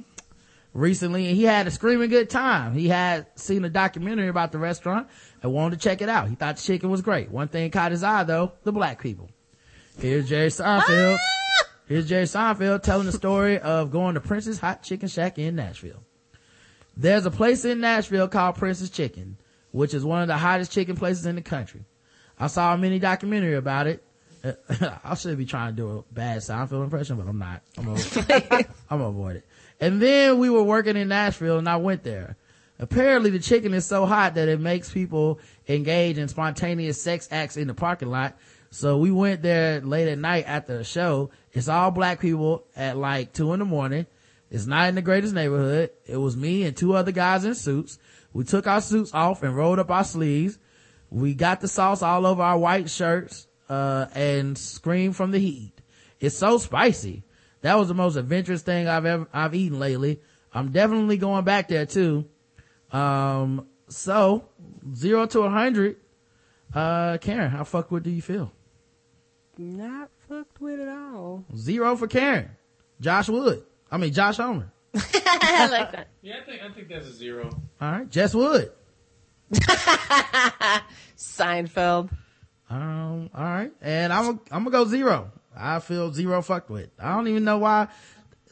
Recently, 0.74 1.28
and 1.28 1.38
he 1.38 1.44
had 1.44 1.68
a 1.68 1.72
screaming 1.72 2.10
good 2.10 2.32
time. 2.32 2.74
He 2.74 2.88
had 2.88 3.28
seen 3.36 3.64
a 3.64 3.70
documentary 3.70 4.28
about 4.28 4.52
the 4.52 4.58
restaurant 4.58 5.08
and 5.44 5.54
wanted 5.54 5.80
to 5.80 5.84
check 5.84 6.02
it 6.02 6.10
out. 6.10 6.30
He 6.30 6.36
thought 6.36 6.58
the 6.58 6.64
chicken 6.64 6.90
was 6.90 7.02
great. 7.02 7.30
One 7.30 7.48
thing 7.48 7.70
caught 7.70 7.92
his 7.92 8.04
eye 8.04 8.24
though, 8.24 8.54
the 8.64 8.72
black 8.72 9.00
people. 9.00 9.30
Here's 10.00 10.28
Jerry 10.28 10.48
Seinfeld. 10.48 11.18
Ah! 11.20 11.68
Here's 11.86 12.10
Jerry 12.10 12.26
Seinfeld 12.26 12.82
telling 12.82 13.06
the 13.06 13.12
story 13.12 13.60
of 13.60 13.92
going 13.92 14.16
to 14.16 14.22
Prince's 14.22 14.60
Hot 14.60 14.82
Chicken 14.82 15.10
Shack 15.10 15.38
in 15.38 15.56
Nashville. 15.56 16.04
There's 16.96 17.26
a 17.26 17.32
place 17.32 17.66
in 17.66 17.80
Nashville 17.80 18.28
called 18.28 18.56
Prince's 18.56 18.90
Chicken, 18.90 19.38
which 19.72 19.94
is 19.94 20.04
one 20.04 20.22
of 20.22 20.28
the 20.28 20.38
hottest 20.38 20.72
chicken 20.72 20.96
places 20.96 21.26
in 21.26 21.36
the 21.36 21.42
country. 21.42 21.86
I 22.40 22.48
saw 22.48 22.74
a 22.74 22.78
mini 22.78 23.00
documentary 23.00 23.56
about 23.56 23.88
it. 23.88 24.04
I 25.04 25.16
should 25.16 25.38
be 25.38 25.46
trying 25.46 25.76
to 25.76 25.76
do 25.76 25.98
a 26.00 26.14
bad 26.14 26.40
Seinfeld 26.40 26.84
impression, 26.84 27.18
but 27.18 27.28
I'm 27.28 27.38
not. 27.38 27.62
I'm 27.78 27.86
gonna, 27.86 28.00
I'm 28.90 28.98
gonna 29.00 29.06
avoid 29.06 29.36
it. 29.38 29.46
And 29.84 30.02
then 30.02 30.40
we 30.40 30.50
were 30.50 30.64
working 30.64 30.96
in 30.96 31.10
Nashville 31.10 31.58
and 31.58 31.68
I 31.68 31.76
went 31.76 32.04
there. 32.04 32.38
Apparently 32.80 33.32
the 33.32 33.40
chicken 33.40 33.74
is 33.74 33.86
so 33.86 34.06
hot 34.06 34.36
that 34.36 34.48
it 34.48 34.62
makes 34.62 34.90
people 34.90 35.42
engage 35.68 36.18
in 36.18 36.30
spontaneous 36.30 37.02
sex 37.02 37.28
acts 37.32 37.58
in 37.58 37.68
the 37.68 37.74
parking 37.74 38.10
lot. 38.10 38.38
So 38.70 38.98
we 38.98 39.12
went 39.12 39.42
there 39.42 39.82
late 39.82 40.08
at 40.08 40.18
night 40.18 40.46
after 40.48 40.78
the 40.78 40.86
show. 40.86 41.32
It's 41.52 41.68
all 41.68 41.92
black 41.92 42.22
people 42.22 42.64
at 42.78 42.96
like 42.96 43.34
two 43.34 43.52
in 43.52 43.60
the 43.60 43.66
morning. 43.66 44.06
It's 44.50 44.68
not 44.68 44.88
in 44.88 44.96
the 44.96 45.02
greatest 45.02 45.34
neighborhood. 45.34 45.90
It 46.06 46.16
was 46.16 46.38
me 46.38 46.64
and 46.64 46.78
two 46.78 46.94
other 46.94 47.12
guys 47.12 47.44
in 47.44 47.54
suits. 47.54 48.00
We 48.32 48.46
took 48.46 48.68
our 48.68 48.80
suits 48.80 49.14
off 49.14 49.44
and 49.44 49.54
rolled 49.54 49.80
up 49.80 49.92
our 49.92 50.06
sleeves. 50.06 50.60
We 51.10 51.34
got 51.34 51.60
the 51.60 51.68
sauce 51.68 52.02
all 52.02 52.26
over 52.26 52.42
our 52.42 52.58
white 52.58 52.90
shirts, 52.90 53.48
uh, 53.68 54.06
and 54.16 54.58
screamed 54.58 55.18
from 55.18 55.32
the 55.32 55.40
heat. 55.40 55.74
It's 56.22 56.38
so 56.38 56.58
spicy. 56.58 57.26
That 57.64 57.80
was 57.80 57.88
the 57.88 57.94
most 57.94 58.18
adventurous 58.18 58.62
thing 58.62 58.88
I've 58.90 59.06
ever, 59.06 59.28
I've 59.34 59.56
eaten 59.56 59.80
lately. 59.80 60.22
I'm 60.54 60.72
definitely 60.72 61.18
going 61.18 61.46
back 61.46 61.70
there 61.70 61.86
too. 61.86 62.26
Um, 62.92 63.68
so 63.88 64.50
zero 64.94 65.26
to 65.28 65.42
a 65.42 65.50
hundred. 65.50 65.96
Uh, 66.74 67.18
Karen, 67.20 67.50
how 67.50 67.64
fucked 67.64 67.90
with 67.92 68.04
do 68.04 68.10
you 68.12 68.22
feel? 68.22 68.52
Not 69.58 70.10
fucked 70.28 70.60
with 70.60 70.82
at 70.82 70.90
all. 70.90 71.46
Zero 71.56 71.96
for 71.96 72.08
Karen. 72.08 72.50
Josh 73.00 73.30
Wood. 73.30 73.64
I 73.90 73.98
mean, 73.98 74.12
Josh 74.12 74.38
Homer. 74.38 74.72
I 74.96 75.68
like 75.72 75.92
that. 75.94 76.10
Yeah, 76.22 76.36
I 76.42 76.46
think 76.46 76.62
I 76.64 76.70
think 76.70 76.90
that's 76.90 77.08
a 77.08 77.14
zero. 77.14 77.50
All 77.80 77.92
right. 77.92 78.10
Jess 78.10 78.36
Wood. 78.36 78.72
Seinfeld. 81.18 82.10
Um, 82.70 83.30
all 83.34 83.44
right. 83.44 83.72
And 83.82 84.12
I'm, 84.12 84.42
I'm 84.52 84.66
gonna 84.66 84.72
go 84.72 84.86
zero. 84.86 85.32
I 85.56 85.80
feel 85.80 86.12
zero 86.12 86.42
fucked 86.42 86.70
with. 86.70 86.90
I 87.00 87.16
don't 87.16 87.28
even 87.28 87.44
know 87.44 87.58
why. 87.60 87.88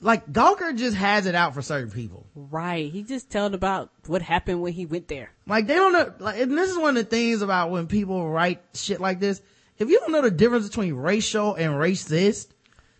Like, 0.03 0.31
Gawker 0.31 0.75
just 0.75 0.97
has 0.97 1.27
it 1.27 1.35
out 1.35 1.53
for 1.53 1.61
certain 1.61 1.91
people. 1.91 2.25
Right. 2.33 2.91
He 2.91 3.03
just 3.03 3.29
telling 3.29 3.53
about 3.53 3.91
what 4.07 4.23
happened 4.23 4.61
when 4.61 4.73
he 4.73 4.85
went 4.85 5.07
there. 5.07 5.31
Like, 5.45 5.67
they 5.67 5.75
don't 5.75 5.93
know, 5.93 6.13
like, 6.17 6.39
and 6.39 6.57
this 6.57 6.71
is 6.71 6.77
one 6.77 6.97
of 6.97 7.03
the 7.03 7.09
things 7.09 7.43
about 7.43 7.69
when 7.69 7.87
people 7.87 8.29
write 8.29 8.61
shit 8.73 8.99
like 8.99 9.19
this. 9.19 9.41
If 9.77 9.89
you 9.89 9.99
don't 9.99 10.11
know 10.11 10.21
the 10.21 10.31
difference 10.31 10.67
between 10.67 10.95
racial 10.95 11.53
and 11.53 11.73
racist, 11.73 12.47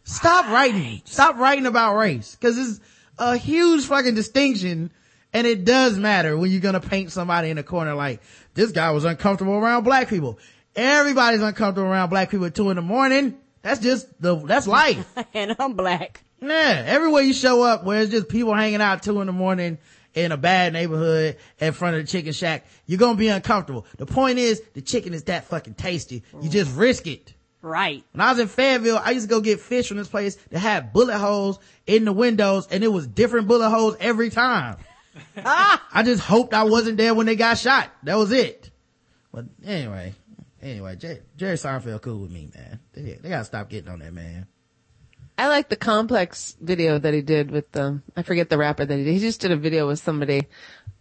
stop 0.04 0.48
writing. 0.48 1.02
Stop 1.06 1.38
writing 1.38 1.66
about 1.66 1.96
race. 1.96 2.38
Cause 2.42 2.58
it's 2.58 2.80
a 3.18 3.38
huge 3.38 3.86
fucking 3.86 4.16
distinction 4.16 4.92
and 5.34 5.48
it 5.48 5.64
does 5.66 5.98
matter 5.98 6.38
when 6.38 6.52
you're 6.52 6.62
gonna 6.62 6.82
paint 6.82 7.12
somebody 7.12 7.50
in 7.50 7.58
a 7.58 7.64
corner 7.64 7.94
like, 7.94 8.22
this 8.54 8.72
guy 8.72 8.92
was 8.92 9.06
uncomfortable 9.06 9.54
around 9.54 9.84
black 9.84 10.08
people. 10.08 10.40
Everybody's 10.76 11.42
uncomfortable 11.42 11.90
around 11.90 12.10
black 12.10 12.30
people 12.30 12.46
at 12.46 12.56
two 12.56 12.70
in 12.70 12.76
the 12.76 12.82
morning. 12.82 13.38
That's 13.62 13.80
just 13.80 14.08
the, 14.22 14.36
that's 14.36 14.68
life. 14.68 15.06
and 15.34 15.56
I'm 15.60 15.74
black. 15.74 16.24
Yeah, 16.42 16.84
everywhere 16.86 17.22
you 17.22 17.34
show 17.34 17.62
up 17.62 17.84
where 17.84 18.02
it's 18.02 18.12
just 18.12 18.28
people 18.28 18.54
hanging 18.54 18.82
out 18.82 19.04
two 19.04 19.22
in 19.22 19.28
the 19.28 19.34
morning 19.34 19.78
in 20.14 20.32
a 20.32 20.38
bad 20.38 20.74
neighborhood 20.74 21.38
in 21.60 21.74
front 21.74 21.96
of 21.96 22.04
the 22.04 22.08
chicken 22.08 22.34
shack, 22.34 22.66
you're 22.86 23.00
gonna 23.00 23.18
be 23.18 23.28
uncomfortable. 23.28 23.86
The 23.98 24.06
point 24.06 24.40
is, 24.40 24.62
the 24.74 24.82
chicken 24.82 25.14
is 25.14 25.24
that 25.24 25.46
fucking 25.46 25.76
tasty. 25.76 26.24
You 26.42 26.50
just 26.50 26.76
risk 26.76 27.08
it. 27.08 27.34
Right. 27.62 28.04
When 28.12 28.22
I 28.22 28.32
was 28.32 28.40
in 28.40 28.48
Fayetteville, 28.48 29.00
I 29.04 29.12
used 29.12 29.28
to 29.28 29.30
go 29.30 29.40
get 29.40 29.60
fish 29.60 29.88
from 29.88 29.98
this 29.98 30.08
place 30.08 30.36
that 30.50 30.60
had 30.60 30.94
bullet 30.94 31.18
holes 31.18 31.60
in 31.86 32.06
the 32.06 32.12
windows 32.12 32.68
and 32.72 32.84
it 32.84 32.88
was 32.88 33.06
different 33.08 33.48
bullet 33.48 33.70
holes 33.70 33.96
every 34.00 34.32
time. 34.32 34.78
I 35.38 36.02
just 36.04 36.24
hoped 36.24 36.54
I 36.54 36.64
wasn't 36.64 36.98
there 36.98 37.14
when 37.14 37.28
they 37.28 37.36
got 37.36 37.58
shot. 37.58 37.92
That 38.04 38.16
was 38.16 38.32
it. 38.32 38.72
But 39.32 39.46
anyway, 39.64 40.14
anyway, 40.62 40.96
Jerry, 40.96 41.22
Jerry 41.38 41.56
Seinfeld 41.56 42.02
cool 42.02 42.20
with 42.20 42.32
me, 42.32 42.50
man. 42.54 42.80
They, 42.94 43.14
they 43.14 43.30
gotta 43.30 43.46
stop 43.46 43.70
getting 43.70 43.90
on 43.90 44.00
that 44.00 44.14
man. 44.14 44.48
I 45.38 45.48
like 45.48 45.70
the 45.70 45.76
complex 45.76 46.56
video 46.62 47.00
that 47.00 47.14
he 47.14 47.22
did 47.22 47.50
with 47.50 47.72
the, 47.72 48.02
I 48.16 48.22
forget 48.24 48.50
the 48.50 48.58
rapper 48.58 48.86
that 48.86 48.98
he 48.98 49.04
did. 49.04 49.14
He 49.14 49.20
just 49.20 49.42
did 49.42 49.52
a 49.52 49.56
video 49.56 49.88
with 49.88 50.00
somebody, 50.00 50.48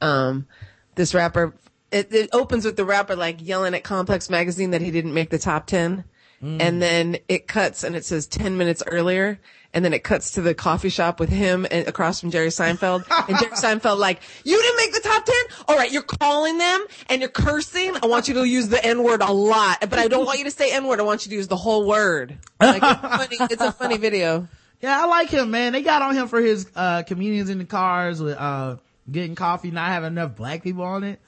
um, 0.00 0.46
this 0.94 1.14
rapper, 1.14 1.54
it, 1.92 2.12
it 2.14 2.30
opens 2.32 2.64
with 2.64 2.76
the 2.76 2.84
rapper 2.84 3.16
like 3.16 3.46
yelling 3.46 3.74
at 3.74 3.84
Complex 3.84 4.30
magazine 4.30 4.70
that 4.70 4.80
he 4.80 4.90
didn't 4.90 5.12
make 5.12 5.30
the 5.30 5.38
top 5.38 5.66
10. 5.66 6.04
And 6.42 6.80
then 6.80 7.18
it 7.28 7.46
cuts 7.46 7.84
and 7.84 7.94
it 7.94 8.04
says 8.04 8.26
10 8.26 8.56
minutes 8.56 8.82
earlier. 8.86 9.38
And 9.74 9.84
then 9.84 9.92
it 9.92 10.02
cuts 10.02 10.32
to 10.32 10.40
the 10.40 10.54
coffee 10.54 10.88
shop 10.88 11.20
with 11.20 11.28
him 11.28 11.66
and 11.70 11.86
across 11.86 12.18
from 12.20 12.30
Jerry 12.30 12.48
Seinfeld. 12.48 13.04
and 13.28 13.38
Jerry 13.38 13.52
Seinfeld 13.56 13.98
like, 13.98 14.20
you 14.42 14.56
didn't 14.60 14.76
make 14.78 14.92
the 14.94 15.00
top 15.00 15.24
10? 15.24 15.34
All 15.68 15.76
right. 15.76 15.92
You're 15.92 16.02
calling 16.02 16.56
them 16.58 16.84
and 17.08 17.20
you're 17.20 17.30
cursing. 17.30 17.94
I 18.02 18.06
want 18.06 18.26
you 18.26 18.34
to 18.34 18.44
use 18.44 18.68
the 18.68 18.84
N 18.84 19.02
word 19.04 19.20
a 19.20 19.30
lot, 19.30 19.78
but 19.80 19.98
I 19.98 20.08
don't 20.08 20.24
want 20.24 20.38
you 20.38 20.46
to 20.46 20.50
say 20.50 20.72
N 20.72 20.86
word. 20.86 20.98
I 20.98 21.02
want 21.02 21.26
you 21.26 21.30
to 21.30 21.36
use 21.36 21.46
the 21.46 21.56
whole 21.56 21.86
word. 21.86 22.38
Like, 22.58 22.82
it's, 22.82 23.00
funny. 23.00 23.36
it's 23.52 23.62
a 23.62 23.70
funny 23.72 23.98
video. 23.98 24.48
Yeah, 24.80 24.98
I 24.98 25.06
like 25.06 25.28
him, 25.28 25.50
man. 25.50 25.72
They 25.74 25.82
got 25.82 26.00
on 26.00 26.14
him 26.16 26.26
for 26.26 26.40
his, 26.40 26.66
uh, 26.74 27.02
comedians 27.02 27.50
in 27.50 27.58
the 27.58 27.66
cars 27.66 28.20
with, 28.20 28.38
uh, 28.38 28.76
getting 29.12 29.34
coffee, 29.34 29.70
not 29.70 29.88
having 29.88 30.06
enough 30.08 30.36
black 30.36 30.62
people 30.62 30.84
on 30.84 31.04
it, 31.04 31.20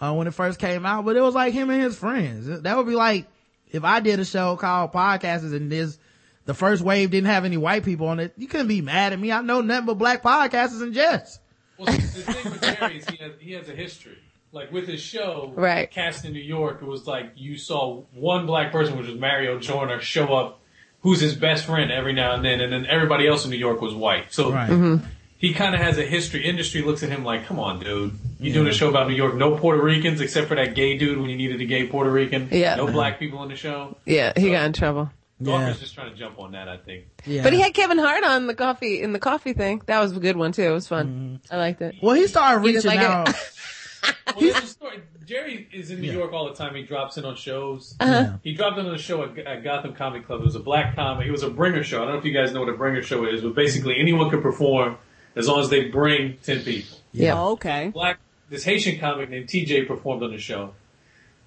uh, 0.00 0.14
when 0.14 0.28
it 0.28 0.32
first 0.34 0.58
came 0.60 0.86
out. 0.86 1.04
But 1.04 1.16
it 1.16 1.20
was 1.20 1.34
like 1.34 1.52
him 1.52 1.70
and 1.70 1.82
his 1.82 1.98
friends. 1.98 2.46
That 2.62 2.76
would 2.76 2.86
be 2.86 2.94
like, 2.94 3.26
if 3.72 3.84
I 3.84 4.00
did 4.00 4.20
a 4.20 4.24
show 4.24 4.56
called 4.56 4.92
Podcasters 4.92 5.54
and 5.54 5.70
this, 5.70 5.98
the 6.46 6.54
first 6.54 6.82
wave 6.82 7.10
didn't 7.10 7.28
have 7.28 7.44
any 7.44 7.56
white 7.56 7.84
people 7.84 8.08
on 8.08 8.18
it, 8.20 8.32
you 8.36 8.46
couldn't 8.48 8.68
be 8.68 8.80
mad 8.80 9.12
at 9.12 9.18
me. 9.20 9.30
I 9.32 9.40
know 9.42 9.60
nothing 9.60 9.86
but 9.86 9.94
black 9.94 10.22
podcasters 10.22 10.82
and 10.82 10.94
Jess. 10.94 11.38
Well, 11.78 11.86
the, 11.86 11.98
the 11.98 12.32
thing 12.32 12.52
with 12.52 12.62
Jerry 12.62 12.98
is 12.98 13.06
he 13.08 13.16
has, 13.18 13.32
he 13.40 13.52
has 13.52 13.68
a 13.68 13.72
history. 13.74 14.18
Like 14.52 14.72
with 14.72 14.88
his 14.88 15.00
show, 15.00 15.52
Right. 15.54 15.88
cast 15.90 16.24
in 16.24 16.32
New 16.32 16.40
York, 16.42 16.82
it 16.82 16.86
was 16.86 17.06
like 17.06 17.32
you 17.36 17.56
saw 17.56 18.02
one 18.12 18.46
black 18.46 18.72
person, 18.72 18.98
which 18.98 19.06
was 19.06 19.16
Mario 19.18 19.60
Joyner, 19.60 20.00
show 20.00 20.34
up, 20.34 20.60
who's 21.02 21.20
his 21.20 21.36
best 21.36 21.64
friend 21.66 21.92
every 21.92 22.12
now 22.12 22.34
and 22.34 22.44
then, 22.44 22.60
and 22.60 22.72
then 22.72 22.84
everybody 22.86 23.28
else 23.28 23.44
in 23.44 23.50
New 23.50 23.56
York 23.56 23.80
was 23.80 23.94
white. 23.94 24.32
So 24.34 24.50
Right. 24.52 24.68
Mm-hmm. 24.68 25.06
He 25.40 25.54
kind 25.54 25.74
of 25.74 25.80
has 25.80 25.96
a 25.96 26.04
history. 26.04 26.44
Industry 26.46 26.82
looks 26.82 27.02
at 27.02 27.08
him 27.08 27.24
like, 27.24 27.46
come 27.46 27.58
on, 27.58 27.80
dude. 27.80 28.12
You 28.38 28.52
doing 28.52 28.68
a 28.68 28.74
show 28.74 28.90
about 28.90 29.08
New 29.08 29.14
York? 29.14 29.34
No 29.34 29.56
Puerto 29.56 29.82
Ricans 29.82 30.20
except 30.20 30.48
for 30.48 30.54
that 30.54 30.74
gay 30.74 30.98
dude 30.98 31.18
when 31.18 31.30
you 31.30 31.36
needed 31.36 31.58
a 31.62 31.64
gay 31.64 31.86
Puerto 31.86 32.10
Rican. 32.10 32.48
Yeah. 32.52 32.74
No 32.74 32.86
black 32.86 33.18
people 33.18 33.42
in 33.42 33.48
the 33.48 33.56
show. 33.56 33.96
Yeah, 34.04 34.34
he 34.36 34.50
got 34.50 34.66
in 34.66 34.74
trouble. 34.74 35.10
Gawker's 35.42 35.80
just 35.80 35.94
trying 35.94 36.10
to 36.10 36.16
jump 36.16 36.38
on 36.38 36.52
that, 36.52 36.68
I 36.68 36.76
think. 36.76 37.06
Yeah. 37.24 37.42
But 37.42 37.54
he 37.54 37.60
had 37.60 37.72
Kevin 37.72 37.96
Hart 37.96 38.22
on 38.22 38.48
the 38.48 38.54
coffee 38.54 39.00
in 39.00 39.14
the 39.14 39.18
coffee 39.18 39.54
thing. 39.54 39.80
That 39.86 40.00
was 40.00 40.14
a 40.14 40.20
good 40.20 40.36
one 40.36 40.52
too. 40.52 40.64
It 40.64 40.72
was 40.72 40.86
fun. 40.86 41.40
I 41.50 41.56
liked 41.56 41.80
it. 41.80 41.94
well, 42.02 42.14
he 42.14 42.26
started 42.26 42.60
He 42.66 42.72
didn't 42.72 42.84
reaching 42.84 43.00
like 43.00 43.08
out. 43.08 43.34
Well, 44.26 44.40
there's 44.40 44.64
a 44.64 44.66
story. 44.66 45.02
Jerry 45.26 45.68
is 45.72 45.90
in 45.90 46.00
New 46.00 46.10
York 46.10 46.32
all 46.32 46.48
the 46.48 46.54
time. 46.54 46.74
He 46.74 46.82
drops 46.84 47.18
in 47.18 47.24
on 47.26 47.36
shows. 47.36 47.96
Uh-huh. 48.00 48.38
He 48.42 48.54
dropped 48.54 48.78
in 48.78 48.86
on 48.86 48.94
a 48.94 48.98
show 48.98 49.24
at, 49.24 49.38
at 49.38 49.62
Gotham 49.62 49.92
Comedy 49.94 50.24
Club. 50.24 50.40
It 50.40 50.44
was 50.44 50.54
a 50.54 50.60
black 50.60 50.94
comic. 50.96 51.26
It 51.26 51.30
was 51.30 51.42
a 51.42 51.50
bringer 51.50 51.82
show. 51.84 51.98
I 51.98 52.04
don't 52.04 52.14
know 52.14 52.18
if 52.18 52.24
you 52.24 52.32
guys 52.32 52.52
know 52.52 52.60
what 52.60 52.70
a 52.70 52.76
bringer 52.76 53.02
show 53.02 53.26
is, 53.26 53.42
but 53.42 53.54
basically 53.54 53.96
anyone 54.00 54.30
could 54.30 54.40
perform 54.42 54.96
as 55.36 55.48
long 55.48 55.60
as 55.60 55.70
they 55.70 55.88
bring 55.88 56.38
ten 56.42 56.62
people. 56.62 56.98
Yeah. 57.12 57.40
Oh, 57.40 57.52
okay. 57.52 57.88
Black 57.88 58.18
this 58.50 58.64
Haitian 58.64 58.98
comic 58.98 59.30
named 59.30 59.46
TJ 59.46 59.86
performed 59.86 60.22
on 60.22 60.32
the 60.32 60.38
show. 60.38 60.74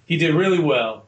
He 0.06 0.16
did 0.16 0.34
really 0.34 0.58
well. 0.58 1.06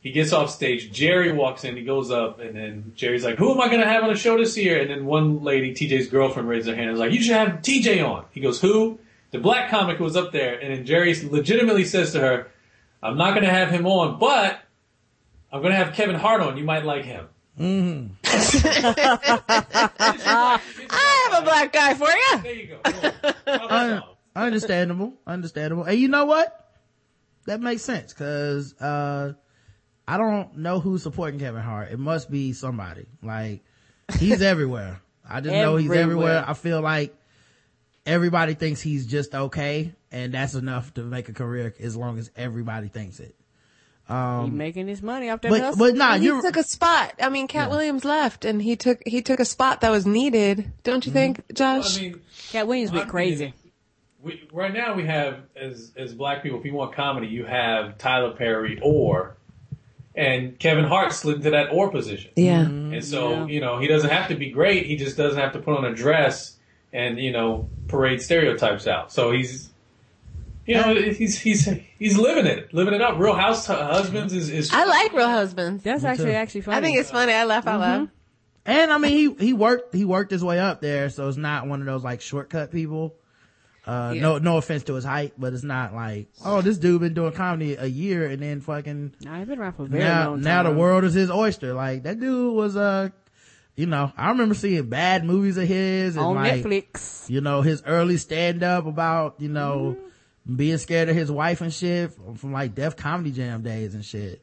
He 0.00 0.12
gets 0.12 0.32
off 0.32 0.50
stage. 0.50 0.92
Jerry 0.92 1.32
walks 1.32 1.64
in. 1.64 1.76
He 1.76 1.82
goes 1.82 2.10
up, 2.10 2.38
and 2.38 2.54
then 2.54 2.92
Jerry's 2.94 3.24
like, 3.24 3.38
"Who 3.38 3.52
am 3.52 3.60
I 3.60 3.68
going 3.68 3.80
to 3.80 3.86
have 3.86 4.04
on 4.04 4.10
the 4.10 4.18
show 4.18 4.36
this 4.36 4.56
year?" 4.56 4.80
And 4.80 4.90
then 4.90 5.06
one 5.06 5.42
lady, 5.42 5.72
TJ's 5.72 6.08
girlfriend, 6.08 6.48
raised 6.48 6.68
her 6.68 6.74
hand 6.74 6.88
and 6.88 6.92
was 6.92 7.00
like, 7.00 7.12
"You 7.12 7.22
should 7.22 7.36
have 7.36 7.62
TJ 7.62 8.06
on." 8.06 8.26
He 8.32 8.40
goes, 8.40 8.60
"Who?" 8.60 8.98
The 9.30 9.38
black 9.38 9.70
comic 9.70 9.98
was 9.98 10.14
up 10.14 10.30
there, 10.30 10.58
and 10.58 10.72
then 10.72 10.86
Jerry 10.86 11.14
legitimately 11.14 11.84
says 11.84 12.12
to 12.12 12.20
her, 12.20 12.48
"I'm 13.02 13.16
not 13.16 13.30
going 13.30 13.44
to 13.44 13.50
have 13.50 13.70
him 13.70 13.86
on, 13.86 14.18
but 14.18 14.60
I'm 15.50 15.60
going 15.60 15.72
to 15.72 15.82
have 15.82 15.94
Kevin 15.94 16.16
Hart 16.16 16.40
on. 16.40 16.56
You 16.56 16.64
might 16.64 16.84
like 16.84 17.04
him." 17.04 17.28
I 17.60 18.10
have 21.30 21.42
a 21.42 21.44
black 21.44 21.72
guy 21.72 21.94
for 21.94 22.08
you. 22.08 22.42
There 22.42 22.52
you 22.52 22.66
go. 22.66 22.80
Un- 23.46 24.02
understandable, 24.34 25.14
understandable. 25.26 25.84
And 25.84 25.98
you 25.98 26.08
know 26.08 26.24
what? 26.24 26.60
That 27.46 27.60
makes 27.60 27.82
sense 27.82 28.12
because 28.12 28.74
uh, 28.80 29.34
I 30.08 30.16
don't 30.16 30.58
know 30.58 30.80
who's 30.80 31.02
supporting 31.02 31.38
Kevin 31.38 31.62
Hart. 31.62 31.92
It 31.92 31.98
must 31.98 32.30
be 32.30 32.52
somebody. 32.52 33.06
Like 33.22 33.62
he's 34.18 34.42
everywhere. 34.42 35.00
I 35.28 35.40
just 35.40 35.54
know 35.54 35.76
he's 35.76 35.90
everywhere. 35.90 36.28
Everywhere. 36.28 36.44
I 36.46 36.54
feel 36.54 36.80
like 36.80 37.14
everybody 38.04 38.54
thinks 38.54 38.80
he's 38.80 39.06
just 39.06 39.34
okay, 39.34 39.94
and 40.10 40.34
that's 40.34 40.54
enough 40.54 40.92
to 40.94 41.02
make 41.02 41.28
a 41.28 41.32
career 41.32 41.74
as 41.80 41.96
long 41.96 42.18
as 42.18 42.30
everybody 42.36 42.88
thinks 42.88 43.20
it. 43.20 43.34
He 44.06 44.12
um, 44.12 44.58
making 44.58 44.86
his 44.86 45.00
money 45.02 45.30
off 45.30 45.40
that 45.40 45.50
But 45.50 45.60
hustle. 45.60 45.78
but 45.78 45.94
nah, 45.94 46.18
he 46.18 46.26
you're 46.26 46.42
took 46.42 46.58
a 46.58 46.62
spot. 46.62 47.14
I 47.22 47.30
mean, 47.30 47.48
Katt 47.48 47.70
Williams 47.70 48.04
left, 48.04 48.44
and 48.44 48.60
he 48.60 48.76
took 48.76 49.00
he 49.06 49.22
took 49.22 49.40
a 49.40 49.46
spot 49.46 49.80
that 49.80 49.90
was 49.90 50.04
needed. 50.04 50.72
Don't 50.82 51.06
you 51.06 51.10
mm-hmm. 51.10 51.18
think, 51.18 51.54
Josh? 51.54 51.96
I 51.98 52.00
mean, 52.02 52.20
Katt 52.50 52.66
Williams 52.66 52.92
went 52.92 53.08
crazy. 53.08 53.54
We, 54.22 54.46
right 54.52 54.72
now 54.72 54.94
we 54.94 55.06
have 55.06 55.40
as 55.56 55.92
as 55.96 56.12
black 56.12 56.42
people, 56.42 56.58
if 56.58 56.66
you 56.66 56.74
want 56.74 56.94
comedy, 56.94 57.28
you 57.28 57.46
have 57.46 57.96
Tyler 57.96 58.32
Perry 58.32 58.78
or, 58.82 59.36
and 60.14 60.58
Kevin 60.58 60.84
Hart 60.84 61.14
slid 61.14 61.36
into 61.36 61.50
that 61.50 61.68
or 61.72 61.90
position. 61.90 62.30
yeah. 62.36 62.64
Mm-hmm. 62.64 62.94
And 62.94 63.04
so 63.04 63.30
Yeah. 63.30 63.46
you 63.46 63.60
know 63.60 63.78
he 63.78 63.86
doesn't 63.86 64.10
have 64.10 64.28
to 64.28 64.34
be 64.34 64.50
great. 64.50 64.84
He 64.84 64.96
just 64.96 65.16
doesn't 65.16 65.40
have 65.40 65.52
to 65.54 65.60
put 65.60 65.78
on 65.78 65.84
a 65.86 65.94
dress 65.94 66.56
and 66.92 67.18
you 67.18 67.32
know 67.32 67.70
parade 67.88 68.20
stereotypes 68.20 68.86
out. 68.86 69.12
So 69.12 69.30
he's. 69.30 69.70
You 70.66 70.74
know, 70.76 70.94
he's 70.94 71.38
he's 71.38 71.68
he's 71.98 72.16
living 72.18 72.46
it, 72.46 72.72
living 72.72 72.94
it 72.94 73.02
up. 73.02 73.18
Real 73.18 73.34
House 73.34 73.66
Husbands 73.66 74.32
is 74.32 74.48
is. 74.50 74.70
I 74.72 74.84
like 74.84 75.12
Real 75.12 75.28
Husbands. 75.28 75.82
That's 75.82 76.04
actually 76.04 76.34
actually 76.34 76.62
funny. 76.62 76.78
I 76.78 76.80
think 76.80 76.98
it's 76.98 77.10
funny. 77.10 77.32
I 77.32 77.44
laugh 77.44 77.66
out 77.66 77.80
loud. 77.80 78.10
and 78.64 78.90
I 78.90 78.96
mean 78.98 79.12
he 79.38 79.46
he 79.46 79.52
worked 79.52 79.94
he 79.94 80.04
worked 80.06 80.30
his 80.30 80.42
way 80.42 80.58
up 80.58 80.80
there, 80.80 81.10
so 81.10 81.28
it's 81.28 81.36
not 81.36 81.66
one 81.66 81.80
of 81.80 81.86
those 81.86 82.02
like 82.02 82.20
shortcut 82.22 82.70
people. 82.70 83.14
Uh, 83.86 84.14
no, 84.14 84.38
no 84.38 84.56
offense 84.56 84.84
to 84.84 84.94
his 84.94 85.04
height, 85.04 85.34
but 85.36 85.52
it's 85.52 85.62
not 85.62 85.92
like, 85.94 86.28
oh, 86.42 86.62
this 86.62 86.78
dude 86.78 87.02
been 87.02 87.12
doing 87.12 87.32
comedy 87.32 87.74
a 87.74 87.84
year 87.84 88.26
and 88.28 88.40
then 88.40 88.62
fucking 88.62 89.12
Nah, 89.20 89.36
he's 89.40 89.46
been 89.46 89.58
around 89.58 89.74
for 89.74 89.82
a 89.82 89.86
very 89.86 90.02
now, 90.02 90.28
long 90.30 90.36
time. 90.36 90.42
now 90.44 90.62
the 90.62 90.72
world 90.72 91.04
is 91.04 91.12
his 91.12 91.30
oyster. 91.30 91.74
Like 91.74 92.04
that 92.04 92.18
dude 92.18 92.54
was, 92.54 92.78
uh, 92.78 93.10
you 93.76 93.84
know, 93.84 94.10
I 94.16 94.30
remember 94.30 94.54
seeing 94.54 94.88
bad 94.88 95.26
movies 95.26 95.58
of 95.58 95.68
his 95.68 96.16
and 96.16 96.24
on 96.24 96.34
like, 96.36 96.62
Netflix. 96.64 97.28
you 97.28 97.42
know, 97.42 97.60
his 97.60 97.82
early 97.84 98.16
stand 98.16 98.62
up 98.62 98.86
about, 98.86 99.34
you 99.38 99.50
know, 99.50 99.96
Mm-hmm. 99.98 100.08
Being 100.52 100.78
scared 100.78 101.08
of 101.08 101.16
his 101.16 101.30
wife 101.30 101.60
and 101.60 101.72
shit 101.72 102.12
from, 102.12 102.34
from 102.36 102.52
like 102.52 102.74
Def 102.74 102.96
Comedy 102.96 103.30
Jam 103.32 103.62
days 103.62 103.94
and 103.94 104.04
shit. 104.04 104.42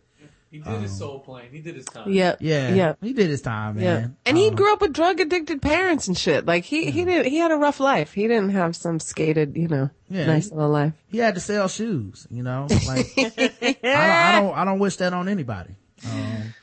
he 0.50 0.60
did 0.60 0.82
his 0.82 0.98
soul 0.98 1.20
plane. 1.20 1.50
He 1.52 1.60
did 1.60 1.76
his 1.76 1.86
time. 1.86 2.12
Yep. 2.12 2.38
Yeah. 2.42 2.74
Yep. 2.74 2.98
He 3.02 3.14
did 3.14 3.30
his 3.30 3.42
time, 3.42 3.78
Yeah. 3.80 3.94
man. 4.00 4.18
And 4.26 4.36
he 4.38 4.48
Um, 4.50 4.56
grew 4.56 4.74
up 4.74 4.82
with 4.82 4.92
drug 4.94 5.20
addicted 5.20 5.62
parents 5.62 6.08
and 6.08 6.18
shit. 6.18 6.46
Like 6.46 6.66
he 6.66 6.92
he 6.92 7.06
did 7.06 7.26
he 7.26 7.38
had 7.38 7.52
a 7.52 7.56
rough 7.56 7.80
life. 7.80 8.12
He 8.14 8.24
didn't 8.28 8.50
have 8.50 8.76
some 8.76 9.00
skated, 9.00 9.56
you 9.56 9.68
know, 9.70 9.90
Yeah, 10.10 10.26
nice 10.26 10.50
he- 10.50 10.56
little 10.56 10.72
life. 10.72 10.94
he 11.08 11.20
had 11.20 11.36
to 11.36 11.42
sell 11.42 11.68
shoes, 11.68 12.28
you 12.30 12.44
know, 12.44 12.68
like, 12.88 13.08
I, 13.18 13.70
don't, 13.72 13.86
I 13.86 14.42
don't, 14.42 14.58
I 14.58 14.66
don't 14.66 14.80
wish 14.80 14.96
that 14.98 15.14
on 15.14 15.30
anybody. 15.30 15.76
Um, 16.06 16.54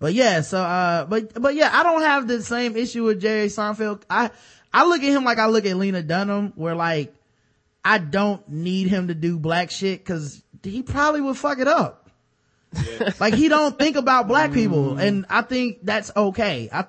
but 0.00 0.12
yeah, 0.14 0.42
so, 0.42 0.60
uh, 0.60 1.06
but, 1.06 1.40
but 1.40 1.54
yeah, 1.54 1.70
I 1.72 1.82
don't 1.82 2.02
have 2.02 2.28
the 2.28 2.42
same 2.42 2.76
issue 2.76 3.04
with 3.04 3.20
Jerry 3.20 3.46
Seinfeld. 3.46 4.02
I, 4.10 4.30
I 4.72 4.86
look 4.86 5.02
at 5.02 5.08
him 5.08 5.24
like 5.24 5.38
I 5.38 5.46
look 5.46 5.64
at 5.66 5.76
Lena 5.76 6.02
Dunham, 6.02 6.52
where 6.56 6.74
like, 6.74 7.14
I 7.84 7.98
don't 7.98 8.46
need 8.48 8.88
him 8.88 9.08
to 9.08 9.14
do 9.14 9.38
black 9.38 9.70
shit 9.70 10.04
cause 10.04 10.42
he 10.62 10.82
probably 10.82 11.20
would 11.20 11.36
fuck 11.36 11.58
it 11.58 11.68
up. 11.68 12.10
like 13.20 13.34
he 13.34 13.48
don't 13.48 13.78
think 13.78 13.96
about 13.96 14.28
black 14.28 14.52
people 14.52 14.98
and 14.98 15.24
I 15.30 15.42
think 15.42 15.78
that's 15.82 16.10
okay. 16.14 16.68
I, 16.72 16.84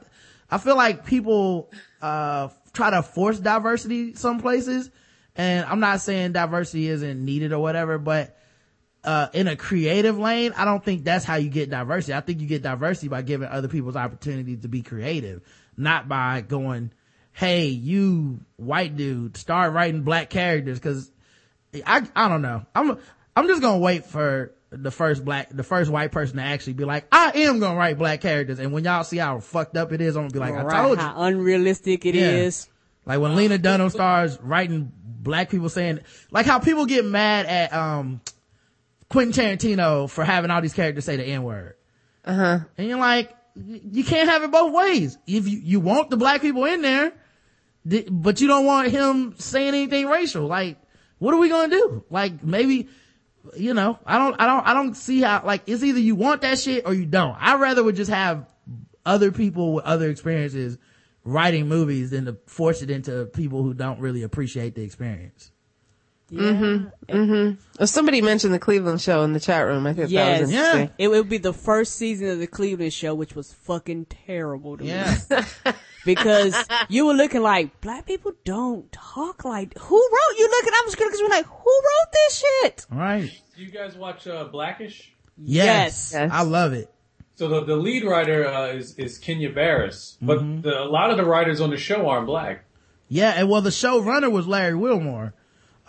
I 0.52 0.58
feel 0.58 0.76
like 0.76 1.06
people, 1.06 1.72
uh, 2.02 2.50
try 2.74 2.90
to 2.92 3.02
force 3.02 3.40
diversity 3.40 4.16
some 4.16 4.40
places 4.40 4.90
and 5.36 5.66
I'm 5.66 5.80
not 5.80 6.02
saying 6.02 6.34
diversity 6.34 6.88
isn't 6.90 7.24
needed 7.24 7.54
or 7.54 7.60
whatever, 7.60 7.98
but, 7.98 8.36
uh, 9.04 9.28
in 9.34 9.48
a 9.48 9.56
creative 9.56 10.20
lane, 10.20 10.54
I 10.58 10.66
don't 10.66 10.84
think 10.84 11.06
that's 11.06 11.24
how 11.24 11.36
you 11.36 11.50
get 11.50 11.70
diversity. 11.70 12.14
I 12.14 12.20
think 12.20 12.42
you 12.42 12.48
get 12.48 12.62
diversity 12.62 13.08
by 13.08 13.22
giving 13.22 13.48
other 13.48 13.70
people's 13.70 13.96
opportunity 13.96 14.58
to 14.58 14.68
be 14.68 14.82
creative, 14.82 15.42
not 15.78 16.10
by 16.10 16.42
going, 16.42 16.92
Hey, 17.40 17.68
you 17.68 18.42
white 18.58 18.98
dude, 18.98 19.38
start 19.38 19.72
writing 19.72 20.02
black 20.02 20.30
characters. 20.30 20.78
Cause 20.80 21.10
I, 21.88 22.06
I 22.14 22.28
don't 22.28 22.42
know. 22.42 22.66
I'm, 22.76 22.98
I'm 23.34 23.48
just 23.48 23.62
gonna 23.62 23.78
wait 23.80 24.06
for 24.06 24.52
the 24.72 24.92
first 24.92 25.24
black, 25.24 25.48
the 25.50 25.64
first 25.64 25.90
white 25.90 26.12
person 26.12 26.36
to 26.36 26.44
actually 26.44 26.74
be 26.74 26.84
like, 26.84 27.08
I 27.14 27.32
am 27.36 27.62
gonna 27.62 27.78
write 27.78 27.98
black 27.98 28.20
characters. 28.20 28.60
And 28.60 28.74
when 28.74 28.84
y'all 28.84 29.06
see 29.06 29.16
how 29.18 29.40
fucked 29.40 29.78
up 29.78 29.94
it 29.94 30.02
is, 30.02 30.18
I'm 30.18 30.24
gonna 30.28 30.34
be 30.34 30.40
like, 30.40 30.54
I 30.54 30.84
told 30.84 30.98
you. 30.98 31.04
how 31.04 31.22
unrealistic 31.22 32.06
it 32.06 32.16
Yeah. 32.16 32.30
is. 32.30 32.68
Like 33.06 33.22
when 33.22 33.36
Lena 33.38 33.58
Dunham 33.58 33.90
starts 33.90 34.38
writing 34.42 34.92
black 35.02 35.50
people 35.50 35.70
saying, 35.70 36.02
like 36.32 36.46
how 36.46 36.60
people 36.60 36.86
get 36.88 37.06
mad 37.06 37.46
at, 37.46 37.72
um, 37.74 38.20
Quentin 39.08 39.32
Tarantino 39.58 40.10
for 40.10 40.26
having 40.26 40.52
all 40.52 40.62
these 40.62 40.74
characters 40.74 41.06
say 41.06 41.16
the 41.16 41.24
N 41.24 41.44
word. 41.44 41.76
Uh 42.26 42.36
huh. 42.36 42.60
And 42.78 42.88
you're 42.88 43.00
like, 43.00 43.34
you 43.56 44.04
can't 44.04 44.30
have 44.30 44.44
it 44.44 44.52
both 44.52 44.74
ways. 44.74 45.18
If 45.26 45.48
you, 45.48 45.58
you 45.58 45.80
want 45.80 46.10
the 46.10 46.18
black 46.18 46.42
people 46.42 46.66
in 46.66 46.82
there, 46.82 47.10
th- 47.10 47.14
but 47.86 48.42
you 48.42 48.48
don't 48.48 48.66
want 48.66 48.90
him 48.90 49.36
saying 49.38 49.70
anything 49.70 50.08
racial. 50.08 50.46
Like, 50.48 50.78
what 51.18 51.34
are 51.34 51.40
we 51.40 51.50
gonna 51.50 51.70
do? 51.70 52.04
Like, 52.10 52.44
maybe, 52.44 52.90
you 53.56 53.74
know, 53.74 54.00
I 54.06 54.18
don't, 54.18 54.40
I 54.40 54.46
don't, 54.46 54.68
I 54.68 54.74
don't 54.74 54.96
see 54.96 55.22
how, 55.22 55.44
like, 55.46 55.64
it's 55.68 55.84
either 55.84 56.00
you 56.00 56.16
want 56.16 56.42
that 56.42 56.60
shit 56.60 56.86
or 56.86 56.94
you 56.94 57.06
don't. 57.06 57.36
I 57.40 57.56
rather 57.56 57.84
would 57.84 57.96
just 57.96 58.12
have 58.12 58.46
other 59.06 59.32
people 59.32 59.74
with 59.74 59.86
other 59.86 60.10
experiences 60.10 60.78
writing 61.24 61.68
movies 61.68 62.12
than 62.12 62.26
to 62.26 62.38
force 62.46 62.82
it 62.82 62.90
into 62.90 63.26
people 63.26 63.64
who 63.64 63.74
don't 63.74 64.00
really 64.00 64.24
appreciate 64.24 64.76
the 64.76 64.84
experience. 64.84 65.52
Oh, 66.32 67.86
somebody 67.86 68.22
mentioned 68.22 68.54
the 68.54 68.60
Cleveland 68.60 69.02
show 69.02 69.24
in 69.24 69.34
the 69.34 69.40
chat 69.40 69.66
room. 69.66 69.86
I 69.88 69.94
think 69.94 70.10
that 70.10 70.12
Yes. 70.12 70.42
was 70.42 70.52
Yeah. 70.52 70.88
It 70.98 71.08
would 71.08 71.30
be 71.30 71.38
the 71.38 71.54
first 71.54 71.96
season 71.96 72.30
of 72.30 72.40
the 72.40 72.48
Cleveland 72.48 72.94
show, 72.94 73.14
which 73.16 73.36
was 73.36 73.54
fucking 73.54 74.06
terrible 74.06 74.78
to 74.78 74.86
Yeah. 74.86 75.16
me. 75.30 75.72
because 76.06 76.56
you 76.90 77.06
were 77.06 77.14
looking 77.14 77.42
like, 77.42 77.82
black 77.82 78.06
people 78.06 78.34
don't 78.46 78.92
talk 78.92 79.46
like, 79.46 79.78
who 79.78 79.96
wrote, 79.96 80.38
you 80.38 80.50
looking, 80.50 80.74
I 80.74 80.82
was 80.86 80.94
looking, 80.94 81.08
because 81.08 81.22
we're 81.22 81.30
like, 81.30 81.46
who 81.46 81.70
wrote 81.72 82.12
this 82.14 82.38
shit? 82.62 82.86
All 82.92 82.98
right. 83.00 83.42
Do 83.56 83.64
you 83.64 83.72
guys 83.72 83.96
watch 83.96 84.28
uh, 84.28 84.46
Blackish? 84.46 85.14
Yes. 85.38 86.12
Yes. 86.14 86.32
I 86.32 86.42
love 86.44 86.74
it. 86.74 86.90
So 87.36 87.48
the, 87.48 87.64
the 87.64 87.76
lead 87.78 88.04
writer 88.04 88.46
uh, 88.46 88.68
is 88.68 88.96
is 88.96 89.18
Kenya 89.18 89.50
Barris, 89.50 90.18
but 90.22 90.40
the, 90.62 90.78
a 90.78 90.84
lot 90.84 91.10
of 91.10 91.16
the 91.16 91.24
writers 91.24 91.62
on 91.62 91.70
the 91.70 91.78
show 91.78 92.10
aren't 92.10 92.26
black. 92.26 92.66
Yeah, 93.08 93.30
and 93.38 93.50
well, 93.50 93.62
the 93.62 93.70
showrunner 93.70 94.30
was 94.30 94.46
Larry 94.46 94.76
Wilmore. 94.76 95.34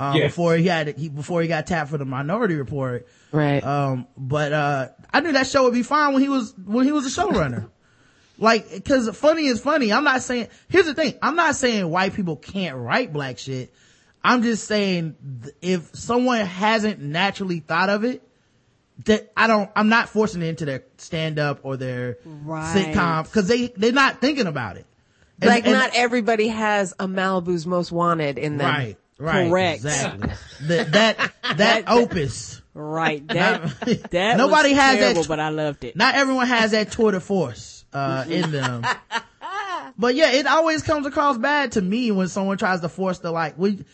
Um, 0.01 0.17
Yeah. 0.17 0.27
before 0.29 0.57
he 0.57 0.67
had 0.67 0.97
he 0.99 1.09
before 1.11 1.43
he 1.43 1.49
got 1.49 1.67
tapped 1.67 1.91
for 1.91 1.99
the 1.99 2.05
Minority 2.07 2.55
Report. 2.57 3.07
Right. 3.33 3.63
Um, 3.63 4.07
but 4.17 4.53
uh, 4.53 4.89
I 5.13 5.21
knew 5.21 5.33
that 5.33 5.47
show 5.47 5.65
would 5.65 5.75
be 5.75 5.83
fine 5.83 6.15
when 6.15 6.23
he 6.23 6.29
was 6.29 6.55
when 6.65 6.87
he 6.87 6.93
was 6.93 7.07
a 7.07 7.21
showrunner. 7.21 7.69
like, 8.39 8.71
because 8.73 9.15
funny 9.17 9.47
is 9.47 9.61
funny. 9.61 9.93
I'm 9.93 10.05
not 10.05 10.23
saying. 10.23 10.49
Here's 10.69 10.87
the 10.87 10.95
thing. 10.95 11.15
I'm 11.21 11.37
not 11.37 11.55
saying 11.55 11.89
white 11.91 12.15
people 12.15 12.37
can't 12.37 12.77
write 12.77 13.13
black 13.13 13.39
shit. 13.39 13.73
I'm 14.25 14.43
just 14.43 14.67
saying 14.67 15.17
th- 15.43 15.55
if 15.63 15.95
someone 15.95 16.41
hasn't 16.47 17.01
naturally 17.01 17.61
thought 17.61 17.89
of 17.91 18.05
it, 18.05 18.23
that 19.05 19.31
I 19.37 19.47
don't. 19.47 19.71
I'm 19.77 19.89
not 19.91 20.09
forcing 20.09 20.43
it 20.43 20.47
into 20.47 20.65
their 20.65 20.85
stand 20.99 21.39
up 21.39 21.61
or 21.63 21.77
their 21.77 22.17
Right. 22.25 22.75
sitcom 22.95 23.25
because 23.25 23.49
they 23.49 23.69
they're 23.77 23.93
not 23.93 24.21
thinking 24.21 24.47
about 24.47 24.77
it. 24.77 24.87
And- 25.43 25.49
like 25.51 25.65
and- 25.65 25.73
not 25.75 25.91
everybody 25.95 26.49
has 26.49 26.93
a 26.99 27.07
Malibu's 27.07 27.67
Most 27.67 27.93
Wanted 27.93 28.39
in 28.39 28.57
them. 28.59 28.67
right, 28.71 28.99
right, 29.21 29.49
Correct. 29.49 29.77
exactly. 29.85 30.31
that 30.63 30.93
that 30.93 31.33
that 31.57 31.85
opus. 31.89 32.61
Right. 32.75 33.23
That 33.29 33.63
that 34.11 34.37
Nobody 34.37 34.73
has 34.73 34.97
that 34.97 35.01
terrible, 35.03 35.25
tr- 35.25 35.29
but 35.29 35.41
I 35.41 35.49
loved 35.51 35.85
it. 35.85 35.97
Not 35.97 36.15
everyone 36.15 36.47
has 36.47 36.71
that 36.71 36.93
tour 36.93 37.13
de 37.13 37.21
force 37.21 37.85
uh, 37.93 38.25
in 38.29 38.51
them. 38.53 38.85
but 39.99 40.15
yeah, 40.15 40.33
it 40.33 40.47
always 40.47 40.83
comes 40.83 41.07
across 41.07 41.37
bad 41.37 41.73
to 41.73 41.83
me 41.83 42.11
when 42.11 42.29
someone 42.29 42.59
tries 42.59 42.81
to 42.81 42.89
force 42.89 43.19
the 43.19 43.31
like 43.33 43.59
we 43.59 43.85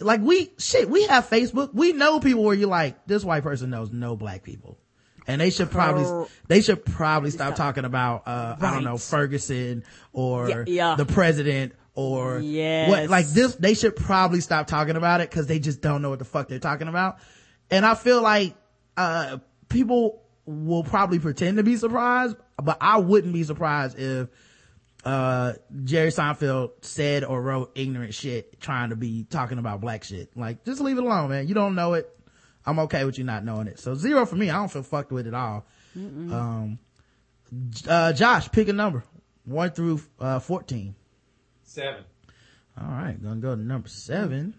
like 0.00 0.20
we 0.20 0.50
shit, 0.58 0.88
we 0.88 1.06
have 1.06 1.28
Facebook. 1.28 1.74
We 1.74 1.92
know 1.92 2.18
people 2.20 2.42
where 2.44 2.54
you're 2.54 2.68
like, 2.68 3.06
this 3.06 3.24
white 3.24 3.42
person 3.42 3.70
knows 3.70 3.92
no 3.92 4.16
black 4.16 4.42
people. 4.42 4.78
And 5.26 5.40
they 5.40 5.48
should 5.50 5.70
probably, 5.70 6.28
they 6.48 6.60
should 6.60 6.84
probably 6.84 7.30
stop 7.30 7.54
talking 7.54 7.86
about, 7.86 8.24
uh, 8.28 8.56
I 8.60 8.72
don't 8.74 8.84
know, 8.84 8.98
Ferguson 8.98 9.82
or 10.12 10.50
Yeah, 10.50 10.64
yeah. 10.66 10.94
the 10.96 11.06
president 11.06 11.72
or 11.94 12.40
Yes. 12.40 12.88
what, 12.90 13.08
like 13.08 13.26
this, 13.28 13.54
they 13.56 13.74
should 13.74 13.94
probably 13.96 14.40
stop 14.40 14.66
talking 14.66 14.96
about 14.96 15.20
it 15.20 15.30
because 15.30 15.46
they 15.46 15.58
just 15.58 15.80
don't 15.80 16.02
know 16.02 16.10
what 16.10 16.18
the 16.18 16.24
fuck 16.24 16.48
they're 16.48 16.58
talking 16.58 16.88
about. 16.88 17.18
And 17.70 17.86
I 17.86 17.94
feel 17.94 18.20
like, 18.22 18.54
uh, 18.96 19.38
people 19.68 20.22
will 20.46 20.84
probably 20.84 21.18
pretend 21.18 21.56
to 21.56 21.62
be 21.62 21.76
surprised, 21.76 22.36
but 22.62 22.76
I 22.80 22.98
wouldn't 22.98 23.32
be 23.32 23.44
surprised 23.44 23.98
if, 23.98 24.28
uh, 25.04 25.52
Jerry 25.84 26.10
Seinfeld 26.10 26.70
said 26.82 27.24
or 27.24 27.40
wrote 27.42 27.72
ignorant 27.74 28.14
shit 28.14 28.60
trying 28.60 28.90
to 28.90 28.96
be 28.96 29.24
talking 29.24 29.58
about 29.58 29.80
black 29.80 30.02
shit. 30.04 30.36
Like, 30.36 30.64
just 30.64 30.80
leave 30.80 30.98
it 30.98 31.04
alone, 31.04 31.30
man. 31.30 31.46
You 31.48 31.54
don't 31.54 31.74
know 31.74 31.94
it. 31.94 32.10
I'm 32.66 32.78
okay 32.80 33.04
with 33.04 33.18
you 33.18 33.24
not 33.24 33.44
knowing 33.44 33.66
it. 33.66 33.78
So 33.78 33.94
zero 33.94 34.24
for 34.24 34.36
me. 34.36 34.48
I 34.50 34.54
don't 34.54 34.70
feel 34.72 34.82
fucked 34.82 35.12
with 35.12 35.26
it 35.26 35.34
all. 35.34 35.66
Um, 35.94 36.78
uh, 37.88 38.12
Josh, 38.14 38.50
pick 38.50 38.68
a 38.68 38.72
number. 38.72 39.04
One 39.44 39.70
through, 39.70 40.00
uh, 40.18 40.38
14. 40.38 40.94
Seven. 41.74 42.04
All 42.80 42.86
right, 42.86 43.20
gonna 43.20 43.40
go 43.40 43.56
to 43.56 43.60
number 43.60 43.88
seven. 43.88 44.54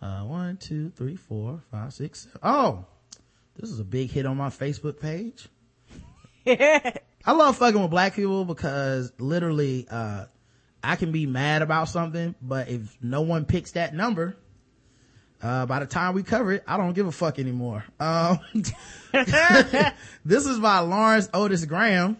Uh, 0.00 0.20
one, 0.20 0.56
two, 0.56 0.90
three, 0.90 1.16
four, 1.16 1.64
five, 1.72 1.92
six, 1.92 2.20
seven. 2.26 2.38
Oh, 2.44 2.84
this 3.56 3.70
is 3.70 3.80
a 3.80 3.84
big 3.84 4.12
hit 4.12 4.24
on 4.24 4.36
my 4.36 4.48
Facebook 4.48 5.00
page. 5.00 5.48
I 6.46 7.32
love 7.32 7.56
fucking 7.56 7.82
with 7.82 7.90
black 7.90 8.14
people 8.14 8.44
because 8.44 9.12
literally, 9.18 9.88
uh, 9.90 10.26
I 10.80 10.94
can 10.94 11.10
be 11.10 11.26
mad 11.26 11.62
about 11.62 11.88
something, 11.88 12.36
but 12.40 12.68
if 12.68 12.96
no 13.02 13.22
one 13.22 13.44
picks 13.44 13.72
that 13.72 13.92
number, 13.92 14.36
uh, 15.42 15.66
by 15.66 15.80
the 15.80 15.86
time 15.86 16.14
we 16.14 16.22
cover 16.22 16.52
it, 16.52 16.62
I 16.68 16.76
don't 16.76 16.92
give 16.92 17.08
a 17.08 17.12
fuck 17.12 17.40
anymore. 17.40 17.84
Um, 17.98 18.38
this 20.24 20.46
is 20.46 20.60
by 20.60 20.78
Lawrence 20.78 21.28
Otis 21.34 21.64
Graham, 21.64 22.16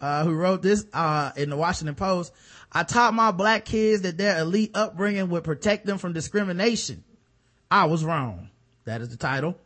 uh, 0.00 0.24
who 0.24 0.34
wrote 0.34 0.60
this, 0.60 0.84
uh, 0.92 1.30
in 1.36 1.50
the 1.50 1.56
Washington 1.56 1.94
Post. 1.94 2.32
I 2.72 2.84
taught 2.84 3.14
my 3.14 3.32
black 3.32 3.64
kids 3.64 4.02
that 4.02 4.16
their 4.16 4.38
elite 4.38 4.70
upbringing 4.74 5.28
would 5.30 5.44
protect 5.44 5.86
them 5.86 5.98
from 5.98 6.12
discrimination. 6.12 7.04
I 7.70 7.86
was 7.86 8.04
wrong. 8.04 8.50
That 8.84 9.00
is 9.00 9.08
the 9.08 9.16
title. 9.16 9.56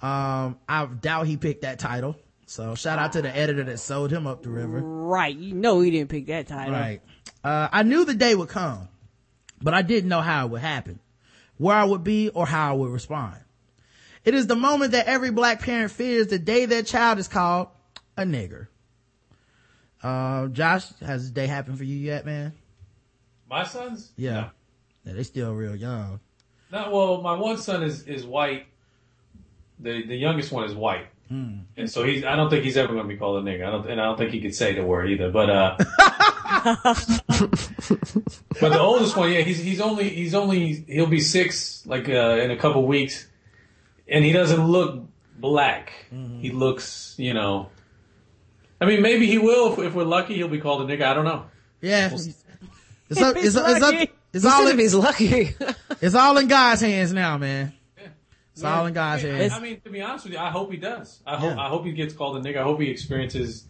Um, 0.00 0.58
I 0.68 0.86
doubt 1.00 1.26
he 1.26 1.36
picked 1.36 1.62
that 1.62 1.78
title. 1.78 2.16
So 2.46 2.74
shout 2.74 2.98
out 2.98 3.12
to 3.12 3.22
the 3.22 3.34
editor 3.34 3.64
that 3.64 3.78
sold 3.78 4.10
him 4.10 4.26
up 4.26 4.42
the 4.42 4.50
river. 4.50 4.80
Right. 4.80 5.34
You 5.34 5.54
know 5.54 5.80
he 5.80 5.90
didn't 5.90 6.10
pick 6.10 6.26
that 6.26 6.48
title. 6.48 6.74
Right. 6.74 7.00
Uh, 7.44 7.68
I 7.70 7.82
knew 7.82 8.04
the 8.04 8.14
day 8.14 8.34
would 8.34 8.48
come, 8.48 8.88
but 9.60 9.74
I 9.74 9.82
didn't 9.82 10.08
know 10.08 10.20
how 10.20 10.46
it 10.46 10.50
would 10.50 10.60
happen, 10.60 10.98
where 11.56 11.76
I 11.76 11.84
would 11.84 12.04
be 12.04 12.28
or 12.28 12.46
how 12.46 12.70
I 12.70 12.76
would 12.76 12.90
respond. 12.90 13.36
It 14.24 14.34
is 14.34 14.46
the 14.46 14.56
moment 14.56 14.92
that 14.92 15.06
every 15.06 15.30
black 15.30 15.62
parent 15.62 15.90
fears 15.90 16.28
the 16.28 16.38
day 16.38 16.66
their 16.66 16.82
child 16.82 17.18
is 17.18 17.28
called 17.28 17.68
a 18.16 18.22
nigger. 18.22 18.68
Uh, 20.02 20.48
Josh, 20.48 20.88
has 21.00 21.22
this 21.22 21.30
day 21.30 21.46
happened 21.46 21.78
for 21.78 21.84
you 21.84 21.96
yet, 21.96 22.26
man? 22.26 22.52
My 23.48 23.64
sons? 23.64 24.10
Yeah. 24.16 24.48
Yeah, 25.04 25.12
they 25.14 25.22
still 25.22 25.54
real 25.54 25.76
young. 25.76 26.20
No, 26.72 26.90
well, 26.90 27.20
my 27.22 27.34
one 27.34 27.58
son 27.58 27.82
is 27.82 28.02
is 28.08 28.24
white. 28.24 28.66
The 29.78 30.06
the 30.06 30.16
youngest 30.16 30.50
one 30.52 30.64
is 30.64 30.74
white, 30.74 31.06
Hmm. 31.28 31.58
and 31.76 31.90
so 31.90 32.04
he's. 32.04 32.24
I 32.24 32.34
don't 32.36 32.48
think 32.50 32.64
he's 32.64 32.76
ever 32.76 32.92
going 32.94 33.06
to 33.06 33.08
be 33.08 33.16
called 33.18 33.46
a 33.46 33.50
nigga. 33.50 33.66
I 33.66 33.70
don't, 33.70 33.86
and 33.90 34.00
I 34.00 34.04
don't 34.04 34.16
think 34.16 34.30
he 34.30 34.40
could 34.40 34.54
say 34.54 34.72
the 34.74 34.84
word 34.84 35.10
either. 35.10 35.30
But 35.30 35.50
uh, 35.50 35.76
but 38.60 38.70
the 38.70 38.78
oldest 38.78 39.16
one, 39.16 39.32
yeah, 39.32 39.40
he's 39.40 39.58
he's 39.58 39.80
only 39.80 40.08
he's 40.08 40.34
only 40.34 40.84
he'll 40.86 41.06
be 41.06 41.20
six 41.20 41.84
like 41.86 42.08
uh, 42.08 42.38
in 42.40 42.50
a 42.50 42.56
couple 42.56 42.86
weeks, 42.86 43.26
and 44.08 44.24
he 44.24 44.32
doesn't 44.32 44.64
look 44.66 45.04
black. 45.38 45.92
Mm-hmm. 46.14 46.40
He 46.40 46.50
looks, 46.50 47.14
you 47.18 47.34
know. 47.34 47.68
I 48.82 48.84
mean, 48.84 49.00
maybe 49.00 49.28
he 49.28 49.38
will 49.38 49.72
if, 49.72 49.78
if 49.78 49.94
we're 49.94 50.02
lucky. 50.02 50.34
He'll 50.34 50.48
be 50.48 50.58
called 50.58 50.90
a 50.90 50.92
nigga. 50.92 51.02
I 51.02 51.14
don't 51.14 51.24
know. 51.24 51.46
Yeah. 51.80 52.10
It's 52.12 53.20
up, 53.20 53.36
it's, 53.36 53.44
he's 53.44 53.56
it's 53.56 53.80
lucky. 53.80 54.10
it's 54.32 54.42
He 54.44 54.50
all 54.50 54.58
said 54.58 54.66
if 54.66 54.72
in, 54.72 54.78
he's 54.80 54.94
lucky. 54.94 55.54
it's 56.00 56.14
all 56.16 56.36
in 56.38 56.48
God's 56.48 56.80
hands 56.80 57.12
now, 57.12 57.38
man. 57.38 57.72
It's 58.52 58.64
all 58.64 58.86
in 58.86 58.92
God's 58.92 59.24
I 59.24 59.28
mean, 59.28 59.36
hands. 59.36 59.52
I 59.52 59.60
mean, 59.60 59.80
to 59.82 59.90
be 59.90 60.00
honest 60.00 60.24
with 60.24 60.34
you, 60.34 60.40
I 60.40 60.50
hope 60.50 60.72
he 60.72 60.78
does. 60.78 61.20
I 61.24 61.36
hope 61.36 61.54
Yeah. 61.54 61.62
I 61.62 61.68
hope 61.68 61.84
he 61.84 61.92
gets 61.92 62.12
called 62.12 62.36
a 62.38 62.40
nigga. 62.40 62.58
I 62.58 62.62
hope 62.64 62.80
he 62.80 62.90
experiences 62.90 63.64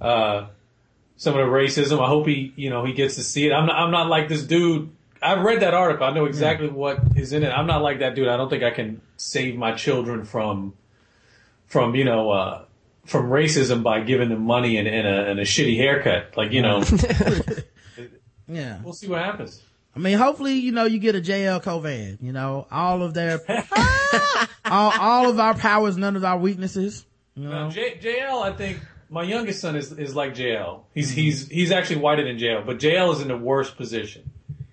uh, 0.00 0.46
some 1.16 1.36
of 1.36 1.44
the 1.44 1.52
racism. 1.52 2.00
I 2.00 2.06
hope 2.06 2.28
he, 2.28 2.52
you 2.54 2.70
know, 2.70 2.84
he 2.84 2.92
gets 2.92 3.16
to 3.16 3.24
see 3.24 3.46
it. 3.46 3.52
I'm 3.52 3.66
not, 3.66 3.76
I'm 3.76 3.90
not 3.90 4.06
like 4.06 4.28
this 4.28 4.44
dude. 4.44 4.90
I've 5.20 5.40
read 5.40 5.60
that 5.60 5.74
article. 5.74 6.06
I 6.06 6.12
know 6.12 6.26
exactly 6.26 6.68
what 6.68 7.00
is 7.16 7.32
in 7.32 7.42
it. 7.42 7.50
I'm 7.50 7.66
not 7.66 7.82
like 7.82 7.98
that 7.98 8.14
dude. 8.14 8.28
I 8.28 8.36
don't 8.36 8.48
think 8.48 8.62
I 8.62 8.70
can 8.70 9.00
save 9.16 9.56
my 9.56 9.72
children 9.72 10.24
from, 10.24 10.74
from 11.66 11.94
you 11.94 12.04
know, 12.04 12.30
uh, 12.30 12.64
from 13.06 13.26
racism 13.30 13.82
by 13.82 14.00
giving 14.00 14.28
them 14.28 14.42
money 14.42 14.76
and, 14.76 14.86
and, 14.88 15.06
a, 15.06 15.30
and 15.30 15.40
a 15.40 15.44
shitty 15.44 15.76
haircut. 15.76 16.36
Like 16.36 16.52
you 16.52 16.62
know, 16.62 16.82
Yeah. 18.48 18.80
we'll 18.82 18.92
see 18.92 19.08
what 19.08 19.22
happens. 19.22 19.62
I 19.94 19.98
mean, 19.98 20.16
hopefully, 20.18 20.54
you 20.54 20.72
know, 20.72 20.84
you 20.86 20.98
get 20.98 21.14
a 21.14 21.20
JL 21.20 21.62
Cauvin, 21.62 22.18
you 22.22 22.32
know, 22.32 22.66
all 22.70 23.02
of 23.02 23.12
their, 23.12 23.40
all, 24.64 24.92
all 24.98 25.28
of 25.28 25.38
our 25.38 25.54
powers, 25.54 25.96
none 25.98 26.16
of 26.16 26.24
our 26.24 26.38
weaknesses. 26.38 27.04
You 27.34 27.48
Now, 27.48 27.64
know? 27.64 27.70
J, 27.70 27.98
JL, 27.98 28.42
I 28.42 28.52
think 28.54 28.80
my 29.10 29.22
youngest 29.22 29.60
son 29.60 29.76
is 29.76 29.92
is 29.92 30.14
like 30.14 30.34
JL. 30.34 30.80
He's 30.94 31.10
Mm-hmm. 31.12 31.20
he's 31.20 31.48
he's 31.48 31.72
actually 31.72 31.96
whiter 32.00 32.24
than 32.24 32.38
JL, 32.38 32.64
but 32.64 32.78
JL 32.78 33.12
is 33.14 33.20
in 33.20 33.28
the 33.28 33.36
worst 33.36 33.76
position. 33.76 34.30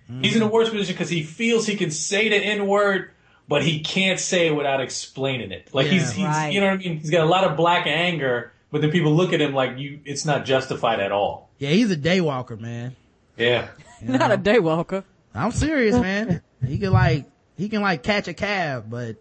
Mm-hmm. 0.10 0.22
He's 0.24 0.36
in 0.36 0.40
the 0.42 0.48
worst 0.48 0.72
position 0.72 0.94
because 0.94 1.10
he 1.10 1.24
feels 1.24 1.66
he 1.68 1.76
can 1.76 1.92
say 1.92 2.30
the 2.30 2.38
N 2.38 2.66
word, 2.68 3.12
but 3.50 3.64
he 3.64 3.80
can't 3.82 4.20
say 4.20 4.48
it 4.48 4.56
without 4.56 4.80
explaining 4.80 5.52
it. 5.52 5.74
Like 5.74 5.88
he's, 5.88 6.12
he's 6.12 6.24
Right. 6.26 6.54
you 6.54 6.62
know 6.62 6.68
what 6.68 6.74
I 6.76 6.78
mean. 6.78 7.00
He's 7.00 7.10
got 7.10 7.22
a 7.26 7.30
lot 7.30 7.44
of 7.44 7.58
black 7.58 7.88
anger, 7.88 8.54
but 8.72 8.82
then 8.82 8.92
people 8.92 9.12
look 9.16 9.34
at 9.34 9.42
him 9.42 9.54
like 9.56 9.78
you. 9.80 10.00
It's 10.06 10.24
not 10.24 10.46
justified 10.46 11.00
at 11.00 11.12
all. 11.12 11.50
Yeah, 11.58 11.70
he's 11.72 11.90
a 11.92 11.98
daywalker, 11.98 12.58
man. 12.60 12.96
Yeah. 13.36 13.70
Not 14.04 14.32
a 14.32 14.38
daywalker. 14.38 15.04
I'm 15.34 15.52
serious, 15.52 15.96
man. 16.00 16.42
he 16.66 16.78
can 16.78 16.94
like, 16.94 17.26
he 17.58 17.70
can 17.70 17.82
like 17.82 18.04
catch 18.04 18.28
a 18.28 18.34
cab, 18.36 18.86
but, 18.90 19.18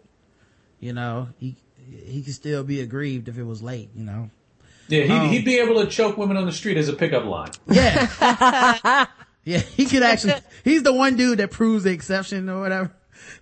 you 0.79 0.93
know, 0.93 1.29
he, 1.39 1.55
he 2.05 2.21
can 2.21 2.31
still 2.33 2.63
be 2.63 2.81
aggrieved 2.81 3.27
if 3.29 3.37
it 3.39 3.43
was 3.43 3.63
late, 3.63 3.89
you 3.95 4.03
know? 4.05 4.29
Yeah, 4.89 5.03
he'd, 5.03 5.11
Um, 5.11 5.29
he'd 5.29 5.45
be 5.45 5.57
able 5.57 5.83
to 5.83 5.87
choke 5.89 6.17
women 6.17 6.37
on 6.37 6.45
the 6.45 6.51
street 6.51 6.77
as 6.77 6.87
a 6.87 6.93
pickup 6.93 7.25
line. 7.25 7.49
Yeah. 7.67 9.05
yeah, 9.43 9.57
he 9.57 9.85
could 9.85 10.03
actually, 10.03 10.35
he's 10.63 10.83
the 10.83 10.93
one 10.93 11.15
dude 11.15 11.39
that 11.39 11.49
proves 11.51 11.83
the 11.83 11.91
exception 11.91 12.47
or 12.47 12.59
whatever. 12.61 12.91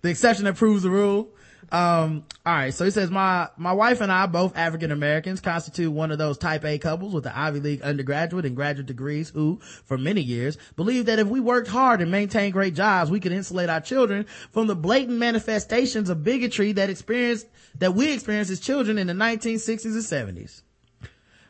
The 0.01 0.09
exception 0.09 0.45
that 0.45 0.55
proves 0.55 0.83
the 0.83 0.89
rule. 0.89 1.29
Um, 1.69 2.23
all 2.45 2.53
right. 2.53 2.73
So 2.73 2.85
he 2.85 2.91
says, 2.91 3.09
my, 3.09 3.49
my 3.57 3.73
wife 3.73 3.99
and 3.99 4.11
I, 4.11 4.25
both 4.25 4.57
African 4.57 4.91
Americans, 4.91 5.41
constitute 5.41 5.91
one 5.91 6.11
of 6.11 6.17
those 6.17 6.37
type 6.37 6.63
A 6.63 6.77
couples 6.77 7.13
with 7.13 7.25
the 7.25 7.37
Ivy 7.37 7.59
League 7.59 7.81
undergraduate 7.81 8.45
and 8.45 8.55
graduate 8.55 8.85
degrees 8.85 9.29
who, 9.29 9.59
for 9.83 9.97
many 9.97 10.21
years, 10.21 10.57
believed 10.77 11.07
that 11.07 11.19
if 11.19 11.27
we 11.27 11.39
worked 11.39 11.67
hard 11.67 12.01
and 12.01 12.09
maintained 12.09 12.53
great 12.53 12.73
jobs, 12.73 13.11
we 13.11 13.19
could 13.19 13.33
insulate 13.33 13.69
our 13.69 13.81
children 13.81 14.25
from 14.51 14.67
the 14.67 14.75
blatant 14.75 15.17
manifestations 15.17 16.09
of 16.09 16.23
bigotry 16.23 16.71
that 16.73 16.89
experienced, 16.89 17.47
that 17.79 17.93
we 17.93 18.13
experienced 18.13 18.51
as 18.51 18.61
children 18.61 18.97
in 18.97 19.07
the 19.07 19.13
1960s 19.13 19.85
and 19.85 20.37
70s. 20.37 20.61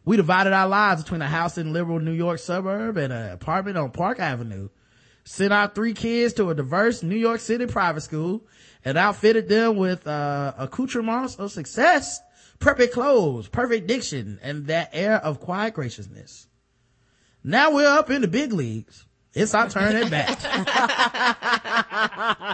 We 0.04 0.16
divided 0.16 0.54
our 0.54 0.70
lives 0.70 1.04
between 1.04 1.22
a 1.22 1.28
house 1.28 1.58
in 1.58 1.74
liberal 1.74 2.00
New 2.00 2.14
York 2.14 2.40
suburb 2.40 2.98
and 2.98 3.12
an 3.12 3.32
apartment 3.32 3.78
on 3.78 3.92
Park 3.92 4.20
Avenue. 4.20 4.70
Sent 5.30 5.52
our 5.52 5.68
three 5.68 5.94
kids 5.94 6.34
to 6.36 6.50
a 6.52 6.56
diverse 6.56 7.04
New 7.04 7.18
York 7.18 7.42
City 7.42 7.66
private 7.66 8.00
school 8.00 8.48
and 8.86 8.98
outfitted 8.98 9.50
them 9.50 9.76
with, 9.76 10.08
uh, 10.08 10.54
accoutrements 10.58 11.36
of 11.36 11.52
success, 11.52 12.22
perfect 12.60 12.94
clothes, 12.94 13.50
perfect 13.50 13.88
diction, 13.88 14.40
and 14.42 14.68
that 14.68 14.90
air 14.94 15.18
of 15.18 15.42
quiet 15.42 15.74
graciousness. 15.74 16.48
Now 17.44 17.74
we're 17.74 17.90
up 17.90 18.10
in 18.10 18.22
the 18.22 18.30
big 18.30 18.54
leagues. 18.54 19.04
It's 19.34 19.54
our 19.54 19.68
turn 19.70 19.98
at 19.98 20.10
bat. 20.10 20.46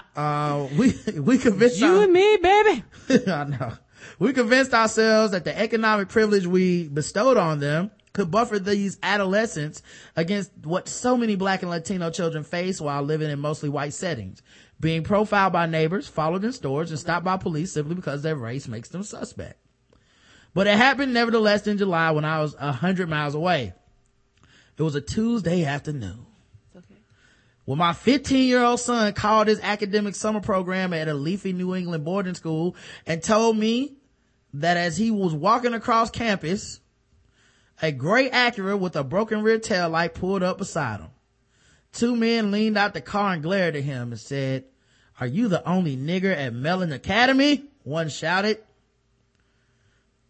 uh, 0.15 0.67
we, 0.75 0.95
we 1.19 1.37
convinced 1.37 1.79
You 1.79 1.97
our- 1.97 2.03
and 2.05 2.13
me, 2.13 2.37
baby. 2.37 2.83
I 3.27 3.43
know. 3.43 3.73
We 4.17 4.33
convinced 4.33 4.73
ourselves 4.73 5.33
that 5.33 5.43
the 5.45 5.55
economic 5.55 6.09
privilege 6.09 6.47
we 6.47 6.87
bestowed 6.87 7.37
on 7.37 7.59
them 7.59 7.91
could 8.14 8.30
buffer 8.30 8.60
these 8.60 8.98
adolescents 9.03 9.81
against 10.15 10.52
what 10.64 10.88
so 10.88 11.18
many 11.18 11.35
black 11.35 11.64
and 11.64 11.72
Latino 11.72 12.11
children 12.11 12.44
face 12.44 12.80
while 12.80 13.02
living 13.02 13.30
in 13.30 13.40
mostly 13.40 13.69
white 13.69 13.94
settings. 13.94 14.41
Being 14.80 15.03
profiled 15.03 15.53
by 15.53 15.65
neighbors, 15.65 16.07
followed 16.07 16.44
in 16.44 16.52
stores, 16.52 16.91
and 16.91 16.99
stopped 16.99 17.26
by 17.26 17.38
police 17.38 17.72
simply 17.72 17.95
because 17.95 18.22
their 18.22 18.35
race 18.35 18.68
makes 18.68 18.90
them 18.90 19.03
suspect. 19.03 19.60
But 20.53 20.68
it 20.68 20.77
happened 20.77 21.14
nevertheless 21.14 21.65
in 21.65 21.77
July 21.77 22.11
when 22.11 22.26
I 22.26 22.41
was 22.41 22.56
a 22.60 22.72
hundred 22.72 23.10
miles 23.10 23.34
away. 23.34 23.73
It 24.77 24.84
was 24.84 24.95
a 24.95 25.02
Tuesday 25.02 25.65
afternoon. 25.65 26.26
when 27.65 27.77
my 27.77 27.94
15 27.94 28.48
year 28.48 28.61
old 28.61 28.80
son 28.80 29.14
called 29.14 29.48
his 29.48 29.60
academic 29.61 30.15
summer 30.15 30.41
program 30.41 30.94
at 30.94 31.07
a 31.07 31.14
leafy 31.14 31.53
New 31.53 31.73
England 31.76 32.03
boarding 32.03 32.35
school 32.35 32.76
and 33.07 33.23
told 33.23 33.57
me 33.57 33.95
that 34.53 34.77
as 34.77 34.98
he 34.98 35.10
was 35.10 35.34
walking 35.34 35.73
across 35.73 36.11
campus, 36.11 36.80
a 37.81 37.91
gray 37.91 38.29
Acura 38.29 38.79
with 38.79 38.95
a 38.95 39.03
broken 39.03 39.41
rear 39.41 39.59
tail 39.59 39.89
light 39.89 40.13
pulled 40.13 40.43
up 40.43 40.57
beside 40.57 40.99
him. 40.99 41.09
Two 41.91 42.15
men 42.15 42.51
leaned 42.51 42.77
out 42.77 42.93
the 42.93 43.01
car 43.01 43.33
and 43.33 43.43
glared 43.43 43.75
at 43.75 43.83
him 43.83 44.11
and 44.11 44.19
said, 44.19 44.65
are 45.19 45.27
you 45.27 45.47
the 45.47 45.67
only 45.67 45.95
nigger 45.95 46.35
at 46.35 46.53
Mellon 46.53 46.91
Academy? 46.91 47.65
One 47.83 48.09
shouted. 48.09 48.59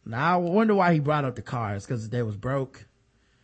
Now 0.05 0.33
I 0.33 0.37
wonder 0.37 0.75
why 0.75 0.93
he 0.93 0.99
brought 0.99 1.25
up 1.25 1.35
the 1.35 1.41
cars 1.41 1.85
because 1.85 2.09
they 2.09 2.21
was 2.21 2.35
broke. 2.35 2.85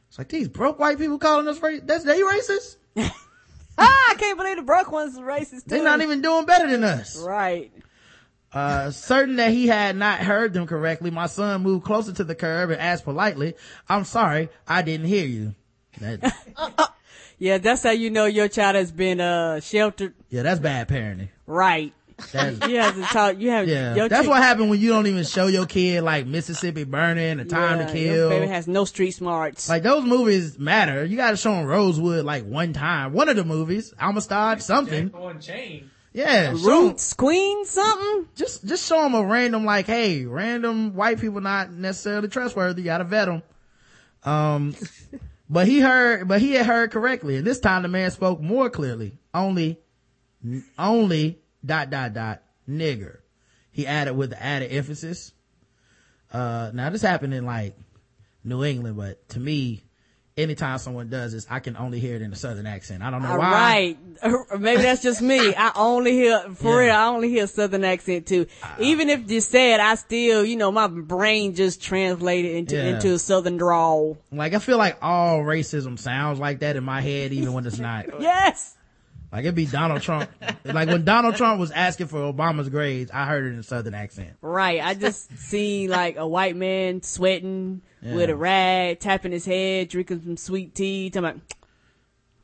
It's 0.10 0.18
like 0.18 0.30
these 0.30 0.50
broke 0.50 0.80
white 0.80 0.98
people 0.98 1.18
calling 1.18 1.48
us 1.48 1.60
racist. 1.60 1.88
That's 1.88 2.04
they 2.04 2.20
racist. 2.20 2.76
ah, 3.78 4.12
I 4.12 4.16
can't 4.18 4.38
believe 4.38 4.58
the 4.58 4.64
broke 4.64 4.92
ones 4.92 5.18
are 5.18 5.26
racist. 5.26 5.64
Too. 5.64 5.68
They're 5.68 5.84
not 5.84 6.02
even 6.02 6.22
doing 6.22 6.46
better 6.46 6.70
than 6.70 6.84
us. 6.84 7.18
right. 7.22 7.72
Uh, 8.52 8.90
certain 8.92 9.36
that 9.36 9.52
he 9.52 9.68
had 9.68 9.96
not 9.96 10.20
heard 10.20 10.54
them 10.54 10.66
correctly, 10.66 11.12
my 11.12 11.28
son 11.28 11.62
moved 11.62 11.86
closer 11.86 12.12
to 12.14 12.24
the 12.24 12.34
curb 12.36 12.72
and 12.72 12.82
asked 12.82 13.04
politely, 13.04 13.54
I'm 13.88 14.06
sorry, 14.06 14.50
I 14.68 14.82
didn't 14.82 15.06
hear 15.08 15.26
you. 15.26 15.56
That- 16.00 16.34
Yeah, 17.42 17.58
that's 17.58 17.84
how 17.84 17.92
you 17.92 18.10
know 18.10 18.26
your 18.26 18.50
child 18.50 18.76
has 18.76 18.92
been 18.92 19.22
uh 19.22 19.62
sheltered. 19.62 20.14
yeah, 20.30 20.42
that's 20.42 20.60
bad 20.60 20.90
parenting. 20.90 21.30
Right. 21.46 21.94
That's, 22.34 22.60
You 22.68 22.82
have 22.82 22.96
to 22.96 23.02
talk. 23.04 23.40
You 23.40 23.50
have. 23.52 23.66
yeah, 23.66 24.10
that's 24.10 24.26
chi- 24.26 24.30
what 24.30 24.44
happened 24.44 24.70
when 24.70 24.82
you 24.82 24.90
don't 24.90 25.08
even 25.08 25.24
show 25.24 25.48
your 25.48 25.66
kid 25.66 26.04
like 26.04 26.26
Mississippi 26.28 26.84
Burning, 26.84 27.40
and 27.40 27.50
Time 27.50 27.80
Yeah, 27.80 27.88
to 27.88 27.98
your 28.00 28.14
Kill. 28.16 28.30
baby 28.32 28.48
has 28.48 28.68
no 28.68 28.84
street 28.84 29.12
smarts. 29.12 29.70
Like 29.70 29.84
those 29.84 30.04
movies 30.04 30.60
matter. 30.60 31.06
You 31.06 31.16
gotta 31.16 31.38
show 31.38 31.52
them 31.54 31.66
Rosewood 31.66 32.26
like 32.26 32.44
one 32.44 32.74
time. 32.74 33.14
One 33.14 33.30
of 33.30 33.38
the 33.38 33.46
movies, 33.46 33.94
Amistad, 33.98 34.62
something. 34.62 35.10
Jack 35.10 35.22
on 35.22 35.40
chain. 35.40 35.90
Yeah, 36.12 36.52
Roots, 36.52 37.14
Queen, 37.14 37.66
something. 37.66 38.28
just 38.36 38.66
just 38.66 38.88
show 38.88 39.04
them 39.04 39.14
a 39.14 39.24
random 39.24 39.64
like, 39.64 39.86
hey, 39.86 40.26
random 40.26 40.96
white 40.96 41.20
people 41.20 41.42
not 41.42 41.72
necessarily 41.72 42.28
trustworthy. 42.30 42.82
You 42.82 42.86
gotta 42.86 43.04
vet 43.04 43.28
them. 43.28 43.44
Um, 44.24 44.76
but 45.50 45.68
he 45.68 45.80
heard, 45.80 46.28
but 46.28 46.42
he 46.42 46.54
had 46.54 46.66
heard 46.66 46.92
correctly, 46.92 47.38
and 47.38 47.46
this 47.46 47.60
time 47.60 47.84
the 47.84 47.88
man 47.88 48.10
spoke 48.10 48.42
more 48.42 48.70
clearly. 48.70 49.20
Only, 49.34 49.80
only 50.80 51.40
dot 51.64 51.92
dot 51.92 52.14
dot 52.14 52.42
nigger. 52.68 53.18
He 53.72 53.86
added 53.86 54.16
with 54.16 54.32
the 54.32 54.42
added 54.42 54.72
emphasis. 54.72 55.32
Uh, 56.34 56.72
now 56.74 56.90
this 56.90 57.02
happened 57.02 57.34
in 57.36 57.46
like 57.46 57.78
New 58.44 58.64
England, 58.64 58.98
but 58.98 59.30
to 59.30 59.40
me, 59.40 59.84
anytime 60.40 60.78
someone 60.80 61.10
does 61.10 61.34
this, 61.34 61.46
I 61.50 61.60
can 61.60 61.76
only 61.78 62.00
hear 62.00 62.16
it 62.16 62.22
in 62.22 62.32
a 62.34 62.36
southern 62.36 62.66
accent. 62.66 63.04
I 63.04 63.12
don't 63.12 63.22
know 63.22 63.32
All 63.32 63.38
why. 63.40 63.96
right. 64.24 64.40
Maybe 64.60 64.82
that's 64.82 65.02
just 65.02 65.22
me. 65.22 65.54
I 65.58 65.72
only 65.76 66.12
hear, 66.14 66.40
for 66.56 66.82
Yeah. 66.82 66.88
real, 66.88 66.96
I 66.96 67.06
only 67.08 67.30
hear 67.30 67.48
southern 67.48 67.84
accent 67.84 68.26
too. 68.28 68.48
Uh, 68.64 68.68
even 68.80 69.10
if 69.10 69.30
you 69.30 69.42
said, 69.42 69.80
I 69.80 69.96
still, 69.96 70.44
you 70.46 70.56
know, 70.56 70.72
my 70.72 70.88
brain 70.88 71.56
just 71.56 71.82
translated 71.82 72.56
into, 72.56 72.76
Yeah. 72.76 72.96
into 72.96 73.14
a 73.14 73.20
southern 73.20 73.58
drawl. 73.58 74.18
Like 74.32 74.54
I 74.54 74.60
feel 74.60 74.78
like 74.78 74.98
all 75.02 75.40
racism 75.40 75.98
sounds 76.00 76.40
like 76.40 76.60
that 76.60 76.76
in 76.76 76.84
my 76.84 77.02
head, 77.02 77.32
even 77.34 77.54
when 77.54 77.66
it's 77.66 77.80
not. 77.80 78.06
Yes. 78.22 78.76
Like 79.32 79.42
it'd 79.46 79.56
be 79.56 79.66
Donald 79.68 80.02
Trump. 80.02 80.30
like 80.66 80.88
when 80.88 81.06
Donald 81.06 81.36
Trump 81.36 81.60
was 81.60 81.70
asking 81.72 82.08
for 82.08 82.18
Obama's 82.34 82.70
grades, 82.70 83.12
I 83.12 83.26
heard 83.26 83.46
it 83.46 83.50
in 83.54 83.60
a 83.60 83.64
southern 83.64 83.94
accent. 83.94 84.36
Right. 84.42 84.82
I 84.84 84.96
just 84.96 85.38
seen 85.38 85.90
like 85.90 86.18
a 86.18 86.28
white 86.28 86.56
man 86.56 87.04
sweating 87.04 87.82
with 88.02 88.30
a 88.30 88.36
rag, 88.36 89.00
tapping 89.00 89.32
his 89.32 89.46
head, 89.46 89.90
drinking 89.90 90.22
some 90.24 90.38
sweet 90.38 90.74
tea, 90.74 91.10
talking 91.10 91.30
about, 91.30 91.42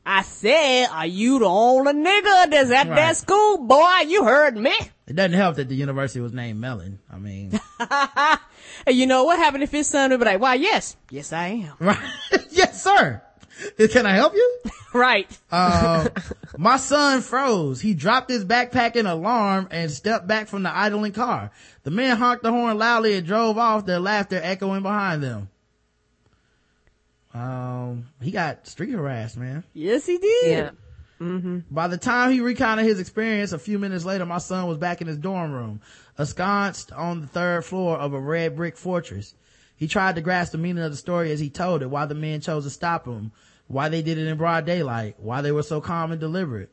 I 0.04 0.22
said, 0.22 0.86
are 0.92 1.06
you 1.06 1.40
the 1.40 1.46
only 1.46 1.92
nigga 1.94 2.50
that's 2.50 2.70
at 2.70 2.86
Right. 2.86 2.94
that 2.96 3.16
school? 3.16 3.58
Boy, 3.58 4.04
you 4.06 4.24
heard 4.24 4.56
me. 4.56 4.72
It 5.08 5.16
doesn't 5.16 5.32
help 5.32 5.56
that 5.56 5.68
the 5.68 5.74
university 5.74 6.20
was 6.20 6.32
named 6.32 6.60
Mellon. 6.60 6.98
I 7.12 7.18
mean, 7.18 7.58
you 8.86 9.06
know 9.06 9.24
what 9.24 9.38
happened 9.38 9.62
if 9.64 9.72
his 9.72 9.88
son 9.88 10.10
would 10.10 10.20
be 10.20 10.26
like, 10.26 10.40
why, 10.40 10.54
yes. 10.54 10.96
Yes, 11.10 11.32
I 11.32 11.46
am. 11.68 11.74
right? 11.80 11.98
yes, 12.50 12.82
sir. 12.84 13.22
Can 13.90 14.06
I 14.06 14.12
help 14.12 14.34
you? 14.34 14.58
Right. 14.94 15.28
Uh, 15.52 16.08
my 16.56 16.78
son 16.78 17.20
froze. 17.20 17.82
He 17.82 17.92
dropped 17.92 18.30
his 18.30 18.46
backpack 18.46 18.96
in 18.96 19.04
alarm 19.04 19.68
and 19.70 19.90
stepped 19.90 20.26
back 20.26 20.48
from 20.48 20.62
the 20.62 20.74
idling 20.74 21.12
car. 21.12 21.50
The 21.82 21.90
man 21.90 22.16
honked 22.16 22.42
the 22.42 22.50
horn 22.50 22.78
loudly 22.78 23.14
and 23.14 23.26
drove 23.26 23.58
off, 23.58 23.84
their 23.84 23.98
laughter 24.00 24.40
echoing 24.42 24.82
behind 24.82 25.22
them. 25.22 25.50
Um, 27.34 28.06
he 28.22 28.30
got 28.30 28.66
street 28.66 28.92
harassed, 28.92 29.36
man. 29.36 29.64
Yes, 29.74 30.06
he 30.06 30.16
did. 30.16 30.46
Yeah. 30.46 30.70
By 31.70 31.88
the 31.88 31.98
time 31.98 32.32
he 32.32 32.40
recounted 32.40 32.86
his 32.86 33.00
experience 33.00 33.52
a 33.52 33.58
few 33.58 33.78
minutes 33.78 34.06
later, 34.06 34.24
my 34.24 34.38
son 34.38 34.66
was 34.66 34.78
back 34.78 35.02
in 35.02 35.06
his 35.06 35.18
dorm 35.18 35.52
room, 35.52 35.80
ensconced 36.18 36.92
on 36.92 37.20
the 37.20 37.26
third 37.26 37.64
floor 37.64 37.98
of 37.98 38.14
a 38.14 38.20
red 38.20 38.56
brick 38.56 38.76
fortress. 38.78 39.34
He 39.76 39.88
tried 39.88 40.14
to 40.14 40.22
grasp 40.22 40.52
the 40.52 40.58
meaning 40.58 40.84
of 40.84 40.90
the 40.90 40.96
story 40.96 41.32
as 41.32 41.40
he 41.40 41.50
told 41.50 41.82
it, 41.82 41.90
why 41.90 42.06
the 42.06 42.14
men 42.14 42.40
chose 42.40 42.64
to 42.64 42.70
stop 42.70 43.06
him, 43.06 43.32
why 43.68 43.88
they 43.88 44.02
did 44.02 44.18
it 44.18 44.26
in 44.26 44.36
broad 44.36 44.64
daylight, 44.66 45.16
why 45.18 45.42
they 45.42 45.52
were 45.52 45.62
so 45.62 45.80
calm 45.80 46.12
and 46.12 46.20
deliberate. 46.20 46.70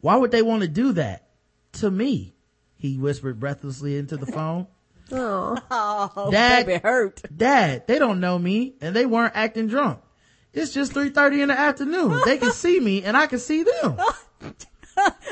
Why 0.00 0.16
would 0.16 0.30
they 0.30 0.42
want 0.42 0.62
to 0.62 0.68
do 0.68 0.92
that? 0.92 1.28
To 1.74 1.90
me, 1.90 2.34
he 2.76 2.96
whispered 2.96 3.40
breathlessly 3.40 3.96
into 3.96 4.16
the 4.16 4.26
phone. 4.26 4.66
Oh. 5.10 5.56
oh, 5.70 6.30
Dad- 6.30 6.66
baby 6.66 6.80
hurt. 6.82 7.22
Dad, 7.34 7.86
they 7.86 7.98
don't 7.98 8.20
know 8.20 8.38
me 8.38 8.74
and 8.82 8.94
they 8.94 9.06
weren't 9.06 9.32
acting 9.34 9.66
drunk. 9.66 10.00
It's 10.52 10.74
just 10.74 10.92
3.30 10.92 11.44
in 11.44 11.48
the 11.48 11.58
afternoon. 11.58 12.20
They 12.26 12.36
can 12.36 12.52
see 12.52 12.78
me 12.78 13.02
and 13.04 13.16
I 13.16 13.26
can 13.26 13.38
see 13.38 13.62
them. 13.62 13.98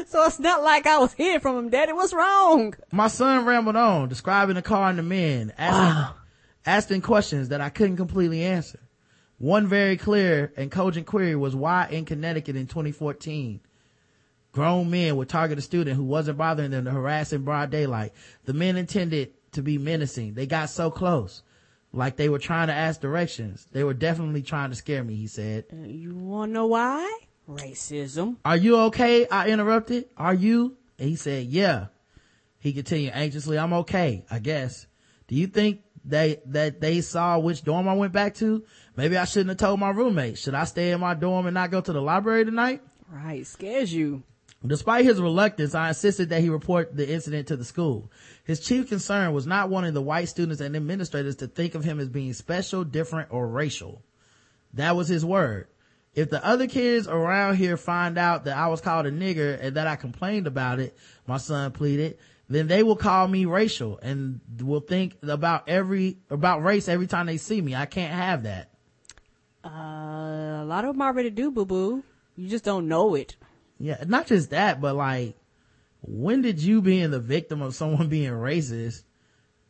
So 0.07 0.25
it's 0.27 0.39
not 0.39 0.63
like 0.63 0.87
I 0.87 0.99
was 0.99 1.13
hearing 1.15 1.41
from 1.41 1.59
him, 1.59 1.71
Daddy. 1.71 1.93
What's 1.93 2.13
wrong? 2.13 2.75
My 2.93 3.09
son 3.09 3.45
rambled 3.45 3.75
on, 3.75 4.09
describing 4.09 4.55
the 4.55 4.63
car 4.63 4.91
and 4.91 4.99
the 4.99 5.03
men, 5.03 5.53
asking, 5.59 6.15
asking 6.65 7.01
questions 7.03 7.49
that 7.49 7.61
I 7.61 7.69
couldn't 7.69 7.97
completely 7.97 8.45
answer. 8.45 8.79
One 9.39 9.67
very 9.67 9.97
clear 9.97 10.53
and 10.57 10.71
cogent 10.71 11.07
query 11.07 11.37
was 11.37 11.55
why 11.55 11.89
in 11.91 12.05
Connecticut 12.05 12.57
in 12.57 12.67
2014, 12.67 13.61
grown 14.53 14.91
men 14.91 15.17
would 15.17 15.29
target 15.29 15.59
a 15.59 15.63
student 15.63 15.97
who 15.97 16.05
wasn't 16.05 16.39
bothering 16.39 16.71
them 16.71 16.87
to 16.87 16.91
harass 16.91 17.33
in 17.33 17.43
broad 17.45 17.71
daylight. 17.71 18.13
The 18.47 18.55
men 18.55 18.77
intended 18.77 19.33
to 19.53 19.63
be 19.63 19.77
menacing. 19.77 20.35
They 20.35 20.47
got 20.47 20.71
so 20.71 20.91
close. 20.91 21.43
Like 21.93 22.17
they 22.17 22.29
were 22.29 22.39
trying 22.39 22.69
to 22.69 22.75
ask 22.75 23.01
directions. 23.01 23.67
They 23.73 23.85
were 23.85 23.95
definitely 23.95 24.43
trying 24.43 24.71
to 24.71 24.77
scare 24.77 25.05
me, 25.05 25.15
he 25.17 25.27
said. 25.27 25.65
Uh, 25.73 25.87
You 25.87 26.15
wanna 26.15 26.53
know 26.53 26.67
why? 26.67 27.21
Racism. 27.49 28.37
Are 28.45 28.57
you 28.57 28.77
okay? 28.87 29.27
I 29.29 29.49
interrupted. 29.49 30.07
Are 30.17 30.35
you? 30.35 30.77
And 30.99 31.09
he 31.09 31.17
said, 31.17 31.47
yeah. 31.47 31.87
He 32.59 32.73
continued 32.73 33.13
anxiously, 33.15 33.59
I'm 33.59 33.73
okay, 33.73 34.25
I 34.31 34.41
guess. 34.41 34.87
Do 35.29 35.37
you 35.37 35.47
think 35.47 35.83
they, 36.05 36.41
that 36.47 36.81
they 36.81 37.01
saw 37.01 37.39
which 37.39 37.63
dorm 37.63 37.89
I 37.89 37.95
went 37.95 38.13
back 38.13 38.35
to? 38.37 38.65
Maybe 38.97 39.17
I 39.17 39.27
shouldn't 39.27 39.51
have 39.51 39.59
told 39.59 39.81
my 39.81 39.91
roommate. 39.91 40.39
Should 40.39 40.55
I 40.55 40.65
stay 40.65 40.91
in 40.91 41.01
my 41.01 41.15
dorm 41.15 41.47
and 41.47 41.55
not 41.55 41.71
go 41.71 41.81
to 41.81 41.93
the 41.93 42.01
library 42.01 42.45
tonight? 42.45 42.83
Right. 43.11 43.47
Scares 43.47 43.93
you. 43.93 44.23
Despite 44.67 45.05
his 45.05 45.21
reluctance, 45.21 45.75
I 45.75 45.89
insisted 45.89 46.31
that 46.31 46.41
he 46.41 46.49
report 46.49 46.97
the 46.97 47.09
incident 47.09 47.49
to 47.49 47.57
the 47.57 47.65
school. 47.65 48.11
His 48.45 48.61
chief 48.61 48.89
concern 48.89 49.33
was 49.33 49.47
not 49.47 49.69
wanting 49.69 49.93
the 49.93 50.03
white 50.03 50.29
students 50.29 50.61
and 50.61 50.75
administrators 50.75 51.37
to 51.37 51.47
think 51.47 51.75
of 51.75 51.85
him 51.85 52.01
as 52.01 52.09
being 52.09 52.33
special, 52.33 52.83
different, 52.83 53.29
or 53.31 53.47
racial. 53.47 54.03
That 54.73 54.97
was 54.97 55.09
his 55.09 55.25
word. 55.25 55.69
If 56.15 56.31
the 56.31 56.45
other 56.45 56.67
kids 56.67 57.07
around 57.07 57.57
here 57.57 57.77
find 57.77 58.17
out 58.17 58.45
that 58.45 58.57
I 58.57 58.69
was 58.69 58.81
called 58.81 59.05
a 59.05 59.13
nigger 59.13 59.59
and 59.61 59.77
that 59.77 59.87
I 59.87 59.97
complained 59.97 60.47
about 60.47 60.81
it, 60.81 60.97
my 61.27 61.37
son 61.37 61.73
pleaded, 61.73 62.17
then 62.49 62.67
they 62.67 62.83
will 62.83 62.97
call 62.97 63.29
me 63.29 63.45
racial 63.45 63.99
and 63.99 64.41
will 64.63 64.81
think 64.81 65.17
about 65.23 65.69
every, 65.69 66.17
about 66.31 66.63
race 66.63 66.89
every 66.89 67.07
time 67.07 67.27
they 67.27 67.37
see 67.37 67.61
me. 67.61 67.75
I 67.75 67.85
can't 67.85 68.15
have 68.15 68.45
that. 68.45 68.71
Uh, 69.67 70.63
a 70.63 70.65
lot 70.67 70.85
of 70.85 70.95
them 70.95 71.03
already 71.03 71.31
do, 71.31 71.51
boo 71.51 71.65
boo. 71.65 72.03
You 72.37 72.49
just 72.49 72.65
don't 72.65 72.89
know 72.89 73.15
it. 73.15 73.37
Yeah, 73.79 74.03
not 74.07 74.27
just 74.27 74.51
that, 74.51 74.81
but 74.81 74.95
like, 74.95 75.37
when 76.03 76.43
did 76.43 76.61
you 76.61 76.81
being 76.81 77.11
the 77.11 77.21
victim 77.21 77.63
of 77.63 77.75
someone 77.75 78.09
being 78.11 78.31
racist 78.31 79.03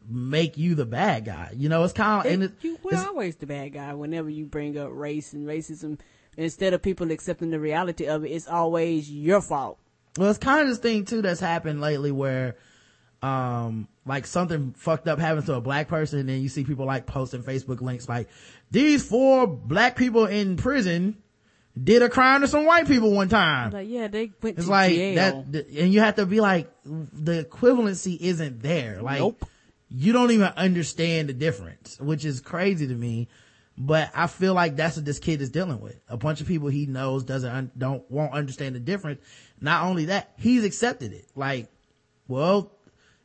make 0.09 0.57
you 0.59 0.75
the 0.75 0.87
bad 0.87 1.25
guy? 1.25 1.51
You 1.57 1.69
know, 1.69 1.83
it's 1.85 1.93
kind 1.93 2.27
of, 2.27 2.33
and 2.33 2.43
it, 2.45 2.53
you, 2.61 2.79
we're 2.83 2.99
always 3.07 3.37
the 3.37 3.47
bad 3.47 3.73
guy 3.73 3.95
whenever 3.95 4.29
you 4.29 4.45
bring 4.47 4.77
up 4.79 4.91
race 4.93 5.33
and 5.33 5.47
racism. 5.47 5.99
Instead 6.37 6.75
of 6.75 6.83
people 6.83 7.11
accepting 7.11 7.49
the 7.51 7.59
reality 7.59 8.07
of 8.07 8.23
it, 8.25 8.29
it's 8.29 8.47
always 8.47 9.11
your 9.11 9.41
fault. 9.41 9.79
well, 10.19 10.29
it's 10.29 10.39
kind 10.39 10.61
of 10.61 10.69
this 10.69 10.79
thing 10.79 11.07
too 11.07 11.23
that's 11.23 11.41
happened 11.41 11.81
lately 11.81 12.13
where, 12.13 12.57
um, 13.23 13.89
like 14.05 14.27
something 14.27 14.73
fucked 14.77 15.09
up 15.09 15.19
happens 15.19 15.47
to 15.47 15.55
a 15.55 15.61
black 15.61 15.89
person 15.89 16.21
and 16.21 16.29
then 16.29 16.41
you 16.41 16.49
see 16.49 16.65
people 16.65 16.87
like 16.87 17.07
posting 17.07 17.43
Facebook 17.43 17.81
links 17.81 18.09
like, 18.09 18.29
these 18.71 19.07
four 19.07 19.47
black 19.47 19.97
people 19.97 20.27
in 20.27 20.57
prison 20.57 21.17
did 21.83 22.03
a 22.03 22.09
crime 22.09 22.41
to 22.41 22.49
some 22.49 22.65
white 22.67 22.87
people 22.87 23.13
one 23.13 23.29
time. 23.29 23.71
Like, 23.71 23.89
yeah, 23.89 24.09
they 24.09 24.33
went 24.43 24.57
It's 24.59 24.67
to 24.67 24.71
like 24.71 24.93
jail. 24.95 25.45
that, 25.51 25.67
and 25.69 25.93
you 25.93 26.01
have 26.01 26.17
to 26.17 26.27
be 26.27 26.41
like, 26.41 26.71
the 26.85 27.45
equivalency 27.45 28.19
isn't 28.19 28.63
there. 28.63 29.03
Like, 29.03 29.19
Nope. 29.19 29.45
you 29.89 30.13
don't 30.13 30.31
even 30.31 30.53
understand 30.57 31.29
the 31.29 31.35
difference, 31.35 31.99
which 32.01 32.25
is 32.25 32.41
crazy 32.41 32.87
to 32.87 32.95
me. 32.95 33.29
But 33.79 34.11
I 34.15 34.27
feel 34.27 34.55
like 34.55 34.77
that's 34.77 34.97
what 34.97 35.05
this 35.05 35.19
kid 35.19 35.43
is 35.43 35.51
dealing 35.51 35.81
with. 35.83 36.01
A 36.09 36.17
bunch 36.17 36.41
of 36.41 36.47
people 36.47 36.69
he 36.69 36.87
knows 36.87 37.25
doesn't, 37.25 37.79
don't, 37.79 38.11
won't 38.11 38.33
understand 38.33 38.75
the 38.75 38.81
difference. 38.81 39.21
Not 39.61 39.85
only 39.85 40.07
that, 40.07 40.33
he's 40.39 40.65
accepted 40.65 41.13
it. 41.13 41.27
Like, 41.35 41.69
well, 42.27 42.73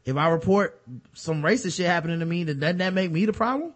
if 0.06 0.18
I 0.18 0.30
report 0.30 0.82
some 1.14 1.42
racist 1.42 1.78
shit 1.78 1.86
happening 1.86 2.20
to 2.20 2.26
me, 2.26 2.44
then 2.44 2.60
doesn't 2.60 2.78
that 2.78 2.94
make 2.94 3.12
me 3.12 3.26
the 3.26 3.34
problem? 3.34 3.74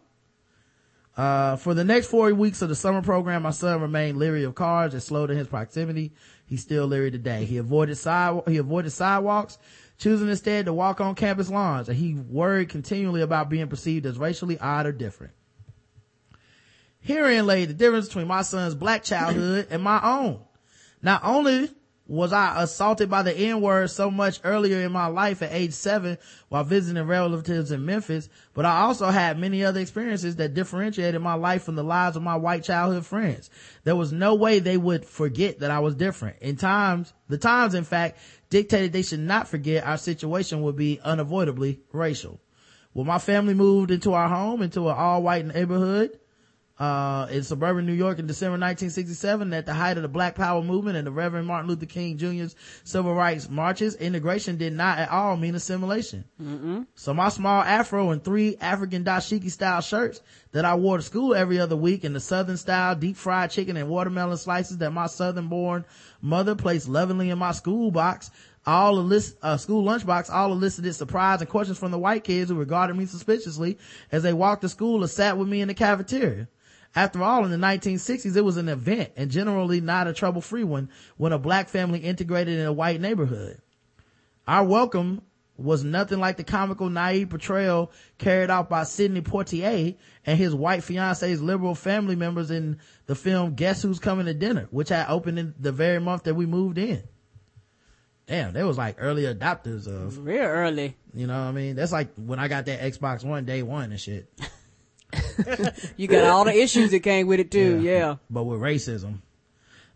Uh, 1.15 1.55
for 1.55 1.73
the 1.73 1.83
next 1.83 2.07
four 2.07 2.33
weeks 2.33 2.61
of 2.61 2.67
the 2.67 2.75
summer 2.75 3.01
program, 3.01 3.43
my 3.43 3.51
son 3.51 3.81
remained 3.81 4.17
leery 4.17 4.43
of 4.43 4.53
cars 4.53 4.93
and 4.93 5.01
slowed 5.01 5.31
in 5.31 5.37
his 5.37 5.47
proximity. 5.47 6.11
He's 6.45 6.61
still 6.61 6.87
leery 6.87 7.09
today. 7.09 7.45
He 7.45 7.57
avoided 7.57 7.95
side, 7.95 8.41
he 8.47 8.57
avoided 8.57 8.91
sidewalks, 8.91 9.57
choosing 9.97 10.27
instead 10.27 10.65
to 10.65 10.73
walk 10.73 10.99
on 10.99 11.15
campus 11.15 11.49
lawns, 11.49 11.87
and 11.87 11.97
he 11.97 12.15
worried 12.15 12.69
continually 12.69 13.21
about 13.21 13.49
being 13.49 13.67
perceived 13.67 14.05
as 14.05 14.17
racially 14.17 14.59
odd 14.59 14.85
or 14.87 14.91
different. 14.91 15.33
Herein 16.99 17.45
lay 17.45 17.65
the 17.65 17.73
difference 17.73 18.07
between 18.07 18.27
my 18.27 18.41
son's 18.41 18.75
black 18.75 19.03
childhood 19.03 19.67
and 19.69 19.81
my 19.81 20.01
own. 20.03 20.41
Not 21.01 21.21
only 21.23 21.69
was 22.07 22.31
I 22.31 22.61
assaulted 22.61 23.09
by 23.09 23.23
the 23.23 23.35
N-word 23.35 23.89
so 23.89 24.11
much 24.11 24.39
earlier 24.43 24.81
in 24.81 24.91
my 24.91 25.07
life 25.07 25.41
at 25.41 25.51
age 25.51 25.73
seven 25.73 26.17
while 26.49 26.63
visiting 26.63 27.03
relatives 27.03 27.71
in 27.71 27.85
Memphis, 27.85 28.29
but 28.53 28.65
I 28.65 28.81
also 28.81 29.07
had 29.07 29.39
many 29.39 29.63
other 29.63 29.79
experiences 29.79 30.35
that 30.35 30.53
differentiated 30.53 31.19
my 31.21 31.33
life 31.33 31.63
from 31.63 31.75
the 31.75 31.83
lives 31.83 32.15
of 32.15 32.21
my 32.21 32.35
white 32.35 32.63
childhood 32.63 33.05
friends. 33.05 33.49
There 33.85 33.95
was 33.95 34.11
no 34.11 34.35
way 34.35 34.59
they 34.59 34.77
would 34.77 35.05
forget 35.05 35.59
that 35.59 35.71
I 35.71 35.79
was 35.79 35.95
different. 35.95 36.37
In 36.41 36.57
times, 36.57 37.13
the 37.27 37.39
times 37.39 37.73
in 37.73 37.83
fact 37.83 38.19
dictated 38.49 38.93
they 38.93 39.01
should 39.01 39.19
not 39.19 39.47
forget 39.47 39.85
our 39.85 39.97
situation 39.97 40.61
would 40.61 40.75
be 40.75 40.99
unavoidably 41.03 41.79
racial. 41.91 42.39
When 42.93 43.07
my 43.07 43.19
family 43.19 43.55
moved 43.55 43.89
into 43.91 44.13
our 44.13 44.29
home 44.29 44.61
into 44.61 44.87
an 44.89 44.95
all 44.95 45.23
white 45.23 45.45
neighborhood 45.45 46.19
uh, 46.77 47.27
in 47.31 47.43
suburban 47.43 47.85
New 47.85 47.93
York 47.93 48.19
in 48.19 48.27
December 48.27 48.53
1967 48.53 49.53
at 49.53 49.65
the 49.65 49.73
height 49.73 49.97
of 49.97 50.03
the 50.03 50.09
Black 50.09 50.35
Power 50.35 50.61
movement 50.61 50.97
and 50.97 51.07
the 51.07 51.11
Reverend 51.11 51.47
Martin 51.47 51.69
Luther 51.69 51.85
King 51.85 52.17
Jr.'s 52.17 52.55
civil 52.83 53.13
rights 53.13 53.49
marches, 53.49 53.95
integration 53.95 54.57
did 54.57 54.73
not 54.73 54.97
at 54.97 55.09
all 55.09 55.37
mean 55.37 55.55
assimilation. 55.55 56.25
Mm-mm. 56.41 56.85
So 56.95 57.13
my 57.13 57.29
small 57.29 57.61
afro 57.61 58.11
and 58.11 58.21
three 58.21 58.57
African 58.59 59.05
dashiki 59.05 59.49
style 59.49 59.79
shirts 59.81 60.21
that 60.51 60.65
I 60.65 60.75
wore 60.75 60.97
to 60.97 61.03
school 61.03 61.33
every 61.33 61.59
other 61.59 61.77
week 61.77 62.03
and 62.03 62.13
the 62.13 62.19
southern 62.19 62.57
style 62.57 62.95
deep 62.95 63.15
fried 63.15 63.51
chicken 63.51 63.77
and 63.77 63.87
watermelon 63.87 64.37
slices 64.37 64.77
that 64.79 64.91
my 64.91 65.07
southern 65.07 65.47
born 65.47 65.85
mother 66.21 66.55
placed 66.55 66.89
lovingly 66.89 67.29
in 67.29 67.37
my 67.37 67.53
school 67.53 67.91
box 67.91 68.31
all 68.65 68.97
elicited, 68.97 69.37
uh, 69.43 69.57
school 69.57 69.83
lunchbox 69.83 70.29
all 70.29 70.51
elicited 70.51 70.93
surprise 70.95 71.39
and 71.39 71.49
questions 71.49 71.77
from 71.77 71.91
the 71.91 71.99
white 71.99 72.23
kids 72.23 72.49
who 72.49 72.55
regarded 72.55 72.95
me 72.95 73.05
suspiciously 73.05 73.77
as 74.11 74.23
they 74.23 74.33
walked 74.33 74.61
to 74.63 74.69
school 74.69 75.03
or 75.03 75.07
sat 75.07 75.37
with 75.37 75.47
me 75.47 75.61
in 75.61 75.67
the 75.67 75.73
cafeteria. 75.73 76.47
After 76.95 77.21
all, 77.21 77.43
in 77.43 77.51
the 77.51 77.57
1960s, 77.57 78.37
it 78.37 78.41
was 78.41 78.55
an 78.55 78.69
event 78.69 79.11
and 79.17 79.29
generally 79.29 79.81
not 79.81 80.07
a 80.07 80.13
trouble-free 80.13 80.63
one 80.63 80.89
when 81.17 81.33
a 81.33 81.39
black 81.39 81.67
family 81.67 81.99
integrated 81.99 82.57
in 82.57 82.65
a 82.65 82.71
white 82.71 83.01
neighborhood. 83.01 83.59
Our 84.47 84.63
welcome 84.63 85.21
was 85.57 85.83
nothing 85.83 86.19
like 86.19 86.37
the 86.37 86.43
comical 86.43 86.89
naive 86.89 87.29
portrayal 87.29 87.91
carried 88.17 88.49
out 88.49 88.69
by 88.69 88.83
Sidney 88.83 89.21
Poitier 89.21 89.95
and 90.25 90.37
his 90.37 90.55
white 90.55 90.83
fiance's 90.83 91.41
liberal 91.41 91.75
family 91.75 92.15
members 92.15 92.51
in 92.51 92.79
the 93.07 93.15
film 93.15 93.55
Guess 93.55 93.81
Who's 93.81 93.99
Coming 93.99 94.25
to 94.25 94.33
Dinner, 94.33 94.67
which 94.71 94.89
had 94.89 95.07
opened 95.09 95.39
in 95.39 95.53
the 95.59 95.71
very 95.71 95.99
month 95.99 96.23
that 96.23 96.35
we 96.35 96.45
moved 96.45 96.77
in. 96.77 97.03
Damn, 98.27 98.53
they 98.53 98.63
was 98.63 98.77
like 98.77 98.95
early 98.99 99.23
adopters 99.23 99.87
of. 99.87 100.25
Real 100.25 100.43
early. 100.43 100.97
You 101.13 101.27
know 101.27 101.39
what 101.39 101.47
I 101.47 101.51
mean? 101.51 101.75
That's 101.75 101.91
like 101.91 102.15
when 102.15 102.39
I 102.39 102.47
got 102.47 102.65
that 102.65 102.81
Xbox 102.81 103.23
One 103.23 103.45
day 103.45 103.61
one 103.63 103.91
and 103.91 103.99
shit. 103.99 104.27
You 105.97 106.07
got 106.07 106.25
all 106.25 106.45
the 106.45 106.55
issues 106.55 106.91
that 106.91 107.01
came 107.01 107.27
with 107.27 107.39
it 107.39 107.51
too. 107.51 107.79
Yeah. 107.81 108.15
But 108.29 108.43
with 108.43 108.59
racism. 108.59 109.19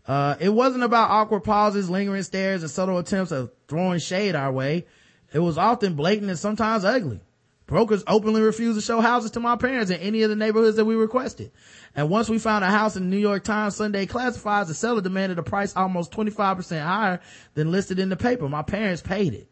Uh, 0.06 0.36
it 0.40 0.48
wasn't 0.48 0.82
about 0.82 1.10
awkward 1.10 1.44
pauses, 1.44 1.88
lingering 1.88 2.22
stares, 2.22 2.62
and 2.62 2.70
subtle 2.70 2.98
attempts 2.98 3.32
of 3.32 3.52
throwing 3.68 4.00
shade 4.00 4.34
our 4.34 4.50
way. 4.50 4.86
It 5.32 5.38
was 5.38 5.58
often 5.58 5.94
blatant 5.94 6.30
and 6.30 6.38
sometimes 6.38 6.84
ugly. 6.84 7.20
Brokers 7.66 8.02
openly 8.08 8.40
refused 8.40 8.76
to 8.76 8.84
show 8.84 9.00
houses 9.00 9.30
to 9.32 9.40
my 9.40 9.54
parents 9.54 9.92
in 9.92 10.00
any 10.00 10.22
of 10.22 10.30
the 10.30 10.34
neighborhoods 10.34 10.76
that 10.76 10.84
we 10.84 10.96
requested. 10.96 11.52
And 11.94 12.10
once 12.10 12.28
we 12.28 12.40
found 12.40 12.64
a 12.64 12.68
house 12.68 12.96
in 12.96 13.04
the 13.04 13.08
New 13.08 13.22
York 13.22 13.44
Times 13.44 13.76
Sunday 13.76 14.06
classifieds, 14.06 14.66
the 14.66 14.74
seller 14.74 15.00
demanded 15.00 15.38
a 15.38 15.44
price 15.44 15.76
almost 15.76 16.10
25% 16.10 16.82
higher 16.82 17.20
than 17.54 17.70
listed 17.70 18.00
in 18.00 18.08
the 18.08 18.16
paper. 18.16 18.48
My 18.48 18.62
parents 18.62 19.02
paid 19.02 19.34
it. 19.34 19.49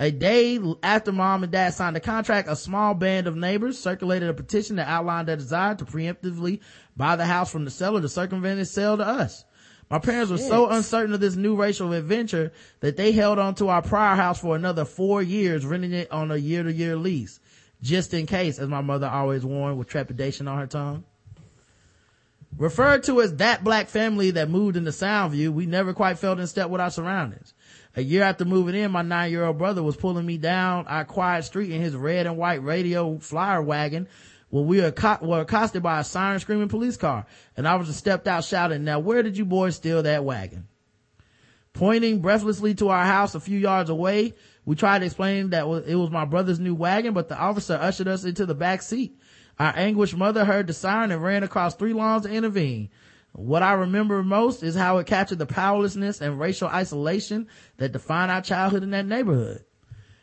A 0.00 0.12
day 0.12 0.60
after 0.82 1.10
mom 1.10 1.42
and 1.42 1.50
dad 1.50 1.74
signed 1.74 1.96
the 1.96 2.00
contract, 2.00 2.48
a 2.48 2.54
small 2.54 2.94
band 2.94 3.26
of 3.26 3.36
neighbors 3.36 3.78
circulated 3.78 4.28
a 4.28 4.34
petition 4.34 4.76
that 4.76 4.86
outlined 4.86 5.26
their 5.26 5.36
desire 5.36 5.74
to 5.74 5.84
preemptively 5.84 6.60
buy 6.96 7.16
the 7.16 7.26
house 7.26 7.50
from 7.50 7.64
the 7.64 7.70
seller 7.70 8.00
to 8.00 8.08
circumvent 8.08 8.60
its 8.60 8.70
sale 8.70 8.96
to 8.96 9.04
us. 9.04 9.44
My 9.90 9.98
parents 9.98 10.30
were 10.30 10.38
so 10.38 10.68
uncertain 10.68 11.14
of 11.14 11.20
this 11.20 11.34
new 11.34 11.56
racial 11.56 11.92
adventure 11.94 12.52
that 12.80 12.96
they 12.96 13.10
held 13.10 13.38
on 13.38 13.54
to 13.56 13.68
our 13.68 13.82
prior 13.82 14.14
house 14.14 14.38
for 14.38 14.54
another 14.54 14.84
four 14.84 15.20
years, 15.22 15.66
renting 15.66 15.92
it 15.92 16.12
on 16.12 16.30
a 16.30 16.36
year 16.36 16.62
to 16.62 16.72
year 16.72 16.94
lease. 16.94 17.40
Just 17.82 18.12
in 18.14 18.26
case, 18.26 18.58
as 18.58 18.68
my 18.68 18.82
mother 18.82 19.08
always 19.08 19.44
warned 19.44 19.78
with 19.78 19.88
trepidation 19.88 20.46
on 20.46 20.58
her 20.58 20.66
tongue. 20.66 21.04
Referred 22.56 23.04
to 23.04 23.20
as 23.22 23.36
that 23.36 23.64
black 23.64 23.88
family 23.88 24.32
that 24.32 24.50
moved 24.50 24.76
into 24.76 24.90
Soundview, 24.90 25.50
we 25.50 25.64
never 25.66 25.94
quite 25.94 26.18
felt 26.18 26.38
in 26.38 26.46
step 26.46 26.70
with 26.70 26.80
our 26.80 26.90
surroundings. 26.90 27.54
A 27.98 28.00
year 28.00 28.22
after 28.22 28.44
moving 28.44 28.76
in, 28.76 28.92
my 28.92 29.02
nine 29.02 29.32
year 29.32 29.44
old 29.44 29.58
brother 29.58 29.82
was 29.82 29.96
pulling 29.96 30.24
me 30.24 30.38
down 30.38 30.86
our 30.86 31.04
quiet 31.04 31.42
street 31.42 31.72
in 31.72 31.80
his 31.80 31.96
red 31.96 32.28
and 32.28 32.36
white 32.36 32.62
radio 32.62 33.18
flyer 33.18 33.60
wagon 33.60 34.06
when 34.50 34.66
we 34.68 34.80
were, 34.80 34.94
were 35.20 35.40
accosted 35.40 35.82
by 35.82 35.98
a 35.98 36.04
siren 36.04 36.38
screaming 36.38 36.68
police 36.68 36.96
car. 36.96 37.26
Was 37.56 37.88
just 37.88 37.98
stepped 37.98 38.28
out 38.28 38.44
shouting, 38.44 38.84
now 38.84 39.00
where 39.00 39.24
did 39.24 39.36
you 39.36 39.44
boys 39.44 39.74
steal 39.74 40.04
that 40.04 40.24
wagon? 40.24 40.68
Pointing 41.72 42.20
breathlessly 42.20 42.72
to 42.76 42.88
our 42.88 43.04
house 43.04 43.34
a 43.34 43.40
few 43.40 43.58
yards 43.58 43.90
away, 43.90 44.34
we 44.64 44.76
tried 44.76 45.00
to 45.00 45.06
explain 45.06 45.50
that 45.50 45.66
it 45.88 45.96
was 45.96 46.12
my 46.12 46.24
brother's 46.24 46.60
new 46.60 46.76
wagon, 46.76 47.14
but 47.14 47.28
the 47.28 47.36
officer 47.36 47.74
ushered 47.74 48.06
us 48.06 48.22
into 48.22 48.46
the 48.46 48.54
back 48.54 48.82
seat. 48.82 49.18
Our 49.58 49.72
anguished 49.74 50.16
mother 50.16 50.44
heard 50.44 50.68
the 50.68 50.72
siren 50.72 51.10
and 51.10 51.20
ran 51.20 51.42
across 51.42 51.74
three 51.74 51.94
lawns 51.94 52.22
to 52.26 52.30
intervene. 52.30 52.90
What 53.32 53.62
I 53.62 53.72
remember 53.74 54.22
most 54.22 54.62
is 54.62 54.74
how 54.74 54.98
it 54.98 55.06
captured 55.06 55.38
the 55.38 55.46
powerlessness 55.46 56.20
and 56.20 56.40
racial 56.40 56.68
isolation 56.68 57.46
that 57.76 57.92
defined 57.92 58.30
our 58.30 58.42
childhood 58.42 58.82
in 58.82 58.90
that 58.90 59.06
neighborhood. 59.06 59.64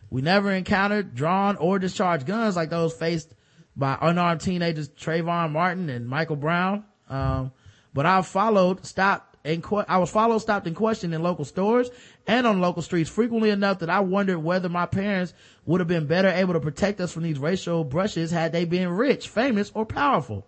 We 0.10 0.22
never 0.22 0.52
encountered 0.52 1.16
drawn 1.16 1.56
or 1.58 1.80
discharged 1.80 2.26
guns 2.26 2.56
like 2.56 2.70
those 2.70 2.94
faced 2.94 3.34
by 3.76 3.98
unarmed 4.02 4.42
teenagers 4.42 4.90
Trayvon 4.90 5.52
Martin 5.52 5.90
and 5.90 6.08
Michael 6.08 6.36
Brown. 6.36 6.86
Um, 7.10 7.52
but 7.94 8.06
I 8.06 8.22
followed, 8.22 8.86
stopped, 8.86 9.38
and 9.46 9.64
que- 9.64 9.86
I 9.88 9.98
was 9.98 10.10
followed, 10.10 10.40
stopped, 10.40 10.68
and 10.68 10.76
questioned 10.76 11.14
in 11.14 11.22
local 11.22 11.46
stores 11.46 11.90
and 12.28 12.48
on 12.48 12.60
local 12.60 12.82
streets 12.82 13.10
frequently 13.10 13.50
enough 13.50 13.80
that 13.80 13.90
I 13.90 14.00
wondered 14.00 14.40
whether 14.40 14.70
my 14.70 14.86
parents 14.86 15.34
would 15.66 15.80
have 15.80 15.88
been 15.88 16.08
better 16.08 16.30
able 16.30 16.54
to 16.54 16.60
protect 16.60 17.00
us 17.00 17.14
from 17.14 17.24
these 17.24 17.40
racial 17.40 17.84
brushes 17.84 18.32
had 18.32 18.52
they 18.52 18.66
been 18.66 18.90
rich, 18.90 19.30
famous, 19.30 19.72
or 19.74 19.86
powerful. 19.86 20.48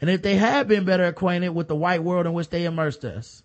And 0.00 0.08
if 0.08 0.22
they 0.22 0.36
had 0.36 0.68
been 0.68 0.84
better 0.84 1.04
acquainted 1.04 1.50
with 1.50 1.68
the 1.68 1.76
white 1.76 2.02
world 2.02 2.26
in 2.26 2.32
which 2.32 2.50
they 2.50 2.64
immersed 2.64 3.04
us. 3.04 3.42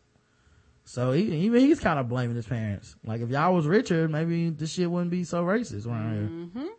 So 0.86 1.12
he, 1.12 1.24
even 1.46 1.62
he's 1.62 1.80
kind 1.80 2.00
of 2.00 2.10
blaming 2.10 2.36
his 2.36 2.46
parents. 2.46 2.96
Like 3.04 3.22
if 3.22 3.30
y'all 3.30 3.56
was 3.56 3.66
richer, 3.66 4.08
maybe 4.08 4.50
this 4.50 4.74
shit 4.74 4.90
wouldn't 4.90 5.12
be 5.12 5.24
so 5.24 5.44
racist 5.44 5.88
around 5.88 6.14
here. 6.14 6.64
Mm-hmm. 6.64 6.74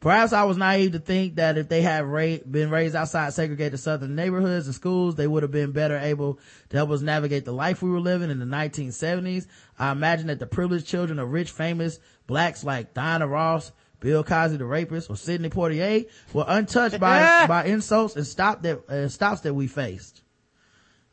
Perhaps 0.00 0.32
I 0.32 0.44
was 0.44 0.56
naive 0.56 0.92
to 0.92 0.98
think 0.98 1.36
that 1.36 1.56
if 1.56 1.68
they 1.68 1.80
had 1.80 2.04
ra- 2.04 2.36
been 2.48 2.70
raised 2.70 2.94
outside 2.94 3.32
segregated 3.32 3.80
southern 3.80 4.14
neighborhoods 4.14 4.66
and 4.66 4.74
schools, 4.74 5.14
they 5.14 5.26
would 5.26 5.42
have 5.42 5.50
been 5.50 5.72
better 5.72 5.96
able 5.98 6.38
to 6.68 6.76
help 6.76 6.90
us 6.90 7.00
navigate 7.00 7.44
the 7.44 7.52
life 7.52 7.82
we 7.82 7.90
were 7.90 8.00
living 8.00 8.30
in 8.30 8.38
the 8.38 8.44
1970s. 8.44 9.46
I 9.78 9.90
imagine 9.90 10.26
that 10.26 10.38
the 10.38 10.46
privileged 10.46 10.86
children 10.86 11.18
of 11.18 11.32
rich, 11.32 11.50
famous 11.50 11.98
blacks 12.26 12.62
like 12.62 12.94
Diana 12.94 13.26
Ross, 13.26 13.72
Bill 14.00 14.22
Cosby, 14.24 14.58
the 14.58 14.64
rapist, 14.64 15.08
or 15.10 15.16
Sidney 15.16 15.48
Poitier 15.50 16.06
were 16.32 16.44
untouched 16.46 17.00
by, 17.00 17.46
by 17.48 17.64
insults 17.64 18.16
and 18.16 18.26
stop 18.26 18.62
that, 18.62 18.88
uh, 18.88 19.08
stops 19.08 19.40
that 19.42 19.54
we 19.54 19.66
faced. 19.66 20.22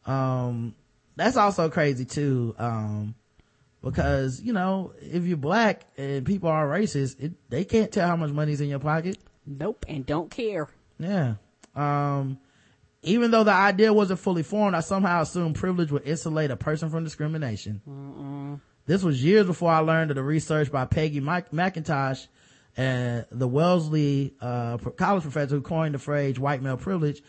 Um, 0.06 0.76
that's 1.16 1.38
also 1.38 1.70
crazy 1.70 2.06
too. 2.06 2.56
Um, 2.58 3.16
because 3.82 4.42
you 4.42 4.54
know 4.54 4.94
if 5.02 5.26
you're 5.26 5.36
black 5.38 5.84
and 5.98 6.26
people 6.26 6.50
are 6.50 6.68
racist 6.68 7.20
it, 7.22 7.34
they 7.50 7.66
can't 7.66 7.92
tell 7.92 8.08
how 8.08 8.16
much 8.16 8.32
money's 8.32 8.62
in 8.62 8.70
your 8.70 8.80
pocket 8.80 9.18
Nope. 9.46 9.84
And 9.90 10.06
don't 10.06 10.32
care. 10.32 10.70
yeah 10.98 11.34
um 11.76 12.38
even 13.02 13.30
though 13.32 13.44
the 13.44 13.52
idea 13.52 13.92
wasn't 13.92 14.20
fully 14.22 14.42
formed 14.44 14.74
i 14.74 14.80
somehow 14.80 15.22
assumed 15.22 15.56
privilege 15.56 15.92
would 15.92 16.08
insulate 16.08 16.50
a 16.50 16.56
person 16.56 16.90
from 16.90 17.04
discrimination 17.04 18.62
this 18.86 19.04
was 19.04 19.22
years 19.22 19.46
before 19.46 19.70
i 19.72 19.80
learned 19.80 20.12
of 20.12 20.16
the 20.16 20.24
research 20.24 20.72
by 20.72 20.86
peggy 20.86 21.20
Mc- 21.20 21.52
mcintosh 21.52 22.28
and 22.76 23.26
the 23.32 23.48
wellesley 23.48 24.34
uh, 24.42 24.78
college 24.98 25.24
professor 25.24 25.56
who 25.56 25.62
coined 25.62 25.94
the 25.94 26.00
phrase 26.00 26.40
white 26.40 26.62
male 26.62 26.78
privilege 26.78 27.22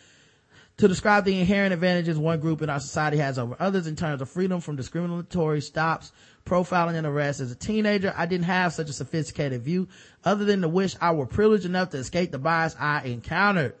to 0.77 0.87
describe 0.89 1.23
the 1.23 1.39
inherent 1.39 1.73
advantages 1.73 2.17
one 2.17 2.39
group 2.39 2.61
in 2.61 2.69
our 2.69 2.79
society 2.79 3.17
has 3.17 3.39
over 3.39 3.55
others 3.59 3.87
in 3.87 3.95
terms 3.95 4.21
of 4.21 4.29
freedom 4.29 4.59
from 4.59 4.75
discriminatory 4.75 5.61
stops, 5.61 6.11
profiling 6.45 6.95
and 6.95 7.07
arrests. 7.07 7.41
As 7.41 7.51
a 7.51 7.55
teenager, 7.55 8.13
I 8.15 8.25
didn't 8.25 8.45
have 8.45 8.73
such 8.73 8.89
a 8.89 8.93
sophisticated 8.93 9.61
view 9.61 9.87
other 10.23 10.43
than 10.43 10.61
to 10.61 10.69
wish 10.69 10.95
I 10.99 11.11
were 11.11 11.27
privileged 11.27 11.65
enough 11.65 11.91
to 11.91 11.97
escape 11.97 12.31
the 12.31 12.39
bias 12.39 12.75
I 12.77 13.03
encountered. 13.03 13.75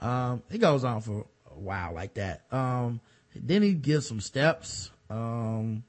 Um, 0.00 0.42
he 0.50 0.58
goes 0.58 0.84
on 0.84 1.00
for 1.00 1.26
a 1.50 1.58
while 1.58 1.92
like 1.92 2.14
that. 2.14 2.42
Um, 2.52 3.00
then 3.34 3.62
he 3.62 3.74
gives 3.74 4.06
some 4.06 4.20
steps. 4.20 4.90
Um, 5.10 5.82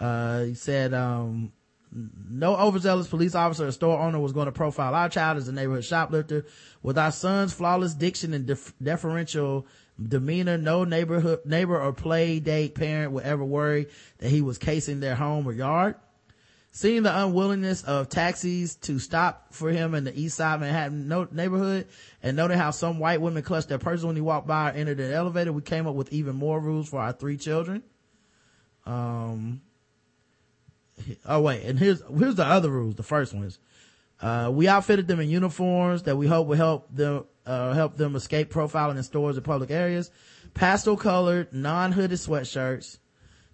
uh, 0.00 0.44
he 0.44 0.54
said, 0.54 0.94
um, 0.94 1.52
no 2.28 2.56
overzealous 2.56 3.08
police 3.08 3.34
officer 3.34 3.66
or 3.66 3.72
store 3.72 3.98
owner 3.98 4.18
was 4.18 4.32
going 4.32 4.46
to 4.46 4.52
profile 4.52 4.94
our 4.94 5.08
child 5.08 5.38
as 5.38 5.48
a 5.48 5.52
neighborhood 5.52 5.84
shoplifter. 5.84 6.44
With 6.82 6.98
our 6.98 7.10
son's 7.10 7.54
flawless 7.54 7.94
diction 7.94 8.34
and 8.34 8.46
def- 8.46 8.74
deferential 8.82 9.66
demeanor, 10.02 10.58
no 10.58 10.84
neighborhood, 10.84 11.40
neighbor 11.46 11.80
or 11.80 11.92
play 11.92 12.38
date 12.38 12.74
parent 12.74 13.12
would 13.12 13.24
ever 13.24 13.44
worry 13.44 13.86
that 14.18 14.28
he 14.28 14.42
was 14.42 14.58
casing 14.58 15.00
their 15.00 15.14
home 15.14 15.48
or 15.48 15.52
yard. 15.52 15.96
Seeing 16.70 17.04
the 17.04 17.24
unwillingness 17.24 17.82
of 17.84 18.10
taxis 18.10 18.76
to 18.82 18.98
stop 18.98 19.54
for 19.54 19.70
him 19.70 19.94
in 19.94 20.04
the 20.04 20.18
east 20.18 20.36
side 20.36 20.60
Manhattan 20.60 21.08
no- 21.08 21.28
neighborhood 21.30 21.88
and 22.22 22.36
noting 22.36 22.58
how 22.58 22.70
some 22.70 22.98
white 22.98 23.22
women 23.22 23.42
clutched 23.42 23.70
their 23.70 23.78
purses 23.78 24.04
when 24.04 24.16
he 24.16 24.20
walked 24.20 24.46
by 24.46 24.68
or 24.68 24.74
entered 24.74 25.00
an 25.00 25.12
elevator, 25.12 25.52
we 25.54 25.62
came 25.62 25.86
up 25.86 25.94
with 25.94 26.12
even 26.12 26.36
more 26.36 26.60
rules 26.60 26.90
for 26.90 27.00
our 27.00 27.12
three 27.12 27.38
children. 27.38 27.82
Um, 28.84 29.62
oh 31.26 31.40
wait, 31.40 31.62
and 31.64 31.78
here's, 31.78 32.02
here's 32.18 32.34
the 32.34 32.44
other 32.44 32.70
rules, 32.70 32.94
the 32.94 33.02
first 33.02 33.34
ones. 33.34 33.58
Uh, 34.20 34.50
we 34.52 34.66
outfitted 34.66 35.06
them 35.06 35.20
in 35.20 35.28
uniforms 35.28 36.04
that 36.04 36.16
we 36.16 36.26
hope 36.26 36.46
will 36.46 36.56
help 36.56 36.94
them, 36.94 37.24
uh, 37.44 37.72
help 37.74 37.96
them 37.96 38.16
escape 38.16 38.50
profiling 38.50 38.96
in 38.96 39.02
stores 39.02 39.36
and 39.36 39.44
public 39.44 39.70
areas. 39.70 40.10
Pastel 40.54 40.96
colored, 40.96 41.52
non-hooded 41.52 42.18
sweatshirts, 42.18 42.98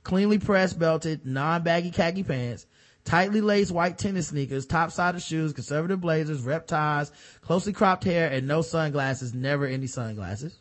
cleanly 0.04 0.38
pressed 0.38 0.78
belted, 0.78 1.26
non-baggy 1.26 1.90
khaki 1.90 2.22
pants, 2.22 2.66
tightly 3.04 3.40
laced 3.40 3.72
white 3.72 3.98
tennis 3.98 4.28
sneakers, 4.28 4.66
top-sided 4.66 5.20
shoes, 5.20 5.52
conservative 5.52 6.00
blazers, 6.00 6.42
rep 6.42 6.68
ties, 6.68 7.10
closely 7.40 7.72
cropped 7.72 8.04
hair, 8.04 8.30
and 8.30 8.46
no 8.46 8.62
sunglasses, 8.62 9.34
never 9.34 9.66
any 9.66 9.88
sunglasses. 9.88 10.60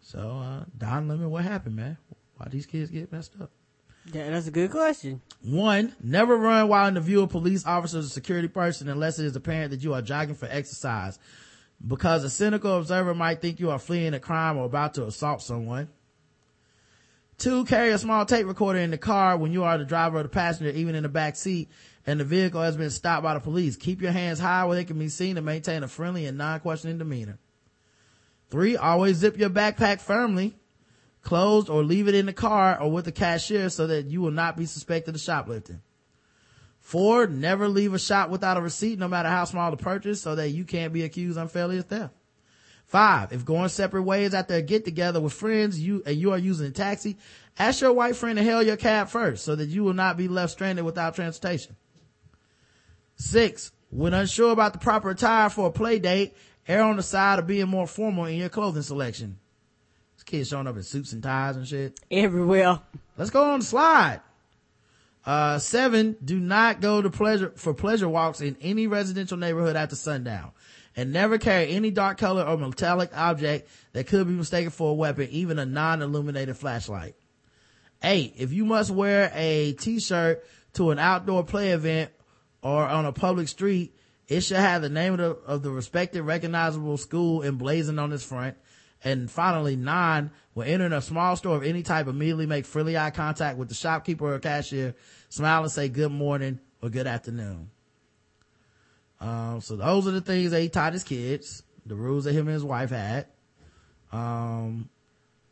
So, 0.00 0.20
uh, 0.20 0.64
Don 0.78 1.08
Lemon, 1.08 1.30
what 1.30 1.44
happened, 1.44 1.76
man? 1.76 1.98
Why 2.36 2.48
these 2.48 2.64
kids 2.64 2.90
get 2.90 3.12
messed 3.12 3.34
up? 3.40 3.50
Yeah, 4.12 4.30
that's 4.30 4.46
a 4.46 4.52
good 4.52 4.70
question. 4.70 5.20
One, 5.42 5.94
never 6.02 6.36
run 6.36 6.68
while 6.68 6.86
in 6.86 6.94
the 6.94 7.00
view 7.00 7.22
of 7.22 7.30
police 7.30 7.66
officers 7.66 8.06
or 8.06 8.08
security 8.08 8.48
person 8.48 8.88
unless 8.88 9.18
it 9.18 9.26
is 9.26 9.36
apparent 9.36 9.70
that 9.72 9.82
you 9.82 9.94
are 9.94 10.02
jogging 10.02 10.34
for 10.34 10.46
exercise. 10.46 11.18
Because 11.86 12.24
a 12.24 12.30
cynical 12.30 12.78
observer 12.78 13.14
might 13.14 13.42
think 13.42 13.60
you 13.60 13.70
are 13.70 13.78
fleeing 13.78 14.14
a 14.14 14.20
crime 14.20 14.56
or 14.56 14.64
about 14.64 14.94
to 14.94 15.06
assault 15.06 15.42
someone. 15.42 15.88
Two, 17.38 17.66
carry 17.66 17.90
a 17.90 17.98
small 17.98 18.24
tape 18.24 18.46
recorder 18.46 18.78
in 18.78 18.90
the 18.90 18.98
car 18.98 19.36
when 19.36 19.52
you 19.52 19.64
are 19.64 19.76
the 19.76 19.84
driver 19.84 20.20
or 20.20 20.22
the 20.22 20.28
passenger, 20.28 20.70
even 20.70 20.94
in 20.94 21.02
the 21.02 21.08
back 21.08 21.36
seat, 21.36 21.68
and 22.06 22.18
the 22.18 22.24
vehicle 22.24 22.62
has 22.62 22.78
been 22.78 22.90
stopped 22.90 23.24
by 23.24 23.34
the 23.34 23.40
police. 23.40 23.76
Keep 23.76 24.00
your 24.00 24.12
hands 24.12 24.38
high 24.38 24.64
where 24.64 24.76
they 24.76 24.84
can 24.84 24.98
be 24.98 25.08
seen 25.08 25.36
and 25.36 25.44
maintain 25.44 25.82
a 25.82 25.88
friendly 25.88 26.24
and 26.24 26.38
non-questioning 26.38 26.96
demeanor. 26.96 27.38
Three, 28.48 28.76
always 28.76 29.18
zip 29.18 29.36
your 29.36 29.50
backpack 29.50 30.00
firmly 30.00 30.56
closed 31.26 31.68
or 31.68 31.82
leave 31.82 32.08
it 32.08 32.14
in 32.14 32.26
the 32.26 32.32
car 32.32 32.80
or 32.80 32.90
with 32.90 33.04
the 33.04 33.12
cashier 33.12 33.68
so 33.68 33.88
that 33.88 34.06
you 34.06 34.22
will 34.22 34.30
not 34.30 34.56
be 34.56 34.64
suspected 34.64 35.14
of 35.14 35.20
shoplifting. 35.20 35.82
Four, 36.80 37.26
never 37.26 37.68
leave 37.68 37.92
a 37.92 37.98
shop 37.98 38.30
without 38.30 38.56
a 38.56 38.60
receipt, 38.60 38.98
no 38.98 39.08
matter 39.08 39.28
how 39.28 39.44
small 39.44 39.72
the 39.72 39.76
purchase, 39.76 40.22
so 40.22 40.36
that 40.36 40.50
you 40.50 40.64
can't 40.64 40.92
be 40.92 41.02
accused 41.02 41.36
unfairly 41.36 41.78
of 41.78 41.86
theft. 41.86 42.14
Five, 42.86 43.32
if 43.32 43.44
going 43.44 43.68
separate 43.68 44.04
ways 44.04 44.34
after 44.34 44.54
a 44.54 44.62
get 44.62 44.84
together 44.84 45.20
with 45.20 45.32
friends, 45.32 45.80
you, 45.80 46.04
and 46.06 46.16
you 46.16 46.30
are 46.30 46.38
using 46.38 46.68
a 46.68 46.70
taxi, 46.70 47.16
ask 47.58 47.80
your 47.80 47.92
white 47.92 48.14
friend 48.14 48.38
to 48.38 48.44
hail 48.44 48.62
your 48.62 48.76
cab 48.76 49.08
first 49.08 49.44
so 49.44 49.56
that 49.56 49.68
you 49.68 49.82
will 49.82 49.94
not 49.94 50.16
be 50.16 50.28
left 50.28 50.52
stranded 50.52 50.84
without 50.84 51.16
transportation. 51.16 51.74
Six, 53.16 53.72
when 53.90 54.14
unsure 54.14 54.52
about 54.52 54.72
the 54.72 54.78
proper 54.78 55.10
attire 55.10 55.50
for 55.50 55.66
a 55.66 55.72
play 55.72 55.98
date, 55.98 56.36
err 56.68 56.84
on 56.84 56.96
the 56.96 57.02
side 57.02 57.40
of 57.40 57.48
being 57.48 57.66
more 57.66 57.88
formal 57.88 58.26
in 58.26 58.36
your 58.36 58.48
clothing 58.48 58.82
selection. 58.82 59.40
This 60.26 60.40
kid 60.40 60.46
showing 60.48 60.66
up 60.66 60.76
in 60.76 60.82
suits 60.82 61.12
and 61.12 61.22
ties 61.22 61.56
and 61.56 61.66
shit. 61.66 62.00
Everywhere. 62.10 62.80
Let's 63.16 63.30
go 63.30 63.52
on 63.52 63.60
the 63.60 63.64
slide. 63.64 64.20
Uh, 65.24 65.58
seven, 65.58 66.16
do 66.24 66.38
not 66.38 66.80
go 66.80 67.00
to 67.00 67.10
pleasure, 67.10 67.52
for 67.56 67.74
pleasure 67.74 68.08
walks 68.08 68.40
in 68.40 68.56
any 68.60 68.86
residential 68.86 69.36
neighborhood 69.36 69.76
after 69.76 69.94
sundown. 69.94 70.52
And 70.96 71.12
never 71.12 71.38
carry 71.38 71.68
any 71.68 71.90
dark 71.90 72.18
color 72.18 72.42
or 72.42 72.56
metallic 72.56 73.16
object 73.16 73.68
that 73.92 74.06
could 74.06 74.26
be 74.26 74.32
mistaken 74.32 74.70
for 74.70 74.90
a 74.90 74.94
weapon, 74.94 75.28
even 75.30 75.58
a 75.58 75.66
non-illuminated 75.66 76.56
flashlight. 76.56 77.14
Eight, 78.02 78.34
if 78.36 78.52
you 78.52 78.64
must 78.64 78.90
wear 78.90 79.30
a 79.34 79.72
t-shirt 79.74 80.44
to 80.74 80.90
an 80.90 80.98
outdoor 80.98 81.44
play 81.44 81.70
event 81.70 82.10
or 82.62 82.82
on 82.82 83.04
a 83.04 83.12
public 83.12 83.48
street, 83.48 83.94
it 84.28 84.40
should 84.40 84.56
have 84.56 84.82
the 84.82 84.88
name 84.88 85.12
of 85.12 85.18
the, 85.18 85.30
of 85.46 85.62
the 85.62 85.70
respected 85.70 86.22
recognizable 86.22 86.96
school 86.96 87.44
emblazoned 87.44 88.00
on 88.00 88.12
its 88.12 88.24
front. 88.24 88.56
And 89.06 89.30
finally, 89.30 89.76
nine, 89.76 90.32
when 90.54 90.66
entering 90.66 90.92
a 90.92 91.00
small 91.00 91.36
store 91.36 91.54
of 91.56 91.62
any 91.62 91.84
type, 91.84 92.08
immediately 92.08 92.46
make 92.46 92.66
friendly 92.66 92.98
eye 92.98 93.10
contact 93.10 93.56
with 93.56 93.68
the 93.68 93.74
shopkeeper 93.76 94.34
or 94.34 94.40
cashier, 94.40 94.96
smile 95.28 95.62
and 95.62 95.70
say 95.70 95.88
good 95.88 96.10
morning 96.10 96.58
or 96.82 96.90
good 96.90 97.06
afternoon. 97.06 97.70
Um, 99.20 99.60
so 99.60 99.76
those 99.76 100.08
are 100.08 100.10
the 100.10 100.20
things 100.20 100.50
that 100.50 100.60
he 100.60 100.68
taught 100.68 100.92
his 100.92 101.04
kids, 101.04 101.62
the 101.86 101.94
rules 101.94 102.24
that 102.24 102.32
him 102.32 102.48
and 102.48 102.54
his 102.54 102.64
wife 102.64 102.90
had. 102.90 103.28
Um, 104.10 104.90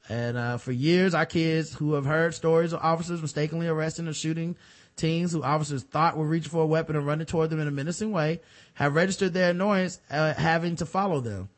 and, 0.08 0.36
uh, 0.36 0.56
for 0.56 0.72
years, 0.72 1.14
our 1.14 1.24
kids 1.24 1.72
who 1.72 1.92
have 1.92 2.06
heard 2.06 2.34
stories 2.34 2.72
of 2.72 2.80
officers 2.82 3.22
mistakenly 3.22 3.68
arresting 3.68 4.08
or 4.08 4.14
shooting 4.14 4.56
teens 4.96 5.30
who 5.30 5.44
officers 5.44 5.84
thought 5.84 6.16
were 6.16 6.26
reaching 6.26 6.50
for 6.50 6.62
a 6.62 6.66
weapon 6.66 6.96
and 6.96 7.06
running 7.06 7.26
toward 7.26 7.50
them 7.50 7.60
in 7.60 7.68
a 7.68 7.70
menacing 7.70 8.10
way 8.10 8.40
have 8.74 8.96
registered 8.96 9.32
their 9.32 9.50
annoyance 9.50 10.00
at 10.10 10.38
having 10.38 10.74
to 10.74 10.86
follow 10.86 11.20
them. 11.20 11.48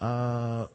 Uh, 0.00 0.66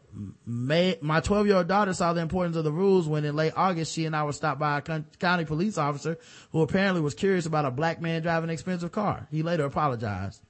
May, 0.46 0.98
my 1.02 1.20
12 1.20 1.48
year 1.48 1.58
old 1.58 1.68
daughter 1.68 1.94
saw 1.94 2.14
the 2.14 2.22
importance 2.22 2.56
of 2.56 2.64
the 2.64 2.72
rules 2.72 3.08
when 3.08 3.26
in 3.26 3.36
late 3.36 3.54
August 3.56 3.94
she 3.94 4.06
and 4.06 4.16
I 4.16 4.24
were 4.24 4.34
stopped 4.34 4.60
by 4.60 4.80
a 4.80 4.82
con- 4.82 5.06
county 5.20 5.46
police 5.46 5.78
officer 5.78 6.18
who 6.52 6.62
apparently 6.62 7.02
was 7.02 7.14
curious 7.14 7.46
about 7.46 7.66
a 7.66 7.72
black 7.72 8.02
man 8.02 8.22
driving 8.22 8.50
an 8.50 8.54
expensive 8.54 8.92
car. 8.92 9.28
He 9.30 9.44
later 9.44 9.66
apologized. 9.66 10.42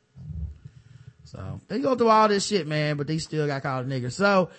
So 1.26 1.60
they 1.68 1.80
go 1.80 1.96
through 1.96 2.10
all 2.10 2.30
this 2.30 2.46
shit, 2.46 2.68
man, 2.68 2.96
but 2.96 3.08
they 3.08 3.18
still 3.18 3.48
got 3.48 3.62
called 3.62 3.86
a 3.86 3.90
nigger. 3.90 4.12
So 4.12 4.50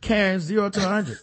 Karen, 0.00 0.40
zero 0.40 0.68
to 0.70 0.80
a 0.80 0.88
hundred. 0.88 1.18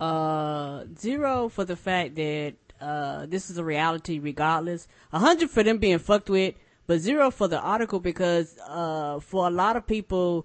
Uh, 0.00 0.84
zero 0.98 1.48
for 1.48 1.64
the 1.64 1.76
fact 1.76 2.16
that 2.16 2.54
uh 2.80 3.26
this 3.26 3.50
is 3.50 3.58
a 3.58 3.64
reality 3.64 4.18
regardless. 4.18 4.88
A 5.12 5.18
hundred 5.18 5.50
for 5.50 5.62
them 5.62 5.78
being 5.78 5.98
fucked 5.98 6.30
with, 6.30 6.54
but 6.90 6.98
zero 6.98 7.30
for 7.30 7.46
the 7.46 7.60
article 7.60 8.00
because 8.00 8.58
uh 8.66 9.20
for 9.20 9.46
a 9.46 9.50
lot 9.50 9.76
of 9.76 9.86
people 9.86 10.44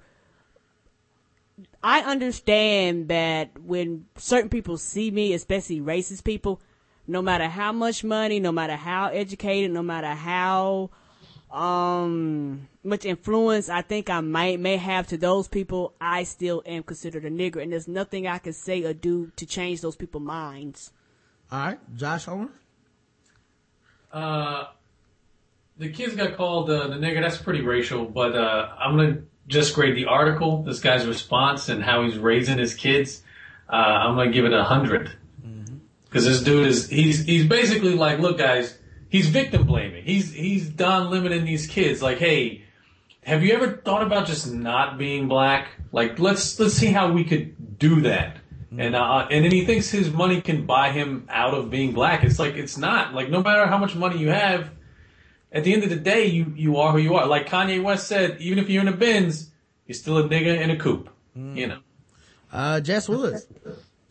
I 1.82 2.02
understand 2.02 3.08
that 3.08 3.60
when 3.60 4.06
certain 4.16 4.50
people 4.50 4.78
see 4.78 5.10
me, 5.10 5.34
especially 5.34 5.82
racist 5.82 6.24
people, 6.24 6.62
no 7.08 7.24
matter 7.24 7.48
how 7.48 7.72
much 7.72 8.04
money, 8.04 8.40
no 8.40 8.52
matter 8.52 8.76
how 8.76 9.08
educated, 9.08 9.72
no 9.72 9.82
matter 9.82 10.14
how 10.14 10.92
um 11.50 12.68
much 12.84 13.06
influence 13.06 13.68
I 13.68 13.82
think 13.82 14.12
I 14.12 14.22
might 14.22 14.60
may 14.60 14.78
have 14.78 15.08
to 15.08 15.18
those 15.18 15.48
people, 15.48 15.96
I 16.00 16.26
still 16.26 16.62
am 16.68 16.84
considered 16.84 17.26
a 17.26 17.32
nigger, 17.32 17.60
and 17.60 17.72
there's 17.72 17.88
nothing 17.88 18.28
I 18.28 18.38
can 18.38 18.54
say 18.54 18.84
or 18.84 18.94
do 18.94 19.32
to 19.38 19.48
change 19.48 19.82
those 19.82 19.96
people's 19.96 20.24
minds. 20.24 20.92
All 21.52 21.60
right, 21.60 21.96
Josh 21.96 22.26
Homer. 22.26 22.50
Uh, 24.12 24.66
the 25.78 25.90
kids 25.90 26.16
got 26.16 26.38
called 26.38 26.70
uh, 26.70 26.88
the 26.88 26.96
nigger. 26.96 27.22
That's 27.22 27.38
pretty 27.38 27.62
racial, 27.62 28.06
but 28.06 28.36
uh, 28.36 28.70
I'm 28.80 28.96
gonna 28.96 29.22
just 29.48 29.76
grade 29.76 29.96
the 29.96 30.06
article, 30.06 30.64
this 30.64 30.80
guy's 30.80 31.06
response, 31.06 31.70
and 31.70 31.84
how 31.84 32.04
he's 32.04 32.18
raising 32.18 32.58
his 32.58 32.74
kids. 32.74 33.22
Uh, 33.70 33.76
I'm 33.76 34.16
gonna 34.16 34.32
give 34.32 34.46
it 34.46 34.54
a 34.54 34.64
hundred 34.64 35.12
because 36.16 36.26
this 36.26 36.42
dude 36.42 36.68
is 36.68 36.88
he's 36.90 37.26
he's 37.26 37.46
basically 37.46 37.96
like, 37.96 38.20
look, 38.20 38.38
guys, 38.38 38.78
he's 39.10 39.28
victim 39.28 39.66
blaming. 39.66 40.06
He's 40.06 40.32
he's 40.32 40.70
Don 40.70 41.10
limiting 41.10 41.44
these 41.44 41.68
kids. 41.68 42.02
Like, 42.02 42.20
hey, 42.20 42.64
have 43.24 43.44
you 43.44 43.54
ever 43.54 43.76
thought 43.76 44.02
about 44.02 44.26
just 44.26 44.50
not 44.50 44.98
being 44.98 45.28
black? 45.28 45.68
Like, 45.92 46.18
let's 46.18 46.58
let's 46.58 46.74
see 46.74 46.88
how 46.88 47.12
we 47.12 47.26
could 47.26 47.78
do 47.78 48.02
that. 48.02 48.38
And 48.78 48.96
uh, 48.96 49.28
and 49.30 49.44
then 49.44 49.52
he 49.52 49.66
thinks 49.66 49.90
his 49.90 50.10
money 50.10 50.40
can 50.40 50.66
buy 50.66 50.92
him 50.92 51.28
out 51.30 51.54
of 51.54 51.70
being 51.70 51.92
black. 51.92 52.24
It's 52.24 52.40
like 52.40 52.56
it's 52.56 52.78
not. 52.78 53.14
Like 53.14 53.30
no 53.30 53.44
matter 53.44 53.68
how 53.68 53.78
much 53.78 53.94
money 53.94 54.18
you 54.18 54.30
have, 54.30 54.70
at 55.56 55.64
the 55.64 55.74
end 55.74 55.84
of 55.84 55.90
the 55.90 55.96
day, 55.96 56.26
you 56.26 56.54
you 56.56 56.78
are 56.78 56.92
who 56.92 56.98
you 57.00 57.16
are. 57.16 57.26
Like 57.26 57.48
Kanye 57.48 57.82
West 57.82 58.08
said, 58.08 58.40
even 58.42 58.60
if 58.60 58.70
you're 58.70 58.82
in 58.82 58.90
a 58.90 58.96
Benz, 58.96 59.50
you're 59.88 59.96
still 59.96 60.18
a 60.18 60.28
nigga 60.28 60.60
in 60.60 60.70
a 60.70 60.78
coupe. 60.78 61.10
You 61.34 61.68
know. 61.68 61.80
Uh, 62.52 62.82
Jess 62.82 63.10
Woods. 63.10 63.48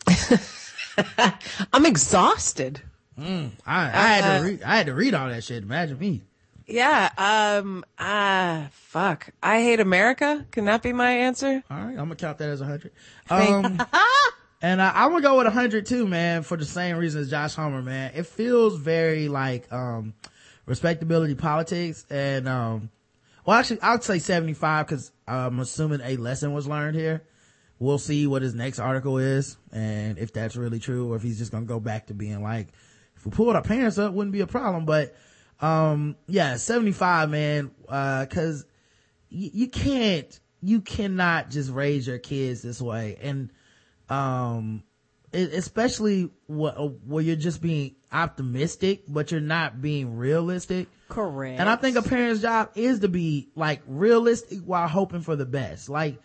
I'm 1.73 1.85
exhausted. 1.85 2.81
I, 3.17 3.51
I 3.65 3.83
had 3.85 4.39
to 4.39 4.45
read, 4.45 4.63
I 4.63 4.77
had 4.77 4.85
to 4.87 4.93
read 4.93 5.13
all 5.13 5.29
that 5.29 5.43
shit. 5.43 5.63
Imagine 5.63 5.97
me. 5.99 6.23
Yeah. 6.67 7.09
Um. 7.17 7.85
Ah. 7.99 8.67
fuck. 8.71 9.29
I 9.41 9.61
hate 9.61 9.79
America. 9.79 10.45
Can 10.51 10.65
that 10.65 10.81
be 10.81 10.93
my 10.93 11.11
answer? 11.11 11.63
All 11.69 11.77
right, 11.77 11.89
I'm 11.89 11.95
gonna 11.95 12.15
count 12.15 12.39
that 12.39 12.49
as 12.49 12.61
a 12.61 12.65
hundred. 12.65 12.91
Um, 13.29 13.79
and 14.61 14.81
I, 14.81 14.91
I'm 14.95 15.11
gonna 15.11 15.21
go 15.21 15.37
with 15.37 15.47
a 15.47 15.51
hundred 15.51 15.85
too, 15.85 16.07
man, 16.07 16.41
for 16.41 16.57
the 16.57 16.65
same 16.65 16.97
reason 16.97 17.21
as 17.21 17.29
Josh 17.29 17.53
Homer, 17.53 17.83
man. 17.83 18.11
It 18.15 18.25
feels 18.25 18.77
very 18.77 19.27
like 19.29 19.71
um 19.71 20.13
respectability 20.65 21.35
politics, 21.35 22.05
and 22.09 22.47
um, 22.47 22.89
Well, 23.45 23.57
actually, 23.57 23.81
I'd 23.81 24.03
say 24.03 24.19
75 24.19 24.87
because 24.87 25.11
I'm 25.27 25.59
assuming 25.59 26.01
a 26.03 26.17
lesson 26.17 26.53
was 26.53 26.67
learned 26.67 26.95
here. 26.95 27.23
We'll 27.77 27.99
see 27.99 28.25
what 28.25 28.41
his 28.41 28.55
next 28.55 28.79
article 28.79 29.17
is 29.17 29.57
and 29.73 30.17
if 30.17 30.31
that's 30.31 30.55
really 30.55 30.79
true 30.79 31.11
or 31.11 31.17
if 31.17 31.23
he's 31.23 31.37
just 31.37 31.51
to 31.51 31.61
go 31.61 31.79
back 31.79 32.07
to 32.07 32.13
being 32.13 32.41
like, 32.41 32.69
if 33.17 33.25
we 33.25 33.31
pulled 33.31 33.53
our 33.55 33.61
parents 33.61 33.97
up, 33.97 34.13
wouldn't 34.13 34.31
be 34.31 34.39
a 34.39 34.47
problem. 34.47 34.85
But, 34.85 35.13
um, 35.59 36.15
yeah, 36.27 36.55
75, 36.55 37.29
man, 37.29 37.71
uh, 37.89 38.25
cause 38.29 38.65
y- 39.29 39.51
you 39.53 39.67
can't, 39.67 40.39
you 40.61 40.79
cannot 40.79 41.49
just 41.49 41.69
raise 41.69 42.07
your 42.07 42.17
kids 42.17 42.61
this 42.61 42.81
way. 42.81 43.17
And, 43.21 43.51
um, 44.09 44.83
especially 45.35 46.31
wh- 46.49 46.65
uh, 46.75 46.87
where 47.05 47.23
you're 47.23 47.35
just 47.35 47.61
being 47.61 47.95
optimistic, 48.11 49.03
but 49.07 49.31
you're 49.31 49.41
not 49.41 49.81
being 49.81 50.17
realistic. 50.17 50.87
Correct. 51.09 51.59
And 51.59 51.69
I 51.69 51.75
think 51.75 51.97
a 51.97 52.01
parent's 52.01 52.41
job 52.41 52.71
is 52.75 52.99
to 53.01 53.07
be 53.07 53.49
like 53.55 53.81
realistic 53.87 54.59
while 54.59 54.87
hoping 54.87 55.21
for 55.21 55.35
the 55.35 55.45
best. 55.45 55.89
Like, 55.89 56.19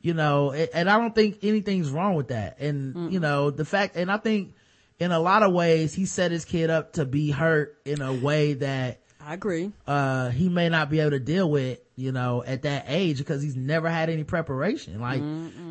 you 0.00 0.14
know, 0.14 0.52
and 0.52 0.88
I 0.88 0.98
don't 0.98 1.14
think 1.14 1.38
anything's 1.42 1.90
wrong 1.90 2.14
with 2.14 2.28
that. 2.28 2.60
And, 2.60 3.12
you 3.12 3.20
know, 3.20 3.50
the 3.50 3.64
fact, 3.64 3.96
and 3.96 4.10
I 4.10 4.18
think 4.18 4.54
in 4.98 5.12
a 5.12 5.18
lot 5.18 5.42
of 5.42 5.52
ways, 5.52 5.94
he 5.94 6.06
set 6.06 6.30
his 6.30 6.44
kid 6.44 6.70
up 6.70 6.94
to 6.94 7.04
be 7.04 7.30
hurt 7.30 7.76
in 7.84 8.00
a 8.02 8.12
way 8.12 8.54
that, 8.54 9.00
I 9.26 9.34
agree. 9.34 9.72
uh, 9.88 10.28
he 10.30 10.48
may 10.48 10.68
not 10.68 10.88
be 10.88 11.00
able 11.00 11.10
to 11.10 11.18
deal 11.18 11.50
with, 11.50 11.80
you 11.96 12.12
know, 12.12 12.44
at 12.46 12.62
that 12.62 12.84
age 12.86 13.18
because 13.18 13.42
he's 13.42 13.56
never 13.56 13.88
had 13.88 14.08
any 14.08 14.22
preparation. 14.22 15.00
Like, 15.00 15.20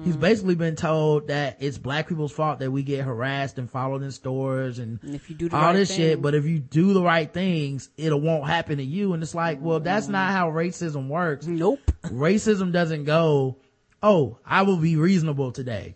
he's 0.03 0.17
basically 0.17 0.55
been 0.55 0.75
told 0.75 1.29
that 1.29 1.57
it's 1.61 1.77
black 1.77 2.09
people's 2.09 2.33
fault 2.33 2.59
that 2.59 2.69
we 2.69 2.83
get 2.83 3.05
harassed 3.05 3.57
and 3.57 3.71
followed 3.71 4.03
in 4.03 4.11
stores 4.11 4.77
and, 4.77 4.99
And 5.03 5.15
if 5.15 5.29
you 5.29 5.35
do 5.37 5.47
the 5.47 5.55
all 5.55 5.61
right 5.67 5.73
this 5.73 5.95
shit. 5.95 6.21
But 6.21 6.35
if 6.35 6.45
you 6.45 6.59
do 6.59 6.93
the 6.93 7.01
right 7.01 7.31
things, 7.31 7.89
it 7.95 8.11
won't 8.19 8.45
happen 8.45 8.77
to 8.79 8.83
you. 8.83 9.13
And 9.13 9.23
it's 9.23 9.33
like, 9.35 9.59
well, 9.61 9.79
that's 9.79 10.09
not 10.09 10.31
how 10.33 10.51
racism 10.51 11.07
works. 11.07 11.47
Nope. 11.47 11.79
Racism 12.03 12.73
doesn't 12.73 13.05
go, 13.05 13.57
oh, 14.03 14.37
I 14.45 14.63
will 14.63 14.77
be 14.77 14.97
reasonable 14.97 15.53
today. 15.53 15.95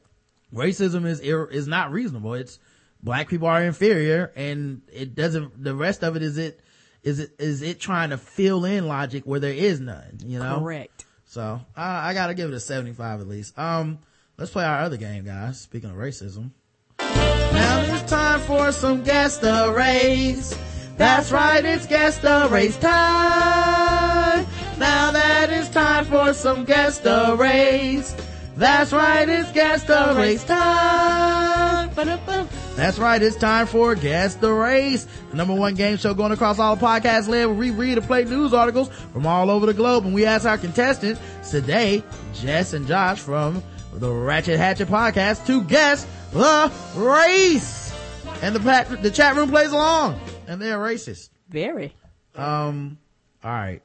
Racism 0.54 1.06
is 1.06 1.20
ir- 1.20 1.50
is 1.52 1.68
not 1.68 1.92
reasonable. 1.92 2.36
It's 2.36 2.58
black 3.04 3.28
people 3.28 3.48
are 3.48 3.62
inferior, 3.64 4.32
and 4.36 4.82
it 4.92 5.14
doesn't. 5.14 5.62
The 5.64 5.76
rest 5.76 6.04
of 6.04 6.16
it 6.16 6.24
is 6.24 6.38
it 6.38 6.60
is 7.04 7.20
it 7.20 7.32
is 7.40 7.62
it 7.62 7.80
trying 7.80 8.10
to 8.12 8.18
fill 8.18 8.66
in 8.66 8.88
logic 8.88 9.24
where 9.26 9.40
there 9.40 9.54
is 9.54 9.80
none. 9.80 10.20
You 10.24 10.40
know, 10.40 10.60
Correct. 10.60 11.06
So 11.26 11.42
uh, 11.42 11.60
I 11.76 12.14
gotta 12.14 12.34
give 12.34 12.50
it 12.50 12.56
a 12.56 12.60
seventy 12.60 12.94
five 12.94 13.22
at 13.22 13.28
least. 13.28 13.58
Um, 13.58 14.00
let's 14.38 14.52
play 14.52 14.66
our 14.66 14.82
other 14.82 14.98
game, 14.98 15.26
guys. 15.26 15.62
Speaking 15.62 15.90
of 15.90 15.96
racism. 15.96 16.52
Now 17.00 17.82
it's 17.82 18.10
time 18.10 18.40
for 18.42 18.72
some 18.72 19.04
guest 19.04 19.44
arrays. 19.44 20.58
That's 20.98 21.32
right, 21.32 21.64
it's 21.64 21.88
guest 21.88 22.24
arrays 22.26 22.78
time. 22.78 24.46
Now 24.78 25.12
that 25.12 25.48
it's 25.50 25.70
time 25.70 26.06
for 26.06 26.34
some 26.34 26.66
guest 26.66 27.06
arrays. 27.06 28.16
That's 28.58 28.92
right, 28.92 29.28
it's 29.30 29.52
guest 29.54 29.90
arrays 29.90 30.44
time. 30.44 31.90
Ba-da-ba. 31.96 32.48
That's 32.80 32.98
right, 32.98 33.22
it's 33.22 33.36
time 33.36 33.68
for 33.68 33.94
Guess 33.94 34.36
the 34.36 34.54
Race, 34.54 35.06
the 35.32 35.36
number 35.36 35.54
one 35.54 35.76
game 35.76 35.98
show 35.98 36.14
going 36.14 36.32
across 36.32 36.60
all 36.60 36.78
the 36.78 36.86
podcast 36.86 37.28
land 37.28 37.50
where 37.50 37.60
we 37.60 37.72
read 37.72 37.98
and 37.98 38.08
play 38.08 38.24
news 38.24 38.54
articles 38.54 38.88
from 39.12 39.28
all 39.28 39.52
over 39.52 39.66
the 39.66 39.74
globe. 39.74 40.06
And 40.06 40.14
we 40.14 40.26
ask 40.26 40.46
our 40.46 40.58
contestants 40.58 41.20
today, 41.52 42.02
Jess 42.36 42.72
and 42.72 42.88
Josh 42.88 43.20
from 43.20 43.62
the 43.92 44.10
Ratchet 44.10 44.58
Hatchet 44.58 44.88
podcast 44.88 45.46
to 45.48 45.62
guess 45.64 46.08
the 46.32 46.72
race. 46.96 47.94
And 48.42 48.56
the, 48.56 48.62
pat- 48.62 49.04
the 49.04 49.12
chat 49.12 49.36
room 49.36 49.50
plays 49.50 49.74
along 49.74 50.18
and 50.48 50.62
they're 50.62 50.80
racist. 50.80 51.32
Very. 51.50 51.94
Um, 52.34 52.98
all 53.44 53.52
right. 53.52 53.82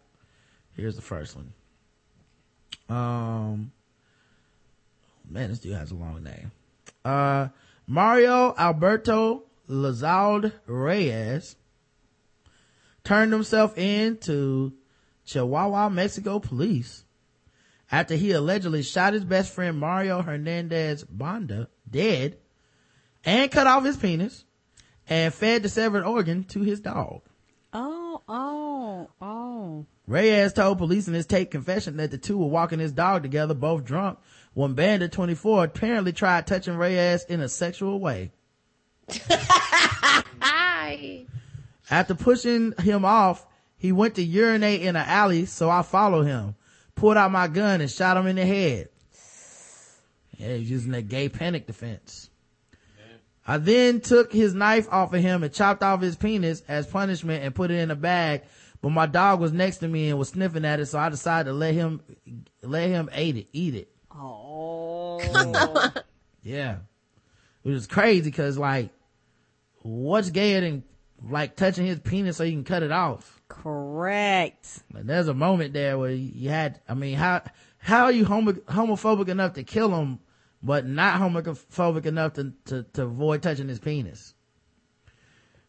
Here's 0.76 0.94
the 0.94 1.02
first 1.02 1.34
one. 1.34 1.52
Um, 2.88 3.72
man, 5.28 5.50
this 5.50 5.58
dude 5.58 5.74
has 5.74 5.90
a 5.90 5.96
long 5.96 6.22
name. 6.22 6.52
Uh, 7.04 7.48
Mario 7.86 8.54
Alberto 8.56 9.44
Lazalde 9.68 10.52
Reyes 10.66 11.56
turned 13.02 13.32
himself 13.32 13.76
in 13.76 14.16
to 14.18 14.72
Chihuahua, 15.26 15.90
Mexico 15.90 16.38
police 16.38 17.04
after 17.90 18.14
he 18.14 18.32
allegedly 18.32 18.82
shot 18.82 19.12
his 19.12 19.24
best 19.24 19.52
friend 19.52 19.78
Mario 19.78 20.22
Hernandez 20.22 21.04
Banda 21.04 21.68
dead 21.88 22.38
and 23.24 23.50
cut 23.50 23.66
off 23.66 23.84
his 23.84 23.96
penis 23.96 24.44
and 25.08 25.32
fed 25.32 25.62
the 25.62 25.68
severed 25.68 26.04
organ 26.04 26.44
to 26.44 26.62
his 26.62 26.80
dog. 26.80 27.22
Oh, 27.72 28.22
oh, 28.28 29.10
oh. 29.20 29.86
Reyes 30.06 30.52
told 30.52 30.78
police 30.78 31.08
in 31.08 31.14
his 31.14 31.26
tape 31.26 31.50
confession 31.50 31.96
that 31.96 32.10
the 32.10 32.18
two 32.18 32.38
were 32.38 32.46
walking 32.46 32.78
his 32.78 32.92
dog 32.92 33.22
together, 33.22 33.54
both 33.54 33.84
drunk, 33.84 34.18
when 34.54 34.74
Banda 34.74 35.08
24 35.08 35.64
apparently 35.64 36.12
tried 36.12 36.46
touching 36.46 36.76
Reyes 36.76 37.24
in 37.24 37.40
a 37.40 37.48
sexual 37.48 38.00
way. 38.00 38.32
After 41.90 42.14
pushing 42.14 42.72
him 42.80 43.04
off, 43.04 43.46
he 43.76 43.92
went 43.92 44.14
to 44.14 44.22
urinate 44.22 44.80
in 44.82 44.96
an 44.96 45.04
alley, 45.06 45.44
so 45.44 45.68
I 45.68 45.82
followed 45.82 46.22
him, 46.22 46.54
pulled 46.94 47.16
out 47.16 47.30
my 47.30 47.48
gun 47.48 47.80
and 47.80 47.90
shot 47.90 48.16
him 48.16 48.26
in 48.26 48.36
the 48.36 48.46
head. 48.46 48.88
Yeah, 50.38 50.54
he's 50.56 50.70
using 50.70 50.92
that 50.92 51.08
gay 51.08 51.28
panic 51.28 51.66
defense. 51.66 52.30
I 53.46 53.58
then 53.58 54.00
took 54.00 54.32
his 54.32 54.54
knife 54.54 54.88
off 54.90 55.12
of 55.12 55.20
him 55.20 55.42
and 55.42 55.52
chopped 55.52 55.82
off 55.82 56.00
his 56.00 56.16
penis 56.16 56.62
as 56.66 56.86
punishment 56.86 57.44
and 57.44 57.54
put 57.54 57.70
it 57.70 57.78
in 57.78 57.90
a 57.90 57.96
bag. 57.96 58.42
But 58.80 58.90
my 58.90 59.06
dog 59.06 59.40
was 59.40 59.52
next 59.52 59.78
to 59.78 59.88
me 59.88 60.08
and 60.08 60.18
was 60.18 60.30
sniffing 60.30 60.64
at 60.64 60.80
it, 60.80 60.86
so 60.86 60.98
I 60.98 61.10
decided 61.10 61.50
to 61.50 61.54
let 61.54 61.74
him 61.74 62.00
let 62.62 62.88
him 62.88 63.10
eat 63.16 63.36
it. 63.36 63.48
Eat 63.52 63.74
it. 63.74 63.93
Oh. 64.16 65.92
Yeah, 66.42 66.76
it 67.64 67.70
was 67.70 67.86
crazy 67.86 68.30
because 68.30 68.58
like, 68.58 68.90
what's 69.80 70.30
gayer 70.30 70.60
than 70.60 70.84
like 71.26 71.56
touching 71.56 71.86
his 71.86 71.98
penis 72.00 72.36
so 72.36 72.44
you 72.44 72.52
can 72.52 72.64
cut 72.64 72.82
it 72.82 72.92
off? 72.92 73.40
Correct. 73.48 74.82
Like, 74.92 75.04
there's 75.04 75.28
a 75.28 75.34
moment 75.34 75.72
there 75.72 75.98
where 75.98 76.10
you 76.10 76.50
had. 76.50 76.80
I 76.88 76.94
mean, 76.94 77.16
how 77.16 77.42
how 77.78 78.04
are 78.04 78.12
you 78.12 78.26
homo- 78.26 78.52
homophobic 78.52 79.28
enough 79.28 79.54
to 79.54 79.64
kill 79.64 79.94
him, 79.94 80.18
but 80.62 80.86
not 80.86 81.18
homophobic 81.20 82.04
enough 82.06 82.34
to 82.34 82.52
to, 82.66 82.82
to 82.92 83.02
avoid 83.04 83.42
touching 83.42 83.68
his 83.68 83.78
penis? 83.78 84.34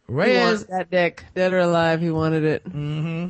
He 0.08 0.14
Reyes 0.14 0.66
that 0.66 0.92
dick, 0.92 1.24
dead 1.34 1.54
or 1.54 1.60
alive. 1.60 2.02
He 2.02 2.12
wanted 2.12 2.44
it. 2.44 2.66
Mm-hmm. 2.66 3.30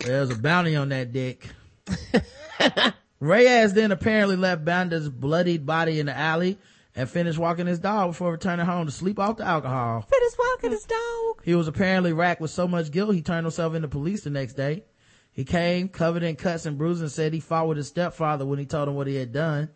There's 0.00 0.30
a 0.30 0.36
bounty 0.36 0.76
on 0.76 0.90
that 0.90 1.12
dick. 1.12 1.48
Reyes 3.24 3.72
then 3.72 3.90
apparently 3.90 4.36
left 4.36 4.64
Banda's 4.64 5.08
bloodied 5.08 5.64
body 5.64 5.98
in 5.98 6.06
the 6.06 6.16
alley 6.16 6.58
and 6.94 7.08
finished 7.08 7.38
walking 7.38 7.66
his 7.66 7.78
dog 7.78 8.10
before 8.10 8.32
returning 8.32 8.66
home 8.66 8.84
to 8.84 8.92
sleep 8.92 9.18
off 9.18 9.38
the 9.38 9.44
alcohol. 9.44 10.02
Finish 10.02 10.32
walking 10.38 10.70
his 10.72 10.84
dog. 10.84 11.42
He 11.42 11.54
was 11.54 11.66
apparently 11.66 12.12
racked 12.12 12.42
with 12.42 12.50
so 12.50 12.68
much 12.68 12.90
guilt 12.90 13.14
he 13.14 13.22
turned 13.22 13.46
himself 13.46 13.74
into 13.74 13.88
police 13.88 14.24
the 14.24 14.30
next 14.30 14.54
day. 14.54 14.84
He 15.32 15.44
came 15.44 15.88
covered 15.88 16.22
in 16.22 16.36
cuts 16.36 16.66
and 16.66 16.76
bruises 16.76 17.00
and 17.00 17.10
said 17.10 17.32
he 17.32 17.40
fought 17.40 17.66
with 17.66 17.78
his 17.78 17.88
stepfather 17.88 18.44
when 18.44 18.58
he 18.58 18.66
told 18.66 18.88
him 18.88 18.94
what 18.94 19.06
he 19.06 19.16
had 19.16 19.32
done. 19.32 19.70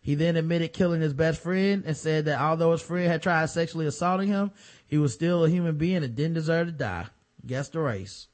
He 0.00 0.14
then 0.14 0.36
admitted 0.36 0.72
killing 0.72 1.02
his 1.02 1.12
best 1.12 1.42
friend 1.42 1.84
and 1.84 1.96
said 1.96 2.24
that 2.24 2.40
although 2.40 2.72
his 2.72 2.80
friend 2.80 3.08
had 3.08 3.22
tried 3.22 3.50
sexually 3.50 3.86
assaulting 3.86 4.28
him, 4.28 4.52
he 4.86 4.96
was 4.96 5.12
still 5.12 5.44
a 5.44 5.50
human 5.50 5.76
being 5.76 6.02
and 6.02 6.14
didn't 6.14 6.34
deserve 6.34 6.68
to 6.68 6.72
die. 6.72 7.06
Guess 7.44 7.68
the 7.68 7.80
race. 7.80 8.28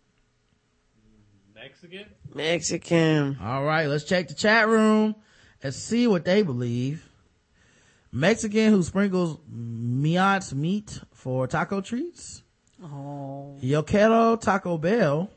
Mexican? 1.52 2.06
Mexican. 2.34 3.38
All 3.40 3.64
right, 3.64 3.86
let's 3.86 4.04
check 4.04 4.28
the 4.28 4.34
chat 4.34 4.68
room 4.68 5.14
and 5.62 5.74
see 5.74 6.06
what 6.06 6.24
they 6.24 6.42
believe. 6.42 7.08
Mexican 8.10 8.70
who 8.70 8.82
sprinkles 8.82 9.38
miat's 9.50 10.52
meat 10.52 11.00
for 11.12 11.46
taco 11.46 11.80
treats. 11.80 12.42
Oh. 12.82 13.56
Yo 13.60 13.82
quiero 13.82 14.36
Taco 14.36 14.76
Bell, 14.76 15.30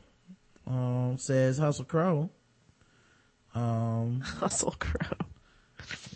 um, 0.66 1.16
says 1.16 1.58
Hustle 1.58 1.84
Crow. 1.84 2.28
Um, 3.54 4.20
Hustle 4.24 4.74
Crow. 4.78 5.26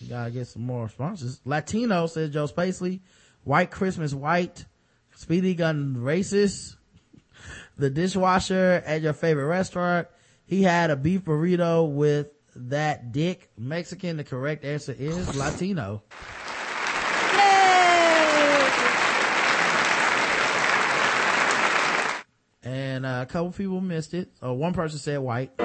gotta 0.08 0.30
get 0.30 0.48
some 0.48 0.62
more 0.62 0.84
responses. 0.84 1.40
Latino 1.44 2.06
says 2.06 2.30
Joe 2.30 2.46
Spacely. 2.46 3.00
White 3.44 3.70
Christmas 3.70 4.12
White. 4.12 4.66
Speedy 5.14 5.54
Gun 5.54 5.96
Racist. 5.98 6.76
The 7.78 7.88
dishwasher 7.88 8.82
at 8.84 9.00
your 9.00 9.14
favorite 9.14 9.46
restaurant. 9.46 10.06
He 10.50 10.64
had 10.64 10.90
a 10.90 10.96
beef 10.96 11.22
burrito 11.24 11.88
with 11.88 12.26
that 12.56 13.12
dick. 13.12 13.50
Mexican, 13.56 14.16
the 14.16 14.24
correct 14.24 14.64
answer 14.64 14.92
is 14.98 15.36
Latino. 15.36 16.02
And 22.62 23.06
uh, 23.06 23.20
a 23.22 23.26
couple 23.26 23.52
people 23.52 23.80
missed 23.80 24.12
it. 24.12 24.30
Uh, 24.42 24.52
one 24.52 24.74
person 24.74 24.98
said 24.98 25.18
white. 25.20 25.56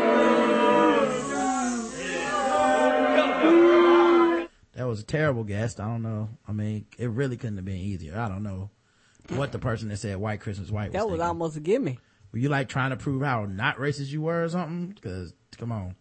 That 4.73 4.87
was 4.87 4.99
a 5.01 5.03
terrible 5.03 5.43
guess. 5.43 5.79
I 5.79 5.85
don't 5.85 6.01
know. 6.03 6.29
I 6.47 6.51
mean, 6.53 6.85
it 6.97 7.09
really 7.09 7.37
couldn't 7.37 7.55
have 7.57 7.65
been 7.65 7.75
easier. 7.77 8.17
I 8.17 8.27
don't 8.29 8.43
know 8.43 8.69
what 9.29 9.51
the 9.51 9.59
person 9.59 9.89
that 9.89 9.97
said 9.97 10.17
white 10.17 10.39
Christmas 10.41 10.69
white 10.69 10.85
was 10.91 10.93
That 10.93 11.05
was 11.05 11.13
thinking. 11.13 11.27
almost 11.27 11.57
a 11.57 11.59
gimme. 11.59 11.99
Were 12.35 12.39
you 12.39 12.49
like 12.49 12.67
trying 12.67 12.89
to 12.89 12.97
prove 12.97 13.21
how 13.21 13.45
not 13.45 13.77
racist 13.77 14.07
you 14.07 14.21
were 14.21 14.43
or 14.43 14.49
something? 14.49 14.93
Cause 15.01 15.33
come 15.57 15.71
on. 15.71 15.95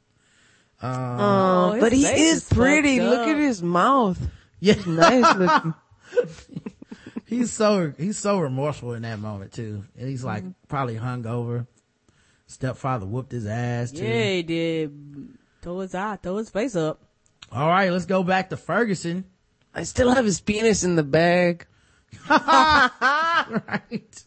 Um, 0.82 1.20
Oh, 1.20 1.76
but 1.78 1.92
he 1.92 2.04
is 2.06 2.42
is 2.42 2.48
pretty. 2.48 3.00
Look 3.00 3.28
at 3.28 3.36
his 3.36 3.62
mouth. 3.62 4.18
yeah, 4.58 4.74
Nice 4.84 5.36
looking. 5.36 5.74
he's 7.26 7.52
so, 7.52 7.92
he's 7.96 8.18
so 8.18 8.40
remorseful 8.40 8.94
in 8.94 9.02
that 9.02 9.20
moment 9.20 9.52
too. 9.52 9.84
And 9.96 10.08
he's 10.08 10.24
like 10.24 10.42
probably 10.66 10.96
hungover. 10.96 11.68
Stepfather 12.48 13.06
whooped 13.06 13.30
his 13.30 13.46
ass 13.46 13.92
too. 13.92 14.04
Yeah, 14.04 14.30
he 14.32 14.42
did. 14.42 15.28
Throw 15.62 15.78
his 15.78 15.94
eye, 15.94 16.18
throw 16.20 16.38
his 16.38 16.50
face 16.50 16.74
up. 16.74 17.00
All 17.52 17.68
right, 17.68 17.92
let's 17.92 18.06
go 18.06 18.24
back 18.24 18.50
to 18.50 18.56
Ferguson. 18.56 19.24
I 19.72 19.84
still 19.84 20.10
have 20.10 20.24
his 20.24 20.40
penis 20.40 20.82
in 20.82 20.96
the 20.96 21.04
bag. 21.04 21.64
right. 22.28 24.24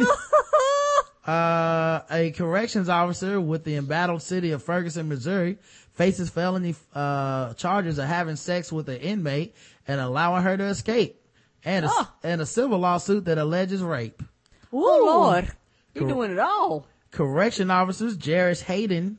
uh, 1.26 2.00
a 2.10 2.32
corrections 2.32 2.88
officer 2.88 3.40
with 3.40 3.64
the 3.64 3.76
embattled 3.76 4.22
city 4.22 4.52
of 4.52 4.62
Ferguson, 4.62 5.08
Missouri 5.08 5.58
faces 5.92 6.30
felony, 6.30 6.74
uh, 6.94 7.54
charges 7.54 7.98
of 7.98 8.06
having 8.06 8.36
sex 8.36 8.72
with 8.72 8.88
an 8.88 8.98
inmate 8.98 9.54
and 9.86 10.00
allowing 10.00 10.42
her 10.42 10.56
to 10.56 10.64
escape 10.64 11.20
and 11.64 11.86
a, 11.86 11.90
and 12.22 12.40
a 12.40 12.46
civil 12.46 12.78
lawsuit 12.78 13.24
that 13.26 13.38
alleges 13.38 13.82
rape. 13.82 14.22
Oh 14.72 15.02
Lord, 15.04 15.52
you're 15.94 16.04
Cor- 16.04 16.14
doing 16.14 16.30
it 16.32 16.38
all. 16.38 16.86
Correction 17.10 17.70
officers 17.70 18.16
Jairus 18.24 18.62
Hayden, 18.62 19.18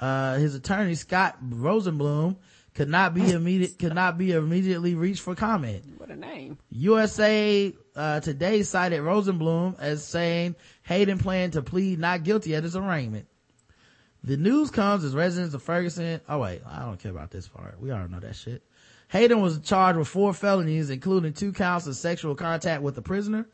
uh, 0.00 0.36
his 0.36 0.54
attorney 0.54 0.94
Scott 0.94 1.36
Rosenblum 1.44 2.36
could 2.74 2.88
not 2.88 3.14
be 3.14 3.30
immediate, 3.30 3.78
could 3.78 3.94
not 3.94 4.18
be 4.18 4.32
immediately 4.32 4.94
reached 4.94 5.22
for 5.22 5.34
comment. 5.34 5.84
What 5.96 6.10
a 6.10 6.16
name. 6.16 6.58
USA 6.70 7.72
uh, 7.94 8.20
Today 8.20 8.62
cited 8.62 9.00
Rosenblum 9.00 9.78
as 9.78 10.04
saying 10.04 10.56
Hayden 10.82 11.18
planned 11.18 11.52
to 11.52 11.62
plead 11.62 11.98
not 11.98 12.24
guilty 12.24 12.54
at 12.54 12.64
his 12.64 12.76
arraignment. 12.76 13.26
The 14.24 14.36
news 14.36 14.70
comes 14.70 15.04
as 15.04 15.14
residents 15.14 15.54
of 15.54 15.62
Ferguson. 15.62 16.20
Oh 16.28 16.38
wait, 16.38 16.62
I 16.66 16.80
don't 16.80 16.98
care 16.98 17.12
about 17.12 17.30
this 17.30 17.46
part. 17.46 17.80
We 17.80 17.92
already 17.92 18.12
know 18.12 18.20
that 18.20 18.34
shit. 18.34 18.62
Hayden 19.08 19.40
was 19.40 19.60
charged 19.60 19.98
with 19.98 20.08
four 20.08 20.32
felonies, 20.32 20.90
including 20.90 21.34
two 21.34 21.52
counts 21.52 21.86
of 21.86 21.94
sexual 21.94 22.34
contact 22.34 22.82
with 22.82 22.98
a 22.98 23.02
prisoner, 23.02 23.46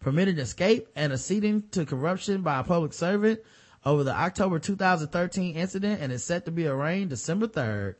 permitted 0.00 0.38
escape, 0.38 0.88
and 0.94 1.12
acceding 1.12 1.62
to 1.70 1.86
corruption 1.86 2.42
by 2.42 2.58
a 2.58 2.64
public 2.64 2.92
servant 2.92 3.40
over 3.84 4.02
the 4.02 4.12
October 4.12 4.58
2013 4.58 5.54
incident 5.54 6.02
and 6.02 6.12
is 6.12 6.24
set 6.24 6.44
to 6.44 6.50
be 6.50 6.66
arraigned 6.66 7.08
December 7.08 7.46
3rd. 7.46 7.94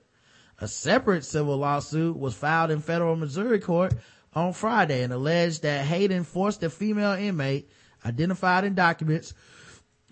A 0.58 0.68
separate 0.68 1.24
civil 1.24 1.58
lawsuit 1.58 2.18
was 2.18 2.34
filed 2.34 2.70
in 2.70 2.80
federal 2.80 3.16
Missouri 3.16 3.60
court 3.60 3.94
on 4.32 4.52
Friday 4.52 5.02
and 5.02 5.12
alleged 5.12 5.62
that 5.62 5.84
Hayden 5.84 6.24
forced 6.24 6.62
a 6.62 6.70
female 6.70 7.12
inmate 7.12 7.70
identified 8.04 8.64
in 8.64 8.74
documents 8.74 9.34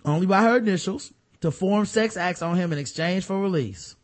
only 0.03 0.27
by 0.27 0.43
her 0.43 0.57
initials 0.57 1.11
to 1.41 1.51
form 1.51 1.85
sex 1.85 2.15
acts 2.15 2.41
on 2.41 2.55
him 2.55 2.71
in 2.71 2.79
exchange 2.79 3.25
for 3.25 3.39
release. 3.39 3.95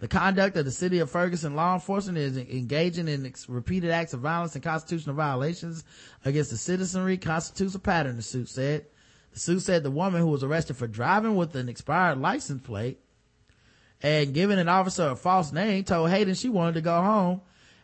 The 0.00 0.08
conduct 0.08 0.56
of 0.56 0.64
the 0.64 0.70
city 0.70 0.98
of 0.98 1.10
Ferguson 1.10 1.54
law 1.54 1.74
enforcement 1.74 2.16
is 2.16 2.36
engaging 2.36 3.06
in 3.06 3.30
repeated 3.48 3.90
acts 3.90 4.14
of 4.14 4.20
violence 4.20 4.54
and 4.54 4.64
constitutional 4.64 5.14
violations 5.14 5.84
against 6.24 6.50
the 6.50 6.56
citizenry 6.56 7.18
constitutes 7.18 7.74
a 7.74 7.78
pattern, 7.78 8.16
the 8.16 8.22
suit 8.22 8.48
said. 8.48 8.86
The 9.32 9.40
suit 9.40 9.60
said 9.60 9.82
the 9.82 9.90
woman 9.90 10.20
who 10.22 10.28
was 10.28 10.42
arrested 10.42 10.76
for 10.76 10.86
driving 10.86 11.36
with 11.36 11.54
an 11.54 11.68
expired 11.68 12.18
license 12.18 12.62
plate 12.62 13.00
and 14.02 14.32
giving 14.34 14.58
an 14.58 14.68
officer 14.68 15.08
a 15.08 15.16
false 15.16 15.52
name 15.52 15.84
told 15.84 16.10
Hayden 16.10 16.34
she 16.34 16.48
wanted 16.48 16.74
to 16.74 16.80
go 16.80 17.00
home 17.02 17.42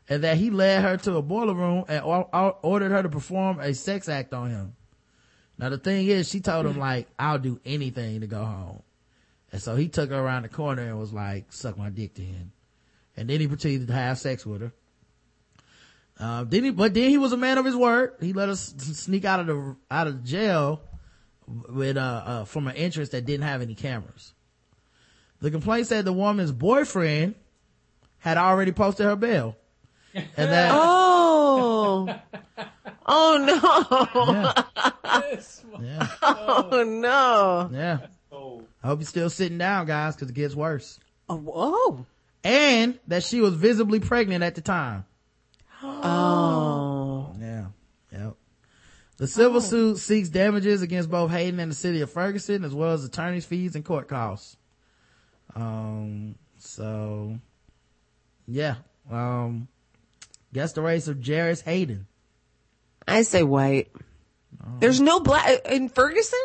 and 0.08 0.24
that 0.24 0.36
he 0.36 0.50
led 0.50 0.82
her 0.82 0.96
to 0.98 1.16
a 1.16 1.22
boiler 1.22 1.54
room 1.54 1.84
and 1.88 2.02
or- 2.04 2.28
or- 2.34 2.58
ordered 2.62 2.90
her 2.92 3.02
to 3.02 3.08
perform 3.08 3.60
a 3.60 3.74
sex 3.74 4.08
act 4.08 4.32
on 4.32 4.50
him. 4.50 4.76
Now 5.58 5.70
the 5.70 5.78
thing 5.78 6.06
is, 6.06 6.28
she 6.28 6.40
told 6.40 6.66
him 6.66 6.78
like, 6.78 7.08
I'll 7.18 7.38
do 7.38 7.60
anything 7.64 8.20
to 8.20 8.26
go 8.26 8.44
home. 8.44 8.82
And 9.52 9.62
so 9.62 9.74
he 9.74 9.88
took 9.88 10.10
her 10.10 10.18
around 10.18 10.42
the 10.42 10.48
corner 10.48 10.82
and 10.82 10.98
was 10.98 11.12
like, 11.12 11.52
suck 11.52 11.78
my 11.78 11.88
dick 11.88 12.14
then. 12.14 12.52
And 13.16 13.28
then 13.30 13.40
he 13.40 13.48
proceeded 13.48 13.86
to 13.86 13.94
have 13.94 14.18
sex 14.18 14.44
with 14.44 14.60
her. 14.60 14.72
Uh, 16.18 16.44
then 16.44 16.64
he, 16.64 16.70
but 16.70 16.94
then 16.94 17.10
he 17.10 17.18
was 17.18 17.32
a 17.32 17.36
man 17.36 17.58
of 17.58 17.64
his 17.64 17.76
word. 17.76 18.14
He 18.20 18.32
let 18.32 18.48
us 18.48 18.74
sneak 18.78 19.24
out 19.24 19.40
of 19.40 19.46
the, 19.46 19.76
out 19.90 20.06
of 20.06 20.24
jail 20.24 20.82
with, 21.46 21.96
uh, 21.96 22.22
uh, 22.26 22.44
from 22.44 22.68
an 22.68 22.76
entrance 22.76 23.10
that 23.10 23.24
didn't 23.24 23.46
have 23.46 23.62
any 23.62 23.74
cameras. 23.74 24.32
The 25.40 25.50
complaint 25.50 25.86
said 25.86 26.04
the 26.04 26.12
woman's 26.12 26.52
boyfriend 26.52 27.34
had 28.18 28.38
already 28.38 28.72
posted 28.72 29.06
her 29.06 29.16
bail. 29.16 29.56
And 30.14 30.26
that, 30.36 30.70
Oh. 30.74 32.08
Oh 33.08 33.36
no. 33.38 34.52
yeah, 35.80 36.08
Oh 36.22 36.84
no. 36.84 37.70
yeah. 37.72 37.98
Oh, 38.32 38.62
I 38.82 38.88
hope 38.88 39.00
you're 39.00 39.06
still 39.06 39.30
sitting 39.30 39.58
down, 39.58 39.86
guys, 39.86 40.16
cause 40.16 40.28
it 40.28 40.34
gets 40.34 40.54
worse. 40.54 40.98
Oh, 41.28 41.36
whoa. 41.36 42.06
And 42.42 42.98
that 43.08 43.22
she 43.22 43.40
was 43.40 43.54
visibly 43.54 44.00
pregnant 44.00 44.42
at 44.42 44.54
the 44.54 44.60
time. 44.60 45.04
Oh. 45.82 47.34
Yeah. 47.38 47.66
Yep. 48.12 48.34
The 49.18 49.26
civil 49.26 49.58
oh. 49.58 49.60
suit 49.60 49.98
seeks 49.98 50.28
damages 50.28 50.82
against 50.82 51.10
both 51.10 51.30
Hayden 51.30 51.60
and 51.60 51.70
the 51.70 51.76
city 51.76 52.00
of 52.00 52.10
Ferguson, 52.10 52.64
as 52.64 52.74
well 52.74 52.92
as 52.92 53.04
attorney's 53.04 53.44
fees 53.46 53.74
and 53.76 53.84
court 53.84 54.08
costs. 54.08 54.56
Um, 55.56 56.36
so, 56.58 57.38
yeah. 58.46 58.76
Um, 59.10 59.68
guess 60.52 60.72
the 60.74 60.82
race 60.82 61.08
of 61.08 61.26
Jairus 61.26 61.62
Hayden. 61.62 62.06
I 63.08 63.22
say 63.22 63.42
white. 63.42 63.90
There's 64.80 65.00
no 65.00 65.20
black 65.20 65.66
in 65.70 65.88
Ferguson. 65.88 66.38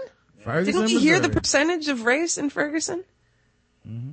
Ferguson, 0.44 0.82
Didn't 0.82 0.96
we 0.96 1.00
hear 1.00 1.20
the 1.20 1.30
percentage 1.30 1.88
of 1.88 2.04
race 2.04 2.38
in 2.38 2.50
Ferguson? 2.50 3.04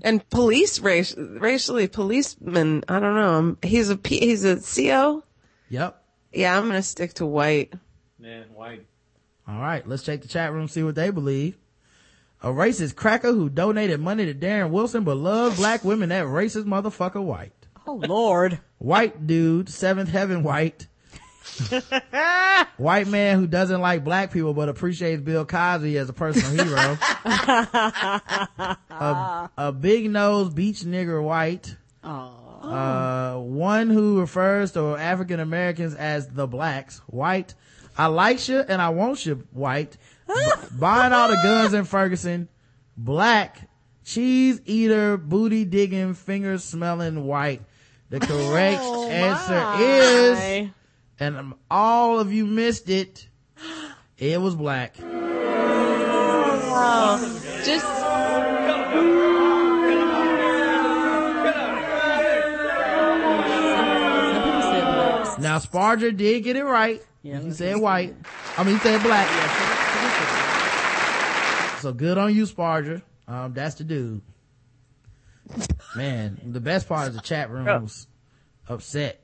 And 0.03 0.27
police 0.31 0.81
race, 0.81 1.15
racially 1.17 1.89
policeman. 1.89 2.85
I 2.89 3.01
don't 3.01 3.15
know. 3.15 3.35
Um, 3.35 3.59
He's 3.63 3.91
a 3.91 3.97
P, 3.97 4.19
he's 4.19 4.43
a 4.45 4.57
CO. 4.57 5.23
Yep. 5.69 6.03
Yeah, 6.33 6.57
I'm 6.57 6.67
gonna 6.67 6.83
stick 6.83 7.13
to 7.15 7.27
white. 7.27 7.75
man, 8.19 8.47
white. 8.55 8.87
All 9.47 9.61
right. 9.61 9.87
Let's 9.87 10.03
check 10.03 10.23
the 10.23 10.29
chat 10.29 10.53
room, 10.55 10.69
see 10.69 10.83
what 10.83 10.95
they 10.95 11.11
believe. 11.11 11.59
A 12.41 12.49
racist 12.49 12.95
cracker 12.95 13.33
who 13.33 13.49
donated 13.49 14.01
money 14.01 14.27
to 14.27 14.35
Darren 14.35 14.71
Wilson 14.71 15.05
but 15.05 15.17
loves 15.17 15.57
black 15.57 15.85
women. 15.85 16.11
That 16.11 16.27
racist 16.27 16.65
motherfucker 16.65 17.23
white. 17.23 17.53
Oh 17.87 17.95
Lord. 17.95 18.61
White 18.79 19.27
dude, 19.27 19.69
seventh 19.69 20.11
heaven 20.11 20.43
white. 20.43 20.87
White 22.77 23.09
man 23.09 23.39
who 23.39 23.47
doesn't 23.47 23.81
like 23.81 24.05
black 24.05 24.33
people 24.33 24.55
but 24.55 24.69
appreciates 24.69 25.23
Bill 25.23 25.45
Cosby 25.45 25.97
as 25.99 26.09
a 26.09 26.13
personal 26.13 26.65
hero. 26.65 26.99
a, 27.25 29.51
a 29.57 29.73
big 29.73 30.11
nose 30.11 30.53
beach 30.53 30.83
nigger 30.83 31.23
white. 31.23 31.77
Uh, 32.05 33.37
one 33.39 33.91
who 33.91 34.21
refers 34.21 34.73
to 34.73 34.97
African 34.97 35.41
Americans 35.41 35.95
as 35.95 36.29
the 36.29 36.47
blacks. 36.47 37.01
White. 37.07 37.55
I 37.97 38.07
like 38.07 38.49
you 38.49 38.61
and 38.61 38.81
I 38.81 38.91
want 38.91 39.27
you 39.27 39.45
white. 39.53 39.97
B- 40.29 40.35
buying 40.79 41.13
all 41.13 41.29
the 41.29 41.37
guns 41.43 41.73
in 41.75 41.85
Ferguson. 41.85 42.49
Black. 42.97 43.69
Cheese 44.05 44.61
eater, 44.65 45.17
booty 45.19 45.65
digging, 45.65 46.15
finger 46.15 46.57
smelling 46.59 47.25
white. 47.25 47.63
The 48.11 48.21
correct 48.21 48.81
answer 48.83 49.83
is 49.83 50.71
and 51.21 51.53
all 51.71 52.21
of 52.21 52.33
you 52.33 52.47
missed 52.47 52.89
it. 52.89 53.29
It 54.17 54.41
was 54.41 54.55
black. 54.55 54.97
Just 57.65 57.85
said 64.71 64.85
blacks. 64.95 65.39
Now 65.39 65.59
Sparger 65.59 66.17
did 66.17 66.45
get 66.45 66.57
it 66.57 66.65
right. 66.65 67.03
Yeah, 67.23 67.41
he 67.41 67.51
said 67.53 67.77
white. 67.77 68.15
I 68.57 68.65
mean, 68.65 68.75
he 68.77 68.81
said 68.81 69.03
black. 69.03 69.29
So 71.81 71.93
good 71.93 72.19
on 72.19 72.35
you, 72.35 72.45
Sparger. 72.45 73.03
Um, 73.27 73.53
that's 73.53 73.77
the 73.77 73.85
dude. 73.85 74.23
Man, 75.97 76.41
the 76.45 76.61
best 76.61 76.89
part 76.89 77.09
is 77.09 77.15
the 77.15 77.23
chat 77.23 77.51
room's 77.51 78.07
upset. 78.69 79.21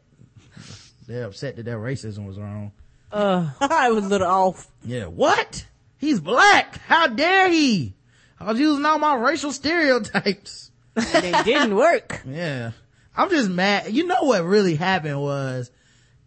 They're 1.06 1.24
upset 1.26 1.56
that 1.56 1.64
their 1.64 1.78
racism 1.78 2.26
was 2.26 2.38
wrong. 2.38 2.72
Uh, 3.12 3.50
I 3.60 3.90
was 3.90 4.04
a 4.04 4.08
little 4.08 4.26
off. 4.26 4.70
Yeah, 4.84 5.06
what? 5.06 5.66
He's 5.98 6.20
black. 6.20 6.78
How 6.86 7.08
dare 7.08 7.50
he? 7.50 7.94
I 8.40 8.50
was 8.50 8.58
using 8.60 8.84
all 8.84 8.98
my 8.98 9.14
racial 9.16 9.52
stereotypes. 9.52 10.70
And 10.96 11.24
it 11.24 11.44
didn't 11.44 11.74
work. 11.74 12.22
Yeah. 12.26 12.72
I'm 13.16 13.30
just 13.30 13.48
mad. 13.48 13.92
You 13.92 14.06
know 14.08 14.22
what 14.24 14.42
really 14.42 14.74
happened 14.74 15.20
was 15.20 15.70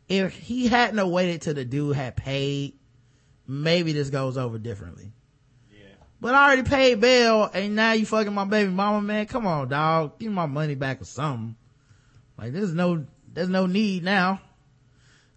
if 0.07 0.33
he 0.33 0.67
hadn't 0.67 0.97
have 0.97 1.09
waited 1.09 1.41
till 1.41 1.53
the 1.53 1.65
dude 1.65 1.97
had 1.97 2.15
paid, 2.15 2.75
maybe 3.45 3.91
this 3.91 4.09
goes 4.09 4.37
over 4.37 4.57
differently. 4.57 5.11
But 6.19 6.33
I 6.33 6.45
already 6.47 6.63
paid 6.63 6.99
bail 6.99 7.49
and 7.53 7.75
now 7.75 7.93
you 7.93 8.05
fucking 8.05 8.33
my 8.33 8.45
baby 8.45 8.71
mama, 8.71 9.01
man. 9.01 9.27
Come 9.27 9.45
on, 9.45 9.69
dog. 9.69 10.19
Give 10.19 10.29
me 10.29 10.35
my 10.35 10.45
money 10.47 10.75
back 10.75 11.01
or 11.01 11.05
something. 11.05 11.55
Like 12.37 12.53
there's 12.53 12.73
no, 12.73 13.05
there's 13.33 13.49
no 13.49 13.65
need 13.65 14.03
now. 14.03 14.41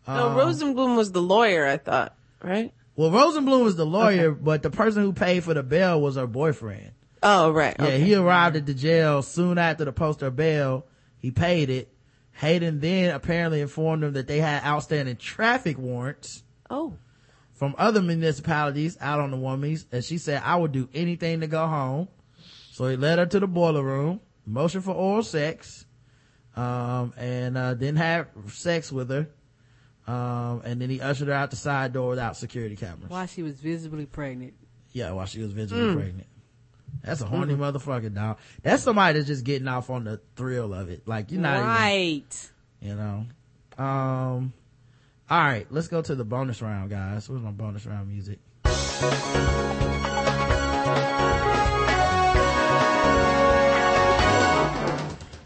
no. 0.07 0.28
Um, 0.28 0.36
Rosenblum 0.36 0.97
was 0.97 1.12
the 1.12 1.23
lawyer. 1.23 1.67
I 1.67 1.76
thought, 1.76 2.17
right? 2.42 2.73
Well, 2.97 3.10
Rosenblum 3.10 3.62
was 3.62 3.76
the 3.76 3.86
lawyer, 3.86 4.31
but 4.33 4.62
the 4.62 4.70
person 4.70 5.02
who 5.02 5.12
paid 5.12 5.44
for 5.44 5.55
the 5.55 5.62
bail 5.62 6.00
was 6.00 6.17
her 6.17 6.26
boyfriend. 6.26 6.92
Oh, 7.23 7.50
right. 7.50 7.76
Yeah, 7.78 7.84
okay. 7.86 8.00
he 8.00 8.15
arrived 8.15 8.57
at 8.57 8.67
the 8.67 8.75
jail 8.75 9.23
soon 9.23 9.59
after 9.59 9.84
the 9.84 9.92
poster 9.92 10.31
bail. 10.31 10.86
He 11.18 11.31
paid 11.31 11.70
it. 11.70 11.92
Hayden 12.33 12.81
then 12.81 13.15
apparently 13.15 13.60
informed 13.60 14.02
them 14.02 14.15
that 14.15 14.26
they 14.26 14.39
had 14.39 14.65
outstanding 14.65 15.17
traffic 15.17 15.76
warrants 15.76 16.42
Oh. 16.70 16.94
From 17.60 17.74
other 17.76 18.00
municipalities 18.00 18.97
out 19.02 19.20
on 19.20 19.30
the 19.30 19.36
womies, 19.36 19.84
and 19.92 20.02
she 20.02 20.16
said, 20.16 20.40
I 20.42 20.56
would 20.56 20.72
do 20.72 20.89
anything 20.94 21.40
to 21.40 21.47
go 21.47 21.66
home. 21.66 22.08
So 22.72 22.89
he 22.89 22.97
led 22.97 23.18
her 23.18 23.26
to 23.26 23.39
the 23.39 23.47
boiler 23.47 23.82
room, 23.82 24.20
motion 24.47 24.80
for 24.80 24.92
oral 24.92 25.22
sex, 25.22 25.84
um, 26.56 27.12
and, 27.18 27.58
uh, 27.58 27.74
then 27.74 27.97
had 27.97 28.28
sex 28.48 28.90
with 28.90 29.10
her. 29.10 29.28
Um, 30.06 30.62
and 30.64 30.80
then 30.80 30.89
he 30.89 31.02
ushered 31.02 31.28
her 31.28 31.34
out 31.34 31.50
the 31.50 31.56
side 31.56 31.92
door 31.92 32.08
without 32.08 32.39
security 32.39 32.76
cameras. 32.76 33.10
While 33.10 33.26
she 33.26 33.42
was 33.42 33.60
visibly 33.60 34.06
pregnant. 34.06 34.55
Yeah, 34.92 35.12
while 35.12 35.26
she 35.26 35.42
was 35.42 35.52
visibly 35.52 35.94
pregnant. 35.94 36.28
That's 37.02 37.20
a 37.20 37.26
horny 37.26 37.56
motherfucker, 37.56 38.14
dog. 38.14 38.39
That's 38.62 38.82
somebody 38.82 39.18
that's 39.18 39.28
just 39.28 39.44
getting 39.44 39.68
off 39.68 39.90
on 39.90 40.05
the 40.05 40.18
thrill 40.34 40.72
of 40.72 40.89
it. 40.89 41.06
Like, 41.06 41.30
you're 41.30 41.42
not 41.42 41.58
even, 41.58 41.68
right. 41.68 42.50
you 42.80 42.94
know. 42.94 43.26
Um, 43.76 44.55
all 45.31 45.39
right, 45.39 45.65
let's 45.70 45.86
go 45.86 46.02
to 46.02 46.15
the 46.17 46.25
bonus 46.25 46.60
round, 46.60 46.91
guys. 46.91 47.28
Where's 47.28 47.41
my 47.41 47.52
bonus 47.52 47.86
round 47.86 48.09
music? 48.09 48.41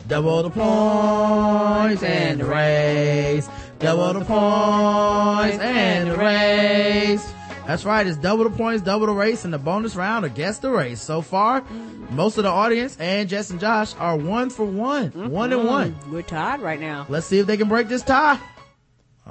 Double 0.08 0.42
the 0.42 0.50
points 0.50 2.02
and 2.02 2.40
the 2.40 2.46
race. 2.46 3.48
Double 3.78 4.14
the 4.14 4.24
points 4.24 5.58
and 5.58 6.10
the 6.10 6.16
race. 6.16 7.30
That's 7.66 7.84
right. 7.84 8.06
It's 8.06 8.16
double 8.16 8.44
the 8.44 8.56
points, 8.56 8.82
double 8.82 9.06
the 9.06 9.12
race, 9.12 9.44
and 9.44 9.52
the 9.52 9.58
bonus 9.58 9.96
round 9.96 10.24
against 10.24 10.62
the 10.62 10.70
race. 10.70 11.02
So 11.02 11.20
far, 11.20 11.62
most 12.10 12.38
of 12.38 12.44
the 12.44 12.50
audience 12.50 12.96
and 12.98 13.28
Jess 13.28 13.50
and 13.50 13.60
Josh 13.60 13.94
are 13.96 14.16
one 14.16 14.48
for 14.48 14.64
one, 14.64 15.10
one 15.30 15.52
and 15.52 15.60
mm-hmm. 15.60 15.68
one. 15.68 15.96
We're 16.10 16.22
tied 16.22 16.60
right 16.60 16.80
now. 16.80 17.04
Let's 17.10 17.26
see 17.26 17.38
if 17.38 17.46
they 17.46 17.58
can 17.58 17.68
break 17.68 17.88
this 17.88 18.02
tie. 18.02 18.38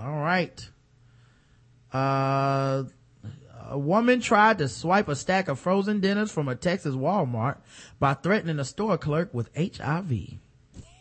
All 0.04 0.20
right. 0.20 0.70
Uh, 1.94 2.84
a 3.70 3.80
woman 3.80 4.20
tried 4.20 4.58
to 4.58 4.68
swipe 4.68 5.08
a 5.08 5.16
stack 5.16 5.48
of 5.48 5.60
frozen 5.60 6.02
dinners 6.02 6.30
from 6.30 6.50
a 6.50 6.56
Texas 6.56 6.94
Walmart 6.94 7.60
by 8.00 8.14
threatening 8.14 8.60
a 8.60 8.66
store 8.66 8.98
clerk 8.98 9.34
with 9.34 9.50
HIV. 9.56 10.12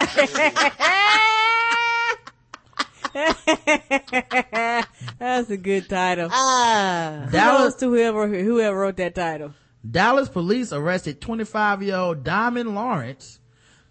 That's 5.18 5.50
a 5.50 5.56
good 5.56 5.88
title. 5.88 6.28
Ah. 6.30 7.28
Dallas, 7.32 7.74
to 7.76 7.88
whoever 7.88 8.28
whoever 8.28 8.78
wrote 8.78 8.96
that 8.96 9.16
title. 9.16 9.54
Dallas 9.88 10.28
police 10.28 10.72
arrested 10.72 11.20
25 11.20 11.82
year 11.82 11.96
old 11.96 12.22
Diamond 12.22 12.76
Lawrence 12.76 13.40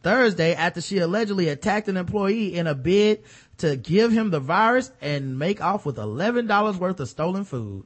Thursday 0.04 0.56
after 0.56 0.82
she 0.82 1.00
allegedly 1.00 1.50
attacked 1.50 1.88
an 1.88 1.98
employee 1.98 2.56
in 2.56 2.68
a 2.68 2.74
bid 2.74 3.24
to 3.62 3.76
give 3.76 4.12
him 4.12 4.30
the 4.30 4.40
virus 4.40 4.92
and 5.02 5.40
make 5.40 5.62
off 5.62 5.86
with 5.86 5.98
$11 5.98 6.78
worth 6.78 7.00
of 7.00 7.10
stolen 7.10 7.44
food. 7.44 7.86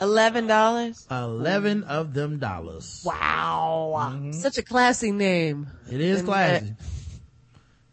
Eleven 0.00 0.48
dollars. 0.48 1.06
11 1.10 1.84
of 1.84 2.14
them 2.14 2.38
dollars. 2.38 3.02
Wow. 3.06 4.30
Such 4.32 4.58
a 4.58 4.62
classy 4.62 5.12
name. 5.12 5.68
It 5.90 6.00
is 6.00 6.22
classy. 6.22 6.74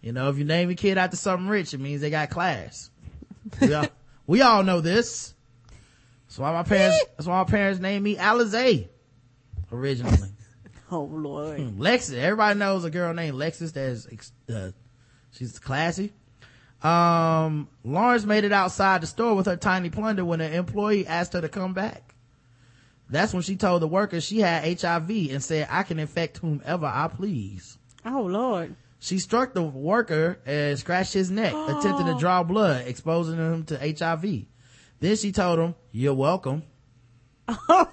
You 0.02 0.12
know, 0.12 0.30
if 0.30 0.38
you 0.40 0.44
name 0.44 0.70
your 0.70 0.78
kid 0.78 0.98
after 0.98 1.16
something 1.16 1.48
rich, 1.48 1.76
it 1.76 1.80
means 1.80 2.02
they 2.02 2.10
got 2.10 2.32
class. 2.32 2.90
We 3.62 3.74
all, 3.74 3.86
we 4.28 4.42
all 4.42 4.64
know 4.64 4.82
this. 4.82 5.36
That's 6.28 6.40
why 6.40 6.52
my 6.54 6.64
parents, 6.64 7.06
that's 7.18 7.28
why 7.28 7.38
my 7.38 7.44
parents 7.44 7.80
named 7.80 8.04
me 8.04 8.16
Alizé 8.16 8.90
originally. 9.72 10.18
Oh 10.94 11.04
Lord. 11.04 11.58
Lexus. 11.78 12.18
Everybody 12.18 12.60
knows 12.60 12.84
a 12.84 12.90
girl 12.90 13.14
named 13.14 13.38
Lexus 13.38 13.72
that's, 13.72 14.34
uh, 14.54 14.72
she's 15.32 15.58
classy. 15.58 16.12
Um, 16.84 17.70
Lawrence 17.84 18.26
made 18.26 18.44
it 18.44 18.52
outside 18.52 19.02
the 19.02 19.08
store 19.08 19.36
with 19.36 19.46
her 19.46 19.56
tiny 19.56 19.90
plunder 19.90 20.26
when 20.26 20.42
an 20.42 20.54
employee 20.54 21.06
asked 21.06 21.34
her 21.34 21.42
to 21.42 21.50
come 21.50 21.74
back. 21.74 22.16
That's 23.10 23.34
when 23.34 23.44
she 23.44 23.56
told 23.56 23.82
the 23.82 23.88
workers 23.88 24.24
she 24.24 24.40
had 24.40 24.82
HIV 24.82 25.10
and 25.10 25.44
said, 25.44 25.68
I 25.70 25.84
can 25.84 26.00
infect 26.00 26.38
whomever 26.38 26.86
I 26.86 27.08
please. 27.08 27.78
Oh 28.06 28.24
Lord. 28.24 28.76
She 29.00 29.20
struck 29.20 29.54
the 29.54 29.64
worker 29.64 30.40
and 30.46 30.78
scratched 30.78 31.14
his 31.14 31.32
neck, 31.32 31.54
attempting 31.68 32.06
to 32.06 32.18
draw 32.20 32.44
blood, 32.44 32.88
exposing 32.88 33.38
him 33.38 33.64
to 33.66 33.78
HIV. 33.78 34.46
Then 35.00 35.16
she 35.16 35.32
told 35.32 35.60
him, 35.60 35.76
you're 35.92 36.14
welcome. 36.14 36.64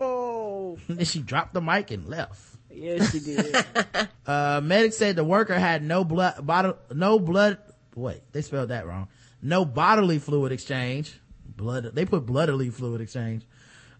Oh. 0.00 0.78
then 0.88 1.04
she 1.04 1.20
dropped 1.20 1.54
the 1.54 1.60
mic 1.60 1.90
and 1.90 2.06
left. 2.08 2.57
Yes, 2.80 3.12
she 3.12 3.20
did. 3.20 3.64
Uh, 4.26 4.60
medics 4.62 4.98
said 4.98 5.16
the 5.16 5.24
worker 5.24 5.58
had 5.58 5.82
no 5.82 6.04
blood, 6.04 6.46
bottle, 6.46 6.76
no 6.94 7.18
blood, 7.18 7.56
wait, 7.94 8.20
they 8.32 8.42
spelled 8.42 8.68
that 8.68 8.86
wrong. 8.86 9.08
No 9.40 9.64
bodily 9.64 10.18
fluid 10.18 10.52
exchange. 10.52 11.18
Blood, 11.46 11.92
they 11.94 12.04
put 12.04 12.26
bloodily 12.26 12.68
fluid 12.68 13.00
exchange. 13.00 13.46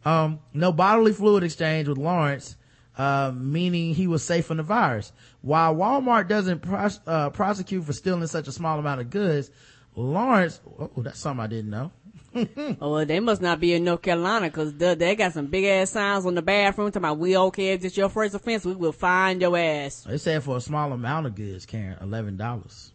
Um, 0.05 0.41
no 0.53 0.71
bodily 0.71 1.15
fluid 1.15 1.45
exchange 1.45 1.89
with 1.89 1.97
Lawrence, 1.97 2.57
uh, 2.99 3.33
meaning 3.35 3.95
he 3.95 4.07
was 4.07 4.23
safe 4.23 4.45
from 4.45 4.59
the 4.59 4.63
virus. 4.63 5.13
While 5.41 5.75
Walmart 5.77 6.29
doesn't 6.29 6.61
pros- 6.61 7.01
uh, 7.07 7.31
prosecute 7.31 7.85
for 7.85 7.95
stealing 7.95 8.27
such 8.27 8.49
a 8.49 8.53
small 8.53 8.79
amount 8.79 9.01
of 9.01 9.09
goods, 9.09 9.51
Lawrence, 9.97 10.61
oh, 10.79 10.91
that's 10.99 11.19
something 11.19 11.43
I 11.43 11.47
didn't 11.47 11.71
know. 11.71 11.91
oh, 12.81 12.93
well, 12.93 13.07
they 13.07 13.21
must 13.21 13.41
not 13.41 13.59
be 13.59 13.75
in 13.75 13.85
North 13.85 14.03
Carolina 14.03 14.49
because 14.49 14.75
they 14.75 15.17
got 15.17 15.33
some 15.33 15.47
big 15.47 15.65
ass 15.65 15.91
signs 15.91 16.27
on 16.27 16.35
the 16.35 16.43
bathroom 16.43 16.91
talking 16.91 17.03
about 17.03 17.19
we 17.19 17.37
okay 17.37 17.73
if 17.73 17.85
it's 17.85 17.97
your 17.97 18.09
first 18.09 18.35
offense, 18.35 18.65
we 18.65 18.75
will 18.75 18.93
find 18.93 19.41
your 19.41 19.57
ass. 19.57 20.03
They 20.03 20.19
said 20.19 20.43
for 20.43 20.57
a 20.57 20.61
small 20.61 20.93
amount 20.93 21.27
of 21.27 21.35
goods, 21.35 21.67
Karen, 21.67 21.97
eleven 22.01 22.37
dollars. 22.37 22.93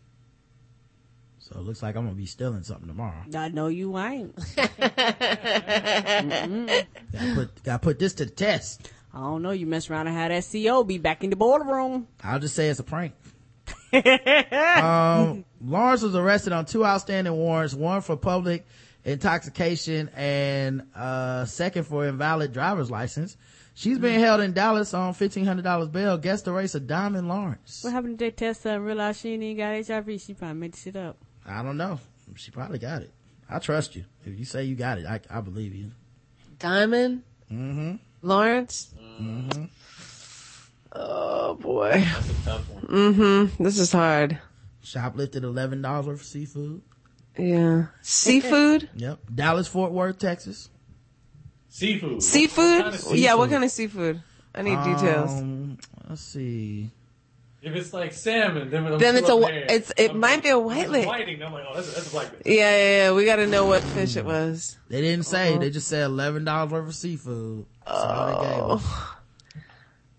So 1.40 1.60
it 1.60 1.64
looks 1.64 1.84
like 1.84 1.96
I'm 1.96 2.06
gonna 2.06 2.16
be 2.16 2.26
stealing 2.26 2.64
something 2.64 2.88
tomorrow. 2.88 3.24
I 3.36 3.50
know 3.50 3.68
you 3.68 3.98
ain't. 3.98 4.36
Gotta 4.56 4.70
put, 7.36 7.64
gotta 7.64 7.80
put 7.80 8.00
this 8.00 8.14
to 8.16 8.26
the 8.26 8.32
test. 8.32 8.90
I 9.14 9.20
don't 9.20 9.44
know. 9.44 9.52
You 9.52 9.68
mess 9.68 9.90
around 9.90 10.08
and 10.08 10.16
have 10.16 10.30
that 10.30 10.48
CO 10.52 10.84
be 10.84 10.98
back 10.98 11.24
in 11.24 11.30
the 11.30 11.36
boiler 11.36 11.66
room. 11.66 12.08
I'll 12.24 12.40
just 12.40 12.56
say 12.56 12.70
it's 12.70 12.80
a 12.80 12.84
prank. 12.84 13.14
um, 13.94 15.46
Lawrence 15.62 16.02
was 16.02 16.16
arrested 16.16 16.54
on 16.54 16.66
two 16.66 16.84
outstanding 16.84 17.34
warrants, 17.34 17.76
one 17.76 18.02
for 18.02 18.18
public 18.18 18.66
intoxication 19.06 20.10
and, 20.16 20.84
uh, 20.96 21.46
second 21.46 21.86
for 21.86 22.06
invalid 22.08 22.54
driver's 22.54 22.90
license. 22.92 23.38
She's 23.76 23.98
being 23.98 24.20
held 24.20 24.42
in 24.42 24.54
Dallas 24.54 24.94
on 24.94 25.14
$1,500 25.14 25.92
bail. 25.92 26.18
Guess 26.18 26.44
the 26.44 26.52
race 26.52 26.76
of 26.76 26.86
Diamond 26.86 27.28
Lawrence. 27.28 27.84
What 27.84 27.94
happened 27.94 28.20
to 28.20 28.26
that 28.26 28.38
test 28.38 28.66
and 28.66 28.86
realized 28.86 29.22
she 29.22 29.34
ain't 29.34 29.44
even 29.44 29.58
got 29.58 29.88
HIV? 29.88 30.22
She 30.22 30.34
probably 30.36 30.60
made 30.60 30.74
the 30.74 30.78
shit 30.78 30.96
up. 30.96 31.18
I 31.46 31.64
don't 31.64 31.78
know. 31.78 32.00
She 32.36 32.52
probably 32.52 32.80
got 32.80 33.02
it. 33.02 33.12
I 33.50 33.60
trust 33.60 33.96
you. 33.96 34.06
If 34.26 34.38
you 34.38 34.46
say 34.46 34.64
you 34.64 34.76
got 34.76 35.00
it, 35.00 35.06
I, 35.06 35.20
I 35.30 35.42
believe 35.42 35.74
you. 35.74 35.92
Diamond. 36.60 37.24
Mm-hmm. 37.52 37.96
Lawrence. 38.22 38.94
Mm-hmm. 39.20 39.66
Oh 40.94 41.56
boy. 41.56 41.92
That's 41.92 42.30
a 42.30 42.46
tough 42.46 42.70
one. 42.70 42.84
Mm-hmm. 42.84 43.64
This 43.64 43.80
is 43.80 43.92
hard. 43.92 44.40
Shoplifted 44.84 45.42
$11 45.42 45.82
worth 46.06 46.08
of 46.08 46.24
seafood. 46.24 46.82
Yeah. 47.38 47.86
Seafood. 48.02 48.90
Yep. 48.96 49.20
Dallas, 49.34 49.68
Fort 49.68 49.92
Worth, 49.92 50.20
Texas. 50.20 50.70
Seafood. 51.70 52.22
seafood. 52.22 52.64
What 52.66 52.84
kind 52.84 52.94
of 52.94 53.00
seafood? 53.02 53.18
Yeah. 53.20 53.34
What 53.36 53.50
kind 53.50 53.64
of 53.64 53.72
seafood? 53.72 54.22
I 54.56 54.62
need 54.62 54.84
details. 54.84 55.32
Um, 55.32 55.78
let's 56.08 56.22
see. 56.22 56.92
If 57.64 57.74
it's 57.76 57.94
like 57.94 58.12
salmon, 58.14 58.70
then, 58.70 58.86
I'm 58.86 59.00
Then 59.00 59.16
it's 59.16 59.26
still 59.26 59.38
a 59.38 59.42
up 59.42 59.50
whi- 59.50 59.52
there. 59.52 59.64
it's- 59.64 59.92
it 59.98 60.10
I'm- 60.12 60.20
might 60.20 60.44
be 60.44 60.50
a 60.50 60.60
if 60.60 60.94
it's. 60.94 61.08
Whiting, 61.08 61.42
I'm 61.42 61.54
like, 61.54 61.64
oh, 61.68 61.74
that's, 61.76 61.94
that's 61.94 62.08
a 62.08 62.12
black 62.12 62.28
fish. 62.32 62.42
Yeah, 62.46 62.54
yeah, 62.78 62.98
yeah. 63.06 63.12
We 63.14 63.26
got 63.26 63.38
to 63.38 63.48
know 63.48 63.66
what 63.66 63.82
fish 63.82 64.16
it 64.18 64.26
was. 64.26 64.78
They 64.90 65.02
didn't 65.02 65.26
say. 65.26 65.58
They 65.58 65.70
just 65.72 65.88
said 65.88 66.04
eleven 66.04 66.44
dollars 66.44 66.72
worth 66.72 66.88
of 66.90 66.94
seafood. 66.96 67.66
That's 67.88 67.98
all 68.00 68.28
they 68.28 68.48
gave 68.50 68.64
us. 68.64 68.86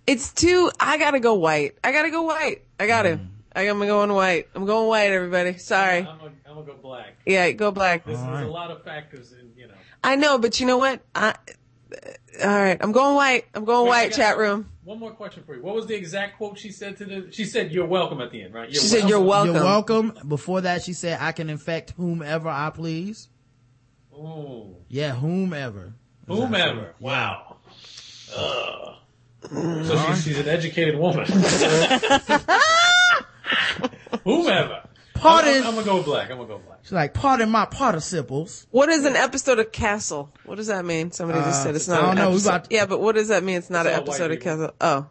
It's 0.07 0.33
too. 0.33 0.71
I 0.81 0.99
gotta 0.99 1.21
go 1.21 1.35
white. 1.35 1.77
I 1.85 1.93
gotta 1.93 2.11
go 2.11 2.23
white. 2.23 2.63
I 2.81 2.87
gotta. 2.87 3.21
I'm 3.57 3.79
going 3.79 4.13
white. 4.13 4.49
I'm 4.55 4.65
going 4.67 4.89
white. 4.89 5.11
Everybody. 5.13 5.59
Sorry. 5.59 5.99
I'm 5.99 6.19
gonna, 6.19 6.33
I'm 6.57 6.65
gonna 6.65 6.77
go 6.77 6.83
black. 6.83 7.17
Yeah, 7.27 7.51
go 7.51 7.73
black. 7.73 8.05
This, 8.05 8.17
All 8.17 8.27
there's 8.27 8.37
right. 8.37 8.47
a 8.47 8.51
lot 8.51 8.71
of 8.71 8.85
factors 8.85 9.33
in, 9.33 9.51
you 9.57 9.67
know. 9.67 9.75
I 10.05 10.15
know, 10.15 10.39
but 10.39 10.61
you 10.61 10.67
know 10.67 10.79
what? 10.79 11.01
I. 11.15 11.35
All 12.43 12.49
right. 12.49 12.77
I'm 12.81 12.93
going 12.93 13.17
white. 13.17 13.47
I'm 13.55 13.65
going 13.65 13.85
Wait, 13.85 13.89
white. 13.89 14.13
Chat 14.13 14.39
room. 14.39 14.71
One 14.85 15.01
more 15.01 15.13
question 15.13 15.43
for 15.45 15.57
you. 15.57 15.63
What 15.63 15.75
was 15.75 15.87
the 15.87 15.95
exact 15.95 16.37
quote 16.37 16.59
she 16.59 16.71
said 16.71 16.97
to 16.99 17.05
the? 17.05 17.29
She 17.33 17.45
said, 17.45 17.73
"You're 17.73 17.87
welcome" 17.87 18.21
at 18.21 18.31
the 18.31 18.43
end, 18.43 18.55
right? 18.55 18.71
You're 18.71 18.81
She 18.83 18.87
said, 18.87 19.09
"You're 19.09 19.21
welcome." 19.21 19.55
You're 19.55 19.65
welcome. 19.65 20.13
Before 20.29 20.61
that, 20.61 20.83
she 20.83 20.93
said, 20.93 21.19
"I 21.21 21.33
can 21.33 21.51
infect 21.51 21.93
whomever 21.97 22.49
I 22.49 22.71
please." 22.71 23.29
Ooh, 24.17 24.77
Yeah, 24.89 25.13
whomever. 25.13 25.95
whomever. 26.29 26.95
Wow. 27.01 27.57
Ugh. 28.37 28.95
So 29.51 29.97
she's, 30.07 30.25
she's 30.25 30.39
an 30.39 30.49
educated 30.49 30.97
woman. 30.97 31.27
whomever. 34.25 34.83
Pardon. 35.15 35.63
I'm, 35.63 35.69
I'm 35.69 35.75
gonna 35.75 35.85
go 35.87 36.03
black. 36.03 36.31
I'm 36.31 36.37
gonna 36.37 36.49
go 36.49 36.59
black. 36.59 36.81
She's 36.83 36.93
like, 36.93 37.15
pardon 37.15 37.51
my 37.51 37.65
participles. 37.67 38.67
What 38.71 38.89
is 38.89 39.05
an 39.05 39.17
episode 39.17 39.59
of 39.59 39.73
Castle? 39.73 40.33
What 40.45 40.57
does 40.57 40.67
that 40.67 40.85
mean? 40.85 41.11
Somebody 41.13 41.41
just 41.41 41.61
Uh, 41.61 41.65
said 41.65 41.75
it's 41.77 41.89
not. 41.89 41.99
I 41.99 42.01
not 42.01 42.07
don't 42.07 42.19
an 42.19 42.25
know. 42.25 42.31
Episode. 42.33 42.49
about 42.49 42.65
to- 42.71 42.75
yeah, 42.77 42.87
but 42.87 43.01
what 43.01 43.15
does 43.15 43.29
that 43.29 43.43
mean? 43.43 43.57
It's 43.57 43.71
not 43.71 43.87
It's 43.87 43.97
an 43.97 44.03
episode 44.03 44.31
of. 44.33 44.41
Castle. 44.41 44.71
Oh. 44.81 45.07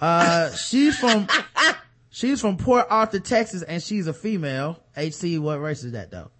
Uh, 0.00 0.50
she's 0.52 0.96
from, 0.98 1.26
she's 2.10 2.40
from 2.40 2.56
Port 2.56 2.86
Arthur, 2.88 3.20
Texas, 3.20 3.62
and 3.62 3.82
she's 3.82 4.06
a 4.06 4.14
female. 4.14 4.78
HC, 4.96 5.38
what 5.40 5.60
race 5.60 5.84
is 5.84 5.92
that 5.92 6.10
though? 6.10 6.30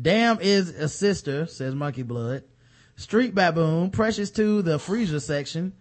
Damn 0.00 0.40
is 0.40 0.70
a 0.70 0.88
sister, 0.88 1.46
says 1.46 1.74
Monkey 1.74 2.02
Blood. 2.02 2.44
Street 2.96 3.34
Baboon, 3.34 3.90
precious 3.90 4.30
to 4.32 4.62
the 4.62 4.78
freezer 4.78 5.18
section, 5.20 5.72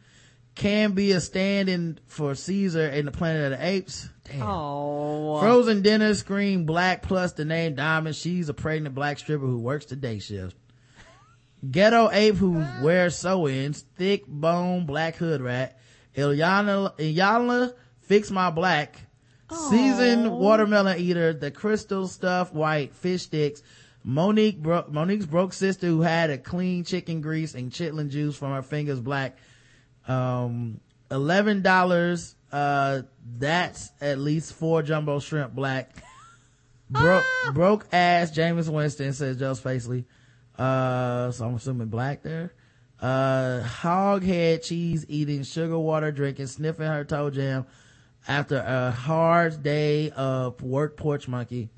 can 0.55 0.91
be 0.93 1.11
a 1.11 1.21
stand-in 1.21 1.99
for 2.07 2.35
Caesar 2.35 2.87
in 2.87 3.05
the 3.05 3.11
Planet 3.11 3.53
of 3.53 3.59
the 3.59 3.65
Apes. 3.65 4.09
Damn. 4.25 4.43
Oh. 4.43 5.39
Frozen 5.39 5.81
dinner 5.81 6.13
screen 6.13 6.65
black 6.65 7.01
plus 7.03 7.33
the 7.33 7.45
name 7.45 7.75
Diamond. 7.75 8.15
She's 8.15 8.49
a 8.49 8.53
pregnant 8.53 8.93
black 8.95 9.19
stripper 9.19 9.45
who 9.45 9.59
works 9.59 9.85
the 9.85 9.95
day 9.95 10.19
shift. 10.19 10.55
Ghetto 11.69 12.09
ape 12.11 12.35
who 12.35 12.65
wears 12.81 13.15
sew-ins, 13.17 13.85
thick 13.95 14.25
bone 14.27 14.85
black 14.85 15.15
hood 15.15 15.41
rat. 15.41 15.79
Ilyana, 16.15 16.97
Ilyana 16.97 17.73
fix 18.01 18.31
my 18.31 18.49
black. 18.49 18.99
Seasoned 19.69 20.31
watermelon 20.31 20.97
eater, 20.97 21.33
the 21.33 21.51
crystal 21.51 22.07
stuff 22.07 22.53
white 22.53 22.93
fish 22.95 23.23
sticks. 23.23 23.61
Monique, 24.03 24.61
bro- 24.61 24.85
Monique's 24.89 25.25
broke 25.25 25.53
sister 25.53 25.87
who 25.87 26.01
had 26.01 26.29
a 26.29 26.37
clean 26.37 26.83
chicken 26.83 27.21
grease 27.21 27.53
and 27.53 27.71
chitlin 27.71 28.09
juice 28.09 28.35
from 28.35 28.51
her 28.53 28.61
fingers 28.63 28.99
black. 28.99 29.37
Um, 30.07 30.79
eleven 31.09 31.61
dollars. 31.61 32.35
Uh, 32.51 33.03
that's 33.37 33.91
at 34.01 34.19
least 34.19 34.53
four 34.53 34.81
jumbo 34.83 35.19
shrimp 35.19 35.53
black. 35.53 35.91
Broke, 36.89 37.23
broke 37.53 37.87
ass 37.93 38.31
James 38.31 38.69
Winston 38.69 39.13
says 39.13 39.37
Joe 39.37 39.53
Spacely. 39.53 40.03
Uh, 40.57 41.31
so 41.31 41.45
I'm 41.45 41.55
assuming 41.55 41.87
black 41.87 42.21
there. 42.21 42.53
Uh, 42.99 43.61
hog 43.61 44.23
head 44.23 44.61
cheese 44.61 45.05
eating, 45.07 45.43
sugar 45.43 45.79
water 45.79 46.11
drinking, 46.11 46.47
sniffing 46.47 46.85
her 46.85 47.05
toe 47.05 47.29
jam 47.29 47.65
after 48.27 48.57
a 48.57 48.91
hard 48.91 49.63
day 49.63 50.11
of 50.11 50.61
work 50.61 50.97
porch 50.97 51.27
monkey. 51.27 51.69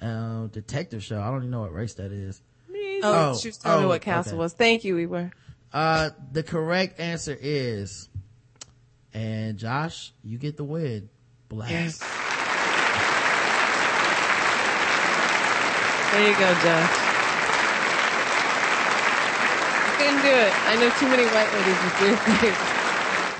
Uh, 0.00 0.48
detective 0.48 1.02
show. 1.02 1.20
I 1.20 1.28
don't 1.30 1.38
even 1.38 1.50
know 1.50 1.60
what 1.62 1.72
race 1.72 1.94
that 1.94 2.12
is. 2.12 2.42
Oh, 3.04 3.30
Oh, 3.32 3.36
she 3.36 3.48
was 3.48 3.58
telling 3.58 3.80
me 3.80 3.86
oh, 3.86 3.88
what 3.88 4.02
Castle 4.02 4.34
okay. 4.34 4.38
was. 4.38 4.52
Thank 4.52 4.84
you, 4.84 4.94
Weaver. 4.94 5.32
Uh, 5.72 6.10
the 6.32 6.42
correct 6.42 7.00
answer 7.00 7.36
is, 7.40 8.08
and 9.14 9.56
Josh, 9.58 10.12
you 10.22 10.38
get 10.38 10.56
the 10.56 10.64
win. 10.64 11.08
Blast. 11.48 11.70
Yes. 11.70 11.98
There 16.12 16.28
you 16.28 16.34
go, 16.34 16.52
Josh. 16.60 16.90
I 19.84 19.94
couldn't 19.96 20.22
do 20.22 20.28
it. 20.28 20.52
I 20.68 20.76
know 20.76 20.90
too 20.98 21.08
many 21.08 21.24
white 21.24 21.50
ladies 21.54 21.78
with 21.84 22.00
weird 22.00 22.18
things. 22.40 22.58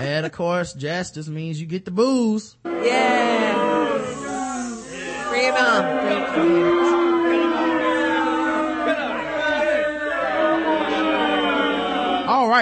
And 0.00 0.24
of 0.24 0.32
course, 0.32 0.72
Jess 0.72 1.10
just 1.10 1.28
means 1.28 1.60
you 1.60 1.66
get 1.66 1.84
the 1.84 1.90
booze. 1.90 2.56
Yeah. 2.64 3.52
Bring 5.28 5.44
it 5.44 6.91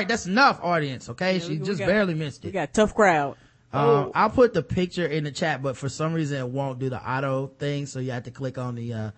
right, 0.01 0.09
that's 0.09 0.27
enough, 0.27 0.61
audience. 0.63 1.09
Okay, 1.09 1.39
she 1.39 1.59
we 1.59 1.67
just 1.67 1.79
got- 1.79 1.87
barely 1.89 2.15
missed 2.15 2.45
it. 2.45 2.49
We 2.49 2.53
got 2.53 2.69
a 2.71 2.73
tough 2.73 2.95
crowd. 2.95 3.37
Um, 3.73 4.11
I'll 4.17 4.31
put 4.31 4.53
the 4.53 4.63
picture 4.65 5.07
in 5.07 5.23
the 5.25 5.31
chat, 5.31 5.63
but 5.63 5.77
for 5.77 5.89
some 5.89 6.13
reason 6.13 6.39
it 6.39 6.49
won't 6.49 6.81
do 6.81 6.91
the 6.91 7.01
auto 7.01 7.47
thing, 7.59 7.87
so 7.87 8.01
you 8.01 8.11
have 8.11 8.25
to 8.25 8.33
click 8.33 8.59
on 8.59 8.75
the 8.75 8.93
uh, 8.93 9.11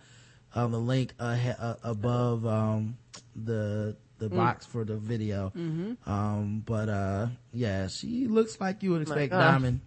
on 0.55 0.71
the 0.73 0.79
link 0.79 1.15
uh, 1.19 1.39
uh, 1.59 1.75
above 1.83 2.45
um, 2.45 2.99
the 3.35 3.97
the 4.19 4.29
box 4.29 4.67
for 4.67 4.85
the 4.85 4.97
video. 4.99 5.51
Um, 6.07 6.63
but 6.67 6.89
uh, 6.91 7.29
yeah, 7.55 7.87
she 7.89 8.27
looks 8.29 8.61
like 8.61 8.83
you 8.83 8.91
would 8.91 9.01
expect. 9.03 9.33
Diamond. 9.33 9.81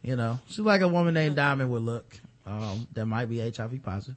You 0.00 0.14
know, 0.16 0.38
she's 0.46 0.60
like 0.60 0.80
a 0.82 0.88
woman 0.88 1.12
named 1.14 1.34
Diamond 1.36 1.70
would 1.72 1.82
look. 1.82 2.20
Um, 2.46 2.86
that 2.92 3.06
might 3.06 3.26
be 3.26 3.38
HIV 3.40 3.82
positive. 3.82 4.16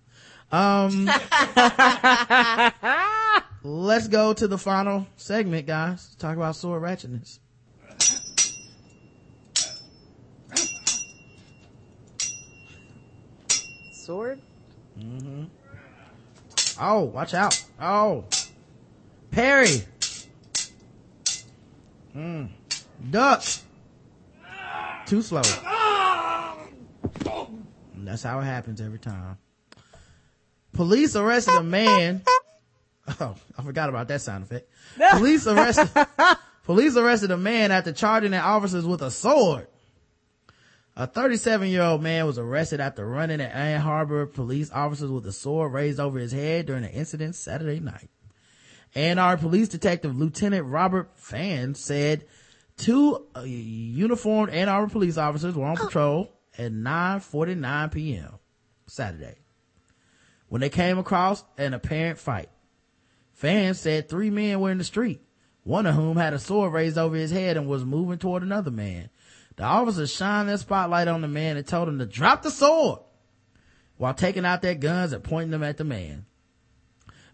Let's 3.68 4.08
go 4.08 4.32
to 4.32 4.48
the 4.48 4.60
final 4.60 5.08
segment, 5.16 5.66
guys. 5.66 6.14
Talk 6.19 6.35
about 6.38 6.56
sword 6.56 6.84
ratchetness. 6.84 7.40
Sword? 13.92 14.40
Mm-hmm. 15.00 15.45
Oh, 16.80 17.06
watch 17.06 17.34
out. 17.34 17.66
Oh. 17.82 18.26
Perry. 19.32 19.82
Mm. 22.16 22.50
Duck. 23.10 23.44
Too 25.08 25.24
slow. 25.24 25.42
And 27.95 28.08
that's 28.08 28.22
how 28.22 28.40
it 28.42 28.44
happens 28.44 28.80
every 28.80 29.00
time. 29.00 29.40
Police 30.72 31.16
arrested 31.16 31.56
a 31.56 31.64
man. 31.64 32.22
Oh, 33.19 33.35
I 33.58 33.61
forgot 33.64 33.90
about 33.90 34.08
that 34.08 34.22
sound 34.22 34.43
effect. 34.43 34.69
Police 35.11 35.48
arrested, 35.48 35.90
police 36.64 36.98
arrested 36.98 37.32
a 37.32 37.38
man 37.38 37.72
after 37.72 37.93
charging 37.93 38.32
their 38.32 38.43
officers 38.43 38.85
with 38.85 39.01
a 39.01 39.11
sword. 39.11 39.67
A 40.98 41.06
37 41.08 41.69
year 41.69 41.82
old 41.84 42.01
man 42.01 42.25
was 42.25 42.40
arrested 42.40 42.80
after 42.80 43.06
running 43.06 43.42
at 43.42 43.53
Ann 43.53 43.82
Arbor 43.82 44.25
police 44.25 44.72
officers 44.72 45.11
with 45.11 45.25
a 45.27 45.34
sword 45.34 45.74
raised 45.74 46.00
over 46.00 46.17
his 46.17 46.32
head 46.32 46.67
during 46.67 46.85
an 46.85 46.92
incident 46.92 47.35
Saturday 47.35 47.82
night. 47.82 48.09
Ann 48.95 49.19
Arbor 49.19 49.42
police 49.42 49.67
detective 49.67 50.16
Lieutenant 50.16 50.66
Robert 50.66 51.11
Fan 51.16 51.75
said 51.75 52.25
two 52.77 53.27
uh, 53.35 53.42
uniformed 53.42 54.51
Ann 54.51 54.69
Arbor 54.69 54.90
police 54.90 55.17
officers 55.17 55.53
were 55.53 55.66
on 55.66 55.75
patrol 55.75 56.32
at 56.58 56.72
9:49 56.72 57.92
p.m. 57.92 58.40
Saturday 58.88 59.35
when 60.48 60.61
they 60.61 60.69
came 60.69 60.98
across 60.98 61.43
an 61.58 61.74
apparent 61.74 62.17
fight. 62.17 62.50
Fan 63.35 63.73
said 63.73 64.07
three 64.07 64.30
men 64.30 64.61
were 64.61 64.72
in 64.72 64.77
the 64.77 64.83
street, 64.85 65.22
one 65.64 65.85
of 65.85 65.95
whom 65.95 66.15
had 66.15 66.33
a 66.33 66.39
sword 66.39 66.72
raised 66.72 66.97
over 66.97 67.17
his 67.17 67.31
head 67.31 67.57
and 67.57 67.67
was 67.67 67.83
moving 67.83 68.17
toward 68.17 68.43
another 68.43 68.72
man. 68.72 69.09
The 69.57 69.64
officers 69.64 70.14
shined 70.14 70.47
their 70.47 70.57
spotlight 70.57 71.09
on 71.09 71.22
the 71.22 71.27
man 71.27 71.57
and 71.57 71.67
told 71.67 71.89
him 71.89 71.99
to 71.99 72.05
drop 72.05 72.43
the 72.43 72.49
sword 72.49 72.99
while 73.97 74.14
taking 74.14 74.45
out 74.45 74.61
their 74.61 74.73
guns 74.73 75.11
and 75.11 75.23
pointing 75.23 75.51
them 75.51 75.64
at 75.64 75.75
the 75.75 75.83
man. 75.83 76.25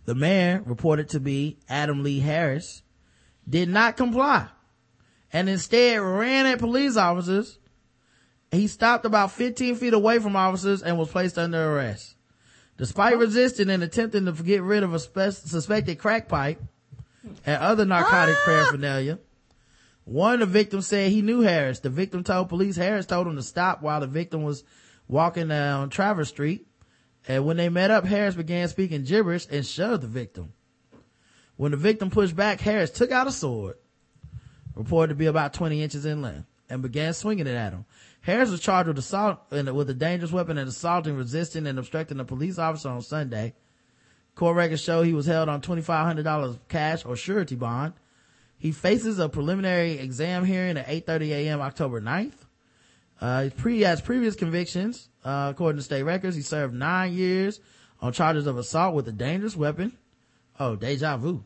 The 0.06 0.16
man, 0.16 0.64
reported 0.66 1.10
to 1.10 1.20
be 1.20 1.60
Adam 1.70 2.02
Lee 2.02 2.20
Harris, 2.20 2.82
did 3.48 3.70
not 3.70 3.96
comply 3.96 4.48
and 5.32 5.48
instead 5.48 6.02
ran 6.02 6.48
at 6.48 6.60
police 6.60 6.98
officers. 6.98 7.60
He 8.52 8.68
stopped 8.68 9.06
about 9.06 9.32
15 9.32 9.76
feet 9.76 9.94
away 9.94 10.18
from 10.18 10.36
officers 10.36 10.82
and 10.82 10.98
was 10.98 11.10
placed 11.10 11.38
under 11.38 11.76
arrest. 11.76 12.16
Despite 12.82 13.20
resisting 13.20 13.70
and 13.70 13.84
attempting 13.84 14.26
to 14.26 14.32
get 14.32 14.64
rid 14.64 14.82
of 14.82 14.96
a 14.96 14.98
spe- 14.98 15.48
suspected 15.48 16.00
crack 16.00 16.28
pipe 16.28 16.60
and 17.46 17.62
other 17.62 17.86
narcotic 17.86 18.36
ah! 18.40 18.44
paraphernalia, 18.44 19.20
one 20.04 20.34
of 20.34 20.40
the 20.40 20.46
victims 20.48 20.88
said 20.88 21.12
he 21.12 21.22
knew 21.22 21.42
Harris. 21.42 21.80
The 21.80 21.92
victim 21.92 22.24
told 22.24 22.50
police 22.50 22.76
Harris 22.76 23.06
told 23.06 23.28
him 23.28 23.36
to 23.36 23.44
stop 23.44 23.84
while 23.84 24.00
the 24.00 24.08
victim 24.08 24.42
was 24.42 24.64
walking 25.08 25.50
down 25.50 25.92
Travers 25.92 26.30
Street. 26.30 26.66
And 27.28 27.46
when 27.46 27.58
they 27.58 27.70
met 27.70 27.92
up, 27.92 28.04
Harris 28.04 28.34
began 28.34 28.68
speaking 28.68 29.04
gibberish 29.04 29.46
and 29.52 29.64
shoved 29.64 30.02
the 30.02 30.08
victim. 30.08 30.54
When 31.58 31.70
the 31.70 31.78
victim 31.78 32.10
pushed 32.10 32.36
back, 32.36 32.62
Harris 32.62 32.90
took 32.90 33.12
out 33.12 33.28
a 33.28 33.32
sword, 33.32 33.76
reported 34.74 35.10
to 35.10 35.20
be 35.20 35.28
about 35.28 35.54
20 35.54 35.84
inches 35.84 36.08
in 36.08 36.24
length, 36.24 36.48
and 36.68 36.82
began 36.82 37.14
swinging 37.14 37.46
it 37.46 37.54
at 37.54 37.74
him. 37.74 37.86
Harris 38.22 38.52
was 38.52 38.60
charged 38.60 38.88
with 38.88 39.00
assault 39.00 39.40
and 39.50 39.76
with 39.76 39.90
a 39.90 39.96
dangerous 39.96 40.32
weapon 40.32 40.58
and 40.58 40.70
assaulting, 40.70 41.16
resisting, 41.16 41.66
and 41.66 41.80
obstructing 41.80 42.20
a 42.20 42.26
police 42.26 42.60
officer 42.60 42.90
on 42.90 43.02
Sunday. 43.02 43.56
Court 44.36 44.56
records 44.56 44.82
show 44.82 45.02
he 45.02 45.14
was 45.14 45.26
held 45.26 45.50
on 45.50 45.62
$2,500 45.62 46.60
cash 46.70 47.04
or 47.04 47.16
surety 47.16 47.56
bond. 47.56 47.94
He 48.58 48.72
faces 48.72 49.18
a 49.18 49.28
preliminary 49.28 49.94
exam 49.94 50.46
hearing 50.46 50.78
at 50.78 50.88
8.30 50.88 51.30
a.m. 51.30 51.62
October 51.62 52.00
9th. 52.00 52.34
Uh, 53.20 53.50
he 53.64 53.82
has 53.82 54.02
previous 54.02 54.36
convictions, 54.36 55.10
uh, 55.26 55.50
according 55.52 55.78
to 55.78 55.84
state 55.84 56.04
records. 56.04 56.36
He 56.36 56.42
served 56.44 56.74
nine 56.74 57.14
years 57.14 57.60
on 58.00 58.14
charges 58.14 58.46
of 58.46 58.58
assault 58.58 58.96
with 58.96 59.08
a 59.08 59.12
dangerous 59.12 59.56
weapon. 59.56 59.98
Oh, 60.60 60.76
deja 60.76 61.18
vu. 61.18 61.44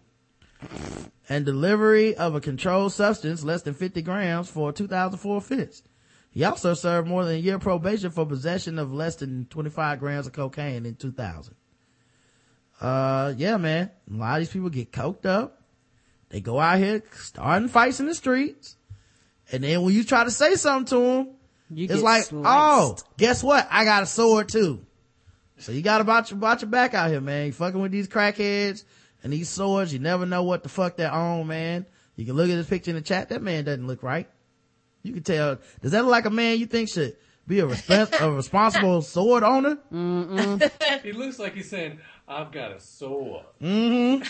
And 1.29 1.45
delivery 1.45 2.15
of 2.15 2.35
a 2.35 2.41
controlled 2.41 2.91
substance 2.91 3.43
less 3.43 3.61
than 3.61 3.73
50 3.73 4.01
grams 4.01 4.49
for 4.49 4.69
a 4.69 4.73
2004 4.73 5.37
offense. 5.37 5.83
He 6.35 6.43
also 6.43 6.73
served 6.73 7.07
more 7.07 7.23
than 7.23 7.35
a 7.35 7.39
year 7.39 7.57
probation 7.59 8.11
for 8.11 8.25
possession 8.25 8.77
of 8.77 8.93
less 8.93 9.15
than 9.15 9.45
25 9.45 9.99
grams 9.99 10.27
of 10.27 10.33
cocaine 10.33 10.85
in 10.85 10.95
2000. 10.95 11.55
Uh, 12.81 13.33
yeah, 13.37 13.55
man. 13.55 13.89
A 14.11 14.13
lot 14.17 14.33
of 14.33 14.39
these 14.41 14.49
people 14.51 14.69
get 14.69 14.91
coked 14.91 15.25
up. 15.25 15.61
They 16.29 16.41
go 16.41 16.59
out 16.59 16.77
here 16.77 17.01
starting 17.13 17.69
fights 17.69 18.01
in 18.01 18.05
the 18.05 18.13
streets. 18.13 18.75
And 19.49 19.63
then 19.63 19.81
when 19.83 19.93
you 19.93 20.03
try 20.03 20.25
to 20.25 20.31
say 20.31 20.55
something 20.55 20.87
to 20.99 21.05
them, 21.05 21.29
You 21.69 21.85
it's 21.89 22.03
like, 22.03 22.23
sliced. 22.23 22.45
oh, 22.45 22.97
guess 23.17 23.41
what? 23.41 23.65
I 23.71 23.85
got 23.85 24.03
a 24.03 24.05
sword 24.05 24.49
too. 24.49 24.85
So 25.59 25.71
you 25.71 25.81
gotta 25.81 26.03
watch, 26.03 26.33
watch 26.33 26.63
your 26.63 26.69
back 26.69 26.93
out 26.93 27.09
here, 27.11 27.21
man. 27.21 27.45
You 27.45 27.53
fucking 27.53 27.79
with 27.79 27.93
these 27.93 28.09
crackheads 28.09 28.83
and 29.23 29.31
these 29.31 29.47
swords. 29.47 29.93
You 29.93 29.99
never 29.99 30.25
know 30.25 30.43
what 30.43 30.63
the 30.63 30.69
fuck 30.69 30.97
they're 30.97 31.09
on, 31.09 31.47
man. 31.47 31.85
You 32.17 32.25
can 32.25 32.35
look 32.35 32.49
at 32.49 32.55
this 32.55 32.67
picture 32.67 32.91
in 32.91 32.95
the 32.97 33.01
chat. 33.01 33.29
That 33.29 33.41
man 33.41 33.63
doesn't 33.63 33.87
look 33.87 34.03
right. 34.03 34.27
You 35.05 35.13
can 35.13 35.23
tell. 35.23 35.57
Does 35.81 35.91
that 35.91 36.01
look 36.03 36.11
like 36.11 36.25
a 36.25 36.29
man 36.29 36.57
you 36.59 36.65
think 36.65 36.89
should 36.89 37.15
be 37.47 37.59
a, 37.59 37.65
resp- 37.67 38.19
a 38.21 38.31
responsible 38.31 39.01
sword 39.03 39.43
owner? 39.43 39.77
he 41.03 41.11
looks 41.11 41.37
like 41.39 41.53
he's 41.53 41.69
saying, 41.69 41.99
"I've 42.27 42.51
got 42.51 42.71
a 42.71 42.79
sword." 42.79 43.45
Mm-hmm. 43.61 44.23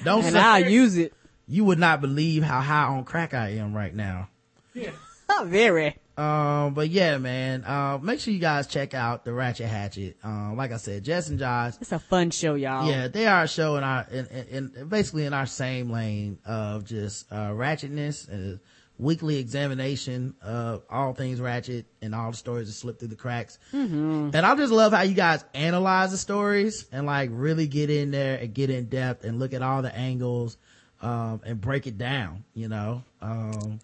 Don't 0.04 0.24
And 0.24 0.32
say, 0.32 0.38
I'll 0.40 0.68
use 0.70 0.96
it. 0.96 1.12
you 1.46 1.64
would 1.64 1.78
not 1.78 2.00
believe 2.00 2.42
how 2.42 2.60
high 2.60 2.84
on 2.84 3.04
crack 3.04 3.34
I 3.34 3.50
am 3.56 3.74
right 3.74 3.94
now. 3.94 4.28
Yeah. 4.74 4.90
Very. 5.44 5.96
Um, 6.16 6.72
but 6.72 6.88
yeah, 6.88 7.18
man, 7.18 7.62
uh, 7.64 7.98
make 8.00 8.20
sure 8.20 8.32
you 8.32 8.40
guys 8.40 8.66
check 8.66 8.94
out 8.94 9.26
the 9.26 9.32
Ratchet 9.34 9.66
Hatchet. 9.68 10.16
Um, 10.24 10.56
like 10.56 10.72
I 10.72 10.78
said, 10.78 11.04
Jess 11.04 11.28
and 11.28 11.38
Josh, 11.38 11.74
It's 11.78 11.92
a 11.92 11.98
fun 11.98 12.30
show, 12.30 12.54
y'all. 12.54 12.88
yeah, 12.88 13.08
they 13.08 13.26
are 13.26 13.42
a 13.42 13.48
show 13.48 13.76
in 13.76 13.84
our, 13.84 14.06
in, 14.10 14.26
in, 14.28 14.72
in 14.78 14.88
basically 14.88 15.26
in 15.26 15.34
our 15.34 15.44
same 15.44 15.90
lane 15.90 16.38
of 16.46 16.84
just, 16.86 17.30
uh, 17.30 17.50
ratchetness 17.50 18.28
and 18.30 18.60
weekly 18.98 19.38
examination 19.38 20.34
of 20.42 20.82
all 20.88 21.12
things 21.12 21.40
ratchet 21.40 21.86
and 22.00 22.14
all 22.14 22.30
the 22.30 22.36
stories 22.36 22.66
that 22.68 22.72
slip 22.72 22.98
through 22.98 23.08
the 23.08 23.16
cracks. 23.16 23.58
And 23.72 24.34
I 24.36 24.54
just 24.54 24.72
love 24.72 24.92
how 24.92 25.02
you 25.02 25.14
guys 25.14 25.44
analyze 25.54 26.12
the 26.12 26.18
stories 26.18 26.86
and 26.92 27.04
like 27.06 27.30
really 27.32 27.66
get 27.66 27.90
in 27.90 28.10
there 28.10 28.38
and 28.38 28.54
get 28.54 28.70
in 28.70 28.86
depth 28.88 29.24
and 29.24 29.38
look 29.38 29.52
at 29.52 29.62
all 29.62 29.82
the 29.82 29.94
angles, 29.94 30.56
um, 31.02 31.42
and 31.44 31.60
break 31.60 31.86
it 31.86 31.98
down, 31.98 32.44
you 32.54 32.68
know? 32.68 33.02
Um, 33.20 33.80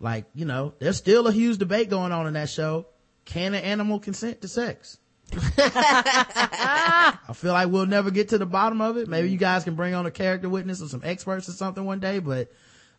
like, 0.00 0.24
you 0.34 0.44
know, 0.46 0.72
there's 0.78 0.96
still 0.96 1.26
a 1.26 1.32
huge 1.32 1.58
debate 1.58 1.90
going 1.90 2.12
on 2.12 2.26
in 2.26 2.32
that 2.34 2.48
show. 2.48 2.86
Can 3.26 3.54
an 3.54 3.62
animal 3.62 3.98
consent 3.98 4.40
to 4.40 4.48
sex? 4.48 4.98
I 5.58 7.18
feel 7.34 7.52
like 7.52 7.68
we'll 7.68 7.86
never 7.86 8.10
get 8.10 8.28
to 8.30 8.38
the 8.38 8.46
bottom 8.46 8.80
of 8.80 8.96
it. 8.96 9.08
Maybe 9.08 9.30
you 9.30 9.38
guys 9.38 9.64
can 9.64 9.74
bring 9.74 9.94
on 9.94 10.06
a 10.06 10.10
character 10.10 10.48
witness 10.48 10.80
or 10.80 10.88
some 10.88 11.02
experts 11.04 11.48
or 11.48 11.52
something 11.52 11.84
one 11.84 12.00
day, 12.00 12.20
but, 12.20 12.50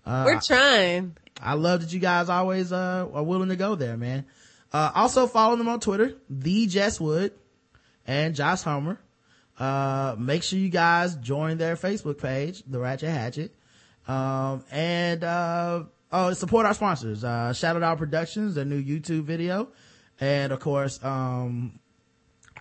uh, 0.05 0.23
We're 0.25 0.39
trying. 0.39 1.15
I 1.41 1.53
love 1.53 1.81
that 1.81 1.93
you 1.93 1.99
guys 1.99 2.29
always, 2.29 2.71
uh, 2.71 3.07
are 3.13 3.23
willing 3.23 3.49
to 3.49 3.55
go 3.55 3.75
there, 3.75 3.97
man. 3.97 4.25
Uh, 4.73 4.91
also 4.93 5.27
follow 5.27 5.55
them 5.55 5.67
on 5.67 5.79
Twitter, 5.79 6.15
the 6.29 6.67
Jess 6.67 6.99
Wood 6.99 7.33
and 8.05 8.35
Josh 8.35 8.63
Homer. 8.63 8.99
Uh, 9.57 10.15
make 10.17 10.43
sure 10.43 10.59
you 10.59 10.69
guys 10.69 11.15
join 11.15 11.57
their 11.57 11.75
Facebook 11.75 12.19
page, 12.19 12.63
The 12.67 12.79
Ratchet 12.79 13.09
Hatchet. 13.09 13.55
Um, 14.07 14.63
and, 14.71 15.23
uh, 15.23 15.83
oh, 16.11 16.33
support 16.33 16.65
our 16.65 16.73
sponsors, 16.73 17.23
uh, 17.23 17.53
Shadow 17.53 17.79
Dog 17.79 17.97
Productions, 17.97 18.55
their 18.55 18.65
new 18.65 18.81
YouTube 18.81 19.23
video. 19.23 19.69
And 20.19 20.51
of 20.51 20.59
course, 20.59 21.03
um, 21.03 21.79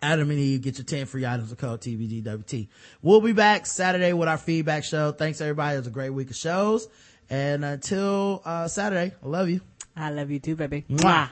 Adam 0.02 0.30
and 0.30 0.38
Eve, 0.38 0.62
get 0.62 0.78
your 0.78 0.84
10 0.84 1.06
free 1.06 1.24
items 1.24 1.50
with 1.50 1.58
code 1.58 1.80
TBGWT. 1.80 2.68
We'll 3.02 3.20
be 3.20 3.32
back 3.32 3.66
Saturday 3.66 4.12
with 4.12 4.28
our 4.28 4.38
feedback 4.38 4.84
show. 4.84 5.12
Thanks 5.12 5.40
everybody. 5.40 5.76
It 5.76 5.78
was 5.78 5.86
a 5.86 5.90
great 5.90 6.10
week 6.10 6.30
of 6.30 6.36
shows. 6.36 6.88
And 7.30 7.64
until, 7.64 8.42
uh, 8.44 8.68
Saturday, 8.68 9.14
I 9.22 9.26
love 9.26 9.48
you. 9.48 9.60
I 9.96 10.10
love 10.10 10.30
you 10.30 10.38
too, 10.38 10.56
baby. 10.56 10.84
Mwah. 10.90 11.30